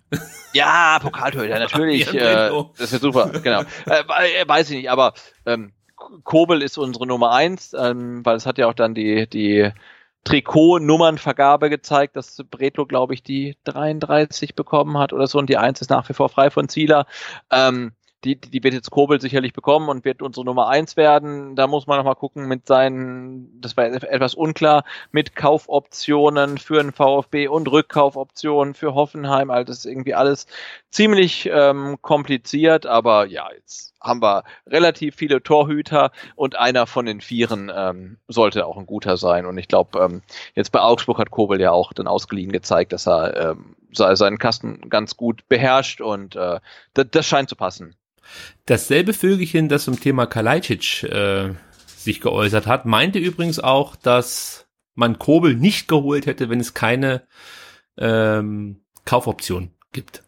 Ja, 0.54 1.00
Pokaltorhüter 1.02 1.60
natürlich. 1.60 2.08
äh, 2.14 2.52
das 2.78 2.92
wird 2.92 3.02
super, 3.02 3.32
genau. 3.42 3.62
Äh, 3.86 4.48
weiß 4.48 4.70
ich 4.70 4.78
nicht, 4.78 4.92
aber 4.92 5.14
ähm, 5.46 5.72
Kobel 6.24 6.62
ist 6.62 6.78
unsere 6.78 7.08
Nummer 7.08 7.32
eins, 7.32 7.74
ähm, 7.74 8.26
weil 8.26 8.36
es 8.36 8.46
hat 8.46 8.58
ja 8.58 8.68
auch 8.68 8.74
dann 8.74 8.94
die 8.94 9.28
die 9.30 9.72
Trikot-Nummernvergabe 10.26 11.70
gezeigt, 11.70 12.16
dass 12.16 12.38
Bretlo, 12.50 12.86
glaube 12.86 13.14
ich, 13.14 13.24
die 13.24 13.58
33 13.66 14.56
bekommen 14.56 14.98
hat 14.98 15.12
oder 15.12 15.28
so 15.28 15.38
und 15.38 15.50
die 15.50 15.58
Eins 15.58 15.82
ist 15.82 15.90
nach 15.90 16.08
wie 16.08 16.14
vor 16.14 16.30
frei 16.30 16.50
von 16.50 16.70
Zieler. 16.70 17.06
Ähm, 17.52 17.92
die, 18.24 18.40
die 18.40 18.64
wird 18.64 18.74
jetzt 18.74 18.92
Kobel 18.92 19.20
sicherlich 19.20 19.54
bekommen 19.54 19.90
und 19.90 20.06
wird 20.06 20.22
unsere 20.22 20.46
Nummer 20.46 20.68
eins 20.68 20.96
werden. 20.96 21.56
Da 21.56 21.68
muss 21.68 21.88
man 21.88 21.98
noch 21.98 22.06
mal 22.06 22.16
gucken 22.16 22.48
mit 22.48 22.68
seinen, 22.68 23.62
das 23.62 23.76
war 23.76 23.86
etwas 23.86 24.34
unklar, 24.34 24.84
mit 25.12 25.36
Kaufoptionen 25.36 26.58
für 26.58 26.82
den 26.82 26.92
VfB 26.92 27.48
und 27.48 27.70
Rückkaufoptionen 27.70 28.74
für 28.74 28.94
Hoffenheim. 28.94 29.50
Also 29.50 29.66
das 29.66 29.80
ist 29.80 29.86
irgendwie 29.86 30.14
alles 30.14 30.48
ziemlich 30.90 31.50
ähm, 31.52 31.98
kompliziert, 32.02 32.86
aber 32.86 33.26
ja, 33.26 33.48
jetzt 33.54 33.94
haben 34.02 34.22
wir 34.22 34.44
relativ 34.68 35.16
viele 35.16 35.42
Torhüter 35.42 36.12
und 36.36 36.58
einer 36.58 36.88
von 36.88 37.06
den 37.06 37.22
Vieren 37.22 37.72
ähm, 37.74 38.18
sollte 38.28 38.66
auch 38.66 38.78
ein 38.78 38.86
guter 38.86 39.18
sein. 39.18 39.46
Und 39.46 39.58
ich 39.58 39.68
glaube, 39.68 40.00
ähm, 40.00 40.22
jetzt 40.56 40.72
bei 40.72 40.82
Augsburg 40.82 41.18
hat 41.18 41.32
Kobel 41.32 41.60
ja 41.60 41.72
auch 41.72 41.94
dann 41.94 42.08
ausgeliehen 42.08 42.52
gezeigt, 42.52 42.94
dass 42.94 43.08
er 43.08 43.52
ähm, 43.52 43.76
seinen 43.92 44.38
Kasten 44.38 44.90
ganz 44.90 45.18
gut 45.18 45.48
beherrscht 45.48 46.02
und 46.02 46.36
äh, 46.36 46.60
das, 46.94 47.08
das 47.12 47.26
scheint 47.26 47.50
zu 47.50 47.56
passen. 47.56 47.96
Dasselbe 48.66 49.14
Vögelchen, 49.14 49.70
das 49.70 49.86
zum 49.86 50.00
Thema 50.00 50.26
Kalajdzic 50.26 51.04
äh, 51.04 51.54
sich 51.86 52.22
geäußert 52.22 52.68
hat, 52.68 52.86
meinte 52.86 53.20
übrigens 53.20 53.60
auch, 53.60 53.96
dass 53.96 54.68
man 54.96 55.20
Kobel 55.20 55.56
nicht 55.56 55.88
geholt 55.88 56.26
hätte, 56.26 56.50
wenn 56.50 56.60
es 56.60 56.74
keine 56.74 57.24
ähm, 57.98 58.84
Kaufoption 59.06 59.72
gibt. 59.92 60.24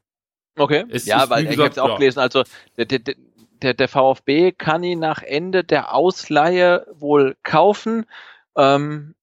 Okay. 0.58 0.86
Es 0.90 1.06
ja, 1.06 1.30
weil 1.30 1.46
gesagt, 1.46 1.54
ich 1.54 1.60
habe 1.60 1.72
es 1.72 1.78
auch 1.80 1.90
ja. 1.90 1.98
gelesen. 1.98 2.20
Also 2.20 2.44
der, 2.78 2.86
der, 2.86 3.16
der, 3.62 3.74
der 3.74 3.88
VfB 3.88 4.52
kann 4.52 4.84
ihn 4.84 5.00
nach 5.00 5.22
Ende 5.22 5.64
der 5.64 5.94
Ausleihe 5.94 6.88
wohl 6.94 7.36
kaufen. 7.44 8.06
Ähm, 8.56 9.16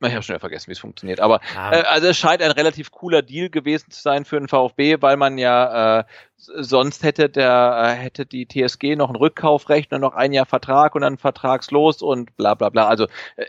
ich 0.00 0.12
habe 0.12 0.22
schon 0.22 0.34
wieder 0.34 0.40
vergessen, 0.40 0.68
wie 0.68 0.72
es 0.72 0.78
funktioniert. 0.78 1.20
Aber 1.20 1.40
ah. 1.56 1.72
äh, 1.72 1.82
also 1.82 2.06
es 2.06 2.16
scheint 2.16 2.40
ein 2.40 2.52
relativ 2.52 2.90
cooler 2.90 3.22
Deal 3.22 3.50
gewesen 3.50 3.90
zu 3.90 4.00
sein 4.00 4.24
für 4.24 4.38
den 4.38 4.48
VfB, 4.48 4.98
weil 5.00 5.16
man 5.16 5.38
ja 5.38 6.00
äh, 6.00 6.04
sonst 6.38 7.02
hätte 7.02 7.28
der 7.28 7.82
äh, 7.84 7.94
hätte 7.94 8.24
die 8.24 8.46
TSG 8.46 8.96
noch 8.96 9.10
ein 9.10 9.16
Rückkaufrecht 9.16 9.92
und 9.92 10.00
noch 10.00 10.14
ein 10.14 10.32
Jahr 10.32 10.46
Vertrag 10.46 10.94
und 10.94 11.02
dann 11.02 11.18
vertragslos 11.18 12.00
und 12.00 12.36
bla 12.36 12.54
bla 12.54 12.70
bla. 12.70 12.86
Also 12.86 13.04
äh, 13.36 13.44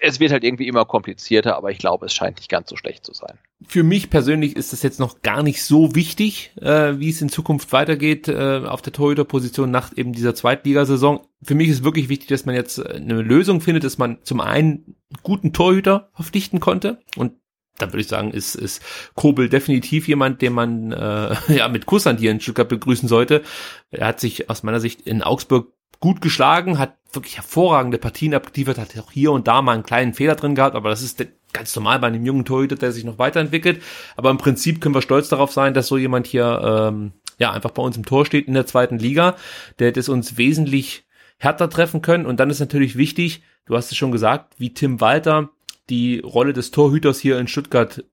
es 0.00 0.20
wird 0.20 0.32
halt 0.32 0.44
irgendwie 0.44 0.66
immer 0.66 0.84
komplizierter, 0.84 1.56
aber 1.56 1.70
ich 1.70 1.78
glaube, 1.78 2.06
es 2.06 2.14
scheint 2.14 2.38
nicht 2.38 2.50
ganz 2.50 2.68
so 2.68 2.76
schlecht 2.76 3.06
zu 3.06 3.14
sein. 3.14 3.38
Für 3.66 3.84
mich 3.84 4.10
persönlich 4.10 4.56
ist 4.56 4.72
das 4.72 4.82
jetzt 4.82 4.98
noch 4.98 5.22
gar 5.22 5.42
nicht 5.42 5.62
so 5.62 5.94
wichtig, 5.94 6.52
äh, 6.60 6.98
wie 6.98 7.10
es 7.10 7.22
in 7.22 7.28
Zukunft 7.28 7.72
weitergeht 7.72 8.28
äh, 8.28 8.62
auf 8.66 8.82
der 8.82 8.92
Torhüterposition 8.92 9.70
nach 9.70 9.96
eben 9.96 10.12
dieser 10.12 10.34
Zweitligasaison. 10.34 11.20
Für 11.42 11.54
mich 11.54 11.68
ist 11.68 11.84
wirklich 11.84 12.08
wichtig, 12.08 12.28
dass 12.28 12.44
man 12.44 12.56
jetzt 12.56 12.78
äh, 12.78 12.94
eine 12.96 13.22
Lösung 13.22 13.60
findet, 13.60 13.84
dass 13.84 13.98
man 13.98 14.18
zum 14.24 14.40
einen 14.40 14.96
guten 15.22 15.52
Torhüter 15.52 16.10
verpflichten 16.14 16.58
konnte 16.58 16.98
und 17.16 17.32
dann 17.78 17.90
würde 17.90 18.00
ich 18.00 18.08
sagen, 18.08 18.30
ist, 18.30 18.54
ist 18.54 18.82
Kobel 19.14 19.48
definitiv 19.48 20.06
jemand, 20.08 20.42
den 20.42 20.52
man 20.52 20.92
äh, 20.92 21.34
ja 21.48 21.68
mit 21.68 21.86
Kusshand 21.86 22.20
hier 22.20 22.30
in 22.30 22.40
Stuttgart 22.40 22.68
begrüßen 22.68 23.08
sollte. 23.08 23.42
Er 23.90 24.08
hat 24.08 24.20
sich 24.20 24.50
aus 24.50 24.62
meiner 24.62 24.80
Sicht 24.80 25.02
in 25.02 25.22
Augsburg 25.22 25.72
gut 26.00 26.20
geschlagen, 26.20 26.78
hat 26.78 26.96
wirklich 27.12 27.36
hervorragende 27.36 27.98
Partien 27.98 28.34
abgeliefert, 28.34 28.78
hat 28.78 28.98
auch 28.98 29.12
hier 29.12 29.32
und 29.32 29.46
da 29.46 29.62
mal 29.62 29.72
einen 29.72 29.82
kleinen 29.84 30.14
Fehler 30.14 30.34
drin 30.34 30.54
gehabt, 30.54 30.74
aber 30.74 30.90
das 30.90 31.02
ist 31.02 31.24
ganz 31.52 31.74
normal 31.76 31.98
bei 31.98 32.08
einem 32.08 32.26
jungen 32.26 32.44
Torhüter, 32.44 32.76
der 32.76 32.92
sich 32.92 33.04
noch 33.04 33.18
weiterentwickelt. 33.18 33.82
Aber 34.16 34.30
im 34.30 34.38
Prinzip 34.38 34.80
können 34.80 34.94
wir 34.94 35.02
stolz 35.02 35.28
darauf 35.28 35.52
sein, 35.52 35.74
dass 35.74 35.86
so 35.86 35.96
jemand 35.96 36.26
hier 36.26 36.60
ähm, 36.64 37.12
ja 37.38 37.52
einfach 37.52 37.70
bei 37.70 37.82
uns 37.82 37.96
im 37.96 38.04
Tor 38.04 38.26
steht 38.26 38.48
in 38.48 38.54
der 38.54 38.66
zweiten 38.66 38.98
Liga. 38.98 39.36
Der 39.78 39.88
hat 39.88 39.96
es 39.96 40.08
uns 40.08 40.36
wesentlich 40.38 41.04
härter 41.38 41.68
treffen 41.68 42.02
können. 42.02 42.26
Und 42.26 42.40
dann 42.40 42.50
ist 42.50 42.60
natürlich 42.60 42.96
wichtig, 42.96 43.42
du 43.66 43.76
hast 43.76 43.90
es 43.90 43.96
schon 43.96 44.12
gesagt, 44.12 44.54
wie 44.58 44.72
Tim 44.72 45.00
Walter 45.00 45.50
die 45.90 46.20
Rolle 46.20 46.52
des 46.52 46.70
Torhüters 46.70 47.20
hier 47.20 47.38
in 47.38 47.48
Stuttgart 47.48 48.04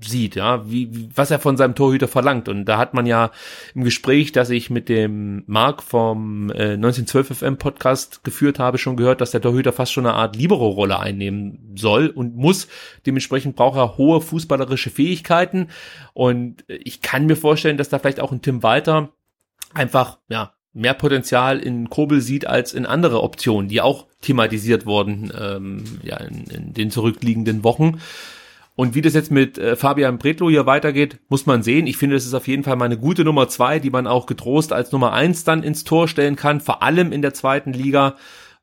sieht, 0.00 0.34
ja, 0.34 0.68
wie, 0.68 1.08
was 1.14 1.30
er 1.30 1.38
von 1.38 1.56
seinem 1.56 1.74
Torhüter 1.74 2.08
verlangt. 2.08 2.48
Und 2.48 2.64
da 2.64 2.78
hat 2.78 2.94
man 2.94 3.06
ja 3.06 3.30
im 3.74 3.84
Gespräch, 3.84 4.32
das 4.32 4.50
ich 4.50 4.70
mit 4.70 4.88
dem 4.88 5.44
Marc 5.46 5.82
vom 5.82 6.50
äh, 6.50 6.72
1912 6.72 7.38
FM 7.38 7.58
Podcast 7.58 8.24
geführt 8.24 8.58
habe, 8.58 8.78
schon 8.78 8.96
gehört, 8.96 9.20
dass 9.20 9.30
der 9.30 9.40
Torhüter 9.40 9.72
fast 9.72 9.92
schon 9.92 10.06
eine 10.06 10.14
Art 10.14 10.36
Libero-Rolle 10.36 10.98
einnehmen 10.98 11.74
soll 11.76 12.08
und 12.08 12.36
muss. 12.36 12.68
Dementsprechend 13.06 13.56
braucht 13.56 13.76
er 13.76 13.98
hohe 13.98 14.20
fußballerische 14.20 14.90
Fähigkeiten. 14.90 15.68
Und 16.12 16.64
ich 16.66 17.00
kann 17.00 17.26
mir 17.26 17.36
vorstellen, 17.36 17.76
dass 17.78 17.88
da 17.88 17.98
vielleicht 17.98 18.20
auch 18.20 18.32
ein 18.32 18.42
Tim 18.42 18.62
Walter 18.62 19.10
einfach, 19.74 20.18
ja, 20.28 20.54
mehr 20.78 20.94
Potenzial 20.94 21.58
in 21.58 21.90
Kobel 21.90 22.20
sieht 22.20 22.46
als 22.46 22.72
in 22.72 22.86
andere 22.86 23.22
Optionen, 23.22 23.68
die 23.68 23.80
auch 23.80 24.06
thematisiert 24.20 24.86
wurden 24.86 25.32
ähm, 25.38 25.84
ja, 26.02 26.16
in, 26.18 26.44
in 26.44 26.74
den 26.74 26.90
zurückliegenden 26.90 27.64
Wochen. 27.64 28.00
Und 28.76 28.94
wie 28.94 29.02
das 29.02 29.14
jetzt 29.14 29.32
mit 29.32 29.58
äh, 29.58 29.74
Fabian 29.74 30.18
Bretlo 30.18 30.48
hier 30.48 30.66
weitergeht, 30.66 31.18
muss 31.28 31.46
man 31.46 31.64
sehen. 31.64 31.88
Ich 31.88 31.96
finde, 31.96 32.14
das 32.14 32.26
ist 32.26 32.34
auf 32.34 32.46
jeden 32.46 32.62
Fall 32.62 32.76
mal 32.76 32.84
eine 32.84 32.96
gute 32.96 33.24
Nummer 33.24 33.48
zwei, 33.48 33.80
die 33.80 33.90
man 33.90 34.06
auch 34.06 34.26
getrost 34.26 34.72
als 34.72 34.92
Nummer 34.92 35.12
eins 35.12 35.42
dann 35.42 35.64
ins 35.64 35.82
Tor 35.82 36.06
stellen 36.06 36.36
kann, 36.36 36.60
vor 36.60 36.80
allem 36.80 37.10
in 37.10 37.20
der 37.20 37.34
zweiten 37.34 37.72
Liga. 37.72 38.14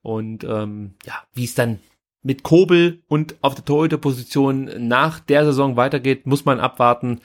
Und 0.02 0.46
ähm, 0.46 0.94
ja, 1.06 1.16
wie 1.34 1.44
es 1.44 1.54
dann 1.54 1.80
mit 2.24 2.44
Kobel 2.44 3.04
und 3.10 3.36
auf 3.42 3.56
der 3.56 3.66
Torhüterposition 3.66 4.88
nach 4.88 5.20
der 5.20 5.44
Saison 5.46 5.76
weitergeht, 5.76 6.26
muss 6.26 6.46
man 6.46 6.62
abwarten. 6.62 7.20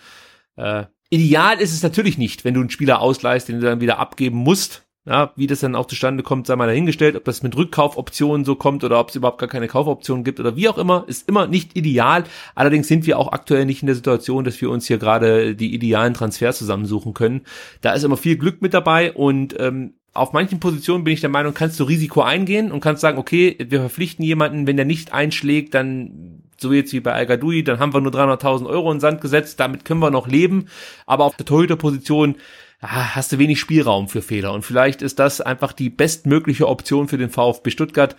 Äh, 0.56 0.86
ideal 1.10 1.60
ist 1.60 1.72
es 1.72 1.82
natürlich 1.82 2.16
nicht, 2.16 2.44
wenn 2.44 2.54
du 2.54 2.60
einen 2.60 2.70
Spieler 2.70 3.00
ausleihst, 3.00 3.48
den 3.48 3.60
du 3.60 3.66
dann 3.66 3.80
wieder 3.80 3.98
abgeben 3.98 4.38
musst. 4.38 4.86
Ja, 5.06 5.32
wie 5.34 5.46
das 5.46 5.60
dann 5.60 5.76
auch 5.76 5.86
zustande 5.86 6.22
kommt, 6.22 6.46
sei 6.46 6.56
mal 6.56 6.66
dahingestellt, 6.66 7.16
ob 7.16 7.24
das 7.24 7.42
mit 7.42 7.56
Rückkaufoptionen 7.56 8.44
so 8.44 8.54
kommt 8.54 8.84
oder 8.84 9.00
ob 9.00 9.08
es 9.08 9.16
überhaupt 9.16 9.38
gar 9.38 9.48
keine 9.48 9.66
Kaufoptionen 9.66 10.24
gibt 10.24 10.38
oder 10.38 10.56
wie 10.56 10.68
auch 10.68 10.76
immer, 10.76 11.04
ist 11.08 11.26
immer 11.26 11.46
nicht 11.46 11.74
ideal. 11.74 12.24
Allerdings 12.54 12.86
sind 12.86 13.06
wir 13.06 13.18
auch 13.18 13.32
aktuell 13.32 13.64
nicht 13.64 13.82
in 13.82 13.86
der 13.86 13.94
Situation, 13.94 14.44
dass 14.44 14.60
wir 14.60 14.68
uns 14.68 14.86
hier 14.86 14.98
gerade 14.98 15.56
die 15.56 15.74
idealen 15.74 16.12
Transfers 16.12 16.58
zusammensuchen 16.58 17.14
können. 17.14 17.40
Da 17.80 17.94
ist 17.94 18.04
immer 18.04 18.18
viel 18.18 18.36
Glück 18.36 18.60
mit 18.60 18.74
dabei 18.74 19.14
und 19.14 19.56
ähm, 19.58 19.94
auf 20.12 20.34
manchen 20.34 20.60
Positionen 20.60 21.04
bin 21.04 21.14
ich 21.14 21.22
der 21.22 21.30
Meinung, 21.30 21.54
kannst 21.54 21.80
du 21.80 21.84
Risiko 21.84 22.20
eingehen 22.20 22.70
und 22.70 22.80
kannst 22.80 23.00
sagen, 23.00 23.18
okay, 23.18 23.56
wir 23.58 23.80
verpflichten 23.80 24.24
jemanden, 24.24 24.66
wenn 24.66 24.76
der 24.76 24.84
nicht 24.84 25.14
einschlägt, 25.14 25.74
dann 25.74 26.39
so 26.60 26.72
jetzt 26.72 26.92
wie 26.92 27.00
bei 27.00 27.12
Al 27.12 27.26
dann 27.26 27.78
haben 27.78 27.94
wir 27.94 28.00
nur 28.00 28.12
300.000 28.12 28.66
Euro 28.66 28.92
in 28.92 29.00
Sand 29.00 29.20
gesetzt, 29.20 29.60
damit 29.60 29.84
können 29.84 30.00
wir 30.00 30.10
noch 30.10 30.26
leben. 30.26 30.68
Aber 31.06 31.24
auf 31.24 31.36
der 31.36 31.46
Torhüterposition 31.46 32.36
ah, 32.80 33.14
hast 33.14 33.32
du 33.32 33.38
wenig 33.38 33.60
Spielraum 33.60 34.08
für 34.08 34.22
Fehler. 34.22 34.52
Und 34.52 34.62
vielleicht 34.62 35.02
ist 35.02 35.18
das 35.18 35.40
einfach 35.40 35.72
die 35.72 35.90
bestmögliche 35.90 36.68
Option 36.68 37.08
für 37.08 37.18
den 37.18 37.30
VfB 37.30 37.70
Stuttgart. 37.70 38.16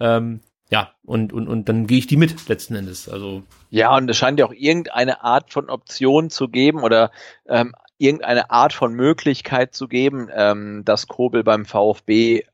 Ähm, 0.00 0.40
ja, 0.70 0.92
und, 1.04 1.32
und, 1.32 1.46
und 1.46 1.68
dann 1.68 1.86
gehe 1.86 1.98
ich 1.98 2.06
die 2.06 2.16
mit 2.16 2.48
letzten 2.48 2.74
Endes. 2.74 3.08
Also. 3.08 3.42
Ja, 3.70 3.94
und 3.96 4.10
es 4.10 4.16
scheint 4.16 4.38
ja 4.38 4.46
auch 4.46 4.52
irgendeine 4.52 5.22
Art 5.22 5.52
von 5.52 5.70
Option 5.70 6.30
zu 6.30 6.48
geben 6.48 6.82
oder 6.82 7.10
ähm, 7.46 7.74
irgendeine 7.98 8.50
Art 8.50 8.72
von 8.72 8.94
Möglichkeit 8.94 9.74
zu 9.74 9.88
geben, 9.88 10.28
ähm, 10.34 10.82
dass 10.84 11.06
Kobel 11.06 11.44
beim 11.44 11.64
VfB 11.64 12.44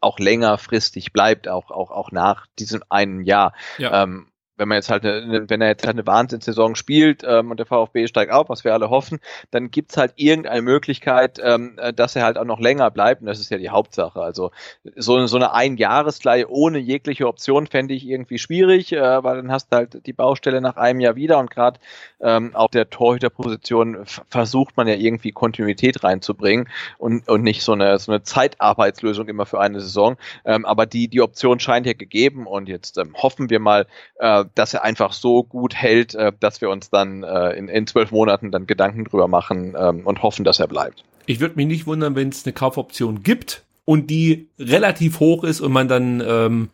auch 0.00 0.18
längerfristig 0.18 1.12
bleibt, 1.12 1.48
auch, 1.48 1.70
auch, 1.70 1.90
auch 1.90 2.10
nach 2.10 2.46
diesem 2.58 2.82
einen 2.88 3.22
Jahr. 3.22 3.52
Ja. 3.78 4.02
Ähm, 4.02 4.29
wenn 4.60 4.68
man 4.68 4.76
jetzt 4.76 4.90
halt 4.90 5.06
eine, 5.06 5.48
wenn 5.48 5.62
er 5.62 5.68
jetzt 5.68 5.86
halt 5.86 5.96
eine 5.96 6.06
Wahnsinnssaison 6.06 6.76
spielt 6.76 7.24
ähm, 7.26 7.50
und 7.50 7.56
der 7.56 7.64
VfB 7.64 8.06
steigt 8.06 8.30
auf, 8.30 8.50
was 8.50 8.62
wir 8.62 8.74
alle 8.74 8.90
hoffen, 8.90 9.18
dann 9.50 9.70
gibt's 9.70 9.96
halt 9.96 10.12
irgendeine 10.16 10.60
Möglichkeit, 10.60 11.40
ähm, 11.42 11.78
äh, 11.78 11.94
dass 11.94 12.14
er 12.14 12.24
halt 12.24 12.36
auch 12.36 12.44
noch 12.44 12.60
länger 12.60 12.90
bleibt 12.90 13.22
und 13.22 13.26
das 13.26 13.40
ist 13.40 13.50
ja 13.50 13.56
die 13.56 13.70
Hauptsache. 13.70 14.20
Also 14.20 14.50
so, 14.96 15.26
so 15.26 15.36
eine 15.36 15.54
Einjahresleihe 15.54 16.46
ohne 16.48 16.78
jegliche 16.78 17.26
Option 17.26 17.66
fände 17.66 17.94
ich 17.94 18.06
irgendwie 18.06 18.38
schwierig, 18.38 18.92
äh, 18.92 19.24
weil 19.24 19.36
dann 19.36 19.50
hast 19.50 19.72
du 19.72 19.76
halt 19.76 20.06
die 20.06 20.12
Baustelle 20.12 20.60
nach 20.60 20.76
einem 20.76 21.00
Jahr 21.00 21.16
wieder 21.16 21.38
und 21.38 21.50
gerade 21.50 21.80
ähm, 22.20 22.54
auf 22.54 22.70
der 22.70 22.90
Torhüterposition 22.90 24.04
versucht 24.28 24.76
man 24.76 24.86
ja 24.86 24.94
irgendwie 24.94 25.32
Kontinuität 25.32 26.04
reinzubringen 26.04 26.68
und, 26.98 27.26
und 27.28 27.42
nicht 27.42 27.62
so 27.62 27.72
eine, 27.72 27.98
so 27.98 28.12
eine 28.12 28.22
Zeitarbeitslösung 28.22 29.26
immer 29.26 29.46
für 29.46 29.58
eine 29.58 29.80
Saison. 29.80 30.18
Ähm, 30.44 30.66
aber 30.66 30.84
die, 30.84 31.08
die 31.08 31.22
Option 31.22 31.60
scheint 31.60 31.86
ja 31.86 31.94
gegeben 31.94 32.46
und 32.46 32.68
jetzt 32.68 32.98
ähm, 32.98 33.14
hoffen 33.16 33.48
wir 33.48 33.58
mal, 33.58 33.86
äh, 34.16 34.44
dass 34.54 34.74
er 34.74 34.84
einfach 34.84 35.12
so 35.12 35.42
gut 35.42 35.74
hält, 35.74 36.14
äh, 36.14 36.32
dass 36.38 36.60
wir 36.60 36.70
uns 36.70 36.90
dann 36.90 37.22
äh, 37.22 37.50
in, 37.52 37.68
in 37.68 37.86
zwölf 37.86 38.10
Monaten 38.10 38.50
dann 38.50 38.66
Gedanken 38.66 39.04
drüber 39.04 39.28
machen 39.28 39.74
ähm, 39.78 40.06
und 40.06 40.22
hoffen, 40.22 40.44
dass 40.44 40.60
er 40.60 40.68
bleibt. 40.68 41.04
Ich 41.26 41.40
würde 41.40 41.56
mich 41.56 41.66
nicht 41.66 41.86
wundern, 41.86 42.16
wenn 42.16 42.28
es 42.28 42.44
eine 42.44 42.52
Kaufoption 42.52 43.22
gibt 43.22 43.64
und 43.84 44.10
die 44.10 44.48
relativ 44.58 45.20
hoch 45.20 45.44
ist 45.44 45.60
und 45.60 45.72
man 45.72 45.88
dann 45.88 46.22
ähm, 46.26 46.70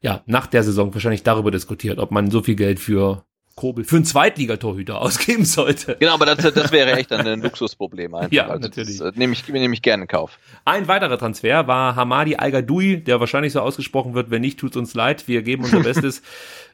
ja 0.00 0.22
nach 0.26 0.46
der 0.46 0.62
Saison 0.62 0.92
wahrscheinlich 0.94 1.22
darüber 1.22 1.50
diskutiert, 1.50 1.98
ob 1.98 2.10
man 2.10 2.30
so 2.30 2.42
viel 2.42 2.56
Geld 2.56 2.80
für 2.80 3.24
Kobel 3.54 3.84
für 3.84 3.96
einen 3.96 4.04
Zweitligatorhüter 4.04 5.00
ausgeben 5.02 5.44
sollte. 5.44 5.96
Genau, 5.98 6.14
aber 6.14 6.26
das, 6.26 6.38
das 6.54 6.72
wäre 6.72 6.92
echt 6.92 7.12
ein 7.12 7.42
Luxusproblem 7.42 8.14
einfach. 8.14 8.32
Ja, 8.32 8.48
also 8.48 8.60
natürlich. 8.60 8.98
Das, 8.98 9.14
äh, 9.14 9.18
nehme 9.18 9.32
ich, 9.32 9.46
nehme 9.48 9.74
ich 9.74 9.82
gerne 9.82 10.04
in 10.04 10.08
Kauf. 10.08 10.38
Ein 10.64 10.88
weiterer 10.88 11.18
Transfer 11.18 11.66
war 11.66 11.96
Hamadi 11.96 12.36
al 12.36 12.50
der 12.52 13.20
wahrscheinlich 13.20 13.52
so 13.52 13.60
ausgesprochen 13.60 14.14
wird. 14.14 14.30
Wenn 14.30 14.42
nicht, 14.42 14.58
tut 14.58 14.76
uns 14.76 14.94
leid. 14.94 15.28
Wir 15.28 15.42
geben 15.42 15.64
unser 15.64 15.80
Bestes. 15.82 16.22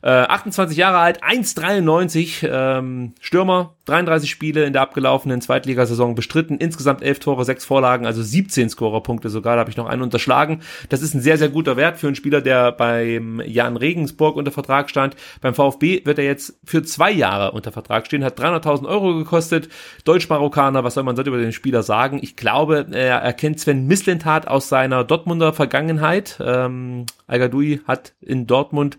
Äh, 0.02 0.09
28 0.09 0.78
Jahre 0.78 0.97
alt, 0.98 1.23
1,93, 1.23 2.48
ähm, 2.51 3.12
Stürmer, 3.20 3.74
33 3.85 4.31
Spiele 4.31 4.65
in 4.65 4.73
der 4.73 4.81
abgelaufenen 4.81 5.43
Zweitligasaison 5.43 6.15
bestritten, 6.15 6.57
insgesamt 6.57 7.02
11 7.02 7.19
Tore, 7.19 7.44
6 7.44 7.66
Vorlagen, 7.66 8.07
also 8.07 8.23
17 8.23 8.70
Scorerpunkte 8.70 9.28
sogar, 9.28 9.57
da 9.57 9.61
habe 9.61 9.70
ich 9.70 9.77
noch 9.77 9.86
einen 9.86 10.01
unterschlagen. 10.01 10.62
Das 10.89 11.02
ist 11.02 11.12
ein 11.12 11.20
sehr, 11.20 11.36
sehr 11.36 11.51
guter 11.51 11.77
Wert 11.77 11.98
für 11.98 12.07
einen 12.07 12.16
Spieler, 12.16 12.40
der 12.40 12.73
beim 12.73 13.43
Jan 13.44 13.77
Regensburg 13.77 14.36
unter 14.36 14.52
Vertrag 14.52 14.89
stand. 14.89 15.16
Beim 15.43 15.55
VfB 15.55 16.07
wird 16.07 16.19
er 16.19 16.24
jetzt 16.24 16.55
für 16.70 16.82
zwei 16.84 17.10
Jahre 17.10 17.51
unter 17.51 17.72
Vertrag 17.72 18.06
stehen, 18.06 18.24
hat 18.24 18.38
300.000 18.38 18.86
Euro 18.88 19.16
gekostet. 19.16 19.68
Deutsch-Marokkaner, 20.05 20.84
was 20.84 20.94
soll 20.94 21.02
man 21.02 21.16
sollte 21.16 21.30
über 21.30 21.40
den 21.40 21.52
Spieler 21.52 21.82
sagen? 21.82 22.20
Ich 22.22 22.36
glaube, 22.36 22.86
er 22.92 23.18
erkennt 23.18 23.59
Sven 23.59 23.86
Mislintat 23.86 24.47
aus 24.47 24.68
seiner 24.68 25.02
Dortmunder 25.02 25.52
Vergangenheit. 25.52 26.38
Ähm, 26.40 27.06
al 27.26 27.40
hat 27.86 28.14
in 28.20 28.47
Dortmund 28.47 28.98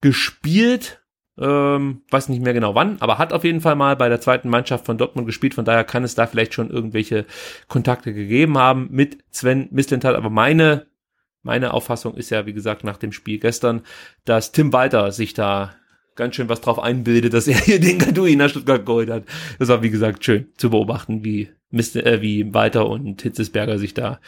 gespielt. 0.00 1.00
Ähm, 1.38 2.02
weiß 2.10 2.28
nicht 2.28 2.42
mehr 2.42 2.52
genau 2.52 2.74
wann, 2.74 2.96
aber 3.00 3.18
hat 3.18 3.32
auf 3.32 3.42
jeden 3.42 3.60
Fall 3.60 3.74
mal 3.74 3.96
bei 3.96 4.08
der 4.08 4.20
zweiten 4.20 4.48
Mannschaft 4.48 4.86
von 4.86 4.98
Dortmund 4.98 5.26
gespielt. 5.26 5.54
Von 5.54 5.64
daher 5.64 5.84
kann 5.84 6.04
es 6.04 6.14
da 6.14 6.26
vielleicht 6.26 6.54
schon 6.54 6.70
irgendwelche 6.70 7.26
Kontakte 7.68 8.12
gegeben 8.12 8.58
haben 8.58 8.88
mit 8.90 9.18
Sven 9.30 9.68
Mislintat. 9.70 10.16
Aber 10.16 10.30
meine, 10.30 10.86
meine 11.42 11.74
Auffassung 11.74 12.14
ist 12.14 12.30
ja, 12.30 12.46
wie 12.46 12.52
gesagt, 12.52 12.82
nach 12.82 12.96
dem 12.96 13.12
Spiel 13.12 13.38
gestern, 13.38 13.82
dass 14.24 14.52
Tim 14.52 14.72
Walter 14.72 15.12
sich 15.12 15.34
da 15.34 15.74
ganz 16.14 16.36
schön 16.36 16.48
was 16.48 16.60
drauf 16.60 16.78
einbildet, 16.78 17.34
dass 17.34 17.48
er 17.48 17.58
hier 17.64 17.80
den 17.80 17.98
Gadui 17.98 18.36
nach 18.36 18.48
Stuttgart 18.48 18.84
geholt 18.84 19.10
hat. 19.10 19.24
Das 19.58 19.68
war, 19.68 19.82
wie 19.82 19.90
gesagt, 19.90 20.24
schön 20.24 20.48
zu 20.56 20.70
beobachten, 20.70 21.24
wie, 21.24 21.48
Mr., 21.70 22.06
äh, 22.06 22.22
wie 22.22 22.52
Walter 22.52 22.88
und 22.88 23.22
Hitzesberger 23.22 23.78
sich 23.78 23.94
da 23.94 24.20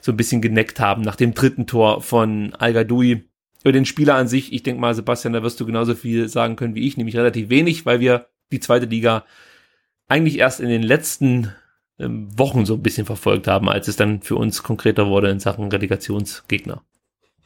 so 0.00 0.12
ein 0.12 0.16
bisschen 0.16 0.42
geneckt 0.42 0.80
haben 0.80 1.02
nach 1.02 1.16
dem 1.16 1.34
dritten 1.34 1.66
Tor 1.66 2.00
von 2.00 2.54
Al-Gadoui 2.54 3.24
über 3.62 3.72
den 3.72 3.86
Spieler 3.86 4.16
an 4.16 4.28
sich, 4.28 4.52
ich 4.52 4.62
denke 4.62 4.80
mal, 4.80 4.94
Sebastian, 4.94 5.32
da 5.32 5.42
wirst 5.42 5.58
du 5.58 5.64
genauso 5.64 5.94
viel 5.94 6.28
sagen 6.28 6.56
können 6.56 6.74
wie 6.74 6.86
ich, 6.86 6.98
nämlich 6.98 7.16
relativ 7.16 7.48
wenig, 7.48 7.86
weil 7.86 7.98
wir 7.98 8.26
die 8.52 8.60
zweite 8.60 8.84
Liga 8.84 9.24
eigentlich 10.06 10.38
erst 10.38 10.60
in 10.60 10.68
den 10.68 10.82
letzten 10.82 11.50
ähm, 11.98 12.28
Wochen 12.38 12.66
so 12.66 12.74
ein 12.74 12.82
bisschen 12.82 13.06
verfolgt 13.06 13.46
haben, 13.46 13.70
als 13.70 13.88
es 13.88 13.96
dann 13.96 14.20
für 14.20 14.36
uns 14.36 14.62
konkreter 14.62 15.06
wurde 15.06 15.30
in 15.30 15.40
Sachen 15.40 15.68
Relegationsgegner. 15.70 16.82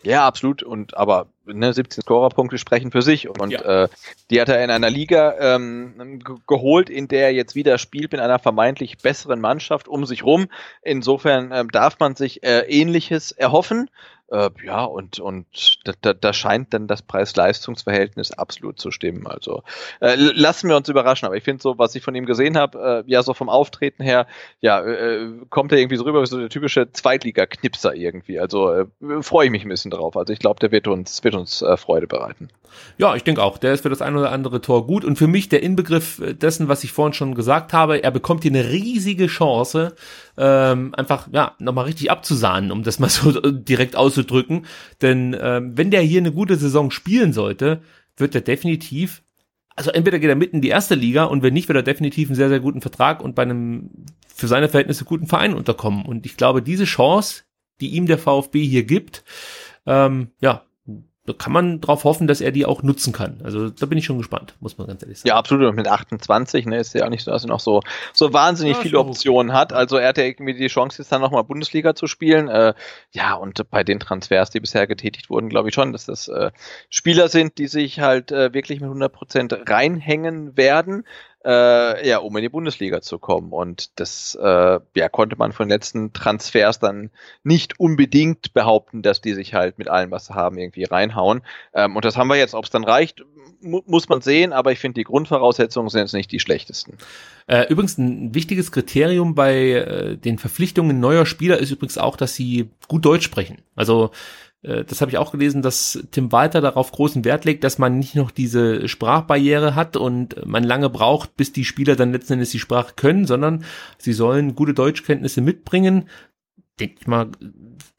Ja, 0.03 0.27
absolut. 0.27 0.63
Und 0.63 0.97
aber 0.97 1.29
ne, 1.53 1.73
17 1.73 2.03
Scorerpunkte 2.03 2.59
sprechen 2.59 2.91
für 2.91 3.03
sich. 3.03 3.29
Und 3.29 3.51
ja. 3.51 3.85
äh, 3.85 3.89
die 4.31 4.41
hat 4.41 4.49
er 4.49 4.63
in 4.63 4.71
einer 4.71 4.91
Liga 4.91 5.35
ähm, 5.39 6.23
geholt, 6.47 6.91
in 6.91 7.09
der 7.09 7.25
er 7.25 7.33
jetzt 7.33 7.55
wieder 7.55 7.79
spielt 7.79 8.13
mit 8.13 8.21
einer 8.21 8.39
vermeintlich 8.39 8.99
besseren 8.99 9.41
Mannschaft 9.41 9.89
um 9.89 10.07
sich 10.07 10.25
rum. 10.25 10.49
Insofern 10.83 11.51
ähm, 11.53 11.71
darf 11.71 11.99
man 11.99 12.15
sich 12.15 12.43
äh, 12.43 12.61
Ähnliches 12.61 13.33
erhoffen. 13.33 13.91
Äh, 14.31 14.51
ja, 14.63 14.85
und, 14.85 15.21
und 15.21 15.79
da, 16.03 16.13
da, 16.13 16.33
scheint 16.35 16.75
dann 16.75 16.87
das 16.87 17.01
Preis-Leistungs-Verhältnis 17.01 18.33
absolut 18.33 18.79
zu 18.79 18.91
stimmen. 18.91 19.27
Also 19.27 19.63
äh, 20.01 20.17
lassen 20.17 20.69
wir 20.69 20.77
uns 20.77 20.89
überraschen, 20.91 21.25
aber 21.25 21.37
ich 21.37 21.45
finde 21.45 21.63
so, 21.63 21.79
was 21.79 21.95
ich 21.95 22.03
von 22.03 22.15
ihm 22.15 22.27
gesehen 22.27 22.59
habe, 22.59 23.05
äh, 23.07 23.11
ja, 23.11 23.23
so 23.23 23.33
vom 23.33 23.49
Auftreten 23.49 24.03
her, 24.03 24.27
ja, 24.61 24.85
äh, 24.85 25.29
kommt 25.49 25.73
er 25.73 25.79
irgendwie 25.79 25.97
so 25.97 26.05
rüber 26.05 26.21
wie 26.21 26.27
so 26.27 26.39
der 26.39 26.51
typische 26.51 26.93
Zweitliga-Knipser 26.93 27.95
irgendwie. 27.95 28.39
Also 28.39 28.71
äh, 28.71 28.87
freue 29.23 29.47
ich 29.47 29.51
mich 29.51 29.65
ein 29.65 29.71
bisschen 29.71 29.91
drauf. 29.91 30.15
Also 30.15 30.33
ich 30.33 30.39
glaube, 30.39 30.61
der 30.61 30.73
wird 30.73 30.89
uns, 30.89 31.25
wird 31.25 31.35
uns 31.35 31.63
äh, 31.63 31.79
Freude 31.79 32.07
bereiten. 32.07 32.51
Ja, 32.99 33.15
ich 33.15 33.25
denke 33.25 33.43
auch. 33.43 33.59
Der 33.59 33.73
ist 33.73 33.83
für 33.83 33.89
das 33.89 34.03
ein 34.03 34.17
oder 34.17 34.33
andere 34.33 34.61
Tor 34.61 34.87
gut. 34.87 35.05
Und 35.05 35.17
für 35.17 35.27
mich 35.27 35.49
der 35.49 35.63
Inbegriff 35.63 36.21
dessen, 36.23 36.69
was 36.69 36.85
ich 36.85 36.93
vorhin 36.93 37.13
schon 37.13 37.35
gesagt 37.35 37.73
habe, 37.73 38.03
er 38.03 38.11
bekommt 38.11 38.43
hier 38.43 38.53
eine 38.53 38.69
riesige 38.69 39.27
Chance, 39.27 39.95
ähm, 40.37 40.95
einfach 40.95 41.29
ja 41.33 41.53
nochmal 41.59 41.87
richtig 41.87 42.11
abzusahnen, 42.11 42.71
um 42.71 42.83
das 42.83 42.99
mal 42.99 43.09
so 43.09 43.33
direkt 43.51 43.97
auszudrücken. 44.19 44.67
Denn 45.03 45.37
ähm, 45.41 45.77
wenn 45.77 45.91
der 45.91 46.03
hier 46.03 46.21
eine 46.21 46.33
gute 46.33 46.57
Saison 46.57 46.91
spielen 46.91 47.33
sollte, 47.33 47.83
wird 48.17 48.35
er 48.35 48.41
definitiv, 48.41 49.23
also 49.77 49.91
entweder 49.91 50.19
geht 50.19 50.31
er 50.31 50.37
mitten 50.37 50.57
in 50.57 50.63
die 50.63 50.69
erste 50.69 50.95
Liga 50.95 51.25
und 51.25 51.43
wenn 51.43 51.55
nicht, 51.55 51.69
wird 51.69 51.77
er 51.77 51.83
definitiv 51.83 52.29
einen 52.29 52.37
sehr, 52.37 52.49
sehr 52.49 52.61
guten 52.61 52.81
Vertrag 52.81 53.23
und 53.23 53.35
bei 53.35 53.43
einem 53.43 53.91
für 54.35 54.49
seine 54.49 54.69
Verhältnisse 54.69 55.05
guten 55.05 55.27
Verein 55.27 55.55
unterkommen. 55.55 56.05
Und 56.05 56.27
ich 56.27 56.37
glaube, 56.37 56.63
diese 56.63 56.85
Chance 56.85 57.45
die 57.81 57.91
ihm 57.91 58.07
der 58.07 58.19
VfB 58.19 58.65
hier 58.65 58.83
gibt, 58.83 59.23
ähm, 59.87 60.33
ja, 60.41 60.65
da 61.29 61.35
kann 61.35 61.53
man 61.53 61.81
darauf 61.81 62.05
hoffen, 62.05 62.27
dass 62.27 62.41
er 62.41 62.51
die 62.51 62.65
auch 62.65 62.83
nutzen 62.83 63.13
kann. 63.13 63.41
Also 63.45 63.69
da 63.69 63.87
bin 63.87 63.99
ich 63.99 64.07
schon 64.07 64.19
gespannt, 64.19 64.55
muss 64.61 64.79
man 64.79 64.87
ganz 64.87 65.03
ehrlich 65.03 65.19
sagen. 65.19 65.29
Ja, 65.29 65.37
absolut. 65.37 65.75
Mit 65.75 65.87
28 65.87 66.67
ne, 66.67 66.79
ist 66.79 66.95
ja 66.95 67.05
auch 67.05 67.11
nicht 67.11 67.25
so, 67.25 67.31
dass 67.31 67.45
er 67.45 67.49
noch 67.49 67.61
so, 67.61 67.83
so 68.13 68.33
wahnsinnig 68.33 68.77
ja, 68.77 68.83
viele 68.83 68.99
Optionen 68.99 69.53
hat. 69.53 69.73
Also 69.73 69.99
er 69.99 70.09
hat 70.09 70.19
ja 70.19 70.25
irgendwie 70.25 70.55
die 70.55 70.69
Chance, 70.69 71.03
jetzt 71.03 71.13
dann 71.13 71.21
nochmal 71.21 71.45
Bundesliga 71.45 71.95
zu 71.95 72.07
spielen. 72.07 72.49
Äh, 72.49 72.75
ja, 73.13 73.35
und 73.35 73.71
bei 73.71 73.85
den 73.85 74.01
Transfers, 74.01 74.51
die 74.51 74.61
bisher 74.61 74.87
getätigt 74.87 75.31
wurden, 75.31 75.49
glaube 75.49 75.69
ich 75.69 75.75
schon, 75.75 75.93
dass 75.93 76.07
das 76.07 76.29
äh, 76.29 76.51
Spieler 76.89 77.29
sind, 77.29 77.59
die 77.59 77.69
sich 77.69 78.01
halt 78.01 78.33
äh, 78.33 78.55
wirklich 78.55 78.81
mit 78.81 78.89
100 78.89 79.13
Prozent 79.13 79.59
reinhängen 79.69 80.57
werden 80.57 81.05
äh, 81.45 82.09
ja, 82.09 82.19
um 82.19 82.37
in 82.37 82.43
die 82.43 82.49
Bundesliga 82.49 83.01
zu 83.01 83.19
kommen. 83.19 83.53
Und 83.53 83.99
das 84.01 84.37
äh, 84.41 84.81
ja, 84.95 85.09
konnte 85.09 85.37
man 85.37 85.53
von 85.53 85.67
den 85.67 85.75
letzten 85.75 86.13
Transfers 86.13 86.79
dann 86.79 87.11
nicht 87.43 87.79
unbedingt 87.79 88.53
behaupten, 88.55 89.03
dass 89.03 89.21
die 89.21 89.35
sich 89.35 89.55
halt 89.55 89.79
mit 89.79 89.89
allem, 89.89 90.11
was 90.11 90.27
sie 90.27 90.35
haben, 90.35 90.59
irgendwie 90.59 90.85
reinhauen. 90.85 91.43
Ähm, 91.75 91.97
und 91.97 92.05
das 92.05 92.17
haben 92.17 92.29
wir 92.29 92.37
jetzt, 92.37 92.55
ob 92.55 92.65
es 92.65 92.71
dann 92.71 92.85
reicht, 92.85 93.25
mu 93.61 93.83
muss 93.87 94.09
man 94.09 94.21
sehen, 94.21 94.53
aber 94.53 94.73
ich 94.73 94.79
finde, 94.79 95.01
die 95.01 95.05
Grundvoraussetzungen 95.05 95.89
sind 95.89 96.01
jetzt 96.01 96.13
nicht 96.13 96.31
die 96.31 96.41
schlechtesten. 96.41 96.97
Äh, 97.47 97.67
übrigens, 97.69 97.99
ein 97.99 98.35
wichtiges 98.35 98.73
Kriterium 98.73 99.35
bei 99.35 99.55
äh, 99.55 100.17
den 100.17 100.39
Verpflichtungen 100.39 101.01
neuer 101.01 101.27
Spieler 101.27 101.59
ist 101.59 101.71
übrigens 101.71 101.99
auch, 101.99 102.17
dass 102.17 102.35
sie 102.35 102.71
gut 102.89 103.05
Deutsch 103.05 103.25
sprechen. 103.25 103.63
Also 103.75 104.11
das 104.63 105.01
habe 105.01 105.11
ich 105.11 105.19
auch 105.19 105.31
gelesen, 105.31 105.63
dass 105.63 106.05
Tim 106.11 106.33
Walter 106.33 106.61
darauf 106.61 106.91
großen 106.91 107.25
Wert 107.25 107.45
legt, 107.45 107.63
dass 107.63 107.79
man 107.79 107.99
nicht 107.99 108.17
noch 108.17 108.33
diese 108.33 108.89
Sprachbarriere 108.89 109.77
hat 109.77 109.97
und 109.97 110.45
man 110.47 110.65
lange 110.65 110.91
braucht, 110.91 111.37
bis 111.37 111.53
die 111.53 111.65
Spieler 111.65 111.95
dann 111.95 112.13
letzten 112.13 112.35
Endes 112.35 112.51
die 112.51 112.59
Sprache 112.59 112.95
können, 112.97 113.25
sondern 113.25 113.65
sie 113.99 114.13
sollen 114.13 114.57
gute 114.57 114.75
Deutschkenntnisse 114.75 115.43
mitbringen. 115.43 116.09
Denke 116.81 116.97
ich 117.01 117.07
mal, 117.07 117.31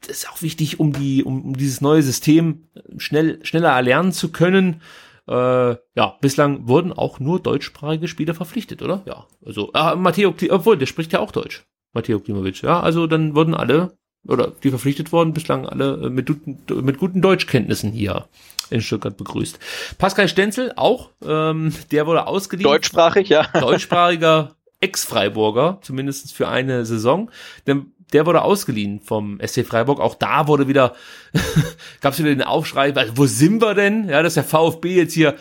das 0.00 0.18
ist 0.18 0.30
auch 0.30 0.42
wichtig, 0.42 0.80
um 0.80 0.92
die, 0.92 1.24
um, 1.24 1.42
um 1.42 1.56
dieses 1.56 1.80
neue 1.80 2.02
System 2.02 2.68
schnell, 2.98 3.38
schneller 3.44 3.70
erlernen 3.70 4.12
zu 4.12 4.30
können. 4.30 4.82
Äh, 5.26 5.76
ja, 5.94 6.18
bislang 6.20 6.66
wurden 6.68 6.92
auch 6.92 7.20
nur 7.20 7.40
deutschsprachige 7.40 8.08
Spieler 8.08 8.34
verpflichtet, 8.34 8.82
oder? 8.82 9.02
Ja, 9.06 9.26
also 9.44 9.70
äh, 9.74 9.94
Matteo, 9.96 10.34
obwohl 10.50 10.76
der 10.76 10.86
spricht 10.86 11.12
ja 11.12 11.20
auch 11.20 11.32
Deutsch. 11.32 11.64
Matteo 11.92 12.20
Klimovic, 12.20 12.62
ja, 12.62 12.80
also 12.80 13.06
dann 13.06 13.34
wurden 13.34 13.54
alle 13.54 13.98
oder 14.26 14.52
die 14.62 14.70
verpflichtet 14.70 15.12
worden, 15.12 15.32
bislang 15.32 15.66
alle 15.66 16.06
äh, 16.06 16.10
mit, 16.10 16.28
mit 16.70 16.98
guten 16.98 17.22
Deutschkenntnissen 17.22 17.92
hier 17.92 18.26
in 18.70 18.80
Stuttgart 18.80 19.16
begrüßt. 19.16 19.58
Pascal 19.98 20.28
Stenzel 20.28 20.72
auch, 20.76 21.10
ähm, 21.24 21.72
der 21.90 22.06
wurde 22.06 22.26
ausgeliehen. 22.26 22.70
Deutschsprachig, 22.70 23.28
ja. 23.28 23.46
Deutschsprachiger 23.60 24.54
Ex-Freiburger, 24.80 25.78
zumindest 25.82 26.32
für 26.32 26.48
eine 26.48 26.86
Saison. 26.86 27.30
Denn 27.66 27.92
der 28.12 28.26
wurde 28.26 28.42
ausgeliehen 28.42 29.00
vom 29.00 29.38
SC 29.44 29.64
Freiburg. 29.64 30.00
Auch 30.00 30.14
da 30.14 30.48
wurde 30.48 30.68
wieder, 30.68 30.94
gab 32.00 32.12
es 32.12 32.18
wieder 32.18 32.30
den 32.30 32.42
Aufschrei, 32.42 32.92
wo 33.14 33.26
sind 33.26 33.62
wir 33.62 33.74
denn? 33.74 34.08
Ja, 34.08 34.22
dass 34.22 34.34
der 34.34 34.44
VfB 34.44 34.96
jetzt 34.96 35.14
hier 35.14 35.36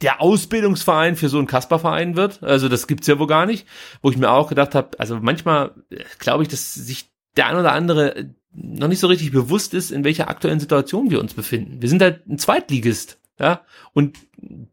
der 0.00 0.20
Ausbildungsverein 0.20 1.16
für 1.16 1.28
so 1.28 1.38
einen 1.38 1.46
Kasperverein 1.46 2.16
wird. 2.16 2.42
Also 2.42 2.68
das 2.68 2.86
gibt's 2.86 3.06
ja 3.06 3.18
wohl 3.18 3.26
gar 3.26 3.46
nicht. 3.46 3.66
Wo 4.02 4.10
ich 4.10 4.16
mir 4.16 4.30
auch 4.30 4.48
gedacht 4.48 4.74
habe, 4.74 4.98
also 4.98 5.18
manchmal 5.20 5.72
äh, 5.90 6.04
glaube 6.18 6.42
ich, 6.42 6.48
dass 6.48 6.74
sich 6.74 7.10
der 7.36 7.48
ein 7.48 7.56
oder 7.56 7.72
andere 7.72 8.34
noch 8.52 8.88
nicht 8.88 9.00
so 9.00 9.08
richtig 9.08 9.32
bewusst 9.32 9.74
ist, 9.74 9.90
in 9.90 10.04
welcher 10.04 10.28
aktuellen 10.28 10.60
Situation 10.60 11.10
wir 11.10 11.20
uns 11.20 11.34
befinden. 11.34 11.82
Wir 11.82 11.88
sind 11.88 12.02
halt 12.02 12.26
ein 12.28 12.38
Zweitligist, 12.38 13.18
ja, 13.38 13.62
und 13.92 14.16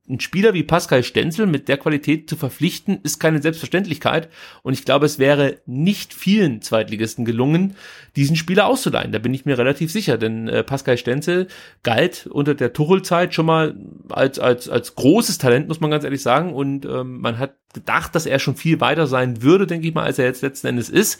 ein 0.07 0.19
Spieler 0.19 0.53
wie 0.53 0.63
Pascal 0.63 1.03
Stenzel 1.03 1.47
mit 1.47 1.67
der 1.67 1.77
Qualität 1.77 2.29
zu 2.29 2.35
verpflichten, 2.35 2.99
ist 3.01 3.19
keine 3.19 3.41
Selbstverständlichkeit. 3.41 4.29
Und 4.61 4.73
ich 4.73 4.85
glaube, 4.85 5.05
es 5.05 5.17
wäre 5.17 5.59
nicht 5.65 6.13
vielen 6.13 6.61
Zweitligisten 6.61 7.25
gelungen, 7.25 7.75
diesen 8.15 8.35
Spieler 8.35 8.67
auszuleihen. 8.67 9.11
Da 9.11 9.19
bin 9.19 9.33
ich 9.33 9.45
mir 9.45 9.57
relativ 9.57 9.91
sicher, 9.91 10.17
denn 10.17 10.47
äh, 10.47 10.63
Pascal 10.63 10.97
Stenzel 10.97 11.47
galt 11.83 12.27
unter 12.27 12.53
der 12.53 12.73
Tuchel-Zeit 12.73 13.33
schon 13.33 13.45
mal 13.45 13.75
als, 14.09 14.37
als, 14.39 14.69
als 14.69 14.95
großes 14.95 15.37
Talent, 15.37 15.67
muss 15.67 15.79
man 15.79 15.89
ganz 15.89 16.03
ehrlich 16.03 16.21
sagen. 16.21 16.53
Und 16.53 16.85
ähm, 16.85 17.21
man 17.21 17.39
hat 17.39 17.55
gedacht, 17.73 18.13
dass 18.13 18.25
er 18.25 18.39
schon 18.39 18.57
viel 18.57 18.81
weiter 18.81 19.07
sein 19.07 19.41
würde, 19.41 19.65
denke 19.65 19.87
ich 19.87 19.93
mal, 19.93 20.03
als 20.03 20.19
er 20.19 20.25
jetzt 20.25 20.41
letzten 20.41 20.67
Endes 20.67 20.89
ist. 20.89 21.19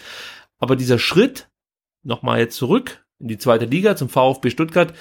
Aber 0.62 0.78
dieser 0.78 1.00
Schritt, 1.00 1.50
nochmal 2.04 2.40
jetzt 2.40 2.56
zurück 2.56 3.04
in 3.20 3.28
die 3.28 3.38
zweite 3.38 3.66
Liga 3.66 3.98
zum 3.98 4.08
VfB 4.08 4.50
Stuttgart, 4.50 4.94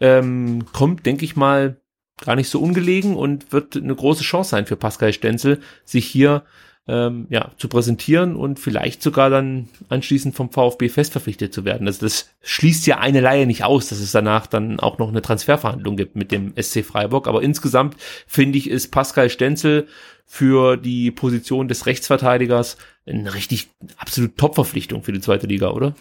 ähm, 0.00 0.66
kommt, 0.72 1.04
denke 1.04 1.24
ich 1.24 1.34
mal, 1.34 1.80
gar 2.24 2.36
nicht 2.36 2.48
so 2.48 2.60
ungelegen 2.60 3.16
und 3.16 3.52
wird 3.52 3.76
eine 3.76 3.94
große 3.94 4.22
Chance 4.22 4.50
sein 4.50 4.66
für 4.66 4.76
Pascal 4.76 5.12
Stenzel, 5.12 5.60
sich 5.84 6.06
hier 6.06 6.44
ähm, 6.88 7.26
ja, 7.28 7.50
zu 7.58 7.68
präsentieren 7.68 8.34
und 8.34 8.58
vielleicht 8.58 9.02
sogar 9.02 9.30
dann 9.30 9.68
anschließend 9.88 10.34
vom 10.34 10.50
VfB 10.50 10.88
festverpflichtet 10.88 11.52
zu 11.52 11.64
werden. 11.64 11.86
Also 11.86 12.00
das 12.00 12.30
schließt 12.42 12.86
ja 12.86 12.98
eine 12.98 13.20
Laie 13.20 13.46
nicht 13.46 13.64
aus, 13.64 13.88
dass 13.88 14.00
es 14.00 14.12
danach 14.12 14.46
dann 14.46 14.80
auch 14.80 14.98
noch 14.98 15.08
eine 15.08 15.22
Transferverhandlung 15.22 15.96
gibt 15.96 16.16
mit 16.16 16.32
dem 16.32 16.54
SC 16.60 16.84
Freiburg. 16.84 17.28
Aber 17.28 17.42
insgesamt 17.42 17.96
finde 18.26 18.58
ich, 18.58 18.70
ist 18.70 18.90
Pascal 18.90 19.28
Stenzel 19.28 19.86
für 20.30 20.76
die 20.76 21.10
Position 21.10 21.68
des 21.68 21.86
Rechtsverteidigers 21.86 22.76
eine 23.06 23.32
richtig 23.32 23.70
absolut 23.96 24.36
Top-Verpflichtung 24.36 25.02
für 25.02 25.12
die 25.12 25.22
zweite 25.22 25.46
Liga, 25.46 25.70
oder? 25.70 25.94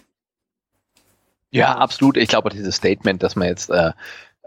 Ja, 1.49 1.77
absolut. 1.77 2.17
Ich 2.17 2.27
glaube, 2.27 2.49
dieses 2.49 2.75
Statement, 2.75 3.23
dass 3.23 3.37
man 3.37 3.47
jetzt 3.47 3.69
äh, 3.69 3.93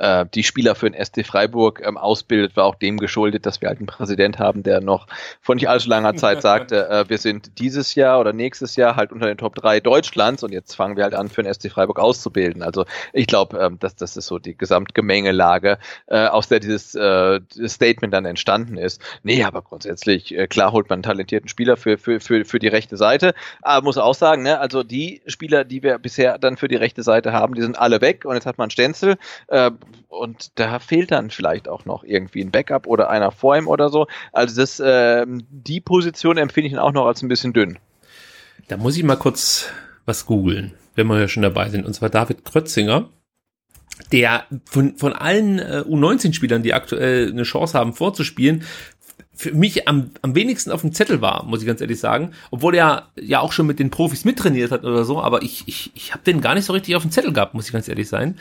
äh, 0.01 0.27
die 0.35 0.43
Spieler 0.43 0.75
für 0.75 0.91
den 0.91 1.05
SC 1.05 1.25
Freiburg 1.25 1.83
ähm, 1.85 1.97
ausbildet, 1.97 2.57
war 2.57 2.65
auch 2.65 2.75
dem 2.75 2.99
geschuldet, 2.99 3.47
dass 3.47 3.61
wir 3.61 3.69
halt 3.69 3.79
einen 3.79 3.87
Präsident 3.87 4.39
haben, 4.39 4.63
der 4.63 4.81
noch 4.81 5.07
vor 5.41 5.55
nicht 5.55 5.69
allzu 5.69 5.89
langer 5.89 6.17
Zeit 6.17 6.43
sagte, 6.51 6.89
äh, 6.89 7.09
wir 7.09 7.19
sind 7.19 7.59
dieses 7.59 7.95
Jahr 7.95 8.19
oder 8.19 8.33
nächstes 8.33 8.77
Jahr 8.77 8.97
halt 8.97 9.13
unter 9.13 9.27
den 9.27 9.37
Top 9.37 9.55
3 9.55 9.81
Deutschlands 9.81 10.43
und 10.43 10.53
jetzt 10.53 10.75
fangen 10.75 10.97
wir 10.97 11.05
halt 11.05 11.15
an, 11.15 11.29
für 11.29 11.43
den 11.43 11.53
SC 11.53 11.71
Freiburg 11.71 11.99
auszubilden. 11.99 12.63
Also 12.63 12.87
ich 13.13 13.27
glaube, 13.27 13.59
ähm, 13.59 13.79
dass 13.79 13.95
das 13.95 14.17
ist 14.17 14.27
so 14.27 14.39
die 14.39 14.57
Gesamtgemengelage, 14.57 15.79
äh, 16.07 16.27
aus 16.27 16.49
der 16.49 16.61
dieses 16.61 16.95
äh, 16.95 17.41
Statement 17.67 18.15
dann 18.15 18.25
entstanden 18.25 18.79
ist. 18.79 19.03
Nee, 19.23 19.45
aber 19.45 19.63
grundsätzlich, 19.63 20.37
äh, 20.37 20.47
klar 20.47 20.73
holt 20.73 20.89
man 20.89 20.99
einen 20.99 21.03
talentierten 21.03 21.49
Spieler 21.49 21.77
für, 21.77 21.99
für, 21.99 22.21
für, 22.21 22.45
für 22.45 22.59
die 22.59 22.69
rechte 22.69 22.97
Seite, 22.97 23.35
aber 23.63 23.85
muss 23.85 23.99
auch 23.99 24.15
sagen, 24.15 24.43
ne, 24.43 24.59
also 24.59 24.83
die 24.83 25.21
Spieler, 25.27 25.65
die 25.65 25.83
wir 25.83 25.99
bisher 25.99 26.39
dann 26.39 26.57
für 26.57 26.69
die 26.69 26.77
rechte 26.77 27.03
Seite 27.03 27.33
haben, 27.33 27.55
die 27.55 27.63
sind 27.63 27.79
alle 27.79 28.01
weg 28.01 28.25
und 28.25 28.35
jetzt 28.35 28.47
hat 28.47 28.59
man 28.59 28.71
Stenzel, 28.71 29.17
äh, 29.49 29.71
und 30.09 30.59
da 30.59 30.79
fehlt 30.79 31.11
dann 31.11 31.31
vielleicht 31.31 31.69
auch 31.69 31.85
noch 31.85 32.05
irgendwie 32.05 32.43
ein 32.43 32.51
Backup 32.51 32.87
oder 32.87 33.11
einer 33.11 33.31
vor 33.31 33.57
ihm 33.57 33.69
oder 33.69 33.89
so. 33.89 34.07
Also 34.33 34.61
das, 34.61 34.81
äh, 34.81 35.27
die 35.29 35.81
Position 35.81 36.37
empfinde 36.37 36.69
ich 36.69 36.75
dann 36.75 36.83
auch 36.83 36.93
noch 36.93 37.07
als 37.07 37.23
ein 37.23 37.29
bisschen 37.29 37.53
dünn. 37.53 37.79
Da 38.69 38.77
muss 38.77 38.97
ich 38.97 39.03
mal 39.03 39.17
kurz 39.17 39.71
was 40.05 40.27
googeln, 40.27 40.75
wenn 40.95 41.07
wir 41.07 41.19
ja 41.19 41.29
schon 41.29 41.43
dabei 41.43 41.69
sind. 41.69 41.87
Und 41.87 41.95
zwar 41.95 42.11
David 42.11 42.45
Krötzinger, 42.45 43.09
der 44.13 44.45
von, 44.65 44.97
von 44.97 45.13
allen 45.13 45.59
äh, 45.59 45.85
U19-Spielern, 45.87 46.63
die 46.63 46.75
aktuell 46.75 47.31
eine 47.31 47.43
Chance 47.43 47.79
haben 47.79 47.95
vorzuspielen, 47.95 48.65
für 49.41 49.53
mich 49.53 49.89
am, 49.89 50.11
am 50.21 50.35
wenigsten 50.35 50.71
auf 50.71 50.83
dem 50.83 50.93
Zettel 50.93 51.23
war, 51.23 51.45
muss 51.45 51.61
ich 51.61 51.67
ganz 51.67 51.81
ehrlich 51.81 51.99
sagen. 51.99 52.33
Obwohl 52.51 52.75
er 52.75 53.09
ja 53.19 53.41
auch 53.41 53.53
schon 53.53 53.67
mit 53.67 53.79
den 53.79 53.91
Profis 53.91 54.27
mittrainiert 54.27 54.71
hat 54.71 54.85
oder 54.85 55.05
so, 55.05 55.23
aber 55.23 55.43
ich, 55.43 55.65
ich, 55.67 55.91
ich 55.95 56.13
habe 56.13 56.23
den 56.25 56.43
gar 56.43 56.55
nicht 56.55 56.67
so 56.67 56.75
richtig 56.75 56.95
auf 56.95 57.03
dem 57.03 57.11
Zettel 57.11 57.33
gehabt, 57.33 57.55
muss 57.55 57.67
ich 57.67 57.73
ganz 57.73 57.89
ehrlich 57.89 58.09
sein. 58.09 58.37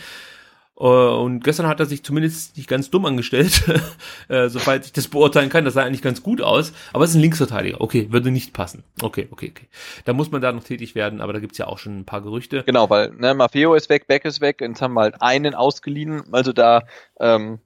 Äh, 0.80 0.84
und 0.84 1.44
gestern 1.44 1.68
hat 1.68 1.80
er 1.80 1.86
sich 1.86 2.04
zumindest 2.04 2.58
nicht 2.58 2.70
ganz 2.70 2.90
dumm 2.90 3.06
angestellt, 3.06 3.64
äh, 4.30 4.48
soweit 4.50 4.86
ich 4.86 4.94
das 4.94 5.08
beurteilen 5.08 5.50
kann. 5.50 5.66
Das 5.66 5.74
sah 5.74 5.84
eigentlich 5.84 6.02
ganz 6.02 6.24
gut 6.24 6.42
aus. 6.42 6.74
Aber 6.94 7.04
es 7.04 7.12
ist 7.12 7.18
ein 7.18 7.22
Linksverteidiger. 7.22 7.82
Okay, 7.82 8.08
würde 8.12 8.32
nicht 8.32 8.54
passen. 8.54 8.84
Okay, 9.02 9.28
okay, 9.32 9.52
okay. 9.56 9.68
Da 10.06 10.14
muss 10.14 10.32
man 10.32 10.42
da 10.42 10.52
noch 10.52 10.64
tätig 10.64 10.96
werden, 10.96 11.22
aber 11.22 11.34
da 11.34 11.40
gibt's 11.40 11.58
ja 11.58 11.68
auch 11.68 11.78
schon 11.78 12.00
ein 12.00 12.06
paar 12.06 12.22
Gerüchte. 12.22 12.64
Genau, 12.66 12.90
weil 12.90 13.12
ne, 13.12 13.34
Maffeo 13.34 13.74
ist 13.74 13.90
weg, 13.90 14.08
Beck 14.08 14.26
ist 14.26 14.42
weg, 14.42 14.62
jetzt 14.62 14.82
haben 14.82 14.94
wir 14.94 15.02
halt 15.02 15.22
einen 15.22 15.54
ausgeliehen. 15.54 16.24
Also 16.32 16.54
da 16.54 16.84
ähm, 17.20 17.60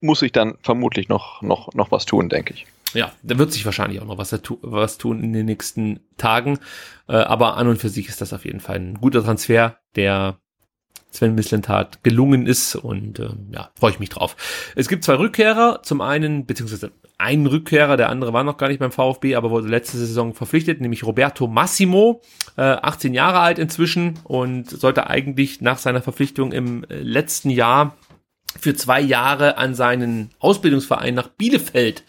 muss 0.00 0.22
ich 0.22 0.32
dann 0.32 0.56
vermutlich 0.62 1.08
noch, 1.08 1.42
noch, 1.42 1.74
noch 1.74 1.90
was 1.90 2.06
tun, 2.06 2.28
denke 2.28 2.54
ich. 2.54 2.66
Ja, 2.94 3.12
da 3.24 3.38
wird 3.38 3.52
sich 3.52 3.64
wahrscheinlich 3.64 4.00
auch 4.00 4.06
noch 4.06 4.18
was, 4.18 4.32
was 4.62 4.98
tun 4.98 5.22
in 5.22 5.32
den 5.32 5.46
nächsten 5.46 6.00
Tagen. 6.16 6.60
Äh, 7.08 7.16
aber 7.16 7.56
an 7.56 7.66
und 7.66 7.78
für 7.78 7.88
sich 7.88 8.08
ist 8.08 8.20
das 8.20 8.32
auf 8.32 8.44
jeden 8.44 8.60
Fall 8.60 8.76
ein 8.76 9.00
guter 9.00 9.24
Transfer, 9.24 9.78
der 9.96 10.38
Sven 11.14 11.34
Mislintat 11.34 12.02
gelungen 12.02 12.46
ist 12.46 12.74
und 12.74 13.20
äh, 13.20 13.28
ja, 13.52 13.70
freue 13.78 13.92
ich 13.92 14.00
mich 14.00 14.08
drauf. 14.08 14.36
Es 14.74 14.88
gibt 14.88 15.04
zwei 15.04 15.14
Rückkehrer, 15.14 15.80
zum 15.82 16.00
einen, 16.00 16.44
beziehungsweise 16.44 16.90
ein 17.18 17.46
Rückkehrer, 17.46 17.96
der 17.96 18.08
andere 18.08 18.32
war 18.32 18.42
noch 18.42 18.56
gar 18.56 18.68
nicht 18.68 18.80
beim 18.80 18.90
VfB, 18.90 19.36
aber 19.36 19.50
wurde 19.50 19.68
letzte 19.68 19.96
Saison 19.96 20.34
verpflichtet, 20.34 20.80
nämlich 20.80 21.04
Roberto 21.04 21.46
Massimo, 21.46 22.20
äh, 22.56 22.62
18 22.62 23.14
Jahre 23.14 23.38
alt 23.38 23.58
inzwischen 23.58 24.18
und 24.24 24.68
sollte 24.68 25.08
eigentlich 25.08 25.60
nach 25.60 25.78
seiner 25.78 26.02
Verpflichtung 26.02 26.52
im 26.52 26.84
äh, 26.84 26.96
letzten 26.96 27.50
Jahr 27.50 27.96
für 28.58 28.74
zwei 28.74 29.00
Jahre 29.00 29.56
an 29.56 29.74
seinen 29.74 30.30
Ausbildungsverein 30.40 31.14
nach 31.14 31.28
Bielefeld 31.28 32.04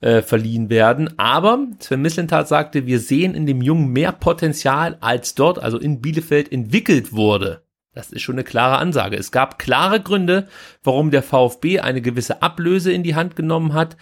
äh, 0.00 0.22
verliehen 0.22 0.70
werden. 0.70 1.18
Aber 1.18 1.66
Sven 1.80 2.02
Mislintat 2.02 2.48
sagte, 2.48 2.86
wir 2.86 3.00
sehen 3.00 3.34
in 3.34 3.46
dem 3.46 3.62
Jungen 3.62 3.92
mehr 3.92 4.12
Potenzial, 4.12 4.96
als 5.00 5.34
dort, 5.34 5.58
also 5.58 5.78
in 5.78 6.00
Bielefeld, 6.00 6.52
entwickelt 6.52 7.12
wurde. 7.12 7.62
Das 7.94 8.12
ist 8.12 8.22
schon 8.22 8.36
eine 8.36 8.44
klare 8.44 8.78
Ansage. 8.78 9.16
Es 9.16 9.32
gab 9.32 9.58
klare 9.58 10.00
Gründe, 10.00 10.48
warum 10.84 11.10
der 11.10 11.22
VfB 11.22 11.80
eine 11.80 12.00
gewisse 12.00 12.42
Ablöse 12.42 12.92
in 12.92 13.02
die 13.02 13.14
Hand 13.14 13.34
genommen 13.34 13.72
hat. 13.72 13.96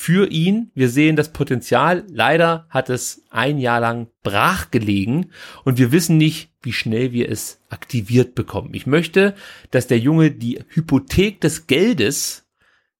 für 0.00 0.30
ihn. 0.30 0.70
Wir 0.74 0.88
sehen 0.88 1.14
das 1.14 1.30
Potenzial. 1.30 2.04
Leider 2.08 2.66
hat 2.70 2.88
es 2.88 3.22
ein 3.28 3.58
Jahr 3.58 3.80
lang 3.80 4.08
brach 4.22 4.70
gelegen 4.70 5.30
und 5.64 5.76
wir 5.76 5.92
wissen 5.92 6.16
nicht, 6.16 6.54
wie 6.62 6.72
schnell 6.72 7.12
wir 7.12 7.28
es 7.28 7.60
aktiviert 7.68 8.34
bekommen. 8.34 8.72
Ich 8.72 8.86
möchte, 8.86 9.34
dass 9.70 9.88
der 9.88 9.98
Junge 9.98 10.30
die 10.30 10.64
Hypothek 10.68 11.42
des 11.42 11.66
Geldes, 11.66 12.48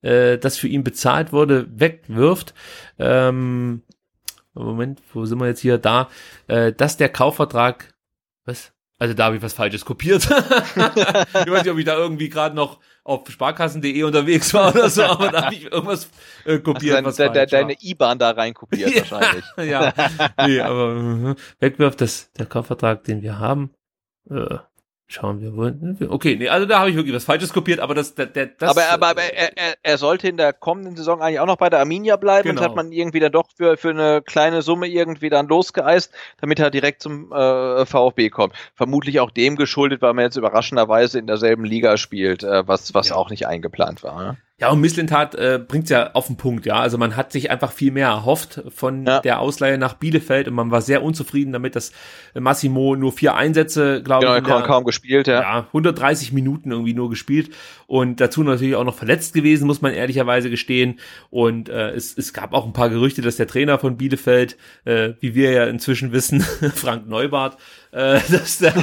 äh, 0.02 0.36
das 0.36 0.58
für 0.58 0.68
ihn 0.68 0.84
bezahlt 0.84 1.32
wurde, 1.32 1.68
wegwirft. 1.70 2.52
Ähm, 2.98 3.82
Moment, 4.52 5.00
wo 5.14 5.24
sind 5.24 5.40
wir 5.40 5.46
jetzt 5.46 5.60
hier? 5.60 5.78
Da, 5.78 6.10
äh, 6.48 6.72
dass 6.72 6.98
der 6.98 7.08
Kaufvertrag, 7.08 7.94
was? 8.44 8.72
Also 9.00 9.14
da 9.14 9.24
habe 9.24 9.36
ich 9.36 9.42
was 9.42 9.54
Falsches 9.54 9.86
kopiert. 9.86 10.24
ich 10.24 10.30
weiß 10.30 11.62
nicht, 11.62 11.70
ob 11.70 11.78
ich 11.78 11.86
da 11.86 11.96
irgendwie 11.96 12.28
gerade 12.28 12.54
noch 12.54 12.80
auf 13.02 13.28
sparkassen.de 13.30 14.02
unterwegs 14.02 14.52
war 14.52 14.74
oder 14.74 14.90
so, 14.90 15.02
aber 15.02 15.30
da 15.30 15.46
habe 15.46 15.54
ich 15.54 15.72
irgendwas 15.72 16.10
äh, 16.44 16.58
kopiert. 16.58 16.96
Dein, 16.96 17.06
was 17.06 17.16
de, 17.16 17.32
de, 17.32 17.46
deine 17.46 17.76
IBAN 17.80 18.18
da 18.18 18.30
rein 18.30 18.52
kopiert 18.52 18.90
ja, 18.94 19.10
wahrscheinlich. 19.10 19.44
ja, 19.56 19.94
nee, 20.46 20.60
aber 20.60 20.96
uh, 20.96 21.34
wegwirft 21.60 22.02
das 22.02 22.30
der 22.32 22.44
Kaufvertrag, 22.44 23.02
den 23.04 23.22
wir 23.22 23.38
haben. 23.38 23.70
Äh, 24.28 24.58
Schauen 25.12 25.40
wir. 25.40 26.08
Okay, 26.08 26.36
nee, 26.36 26.48
also 26.48 26.66
da 26.66 26.78
habe 26.78 26.90
ich 26.90 26.94
wirklich 26.94 27.12
was 27.12 27.24
Falsches 27.24 27.52
kopiert, 27.52 27.80
aber 27.80 27.96
das, 27.96 28.14
der, 28.14 28.26
der, 28.26 28.46
das. 28.46 28.70
Aber, 28.70 28.88
aber, 28.90 29.08
aber 29.08 29.22
er, 29.22 29.58
er, 29.58 29.74
er 29.82 29.98
sollte 29.98 30.28
in 30.28 30.36
der 30.36 30.52
kommenden 30.52 30.94
Saison 30.94 31.20
eigentlich 31.20 31.40
auch 31.40 31.46
noch 31.46 31.56
bei 31.56 31.68
der 31.68 31.80
Arminia 31.80 32.14
bleiben 32.14 32.50
genau. 32.50 32.60
und 32.60 32.64
hat 32.64 32.76
man 32.76 32.92
irgendwie 32.92 33.18
dann 33.18 33.32
doch 33.32 33.48
für, 33.56 33.76
für 33.76 33.90
eine 33.90 34.22
kleine 34.22 34.62
Summe 34.62 34.86
irgendwie 34.86 35.28
dann 35.28 35.48
losgeeist, 35.48 36.12
damit 36.40 36.60
er 36.60 36.70
direkt 36.70 37.02
zum 37.02 37.32
äh, 37.32 37.86
VfB 37.86 38.30
kommt. 38.30 38.54
Vermutlich 38.76 39.18
auch 39.18 39.32
dem 39.32 39.56
geschuldet, 39.56 40.00
weil 40.00 40.14
man 40.14 40.26
jetzt 40.26 40.36
überraschenderweise 40.36 41.18
in 41.18 41.26
derselben 41.26 41.64
Liga 41.64 41.96
spielt, 41.96 42.44
äh, 42.44 42.68
was, 42.68 42.94
was 42.94 43.08
ja. 43.08 43.16
auch 43.16 43.30
nicht 43.30 43.48
eingeplant 43.48 44.04
war. 44.04 44.22
Ne? 44.22 44.36
Ja, 44.60 44.68
und 44.68 44.80
Misslintat 44.80 45.34
äh, 45.36 45.58
bringt's 45.66 45.88
ja 45.88 46.12
auf 46.12 46.26
den 46.26 46.36
Punkt, 46.36 46.66
ja. 46.66 46.80
Also 46.80 46.98
man 46.98 47.16
hat 47.16 47.32
sich 47.32 47.50
einfach 47.50 47.72
viel 47.72 47.92
mehr 47.92 48.08
erhofft 48.08 48.62
von 48.68 49.06
ja. 49.06 49.20
der 49.20 49.40
Ausleihe 49.40 49.78
nach 49.78 49.94
Bielefeld 49.94 50.48
und 50.48 50.54
man 50.54 50.70
war 50.70 50.82
sehr 50.82 51.02
unzufrieden 51.02 51.52
damit, 51.52 51.76
dass 51.76 51.92
Massimo 52.38 52.94
nur 52.94 53.12
vier 53.12 53.34
Einsätze, 53.36 54.02
glaube 54.02 54.26
genau, 54.26 54.36
ich. 54.36 54.44
Genau, 54.44 54.62
kaum 54.62 54.84
gespielt, 54.84 55.28
ja. 55.28 55.40
Ja, 55.40 55.66
130 55.68 56.34
Minuten 56.34 56.72
irgendwie 56.72 56.92
nur 56.92 57.08
gespielt 57.08 57.50
und 57.86 58.20
dazu 58.20 58.42
natürlich 58.42 58.76
auch 58.76 58.84
noch 58.84 58.94
verletzt 58.94 59.32
gewesen, 59.32 59.66
muss 59.66 59.80
man 59.80 59.94
ehrlicherweise 59.94 60.50
gestehen. 60.50 61.00
Und 61.30 61.70
äh, 61.70 61.90
es, 61.92 62.16
es 62.16 62.34
gab 62.34 62.52
auch 62.52 62.66
ein 62.66 62.74
paar 62.74 62.90
Gerüchte, 62.90 63.22
dass 63.22 63.36
der 63.36 63.46
Trainer 63.46 63.78
von 63.78 63.96
Bielefeld, 63.96 64.58
äh, 64.84 65.14
wie 65.20 65.34
wir 65.34 65.52
ja 65.52 65.64
inzwischen 65.64 66.12
wissen, 66.12 66.40
Frank 66.74 67.08
Neubart, 67.08 67.56
äh, 67.92 68.20
dass, 68.30 68.58
der, 68.58 68.74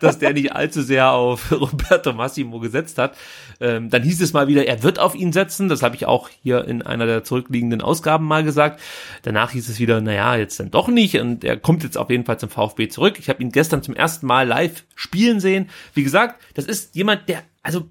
dass 0.00 0.18
der 0.18 0.32
nicht 0.32 0.52
allzu 0.52 0.82
sehr 0.82 1.10
auf 1.12 1.50
Roberto 1.52 2.12
Massimo 2.12 2.60
gesetzt 2.60 2.98
hat. 2.98 3.16
Ähm, 3.60 3.90
dann 3.90 4.02
hieß 4.02 4.20
es 4.20 4.32
mal 4.32 4.48
wieder, 4.48 4.66
er 4.66 4.82
wird 4.82 4.98
auf 4.98 5.14
ihn 5.14 5.32
setzen. 5.32 5.68
Das 5.68 5.82
habe 5.82 5.96
ich 5.96 6.06
auch 6.06 6.28
hier 6.42 6.64
in 6.64 6.82
einer 6.82 7.06
der 7.06 7.24
zurückliegenden 7.24 7.80
Ausgaben 7.80 8.26
mal 8.26 8.44
gesagt. 8.44 8.80
Danach 9.22 9.52
hieß 9.52 9.68
es 9.68 9.78
wieder, 9.78 10.00
naja, 10.00 10.36
jetzt 10.36 10.58
dann 10.60 10.70
doch 10.70 10.88
nicht. 10.88 11.18
Und 11.18 11.44
er 11.44 11.56
kommt 11.56 11.82
jetzt 11.82 11.98
auf 11.98 12.10
jeden 12.10 12.24
Fall 12.24 12.38
zum 12.38 12.50
VfB 12.50 12.88
zurück. 12.88 13.18
Ich 13.18 13.28
habe 13.28 13.42
ihn 13.42 13.52
gestern 13.52 13.82
zum 13.82 13.94
ersten 13.94 14.26
Mal 14.26 14.46
live 14.46 14.84
spielen 14.94 15.40
sehen. 15.40 15.68
Wie 15.92 16.02
gesagt, 16.02 16.40
das 16.54 16.66
ist 16.66 16.94
jemand, 16.94 17.28
der, 17.28 17.42
also 17.62 17.88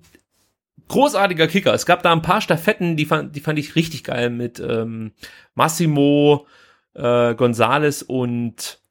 großartiger 0.88 1.48
Kicker. 1.48 1.74
Es 1.74 1.86
gab 1.86 2.04
da 2.04 2.12
ein 2.12 2.22
paar 2.22 2.42
Staffetten, 2.42 2.98
die 2.98 3.06
fand, 3.06 3.36
die 3.36 3.40
fand 3.40 3.58
ich 3.60 3.76
richtig 3.76 4.04
geil 4.04 4.30
mit 4.30 4.60
ähm, 4.60 5.12
Massimo, 5.56 6.46
äh, 6.94 7.36
Gonzales 7.36 8.04
und 8.04 8.83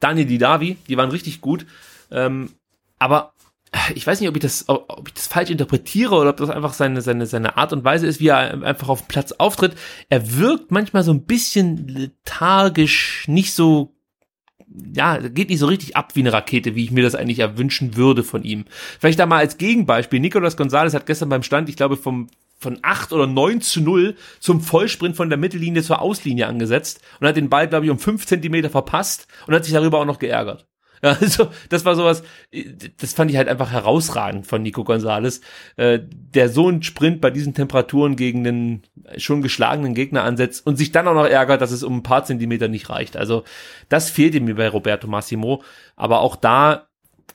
Daniel 0.00 0.26
Didavi, 0.26 0.76
die 0.88 0.96
waren 0.96 1.10
richtig 1.10 1.40
gut. 1.40 1.66
Ähm, 2.10 2.50
aber 2.98 3.32
ich 3.94 4.06
weiß 4.06 4.20
nicht, 4.20 4.28
ob 4.28 4.36
ich 4.36 4.42
das, 4.42 4.64
ob 4.68 5.08
ich 5.08 5.14
das 5.14 5.26
falsch 5.26 5.50
interpretiere 5.50 6.14
oder 6.14 6.30
ob 6.30 6.38
das 6.38 6.50
einfach 6.50 6.72
seine, 6.72 7.02
seine, 7.02 7.26
seine 7.26 7.56
Art 7.56 7.72
und 7.72 7.84
Weise 7.84 8.06
ist, 8.06 8.20
wie 8.20 8.28
er 8.28 8.62
einfach 8.62 8.88
auf 8.88 9.08
Platz 9.08 9.32
auftritt. 9.32 9.74
Er 10.08 10.38
wirkt 10.38 10.70
manchmal 10.70 11.02
so 11.02 11.12
ein 11.12 11.24
bisschen 11.24 11.86
lethargisch, 11.86 13.26
nicht 13.28 13.52
so, 13.52 13.94
ja, 14.94 15.18
geht 15.18 15.50
nicht 15.50 15.58
so 15.58 15.66
richtig 15.66 15.96
ab 15.96 16.14
wie 16.14 16.20
eine 16.20 16.32
Rakete, 16.32 16.74
wie 16.74 16.84
ich 16.84 16.90
mir 16.90 17.02
das 17.02 17.14
eigentlich 17.14 17.40
erwünschen 17.40 17.96
würde 17.96 18.24
von 18.24 18.42
ihm. 18.42 18.64
Vielleicht 18.98 19.18
da 19.18 19.26
mal 19.26 19.38
als 19.38 19.58
Gegenbeispiel. 19.58 20.20
Nicolas 20.20 20.56
Gonzalez 20.56 20.94
hat 20.94 21.06
gestern 21.06 21.28
beim 21.28 21.42
Stand, 21.42 21.68
ich 21.68 21.76
glaube, 21.76 21.96
vom, 21.96 22.28
von 22.58 22.78
8 22.82 23.12
oder 23.12 23.26
9 23.26 23.60
zu 23.60 23.80
0 23.80 24.16
zum 24.40 24.60
Vollsprint 24.60 25.16
von 25.16 25.28
der 25.28 25.38
Mittellinie 25.38 25.82
zur 25.82 26.02
Auslinie 26.02 26.46
angesetzt 26.46 27.00
und 27.20 27.26
hat 27.26 27.36
den 27.36 27.48
Ball, 27.48 27.68
glaube 27.68 27.86
ich, 27.86 27.90
um 27.90 27.98
5 27.98 28.26
Zentimeter 28.26 28.70
verpasst 28.70 29.26
und 29.46 29.54
hat 29.54 29.64
sich 29.64 29.74
darüber 29.74 30.00
auch 30.00 30.06
noch 30.06 30.18
geärgert. 30.18 30.66
Also 31.20 31.48
das 31.68 31.84
war 31.84 31.94
sowas, 31.94 32.22
das 33.00 33.12
fand 33.12 33.30
ich 33.30 33.36
halt 33.36 33.48
einfach 33.48 33.70
herausragend 33.70 34.46
von 34.46 34.62
Nico 34.62 34.84
Gonzalez, 34.84 35.40
äh, 35.76 36.00
der 36.02 36.48
so 36.48 36.68
einen 36.68 36.82
Sprint 36.82 37.20
bei 37.20 37.30
diesen 37.30 37.54
Temperaturen 37.54 38.16
gegen 38.16 38.46
einen 38.46 38.82
schon 39.16 39.42
geschlagenen 39.42 39.94
Gegner 39.94 40.24
ansetzt 40.24 40.66
und 40.66 40.76
sich 40.76 40.92
dann 40.92 41.08
auch 41.08 41.14
noch 41.14 41.26
ärgert, 41.26 41.60
dass 41.60 41.70
es 41.70 41.82
um 41.82 41.98
ein 41.98 42.02
paar 42.02 42.24
Zentimeter 42.24 42.68
nicht 42.68 42.90
reicht. 42.90 43.16
Also 43.16 43.44
das 43.88 44.10
fehlte 44.10 44.40
mir 44.40 44.56
bei 44.56 44.68
Roberto 44.68 45.06
Massimo, 45.06 45.62
aber 45.96 46.20
auch 46.20 46.36
da 46.36 46.88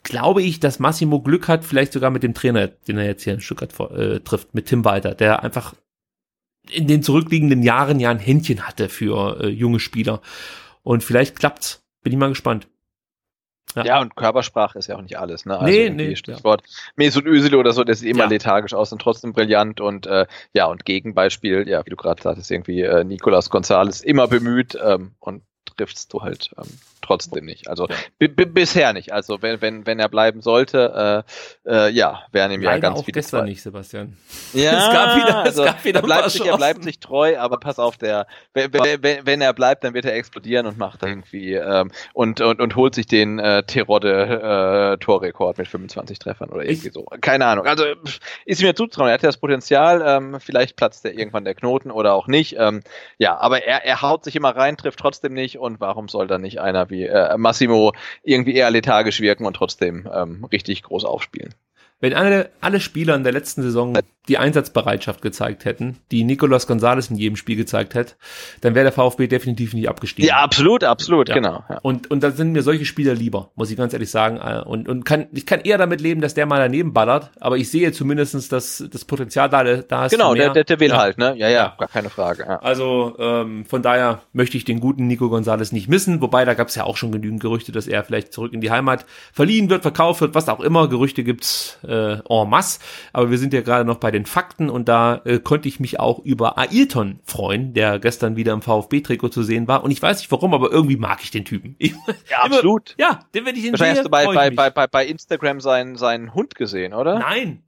glaube 0.03 0.41
ich, 0.41 0.59
dass 0.59 0.79
Massimo 0.79 1.21
Glück 1.21 1.47
hat, 1.47 1.63
vielleicht 1.63 1.93
sogar 1.93 2.11
mit 2.11 2.23
dem 2.23 2.33
Trainer, 2.33 2.67
den 2.67 2.97
er 2.97 3.05
jetzt 3.05 3.23
hier 3.23 3.33
in 3.33 3.41
Stuttgart 3.41 3.73
äh, 3.91 4.19
trifft, 4.19 4.53
mit 4.53 4.65
Tim 4.67 4.85
Walter, 4.85 5.15
der 5.15 5.43
einfach 5.43 5.73
in 6.69 6.87
den 6.87 7.03
zurückliegenden 7.03 7.63
Jahren 7.63 7.99
ja 7.99 8.09
ein 8.09 8.19
Händchen 8.19 8.67
hatte 8.67 8.89
für 8.89 9.41
äh, 9.41 9.47
junge 9.47 9.79
Spieler. 9.79 10.21
Und 10.81 11.03
vielleicht 11.03 11.37
klappt's. 11.37 11.83
Bin 12.03 12.11
ich 12.11 12.19
mal 12.19 12.29
gespannt. 12.29 12.67
Ja. 13.75 13.85
ja, 13.85 14.01
und 14.01 14.15
Körpersprache 14.15 14.77
ist 14.77 14.87
ja 14.87 14.97
auch 14.97 15.01
nicht 15.01 15.17
alles, 15.17 15.45
ne? 15.45 15.57
Also 15.57 15.65
nee, 15.65 15.89
nee. 15.89 16.15
Stichwort 16.15 16.61
ja. 16.61 16.73
Mesut 16.95 17.25
Özil 17.25 17.55
oder 17.55 17.73
so, 17.73 17.83
der 17.83 17.95
sieht 17.95 18.09
immer 18.09 18.25
ja. 18.25 18.29
lethargisch 18.29 18.73
aus 18.73 18.91
und 18.91 19.01
trotzdem 19.01 19.33
brillant 19.33 19.81
und 19.81 20.05
äh, 20.05 20.27
ja, 20.53 20.67
und 20.67 20.85
Gegenbeispiel, 20.85 21.67
ja, 21.67 21.83
wie 21.85 21.89
du 21.89 21.95
gerade 21.95 22.21
sagtest, 22.21 22.51
irgendwie 22.51 22.81
äh, 22.81 23.03
Nicolas 23.03 23.49
Gonzalez 23.49 24.01
immer 24.01 24.27
bemüht 24.27 24.77
ähm, 24.83 25.15
und 25.19 25.43
triffst 25.75 26.13
du 26.13 26.21
halt 26.21 26.51
ähm, 26.57 26.67
trotzdem 27.03 27.45
nicht. 27.45 27.67
Also 27.67 27.87
bisher 28.17 28.93
nicht. 28.93 29.13
Also 29.13 29.41
wenn, 29.41 29.61
wenn, 29.61 29.85
wenn 29.85 29.99
er 29.99 30.09
bleiben 30.09 30.41
sollte, 30.41 31.23
äh, 31.65 31.69
äh, 31.69 31.89
ja, 31.91 32.23
wären 32.31 32.51
ihm 32.51 32.61
ja 32.61 32.77
ganz 32.77 32.99
auch 32.99 33.05
viele 33.05 33.13
gestern 33.13 33.45
nicht, 33.45 33.61
Sebastian. 33.61 34.17
Ja, 34.53 34.71
es 34.71 34.93
gab 34.93 35.15
wieder, 35.15 35.39
es 35.41 35.45
also, 35.45 35.63
gab 35.63 35.83
wieder 35.83 35.99
er 35.99 36.03
bleibt, 36.03 36.29
sich, 36.29 36.45
er 36.45 36.57
bleibt 36.57 36.83
sich 36.83 36.99
treu, 36.99 37.37
aber 37.39 37.57
pass 37.59 37.79
auf, 37.79 37.97
der, 37.97 38.27
wenn, 38.53 38.71
wenn, 38.71 39.25
wenn 39.25 39.41
er 39.41 39.53
bleibt, 39.53 39.83
dann 39.83 39.93
wird 39.93 40.05
er 40.05 40.15
explodieren 40.15 40.67
und 40.67 40.77
macht 40.77 41.01
irgendwie 41.01 41.53
ähm, 41.53 41.91
und, 42.13 42.39
und, 42.41 42.61
und 42.61 42.75
holt 42.75 42.93
sich 42.93 43.07
den 43.07 43.39
äh, 43.39 43.63
Terodde 43.63 44.93
äh, 44.93 44.97
Torrekord 45.03 45.57
mit 45.57 45.67
25 45.67 46.19
Treffern 46.19 46.49
oder 46.49 46.63
irgendwie 46.63 46.87
ich, 46.87 46.93
so. 46.93 47.05
Keine 47.21 47.45
Ahnung. 47.45 47.65
Also 47.65 47.85
ist 48.45 48.61
mir 48.61 48.75
zutrauen. 48.75 49.09
Er 49.09 49.15
hat 49.15 49.23
ja 49.23 49.29
das 49.29 49.37
Potenzial, 49.37 50.03
ähm, 50.05 50.39
vielleicht 50.39 50.75
platzt 50.75 51.05
er 51.05 51.13
irgendwann 51.13 51.45
der 51.45 51.55
Knoten 51.55 51.91
oder 51.91 52.13
auch 52.13 52.27
nicht. 52.27 52.55
Ähm, 52.57 52.81
ja, 53.17 53.37
aber 53.37 53.63
er, 53.63 53.85
er 53.85 54.01
haut 54.01 54.23
sich 54.23 54.35
immer 54.35 54.55
rein, 54.55 54.77
trifft 54.77 54.99
trotzdem 54.99 55.33
nicht 55.33 55.57
und 55.57 55.79
warum 55.79 56.07
soll 56.07 56.27
da 56.27 56.37
nicht 56.37 56.61
einer 56.61 56.89
wie 56.89 56.92
äh, 57.01 57.35
Massimo 57.37 57.93
irgendwie 58.21 58.53
eher 58.53 58.69
lethargisch 58.69 59.19
wirken 59.19 59.45
und 59.45 59.55
trotzdem 59.55 60.07
ähm, 60.13 60.45
richtig 60.45 60.83
groß 60.83 61.03
aufspielen. 61.03 61.55
Wenn 61.99 62.13
alle, 62.13 62.51
alle 62.61 62.79
Spieler 62.79 63.15
in 63.15 63.23
der 63.23 63.31
letzten 63.31 63.63
Saison 63.63 63.97
die 64.29 64.37
Einsatzbereitschaft 64.37 65.21
gezeigt 65.21 65.65
hätten, 65.65 65.97
die 66.11 66.23
Nicolas 66.23 66.65
Gonzalez 66.65 67.09
in 67.09 67.17
jedem 67.17 67.35
Spiel 67.35 67.57
gezeigt 67.57 67.93
hätte, 67.93 68.13
dann 68.61 68.73
wäre 68.73 68.85
der 68.85 68.93
VfB 68.93 69.27
definitiv 69.27 69.73
nicht 69.73 69.89
abgestiegen. 69.89 70.29
Ja, 70.29 70.37
absolut, 70.37 70.85
absolut, 70.85 71.27
ja. 71.27 71.35
genau. 71.35 71.63
Ja. 71.69 71.79
Und, 71.81 72.09
und 72.09 72.23
da 72.23 72.31
sind 72.31 72.53
mir 72.53 72.61
solche 72.61 72.85
Spieler 72.85 73.15
lieber, 73.15 73.51
muss 73.55 73.69
ich 73.69 73.75
ganz 73.75 73.91
ehrlich 73.91 74.09
sagen. 74.09 74.37
Und, 74.37 74.87
und 74.87 75.03
kann, 75.03 75.27
ich 75.33 75.45
kann 75.45 75.59
eher 75.59 75.77
damit 75.77 75.99
leben, 75.99 76.21
dass 76.21 76.33
der 76.33 76.45
mal 76.45 76.59
daneben 76.59 76.93
ballert, 76.93 77.31
aber 77.41 77.57
ich 77.57 77.69
sehe 77.69 77.91
zumindestens, 77.91 78.47
dass 78.47 78.83
das 78.89 79.03
Potenzial 79.03 79.49
da, 79.49 79.63
da 79.63 80.05
ist. 80.05 80.11
Genau, 80.11 80.33
der, 80.33 80.51
der, 80.51 80.63
der 80.63 80.79
will 80.79 80.89
ja. 80.89 80.97
halt, 80.97 81.17
ne? 81.17 81.35
Ja, 81.37 81.49
ja, 81.49 81.75
gar 81.77 81.89
keine 81.89 82.09
Frage. 82.09 82.45
Ja. 82.47 82.59
Also 82.59 83.15
ähm, 83.19 83.65
von 83.65 83.81
daher 83.81 84.21
möchte 84.31 84.55
ich 84.55 84.63
den 84.63 84.79
guten 84.79 85.07
Nico 85.07 85.27
Gonzalez 85.27 85.73
nicht 85.73 85.89
missen, 85.89 86.21
wobei 86.21 86.45
da 86.45 86.53
gab 86.53 86.69
es 86.69 86.75
ja 86.75 86.85
auch 86.85 86.95
schon 86.95 87.11
genügend 87.11 87.41
Gerüchte, 87.41 87.73
dass 87.73 87.87
er 87.87 88.05
vielleicht 88.05 88.31
zurück 88.31 88.53
in 88.53 88.61
die 88.61 88.71
Heimat 88.71 89.05
verliehen 89.33 89.69
wird, 89.69 89.81
verkauft 89.81 90.21
wird, 90.21 90.33
was 90.33 90.47
auch 90.47 90.61
immer. 90.61 90.87
Gerüchte 90.87 91.25
gibt's 91.25 91.77
äh, 91.85 92.13
en 92.13 92.49
masse, 92.49 92.79
aber 93.11 93.29
wir 93.29 93.37
sind 93.37 93.51
ja 93.51 93.61
gerade 93.61 93.83
noch 93.83 93.97
bei 93.97 94.12
den 94.13 94.25
Fakten 94.25 94.69
und 94.69 94.87
da 94.87 95.21
äh, 95.25 95.39
konnte 95.39 95.67
ich 95.67 95.79
mich 95.79 95.99
auch 95.99 96.19
über 96.19 96.57
Ailton 96.57 97.19
freuen, 97.23 97.73
der 97.73 97.99
gestern 97.99 98.35
wieder 98.35 98.53
im 98.53 98.61
VfB-Trikot 98.61 99.29
zu 99.29 99.43
sehen 99.43 99.67
war. 99.67 99.83
Und 99.83 99.91
ich 99.91 100.01
weiß 100.01 100.19
nicht 100.19 100.31
warum, 100.31 100.53
aber 100.53 100.71
irgendwie 100.71 100.97
mag 100.97 101.21
ich 101.21 101.31
den 101.31 101.43
Typen. 101.43 101.75
Ich, 101.79 101.93
ja, 102.29 102.37
absolut. 102.41 102.95
Ja, 102.97 103.25
den 103.33 103.45
werde 103.45 103.59
ich 103.59 103.65
in 103.65 103.73
Wahrscheinlich 103.73 103.95
sehe, 103.95 104.03
hast 104.03 104.05
du 104.05 104.09
bei, 104.09 104.25
bei, 104.25 104.49
bei, 104.49 104.69
bei, 104.69 104.87
bei 104.87 105.05
Instagram 105.05 105.59
seinen, 105.59 105.97
seinen 105.97 106.33
Hund 106.33 106.55
gesehen, 106.55 106.93
oder? 106.93 107.19
Nein, 107.19 107.63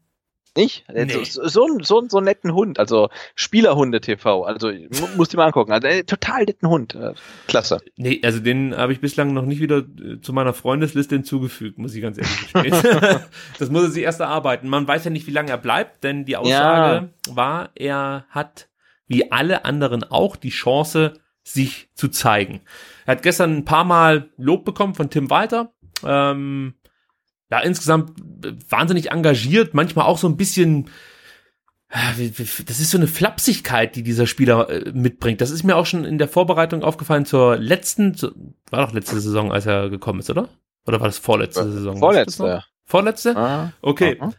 nicht? 0.56 0.86
Nee. 0.92 1.08
So, 1.24 1.48
so, 1.48 1.80
so, 1.82 2.04
so 2.08 2.18
einen 2.18 2.26
netten 2.26 2.54
Hund, 2.54 2.80
also 2.80 3.10
Spielerhunde 3.36 4.02
TV, 4.02 4.44
also 4.44 4.72
musst 5.16 5.34
du 5.34 5.38
mal 5.38 5.48
angucken. 5.48 5.72
Also 5.72 5.88
äh, 5.88 6.04
total 6.04 6.46
netten 6.46 6.70
Hund. 6.70 6.96
Äh, 6.96 7.14
klasse. 7.48 7.80
Nee, 7.98 8.22
also 8.24 8.40
den 8.40 8.76
habe 8.76 8.94
ich 8.94 9.02
bislang 9.02 9.34
noch 9.34 9.46
nicht 9.46 9.60
wieder 9.60 9.80
äh, 9.80 10.20
zu 10.22 10.34
meiner 10.34 10.54
Freundesliste 10.54 11.16
hinzugefügt, 11.16 11.78
muss 11.78 11.96
ich 11.96 12.02
ganz 12.02 12.18
ehrlich 12.18 12.54
gestehen. 12.54 12.74
das 13.60 13.70
muss 13.70 13.84
er 13.84 13.92
sich 13.92 14.04
erst 14.04 14.20
erarbeiten. 14.20 14.70
Man 14.70 14.88
weiß 14.88 15.06
ja 15.06 15.12
nicht, 15.12 15.28
wie 15.28 15.32
lange 15.32 15.52
er 15.52 15.58
bleibt, 15.58 16.04
denn 16.04 16.26
die 16.26 16.38
Aussage 16.38 17.10
ja. 17.28 17.36
war, 17.36 17.70
er 17.76 18.26
hat 18.30 18.70
wie 19.08 19.32
alle 19.32 19.66
anderen 19.66 20.04
auch 20.04 20.36
die 20.36 20.50
Chance, 20.50 21.14
sich 21.44 21.90
zu 21.94 22.08
zeigen. 22.10 22.62
Er 23.06 23.14
hat 23.14 23.22
gestern 23.22 23.58
ein 23.58 23.66
paar 23.66 23.84
Mal 23.84 24.32
Lob 24.36 24.66
bekommen 24.66 24.96
von 24.96 25.12
Tim 25.12 25.30
Walter. 25.30 25.74
Ähm, 26.04 26.74
ja, 27.52 27.60
insgesamt 27.60 28.12
wahnsinnig 28.70 29.12
engagiert, 29.12 29.74
manchmal 29.74 30.06
auch 30.06 30.18
so 30.18 30.28
ein 30.28 30.38
bisschen 30.38 30.90
das 31.88 32.80
ist 32.80 32.90
so 32.92 32.98
eine 32.98 33.08
Flapsigkeit, 33.08 33.96
die 33.96 34.04
dieser 34.04 34.28
Spieler 34.28 34.70
äh, 34.70 34.92
mitbringt. 34.92 35.40
Das 35.40 35.52
ist 35.52 35.64
mir 35.64 35.76
auch 35.78 35.86
schon 35.86 36.04
in 36.04 36.18
der 36.18 36.28
Vorbereitung 36.28 36.84
aufgefallen 36.84 37.26
zur 37.26 37.58
letzten, 37.58 38.20
war 38.70 38.86
doch 38.86 38.94
letzte 38.94 39.20
Saison, 39.20 39.52
als 39.52 39.66
er 39.66 39.90
gekommen 39.90 40.20
ist, 40.20 40.30
oder? 40.30 40.50
Oder 40.88 41.00
war 41.00 41.08
das 41.08 41.20
vorletzte 41.20 41.62
Äh, 41.62 41.72
Saison? 41.72 41.98
Vorletzte. 41.98 42.64
Vorletzte? 42.86 43.36
Ah, 43.38 43.72
Okay. 43.82 44.18
aha. 44.20 44.34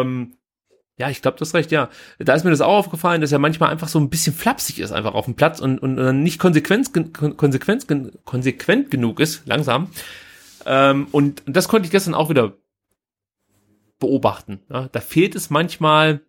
Ähm, 0.00 0.34
ja, 0.98 1.08
ich 1.10 1.22
glaube, 1.22 1.36
das 1.38 1.54
recht, 1.54 1.70
ja. 1.70 1.88
Da 2.18 2.34
ist 2.34 2.44
mir 2.44 2.50
das 2.50 2.60
auch 2.60 2.76
aufgefallen, 2.78 3.20
dass 3.20 3.30
er 3.30 3.38
manchmal 3.38 3.70
einfach 3.70 3.88
so 3.88 4.00
ein 4.00 4.10
bisschen 4.10 4.34
flapsig 4.34 4.80
ist, 4.80 4.90
einfach 4.90 5.14
auf 5.14 5.26
dem 5.26 5.34
Platz 5.34 5.60
und, 5.60 5.78
und, 5.78 5.98
und 5.98 6.22
nicht 6.22 6.40
konsequent, 6.40 6.92
konsequent, 7.36 7.86
konsequent 8.24 8.90
genug 8.90 9.20
ist, 9.20 9.46
langsam. 9.46 9.88
Ähm, 10.68 11.08
und 11.12 11.42
das 11.46 11.66
konnte 11.66 11.86
ich 11.86 11.90
gestern 11.90 12.14
auch 12.14 12.28
wieder 12.28 12.52
beobachten. 13.98 14.60
Ja. 14.70 14.88
Da 14.92 15.00
fehlt 15.00 15.34
es 15.34 15.50
manchmal, 15.50 16.20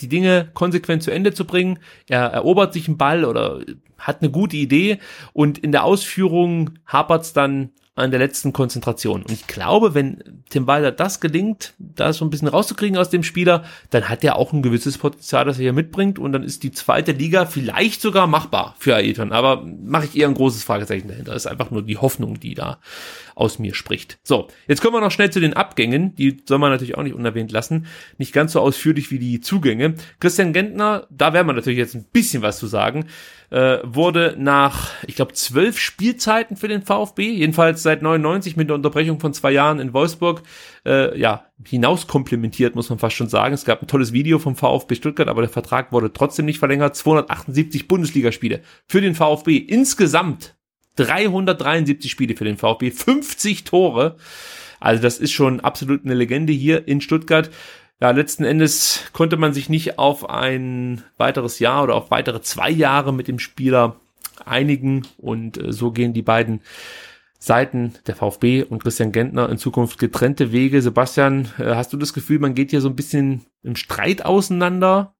die 0.00 0.08
Dinge 0.08 0.50
konsequent 0.54 1.02
zu 1.02 1.10
Ende 1.10 1.34
zu 1.34 1.44
bringen. 1.44 1.78
Er 2.08 2.22
erobert 2.22 2.72
sich 2.72 2.88
einen 2.88 2.96
Ball 2.96 3.24
oder 3.24 3.60
hat 3.98 4.22
eine 4.22 4.30
gute 4.30 4.56
Idee 4.56 4.98
und 5.32 5.58
in 5.58 5.72
der 5.72 5.84
Ausführung 5.84 6.78
hapert 6.86 7.22
es 7.22 7.32
dann 7.32 7.70
an 7.94 8.10
der 8.10 8.20
letzten 8.20 8.52
Konzentration. 8.52 9.22
Und 9.22 9.32
ich 9.32 9.46
glaube, 9.46 9.94
wenn 9.94 10.42
Tim 10.50 10.66
Walder 10.66 10.92
das 10.92 11.18
gelingt, 11.20 11.72
da 11.78 12.12
so 12.12 12.26
ein 12.26 12.30
bisschen 12.30 12.48
rauszukriegen 12.48 12.98
aus 12.98 13.08
dem 13.08 13.22
Spieler, 13.22 13.64
dann 13.88 14.10
hat 14.10 14.22
er 14.22 14.36
auch 14.36 14.52
ein 14.52 14.60
gewisses 14.60 14.98
Potenzial, 14.98 15.46
das 15.46 15.56
er 15.56 15.62
hier 15.62 15.72
mitbringt 15.72 16.18
und 16.18 16.32
dann 16.32 16.42
ist 16.42 16.62
die 16.62 16.72
zweite 16.72 17.12
Liga 17.12 17.46
vielleicht 17.46 18.02
sogar 18.02 18.26
machbar 18.26 18.74
für 18.78 18.94
Ayrton. 18.96 19.32
Aber 19.32 19.64
mache 19.64 20.04
ich 20.04 20.16
eher 20.16 20.28
ein 20.28 20.34
großes 20.34 20.62
Fragezeichen 20.62 21.08
dahinter. 21.08 21.32
Das 21.32 21.44
ist 21.44 21.50
einfach 21.50 21.70
nur 21.70 21.82
die 21.82 21.96
Hoffnung, 21.96 22.38
die 22.38 22.54
da 22.54 22.80
aus 23.36 23.58
mir 23.58 23.74
spricht. 23.74 24.18
So, 24.24 24.48
jetzt 24.66 24.80
kommen 24.80 24.94
wir 24.94 25.00
noch 25.02 25.10
schnell 25.10 25.30
zu 25.30 25.40
den 25.40 25.52
Abgängen. 25.52 26.14
Die 26.16 26.38
soll 26.48 26.58
man 26.58 26.72
natürlich 26.72 26.96
auch 26.96 27.02
nicht 27.02 27.14
unerwähnt 27.14 27.52
lassen. 27.52 27.86
Nicht 28.16 28.32
ganz 28.32 28.52
so 28.52 28.60
ausführlich 28.60 29.10
wie 29.10 29.18
die 29.18 29.40
Zugänge. 29.40 29.94
Christian 30.20 30.54
Gentner, 30.54 31.06
da 31.10 31.34
werden 31.34 31.46
wir 31.46 31.52
natürlich 31.52 31.78
jetzt 31.78 31.94
ein 31.94 32.06
bisschen 32.10 32.42
was 32.42 32.58
zu 32.58 32.66
sagen, 32.66 33.04
äh, 33.50 33.78
wurde 33.84 34.36
nach, 34.38 34.90
ich 35.06 35.16
glaube, 35.16 35.34
zwölf 35.34 35.78
Spielzeiten 35.78 36.56
für 36.56 36.66
den 36.66 36.80
VfB, 36.80 37.30
jedenfalls 37.30 37.82
seit 37.82 38.00
99 38.00 38.56
mit 38.56 38.70
der 38.70 38.74
Unterbrechung 38.74 39.20
von 39.20 39.34
zwei 39.34 39.52
Jahren 39.52 39.80
in 39.80 39.92
Wolfsburg, 39.92 40.42
äh, 40.86 41.16
ja, 41.18 41.44
hinaus 41.62 42.06
komplementiert, 42.06 42.74
muss 42.74 42.88
man 42.88 42.98
fast 42.98 43.16
schon 43.16 43.28
sagen. 43.28 43.52
Es 43.52 43.66
gab 43.66 43.82
ein 43.82 43.86
tolles 43.86 44.14
Video 44.14 44.38
vom 44.38 44.56
VfB 44.56 44.94
Stuttgart, 44.94 45.28
aber 45.28 45.42
der 45.42 45.50
Vertrag 45.50 45.92
wurde 45.92 46.10
trotzdem 46.10 46.46
nicht 46.46 46.58
verlängert. 46.58 46.96
278 46.96 47.86
Bundesligaspiele 47.86 48.62
für 48.88 49.02
den 49.02 49.14
VfB. 49.14 49.58
Insgesamt 49.58 50.55
373 50.96 52.10
Spiele 52.10 52.36
für 52.36 52.44
den 52.44 52.56
VfB, 52.56 52.90
50 52.90 53.64
Tore. 53.64 54.16
Also 54.80 55.02
das 55.02 55.18
ist 55.18 55.32
schon 55.32 55.60
absolut 55.60 56.04
eine 56.04 56.14
Legende 56.14 56.52
hier 56.52 56.86
in 56.86 57.00
Stuttgart. 57.00 57.50
Ja, 58.00 58.10
letzten 58.10 58.44
Endes 58.44 59.04
konnte 59.12 59.38
man 59.38 59.54
sich 59.54 59.70
nicht 59.70 59.98
auf 59.98 60.28
ein 60.28 61.02
weiteres 61.16 61.58
Jahr 61.60 61.82
oder 61.84 61.94
auf 61.94 62.10
weitere 62.10 62.42
zwei 62.42 62.70
Jahre 62.70 63.12
mit 63.12 63.26
dem 63.26 63.38
Spieler 63.38 63.96
einigen 64.44 65.06
und 65.16 65.56
äh, 65.56 65.72
so 65.72 65.92
gehen 65.92 66.12
die 66.12 66.22
beiden 66.22 66.60
Seiten 67.38 67.94
der 68.06 68.16
VfB 68.16 68.64
und 68.64 68.82
Christian 68.82 69.12
Gentner 69.12 69.48
in 69.48 69.58
Zukunft 69.58 69.98
getrennte 69.98 70.52
Wege. 70.52 70.82
Sebastian, 70.82 71.48
äh, 71.58 71.74
hast 71.74 71.92
du 71.92 71.96
das 71.96 72.12
Gefühl, 72.12 72.38
man 72.38 72.54
geht 72.54 72.70
hier 72.70 72.80
so 72.80 72.88
ein 72.88 72.96
bisschen 72.96 73.46
im 73.62 73.76
Streit 73.76 74.24
auseinander? 74.24 75.15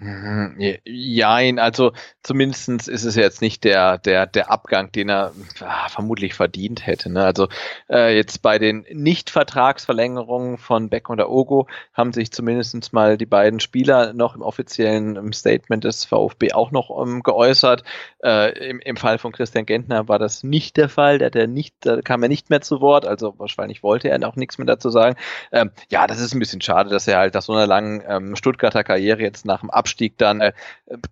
Mhm, 0.00 0.78
Jein, 0.84 1.58
also 1.58 1.90
zumindestens 2.22 2.86
ist 2.86 3.02
es 3.02 3.16
jetzt 3.16 3.42
nicht 3.42 3.64
der, 3.64 3.98
der, 3.98 4.26
der 4.26 4.48
Abgang, 4.48 4.92
den 4.92 5.08
er 5.08 5.32
ah, 5.58 5.88
vermutlich 5.88 6.34
verdient 6.34 6.86
hätte. 6.86 7.10
Ne? 7.10 7.24
Also 7.24 7.48
äh, 7.90 8.14
jetzt 8.14 8.40
bei 8.40 8.60
den 8.60 8.86
Nicht-Vertragsverlängerungen 8.92 10.56
von 10.56 10.88
Beck 10.88 11.08
und 11.08 11.20
Ogo 11.20 11.66
haben 11.94 12.12
sich 12.12 12.30
zumindestens 12.30 12.92
mal 12.92 13.18
die 13.18 13.26
beiden 13.26 13.58
Spieler 13.58 14.12
noch 14.12 14.36
im 14.36 14.42
offiziellen 14.42 15.32
Statement 15.32 15.82
des 15.82 16.04
VfB 16.04 16.52
auch 16.52 16.70
noch 16.70 17.02
ähm, 17.02 17.24
geäußert. 17.24 17.82
Äh, 18.22 18.70
im, 18.70 18.78
Im 18.78 18.96
Fall 18.96 19.18
von 19.18 19.32
Christian 19.32 19.66
Gentner 19.66 20.06
war 20.06 20.20
das 20.20 20.44
nicht 20.44 20.76
der 20.76 20.88
Fall, 20.88 21.18
der, 21.18 21.30
der 21.30 21.48
nicht, 21.48 21.74
da 21.80 22.02
kam 22.02 22.22
er 22.22 22.28
nicht 22.28 22.50
mehr 22.50 22.60
zu 22.60 22.80
Wort, 22.80 23.04
also 23.04 23.34
wahrscheinlich 23.38 23.82
wollte 23.82 24.10
er 24.10 24.28
auch 24.28 24.36
nichts 24.36 24.58
mehr 24.58 24.66
dazu 24.66 24.90
sagen. 24.90 25.16
Ähm, 25.50 25.72
ja, 25.90 26.06
das 26.06 26.20
ist 26.20 26.34
ein 26.34 26.38
bisschen 26.38 26.60
schade, 26.60 26.88
dass 26.88 27.08
er 27.08 27.18
halt 27.18 27.34
nach 27.34 27.42
so 27.42 27.52
einer 27.52 27.66
langen 27.66 28.00
ähm, 28.06 28.36
Stuttgarter 28.36 28.84
Karriere 28.84 29.22
jetzt 29.22 29.44
nach 29.44 29.60
dem 29.60 29.70
Abstieg 29.88 30.18
dann 30.18 30.40
äh, 30.40 30.52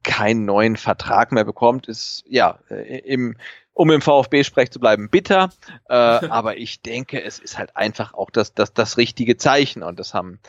keinen 0.02 0.44
neuen 0.44 0.76
Vertrag 0.76 1.32
mehr 1.32 1.44
bekommt, 1.44 1.88
ist 1.88 2.24
ja 2.28 2.58
äh, 2.68 2.98
im 2.98 3.36
um 3.72 3.90
im 3.90 4.00
VfB-Sprech 4.00 4.70
zu 4.70 4.80
bleiben, 4.80 5.10
bitter. 5.10 5.50
Äh, 5.88 5.94
aber 6.30 6.56
ich 6.56 6.80
denke, 6.80 7.22
es 7.22 7.38
ist 7.38 7.58
halt 7.58 7.76
einfach 7.76 8.14
auch 8.14 8.30
das, 8.30 8.54
das, 8.54 8.72
das 8.72 8.96
richtige 8.96 9.36
Zeichen 9.36 9.82
und 9.82 9.98
das 10.00 10.14
haben 10.14 10.40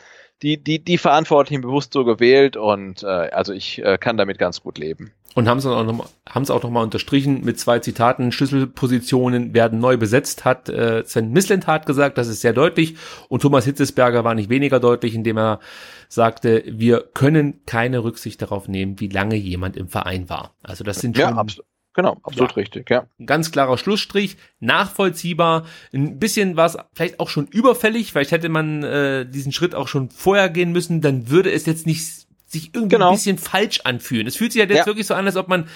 die, 0.42 0.62
die, 0.62 0.82
die 0.82 0.98
Verantwortlichen 0.98 1.62
bewusst 1.62 1.92
so 1.92 2.04
gewählt 2.04 2.56
und 2.56 3.02
äh, 3.02 3.06
also 3.06 3.52
ich 3.52 3.84
äh, 3.84 3.98
kann 3.98 4.16
damit 4.16 4.38
ganz 4.38 4.62
gut 4.62 4.78
leben. 4.78 5.12
Und 5.34 5.48
haben 5.48 5.58
es 5.58 5.66
auch 5.66 5.84
noch 5.84 5.92
mal, 5.92 6.06
haben 6.28 6.42
es 6.42 6.50
auch 6.50 6.62
noch 6.62 6.70
mal 6.70 6.82
unterstrichen 6.82 7.44
mit 7.44 7.60
zwei 7.60 7.78
Zitaten. 7.78 8.32
Schlüsselpositionen 8.32 9.54
werden 9.54 9.78
neu 9.78 9.96
besetzt, 9.96 10.44
hat 10.44 10.68
äh, 10.68 11.04
Sven 11.04 11.32
Mislintat 11.32 11.86
gesagt. 11.86 12.18
Das 12.18 12.28
ist 12.28 12.40
sehr 12.40 12.52
deutlich. 12.52 12.96
Und 13.28 13.42
Thomas 13.42 13.64
Hitzesberger 13.64 14.24
war 14.24 14.34
nicht 14.34 14.48
weniger 14.48 14.80
deutlich, 14.80 15.14
indem 15.14 15.38
er 15.38 15.60
sagte, 16.08 16.64
wir 16.66 17.04
können 17.14 17.60
keine 17.66 18.02
Rücksicht 18.02 18.40
darauf 18.42 18.68
nehmen, 18.68 18.98
wie 19.00 19.08
lange 19.08 19.36
jemand 19.36 19.76
im 19.76 19.88
Verein 19.88 20.28
war. 20.28 20.54
Also 20.62 20.82
das 20.82 21.00
sind 21.00 21.16
schon 21.16 21.30
Ja, 21.30 21.36
absolut. 21.36 21.66
Genau, 21.98 22.16
absolut 22.22 22.50
Ja. 22.50 22.54
richtig, 22.54 22.88
ja. 22.90 23.06
ein 23.18 23.26
ganz 23.26 23.50
klarer 23.50 23.76
Schlussstrich, 23.76 24.36
nachvollziehbar, 24.60 25.66
ein 25.92 26.20
bisschen 26.20 26.56
war 26.56 26.66
es 26.66 26.76
vielleicht 26.94 27.18
auch 27.18 27.28
schon 27.28 27.48
überfällig, 27.48 28.12
vielleicht 28.12 28.30
hätte 28.30 28.48
man 28.48 28.84
äh, 28.84 29.26
diesen 29.28 29.50
Schritt 29.50 29.74
auch 29.74 29.88
schon 29.88 30.08
vorher 30.10 30.48
gehen 30.48 30.70
müssen, 30.70 31.00
dann 31.00 31.28
würde 31.28 31.50
es 31.50 31.66
jetzt 31.66 31.86
nicht 31.86 32.06
sich 32.46 32.72
irgendwie 32.72 32.94
Genau. 32.94 33.08
ein 33.08 33.16
bisschen 33.16 33.36
falsch 33.36 33.80
anfühlen. 33.82 34.28
Es 34.28 34.36
fühlt 34.36 34.52
sich 34.52 34.60
halt 34.60 34.70
jetzt 34.70 34.78
Ja. 34.80 34.86
wirklich 34.86 35.08
so 35.08 35.14
an, 35.14 35.26
als 35.26 35.34
ob 35.36 35.48
man 35.48 35.66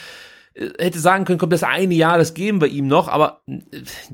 äh, 0.55 0.69
hätte 0.79 1.01
sagen 1.01 1.25
können, 1.25 1.41
kommt 1.41 1.53
das 1.53 1.65
eine 1.65 1.93
Jahr, 1.95 2.19
das 2.19 2.35
geben 2.35 2.61
wir 2.61 2.69
ihm 2.69 2.87
noch, 2.87 3.09
aber 3.09 3.41
äh, 3.49 3.59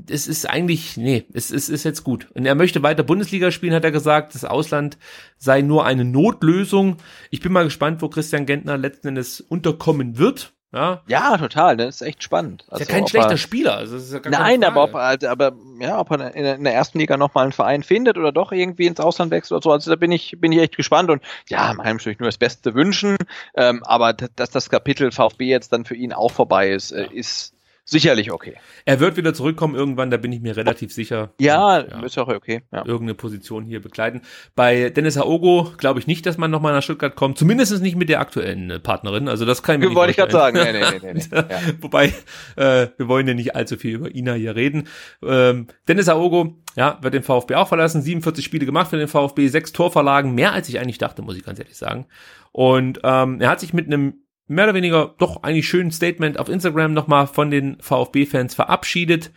es 0.09 0.27
ist 0.27 0.49
eigentlich, 0.49 0.97
nee, 0.97 1.25
es, 1.33 1.51
es 1.51 1.69
ist 1.69 1.83
jetzt 1.83 2.03
gut. 2.03 2.27
Und 2.33 2.47
er 2.47 2.55
möchte 2.55 2.81
weiter 2.81 3.03
Bundesliga 3.03 3.51
spielen, 3.51 3.75
hat 3.75 3.83
er 3.83 3.91
gesagt, 3.91 4.33
das 4.33 4.45
Ausland 4.45 4.97
sei 5.37 5.61
nur 5.61 5.85
eine 5.85 6.05
Notlösung. 6.05 6.97
Ich 7.29 7.39
bin 7.41 7.51
mal 7.51 7.65
gespannt, 7.65 8.01
wo 8.01 8.09
Christian 8.09 8.47
Gentner 8.47 8.77
letzten 8.79 9.09
Endes 9.09 9.41
unterkommen 9.41 10.17
wird. 10.17 10.53
Ja, 10.71 11.01
Ja, 11.07 11.35
total, 11.37 11.77
das 11.77 11.95
ist 11.95 12.01
echt 12.01 12.21
spannend. 12.21 12.65
ist 12.71 12.79
ja 12.79 12.85
kein 12.85 13.07
schlechter 13.07 13.31
er, 13.31 13.37
Spieler. 13.37 13.75
Also 13.77 13.97
ja 13.97 14.21
Nein, 14.29 14.63
aber 14.63 14.83
ob, 14.83 14.93
er 14.93 15.01
halt- 15.01 15.25
aber 15.25 15.53
ja, 15.79 15.99
ob 15.99 16.11
er 16.11 16.35
in 16.35 16.63
der, 16.63 16.73
ersten 16.73 16.99
Liga 16.99 17.17
nochmal 17.17 17.45
einen 17.45 17.53
Verein 17.53 17.81
findet 17.81 18.17
oder 18.19 18.31
doch 18.31 18.51
irgendwie 18.51 18.85
ins 18.85 18.99
Ausland 18.99 19.31
wechselt 19.31 19.53
oder 19.53 19.63
so, 19.63 19.71
also 19.71 19.89
da 19.89 19.95
bin 19.95 20.11
ich, 20.11 20.35
bin 20.39 20.51
ich 20.51 20.59
echt 20.59 20.77
gespannt 20.77 21.09
und 21.09 21.23
ja, 21.47 21.73
man 21.73 21.85
kann 21.85 21.97
natürlich 21.97 22.19
nur 22.19 22.27
das 22.27 22.37
Beste 22.37 22.75
wünschen, 22.75 23.17
ähm, 23.55 23.81
aber 23.83 24.13
dass 24.13 24.51
das 24.51 24.69
Kapitel 24.69 25.11
VfB 25.11 25.45
jetzt 25.45 25.73
dann 25.73 25.85
für 25.85 25.95
ihn 25.95 26.13
auch 26.13 26.31
vorbei 26.31 26.69
ist, 26.69 26.91
äh, 26.91 27.07
ist 27.11 27.53
sicherlich 27.89 28.31
okay. 28.31 28.55
Er 28.85 28.99
wird 28.99 29.17
wieder 29.17 29.33
zurückkommen 29.33 29.75
irgendwann, 29.75 30.11
da 30.11 30.17
bin 30.17 30.31
ich 30.31 30.41
mir 30.41 30.55
relativ 30.55 30.93
sicher. 30.93 31.33
Ja, 31.39 31.79
Und, 31.79 32.03
ist 32.03 32.17
auch 32.17 32.27
okay. 32.27 32.61
Ja. 32.71 32.85
Irgendeine 32.85 33.15
Position 33.15 33.65
hier 33.65 33.81
begleiten. 33.81 34.21
Bei 34.55 34.89
Dennis 34.89 35.17
Aogo 35.17 35.73
glaube 35.77 35.99
ich 35.99 36.07
nicht, 36.07 36.25
dass 36.25 36.37
man 36.37 36.51
nochmal 36.51 36.73
nach 36.73 36.83
Stuttgart 36.83 37.15
kommt. 37.15 37.37
Zumindest 37.37 37.81
nicht 37.81 37.95
mit 37.95 38.09
der 38.09 38.19
aktuellen 38.19 38.69
äh, 38.69 38.79
Partnerin. 38.79 39.27
Also 39.27 39.45
das 39.45 39.63
kann 39.63 39.75
ich 39.75 39.79
mir 39.81 39.87
nicht 39.87 39.95
Wollte 39.95 40.11
ich 40.11 40.17
gerade 40.17 40.31
sagen. 40.31 40.57
Nee, 40.57 40.73
nee, 40.73 40.79
nee, 40.79 41.13
nee, 41.13 41.13
nee. 41.13 41.25
Ja. 41.49 41.59
Wobei, 41.81 42.13
äh, 42.55 42.87
wir 42.97 43.07
wollen 43.07 43.27
ja 43.27 43.33
nicht 43.33 43.55
allzu 43.55 43.77
viel 43.77 43.95
über 43.95 44.13
Ina 44.13 44.33
hier 44.33 44.55
reden. 44.55 44.87
Ähm, 45.23 45.67
Dennis 45.87 46.09
Aogo, 46.09 46.57
ja, 46.75 46.97
wird 47.01 47.13
den 47.13 47.23
VfB 47.23 47.55
auch 47.55 47.67
verlassen. 47.67 48.01
47 48.01 48.43
Spiele 48.43 48.65
gemacht 48.65 48.89
für 48.89 48.97
den 48.97 49.07
VfB, 49.07 49.47
sechs 49.47 49.73
Torverlagen, 49.73 50.33
mehr 50.35 50.53
als 50.53 50.69
ich 50.69 50.79
eigentlich 50.79 50.97
dachte, 50.97 51.21
muss 51.21 51.35
ich 51.35 51.43
ganz 51.43 51.59
ehrlich 51.59 51.77
sagen. 51.77 52.05
Und 52.51 52.99
ähm, 53.03 53.41
er 53.41 53.49
hat 53.49 53.59
sich 53.59 53.73
mit 53.73 53.87
einem 53.87 54.15
mehr 54.49 54.65
oder 54.65 54.73
weniger 54.73 55.15
doch 55.17 55.43
eigentlich 55.43 55.67
schönen 55.67 55.91
Statement 55.91 56.39
auf 56.39 56.49
Instagram 56.49 56.93
nochmal 56.93 57.27
von 57.27 57.51
den 57.51 57.77
VfB-Fans 57.79 58.55
verabschiedet 58.55 59.31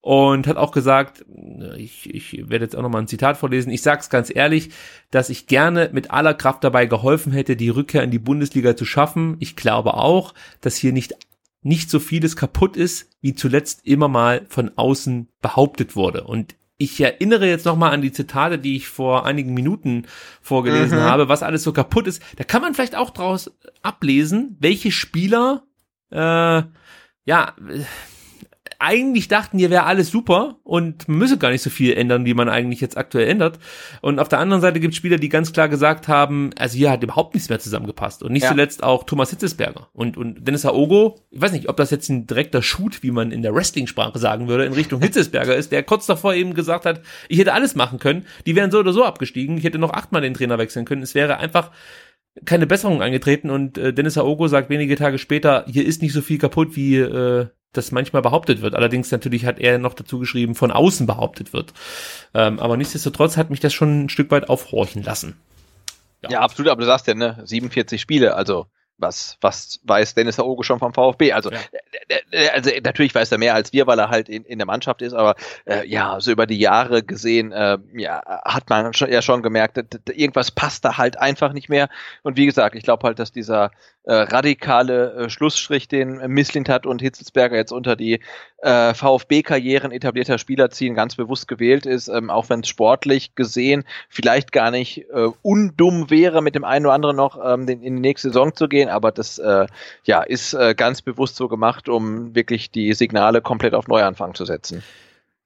und 0.00 0.46
hat 0.46 0.56
auch 0.56 0.72
gesagt, 0.72 1.24
ich, 1.76 2.12
ich 2.14 2.48
werde 2.48 2.64
jetzt 2.64 2.76
auch 2.76 2.82
nochmal 2.82 3.02
ein 3.02 3.08
Zitat 3.08 3.36
vorlesen, 3.36 3.70
ich 3.70 3.82
sag's 3.82 4.08
ganz 4.08 4.34
ehrlich, 4.34 4.70
dass 5.10 5.30
ich 5.30 5.46
gerne 5.46 5.90
mit 5.92 6.10
aller 6.10 6.32
Kraft 6.32 6.64
dabei 6.64 6.86
geholfen 6.86 7.32
hätte, 7.32 7.56
die 7.56 7.68
Rückkehr 7.68 8.02
in 8.02 8.10
die 8.10 8.18
Bundesliga 8.18 8.76
zu 8.76 8.84
schaffen. 8.84 9.36
Ich 9.40 9.56
glaube 9.56 9.94
auch, 9.94 10.32
dass 10.60 10.76
hier 10.76 10.92
nicht 10.92 11.14
nicht 11.62 11.90
so 11.90 11.98
vieles 11.98 12.36
kaputt 12.36 12.76
ist, 12.76 13.10
wie 13.20 13.34
zuletzt 13.34 13.84
immer 13.84 14.06
mal 14.06 14.46
von 14.48 14.70
außen 14.76 15.28
behauptet 15.42 15.96
wurde. 15.96 16.22
Und 16.22 16.54
ich 16.78 17.00
erinnere 17.00 17.46
jetzt 17.48 17.64
nochmal 17.64 17.92
an 17.92 18.02
die 18.02 18.12
Zitate, 18.12 18.58
die 18.58 18.76
ich 18.76 18.88
vor 18.88 19.24
einigen 19.24 19.54
Minuten 19.54 20.04
vorgelesen 20.42 20.98
Mhm. 20.98 21.02
habe, 21.04 21.28
was 21.28 21.42
alles 21.42 21.62
so 21.62 21.72
kaputt 21.72 22.06
ist. 22.06 22.22
Da 22.36 22.44
kann 22.44 22.60
man 22.62 22.74
vielleicht 22.74 22.96
auch 22.96 23.10
draus 23.10 23.50
ablesen, 23.82 24.56
welche 24.60 24.90
Spieler 24.90 25.62
äh, 26.10 26.62
ja 27.24 27.54
eigentlich 28.78 29.28
dachten, 29.28 29.58
hier 29.58 29.70
wäre 29.70 29.84
alles 29.84 30.10
super 30.10 30.56
und 30.64 31.08
man 31.08 31.18
müsse 31.18 31.38
gar 31.38 31.50
nicht 31.50 31.62
so 31.62 31.70
viel 31.70 31.94
ändern, 31.94 32.24
wie 32.26 32.34
man 32.34 32.48
eigentlich 32.48 32.80
jetzt 32.80 32.96
aktuell 32.96 33.28
ändert. 33.28 33.58
Und 34.02 34.18
auf 34.18 34.28
der 34.28 34.38
anderen 34.38 34.60
Seite 34.60 34.80
gibt 34.80 34.92
es 34.92 34.98
Spieler, 34.98 35.16
die 35.16 35.28
ganz 35.28 35.52
klar 35.52 35.68
gesagt 35.68 36.08
haben, 36.08 36.50
also 36.58 36.76
hier 36.76 36.90
hat 36.90 37.02
überhaupt 37.02 37.34
nichts 37.34 37.48
mehr 37.48 37.58
zusammengepasst. 37.58 38.22
Und 38.22 38.32
nicht 38.32 38.42
Ja. 38.44 38.50
zuletzt 38.50 38.82
auch 38.82 39.04
Thomas 39.04 39.30
Hitzesberger 39.30 39.88
und, 39.92 40.16
und 40.16 40.46
Dennis 40.46 40.66
Aogo. 40.66 41.16
Ich 41.30 41.40
weiß 41.40 41.52
nicht, 41.52 41.68
ob 41.68 41.76
das 41.76 41.90
jetzt 41.90 42.08
ein 42.08 42.26
direkter 42.26 42.62
Shoot, 42.62 43.02
wie 43.02 43.10
man 43.10 43.32
in 43.32 43.42
der 43.42 43.54
Wrestling-Sprache 43.54 44.18
sagen 44.18 44.48
würde, 44.48 44.64
in 44.64 44.72
Richtung 44.72 45.00
Hitzesberger 45.02 45.56
ist, 45.56 45.72
der 45.72 45.82
kurz 45.82 46.06
davor 46.06 46.34
eben 46.34 46.54
gesagt 46.54 46.86
hat, 46.86 47.00
ich 47.28 47.38
hätte 47.38 47.52
alles 47.54 47.74
machen 47.74 47.98
können. 47.98 48.26
Die 48.46 48.56
wären 48.56 48.70
so 48.70 48.78
oder 48.78 48.92
so 48.92 49.04
abgestiegen. 49.04 49.58
Ich 49.58 49.64
hätte 49.64 49.78
noch 49.78 49.92
achtmal 49.92 50.22
den 50.22 50.34
Trainer 50.34 50.58
wechseln 50.58 50.84
können. 50.84 51.02
Es 51.02 51.14
wäre 51.14 51.38
einfach 51.38 51.70
keine 52.44 52.66
Besserung 52.66 53.00
eingetreten 53.00 53.48
und 53.48 53.78
äh, 53.78 53.94
Dennis 53.94 54.18
Aogo 54.18 54.46
sagt 54.46 54.68
wenige 54.68 54.96
Tage 54.96 55.16
später, 55.18 55.64
hier 55.68 55.86
ist 55.86 56.02
nicht 56.02 56.12
so 56.12 56.20
viel 56.20 56.36
kaputt, 56.36 56.76
wie 56.76 56.96
äh, 56.98 57.46
das 57.76 57.92
manchmal 57.92 58.22
behauptet 58.22 58.62
wird. 58.62 58.74
Allerdings 58.74 59.10
natürlich 59.10 59.44
hat 59.46 59.58
er 59.58 59.78
noch 59.78 59.94
dazu 59.94 60.18
geschrieben, 60.18 60.54
von 60.54 60.70
außen 60.70 61.06
behauptet 61.06 61.52
wird. 61.52 61.72
Ähm, 62.34 62.58
aber 62.58 62.76
nichtsdestotrotz 62.76 63.36
hat 63.36 63.50
mich 63.50 63.60
das 63.60 63.72
schon 63.72 64.04
ein 64.04 64.08
Stück 64.08 64.30
weit 64.30 64.48
aufhorchen 64.48 65.02
lassen. 65.02 65.36
Ja, 66.28 66.40
absolut, 66.40 66.70
aber 66.70 66.80
du 66.80 66.86
sagst 66.86 67.06
ja, 67.06 67.14
ne, 67.14 67.38
47 67.44 68.00
Spiele, 68.00 68.34
also 68.34 68.66
was, 68.98 69.36
was 69.42 69.78
weiß 69.84 70.14
Dennis 70.14 70.40
Aogo 70.40 70.62
schon 70.62 70.78
vom 70.78 70.94
VfB? 70.94 71.32
Also, 71.32 71.50
Ja. 71.50 71.58
der- 72.08 72.20
der- 72.32 72.54
also 72.54 72.70
natürlich 72.82 73.14
weiß 73.14 73.30
er 73.30 73.36
mehr 73.36 73.54
als 73.54 73.72
wir, 73.74 73.86
weil 73.86 73.98
er 73.98 74.08
halt 74.08 74.30
in, 74.30 74.42
in 74.44 74.58
der 74.58 74.64
Mannschaft 74.66 75.02
ist, 75.02 75.12
aber 75.12 75.34
äh, 75.66 75.86
ja, 75.86 76.18
so 76.18 76.30
über 76.32 76.46
die 76.46 76.58
Jahre 76.58 77.02
gesehen, 77.02 77.52
äh, 77.52 77.76
ja, 77.94 78.22
hat 78.46 78.70
man 78.70 78.94
schon, 78.94 79.12
ja 79.12 79.20
schon 79.20 79.42
gemerkt, 79.42 79.76
dass- 79.76 79.84
dass 79.90 80.16
irgendwas 80.16 80.50
passt 80.50 80.84
da 80.86 80.96
halt 80.96 81.18
einfach 81.18 81.52
nicht 81.52 81.68
mehr. 81.68 81.90
Und 82.22 82.38
wie 82.38 82.46
gesagt, 82.46 82.74
ich 82.74 82.84
glaube 82.84 83.06
halt, 83.06 83.18
dass 83.18 83.32
dieser 83.32 83.70
äh, 84.06 84.14
radikale 84.14 85.14
äh, 85.14 85.30
Schlussstrich, 85.30 85.88
den 85.88 86.20
äh, 86.20 86.28
Misslintat 86.28 86.86
und 86.86 87.02
Hitzelsberger 87.02 87.56
jetzt 87.56 87.72
unter 87.72 87.96
die 87.96 88.20
äh, 88.58 88.94
VfB-Karrieren 88.94 89.90
etablierter 89.90 90.38
Spieler 90.38 90.70
ziehen, 90.70 90.94
ganz 90.94 91.16
bewusst 91.16 91.48
gewählt 91.48 91.86
ist, 91.86 92.06
ähm, 92.06 92.30
auch 92.30 92.48
wenn 92.48 92.60
es 92.60 92.68
sportlich 92.68 93.34
gesehen 93.34 93.82
vielleicht 94.08 94.52
gar 94.52 94.70
nicht 94.70 95.06
äh, 95.12 95.28
undumm 95.42 96.08
wäre, 96.08 96.40
mit 96.40 96.54
dem 96.54 96.62
einen 96.62 96.86
oder 96.86 96.94
anderen 96.94 97.16
noch 97.16 97.36
ähm, 97.44 97.66
in 97.66 97.80
die 97.80 97.90
nächste 97.90 98.28
Saison 98.28 98.54
zu 98.54 98.68
gehen, 98.68 98.88
aber 98.88 99.10
das 99.10 99.40
ja, 100.04 100.22
ist 100.22 100.56
ganz 100.76 101.02
bewusst 101.02 101.36
so 101.36 101.48
gemacht, 101.48 101.88
um 101.88 102.34
wirklich 102.34 102.70
die 102.70 102.92
Signale 102.94 103.40
komplett 103.40 103.74
auf 103.74 103.88
Neuanfang 103.88 104.34
zu 104.34 104.44
setzen. 104.44 104.82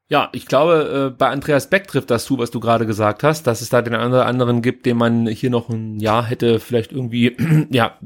Ja, 0.08 0.28
ich 0.32 0.47
glaube, 0.47 1.14
bei 1.16 1.28
Andreas 1.28 1.70
Beck 1.70 1.86
trifft 1.89 2.10
das 2.10 2.24
zu, 2.24 2.39
was 2.39 2.50
du 2.50 2.60
gerade 2.60 2.86
gesagt 2.86 3.22
hast, 3.22 3.47
dass 3.47 3.60
es 3.60 3.68
da 3.68 3.82
den 3.82 3.94
anderen 3.94 4.62
gibt, 4.62 4.86
den 4.86 4.97
man 4.97 5.26
hier 5.26 5.50
noch 5.50 5.68
ein 5.68 5.98
Jahr 5.98 6.24
hätte 6.24 6.60
vielleicht 6.60 6.92
irgendwie, 6.92 7.36
ja, 7.70 7.97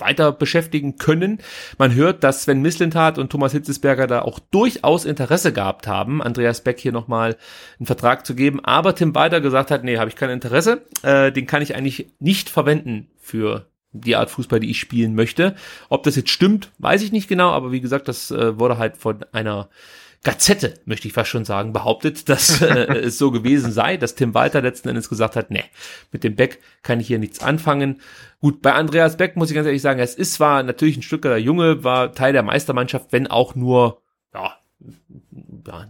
weiter 0.00 0.32
beschäftigen 0.32 0.96
können. 0.96 1.38
Man 1.78 1.94
hört, 1.94 2.24
dass 2.24 2.42
Sven 2.42 2.62
Mislintat 2.62 3.18
und 3.18 3.30
Thomas 3.30 3.52
Hitzesberger 3.52 4.06
da 4.06 4.22
auch 4.22 4.38
durchaus 4.38 5.04
Interesse 5.04 5.52
gehabt 5.52 5.86
haben, 5.86 6.22
Andreas 6.22 6.62
Beck 6.62 6.78
hier 6.78 6.92
nochmal 6.92 7.36
einen 7.78 7.86
Vertrag 7.86 8.26
zu 8.26 8.34
geben, 8.34 8.64
aber 8.64 8.94
Tim 8.94 9.14
Weider 9.14 9.40
gesagt 9.40 9.70
hat, 9.70 9.84
nee, 9.84 9.98
habe 9.98 10.10
ich 10.10 10.16
kein 10.16 10.30
Interesse, 10.30 10.82
äh, 11.02 11.32
den 11.32 11.46
kann 11.46 11.62
ich 11.62 11.74
eigentlich 11.74 12.08
nicht 12.18 12.50
verwenden 12.50 13.08
für 13.18 13.66
die 13.92 14.16
Art 14.16 14.30
Fußball, 14.30 14.60
die 14.60 14.70
ich 14.70 14.78
spielen 14.78 15.14
möchte. 15.14 15.54
Ob 15.88 16.02
das 16.02 16.16
jetzt 16.16 16.30
stimmt, 16.30 16.70
weiß 16.78 17.02
ich 17.02 17.12
nicht 17.12 17.28
genau, 17.28 17.50
aber 17.50 17.72
wie 17.72 17.80
gesagt, 17.80 18.08
das 18.08 18.30
äh, 18.30 18.58
wurde 18.58 18.78
halt 18.78 18.96
von 18.96 19.24
einer 19.32 19.68
Gazette, 20.24 20.74
möchte 20.84 21.06
ich 21.06 21.14
fast 21.14 21.30
schon 21.30 21.44
sagen, 21.44 21.72
behauptet, 21.72 22.28
dass 22.28 22.60
äh, 22.62 22.98
es 22.98 23.18
so 23.18 23.30
gewesen 23.30 23.72
sei, 23.72 23.96
dass 23.96 24.14
Tim 24.14 24.34
Walter 24.34 24.60
letzten 24.60 24.88
Endes 24.88 25.08
gesagt 25.08 25.36
hat, 25.36 25.50
nee, 25.50 25.64
mit 26.12 26.24
dem 26.24 26.36
Beck 26.36 26.60
kann 26.82 27.00
ich 27.00 27.06
hier 27.06 27.18
nichts 27.18 27.40
anfangen. 27.40 28.00
Gut, 28.40 28.62
bei 28.62 28.72
Andreas 28.72 29.16
Beck 29.16 29.36
muss 29.36 29.50
ich 29.50 29.54
ganz 29.54 29.66
ehrlich 29.66 29.82
sagen, 29.82 30.00
es 30.00 30.14
ist 30.14 30.34
zwar 30.34 30.62
natürlich 30.62 30.96
ein 30.96 31.02
Stück 31.02 31.22
der 31.22 31.40
Junge, 31.40 31.84
war 31.84 32.12
Teil 32.12 32.32
der 32.32 32.42
Meistermannschaft, 32.42 33.12
wenn 33.12 33.26
auch 33.26 33.54
nur, 33.54 34.02
ja, 34.34 34.54
ja 35.66 35.88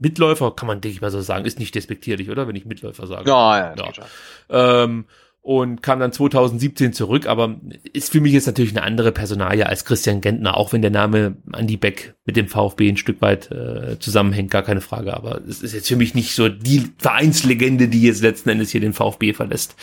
Mitläufer, 0.00 0.54
kann 0.54 0.66
man, 0.66 0.80
denke 0.80 0.94
ich 0.94 1.00
mal 1.00 1.10
so 1.10 1.20
sagen, 1.20 1.44
ist 1.44 1.58
nicht 1.58 1.74
despektierlich, 1.74 2.30
oder? 2.30 2.46
Wenn 2.46 2.56
ich 2.56 2.66
Mitläufer 2.66 3.06
sage. 3.06 3.28
Ja, 3.28 3.74
ja, 3.74 3.74
Ja. 3.76 4.84
Ähm, 4.84 5.06
und 5.44 5.82
kam 5.82 6.00
dann 6.00 6.10
2017 6.10 6.94
zurück, 6.94 7.26
aber 7.26 7.56
ist 7.92 8.10
für 8.10 8.22
mich 8.22 8.32
jetzt 8.32 8.46
natürlich 8.46 8.74
eine 8.74 8.82
andere 8.82 9.12
Personalie 9.12 9.66
als 9.66 9.84
Christian 9.84 10.22
Gentner, 10.22 10.56
auch 10.56 10.72
wenn 10.72 10.80
der 10.80 10.90
Name 10.90 11.36
Andy 11.52 11.76
Beck 11.76 12.14
mit 12.24 12.36
dem 12.36 12.48
VfB 12.48 12.88
ein 12.88 12.96
Stück 12.96 13.20
weit 13.20 13.50
äh, 13.50 13.98
zusammenhängt, 13.98 14.50
gar 14.50 14.62
keine 14.62 14.80
Frage. 14.80 15.12
Aber 15.12 15.42
es 15.46 15.60
ist 15.60 15.74
jetzt 15.74 15.88
für 15.88 15.96
mich 15.96 16.14
nicht 16.14 16.34
so 16.34 16.48
die 16.48 16.90
Vereinslegende, 16.96 17.88
die 17.88 18.00
jetzt 18.00 18.22
letzten 18.22 18.48
Endes 18.48 18.70
hier 18.70 18.80
den 18.80 18.94
VfB 18.94 19.34
verlässt. 19.34 19.76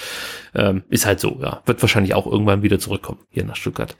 Ähm, 0.55 0.81
ist 0.89 1.05
halt 1.05 1.19
so, 1.19 1.37
ja. 1.39 1.61
Wird 1.67 1.79
wahrscheinlich 1.83 2.15
auch 2.15 2.25
irgendwann 2.25 2.63
wieder 2.63 2.79
zurückkommen 2.79 3.19
hier 3.29 3.45
nach 3.45 3.55
Stuttgart. 3.55 3.95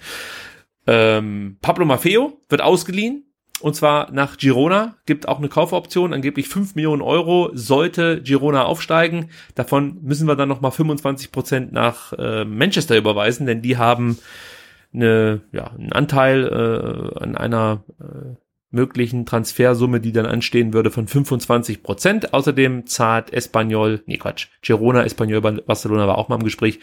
Ähm, 0.88 1.58
Pablo 1.62 1.86
Maffeo 1.86 2.42
wird 2.50 2.62
ausgeliehen. 2.62 3.31
Und 3.62 3.76
zwar 3.76 4.12
nach 4.12 4.38
Girona, 4.38 4.96
gibt 5.06 5.28
auch 5.28 5.38
eine 5.38 5.50
Kaufoption, 5.50 6.14
angeblich 6.14 6.48
5 6.48 6.76
Millionen 6.76 7.02
Euro, 7.02 7.52
sollte 7.54 8.22
Girona 8.22 8.66
aufsteigen. 8.66 9.30
Davon 9.56 10.00
müssen 10.02 10.28
wir 10.28 10.36
dann 10.36 10.50
nochmal 10.50 10.72
25 10.72 11.32
Prozent 11.32 11.72
nach 11.72 12.14
äh, 12.14 12.44
Manchester 12.44 12.98
überweisen, 12.98 13.46
denn 13.46 13.62
die 13.62 13.78
haben 13.78 14.18
eine, 14.94 15.42
ja, 15.52 15.68
einen 15.68 15.92
Anteil 15.92 16.48
äh, 16.48 17.20
an 17.20 17.38
einer 17.38 17.84
äh, 18.00 18.36
möglichen 18.72 19.26
Transfersumme, 19.26 20.00
die 20.00 20.12
dann 20.12 20.26
anstehen 20.26 20.74
würde, 20.74 20.92
von 20.92 21.08
25 21.08 21.84
Prozent. 21.84 22.34
Außerdem 22.34 22.88
zahlt 22.88 23.32
Espanyol, 23.32 24.02
nee 24.06 24.18
Quatsch, 24.18 24.48
Girona, 24.62 25.04
Espanyol, 25.04 25.42
Barcelona 25.42 26.08
war 26.08 26.18
auch 26.18 26.30
mal 26.30 26.36
im 26.36 26.44
Gespräch, 26.44 26.80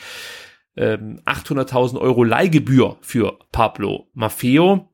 ähm, 0.76 1.20
800.000 1.24 1.98
Euro 1.98 2.22
Leihgebühr 2.22 2.98
für 3.00 3.38
Pablo 3.50 4.08
Maffeo. 4.14 4.87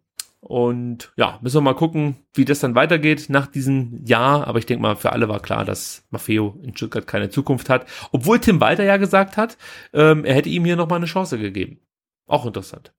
Und 0.46 1.10
ja, 1.16 1.38
müssen 1.40 1.56
wir 1.56 1.62
mal 1.62 1.74
gucken, 1.74 2.16
wie 2.34 2.44
das 2.44 2.60
dann 2.60 2.74
weitergeht 2.74 3.30
nach 3.30 3.46
diesem 3.46 4.04
Jahr. 4.04 4.46
Aber 4.46 4.58
ich 4.58 4.66
denke 4.66 4.82
mal, 4.82 4.94
für 4.94 5.10
alle 5.12 5.26
war 5.26 5.40
klar, 5.40 5.64
dass 5.64 6.04
Maffeo 6.10 6.60
in 6.62 6.76
Stuttgart 6.76 7.06
keine 7.06 7.30
Zukunft 7.30 7.70
hat. 7.70 7.86
Obwohl 8.12 8.38
Tim 8.38 8.60
Walter 8.60 8.84
ja 8.84 8.98
gesagt 8.98 9.38
hat, 9.38 9.56
ähm, 9.94 10.26
er 10.26 10.34
hätte 10.34 10.50
ihm 10.50 10.66
hier 10.66 10.76
nochmal 10.76 10.98
eine 10.98 11.06
Chance 11.06 11.38
gegeben. 11.38 11.80
Auch 12.26 12.44
interessant. 12.44 12.92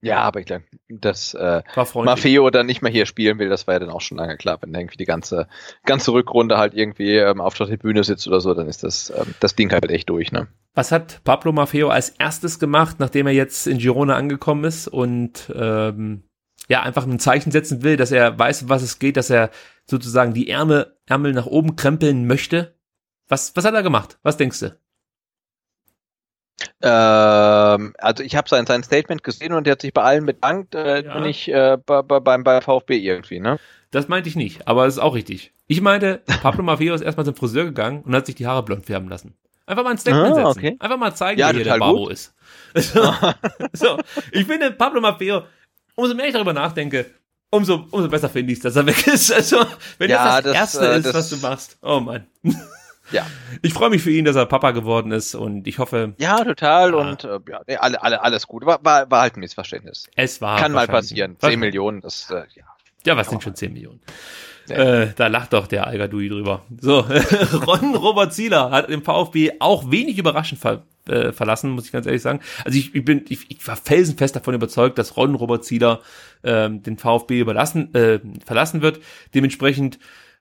Ja, 0.00 0.22
aber 0.22 0.40
ich 0.40 0.46
glaube, 0.46 0.64
dass 0.88 1.34
äh. 1.34 1.62
Maffeo 1.94 2.48
dann 2.48 2.66
nicht 2.66 2.80
mehr 2.80 2.90
hier 2.90 3.04
spielen 3.04 3.38
will, 3.38 3.50
das 3.50 3.66
war 3.66 3.74
ja 3.74 3.80
dann 3.80 3.90
auch 3.90 4.00
schon 4.00 4.16
lange 4.16 4.38
klar. 4.38 4.56
Wenn 4.60 4.74
irgendwie 4.74 4.96
die 4.96 5.04
ganze, 5.04 5.48
ganze 5.84 6.12
Rückrunde 6.12 6.56
halt 6.56 6.72
irgendwie 6.72 7.16
ähm, 7.16 7.42
auf 7.42 7.54
der 7.54 7.66
Tribüne 7.66 8.02
sitzt 8.02 8.26
oder 8.26 8.40
so, 8.40 8.54
dann 8.54 8.66
ist 8.66 8.82
das, 8.82 9.12
ähm, 9.14 9.34
das 9.40 9.54
Ding 9.56 9.70
halt 9.70 9.88
echt 9.90 10.08
durch, 10.08 10.32
ne? 10.32 10.48
Was 10.74 10.90
hat 10.90 11.22
Pablo 11.22 11.52
Maffeo 11.52 11.90
als 11.90 12.08
erstes 12.08 12.58
gemacht, 12.58 12.96
nachdem 12.98 13.26
er 13.26 13.34
jetzt 13.34 13.66
in 13.66 13.76
Girona 13.76 14.16
angekommen 14.16 14.64
ist 14.64 14.88
und 14.88 15.52
ähm, 15.54 16.24
ja 16.68 16.82
einfach 16.82 17.04
ein 17.06 17.18
Zeichen 17.18 17.50
setzen 17.50 17.82
will, 17.82 17.96
dass 17.96 18.12
er 18.12 18.38
weiß, 18.38 18.68
was 18.68 18.82
es 18.82 18.98
geht, 18.98 19.16
dass 19.16 19.30
er 19.30 19.50
sozusagen 19.86 20.32
die 20.34 20.48
Ärmel, 20.48 20.96
Ärmel 21.06 21.32
nach 21.32 21.46
oben 21.46 21.76
krempeln 21.76 22.26
möchte? 22.26 22.74
Was, 23.28 23.54
was 23.56 23.64
hat 23.64 23.74
er 23.74 23.82
gemacht? 23.82 24.18
Was 24.22 24.36
denkst 24.36 24.60
du? 24.60 24.76
Ähm, 26.82 27.94
also 27.98 28.22
ich 28.22 28.36
habe 28.36 28.48
sein, 28.48 28.66
sein 28.66 28.82
Statement 28.82 29.22
gesehen 29.24 29.52
und 29.52 29.66
er 29.66 29.72
hat 29.72 29.80
sich 29.82 29.92
bei 29.92 30.02
allen 30.02 30.26
bedankt, 30.26 30.74
äh, 30.74 31.04
Ja. 31.04 31.20
nicht 31.20 31.48
äh, 31.48 31.78
bei, 31.84 32.02
bei, 32.02 32.20
beim, 32.20 32.44
bei 32.44 32.60
VfB 32.60 32.98
irgendwie, 32.98 33.40
ne? 33.40 33.58
Das 33.90 34.08
meinte 34.08 34.28
ich 34.28 34.36
nicht, 34.36 34.66
aber 34.68 34.86
es 34.86 34.94
ist 34.94 35.00
auch 35.00 35.14
richtig. 35.14 35.52
Ich 35.66 35.80
meinte, 35.80 36.22
Pablo 36.40 36.62
Maffeo 36.62 36.94
ist 36.94 37.02
erstmal 37.02 37.26
zum 37.26 37.34
Friseur 37.36 37.64
gegangen 37.64 38.02
und 38.02 38.14
hat 38.14 38.26
sich 38.26 38.34
die 38.34 38.46
Haare 38.46 38.62
blond 38.64 38.86
färben 38.86 39.08
lassen. 39.08 39.34
Einfach 39.66 39.84
mal 39.84 39.90
ein 39.90 39.98
Statement 39.98 40.32
Ah, 40.32 40.34
setzen. 40.52 40.58
okay. 40.58 40.76
Einfach 40.80 40.98
mal 40.98 41.14
zeigen, 41.14 41.40
Ja, 41.40 41.50
hier 41.50 41.64
der 41.64 41.78
Babo 41.78 42.08
ist. 42.08 42.34
So, 42.74 43.12
so, 43.72 43.98
ich 44.32 44.46
finde 44.46 44.70
Pablo 44.72 45.00
Maffeo, 45.00 45.42
umso 45.94 46.14
mehr 46.14 46.26
ich 46.26 46.32
darüber 46.32 46.52
nachdenke, 46.52 47.06
umso, 47.50 47.86
umso 47.90 48.08
besser 48.08 48.28
finde 48.28 48.52
ich 48.52 48.60
dass 48.60 48.76
er 48.76 48.86
weg 48.86 49.06
ist. 49.06 49.30
Also, 49.34 49.64
wenn 49.98 50.10
Ja, 50.10 50.40
das 50.40 50.44
das, 50.44 50.44
das, 50.44 50.54
Erste 50.54 50.86
äh, 50.92 50.98
ist, 50.98 51.06
das- 51.06 51.14
was 51.14 51.28
du 51.30 51.36
machst. 51.46 51.78
Oh 51.82 52.00
Mann. 52.00 52.26
Ja. 53.10 53.26
Ich 53.60 53.74
freue 53.74 53.90
mich 53.90 54.00
für 54.02 54.10
ihn, 54.12 54.24
dass 54.24 54.36
er 54.36 54.46
Papa 54.46 54.70
geworden 54.70 55.10
ist 55.12 55.34
und 55.34 55.66
ich 55.66 55.78
hoffe, 55.78 56.14
Ja, 56.18 56.42
total 56.44 56.92
Ja. 56.92 56.96
und 56.96 57.24
äh, 57.24 57.40
ja, 57.50 57.60
nee, 57.66 57.76
alle, 57.76 58.00
alle, 58.02 58.22
alles 58.22 58.46
gut. 58.46 58.64
War, 58.64 58.82
war, 58.84 59.10
war 59.10 59.20
halt 59.22 59.36
ein 59.36 59.40
Missverständnis. 59.40 60.08
es 60.16 60.40
war. 60.40 60.58
Kann 60.58 60.72
mal 60.72 60.86
passieren. 60.86 61.36
Was- 61.40 61.50
10 61.50 61.60
Millionen, 61.60 62.00
das, 62.00 62.30
äh, 62.30 62.44
ja. 62.54 62.64
Ja, 63.04 63.16
was 63.16 63.28
sind 63.28 63.42
schon 63.42 63.54
10 63.54 63.72
Millionen? 63.74 64.00
Ja. 64.68 64.76
Äh, 64.76 65.12
da 65.16 65.26
lacht 65.26 65.52
doch 65.52 65.66
der 65.66 65.86
Algadui 65.86 66.28
drüber. 66.28 66.62
So, 66.80 67.00
Ron 67.66 67.94
Robert 67.94 68.32
Zieler 68.32 68.70
hat 68.70 68.88
den 68.88 69.02
VfB 69.02 69.52
auch 69.58 69.90
wenig 69.90 70.18
überraschend 70.18 70.60
ver 70.60 70.84
äh, 71.08 71.32
verlassen, 71.32 71.70
muss 71.70 71.86
ich 71.86 71.92
ganz 71.92 72.06
ehrlich 72.06 72.22
sagen. 72.22 72.40
Also 72.64 72.78
ich, 72.78 72.94
ich 72.94 73.04
bin, 73.04 73.24
ich, 73.28 73.50
ich 73.50 73.66
war 73.66 73.76
felsenfest 73.76 74.36
davon 74.36 74.54
überzeugt, 74.54 74.98
dass 74.98 75.16
Ron 75.16 75.34
Robert 75.34 75.64
Zieler 75.64 76.00
ähm, 76.44 76.82
den 76.82 76.96
VfB 76.96 77.40
überlassen, 77.40 77.92
äh, 77.94 78.20
verlassen 78.44 78.82
wird. 78.82 79.00
Dementsprechend 79.34 79.98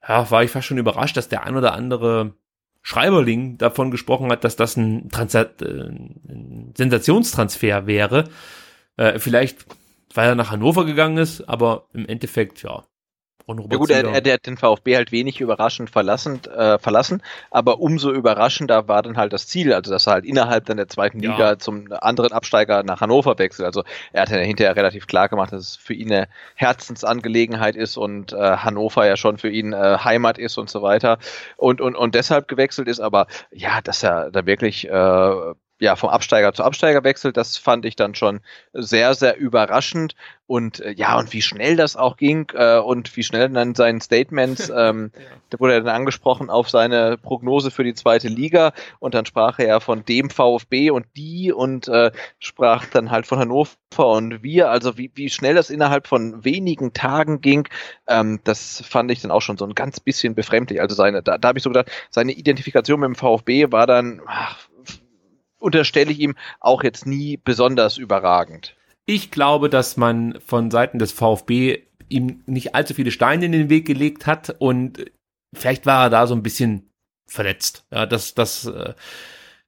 ja, 0.08 0.30
war 0.30 0.43
ich 0.43 0.51
fast 0.51 0.67
schon 0.67 0.77
überrascht, 0.77 1.17
dass 1.17 1.30
der 1.30 1.45
ein 1.45 1.56
oder 1.56 1.74
andere 1.74 2.35
Schreiberling 2.83 3.58
davon 3.58 3.91
gesprochen 3.91 4.32
hat, 4.32 4.43
dass 4.43 4.56
das 4.56 4.75
ein, 4.77 5.09
Trans 5.09 5.35
äh, 5.35 5.48
ein 5.61 6.74
Sensationstransfer 6.75 7.85
wäre. 7.85 8.25
Äh, 8.98 9.19
vielleicht, 9.19 9.66
weil 10.14 10.30
er 10.30 10.35
nach 10.35 10.51
Hannover 10.51 10.85
gegangen 10.85 11.17
ist, 11.17 11.48
aber 11.48 11.88
im 11.93 12.08
Endeffekt, 12.08 12.64
ja, 12.64 12.83
ja 13.57 13.77
gut, 13.77 13.89
er, 13.89 14.03
er, 14.05 14.33
hat 14.33 14.45
den 14.45 14.57
VfB 14.57 14.95
halt 14.95 15.11
wenig 15.11 15.41
überraschend 15.41 15.89
verlassen, 15.89 16.41
äh, 16.45 16.80
verlassen, 16.80 17.21
aber 17.49 17.80
umso 17.80 18.11
überraschender 18.11 18.88
war 18.88 19.01
dann 19.01 19.17
halt 19.17 19.33
das 19.33 19.47
Ziel, 19.47 19.73
also 19.73 19.91
dass 19.91 20.07
er 20.07 20.13
halt 20.13 20.25
innerhalb 20.25 20.65
dann 20.65 20.77
der 20.77 20.88
zweiten 20.88 21.21
ja. 21.21 21.31
Liga 21.31 21.59
zum 21.59 21.91
anderen 21.91 22.31
Absteiger 22.31 22.83
nach 22.83 23.01
Hannover 23.01 23.38
wechselt. 23.38 23.65
Also 23.65 23.83
er 24.13 24.23
hat 24.23 24.30
ja 24.30 24.38
hinterher 24.38 24.75
relativ 24.75 25.07
klar 25.07 25.30
gemacht, 25.30 25.51
dass 25.51 25.61
es 25.61 25.75
für 25.75 25.93
ihn 25.93 26.11
eine 26.11 26.27
Herzensangelegenheit 26.55 27.75
ist 27.75 27.97
und 27.97 28.33
äh, 28.33 28.38
Hannover 28.57 29.05
ja 29.05 29.17
schon 29.17 29.38
für 29.38 29.49
ihn 29.49 29.73
äh, 29.73 29.97
Heimat 30.03 30.38
ist 30.38 30.57
und 30.57 30.69
so 30.69 30.81
weiter 30.81 31.17
und, 31.57 31.81
und, 31.81 31.95
und 31.95 32.15
deshalb 32.15 32.47
gewechselt 32.47 32.88
ist, 32.88 32.99
aber 32.99 33.27
ja, 33.51 33.81
dass 33.81 34.03
er 34.03 34.31
da 34.31 34.45
wirklich 34.45 34.88
äh, 34.88 35.53
ja, 35.82 35.95
vom 35.95 36.10
Absteiger 36.10 36.53
zu 36.53 36.64
Absteiger 36.64 37.03
wechselt, 37.03 37.38
das 37.38 37.58
fand 37.58 37.85
ich 37.85 37.95
dann 37.95 38.14
schon 38.14 38.42
sehr, 38.72 39.16
sehr 39.16 39.35
überraschend. 39.38 40.16
Und 40.45 40.80
äh, 40.80 40.92
ja, 40.92 41.18
und 41.18 41.34
wie 41.34 41.42
schnell 41.42 41.76
das 41.76 41.95
auch 41.95 42.18
ging 42.18 42.51
äh, 42.53 42.77
und 42.77 43.16
wie 43.18 43.24
schnell 43.24 43.50
dann 43.50 43.74
seinen 43.74 44.00
Statements, 44.00 44.69
ähm, 44.76 45.11
ja. 45.16 45.22
da 45.50 45.60
wurde 45.60 45.74
er 45.74 45.82
dann 45.82 45.95
angesprochen 45.95 46.51
auf 46.51 46.69
seine 46.69 47.18
Prognose 47.18 47.72
für 47.72 47.84
die 47.84 47.95
zweite 47.95 48.27
Liga 48.27 48.74
und 49.00 49.16
dann 49.16 49.26
sprach 49.26 49.58
er 49.58 49.68
ja 49.68 49.80
von 49.80 50.06
dem 50.06 50.30
VfB 50.30 50.92
und 50.92 51.08
die 51.16 51.51
und 51.51 51.88
äh, 51.88 52.11
sprach 52.38 52.85
dann 52.85 53.10
halt 53.10 53.26
von 53.26 53.40
Hannover 53.40 53.72
und 53.98 54.43
wir, 54.43 54.69
also 54.69 54.98
wie, 54.98 55.10
wie 55.16 55.30
schnell 55.30 55.56
das 55.56 55.72
innerhalb 55.72 56.06
von 56.06 56.43
wenigen 56.43 56.93
Tagen 56.93 57.42
ging, 57.42 57.68
ähm, 58.08 58.40
das 58.43 58.84
fand 58.88 59.10
ich 59.10 59.22
dann 59.22 59.32
auch 59.32 59.42
schon 59.42 59.58
so 59.58 59.66
ein 59.66 59.74
ganz 59.74 60.00
bisschen 60.00 60.35
befremdlich. 60.35 60.80
Also 60.80 60.95
seine, 60.95 61.24
da, 61.24 61.40
da 61.40 61.48
habe 61.48 61.58
ich 61.58 61.64
so 61.64 61.69
gedacht, 61.72 61.90
seine 62.11 62.34
Identifikation 62.34 63.00
mit 63.00 63.08
dem 63.08 63.16
VfB 63.16 63.72
war 63.72 63.88
dann, 63.88 64.22
ach, 64.27 64.68
unterstelle 65.61 66.11
ich 66.11 66.19
ihm 66.19 66.35
auch 66.59 66.83
jetzt 66.83 67.06
nie 67.06 67.38
besonders 67.38 67.98
überragend. 67.98 68.75
Ich 69.06 69.31
glaube, 69.31 69.69
dass 69.69 69.98
man 69.98 70.40
von 70.45 70.72
Seiten 70.72 70.99
des 70.99 71.11
VfB 71.11 71.83
ihm 72.09 72.43
nicht 72.45 72.75
allzu 72.75 72.93
viele 72.93 73.11
Steine 73.11 73.45
in 73.45 73.51
den 73.51 73.69
Weg 73.69 73.85
gelegt 73.85 74.27
hat 74.27 74.56
und 74.59 75.06
vielleicht 75.53 75.85
war 75.85 76.06
er 76.06 76.09
da 76.09 76.27
so 76.27 76.35
ein 76.35 76.43
bisschen 76.43 76.90
verletzt. 77.25 77.85
Ja, 77.91 78.06
dass 78.06 78.35
das, 78.35 78.65
äh, 78.65 78.93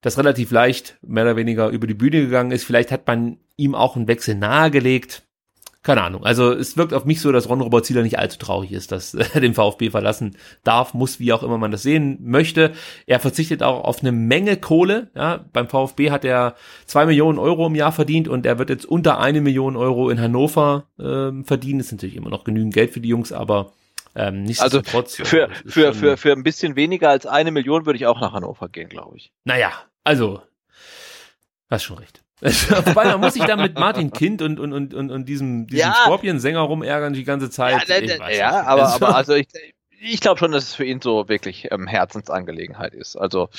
das 0.01 0.17
relativ 0.17 0.51
leicht 0.51 0.97
mehr 1.01 1.23
oder 1.23 1.35
weniger 1.35 1.69
über 1.69 1.87
die 1.87 1.93
Bühne 1.93 2.21
gegangen 2.21 2.51
ist. 2.51 2.65
Vielleicht 2.65 2.91
hat 2.91 3.07
man 3.07 3.37
ihm 3.55 3.75
auch 3.75 3.95
einen 3.95 4.07
Wechsel 4.07 4.35
nahegelegt 4.35 5.22
keine 5.83 6.01
Ahnung. 6.01 6.23
Also 6.23 6.51
es 6.51 6.77
wirkt 6.77 6.93
auf 6.93 7.03
mich 7.03 7.19
so, 7.19 7.31
dass 7.33 7.49
Ron 7.49 7.59
Robert 7.59 7.85
Zieler 7.85 8.03
nicht 8.03 8.17
allzu 8.17 8.39
traurig 8.39 8.71
ist, 8.71 8.91
dass 8.93 9.13
er 9.13 9.41
den 9.41 9.53
VfB 9.53 9.89
verlassen 9.89 10.37
darf, 10.63 10.93
muss, 10.93 11.19
wie 11.19 11.33
auch 11.33 11.43
immer 11.43 11.57
man 11.57 11.71
das 11.71 11.83
sehen 11.83 12.19
möchte. 12.21 12.71
Er 13.05 13.19
verzichtet 13.19 13.61
auch 13.61 13.83
auf 13.83 13.99
eine 13.99 14.13
Menge 14.13 14.55
Kohle. 14.55 15.11
Ja, 15.13 15.43
beim 15.51 15.67
VfB 15.67 16.09
hat 16.09 16.23
er 16.23 16.55
zwei 16.85 17.05
Millionen 17.05 17.37
Euro 17.37 17.67
im 17.67 17.75
Jahr 17.75 17.91
verdient 17.91 18.29
und 18.29 18.45
er 18.45 18.57
wird 18.59 18.69
jetzt 18.69 18.85
unter 18.85 19.19
eine 19.19 19.41
Million 19.41 19.75
Euro 19.75 20.09
in 20.09 20.19
Hannover 20.19 20.87
ähm, 20.99 21.43
verdienen. 21.43 21.79
Das 21.79 21.87
ist 21.87 21.93
natürlich 21.93 22.15
immer 22.15 22.29
noch 22.29 22.45
genügend 22.45 22.73
Geld 22.73 22.91
für 22.91 23.01
die 23.01 23.09
Jungs, 23.09 23.33
aber 23.33 23.73
ähm, 24.15 24.45
also 24.59 24.81
für, 24.83 25.49
für, 25.65 25.93
für, 25.93 26.17
für 26.17 26.31
ein 26.31 26.43
bisschen 26.43 26.75
weniger 26.75 27.09
als 27.09 27.25
eine 27.25 27.51
Million 27.51 27.85
würde 27.85 27.97
ich 27.97 28.05
auch 28.05 28.21
nach 28.21 28.31
Hannover 28.31 28.69
gehen, 28.69 28.87
glaube 28.87 29.17
ich. 29.17 29.33
Naja, 29.43 29.71
also, 30.03 30.41
hast 31.69 31.83
schon 31.83 31.97
recht. 31.97 32.22
Wobei, 32.85 33.05
man 33.05 33.21
muss 33.21 33.33
sich 33.33 33.43
da 33.45 33.55
mit 33.55 33.79
Martin 33.79 34.11
Kind 34.11 34.41
und, 34.41 34.59
und, 34.59 34.73
und, 34.73 34.93
und, 34.93 35.11
und 35.11 35.25
diesem, 35.29 35.67
diesem 35.67 35.87
ja. 35.87 35.93
Scorpion-Sänger 36.03 36.59
rumärgern 36.59 37.13
die 37.13 37.23
ganze 37.23 37.49
Zeit. 37.49 37.87
Ja, 37.87 37.99
ne, 37.99 38.37
ja 38.37 38.63
aber, 38.63 38.83
also, 38.83 38.95
aber 39.05 39.15
also 39.15 39.33
ich, 39.33 39.47
ich 40.01 40.19
glaube 40.19 40.39
schon, 40.39 40.51
dass 40.51 40.65
es 40.65 40.75
für 40.75 40.85
ihn 40.85 40.99
so 41.01 41.29
wirklich 41.29 41.69
ähm, 41.71 41.87
Herzensangelegenheit 41.87 42.93
ist. 42.93 43.15
Also 43.15 43.49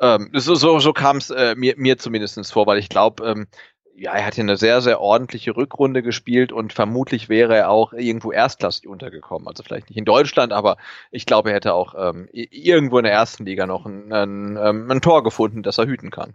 ähm, 0.00 0.30
so, 0.34 0.54
so, 0.54 0.78
so 0.78 0.92
kam 0.92 1.16
es 1.16 1.30
äh, 1.30 1.54
mir, 1.56 1.74
mir 1.76 1.96
zumindest 1.96 2.52
vor, 2.52 2.66
weil 2.66 2.78
ich 2.78 2.88
glaube, 2.88 3.24
ähm, 3.24 3.46
ja, 3.94 4.12
er 4.14 4.26
hat 4.26 4.34
hier 4.34 4.44
eine 4.44 4.56
sehr, 4.56 4.80
sehr 4.80 5.00
ordentliche 5.00 5.56
Rückrunde 5.56 6.02
gespielt 6.02 6.50
und 6.52 6.72
vermutlich 6.72 7.28
wäre 7.28 7.56
er 7.56 7.70
auch 7.70 7.92
irgendwo 7.92 8.32
erstklassig 8.32 8.88
untergekommen. 8.88 9.46
Also 9.46 9.62
vielleicht 9.62 9.90
nicht 9.90 9.98
in 9.98 10.04
Deutschland, 10.04 10.52
aber 10.52 10.76
ich 11.10 11.26
glaube, 11.26 11.50
er 11.50 11.56
hätte 11.56 11.74
auch 11.74 11.94
ähm, 11.96 12.28
irgendwo 12.32 12.98
in 12.98 13.04
der 13.04 13.12
ersten 13.12 13.44
Liga 13.44 13.66
noch 13.66 13.86
ein, 13.86 14.12
ein, 14.12 14.58
ähm, 14.60 14.90
ein 14.90 15.00
Tor 15.00 15.22
gefunden, 15.22 15.62
das 15.62 15.78
er 15.78 15.86
hüten 15.86 16.10
kann. 16.10 16.34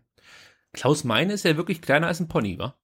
Klaus 0.74 1.04
Meine 1.04 1.34
ist 1.34 1.44
ja 1.44 1.58
wirklich 1.58 1.82
kleiner 1.82 2.08
als 2.08 2.20
ein 2.20 2.28
Pony, 2.28 2.58
wa? 2.60 2.78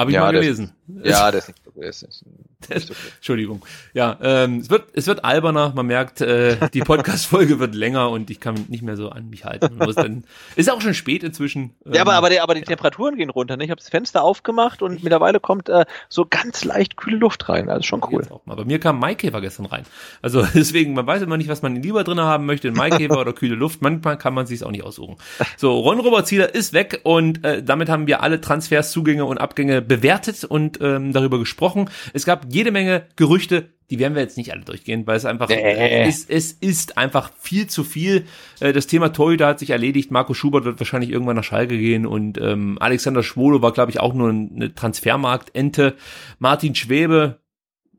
Habe 0.00 0.12
ich 0.12 0.14
ja, 0.14 0.22
mal 0.22 0.32
gelesen. 0.32 0.72
Ist, 1.02 1.10
ja, 1.10 1.30
das 1.30 1.42
ist 1.42 1.48
nicht 1.48 1.62
so. 1.62 1.70
Das 1.78 2.02
ist 2.02 2.26
nicht 2.26 2.90
okay. 2.90 2.94
Entschuldigung. 3.16 3.64
Ja, 3.92 4.18
ähm, 4.22 4.60
es 4.60 4.70
wird 4.70 4.84
es 4.94 5.06
wird 5.06 5.26
alberner. 5.26 5.74
Man 5.74 5.86
merkt, 5.86 6.22
äh, 6.22 6.56
die 6.72 6.80
Podcast-Folge 6.80 7.58
wird 7.58 7.74
länger 7.74 8.08
und 8.10 8.30
ich 8.30 8.40
kann 8.40 8.66
nicht 8.68 8.82
mehr 8.82 8.96
so 8.96 9.10
an 9.10 9.28
mich 9.28 9.44
halten. 9.44 9.78
Dann, 9.78 10.24
ist 10.56 10.70
auch 10.70 10.80
schon 10.80 10.94
spät 10.94 11.22
inzwischen. 11.22 11.74
Ähm, 11.84 11.92
ja, 11.92 12.00
aber 12.00 12.14
aber 12.14 12.30
die, 12.30 12.40
aber 12.40 12.54
die 12.54 12.60
ja. 12.60 12.66
Temperaturen 12.66 13.16
gehen 13.16 13.28
runter. 13.28 13.58
Ne? 13.58 13.64
Ich 13.64 13.70
habe 13.70 13.78
das 13.78 13.90
Fenster 13.90 14.22
aufgemacht 14.22 14.80
und 14.80 15.02
mittlerweile 15.02 15.38
kommt 15.38 15.68
äh, 15.68 15.84
so 16.08 16.24
ganz 16.28 16.64
leicht 16.64 16.96
kühle 16.96 17.18
Luft 17.18 17.50
rein. 17.50 17.68
Also 17.68 17.82
schon 17.82 18.02
cool. 18.10 18.26
Auch 18.30 18.46
mal. 18.46 18.56
Bei 18.56 18.64
mir 18.64 18.80
kam 18.80 18.98
Maikäfer 18.98 19.42
gestern 19.42 19.66
rein. 19.66 19.84
Also 20.22 20.46
deswegen, 20.54 20.94
man 20.94 21.06
weiß 21.06 21.20
immer 21.20 21.36
nicht, 21.36 21.50
was 21.50 21.60
man 21.60 21.76
lieber 21.76 22.04
drin 22.04 22.20
haben 22.20 22.46
möchte, 22.46 22.68
ein 22.68 22.74
Maikäfer 22.74 23.18
oder 23.20 23.34
kühle 23.34 23.54
Luft. 23.54 23.82
Manchmal 23.82 24.16
kann 24.16 24.32
man 24.32 24.46
sich 24.46 24.64
auch 24.64 24.70
nicht 24.70 24.84
aussuchen. 24.84 25.16
So, 25.58 25.78
Ron 25.78 26.00
Robert 26.00 26.26
Zieler 26.26 26.54
ist 26.54 26.72
weg 26.72 27.00
und 27.02 27.44
äh, 27.44 27.62
damit 27.62 27.90
haben 27.90 28.06
wir 28.06 28.22
alle 28.22 28.40
Transfers, 28.40 28.92
Zugänge 28.92 29.26
und 29.26 29.38
Abgänge 29.38 29.82
bewertet 29.90 30.44
und 30.44 30.78
ähm, 30.80 31.12
darüber 31.12 31.40
gesprochen. 31.40 31.90
Es 32.12 32.24
gab 32.24 32.46
jede 32.48 32.70
Menge 32.70 33.08
Gerüchte, 33.16 33.70
die 33.90 33.98
werden 33.98 34.14
wir 34.14 34.22
jetzt 34.22 34.36
nicht 34.36 34.52
alle 34.52 34.60
durchgehen, 34.60 35.04
weil 35.08 35.16
es 35.16 35.24
einfach 35.24 35.50
äh. 35.50 36.08
ist, 36.08 36.30
es 36.30 36.52
ist 36.52 36.96
einfach 36.96 37.32
viel 37.40 37.66
zu 37.66 37.82
viel. 37.82 38.24
Äh, 38.60 38.72
das 38.72 38.86
Thema 38.86 39.12
Torhüter 39.12 39.48
hat 39.48 39.58
sich 39.58 39.70
erledigt. 39.70 40.12
Marco 40.12 40.32
Schubert 40.32 40.64
wird 40.64 40.78
wahrscheinlich 40.78 41.10
irgendwann 41.10 41.34
nach 41.34 41.42
Schalke 41.42 41.76
gehen 41.76 42.06
und 42.06 42.38
ähm, 42.40 42.78
Alexander 42.78 43.24
Schwolo 43.24 43.62
war, 43.62 43.72
glaube 43.72 43.90
ich, 43.90 43.98
auch 43.98 44.14
nur 44.14 44.30
eine 44.30 44.72
Transfermarktente. 44.72 45.96
Martin 46.38 46.76
Schwebe, 46.76 47.40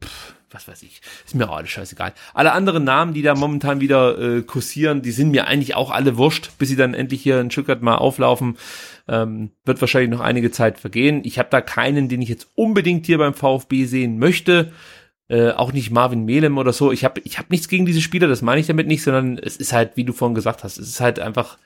pff, 0.01 0.35
was 0.53 0.67
weiß 0.67 0.83
ich, 0.83 1.01
ist 1.25 1.35
mir 1.35 1.49
auch 1.49 1.57
alles 1.57 1.69
scheißegal. 1.69 2.13
Alle 2.33 2.51
anderen 2.53 2.83
Namen, 2.83 3.13
die 3.13 3.21
da 3.21 3.35
momentan 3.35 3.81
wieder 3.81 4.19
äh, 4.19 4.41
kursieren, 4.41 5.01
die 5.01 5.11
sind 5.11 5.31
mir 5.31 5.47
eigentlich 5.47 5.75
auch 5.75 5.91
alle 5.91 6.17
wurscht, 6.17 6.51
bis 6.57 6.69
sie 6.69 6.75
dann 6.75 6.93
endlich 6.93 7.21
hier 7.21 7.39
in 7.39 7.51
Stuttgart 7.51 7.81
mal 7.81 7.95
auflaufen. 7.95 8.57
Ähm, 9.07 9.51
wird 9.65 9.81
wahrscheinlich 9.81 10.11
noch 10.11 10.19
einige 10.19 10.51
Zeit 10.51 10.79
vergehen. 10.79 11.21
Ich 11.23 11.39
habe 11.39 11.49
da 11.51 11.61
keinen, 11.61 12.09
den 12.09 12.21
ich 12.21 12.29
jetzt 12.29 12.47
unbedingt 12.55 13.05
hier 13.05 13.17
beim 13.17 13.33
VfB 13.33 13.85
sehen 13.85 14.19
möchte. 14.19 14.71
Äh, 15.27 15.51
auch 15.51 15.71
nicht 15.71 15.91
Marvin 15.91 16.25
Melem 16.25 16.57
oder 16.57 16.73
so. 16.73 16.91
Ich 16.91 17.05
habe 17.05 17.21
ich 17.23 17.39
hab 17.39 17.49
nichts 17.49 17.67
gegen 17.69 17.85
diese 17.85 18.01
Spieler, 18.01 18.27
das 18.27 18.41
meine 18.41 18.59
ich 18.59 18.67
damit 18.67 18.87
nicht, 18.87 19.03
sondern 19.03 19.37
es 19.37 19.55
ist 19.55 19.71
halt, 19.71 19.95
wie 19.95 20.03
du 20.03 20.13
vorhin 20.13 20.35
gesagt 20.35 20.63
hast, 20.63 20.77
es 20.77 20.89
ist 20.89 20.99
halt 20.99 21.19
einfach 21.19 21.57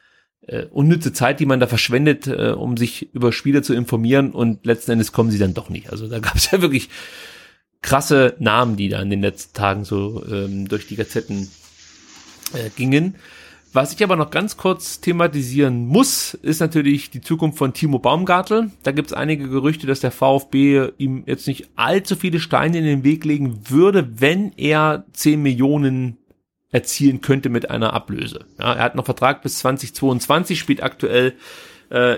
äh, 0.48 0.66
unnütze 0.66 1.14
Zeit, 1.14 1.40
die 1.40 1.46
man 1.46 1.60
da 1.60 1.68
verschwendet, 1.68 2.28
äh, 2.28 2.52
um 2.52 2.78
sich 2.78 3.14
über 3.14 3.32
Spieler 3.32 3.64
zu 3.64 3.74
informieren 3.74 4.32
und 4.32 4.66
letzten 4.66 4.92
Endes 4.92 5.12
kommen 5.12 5.32
sie 5.32 5.40
dann 5.40 5.56
doch 5.56 5.70
nicht. 5.70 5.90
Also 5.90 6.08
da 6.08 6.20
gab 6.20 6.36
es 6.36 6.52
ja 6.52 6.62
wirklich 6.62 6.90
krasse 7.86 8.36
Namen, 8.40 8.78
die 8.78 8.90
da 8.90 9.00
in 9.00 9.12
den 9.12 9.22
letzten 9.22 9.54
Tagen 9.54 9.86
so 9.86 10.26
ähm, 10.28 10.68
durch 10.68 10.88
die 10.88 10.96
Gazetten 10.96 11.52
äh, 12.54 12.70
gingen. 12.76 13.16
Was 13.74 13.94
ich 13.94 14.04
aber 14.04 14.16
noch 14.16 14.32
ganz 14.32 14.58
kurz 14.58 15.02
thematisieren 15.02 15.86
muss, 15.86 16.34
ist 16.34 16.62
natürlich 16.62 17.12
die 17.12 17.22
Zukunft 17.22 17.60
von 17.60 17.74
Timo 17.74 18.00
Baumgartel. 18.00 18.72
Da 18.84 18.92
gibt 18.92 19.10
es 19.10 19.14
einige 19.14 19.50
Gerüchte, 19.50 19.86
dass 19.86 20.00
der 20.00 20.12
VfB 20.12 20.94
ihm 20.98 21.24
jetzt 21.28 21.46
nicht 21.46 21.70
allzu 21.76 22.16
viele 22.16 22.40
Steine 22.40 22.80
in 22.80 22.86
den 22.86 23.04
Weg 23.04 23.24
legen 23.24 23.70
würde, 23.70 24.20
wenn 24.20 24.54
er 24.58 25.06
10 25.14 25.44
Millionen 25.44 26.18
erzielen 26.72 27.22
könnte 27.22 27.50
mit 27.50 27.70
einer 27.70 27.94
Ablöse. 27.94 28.46
Ja, 28.58 28.74
er 28.74 28.84
hat 28.84 28.96
noch 28.96 29.06
Vertrag 29.06 29.44
bis 29.44 29.60
2022, 29.60 30.58
spielt 30.58 30.82
aktuell 30.82 31.34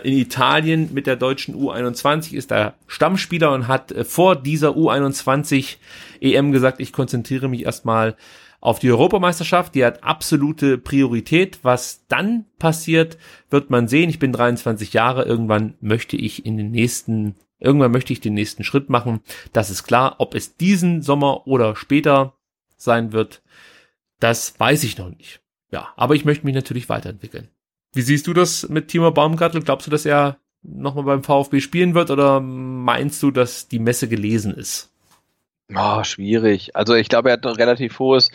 in 0.04 0.14
Italien 0.18 0.94
mit 0.94 1.08
der 1.08 1.16
deutschen 1.16 1.56
U21, 1.56 2.34
ist 2.34 2.52
da 2.52 2.76
Stammspieler 2.88 3.52
und 3.52 3.68
hat 3.68 3.92
äh, 3.92 4.04
vor 4.04 4.36
dieser 4.36 4.72
U21 4.72 5.78
EM 6.22 6.52
gesagt, 6.52 6.80
ich 6.80 6.94
konzentriere 6.94 7.48
mich 7.50 7.66
erstmal 7.66 8.16
auf 8.60 8.80
die 8.80 8.90
Europameisterschaft, 8.90 9.76
die 9.76 9.86
hat 9.86 10.04
absolute 10.04 10.78
Priorität. 10.78 11.60
Was 11.62 12.06
dann 12.08 12.46
passiert, 12.60 13.18
wird 13.50 13.70
man 13.70 13.88
sehen. 13.88 14.10
Ich 14.10 14.20
bin 14.20 14.32
23 14.32 14.94
Jahre, 14.94 15.24
irgendwann 15.24 15.76
möchte 15.80 16.18
ich 16.18 16.46
in 16.46 16.58
den 16.58 16.72
nächsten, 16.72 17.36
irgendwann 17.60 17.92
möchte 17.92 18.14
ich 18.14 18.20
den 18.20 18.34
nächsten 18.34 18.64
Schritt 18.64 18.90
machen. 18.90 19.22
Das 19.54 19.70
ist 19.70 19.84
klar. 19.84 20.16
Ob 20.18 20.34
es 20.34 20.58
diesen 20.58 21.02
Sommer 21.02 21.46
oder 21.46 21.76
später 21.76 22.34
sein 22.78 23.12
wird, 23.12 23.44
das 24.20 24.60
weiß 24.60 24.84
ich 24.84 24.98
noch 24.98 25.10
nicht. 25.10 25.42
Ja, 25.72 25.90
aber 25.96 26.16
ich 26.16 26.26
möchte 26.26 26.46
mich 26.46 26.56
natürlich 26.56 26.90
weiterentwickeln. 26.90 27.50
Wie 27.98 28.04
siehst 28.04 28.28
du 28.28 28.34
das 28.34 28.70
mit 28.70 28.90
Timo 28.90 29.10
Baumgartel? 29.10 29.64
Glaubst 29.64 29.88
du, 29.88 29.92
dass 29.92 30.06
er 30.06 30.38
nochmal 30.62 31.04
beim 31.06 31.24
VfB 31.24 31.62
spielen 31.62 31.96
wird 31.96 32.12
oder 32.12 32.40
meinst 32.40 33.24
du, 33.24 33.32
dass 33.32 33.70
die 33.70 33.80
Messe 33.80 34.08
gelesen 34.08 34.54
ist? 34.54 34.92
Oh, 35.76 36.04
schwierig. 36.04 36.76
Also 36.76 36.94
ich 36.94 37.10
glaube, 37.10 37.30
er 37.30 37.34
hat 37.34 37.48
ein 37.48 37.56
relativ 37.56 37.98
hohes 37.98 38.30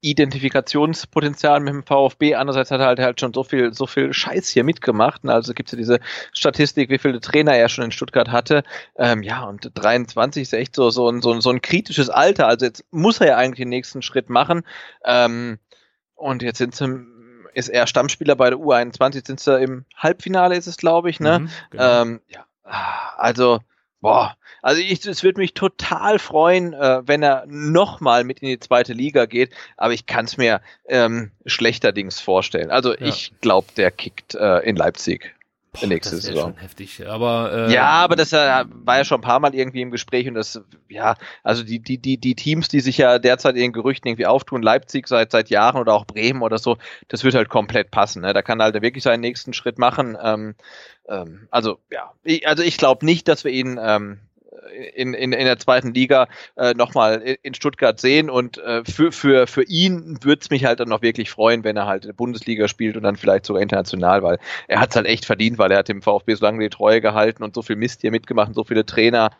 Identifikationspotenzial 0.00 1.60
mit 1.60 1.74
dem 1.74 1.84
VfB. 1.84 2.34
Andererseits 2.34 2.72
hat 2.72 2.80
er 2.80 2.86
halt, 2.86 2.98
halt 2.98 3.20
schon 3.20 3.32
so 3.32 3.44
viel, 3.44 3.72
so 3.72 3.86
viel 3.86 4.12
Scheiß 4.12 4.48
hier 4.48 4.64
mitgemacht. 4.64 5.24
Also 5.24 5.54
gibt 5.54 5.68
es 5.68 5.72
ja 5.74 5.78
diese 5.78 6.00
Statistik, 6.32 6.90
wie 6.90 6.98
viele 6.98 7.20
Trainer 7.20 7.54
er 7.54 7.68
schon 7.68 7.84
in 7.84 7.92
Stuttgart 7.92 8.32
hatte. 8.32 8.64
Ähm, 8.96 9.22
ja, 9.22 9.44
und 9.44 9.70
23 9.74 10.42
ist 10.42 10.52
echt 10.54 10.74
so, 10.74 10.90
so, 10.90 11.08
ein, 11.08 11.22
so, 11.22 11.30
ein, 11.30 11.40
so 11.40 11.50
ein 11.50 11.62
kritisches 11.62 12.10
Alter. 12.10 12.48
Also 12.48 12.66
jetzt 12.66 12.84
muss 12.90 13.20
er 13.20 13.28
ja 13.28 13.36
eigentlich 13.36 13.58
den 13.58 13.68
nächsten 13.68 14.02
Schritt 14.02 14.28
machen. 14.28 14.62
Ähm, 15.04 15.60
und 16.16 16.42
jetzt 16.42 16.58
sind 16.58 16.74
sie 16.74 17.13
ist 17.54 17.68
er 17.68 17.86
Stammspieler 17.86 18.36
bei 18.36 18.50
der 18.50 18.58
U21, 18.58 19.26
sind 19.26 19.40
sie 19.40 19.60
im 19.60 19.84
Halbfinale, 19.96 20.56
ist 20.56 20.66
es, 20.66 20.76
glaube 20.76 21.10
ich, 21.10 21.20
ne? 21.20 21.40
Mhm, 21.40 21.50
genau. 21.70 22.02
ähm, 22.02 22.20
ja, 22.28 22.44
also 23.16 23.60
Boah, 24.04 24.36
also 24.60 24.82
ich, 24.82 25.06
es 25.06 25.22
würde 25.22 25.40
mich 25.40 25.54
total 25.54 26.18
freuen, 26.18 26.74
äh, 26.74 27.00
wenn 27.06 27.22
er 27.22 27.44
nochmal 27.46 28.22
mit 28.22 28.40
in 28.40 28.48
die 28.48 28.60
zweite 28.60 28.92
Liga 28.92 29.24
geht, 29.24 29.50
aber 29.78 29.94
ich 29.94 30.04
kann 30.04 30.26
es 30.26 30.36
mir 30.36 30.60
ähm, 30.86 31.30
schlechterdings 31.46 32.20
vorstellen. 32.20 32.70
Also 32.70 32.92
ja. 32.92 33.00
ich 33.00 33.32
glaube, 33.40 33.68
der 33.78 33.90
kickt 33.90 34.34
äh, 34.34 34.58
in 34.58 34.76
Leipzig. 34.76 35.34
Boah, 35.80 35.86
nächste 35.86 36.16
das 36.16 36.24
Saison. 36.24 36.52
schon 36.52 36.60
heftig, 36.60 37.06
aber 37.06 37.68
äh, 37.68 37.72
ja, 37.72 37.86
aber 37.86 38.16
das 38.16 38.32
äh, 38.32 38.64
war 38.68 38.96
ja 38.96 39.04
schon 39.04 39.18
ein 39.18 39.24
paar 39.24 39.40
Mal 39.40 39.54
irgendwie 39.54 39.82
im 39.82 39.90
Gespräch 39.90 40.28
und 40.28 40.34
das 40.34 40.60
ja, 40.88 41.16
also 41.42 41.64
die 41.64 41.80
die 41.80 41.98
die 41.98 42.16
die 42.16 42.34
Teams, 42.34 42.68
die 42.68 42.80
sich 42.80 42.98
ja 42.98 43.18
derzeit 43.18 43.56
in 43.56 43.62
den 43.62 43.72
Gerüchten 43.72 44.08
irgendwie 44.08 44.26
auftun, 44.26 44.62
Leipzig 44.62 45.08
seit 45.08 45.32
seit 45.32 45.50
Jahren 45.50 45.80
oder 45.80 45.94
auch 45.94 46.06
Bremen 46.06 46.42
oder 46.42 46.58
so, 46.58 46.78
das 47.08 47.24
wird 47.24 47.34
halt 47.34 47.48
komplett 47.48 47.90
passen. 47.90 48.22
Ne? 48.22 48.32
Da 48.32 48.42
kann 48.42 48.62
halt 48.62 48.80
wirklich 48.80 49.02
seinen 49.02 49.20
nächsten 49.20 49.52
Schritt 49.52 49.78
machen. 49.78 50.16
Ähm, 50.22 50.54
ähm, 51.08 51.48
also 51.50 51.78
ja, 51.90 52.12
ich, 52.22 52.46
also 52.46 52.62
ich 52.62 52.76
glaube 52.76 53.04
nicht, 53.04 53.26
dass 53.28 53.44
wir 53.44 53.50
ihn 53.50 53.78
ähm, 53.82 54.20
in, 54.94 55.14
in, 55.14 55.32
in 55.32 55.44
der 55.44 55.58
zweiten 55.58 55.94
Liga 55.94 56.28
äh, 56.56 56.74
nochmal 56.74 57.36
in 57.42 57.54
Stuttgart 57.54 58.00
sehen. 58.00 58.30
Und 58.30 58.58
äh, 58.58 58.84
für, 58.84 59.12
für, 59.12 59.46
für 59.46 59.62
ihn 59.64 60.18
würde 60.22 60.40
es 60.40 60.50
mich 60.50 60.64
halt 60.64 60.80
dann 60.80 60.88
noch 60.88 61.02
wirklich 61.02 61.30
freuen, 61.30 61.64
wenn 61.64 61.76
er 61.76 61.86
halt 61.86 62.04
in 62.04 62.08
der 62.08 62.14
Bundesliga 62.14 62.68
spielt 62.68 62.96
und 62.96 63.02
dann 63.02 63.16
vielleicht 63.16 63.46
sogar 63.46 63.62
international, 63.62 64.22
weil 64.22 64.38
er 64.68 64.80
hat 64.80 64.90
es 64.90 64.96
halt 64.96 65.06
echt 65.06 65.24
verdient, 65.24 65.58
weil 65.58 65.70
er 65.70 65.78
hat 65.78 65.88
dem 65.88 66.02
VfB 66.02 66.34
so 66.34 66.44
lange 66.44 66.60
die 66.60 66.70
Treue 66.70 67.00
gehalten 67.00 67.42
und 67.42 67.54
so 67.54 67.62
viel 67.62 67.76
Mist 67.76 68.00
hier 68.00 68.10
mitgemacht 68.10 68.48
und 68.48 68.54
so 68.54 68.64
viele 68.64 68.86
Trainer. 68.86 69.30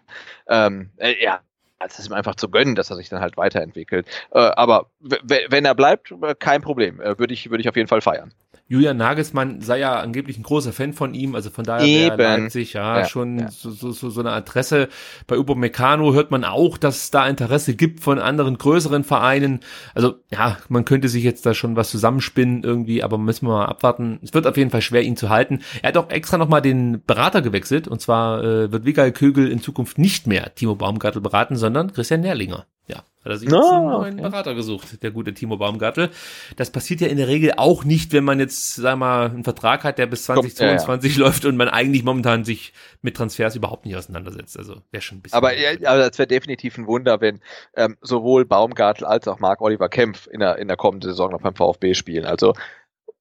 Ähm, 0.49 0.91
äh, 0.99 1.15
ja, 1.23 1.41
es 1.81 1.99
ist 1.99 2.09
ihm 2.09 2.13
einfach 2.13 2.35
zu 2.35 2.49
gönnen, 2.49 2.75
dass 2.75 2.91
er 2.91 2.97
sich 2.97 3.09
dann 3.09 3.21
halt 3.21 3.37
weiterentwickelt. 3.37 4.07
Äh, 4.31 4.39
aber 4.39 4.87
wenn 5.01 5.65
er 5.65 5.75
bleibt, 5.75 6.13
äh, 6.23 6.35
kein 6.39 6.63
Problem. 6.63 7.01
Äh, 7.01 7.19
würde 7.19 7.35
ich, 7.35 7.51
würde 7.51 7.61
ich 7.61 7.69
auf 7.69 7.77
jeden 7.77 7.89
Fall 7.89 8.01
feiern. 8.01 8.33
Julian 8.67 8.97
Nagelsmann 8.97 9.61
sei 9.61 9.81
ja 9.81 10.01
angeblich 10.01 10.39
ein 10.39 10.43
großer 10.43 10.73
Fan 10.73 10.95
von 10.95 11.13
ihm, 11.13 11.35
also 11.35 11.51
von 11.51 11.65
daher 11.65 12.17
wäre 12.17 12.41
Leipzig 12.41 12.73
ja, 12.73 13.01
ja 13.01 13.05
schon 13.05 13.39
ja. 13.39 13.51
So, 13.51 13.71
so, 13.71 13.93
so, 13.93 14.21
eine 14.21 14.31
Adresse. 14.31 14.89
Bei 15.27 15.39
Ubo 15.39 15.55
Meccano 15.55 16.15
hört 16.15 16.31
man 16.31 16.45
auch, 16.45 16.79
dass 16.79 16.97
es 16.97 17.11
da 17.11 17.29
Interesse 17.29 17.75
gibt 17.75 18.01
von 18.01 18.19
anderen 18.19 18.57
größeren 18.57 19.05
Vereinen. 19.05 19.61
Also 19.95 20.15
ja, 20.31 20.57
man 20.71 20.87
könnte 20.87 21.09
sich 21.09 21.25
jetzt 21.25 21.45
da 21.45 21.53
schon 21.53 21.77
was 21.77 21.91
zusammenspinnen 21.91 22.65
irgendwie, 22.65 23.03
aber 23.03 23.19
müssen 23.19 23.47
wir 23.47 23.53
mal 23.53 23.67
abwarten. 23.67 24.19
Es 24.23 24.33
wird 24.33 24.47
auf 24.47 24.57
jeden 24.57 24.71
Fall 24.71 24.83
schwer, 24.83 25.03
ihn 25.03 25.19
zu 25.19 25.29
halten. 25.29 25.61
Er 25.83 25.89
hat 25.89 25.99
auch 25.99 26.09
extra 26.09 26.39
nochmal 26.39 26.63
den 26.63 27.03
Berater 27.07 27.43
gewechselt 27.43 27.87
und 27.87 28.01
zwar 28.01 28.43
äh, 28.43 28.73
wird 28.73 28.87
Wigal 28.87 29.13
Kögel 29.13 29.51
in 29.53 29.61
Zukunft 29.61 29.99
nicht 29.99 30.27
mehr 30.27 30.55
Timo 30.55 30.75
Baumgartel 30.75 31.21
beraten, 31.21 31.57
sondern 31.57 31.93
Christian 31.93 32.23
Nährlinger. 32.23 32.65
Ja, 32.87 33.05
hat 33.25 33.33
er 33.33 33.39
sich 33.39 33.49
jetzt 33.49 33.59
oh, 33.59 33.71
einen 33.71 33.87
neuen 33.87 34.21
okay. 34.21 34.31
Berater 34.31 34.55
gesucht, 34.55 35.03
der 35.03 35.11
gute 35.11 35.33
Timo 35.33 35.57
Baumgartel. 35.57 36.11
Das 36.57 36.71
passiert 36.71 37.01
ja 37.01 37.09
in 37.09 37.17
der 37.17 37.29
Regel 37.29 37.55
auch 37.57 37.85
nicht, 37.85 38.13
wenn 38.13 38.25
man 38.25 38.39
jetzt, 38.39 38.75
sag 38.77 38.97
mal, 38.97 39.31
einen 39.31 39.45
Vertrag 39.45 39.85
hat, 39.85 39.99
der 39.99 40.07
bis 40.07 40.25
2022 40.25 41.17
ja, 41.17 41.19
ja. 41.19 41.27
läuft 41.27 41.45
und 41.45 41.57
man 41.57 41.69
eigentlich 41.69 42.05
momentan 42.05 42.45
sich 42.45 42.73
mit 43.01 43.17
Transfers 43.17 43.57
überhaupt 43.57 43.87
nicht 43.87 43.97
auseinandersetzt. 43.97 44.59
Also 44.59 44.83
wäre 44.91 45.01
schon 45.01 45.19
ein 45.19 45.23
bisschen. 45.23 45.37
Aber, 45.37 45.57
ja, 45.57 45.71
aber 45.91 46.09
das 46.09 46.19
wäre 46.19 46.27
definitiv 46.27 46.77
ein 46.77 46.87
Wunder, 46.87 47.21
wenn 47.21 47.41
ähm, 47.77 47.97
sowohl 48.03 48.45
Baumgartel 48.45 49.07
als 49.07 49.27
auch 49.27 49.39
Marc 49.39 49.61
Oliver 49.63 49.89
Kempf 49.89 50.27
in 50.27 50.41
der, 50.41 50.59
in 50.59 50.69
der 50.69 50.77
kommenden 50.77 51.11
Saison 51.11 51.31
noch 51.31 51.41
beim 51.41 51.55
VfB 51.55 51.95
spielen. 51.95 52.27
Also 52.27 52.55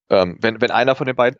ähm, 0.09 0.37
wenn, 0.41 0.59
wenn 0.61 0.71
einer 0.71 0.95
von 0.95 1.07
den 1.07 1.15
beiden 1.15 1.39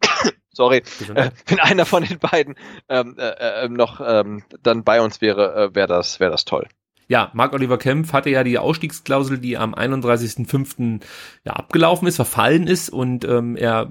sorry, 0.52 0.82
äh, 1.14 1.30
wenn 1.46 1.60
einer 1.60 1.84
von 1.84 2.04
den 2.04 2.18
beiden 2.18 2.56
ähm, 2.88 3.16
äh, 3.18 3.64
äh, 3.64 3.68
noch 3.68 4.00
ähm, 4.04 4.44
dann 4.62 4.84
bei 4.84 5.00
uns 5.00 5.20
wäre, 5.20 5.54
äh, 5.54 5.74
wäre 5.74 5.88
das, 5.88 6.20
wäre 6.20 6.30
das 6.30 6.44
toll. 6.44 6.66
Ja, 7.08 7.30
Marc-Oliver 7.32 7.78
Kempf 7.78 8.12
hatte 8.12 8.30
ja 8.30 8.44
die 8.44 8.58
Ausstiegsklausel, 8.58 9.38
die 9.38 9.56
am 9.56 9.74
31.05. 9.74 11.00
Ja, 11.44 11.54
abgelaufen 11.54 12.06
ist, 12.06 12.16
verfallen 12.16 12.66
ist 12.66 12.90
und 12.90 13.24
ähm, 13.24 13.56
er 13.56 13.90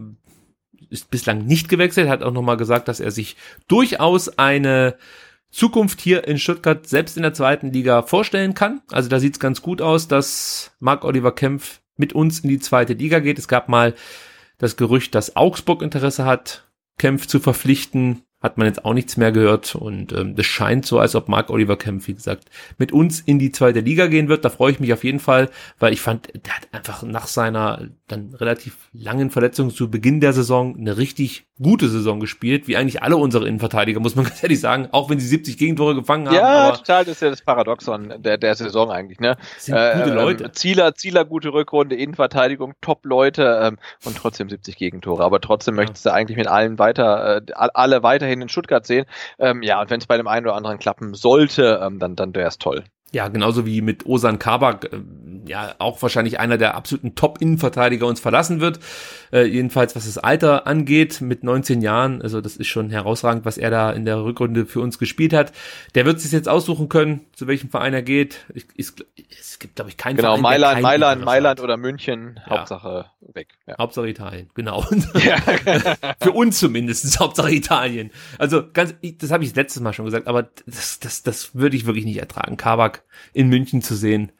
ist 0.89 1.09
bislang 1.09 1.45
nicht 1.45 1.67
gewechselt, 1.67 2.07
hat 2.07 2.21
auch 2.21 2.31
nochmal 2.31 2.57
gesagt, 2.57 2.87
dass 2.87 2.99
er 2.99 3.11
sich 3.11 3.35
durchaus 3.67 4.37
eine 4.37 4.97
Zukunft 5.49 5.99
hier 5.99 6.27
in 6.27 6.37
Stuttgart 6.37 6.87
selbst 6.87 7.17
in 7.17 7.23
der 7.23 7.33
zweiten 7.33 7.73
Liga 7.73 8.03
vorstellen 8.03 8.53
kann. 8.53 8.81
Also 8.91 9.09
da 9.09 9.19
sieht's 9.19 9.39
ganz 9.39 9.63
gut 9.63 9.81
aus, 9.81 10.07
dass 10.07 10.75
Marc-Oliver 10.79 11.33
Kempf 11.33 11.81
mit 11.95 12.13
uns 12.13 12.41
in 12.41 12.49
die 12.49 12.59
zweite 12.59 12.93
Liga 12.93 13.19
geht. 13.19 13.39
Es 13.39 13.47
gab 13.47 13.67
mal 13.67 13.95
das 14.59 14.77
Gerücht, 14.77 15.15
dass 15.15 15.35
Augsburg 15.35 15.81
Interesse 15.81 16.25
hat, 16.25 16.69
Kempf 16.99 17.25
zu 17.25 17.39
verpflichten 17.39 18.21
hat 18.41 18.57
man 18.57 18.67
jetzt 18.67 18.85
auch 18.85 18.93
nichts 18.93 19.17
mehr 19.17 19.31
gehört 19.31 19.73
und 19.75 20.13
ähm, 20.13 20.35
das 20.35 20.45
scheint 20.45 20.85
so, 20.85 20.99
als 20.99 21.15
ob 21.15 21.27
Mark 21.27 21.49
Oliver 21.49 21.75
Kempf, 21.75 22.07
wie 22.07 22.13
gesagt, 22.13 22.45
mit 22.77 22.91
uns 22.91 23.19
in 23.19 23.39
die 23.39 23.51
zweite 23.51 23.79
Liga 23.79 24.07
gehen 24.07 24.29
wird. 24.29 24.45
Da 24.45 24.49
freue 24.49 24.71
ich 24.71 24.79
mich 24.79 24.93
auf 24.93 25.03
jeden 25.03 25.19
Fall, 25.19 25.49
weil 25.79 25.91
ich 25.91 26.01
fand, 26.01 26.27
der 26.45 26.55
hat 26.55 26.67
einfach 26.71 27.01
nach 27.01 27.27
seiner 27.27 27.87
dann 28.07 28.35
relativ 28.35 28.89
langen 28.93 29.31
Verletzung 29.31 29.71
zu 29.71 29.89
Beginn 29.89 30.21
der 30.21 30.33
Saison 30.33 30.75
eine 30.77 30.97
richtig 30.97 31.47
gute 31.61 31.89
Saison 31.89 32.19
gespielt, 32.19 32.67
wie 32.67 32.77
eigentlich 32.77 33.01
alle 33.01 33.17
unsere 33.17 33.47
Innenverteidiger, 33.47 33.99
muss 33.99 34.15
man 34.15 34.25
ganz 34.25 34.43
ehrlich 34.43 34.59
sagen, 34.59 34.89
auch 34.91 35.09
wenn 35.09 35.19
sie 35.19 35.27
70 35.27 35.57
Gegentore 35.57 35.95
gefangen 35.95 36.27
haben. 36.27 36.35
Ja, 36.35 36.71
total, 36.71 37.05
das 37.05 37.15
ist 37.15 37.21
ja 37.21 37.29
das 37.29 37.41
Paradoxon 37.41 38.13
der, 38.19 38.37
der 38.37 38.55
Saison 38.55 38.91
eigentlich, 38.91 39.19
ne? 39.19 39.35
Sind 39.57 39.75
äh, 39.75 39.95
gute 39.97 40.13
Leute. 40.13 40.43
Ähm, 40.45 40.53
Zieler, 40.53 40.93
Zieler, 40.95 41.25
gute 41.25 41.51
Rückrunde, 41.51 41.95
Innenverteidigung, 41.95 42.73
Top-Leute 42.81 43.59
ähm, 43.63 43.77
und 44.05 44.15
trotzdem 44.15 44.49
70 44.49 44.77
Gegentore. 44.77 45.23
Aber 45.23 45.41
trotzdem 45.41 45.75
ja. 45.75 45.81
möchtest 45.81 46.05
du 46.05 46.13
eigentlich 46.13 46.37
mit 46.37 46.47
allen 46.47 46.77
weiter, 46.77 47.37
äh, 47.37 47.41
alle 47.55 48.03
weiterhin 48.27 48.41
in 48.41 48.49
Stuttgart 48.49 48.85
sehen. 48.85 49.05
Ähm, 49.39 49.61
ja, 49.63 49.81
und 49.81 49.89
wenn 49.89 49.99
es 49.99 50.07
bei 50.07 50.17
dem 50.17 50.27
einen 50.27 50.45
oder 50.45 50.55
anderen 50.55 50.79
klappen 50.79 51.13
sollte, 51.13 51.79
ähm, 51.81 51.99
dann, 51.99 52.15
dann 52.15 52.35
wäre 52.35 52.47
es 52.47 52.57
toll. 52.57 52.83
Ja, 53.13 53.29
genauso 53.29 53.65
wie 53.65 53.81
mit 53.81 54.05
Osan 54.05 54.37
Kabak, 54.37 54.91
äh, 54.91 54.99
ja, 55.47 55.75
auch 55.79 56.01
wahrscheinlich 56.01 56.41
einer 56.41 56.57
der 56.57 56.75
absoluten 56.75 57.15
Top-Innenverteidiger 57.15 58.05
uns 58.05 58.19
verlassen 58.19 58.59
wird. 58.59 58.79
Äh, 59.31 59.45
jedenfalls, 59.45 59.95
was 59.95 60.05
das 60.05 60.17
Alter 60.17 60.67
angeht, 60.67 61.21
mit 61.21 61.41
19 61.41 61.81
Jahren, 61.81 62.21
also 62.21 62.41
das 62.41 62.57
ist 62.57 62.67
schon 62.67 62.89
herausragend, 62.89 63.45
was 63.45 63.57
er 63.57 63.69
da 63.69 63.91
in 63.91 64.03
der 64.03 64.21
Rückrunde 64.23 64.65
für 64.65 64.81
uns 64.81 64.99
gespielt 64.99 65.31
hat. 65.31 65.53
Der 65.95 66.05
wird 66.05 66.19
sich 66.19 66.33
jetzt 66.33 66.49
aussuchen 66.49 66.89
können, 66.89 67.21
zu 67.33 67.47
welchem 67.47 67.69
Verein 67.69 67.93
er 67.93 68.01
geht. 68.01 68.45
Ich, 68.53 68.65
ich, 68.75 68.91
es 69.39 69.59
gibt, 69.59 69.75
glaube 69.75 69.89
ich, 69.89 69.95
keinen 69.95 70.17
genau, 70.17 70.31
Verein, 70.31 70.41
Mailand, 70.41 70.73
kein 70.73 70.83
Mailand, 70.83 71.25
Mailand 71.25 71.61
oder 71.61 71.77
München, 71.77 72.39
ja. 72.45 72.57
Hauptsache 72.57 73.05
weg. 73.33 73.47
Ja. 73.67 73.77
Hauptsache 73.79 74.09
Italien, 74.09 74.49
genau. 74.53 74.85
Ja. 75.17 75.37
für 76.21 76.31
uns 76.31 76.59
zumindest, 76.59 77.19
Hauptsache 77.19 77.51
Italien. 77.51 78.11
Also 78.37 78.63
ganz, 78.71 78.93
das 79.19 79.31
habe 79.31 79.43
ich 79.43 79.55
letztes 79.55 79.81
Mal 79.81 79.93
schon 79.93 80.05
gesagt, 80.05 80.27
aber 80.27 80.49
das, 80.65 80.99
das, 80.99 81.23
das 81.23 81.55
würde 81.55 81.75
ich 81.75 81.85
wirklich 81.85 82.05
nicht 82.05 82.17
ertragen. 82.17 82.57
Kabak 82.57 82.96
in 83.33 83.49
München 83.49 83.81
zu 83.81 83.95
sehen. 83.95 84.31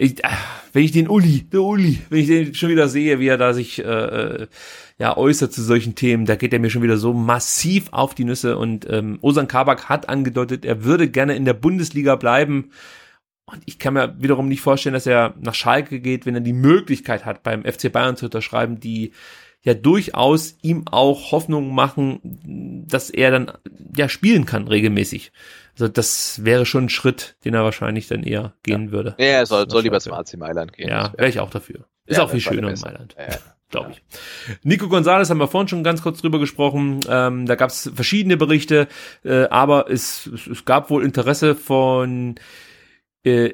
Ich, 0.00 0.22
äh, 0.22 0.28
wenn 0.72 0.84
ich 0.84 0.92
den 0.92 1.08
Uli, 1.08 1.42
der 1.50 1.62
Uli, 1.62 1.98
wenn 2.08 2.20
ich 2.20 2.28
den 2.28 2.54
schon 2.54 2.68
wieder 2.68 2.88
sehe, 2.88 3.18
wie 3.18 3.26
er 3.26 3.36
da 3.36 3.52
sich 3.52 3.80
äh, 3.80 3.82
äh, 3.82 4.46
ja 4.98 5.16
äußert 5.16 5.52
zu 5.52 5.62
solchen 5.62 5.96
Themen, 5.96 6.24
da 6.24 6.36
geht 6.36 6.52
er 6.52 6.60
mir 6.60 6.70
schon 6.70 6.82
wieder 6.82 6.98
so 6.98 7.12
massiv 7.12 7.88
auf 7.90 8.14
die 8.14 8.24
Nüsse. 8.24 8.56
Und 8.58 8.88
ähm, 8.88 9.18
Osan 9.22 9.48
Kabak 9.48 9.88
hat 9.88 10.08
angedeutet, 10.08 10.64
er 10.64 10.84
würde 10.84 11.08
gerne 11.08 11.34
in 11.34 11.44
der 11.44 11.54
Bundesliga 11.54 12.14
bleiben. 12.14 12.70
Und 13.46 13.62
ich 13.66 13.80
kann 13.80 13.94
mir 13.94 14.14
wiederum 14.20 14.46
nicht 14.48 14.60
vorstellen, 14.60 14.92
dass 14.92 15.06
er 15.06 15.34
nach 15.40 15.54
Schalke 15.54 16.00
geht, 16.00 16.26
wenn 16.26 16.34
er 16.34 16.42
die 16.42 16.52
Möglichkeit 16.52 17.24
hat, 17.24 17.42
beim 17.42 17.64
FC 17.64 17.90
Bayern 17.90 18.16
zu 18.16 18.26
unterschreiben, 18.26 18.78
die 18.78 19.12
ja 19.62 19.74
durchaus 19.74 20.56
ihm 20.62 20.86
auch 20.86 21.32
Hoffnung 21.32 21.74
machen, 21.74 22.84
dass 22.88 23.10
er 23.10 23.30
dann 23.30 23.52
ja 23.96 24.08
spielen 24.08 24.46
kann 24.46 24.68
regelmäßig. 24.68 25.32
Also 25.78 25.88
das 25.88 26.44
wäre 26.44 26.66
schon 26.66 26.86
ein 26.86 26.88
Schritt, 26.88 27.36
den 27.44 27.54
er 27.54 27.62
wahrscheinlich 27.62 28.08
dann 28.08 28.24
eher 28.24 28.54
gehen 28.64 28.86
ja. 28.86 28.92
würde. 28.92 29.14
Ja, 29.18 29.26
er 29.26 29.46
soll, 29.46 29.70
soll 29.70 29.82
lieber 29.82 30.00
zum 30.00 30.12
AC 30.12 30.36
Mailand 30.36 30.72
gehen. 30.72 30.88
Ja, 30.88 31.12
wäre 31.16 31.28
ich 31.28 31.38
auch 31.38 31.50
dafür. 31.50 31.86
Ist 32.04 32.16
ja, 32.16 32.24
auch 32.24 32.30
viel 32.30 32.40
schöner 32.40 32.70
in 32.70 32.80
Mailand. 32.80 33.14
Ja, 33.16 33.36
glaube 33.70 33.92
ich. 33.92 34.02
Nico 34.64 34.88
Gonzalez 34.88 35.30
haben 35.30 35.38
wir 35.38 35.46
vorhin 35.46 35.68
schon 35.68 35.84
ganz 35.84 36.02
kurz 36.02 36.20
drüber 36.20 36.40
gesprochen. 36.40 37.00
Ähm, 37.08 37.46
da 37.46 37.54
gab 37.54 37.70
es 37.70 37.92
verschiedene 37.94 38.36
Berichte, 38.36 38.88
äh, 39.24 39.44
aber 39.44 39.88
es, 39.88 40.26
es, 40.26 40.48
es 40.48 40.64
gab 40.64 40.90
wohl 40.90 41.04
Interesse 41.04 41.54
von 41.54 42.34
äh, 43.24 43.52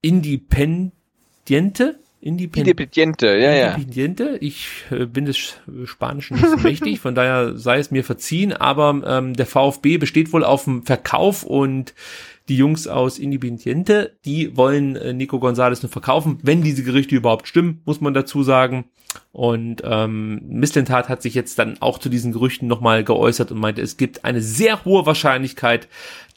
Independiente, 0.00 1.98
Independiente, 2.24 3.26
ja, 3.26 3.52
ja. 3.52 3.70
Independiente. 3.70 4.38
Ich 4.40 4.68
äh, 4.92 5.06
bin 5.06 5.24
des 5.24 5.56
Spanischen 5.86 6.36
nicht 6.36 6.48
so 6.48 6.56
mächtig, 6.62 7.00
von 7.00 7.16
daher 7.16 7.58
sei 7.58 7.78
es 7.78 7.90
mir 7.90 8.04
verziehen, 8.04 8.52
aber 8.52 9.02
ähm, 9.04 9.34
der 9.34 9.46
VfB 9.46 9.98
besteht 9.98 10.32
wohl 10.32 10.44
auf 10.44 10.64
dem 10.64 10.84
Verkauf 10.84 11.42
und 11.42 11.94
die 12.48 12.56
Jungs 12.56 12.86
aus 12.86 13.18
Independiente, 13.18 14.16
die 14.24 14.56
wollen 14.56 14.94
äh, 14.94 15.12
Nico 15.12 15.38
González 15.38 15.82
nur 15.82 15.90
verkaufen, 15.90 16.38
wenn 16.42 16.62
diese 16.62 16.84
Gerüchte 16.84 17.16
überhaupt 17.16 17.48
stimmen, 17.48 17.82
muss 17.86 18.00
man 18.00 18.14
dazu 18.14 18.44
sagen. 18.44 18.84
Und 19.32 19.82
ähm, 19.84 20.42
Mislintat 20.46 21.08
hat 21.08 21.22
sich 21.22 21.34
jetzt 21.34 21.58
dann 21.58 21.78
auch 21.80 21.98
zu 21.98 22.08
diesen 22.08 22.32
Gerüchten 22.32 22.68
nochmal 22.68 23.02
geäußert 23.02 23.50
und 23.50 23.58
meinte, 23.58 23.82
es 23.82 23.96
gibt 23.96 24.24
eine 24.24 24.40
sehr 24.40 24.84
hohe 24.84 25.06
Wahrscheinlichkeit, 25.06 25.88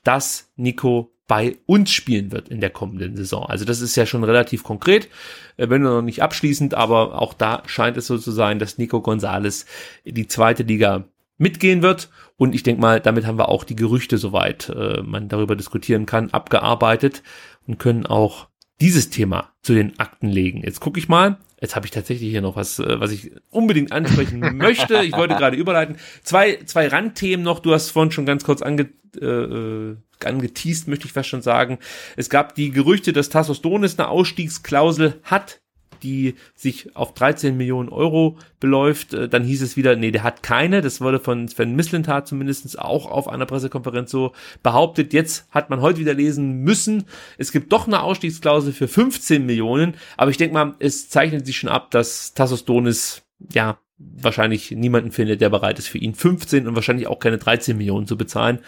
dass 0.03 0.51
Nico 0.55 1.14
bei 1.27 1.57
uns 1.65 1.91
spielen 1.91 2.31
wird 2.31 2.49
in 2.49 2.61
der 2.61 2.69
kommenden 2.69 3.15
Saison. 3.15 3.45
Also 3.45 3.65
das 3.65 3.81
ist 3.81 3.95
ja 3.95 4.05
schon 4.05 4.23
relativ 4.23 4.63
konkret, 4.63 5.09
äh, 5.57 5.69
wenn 5.69 5.81
noch 5.81 6.01
nicht 6.01 6.21
abschließend, 6.21 6.73
aber 6.73 7.21
auch 7.21 7.33
da 7.33 7.63
scheint 7.65 7.97
es 7.97 8.07
so 8.07 8.17
zu 8.17 8.31
sein, 8.31 8.59
dass 8.59 8.77
Nico 8.77 9.01
Gonzalez 9.01 9.65
die 10.05 10.27
zweite 10.27 10.63
Liga 10.63 11.05
mitgehen 11.37 11.81
wird. 11.81 12.09
Und 12.37 12.53
ich 12.53 12.63
denke 12.63 12.81
mal, 12.81 12.99
damit 12.99 13.25
haben 13.25 13.37
wir 13.37 13.49
auch 13.49 13.63
die 13.63 13.75
Gerüchte, 13.75 14.17
soweit 14.17 14.69
äh, 14.69 15.01
man 15.01 15.29
darüber 15.29 15.55
diskutieren 15.55 16.05
kann, 16.05 16.31
abgearbeitet 16.31 17.23
und 17.67 17.79
können 17.79 18.05
auch 18.05 18.47
dieses 18.81 19.09
Thema 19.09 19.51
zu 19.61 19.73
den 19.73 19.99
Akten 19.99 20.27
legen. 20.27 20.61
Jetzt 20.63 20.81
gucke 20.81 20.99
ich 20.99 21.07
mal, 21.07 21.37
Jetzt 21.61 21.75
habe 21.75 21.85
ich 21.85 21.91
tatsächlich 21.91 22.29
hier 22.29 22.41
noch 22.41 22.55
was, 22.55 22.79
äh, 22.79 22.99
was 22.99 23.11
ich 23.11 23.31
unbedingt 23.49 23.91
ansprechen 23.91 24.39
möchte. 24.57 25.01
Ich 25.03 25.13
wollte 25.13 25.35
gerade 25.35 25.55
überleiten. 25.55 25.95
Zwei, 26.21 26.59
zwei 26.65 26.87
Randthemen 26.87 27.43
noch. 27.43 27.59
Du 27.59 27.73
hast 27.73 27.91
vorhin 27.91 28.11
schon 28.11 28.25
ganz 28.25 28.43
kurz 28.43 28.61
ange, 28.61 28.89
äh, 29.19 29.25
äh, 29.25 29.95
angeteased, 30.25 30.87
möchte 30.87 31.05
ich 31.05 31.13
fast 31.13 31.29
schon 31.29 31.41
sagen. 31.41 31.79
Es 32.15 32.29
gab 32.29 32.55
die 32.55 32.71
Gerüchte, 32.71 33.13
dass 33.13 33.29
Tassos 33.29 33.61
Donis 33.61 33.97
eine 33.97 34.09
Ausstiegsklausel 34.09 35.19
hat 35.23 35.61
die 36.05 36.35
sich 36.55 36.95
auf 36.95 37.13
13 37.13 37.57
Millionen 37.57 37.89
Euro 37.89 38.37
beläuft. 38.59 39.13
Äh, 39.13 39.27
dann 39.27 39.43
hieß 39.43 39.61
es 39.61 39.75
wieder, 39.75 39.95
nee, 39.95 40.11
der 40.11 40.23
hat 40.23 40.43
keine. 40.43 40.81
Das 40.81 41.01
wurde 41.01 41.19
von 41.19 41.47
Sven 41.47 41.75
Mislintat 41.75 42.27
zumindest 42.27 42.77
auch 42.79 43.07
auf 43.07 43.27
einer 43.27 43.45
Pressekonferenz 43.45 44.11
so 44.11 44.33
behauptet. 44.63 45.13
Jetzt 45.13 45.47
hat 45.51 45.69
man 45.69 45.81
heute 45.81 45.99
wieder 45.99 46.13
lesen 46.13 46.61
müssen, 46.61 47.05
es 47.37 47.51
gibt 47.51 47.71
doch 47.73 47.87
eine 47.87 48.01
Ausstiegsklausel 48.01 48.73
für 48.73 48.87
15 48.87 49.45
Millionen. 49.45 49.95
Aber 50.17 50.31
ich 50.31 50.37
denke 50.37 50.53
mal, 50.53 50.75
es 50.79 51.09
zeichnet 51.09 51.45
sich 51.45 51.57
schon 51.57 51.69
ab, 51.69 51.91
dass 51.91 52.33
Tassos 52.33 52.65
Donis, 52.65 53.23
ja, 53.51 53.77
wahrscheinlich 53.97 54.71
niemanden 54.71 55.11
findet, 55.11 55.41
der 55.41 55.49
bereit 55.49 55.79
ist 55.79 55.87
für 55.87 55.97
ihn 55.97 56.15
15 56.15 56.67
und 56.67 56.75
wahrscheinlich 56.75 57.07
auch 57.07 57.19
keine 57.19 57.37
13 57.37 57.77
Millionen 57.77 58.07
zu 58.07 58.17
bezahlen. 58.17 58.59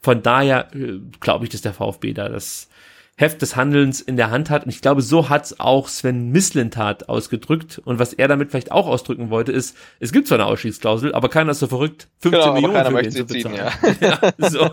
Von 0.00 0.22
daher 0.22 0.74
äh, 0.74 1.00
glaube 1.20 1.44
ich, 1.44 1.50
dass 1.50 1.62
der 1.62 1.72
VfB 1.72 2.12
da 2.12 2.28
das 2.28 2.68
Heft 3.16 3.42
des 3.42 3.54
Handelns 3.54 4.00
in 4.00 4.16
der 4.16 4.30
Hand 4.30 4.50
hat. 4.50 4.64
Und 4.64 4.70
ich 4.70 4.80
glaube, 4.80 5.00
so 5.00 5.28
hat's 5.28 5.60
auch 5.60 5.86
Sven 5.88 6.30
Mislintat 6.30 7.08
ausgedrückt. 7.08 7.80
Und 7.84 8.00
was 8.00 8.12
er 8.12 8.26
damit 8.26 8.50
vielleicht 8.50 8.72
auch 8.72 8.88
ausdrücken 8.88 9.30
wollte, 9.30 9.52
ist, 9.52 9.76
es 10.00 10.12
gibt 10.12 10.26
zwar 10.26 10.38
eine 10.38 10.46
Ausstiegsklausel, 10.46 11.14
aber 11.14 11.28
keiner 11.28 11.52
ist 11.52 11.60
so 11.60 11.68
verrückt, 11.68 12.08
15 12.18 12.40
genau, 12.40 12.52
Millionen 12.54 12.86
für 12.86 13.02
den 13.02 13.12
zu 13.12 13.24
bezahlen. 13.24 13.72
Ziehen, 13.82 13.96
ja. 14.00 14.18
ja, 14.40 14.50
so, 14.50 14.70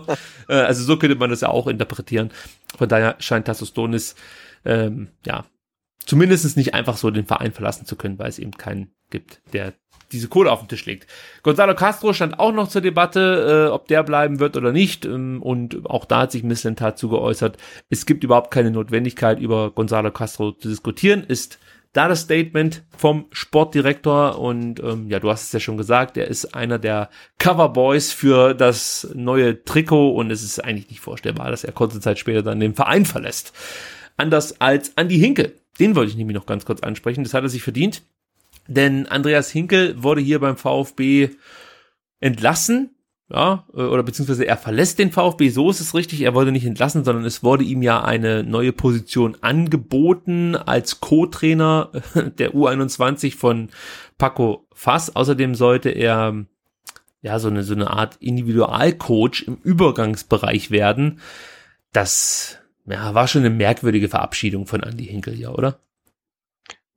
äh, 0.48 0.54
also 0.54 0.82
so 0.82 0.98
könnte 0.98 1.16
man 1.16 1.30
das 1.30 1.42
ja 1.42 1.48
auch 1.48 1.68
interpretieren. 1.68 2.30
Von 2.76 2.88
daher 2.88 3.14
scheint 3.20 3.46
Tassos 3.46 3.74
Donis, 3.74 4.16
ähm, 4.64 5.08
ja, 5.24 5.44
zumindest 6.04 6.56
nicht 6.56 6.74
einfach 6.74 6.96
so 6.96 7.10
den 7.12 7.26
Verein 7.26 7.52
verlassen 7.52 7.86
zu 7.86 7.94
können, 7.94 8.18
weil 8.18 8.28
es 8.28 8.40
eben 8.40 8.52
keinen 8.52 8.92
gibt, 9.10 9.40
der 9.52 9.74
diese 10.12 10.28
Kohle 10.28 10.52
auf 10.52 10.60
den 10.60 10.68
Tisch 10.68 10.86
legt. 10.86 11.06
Gonzalo 11.42 11.74
Castro 11.74 12.12
stand 12.12 12.38
auch 12.38 12.52
noch 12.52 12.68
zur 12.68 12.80
Debatte, 12.80 13.68
äh, 13.68 13.72
ob 13.72 13.88
der 13.88 14.02
bleiben 14.02 14.38
wird 14.38 14.56
oder 14.56 14.72
nicht. 14.72 15.04
Ähm, 15.04 15.42
und 15.42 15.88
auch 15.88 16.04
da 16.04 16.20
hat 16.20 16.32
sich 16.32 16.42
Misslentat 16.42 16.98
zu 16.98 17.08
geäußert. 17.08 17.56
Es 17.90 18.06
gibt 18.06 18.22
überhaupt 18.24 18.50
keine 18.50 18.70
Notwendigkeit, 18.70 19.40
über 19.40 19.70
Gonzalo 19.70 20.10
Castro 20.10 20.52
zu 20.52 20.68
diskutieren. 20.68 21.24
Ist 21.26 21.58
da 21.92 22.08
das 22.08 22.22
Statement 22.22 22.82
vom 22.96 23.26
Sportdirektor 23.32 24.38
und 24.38 24.80
ähm, 24.80 25.08
ja, 25.10 25.20
du 25.20 25.30
hast 25.30 25.44
es 25.44 25.52
ja 25.52 25.60
schon 25.60 25.76
gesagt, 25.76 26.16
er 26.16 26.26
ist 26.26 26.54
einer 26.54 26.78
der 26.78 27.10
Coverboys 27.38 28.12
für 28.12 28.54
das 28.54 29.08
neue 29.14 29.62
Trikot 29.64 30.12
und 30.12 30.30
es 30.30 30.42
ist 30.42 30.58
eigentlich 30.64 30.88
nicht 30.88 31.00
vorstellbar, 31.00 31.50
dass 31.50 31.64
er 31.64 31.72
kurze 31.72 32.00
Zeit 32.00 32.18
später 32.18 32.42
dann 32.42 32.60
den 32.60 32.74
Verein 32.74 33.04
verlässt. 33.04 33.52
Anders 34.16 34.60
als 34.60 34.90
Andy 34.96 35.18
Hinke. 35.18 35.52
Den 35.78 35.94
wollte 35.94 36.10
ich 36.10 36.16
nämlich 36.16 36.34
noch 36.34 36.46
ganz 36.46 36.64
kurz 36.64 36.80
ansprechen. 36.80 37.24
Das 37.24 37.34
hat 37.34 37.42
er 37.42 37.48
sich 37.48 37.62
verdient. 37.62 38.02
Denn 38.66 39.06
Andreas 39.06 39.50
Hinkel 39.50 40.02
wurde 40.02 40.20
hier 40.20 40.38
beim 40.38 40.56
VfB 40.56 41.30
entlassen, 42.20 42.90
ja, 43.32 43.66
äh, 43.74 43.82
oder 43.82 44.02
beziehungsweise 44.02 44.44
er 44.44 44.56
verlässt 44.56 44.98
den 44.98 45.10
VfB, 45.10 45.48
so 45.48 45.70
ist 45.70 45.80
es 45.80 45.94
richtig, 45.94 46.20
er 46.20 46.34
wurde 46.34 46.52
nicht 46.52 46.66
entlassen, 46.66 47.04
sondern 47.04 47.24
es 47.24 47.42
wurde 47.42 47.64
ihm 47.64 47.82
ja 47.82 48.04
eine 48.04 48.44
neue 48.44 48.72
Position 48.72 49.36
angeboten 49.40 50.54
als 50.54 51.00
Co-Trainer 51.00 51.90
der 52.38 52.52
U21 52.54 53.36
von 53.36 53.70
Paco 54.18 54.66
Fass. 54.72 55.16
Außerdem 55.16 55.54
sollte 55.54 55.88
er 55.88 56.44
ja 57.22 57.38
so 57.38 57.48
eine, 57.48 57.62
so 57.62 57.74
eine 57.74 57.90
Art 57.90 58.16
Individualcoach 58.20 59.44
im 59.46 59.58
Übergangsbereich 59.62 60.70
werden. 60.70 61.20
Das 61.92 62.58
ja, 62.86 63.14
war 63.14 63.28
schon 63.28 63.42
eine 63.42 63.50
merkwürdige 63.50 64.08
Verabschiedung 64.08 64.66
von 64.66 64.82
Andy 64.82 65.06
Hinkel, 65.06 65.38
ja, 65.38 65.50
oder? 65.50 65.80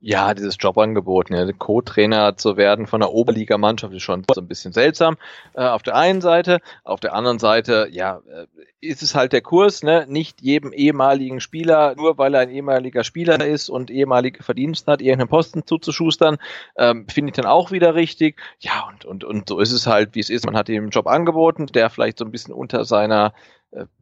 Ja, 0.00 0.34
dieses 0.34 0.56
Jobangebot, 0.60 1.30
ne, 1.30 1.52
Co-Trainer 1.54 2.36
zu 2.36 2.58
werden 2.58 2.86
von 2.86 3.00
der 3.00 3.12
Oberligamannschaft 3.12 3.94
ist 3.94 4.02
schon 4.02 4.24
so 4.32 4.40
ein 4.40 4.46
bisschen 4.46 4.72
seltsam. 4.74 5.16
Äh, 5.54 5.62
auf 5.64 5.82
der 5.82 5.96
einen 5.96 6.20
Seite, 6.20 6.60
auf 6.84 7.00
der 7.00 7.14
anderen 7.14 7.38
Seite, 7.38 7.88
ja, 7.90 8.20
äh, 8.30 8.46
ist 8.82 9.02
es 9.02 9.14
halt 9.14 9.32
der 9.32 9.40
Kurs, 9.40 9.82
ne, 9.82 10.04
nicht 10.06 10.42
jedem 10.42 10.74
ehemaligen 10.74 11.40
Spieler, 11.40 11.94
nur 11.96 12.18
weil 12.18 12.34
er 12.34 12.40
ein 12.40 12.50
ehemaliger 12.50 13.04
Spieler 13.04 13.42
ist 13.44 13.70
und 13.70 13.90
ehemalige 13.90 14.42
Verdienste 14.42 14.92
hat, 14.92 15.00
irgendeinen 15.00 15.28
Posten 15.28 15.66
zuzuschustern, 15.66 16.36
ähm, 16.76 17.06
finde 17.08 17.30
ich 17.30 17.36
dann 17.36 17.46
auch 17.46 17.70
wieder 17.70 17.94
richtig. 17.94 18.38
Ja, 18.60 18.86
und, 18.88 19.06
und, 19.06 19.24
und 19.24 19.48
so 19.48 19.60
ist 19.60 19.72
es 19.72 19.86
halt, 19.86 20.14
wie 20.14 20.20
es 20.20 20.28
ist. 20.28 20.44
Man 20.44 20.56
hat 20.56 20.68
ihm 20.68 20.82
einen 20.82 20.90
Job 20.90 21.06
angeboten, 21.06 21.66
der 21.66 21.88
vielleicht 21.88 22.18
so 22.18 22.26
ein 22.26 22.30
bisschen 22.30 22.52
unter 22.52 22.84
seiner 22.84 23.32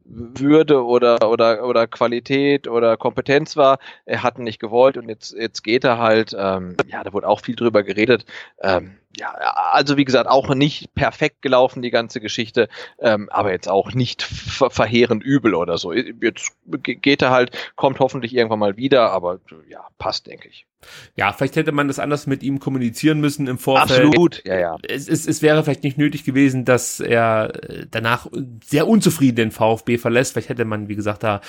würde 0.05 0.85
oder 0.85 1.31
oder 1.31 1.65
oder 1.65 1.86
Qualität 1.86 2.69
oder 2.69 2.97
Kompetenz 2.97 3.57
war. 3.57 3.78
Er 4.05 4.23
hat 4.23 4.39
ihn 4.39 4.44
nicht 4.44 4.61
gewollt 4.61 4.97
und 4.97 5.09
jetzt 5.09 5.33
jetzt 5.33 5.62
geht 5.62 5.85
er 5.85 5.99
halt. 5.99 6.35
Ähm, 6.39 6.77
ja, 6.86 7.03
da 7.03 7.12
wurde 7.12 7.28
auch 7.28 7.41
viel 7.41 7.57
drüber 7.57 7.83
geredet. 7.83 8.25
Ähm, 8.61 8.99
ja, 9.17 9.31
also 9.31 9.97
wie 9.97 10.05
gesagt, 10.05 10.28
auch 10.28 10.55
nicht 10.55 10.94
perfekt 10.94 11.43
gelaufen 11.43 11.83
die 11.83 11.91
ganze 11.91 12.20
Geschichte, 12.20 12.69
ähm, 12.99 13.28
aber 13.31 13.53
jetzt 13.53 13.69
auch 13.69 13.93
nicht 13.93 14.23
ver 14.23 14.70
verheerend 14.70 15.23
übel 15.23 15.55
oder 15.55 15.78
so. 15.78 15.93
Jetzt 15.93 16.53
geht 16.67 17.23
er 17.23 17.31
halt, 17.31 17.57
kommt 17.77 18.01
hoffentlich 18.01 18.35
irgendwann 18.35 18.59
mal 18.59 18.77
wieder, 18.77 19.11
aber 19.11 19.39
ja, 19.69 19.86
passt, 19.99 20.27
denke 20.27 20.49
ich. 20.49 20.67
Ja, 21.16 21.32
vielleicht 21.32 21.56
hätte 21.56 21.72
man 21.72 21.88
das 21.88 21.98
anders 21.98 22.26
mit 22.26 22.42
ihm 22.42 22.60
kommunizieren 22.60 23.20
müssen 23.20 23.46
im 23.46 23.58
Vorfeld. 23.58 24.06
Absolut, 24.06 24.42
ja, 24.44 24.58
ja. 24.58 24.76
Es, 24.88 25.08
es, 25.08 25.26
es 25.26 25.42
wäre 25.42 25.62
vielleicht 25.62 25.84
nicht 25.84 25.98
nötig 25.98 26.24
gewesen, 26.24 26.64
dass 26.64 27.00
er 27.00 27.52
danach 27.90 28.26
sehr 28.64 28.88
unzufrieden 28.88 29.36
den 29.36 29.50
VfB 29.50 29.98
verlässt. 29.98 30.32
Vielleicht 30.32 30.48
hätte 30.48 30.64
man, 30.64 30.88
wie 30.88 30.96
gesagt, 30.96 31.22
da 31.22 31.40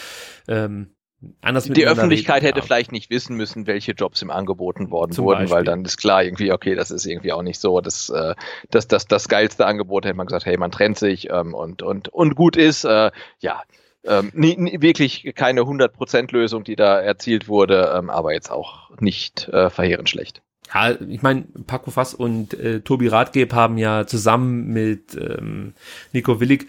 ähm, 0.48 0.96
anders 1.42 1.66
Die 1.66 1.88
Öffentlichkeit 1.88 2.38
reden, 2.38 2.46
hätte 2.48 2.60
ja. 2.60 2.66
vielleicht 2.66 2.92
nicht 2.92 3.10
wissen 3.10 3.36
müssen, 3.36 3.68
welche 3.68 3.94
Jobs 3.94 4.22
ihm 4.22 4.30
angeboten 4.30 4.92
worden 4.92 5.12
Zum 5.12 5.26
wurden, 5.26 5.40
Beispiel. 5.40 5.56
weil 5.56 5.64
dann 5.64 5.86
ist 5.86 5.98
klar 5.98 6.24
irgendwie, 6.24 6.52
okay, 6.52 6.76
das 6.76 6.92
ist 6.92 7.06
irgendwie 7.06 7.32
auch 7.32 7.42
nicht 7.42 7.60
so 7.60 7.82
das, 7.82 8.10
äh, 8.10 8.36
das, 8.70 8.88
das, 8.88 9.06
das 9.06 9.28
geilste 9.28 9.66
Angebot, 9.66 10.06
hätte 10.06 10.16
man 10.16 10.28
gesagt, 10.28 10.46
hey, 10.46 10.58
man 10.58 10.72
trennt 10.72 10.98
sich 10.98 11.30
ähm, 11.30 11.54
und, 11.54 11.82
und, 11.82 12.10
und 12.10 12.36
gut 12.36 12.58
ist, 12.58 12.84
äh, 12.84 13.12
ja, 13.40 13.64
ähm, 14.08 14.32
nie, 14.34 14.56
nie, 14.58 14.82
wirklich 14.82 15.32
keine 15.36 15.62
100% 15.62 16.32
Lösung, 16.32 16.64
die 16.64 16.76
da 16.76 17.00
erzielt 17.00 17.48
wurde, 17.48 17.94
ähm, 17.98 18.10
aber 18.10 18.34
jetzt 18.34 18.52
auch 18.52 18.92
nicht 19.00 19.48
äh, 19.50 19.70
verheerend 19.70 20.10
schlecht. 20.10 20.42
Ja, 20.74 20.92
ich 20.92 21.22
meine, 21.22 21.46
Paco 21.68 21.92
Fass 21.92 22.14
und 22.14 22.54
äh, 22.56 22.82
Tobi 22.82 23.08
Radgeb 23.08 23.54
haben 23.54 23.78
ja 23.78 24.08
zusammen 24.08 24.68
mit 24.68 25.16
ähm, 25.16 25.74
Nico 26.12 26.40
Willig 26.40 26.68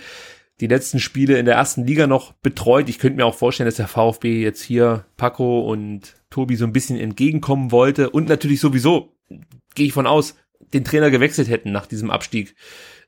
die 0.60 0.66
letzten 0.66 1.00
Spiele 1.00 1.39
in 1.39 1.47
der 1.47 1.56
ersten 1.56 1.84
Liga 1.84 2.06
noch 2.06 2.32
betreut. 2.32 2.89
Ich 2.89 2.98
könnte 2.98 3.16
mir 3.16 3.26
auch 3.26 3.34
vorstellen, 3.34 3.66
dass 3.66 3.76
der 3.76 3.89
VfB 3.89 4.42
jetzt 4.42 4.62
hier 4.62 5.05
Paco 5.16 5.60
und 5.60 6.15
Tobi 6.31 6.56
so 6.56 6.65
ein 6.65 6.73
bisschen 6.73 6.98
entgegenkommen 6.98 7.73
wollte 7.73 8.10
und 8.10 8.28
natürlich 8.28 8.60
sowieso, 8.60 9.16
gehe 9.74 9.86
ich 9.86 9.92
von 9.92 10.06
aus, 10.06 10.34
den 10.73 10.84
Trainer 10.84 11.10
gewechselt 11.10 11.48
hätten 11.48 11.73
nach 11.73 11.86
diesem 11.86 12.10
Abstieg 12.10 12.55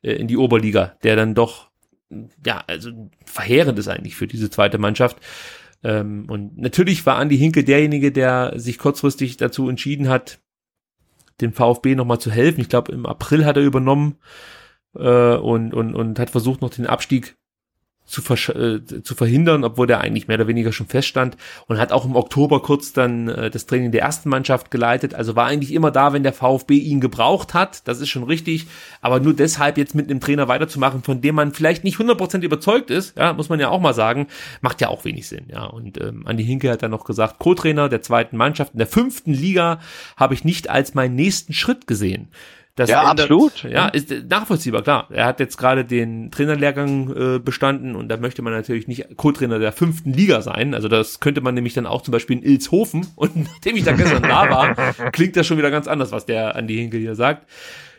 äh, 0.02 0.12
in 0.12 0.28
die 0.28 0.36
Oberliga, 0.36 0.96
der 1.02 1.16
dann 1.16 1.34
doch, 1.34 1.67
ja, 2.44 2.64
also 2.66 3.10
verheerend 3.24 3.78
ist 3.78 3.88
eigentlich 3.88 4.16
für 4.16 4.26
diese 4.26 4.50
zweite 4.50 4.78
Mannschaft. 4.78 5.18
Ähm, 5.82 6.26
und 6.28 6.58
natürlich 6.58 7.04
war 7.06 7.16
Andi 7.16 7.38
Hinke 7.38 7.64
derjenige, 7.64 8.12
der 8.12 8.52
sich 8.56 8.78
kurzfristig 8.78 9.36
dazu 9.36 9.68
entschieden 9.68 10.08
hat, 10.08 10.40
dem 11.40 11.52
VfB 11.52 11.94
nochmal 11.94 12.18
zu 12.18 12.30
helfen. 12.30 12.60
Ich 12.60 12.68
glaube, 12.68 12.92
im 12.92 13.06
April 13.06 13.44
hat 13.44 13.56
er 13.56 13.62
übernommen 13.62 14.16
äh, 14.96 15.36
und, 15.36 15.72
und, 15.72 15.94
und 15.94 16.18
hat 16.18 16.30
versucht, 16.30 16.62
noch 16.62 16.70
den 16.70 16.86
Abstieg 16.86 17.37
zu, 18.08 18.22
äh, 18.32 19.02
zu 19.02 19.14
verhindern, 19.14 19.64
obwohl 19.64 19.86
der 19.86 20.00
eigentlich 20.00 20.28
mehr 20.28 20.38
oder 20.38 20.48
weniger 20.48 20.72
schon 20.72 20.86
feststand 20.86 21.36
und 21.66 21.78
hat 21.78 21.92
auch 21.92 22.06
im 22.06 22.16
Oktober 22.16 22.62
kurz 22.62 22.92
dann 22.94 23.28
äh, 23.28 23.50
das 23.50 23.66
Training 23.66 23.92
der 23.92 24.00
ersten 24.00 24.30
Mannschaft 24.30 24.70
geleitet. 24.70 25.14
Also 25.14 25.36
war 25.36 25.46
eigentlich 25.46 25.72
immer 25.72 25.90
da, 25.90 26.12
wenn 26.14 26.22
der 26.22 26.32
VfB 26.32 26.76
ihn 26.76 27.00
gebraucht 27.00 27.52
hat. 27.52 27.86
Das 27.86 28.00
ist 28.00 28.08
schon 28.08 28.24
richtig. 28.24 28.66
Aber 29.02 29.20
nur 29.20 29.34
deshalb 29.34 29.76
jetzt 29.76 29.94
mit 29.94 30.10
einem 30.10 30.20
Trainer 30.20 30.48
weiterzumachen, 30.48 31.02
von 31.02 31.20
dem 31.20 31.34
man 31.34 31.52
vielleicht 31.52 31.84
nicht 31.84 31.98
100% 31.98 32.40
überzeugt 32.40 32.90
ist, 32.90 33.16
ja, 33.16 33.34
muss 33.34 33.50
man 33.50 33.60
ja 33.60 33.68
auch 33.68 33.80
mal 33.80 33.94
sagen, 33.94 34.28
macht 34.62 34.80
ja 34.80 34.88
auch 34.88 35.04
wenig 35.04 35.28
Sinn. 35.28 35.44
Ja, 35.48 35.64
und 35.64 36.00
ähm, 36.00 36.26
Andi 36.26 36.44
Hinke 36.44 36.70
hat 36.70 36.82
dann 36.82 36.90
noch 36.90 37.04
gesagt, 37.04 37.38
Co-Trainer 37.38 37.90
der 37.90 38.00
zweiten 38.00 38.38
Mannschaft 38.38 38.72
in 38.72 38.78
der 38.78 38.86
fünften 38.86 39.34
Liga 39.34 39.80
habe 40.16 40.32
ich 40.32 40.44
nicht 40.44 40.70
als 40.70 40.94
meinen 40.94 41.14
nächsten 41.14 41.52
Schritt 41.52 41.86
gesehen. 41.86 42.28
Das 42.78 42.88
ja, 42.90 43.00
ändert, 43.10 43.30
absolut. 43.30 43.64
Ja, 43.64 43.88
ist 43.88 44.14
nachvollziehbar, 44.30 44.82
klar. 44.82 45.08
Er 45.10 45.26
hat 45.26 45.40
jetzt 45.40 45.56
gerade 45.56 45.84
den 45.84 46.30
Trainerlehrgang 46.30 47.10
äh, 47.10 47.38
bestanden 47.40 47.96
und 47.96 48.08
da 48.08 48.16
möchte 48.18 48.40
man 48.40 48.52
natürlich 48.52 48.86
nicht 48.86 49.16
Co-Trainer 49.16 49.58
der 49.58 49.72
fünften 49.72 50.12
Liga 50.12 50.42
sein. 50.42 50.74
Also 50.74 50.86
das 50.86 51.18
könnte 51.18 51.40
man 51.40 51.54
nämlich 51.54 51.74
dann 51.74 51.86
auch 51.86 52.02
zum 52.02 52.12
Beispiel 52.12 52.36
in 52.36 52.44
Ilshofen. 52.44 53.06
Und 53.16 53.34
nachdem 53.34 53.74
ich 53.76 53.82
da 53.82 53.92
gestern 53.92 54.22
da 54.22 54.48
war, 54.48 55.10
klingt 55.10 55.34
das 55.36 55.46
schon 55.46 55.58
wieder 55.58 55.72
ganz 55.72 55.88
anders, 55.88 56.12
was 56.12 56.24
der 56.24 56.54
Andi 56.54 56.76
Hinkel 56.76 57.00
hier 57.00 57.16
sagt. 57.16 57.48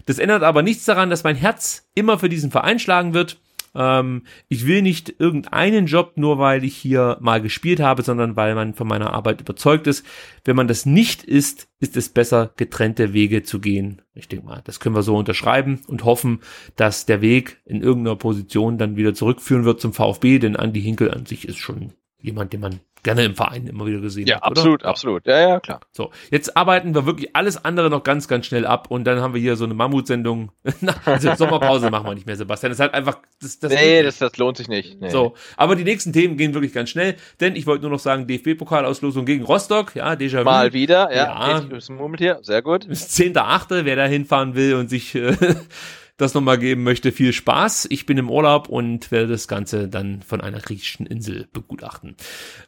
Das 0.05 0.17
ändert 0.17 0.43
aber 0.43 0.61
nichts 0.61 0.85
daran, 0.85 1.09
dass 1.09 1.25
mein 1.25 1.35
Herz 1.35 1.89
immer 1.93 2.17
für 2.17 2.29
diesen 2.29 2.51
Verein 2.51 2.79
schlagen 2.79 3.13
wird 3.13 3.37
ähm, 3.75 4.23
ich 4.47 4.65
will 4.65 4.81
nicht 4.81 5.15
irgendeinen 5.19 5.85
Job, 5.85 6.13
nur 6.15 6.39
weil 6.39 6.63
ich 6.63 6.75
hier 6.75 7.17
mal 7.21 7.41
gespielt 7.41 7.79
habe, 7.79 8.01
sondern 8.01 8.35
weil 8.35 8.55
man 8.55 8.73
von 8.73 8.87
meiner 8.87 9.13
Arbeit 9.13 9.41
überzeugt 9.41 9.87
ist. 9.87 10.05
Wenn 10.45 10.55
man 10.55 10.67
das 10.67 10.85
nicht 10.85 11.23
ist, 11.23 11.67
ist 11.79 11.97
es 11.97 12.09
besser, 12.09 12.51
getrennte 12.57 13.13
Wege 13.13 13.43
zu 13.43 13.59
gehen. 13.59 14.01
Ich 14.13 14.27
denke 14.27 14.45
mal, 14.45 14.61
das 14.63 14.79
können 14.79 14.95
wir 14.95 15.03
so 15.03 15.15
unterschreiben 15.15 15.81
und 15.87 16.03
hoffen, 16.03 16.39
dass 16.75 17.05
der 17.05 17.21
Weg 17.21 17.61
in 17.65 17.81
irgendeiner 17.81 18.15
Position 18.15 18.77
dann 18.77 18.95
wieder 18.95 19.13
zurückführen 19.13 19.65
wird 19.65 19.79
zum 19.79 19.93
VfB, 19.93 20.39
denn 20.39 20.55
Andy 20.55 20.81
Hinkel 20.81 21.11
an 21.11 21.25
sich 21.25 21.47
ist 21.47 21.57
schon 21.57 21.93
jemand, 22.21 22.53
den 22.53 22.61
man 22.61 22.79
gerne 23.03 23.23
im 23.23 23.35
Verein 23.35 23.67
immer 23.67 23.85
wieder 23.85 23.99
gesehen 23.99 24.27
Ja, 24.27 24.35
hat, 24.37 24.43
oder? 24.43 24.51
absolut, 24.51 24.85
absolut. 24.85 25.25
Ja, 25.25 25.39
ja, 25.39 25.59
klar. 25.59 25.79
So, 25.91 26.11
jetzt 26.31 26.57
arbeiten 26.57 26.93
wir 26.95 27.05
wirklich 27.05 27.35
alles 27.35 27.63
andere 27.63 27.89
noch 27.89 28.03
ganz, 28.03 28.27
ganz 28.27 28.45
schnell 28.45 28.65
ab 28.65 28.89
und 28.89 29.05
dann 29.05 29.21
haben 29.21 29.33
wir 29.33 29.41
hier 29.41 29.55
so 29.55 29.65
eine 29.65 29.73
Mammutsendung. 29.73 30.51
Also 31.05 31.33
Sommerpause 31.35 31.89
machen 31.89 32.05
wir 32.07 32.13
nicht 32.13 32.25
mehr, 32.25 32.35
Sebastian. 32.35 32.71
Das 32.71 32.77
ist 32.77 32.81
halt 32.81 32.93
einfach, 32.93 33.19
das, 33.41 33.59
das 33.59 33.73
nee, 33.73 34.03
das, 34.03 34.17
das 34.17 34.37
lohnt 34.37 34.57
sich 34.57 34.67
nicht. 34.67 34.99
Nee. 34.99 35.09
so, 35.09 35.33
aber 35.57 35.75
die 35.75 35.83
nächsten 35.83 36.13
Themen 36.13 36.37
gehen 36.37 36.53
wirklich 36.53 36.73
ganz 36.73 36.89
schnell, 36.89 37.15
denn 37.39 37.55
ich 37.55 37.65
wollte 37.67 37.83
nur 37.83 37.91
noch 37.91 37.99
sagen, 37.99 38.27
DFB-Pokalauslosung 38.27 39.25
gegen 39.25 39.43
Rostock, 39.43 39.95
ja, 39.95 40.13
Déjà-vu. 40.13 40.43
Mal 40.43 40.73
wieder, 40.73 41.13
ja. 41.15 41.59
Ja. 41.59 41.75
Ist 41.75 41.89
Murmelt 41.89 42.19
hier, 42.19 42.39
sehr 42.41 42.61
gut. 42.61 42.87
Bis 42.87 43.07
10.8., 43.09 43.85
wer 43.85 43.95
da 43.95 44.05
hinfahren 44.05 44.55
will 44.55 44.75
und 44.75 44.89
sich 44.89 45.15
äh, 45.15 45.35
das 46.19 46.33
nochmal 46.33 46.57
geben 46.59 46.83
möchte, 46.83 47.11
viel 47.11 47.33
Spaß. 47.33 47.87
Ich 47.89 48.05
bin 48.05 48.17
im 48.17 48.29
Urlaub 48.29 48.69
und 48.69 49.09
werde 49.09 49.29
das 49.29 49.47
Ganze 49.47 49.87
dann 49.87 50.21
von 50.21 50.41
einer 50.41 50.59
griechischen 50.59 51.05
Insel 51.05 51.47
begutachten. 51.51 52.15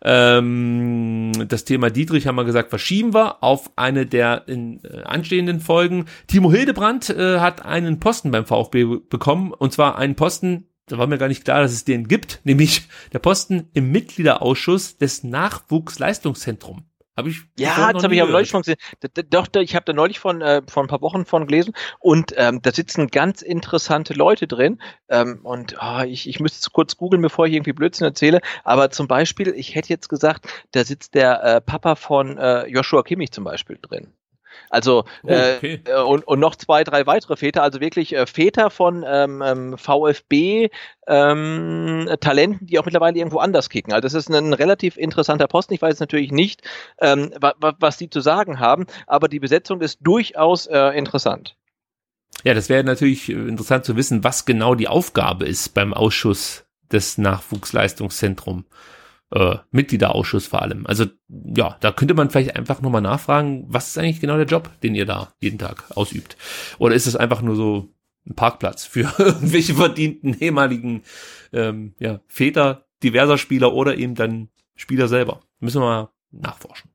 Ähm, 0.04 1.32
das 1.48 1.66
Thema 1.66 1.90
Dietrich 1.90 2.28
haben 2.28 2.36
wir 2.36 2.46
gesagt, 2.46 2.70
verschieben 2.70 3.14
wir 3.14 3.44
auf 3.44 3.72
eine 3.76 4.06
der 4.06 4.48
in, 4.48 4.84
äh, 4.84 5.04
anstehenden 5.04 5.60
Folgen. 5.60 6.06
Timo 6.28 6.52
Hildebrand 6.52 7.10
äh, 7.10 7.40
hat 7.40 7.66
einen 7.66 8.00
Posten 8.00 8.32
beim 8.32 8.46
VfB 8.46 8.86
be- 8.86 9.00
bekommen 9.02 9.52
und 9.52 9.74
zwar 9.74 9.98
einen 9.98 10.16
Posten, 10.16 10.68
da 10.88 10.98
war 10.98 11.08
mir 11.08 11.18
gar 11.18 11.28
nicht 11.28 11.46
klar, 11.46 11.62
dass 11.62 11.72
es 11.72 11.86
den 11.86 12.08
gibt, 12.08 12.42
nämlich 12.44 12.84
der 13.14 13.20
Posten 13.20 13.70
im 13.74 13.92
Mitgliederausschuss 13.92 14.98
des 14.98 15.24
Nachwuchsleistungszentrums. 15.24 16.84
Habe 17.18 17.30
ich 17.30 17.42
Ja, 17.60 17.92
das 17.94 18.04
habe 18.04 18.16
ich 18.16 18.22
aber 18.22 18.32
neulich 18.32 18.50
schon 18.50 18.62
gesehen. 18.62 18.78
Doch, 19.30 19.48
da- 19.48 19.60
ich 19.60 19.76
habe 19.76 19.84
da 19.86 19.94
neulich 19.94 20.20
von 20.20 20.42
äh, 20.42 20.62
vor 20.68 20.84
ein 20.84 20.88
paar 20.88 21.02
Wochen 21.02 21.26
von 21.26 21.46
gelesen 21.46 21.74
und 22.00 22.34
ähm, 22.38 22.62
da 22.62 22.72
sitzen 22.72 23.08
ganz 23.08 23.42
interessante 23.42 24.14
Leute 24.14 24.48
drin. 24.48 24.82
Ähm, 25.10 25.40
und 25.44 25.82
ah, 25.82 26.06
ich, 26.06 26.28
ich 26.30 26.40
müsste 26.40 26.60
es 26.60 26.72
kurz 26.72 26.96
googeln, 26.98 27.22
bevor 27.22 27.46
ich 27.48 27.54
irgendwie 27.54 27.74
Blödsinn 27.74 28.06
erzähle. 28.08 28.40
Aber 28.64 28.90
zum 28.92 29.08
Beispiel, 29.08 29.50
ich 29.50 29.76
hätte 29.76 29.90
jetzt 29.90 30.08
gesagt, 30.10 30.48
da 30.72 30.84
sitzt 30.86 31.14
der 31.16 31.44
äh, 31.44 31.62
Papa 31.62 31.96
von 31.96 32.38
äh, 32.38 32.66
Joshua 32.68 33.04
Kimmich 33.04 33.32
zum 33.32 33.44
Beispiel 33.44 33.78
drin. 33.82 34.14
Also 34.70 35.06
Oh, 35.24 35.28
äh, 35.28 35.56
okay. 35.58 35.82
äh, 35.86 36.02
und, 36.02 36.28
und 36.28 36.40
noch 36.40 36.56
zwei, 36.56 36.84
drei 36.84 37.06
weitere 37.06 37.36
Väter, 37.36 37.64
also 37.64 37.80
wirklich 37.80 38.16
äh, 38.16 38.26
Väter 38.26 38.70
von 38.70 39.04
ähm, 39.08 39.42
ähm, 39.42 39.78
VfB 39.78 40.70
ähm, 41.08 42.10
Talenten, 42.20 42.68
die 42.68 42.80
auch 42.80 42.86
mittlerweile 42.86 43.18
irgendwo 43.18 43.40
anders 43.40 43.70
kicken. 43.70 43.94
Also 43.94 44.04
das 44.04 44.14
ist 44.14 44.30
ein 44.30 44.54
relativ 44.54 44.98
interessanter 44.98 45.48
Posten. 45.48 45.74
Ich 45.74 45.82
weiß 45.82 46.00
natürlich 46.00 46.32
nicht, 46.32 46.62
ähm, 47.00 47.34
wa 47.40 47.54
wa 47.60 47.74
was 47.80 47.98
die 47.98 48.10
zu 48.10 48.22
sagen 48.22 48.60
haben, 48.60 48.86
aber 49.08 49.28
die 49.28 49.40
Besetzung 49.40 49.82
ist 49.82 50.00
durchaus 50.02 50.68
äh, 50.68 50.98
interessant. 50.98 51.56
Ja, 52.44 52.54
das 52.54 52.70
wäre 52.70 52.84
natürlich 52.84 53.30
interessant 53.30 53.86
zu 53.86 53.96
wissen, 53.96 54.24
was 54.24 54.46
genau 54.46 54.74
die 54.76 54.88
Aufgabe 54.88 55.46
ist 55.46 55.74
beim 55.74 55.94
Ausschuss 55.94 56.66
des 56.92 57.18
Nachwuchsleistungszentrums. 57.18 58.66
Äh, 59.34 59.60
Mitgliederausschuss 59.72 60.48
vor 60.48 60.62
allem. 60.62 60.86
Also 60.86 61.06
ja, 61.30 61.78
da 61.80 61.94
könnte 61.94 62.14
man 62.14 62.30
vielleicht 62.30 62.58
einfach 62.58 62.82
nochmal 62.82 63.02
nachfragen, 63.02 63.64
was 63.70 63.88
ist 63.88 63.98
eigentlich 63.98 64.20
genau 64.20 64.36
der 64.36 64.46
Job, 64.46 64.70
den 64.82 64.94
ihr 64.94 65.06
da 65.06 65.34
jeden 65.40 65.58
Tag 65.58 65.86
ausübt? 65.96 66.36
Oder 66.80 66.96
ist 66.96 67.08
es 67.08 67.16
einfach 67.16 67.42
nur 67.42 67.56
so 67.56 67.94
ein 68.28 68.36
Parkplatz 68.36 68.84
für 68.84 69.14
irgendwelche 69.18 69.76
verdienten 69.76 70.38
ehemaligen 70.38 71.04
ähm, 71.54 71.96
ja, 71.98 72.20
Väter 72.28 72.88
diverser 73.04 73.38
Spieler 73.38 73.74
oder 73.74 73.98
eben 73.98 74.16
dann 74.16 74.50
Spieler 74.76 75.08
selber? 75.08 75.40
Müssen 75.60 75.82
wir 75.82 75.86
mal 75.86 76.10
nachforschen. 76.32 76.90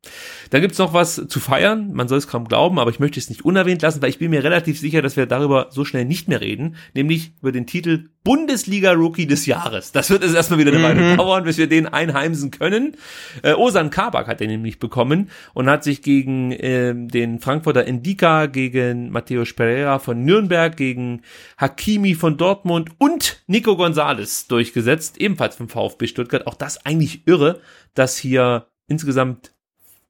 Dann 0.51 0.63
gibt's 0.63 0.79
noch 0.79 0.95
was 0.95 1.23
zu 1.29 1.41
feiern. 1.41 1.93
Man 1.93 2.09
soll 2.09 2.19
es 2.19 2.29
kaum 2.29 2.49
glauben, 2.49 2.79
aber 2.79 2.91
ich 2.91 3.01
möchte 3.01 3.21
es 3.21 3.29
nicht 3.29 3.45
unerwähnt 3.45 3.83
lassen, 3.83 4.01
weil 4.01 4.09
ich 4.09 4.19
bin 4.19 4.31
mir 4.31 4.43
relativ 4.43 4.81
sicher, 4.81 5.03
dass 5.03 5.17
wir 5.17 5.27
darüber 5.27 5.69
so 5.71 5.85
schnell 5.85 6.05
nicht 6.05 6.29
mehr 6.29 6.41
reden, 6.41 6.77
nämlich 6.95 7.33
über 7.41 7.53
den 7.53 7.67
Titel 7.67 8.09
Bundesliga-Rookie 8.25 9.27
des 9.27 9.47
Jahres. 9.47 9.93
Das 9.93 10.11
wird 10.11 10.25
jetzt 10.25 10.35
erstmal 10.35 10.59
wieder 10.59 10.73
eine 10.73 10.83
Weile 10.83 11.17
dauern, 11.17 11.45
bis 11.45 11.59
wir 11.59 11.69
den 11.69 11.87
einheimsen 11.87 12.51
können. 12.51 12.97
Äh, 13.43 13.53
Osan 13.53 13.91
Kabak 13.91 14.27
hat 14.27 14.41
den 14.41 14.51
nämlich 14.51 14.79
bekommen 14.79 15.31
und 15.55 15.69
hat 15.69 15.85
sich 15.85 16.03
gegen 16.03 16.53
ähm, 16.59 17.09
den 17.09 17.39
Frankfurter 17.39 17.85
Endika, 17.87 18.47
gegen 18.47 19.11
Matthäus 19.11 19.53
Pereira 19.53 19.99
von 19.99 20.25
Nürnberg, 20.25 20.77
gegen 20.77 21.23
Hakimi 21.57 22.15
von 22.15 22.37
Dortmund 22.37 22.91
und 22.99 23.43
Nico 23.47 23.77
Gonzalez 23.77 24.49
durchgesetzt, 24.49 25.19
ebenfalls 25.19 25.55
vom 25.55 25.69
VfB 25.69 26.07
Stuttgart. 26.09 26.47
Auch 26.47 26.55
das 26.55 26.85
eigentlich 26.85 27.29
irre, 27.29 27.61
dass 27.95 28.17
hier 28.17 28.67
insgesamt 28.89 29.53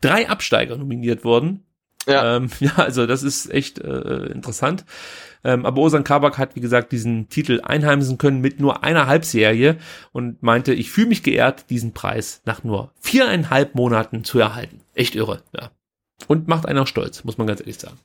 drei 0.01 0.29
Absteiger 0.29 0.77
nominiert 0.77 1.25
wurden. 1.25 1.65
Ja. 2.07 2.37
Ähm, 2.37 2.51
ja, 2.61 2.75
also 2.77 3.07
das 3.07 3.23
ist 3.23 3.51
echt 3.51 3.79
äh, 3.79 4.27
interessant. 4.27 4.85
Ähm, 5.45 5.65
aber 5.65 5.81
Osan 5.81 6.05
Kabak 6.05 6.39
hat, 6.39 6.57
wie 6.57 6.61
gesagt, 6.61 6.93
diesen 6.93 7.29
Titel 7.29 7.61
einheimsen 7.63 8.19
können 8.19 8.41
mit 8.41 8.59
nur 8.59 8.83
einer 8.83 9.07
Halbserie 9.07 9.77
und 10.13 10.43
meinte, 10.43 10.75
ich 10.75 10.91
fühle 10.91 11.09
mich 11.09 11.23
geehrt, 11.23 11.71
diesen 11.71 11.93
Preis 11.93 12.43
nach 12.45 12.65
nur 12.65 12.93
viereinhalb 13.01 13.75
Monaten 13.75 14.25
zu 14.25 14.39
erhalten. 14.39 14.81
Echt 14.95 15.15
irre, 15.15 15.43
ja. 15.55 15.71
Und 16.29 16.49
macht 16.49 16.67
einen 16.67 16.79
auch 16.79 16.87
stolz, 16.87 17.25
muss 17.25 17.39
man 17.39 17.47
ganz 17.47 17.61
ehrlich 17.61 17.79
sagen. 17.79 17.99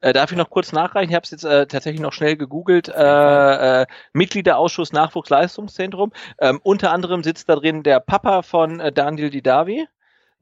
Äh, 0.00 0.12
darf 0.12 0.30
ich 0.32 0.38
noch 0.38 0.50
kurz 0.50 0.72
nachreichen? 0.72 1.10
Ich 1.10 1.14
habe 1.14 1.24
es 1.24 1.30
jetzt 1.30 1.44
äh, 1.44 1.66
tatsächlich 1.66 2.00
noch 2.00 2.12
schnell 2.12 2.36
gegoogelt. 2.36 2.88
Äh, 2.88 3.82
äh, 3.82 3.86
Mitgliederausschuss 4.12 4.92
Nachwuchsleistungszentrum. 4.92 6.12
Ähm, 6.38 6.60
unter 6.62 6.92
anderem 6.92 7.22
sitzt 7.22 7.48
da 7.48 7.56
drin 7.56 7.82
der 7.82 8.00
Papa 8.00 8.42
von 8.42 8.80
äh, 8.80 8.92
Daniel 8.92 9.30
Didavi. 9.30 9.86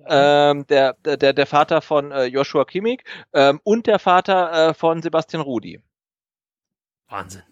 Ähm, 0.06 0.64
der, 0.68 0.92
der, 0.92 1.32
der 1.32 1.46
Vater 1.46 1.82
von 1.82 2.12
äh, 2.12 2.26
Joshua 2.26 2.64
Kimmich 2.64 3.02
ähm, 3.32 3.60
und 3.64 3.88
der 3.88 3.98
Vater 3.98 4.68
äh, 4.68 4.74
von 4.74 5.02
Sebastian 5.02 5.42
Rudi. 5.42 5.82
Wahnsinn. 7.08 7.42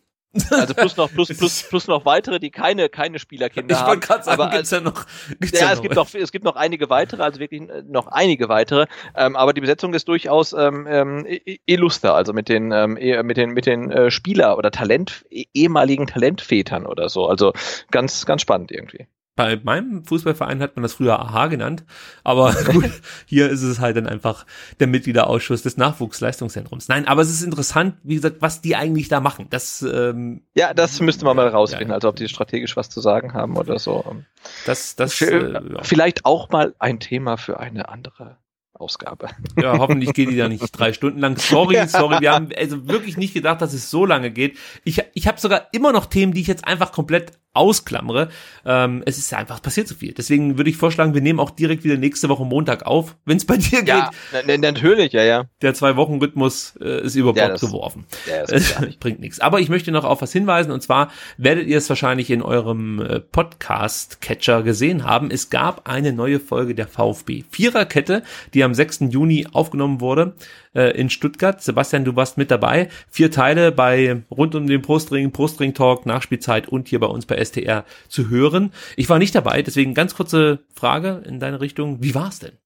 Also 0.50 0.74
plus 0.74 0.96
noch 0.98 1.10
plus 1.10 1.28
plus 1.38 1.62
plus 1.62 1.86
noch 1.88 2.04
weitere, 2.04 2.38
die 2.38 2.50
keine 2.50 2.88
keine 2.90 3.18
Spielerkinder 3.18 3.74
Ich 3.74 3.80
haben. 3.80 3.88
wollte 3.88 4.06
gerade 4.06 4.22
sagen, 4.24 4.42
aber 4.42 4.50
gibt's 4.54 4.70
ja 4.70 4.80
noch. 4.80 5.06
Gibt's 5.40 5.58
ja, 5.58 5.66
ja 5.68 5.72
es 5.72 5.80
gibt 5.80 5.94
noch, 5.94 6.12
es 6.14 6.30
gibt 6.32 6.44
noch 6.44 6.56
einige 6.56 6.90
weitere, 6.90 7.22
also 7.22 7.40
wirklich 7.40 7.62
äh, 7.62 7.82
noch 7.86 8.06
einige 8.08 8.48
weitere, 8.50 8.86
ähm, 9.14 9.34
aber 9.34 9.52
die 9.54 9.62
Besetzung 9.62 9.94
ist 9.94 10.08
durchaus 10.08 10.52
ähm, 10.52 11.24
i- 11.26 11.60
illuster, 11.64 12.14
also 12.14 12.32
mit 12.34 12.48
den 12.50 12.70
ähm, 12.72 12.96
eh- 12.98 13.22
mit 13.22 13.36
den 13.38 13.50
mit 13.50 13.64
den 13.66 13.90
äh, 13.90 14.10
Spieler 14.10 14.58
oder 14.58 14.70
Talent 14.70 15.24
eh- 15.30 15.46
ehemaligen 15.54 16.06
Talentvätern 16.06 16.86
oder 16.86 17.08
so, 17.08 17.26
also 17.28 17.52
ganz 17.90 18.26
ganz 18.26 18.42
spannend 18.42 18.70
irgendwie. 18.72 19.06
Bei 19.36 19.60
meinem 19.62 20.02
Fußballverein 20.04 20.60
hat 20.62 20.76
man 20.76 20.82
das 20.82 20.94
früher 20.94 21.20
AHA 21.20 21.48
genannt, 21.48 21.84
aber 22.24 22.52
gut, 22.72 22.90
hier 23.26 23.50
ist 23.50 23.62
es 23.62 23.80
halt 23.80 23.96
dann 23.98 24.06
einfach 24.06 24.46
der 24.80 24.86
Mitgliederausschuss 24.86 25.62
des 25.62 25.76
Nachwuchsleistungszentrums. 25.76 26.88
Nein, 26.88 27.06
aber 27.06 27.20
es 27.22 27.28
ist 27.30 27.42
interessant, 27.42 27.96
wie 28.02 28.14
gesagt, 28.16 28.36
was 28.40 28.62
die 28.62 28.76
eigentlich 28.76 29.08
da 29.08 29.20
machen. 29.20 29.46
Das, 29.50 29.82
ähm, 29.82 30.42
Ja, 30.54 30.72
das 30.74 31.00
müsste 31.00 31.24
man 31.26 31.36
mal 31.36 31.48
rausfinden, 31.48 31.90
Ja. 31.90 31.94
also 31.96 32.08
ob 32.08 32.16
die 32.16 32.28
strategisch 32.28 32.76
was 32.76 32.88
zu 32.88 33.00
sagen 33.02 33.34
haben 33.34 33.56
oder 33.56 33.78
so. 33.78 34.16
das, 34.64 34.96
das, 34.96 35.20
äh, 35.20 35.52
ja. 35.52 35.60
Vielleicht 35.82 36.24
auch 36.24 36.48
mal 36.50 36.74
ein 36.78 36.98
Thema 36.98 37.36
für 37.36 37.60
eine 37.60 37.88
andere 37.90 38.38
Ausgabe. 38.72 39.28
ja, 39.56 39.78
hoffentlich 39.78 40.12
geht 40.12 40.28
die 40.30 40.36
da 40.36 40.48
nicht 40.48 40.70
drei 40.72 40.92
Stunden 40.92 41.18
lang. 41.18 41.36
Sorry, 41.38 41.76
sorry, 41.88 42.20
wir 42.20 42.32
haben 42.32 42.48
also 42.56 42.86
wirklich 42.88 43.16
nicht 43.16 43.34
gedacht, 43.34 43.60
dass 43.62 43.72
es 43.72 43.90
so 43.90 44.04
lange 44.04 44.30
geht. 44.30 44.58
Ich, 44.84 45.02
ich 45.14 45.26
habe 45.26 45.40
sogar 45.40 45.68
immer 45.72 45.92
noch 45.92 46.06
Themen, 46.06 46.32
die 46.32 46.40
ich 46.42 46.46
jetzt 46.46 46.66
einfach 46.66 46.92
komplett 46.92 47.32
ausklammere. 47.56 48.28
Ähm, 48.64 49.02
es 49.06 49.18
ist 49.18 49.32
einfach 49.34 49.62
passiert 49.62 49.88
so 49.88 49.94
viel. 49.94 50.12
Deswegen 50.12 50.56
würde 50.58 50.70
ich 50.70 50.76
vorschlagen, 50.76 51.14
wir 51.14 51.20
nehmen 51.22 51.40
auch 51.40 51.50
direkt 51.50 51.84
wieder 51.84 51.96
nächste 51.96 52.28
Woche 52.28 52.44
Montag 52.44 52.84
auf, 52.86 53.16
wenn 53.24 53.36
es 53.36 53.44
bei 53.46 53.56
dir 53.56 53.80
geht. 53.80 53.88
Ja, 53.88 54.10
na- 54.32 54.40
na- 54.46 54.56
natürlich, 54.58 55.12
ja, 55.12 55.22
ja. 55.24 55.44
Der 55.62 55.74
Zwei-Wochen-Rhythmus 55.74 56.74
äh, 56.80 57.02
ist 57.04 57.14
über 57.14 57.34
Ja, 57.34 57.46
Bord 57.48 57.54
das- 57.54 57.60
geworfen. 57.60 58.04
Ja, 58.28 58.44
das 58.46 58.68
geht 58.76 58.80
nicht. 58.86 59.00
Bringt 59.06 59.20
nichts. 59.20 59.40
Aber 59.40 59.60
ich 59.60 59.68
möchte 59.68 59.90
noch 59.92 60.04
auf 60.04 60.22
was 60.22 60.32
hinweisen 60.32 60.70
und 60.70 60.82
zwar 60.82 61.10
werdet 61.38 61.66
ihr 61.66 61.78
es 61.78 61.88
wahrscheinlich 61.88 62.30
in 62.30 62.42
eurem 62.42 63.00
äh, 63.00 63.20
Podcast-Catcher 63.20 64.62
gesehen 64.62 65.04
haben. 65.04 65.30
Es 65.30 65.50
gab 65.50 65.88
eine 65.88 66.12
neue 66.12 66.40
Folge 66.40 66.74
der 66.74 66.86
VfB 66.88 67.44
Viererkette, 67.50 68.22
die 68.54 68.62
am 68.64 68.74
6. 68.74 69.00
Juni 69.10 69.46
aufgenommen 69.52 70.00
wurde 70.00 70.34
äh, 70.76 70.90
in 70.90 71.10
Stuttgart. 71.10 71.62
Sebastian, 71.62 72.04
du 72.04 72.14
warst 72.14 72.38
mit 72.38 72.50
dabei. 72.50 72.88
Vier 73.08 73.30
Teile 73.30 73.72
bei 73.72 74.22
rund 74.30 74.54
um 74.54 74.66
den 74.66 74.82
Brustring, 74.82 75.32
Brustring 75.32 75.74
Talk, 75.74 76.06
Nachspielzeit 76.06 76.68
und 76.68 76.88
hier 76.88 77.00
bei 77.00 77.06
uns 77.06 77.26
bei 77.26 77.42
STR 77.42 77.84
zu 78.08 78.28
hören. 78.28 78.72
Ich 78.96 79.08
war 79.08 79.18
nicht 79.18 79.34
dabei, 79.34 79.62
deswegen 79.62 79.94
ganz 79.94 80.14
kurze 80.14 80.60
Frage 80.74 81.22
in 81.26 81.40
deine 81.40 81.60
Richtung. 81.60 82.02
Wie 82.02 82.14
war's 82.14 82.38
denn? 82.38 82.58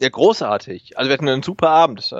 Ja, 0.00 0.08
großartig. 0.08 0.96
Also 0.96 1.10
wir 1.10 1.14
hatten 1.14 1.28
einen 1.28 1.42
super 1.42 1.68
Abend 1.68 2.14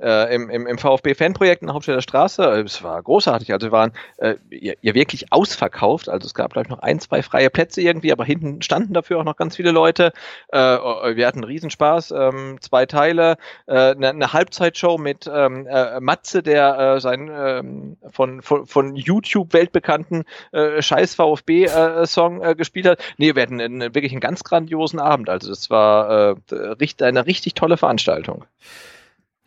äh, 0.00 0.18
äh, 0.18 0.34
im, 0.34 0.50
im, 0.50 0.66
im 0.66 0.78
VfB-Fanprojekt 0.78 1.62
in 1.62 1.68
der 1.68 1.74
Hauptstädter 1.74 2.02
Straße. 2.02 2.42
Äh, 2.42 2.60
Es 2.60 2.82
war 2.82 3.02
großartig. 3.02 3.52
Also 3.52 3.68
wir 3.68 3.72
waren 3.72 3.92
äh, 4.18 4.34
ja, 4.50 4.94
wirklich 4.94 5.32
ausverkauft. 5.32 6.08
Also 6.08 6.26
es 6.26 6.34
gab, 6.34 6.52
glaube 6.52 6.66
ich, 6.66 6.70
noch 6.70 6.80
ein, 6.80 7.00
zwei 7.00 7.22
freie 7.22 7.50
Plätze 7.50 7.80
irgendwie, 7.80 8.12
aber 8.12 8.24
hinten 8.24 8.62
standen 8.62 8.94
dafür 8.94 9.18
auch 9.18 9.24
noch 9.24 9.36
ganz 9.36 9.56
viele 9.56 9.70
Leute. 9.70 10.12
Äh, 10.48 10.58
wir 10.58 11.26
hatten 11.26 11.44
Riesenspaß. 11.44 12.12
Ähm, 12.12 12.58
zwei 12.60 12.86
Teile, 12.86 13.36
äh, 13.66 13.90
eine, 13.92 14.10
eine 14.10 14.32
Halbzeitshow 14.32 14.98
mit 14.98 15.30
ähm, 15.32 15.66
äh, 15.66 16.00
Matze, 16.00 16.42
der 16.42 16.78
äh, 16.78 17.00
seinen 17.00 17.28
ähm, 17.28 17.96
von, 18.10 18.42
von, 18.42 18.66
von 18.66 18.96
YouTube 18.96 19.52
weltbekannten 19.52 20.24
äh, 20.52 20.80
Scheiß 20.82 21.14
VfB-Song 21.14 22.42
äh, 22.42 22.54
gespielt 22.54 22.86
hat. 22.86 23.00
Nee, 23.18 23.34
wir 23.34 23.42
hatten 23.42 23.60
einen, 23.60 23.94
wirklich 23.94 24.12
einen 24.12 24.20
ganz 24.20 24.44
grandiosen 24.44 25.00
Abend. 25.00 25.28
Also 25.28 25.48
das 25.50 25.70
war 25.70 26.36
äh, 26.50 26.86
eine 27.02 27.26
richtig 27.26 27.54
tolle 27.54 27.76
Veranstaltung. 27.76 28.44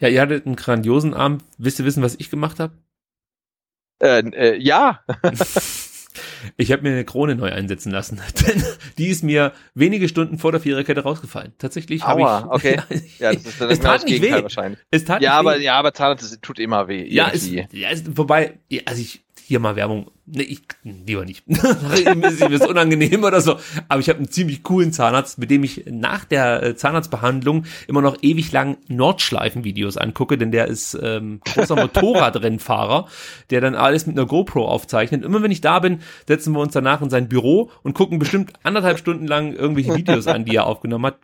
Ja, 0.01 0.09
ihr 0.09 0.19
hattet 0.19 0.45
einen 0.45 0.55
grandiosen 0.55 1.13
Abend. 1.13 1.43
Wisst 1.57 1.80
ihr 1.80 1.85
wissen, 1.85 2.03
was 2.03 2.15
ich 2.15 2.30
gemacht 2.30 2.59
habe? 2.59 2.73
Äh, 3.99 4.19
äh, 4.19 4.57
ja, 4.57 5.01
Ich 6.57 6.71
habe 6.71 6.83
mir 6.83 6.89
eine 6.89 7.05
Krone 7.05 7.35
neu 7.35 7.51
einsetzen 7.51 7.91
lassen, 7.91 8.19
denn 8.41 8.63
die 8.97 9.07
ist 9.07 9.23
mir 9.23 9.53
wenige 9.73 10.09
Stunden 10.09 10.38
vor 10.38 10.51
der 10.51 10.59
Viererkette 10.59 11.01
rausgefallen. 11.01 11.53
Tatsächlich 11.57 12.03
habe 12.03 12.21
ich. 12.21 12.51
okay. 12.51 12.81
ja, 13.19 13.33
das 13.33 13.45
ist, 13.45 13.61
das 13.61 13.71
es 13.71 13.80
tat 13.80 14.05
nicht 14.05 14.21
weh. 14.21 14.31
Wahrscheinlich. 14.31 14.80
Es 14.91 15.05
tat 15.05 15.21
ja, 15.21 15.30
nicht 15.31 15.39
aber 15.39 15.59
weh. 15.59 15.63
ja, 15.63 15.75
aber 15.75 15.93
Zahnarzt 15.93 16.41
tut 16.41 16.59
immer 16.59 16.88
weh. 16.88 17.07
Ja, 17.07 17.31
es, 17.33 17.49
ja 17.49 17.65
es, 17.89 18.03
wobei, 18.17 18.59
also 18.85 19.01
ich 19.01 19.23
hier 19.51 19.59
mal 19.59 19.75
Werbung. 19.75 20.09
Nee, 20.25 20.43
ich 20.43 20.61
lieber 20.83 21.25
nicht. 21.25 21.45
mir 21.47 22.51
ist 22.51 22.65
unangenehm 22.65 23.25
oder 23.25 23.41
so. 23.41 23.57
Aber 23.89 23.99
ich 23.99 24.07
habe 24.07 24.19
einen 24.19 24.30
ziemlich 24.30 24.63
coolen 24.63 24.93
Zahnarzt, 24.93 25.39
mit 25.39 25.51
dem 25.51 25.65
ich 25.65 25.83
nach 25.89 26.23
der 26.23 26.63
äh, 26.63 26.75
Zahnarztbehandlung 26.77 27.65
immer 27.89 28.01
noch 28.01 28.17
ewig 28.21 28.53
lang 28.53 28.77
Nordschleifen-Videos 28.88 29.97
angucke, 29.97 30.38
denn 30.38 30.51
der 30.51 30.67
ist 30.67 30.97
ähm, 31.01 31.41
großer 31.43 31.75
Motorradrennfahrer, 31.75 33.09
der 33.49 33.59
dann 33.59 33.75
alles 33.75 34.07
mit 34.07 34.17
einer 34.17 34.25
GoPro 34.25 34.65
aufzeichnet. 34.65 35.25
Immer 35.25 35.43
wenn 35.43 35.51
ich 35.51 35.59
da 35.59 35.80
bin, 35.80 35.99
setzen 36.30 36.53
wir 36.53 36.61
uns 36.61 36.71
danach 36.71 37.01
in 37.01 37.09
sein 37.09 37.27
Büro 37.27 37.69
und 37.83 37.93
gucken 37.93 38.17
bestimmt 38.17 38.53
anderthalb 38.63 38.99
Stunden 38.99 39.27
lang 39.27 39.53
irgendwelche 39.53 39.93
Videos 39.93 40.27
an, 40.27 40.45
die 40.45 40.55
er 40.55 40.65
aufgenommen 40.65 41.07
hat 41.07 41.17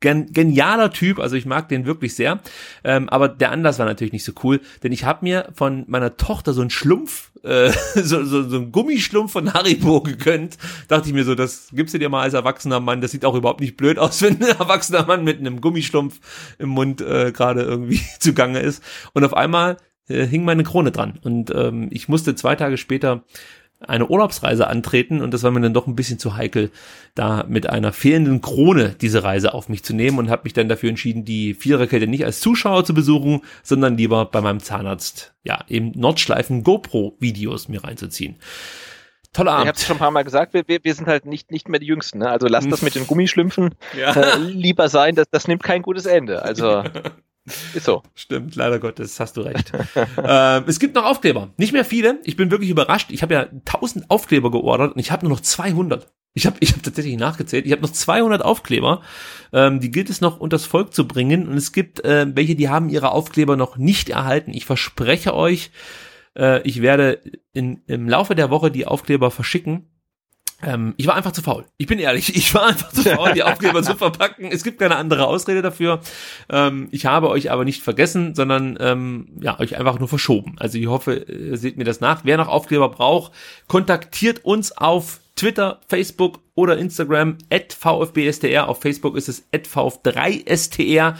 gen 0.00 0.32
genialer 0.32 0.90
Typ, 0.90 1.18
also 1.18 1.36
ich 1.36 1.46
mag 1.46 1.68
den 1.68 1.86
wirklich 1.86 2.14
sehr. 2.14 2.40
Ähm, 2.84 3.08
aber 3.08 3.28
der 3.28 3.50
Anlass 3.50 3.78
war 3.78 3.86
natürlich 3.86 4.12
nicht 4.12 4.24
so 4.24 4.32
cool, 4.42 4.60
denn 4.82 4.92
ich 4.92 5.04
habe 5.04 5.24
mir 5.24 5.48
von 5.54 5.84
meiner 5.88 6.16
Tochter 6.16 6.52
so 6.52 6.60
einen 6.60 6.70
Schlumpf, 6.70 7.27
äh, 7.44 7.72
so, 7.94 8.24
so, 8.24 8.48
so 8.48 8.56
einen 8.56 8.72
Gummischlumpf 8.72 9.32
von 9.32 9.52
Haribo 9.52 10.00
gegönnt. 10.00 10.58
Dachte 10.88 11.08
ich 11.08 11.14
mir 11.14 11.24
so, 11.24 11.34
das 11.34 11.68
gibst 11.72 11.94
du 11.94 11.98
dir 11.98 12.08
mal 12.08 12.22
als 12.22 12.34
erwachsener 12.34 12.80
Mann. 12.80 13.00
Das 13.00 13.10
sieht 13.10 13.24
auch 13.24 13.34
überhaupt 13.34 13.60
nicht 13.60 13.76
blöd 13.76 13.98
aus, 13.98 14.22
wenn 14.22 14.42
ein 14.42 14.58
erwachsener 14.58 15.06
Mann 15.06 15.24
mit 15.24 15.38
einem 15.38 15.60
Gummischlumpf 15.60 16.20
im 16.58 16.70
Mund 16.70 17.00
äh, 17.00 17.32
gerade 17.32 17.62
irgendwie 17.62 18.00
zugange 18.18 18.60
ist. 18.60 18.82
Und 19.12 19.24
auf 19.24 19.34
einmal 19.34 19.76
äh, 20.08 20.26
hing 20.26 20.44
meine 20.44 20.64
Krone 20.64 20.92
dran. 20.92 21.18
Und 21.22 21.50
ähm, 21.54 21.88
ich 21.90 22.08
musste 22.08 22.34
zwei 22.34 22.56
Tage 22.56 22.76
später 22.76 23.24
eine 23.80 24.08
Urlaubsreise 24.08 24.66
antreten 24.66 25.20
und 25.20 25.32
das 25.32 25.42
war 25.44 25.50
mir 25.50 25.60
dann 25.60 25.74
doch 25.74 25.86
ein 25.86 25.94
bisschen 25.94 26.18
zu 26.18 26.36
heikel, 26.36 26.70
da 27.14 27.44
mit 27.48 27.68
einer 27.68 27.92
fehlenden 27.92 28.40
Krone 28.40 28.96
diese 29.00 29.22
Reise 29.22 29.54
auf 29.54 29.68
mich 29.68 29.84
zu 29.84 29.94
nehmen 29.94 30.18
und 30.18 30.30
habe 30.30 30.42
mich 30.44 30.52
dann 30.52 30.68
dafür 30.68 30.90
entschieden, 30.90 31.24
die 31.24 31.54
Viererkette 31.54 32.08
nicht 32.08 32.24
als 32.24 32.40
Zuschauer 32.40 32.84
zu 32.84 32.92
besuchen, 32.92 33.42
sondern 33.62 33.96
lieber 33.96 34.24
bei 34.24 34.40
meinem 34.40 34.60
Zahnarzt, 34.60 35.34
ja, 35.44 35.64
eben 35.68 35.92
Nordschleifen 35.92 36.64
GoPro-Videos 36.64 37.68
mir 37.68 37.84
reinzuziehen. 37.84 38.36
Toller 39.32 39.52
Abend. 39.52 39.64
Ich 39.64 39.68
habe 39.68 39.78
schon 39.78 39.96
ein 39.96 40.00
paar 40.00 40.10
Mal 40.10 40.24
gesagt, 40.24 40.54
wir, 40.54 40.66
wir, 40.66 40.80
wir 40.82 40.94
sind 40.94 41.06
halt 41.06 41.26
nicht, 41.26 41.52
nicht 41.52 41.68
mehr 41.68 41.78
die 41.78 41.86
Jüngsten. 41.86 42.18
Ne? 42.18 42.30
Also 42.30 42.48
lasst 42.48 42.72
das 42.72 42.82
mit 42.82 42.94
den 42.96 43.06
Gummischlümpfen 43.06 43.74
ja. 43.96 44.12
äh, 44.12 44.38
lieber 44.38 44.88
sein, 44.88 45.14
das, 45.14 45.28
das 45.30 45.46
nimmt 45.46 45.62
kein 45.62 45.82
gutes 45.82 46.06
Ende. 46.06 46.42
Also 46.42 46.82
Ist 47.74 47.84
so. 47.84 48.02
Stimmt, 48.14 48.56
leider 48.56 48.78
Gottes, 48.78 49.18
hast 49.20 49.36
du 49.36 49.42
recht. 49.42 49.72
ähm, 50.22 50.64
es 50.66 50.78
gibt 50.78 50.94
noch 50.94 51.04
Aufkleber. 51.04 51.52
Nicht 51.56 51.72
mehr 51.72 51.84
viele. 51.84 52.20
Ich 52.24 52.36
bin 52.36 52.50
wirklich 52.50 52.70
überrascht. 52.70 53.10
Ich 53.10 53.22
habe 53.22 53.34
ja 53.34 53.42
1000 53.42 54.10
Aufkleber 54.10 54.50
geordert 54.50 54.94
und 54.94 54.98
ich 54.98 55.10
habe 55.10 55.26
nur 55.26 55.36
noch 55.36 55.40
200. 55.40 56.12
Ich 56.34 56.46
habe 56.46 56.56
ich 56.60 56.72
hab 56.72 56.82
tatsächlich 56.82 57.16
nachgezählt. 57.16 57.66
Ich 57.66 57.72
habe 57.72 57.82
noch 57.82 57.90
200 57.90 58.42
Aufkleber. 58.42 59.02
Ähm, 59.52 59.80
die 59.80 59.90
gilt 59.90 60.10
es 60.10 60.20
noch 60.20 60.38
unters 60.38 60.66
Volk 60.66 60.94
zu 60.94 61.08
bringen. 61.08 61.48
Und 61.48 61.56
es 61.56 61.72
gibt 61.72 62.04
äh, 62.04 62.26
welche, 62.34 62.54
die 62.54 62.68
haben 62.68 62.88
ihre 62.90 63.10
Aufkleber 63.10 63.56
noch 63.56 63.76
nicht 63.76 64.10
erhalten. 64.10 64.52
Ich 64.52 64.64
verspreche 64.64 65.34
euch, 65.34 65.70
äh, 66.36 66.62
ich 66.62 66.82
werde 66.82 67.20
in, 67.52 67.82
im 67.86 68.08
Laufe 68.08 68.34
der 68.34 68.50
Woche 68.50 68.70
die 68.70 68.86
Aufkleber 68.86 69.30
verschicken. 69.30 69.90
Ähm, 70.60 70.94
ich 70.96 71.06
war 71.06 71.14
einfach 71.14 71.32
zu 71.32 71.42
faul. 71.42 71.66
Ich 71.76 71.86
bin 71.86 71.98
ehrlich, 71.98 72.34
ich 72.36 72.52
war 72.54 72.66
einfach 72.66 72.92
zu 72.92 73.02
faul, 73.02 73.32
die 73.32 73.42
Aufkleber 73.42 73.82
zu 73.82 73.94
verpacken. 73.96 74.50
Es 74.50 74.64
gibt 74.64 74.78
keine 74.78 74.96
andere 74.96 75.26
Ausrede 75.26 75.62
dafür. 75.62 76.00
Ähm, 76.50 76.88
ich 76.90 77.06
habe 77.06 77.28
euch 77.30 77.50
aber 77.50 77.64
nicht 77.64 77.82
vergessen, 77.82 78.34
sondern 78.34 78.76
ähm, 78.80 79.28
ja, 79.40 79.58
euch 79.60 79.76
einfach 79.76 79.98
nur 79.98 80.08
verschoben. 80.08 80.56
Also 80.58 80.78
ich 80.78 80.88
hoffe, 80.88 81.14
ihr 81.14 81.56
seht 81.56 81.76
mir 81.76 81.84
das 81.84 82.00
nach. 82.00 82.24
Wer 82.24 82.36
noch 82.38 82.48
Aufkleber 82.48 82.88
braucht, 82.88 83.32
kontaktiert 83.68 84.44
uns 84.44 84.76
auf 84.76 85.20
Twitter, 85.36 85.80
Facebook 85.86 86.40
oder 86.56 86.76
Instagram 86.76 87.38
at 87.50 87.72
VfBSTR. 87.72 88.68
Auf 88.68 88.80
Facebook 88.80 89.16
ist 89.16 89.28
es 89.28 89.46
at 89.52 89.68
VF3STR. 89.68 91.14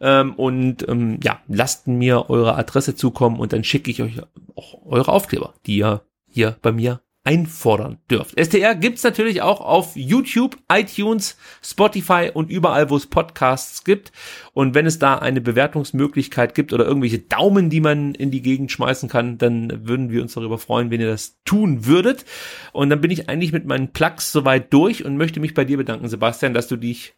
Ähm, 0.00 0.34
und 0.34 0.86
ähm, 0.88 1.18
ja, 1.22 1.40
lasst 1.48 1.86
mir 1.86 2.28
eure 2.28 2.56
Adresse 2.56 2.94
zukommen 2.94 3.38
und 3.38 3.54
dann 3.54 3.64
schicke 3.64 3.90
ich 3.90 4.02
euch 4.02 4.20
auch 4.54 4.84
eure 4.84 5.12
Aufkleber, 5.12 5.54
die 5.64 5.76
ihr 5.76 6.02
hier 6.28 6.56
bei 6.60 6.72
mir 6.72 7.00
einfordern 7.24 7.98
dürft. 8.10 8.38
STR 8.38 8.74
gibt's 8.74 9.04
natürlich 9.04 9.42
auch 9.42 9.60
auf 9.60 9.94
YouTube, 9.94 10.56
iTunes, 10.70 11.36
Spotify 11.62 12.30
und 12.34 12.50
überall, 12.50 12.90
wo 12.90 12.96
es 12.96 13.06
Podcasts 13.06 13.84
gibt. 13.84 14.10
Und 14.54 14.74
wenn 14.74 14.86
es 14.86 14.98
da 14.98 15.18
eine 15.18 15.40
Bewertungsmöglichkeit 15.40 16.54
gibt 16.54 16.72
oder 16.72 16.84
irgendwelche 16.84 17.20
Daumen, 17.20 17.70
die 17.70 17.80
man 17.80 18.14
in 18.14 18.32
die 18.32 18.42
Gegend 18.42 18.72
schmeißen 18.72 19.08
kann, 19.08 19.38
dann 19.38 19.86
würden 19.86 20.10
wir 20.10 20.20
uns 20.20 20.34
darüber 20.34 20.58
freuen, 20.58 20.90
wenn 20.90 21.00
ihr 21.00 21.10
das 21.10 21.38
tun 21.44 21.86
würdet. 21.86 22.24
Und 22.72 22.90
dann 22.90 23.00
bin 23.00 23.12
ich 23.12 23.28
eigentlich 23.28 23.52
mit 23.52 23.66
meinen 23.66 23.92
Plugs 23.92 24.32
soweit 24.32 24.72
durch 24.72 25.04
und 25.04 25.16
möchte 25.16 25.38
mich 25.38 25.54
bei 25.54 25.64
dir 25.64 25.76
bedanken, 25.76 26.08
Sebastian, 26.08 26.54
dass 26.54 26.66
du 26.66 26.76
dich 26.76 27.14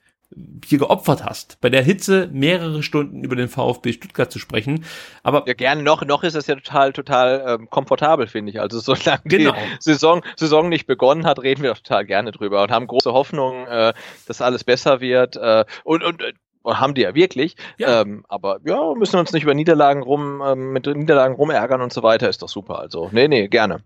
hier 0.64 0.78
geopfert 0.78 1.24
hast, 1.24 1.60
bei 1.60 1.70
der 1.70 1.82
Hitze 1.82 2.28
mehrere 2.32 2.82
Stunden 2.82 3.22
über 3.22 3.36
den 3.36 3.48
VfB 3.48 3.92
Stuttgart 3.92 4.30
zu 4.30 4.38
sprechen. 4.38 4.84
Aber 5.22 5.44
ja, 5.46 5.54
gerne 5.54 5.82
noch, 5.82 6.04
noch 6.04 6.24
ist 6.24 6.34
es 6.34 6.46
ja 6.46 6.54
total, 6.56 6.92
total 6.92 7.44
ähm, 7.46 7.70
komfortabel, 7.70 8.26
finde 8.26 8.50
ich. 8.50 8.60
Also 8.60 8.80
solange 8.80 9.20
genau. 9.24 9.52
die 9.52 9.58
Saison, 9.78 10.22
Saison 10.36 10.68
nicht 10.68 10.86
begonnen 10.86 11.24
hat, 11.26 11.42
reden 11.42 11.62
wir 11.62 11.70
doch 11.70 11.78
total 11.78 12.04
gerne 12.04 12.32
drüber 12.32 12.62
und 12.62 12.70
haben 12.70 12.86
große 12.86 13.12
Hoffnung, 13.12 13.66
äh, 13.66 13.92
dass 14.26 14.40
alles 14.40 14.64
besser 14.64 15.00
wird. 15.00 15.36
Äh, 15.36 15.64
und, 15.84 16.02
und 16.02 16.22
äh, 16.22 16.32
haben 16.66 16.94
die 16.94 17.02
ja 17.02 17.14
wirklich. 17.14 17.56
Ja. 17.78 18.00
Ähm, 18.00 18.24
aber 18.28 18.60
ja, 18.64 18.94
müssen 18.94 19.18
uns 19.18 19.32
nicht 19.32 19.42
über 19.42 19.54
Niederlagen 19.54 20.02
rum, 20.02 20.42
ähm, 20.44 20.72
mit 20.72 20.86
Niederlagen 20.86 21.34
rumärgern 21.34 21.82
und 21.82 21.92
so 21.92 22.02
weiter, 22.02 22.28
ist 22.28 22.42
doch 22.42 22.48
super. 22.48 22.78
Also, 22.78 23.10
nee, 23.12 23.28
nee, 23.28 23.48
gerne. 23.48 23.80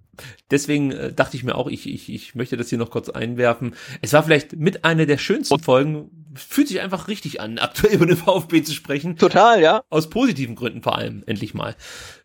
Deswegen 0.50 0.92
äh, 0.92 1.12
dachte 1.12 1.36
ich 1.36 1.44
mir 1.44 1.56
auch, 1.56 1.66
ich, 1.68 1.92
ich, 1.92 2.12
ich 2.12 2.34
möchte 2.34 2.56
das 2.56 2.68
hier 2.68 2.78
noch 2.78 2.90
kurz 2.90 3.08
einwerfen. 3.08 3.74
Es 4.00 4.12
war 4.12 4.22
vielleicht 4.22 4.56
mit 4.56 4.84
einer 4.84 5.06
der 5.06 5.18
schönsten 5.18 5.58
Folgen, 5.58 6.10
fühlt 6.38 6.68
sich 6.68 6.80
einfach 6.80 7.08
richtig 7.08 7.40
an, 7.40 7.58
aktuell 7.58 7.94
über 7.94 8.06
den 8.06 8.16
VfB 8.16 8.62
zu 8.62 8.72
sprechen. 8.72 9.16
Total, 9.16 9.60
ja. 9.60 9.82
Aus 9.90 10.10
positiven 10.10 10.54
Gründen 10.54 10.82
vor 10.82 10.96
allem, 10.96 11.22
endlich 11.26 11.54
mal. 11.54 11.76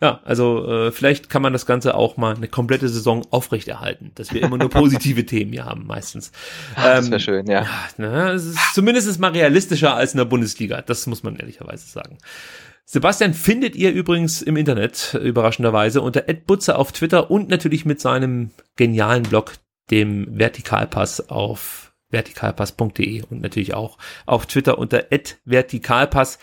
Ja, 0.02 0.22
also 0.24 0.68
äh, 0.68 0.92
vielleicht 0.92 1.30
kann 1.30 1.42
man 1.42 1.54
das 1.54 1.66
Ganze 1.66 1.96
auch 1.96 2.18
mal 2.18 2.36
eine 2.36 2.48
komplette 2.48 2.88
Saison 2.90 3.26
aufrechterhalten, 3.32 4.12
dass 4.16 4.34
wir 4.34 4.42
immer 4.42 4.58
nur 4.58 4.70
positive 4.70 5.26
Themen 5.26 5.52
hier 5.52 5.66
haben, 5.66 5.86
meistens. 5.86 6.32
Ach, 6.76 6.86
ähm, 6.86 6.96
das 6.96 7.10
wäre 7.12 7.20
schön, 7.20 7.48
ja. 7.48 7.62
ja 7.64 7.70
ne, 7.98 8.32
es 8.32 8.46
ist 8.46 8.60
zumindest 8.74 9.08
ist 9.08 9.20
mal 9.20 9.32
realistischer 9.32 9.96
als 9.96 10.14
in 10.14 10.18
der 10.18 10.26
Bundesliga, 10.26 10.82
das 10.82 11.08
muss 11.08 11.24
man 11.24 11.36
ehrlicherweise 11.36 11.88
sagen. 11.88 12.18
Sebastian 12.86 13.34
findet 13.34 13.76
ihr 13.76 13.92
übrigens 13.92 14.42
im 14.42 14.58
Internet, 14.58 15.18
überraschenderweise, 15.22 16.02
unter 16.02 16.22
Butzer 16.22 16.78
auf 16.78 16.92
Twitter 16.92 17.32
und 17.32 17.50
natürlich 17.50 17.86
mit 17.86 18.02
seinem 18.02 18.52
genialen 18.76 19.24
Blog, 19.24 19.54
dem 19.90 20.28
Vertikalpass 20.38 21.30
auf 21.30 21.83
vertikalpass.de 22.14 23.24
und 23.30 23.42
natürlich 23.42 23.74
auch 23.74 23.98
auf 24.26 24.46
Twitter 24.46 24.78
unter 24.78 25.06
@vertikalpass 25.46 26.40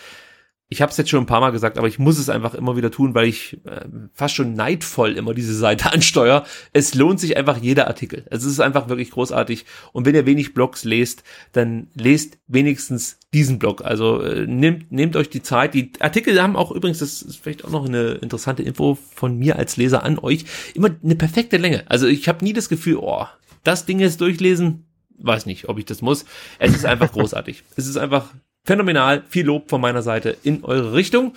ich 0.73 0.81
habe 0.81 0.91
es 0.91 0.97
jetzt 0.97 1.11
schon 1.11 1.25
ein 1.25 1.27
paar 1.27 1.41
Mal 1.41 1.51
gesagt, 1.51 1.79
aber 1.79 1.89
ich 1.89 1.99
muss 1.99 2.17
es 2.17 2.29
einfach 2.29 2.55
immer 2.55 2.77
wieder 2.77 2.93
tun, 2.93 3.13
weil 3.13 3.27
ich 3.27 3.59
äh, 3.65 3.87
fast 4.15 4.37
schon 4.37 4.55
neidvoll 4.55 5.17
immer 5.17 5.35
diese 5.35 5.55
Seite 5.55 5.93
ansteuere. 5.93 6.45
Es 6.73 6.95
lohnt 6.95 7.19
sich 7.19 7.37
einfach 7.37 7.59
jeder 7.59 7.89
Artikel. 7.89 8.25
Es 8.31 8.45
ist 8.45 8.61
einfach 8.61 8.89
wirklich 8.89 9.11
großartig. 9.11 9.67
Und 9.93 10.07
wenn 10.07 10.15
ihr 10.15 10.27
wenig 10.27 10.55
Blogs 10.55 10.85
lest, 10.85 11.25
dann 11.51 11.89
lest 11.95 12.39
wenigstens 12.47 13.19
diesen 13.35 13.59
Blog. 13.59 13.85
Also 13.85 14.23
äh, 14.23 14.47
nehmt, 14.47 14.93
nehmt 14.93 15.17
euch 15.17 15.29
die 15.29 15.43
Zeit. 15.43 15.75
Die 15.75 15.91
Artikel 15.99 16.41
haben 16.41 16.55
auch 16.55 16.71
übrigens, 16.71 17.01
das 17.01 17.21
ist 17.21 17.43
vielleicht 17.43 17.65
auch 17.65 17.71
noch 17.71 17.87
eine 17.87 18.13
interessante 18.13 18.63
Info 18.63 18.97
von 19.13 19.37
mir 19.37 19.57
als 19.57 19.77
Leser 19.77 20.05
an 20.05 20.21
euch, 20.21 20.45
immer 20.75 20.91
eine 21.03 21.17
perfekte 21.17 21.57
Länge. 21.57 21.83
Also 21.91 22.07
ich 22.07 22.29
habe 22.29 22.45
nie 22.45 22.53
das 22.53 22.69
Gefühl, 22.69 22.99
oh, 22.99 23.27
das 23.65 23.87
Ding 23.87 23.99
jetzt 23.99 24.21
durchlesen, 24.21 24.87
weiß 25.23 25.47
nicht, 25.47 25.69
ob 25.69 25.79
ich 25.79 25.85
das 25.85 26.03
muss. 26.03 26.25
Es 26.59 26.75
ist 26.75 26.87
einfach 26.87 27.13
großartig. 27.13 27.63
Es 27.77 27.87
ist 27.87 27.97
einfach 27.97 28.35
phänomenal. 28.65 29.23
Viel 29.29 29.47
Lob 29.47 29.71
von 29.71 29.81
meiner 29.81 30.03
Seite 30.03 30.37
in 30.43 30.65
eure 30.65 30.93
Richtung. 30.93 31.35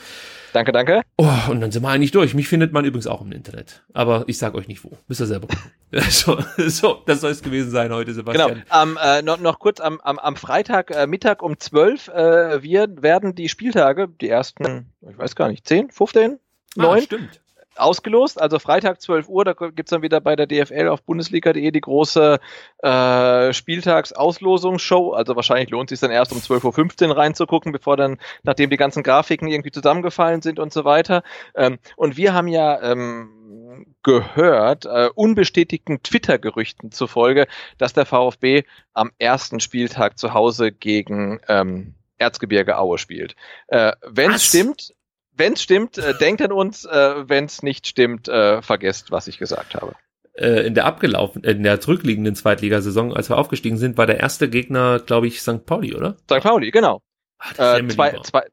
Danke, 0.53 0.71
danke. 0.71 1.01
Oh, 1.17 1.27
und 1.49 1.61
dann 1.61 1.71
sind 1.71 1.81
wir 1.81 1.89
eigentlich 1.89 2.11
durch. 2.11 2.35
Mich 2.35 2.47
findet 2.47 2.73
man 2.73 2.85
übrigens 2.85 3.07
auch 3.07 3.21
im 3.21 3.31
Internet. 3.31 3.83
Aber 3.93 4.23
ich 4.27 4.37
sag 4.37 4.53
euch 4.53 4.67
nicht 4.67 4.83
wo. 4.83 4.97
Müsst 5.07 5.19
ihr 5.19 5.25
selber 5.25 5.47
gucken. 5.47 5.71
so, 6.09 6.37
so, 6.57 7.01
das 7.05 7.21
soll 7.21 7.31
es 7.31 7.41
gewesen 7.41 7.71
sein 7.71 7.91
heute, 7.91 8.13
Sebastian. 8.13 8.63
Genau. 8.63 8.83
Ähm, 8.83 8.97
äh, 9.01 9.21
noch, 9.23 9.39
noch 9.39 9.59
kurz 9.59 9.79
am, 9.79 9.99
am, 10.01 10.19
am 10.19 10.35
Freitag 10.35 10.91
äh, 10.91 11.07
Mittag 11.07 11.41
um 11.41 11.59
12 11.59 12.07
äh, 12.09 12.63
wir 12.63 13.01
werden 13.01 13.35
die 13.35 13.49
Spieltage, 13.49 14.07
die 14.07 14.29
ersten, 14.29 14.91
ich 15.01 15.17
weiß 15.17 15.35
gar 15.35 15.49
nicht, 15.49 15.67
10, 15.67 15.91
15, 15.91 16.39
9, 16.75 16.87
ah, 16.87 17.01
stimmt 17.01 17.42
ausgelost. 17.75 18.41
Also 18.41 18.59
Freitag 18.59 19.01
12 19.01 19.27
Uhr, 19.29 19.45
da 19.45 19.53
gibt's 19.53 19.91
dann 19.91 20.01
wieder 20.01 20.21
bei 20.21 20.35
der 20.35 20.47
DFL 20.47 20.87
auf 20.87 21.03
bundesliga.de 21.03 21.71
die 21.71 21.81
große 21.81 22.39
äh, 22.79 23.53
Spieltagsauslosungsshow. 23.53 25.11
Also 25.11 25.35
wahrscheinlich 25.35 25.69
lohnt 25.69 25.91
es 25.91 25.99
sich 25.99 26.07
dann 26.07 26.15
erst 26.15 26.31
um 26.31 26.39
12.15 26.39 27.09
Uhr 27.09 27.17
reinzugucken, 27.17 27.71
bevor 27.71 27.97
dann, 27.97 28.17
nachdem 28.43 28.69
die 28.69 28.77
ganzen 28.77 29.03
Grafiken 29.03 29.47
irgendwie 29.47 29.71
zusammengefallen 29.71 30.41
sind 30.41 30.59
und 30.59 30.73
so 30.73 30.85
weiter. 30.85 31.23
Ähm, 31.55 31.79
und 31.95 32.17
wir 32.17 32.33
haben 32.33 32.47
ja 32.47 32.81
ähm, 32.81 33.85
gehört, 34.03 34.85
äh, 34.85 35.09
unbestätigten 35.15 36.03
Twitter-Gerüchten 36.03 36.91
zufolge, 36.91 37.47
dass 37.77 37.93
der 37.93 38.05
VfB 38.05 38.63
am 38.93 39.11
ersten 39.17 39.59
Spieltag 39.59 40.19
zu 40.19 40.33
Hause 40.33 40.71
gegen 40.71 41.39
ähm, 41.47 41.95
Erzgebirge 42.17 42.77
Aue 42.77 42.97
spielt. 42.97 43.35
Äh, 43.67 43.93
Wenn 44.01 44.31
es 44.31 44.45
stimmt, 44.45 44.93
wenn 45.35 45.53
es 45.53 45.61
stimmt, 45.63 45.97
äh, 45.97 46.13
denkt 46.17 46.41
an 46.41 46.51
uns. 46.51 46.85
Äh, 46.85 47.27
wenn 47.29 47.45
es 47.45 47.63
nicht 47.63 47.87
stimmt, 47.87 48.27
äh, 48.27 48.61
vergesst, 48.61 49.11
was 49.11 49.27
ich 49.27 49.37
gesagt 49.39 49.75
habe. 49.75 49.93
äh, 50.35 50.65
in 50.65 50.73
der 50.75 50.85
abgelaufen, 50.85 51.43
in 51.43 51.63
der 51.63 51.79
zurückliegenden 51.79 52.35
Zweitligasaison, 52.35 53.13
als 53.13 53.29
wir 53.29 53.37
aufgestiegen 53.37 53.77
sind, 53.77 53.97
war 53.97 54.07
der 54.07 54.19
erste 54.19 54.49
Gegner, 54.49 54.99
glaube 54.99 55.27
ich, 55.27 55.41
St. 55.41 55.65
Pauli, 55.65 55.93
oder? 55.95 56.17
St. 56.29 56.41
Pauli, 56.41 56.71
genau. 56.71 57.01
Ach, 57.39 57.53
Äh, 57.59 57.87
zwei, 57.87 58.17
zwei, 58.23 58.43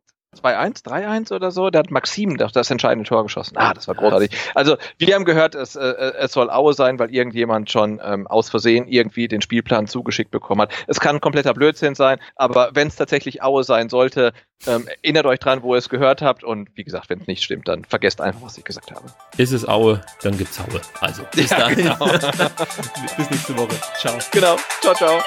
2-1, 0.41 0.84
3-1 0.84 1.33
oder 1.34 1.50
so. 1.50 1.70
Da 1.70 1.81
hat 1.81 1.91
Maxim 1.91 2.36
das, 2.36 2.52
das 2.52 2.70
entscheidende 2.70 3.09
Tor 3.09 3.25
geschossen. 3.25 3.57
Ah, 3.57 3.75
das 3.75 3.89
war 3.89 3.97
großartig. 3.97 4.31
Also, 4.55 4.76
wir 4.99 5.15
haben 5.15 5.25
gehört, 5.25 5.57
es, 5.57 5.75
äh, 5.75 5.83
es 6.18 6.33
soll 6.33 6.50
Aue 6.50 6.73
sein, 6.73 6.99
weil 7.00 7.12
irgendjemand 7.12 7.70
schon 7.70 8.00
ähm, 8.02 8.26
aus 8.28 8.49
Versehen 8.49 8.86
irgendwie 8.86 9.26
den 9.26 9.42
Spielplan 9.42 9.89
zugeschickt 9.89 10.31
bekommen 10.31 10.62
hat. 10.62 10.73
Es 10.86 11.00
kann 11.00 11.20
kompletter 11.20 11.52
Blödsinn 11.52 11.97
sein, 11.97 12.18
aber 12.36 12.70
wenn 12.75 12.86
es 12.89 12.97
tatsächlich 12.97 13.42
Aue 13.42 13.65
sein 13.65 13.89
sollte, 13.89 14.33
ähm, 14.67 14.86
erinnert 15.02 15.26
euch 15.26 15.41
dran, 15.41 15.62
wo 15.62 15.75
ihr 15.75 15.78
es 15.78 15.89
gehört 15.89 16.23
habt. 16.23 16.44
Und 16.44 16.68
wie 16.76 16.84
gesagt, 16.84 17.10
wenn 17.10 17.20
es 17.20 17.26
nicht 17.26 17.42
stimmt, 17.42 17.67
dann 17.67 17.84
vergesst 17.84 18.20
einfach, 18.20 18.42
was 18.42 18.57
ich 18.57 18.65
gesagt 18.65 18.92
habe. 18.92 19.07
Ist 19.36 19.50
es 19.52 19.67
Aue, 19.67 20.00
dann 20.23 20.39
gibt's 20.39 20.60
Aue. 20.60 20.81
Also, 21.00 21.23
bis 21.33 21.50
Ja, 21.50 21.59
dahin. 21.59 21.76
genau. 21.76 21.97
bis 23.17 23.31
nächste 23.31 23.59
Woche. 23.59 23.75
Ciao. 23.99 24.17
Genau. 24.31 24.57
Ciao, 24.81 24.94
ciao. 24.94 25.20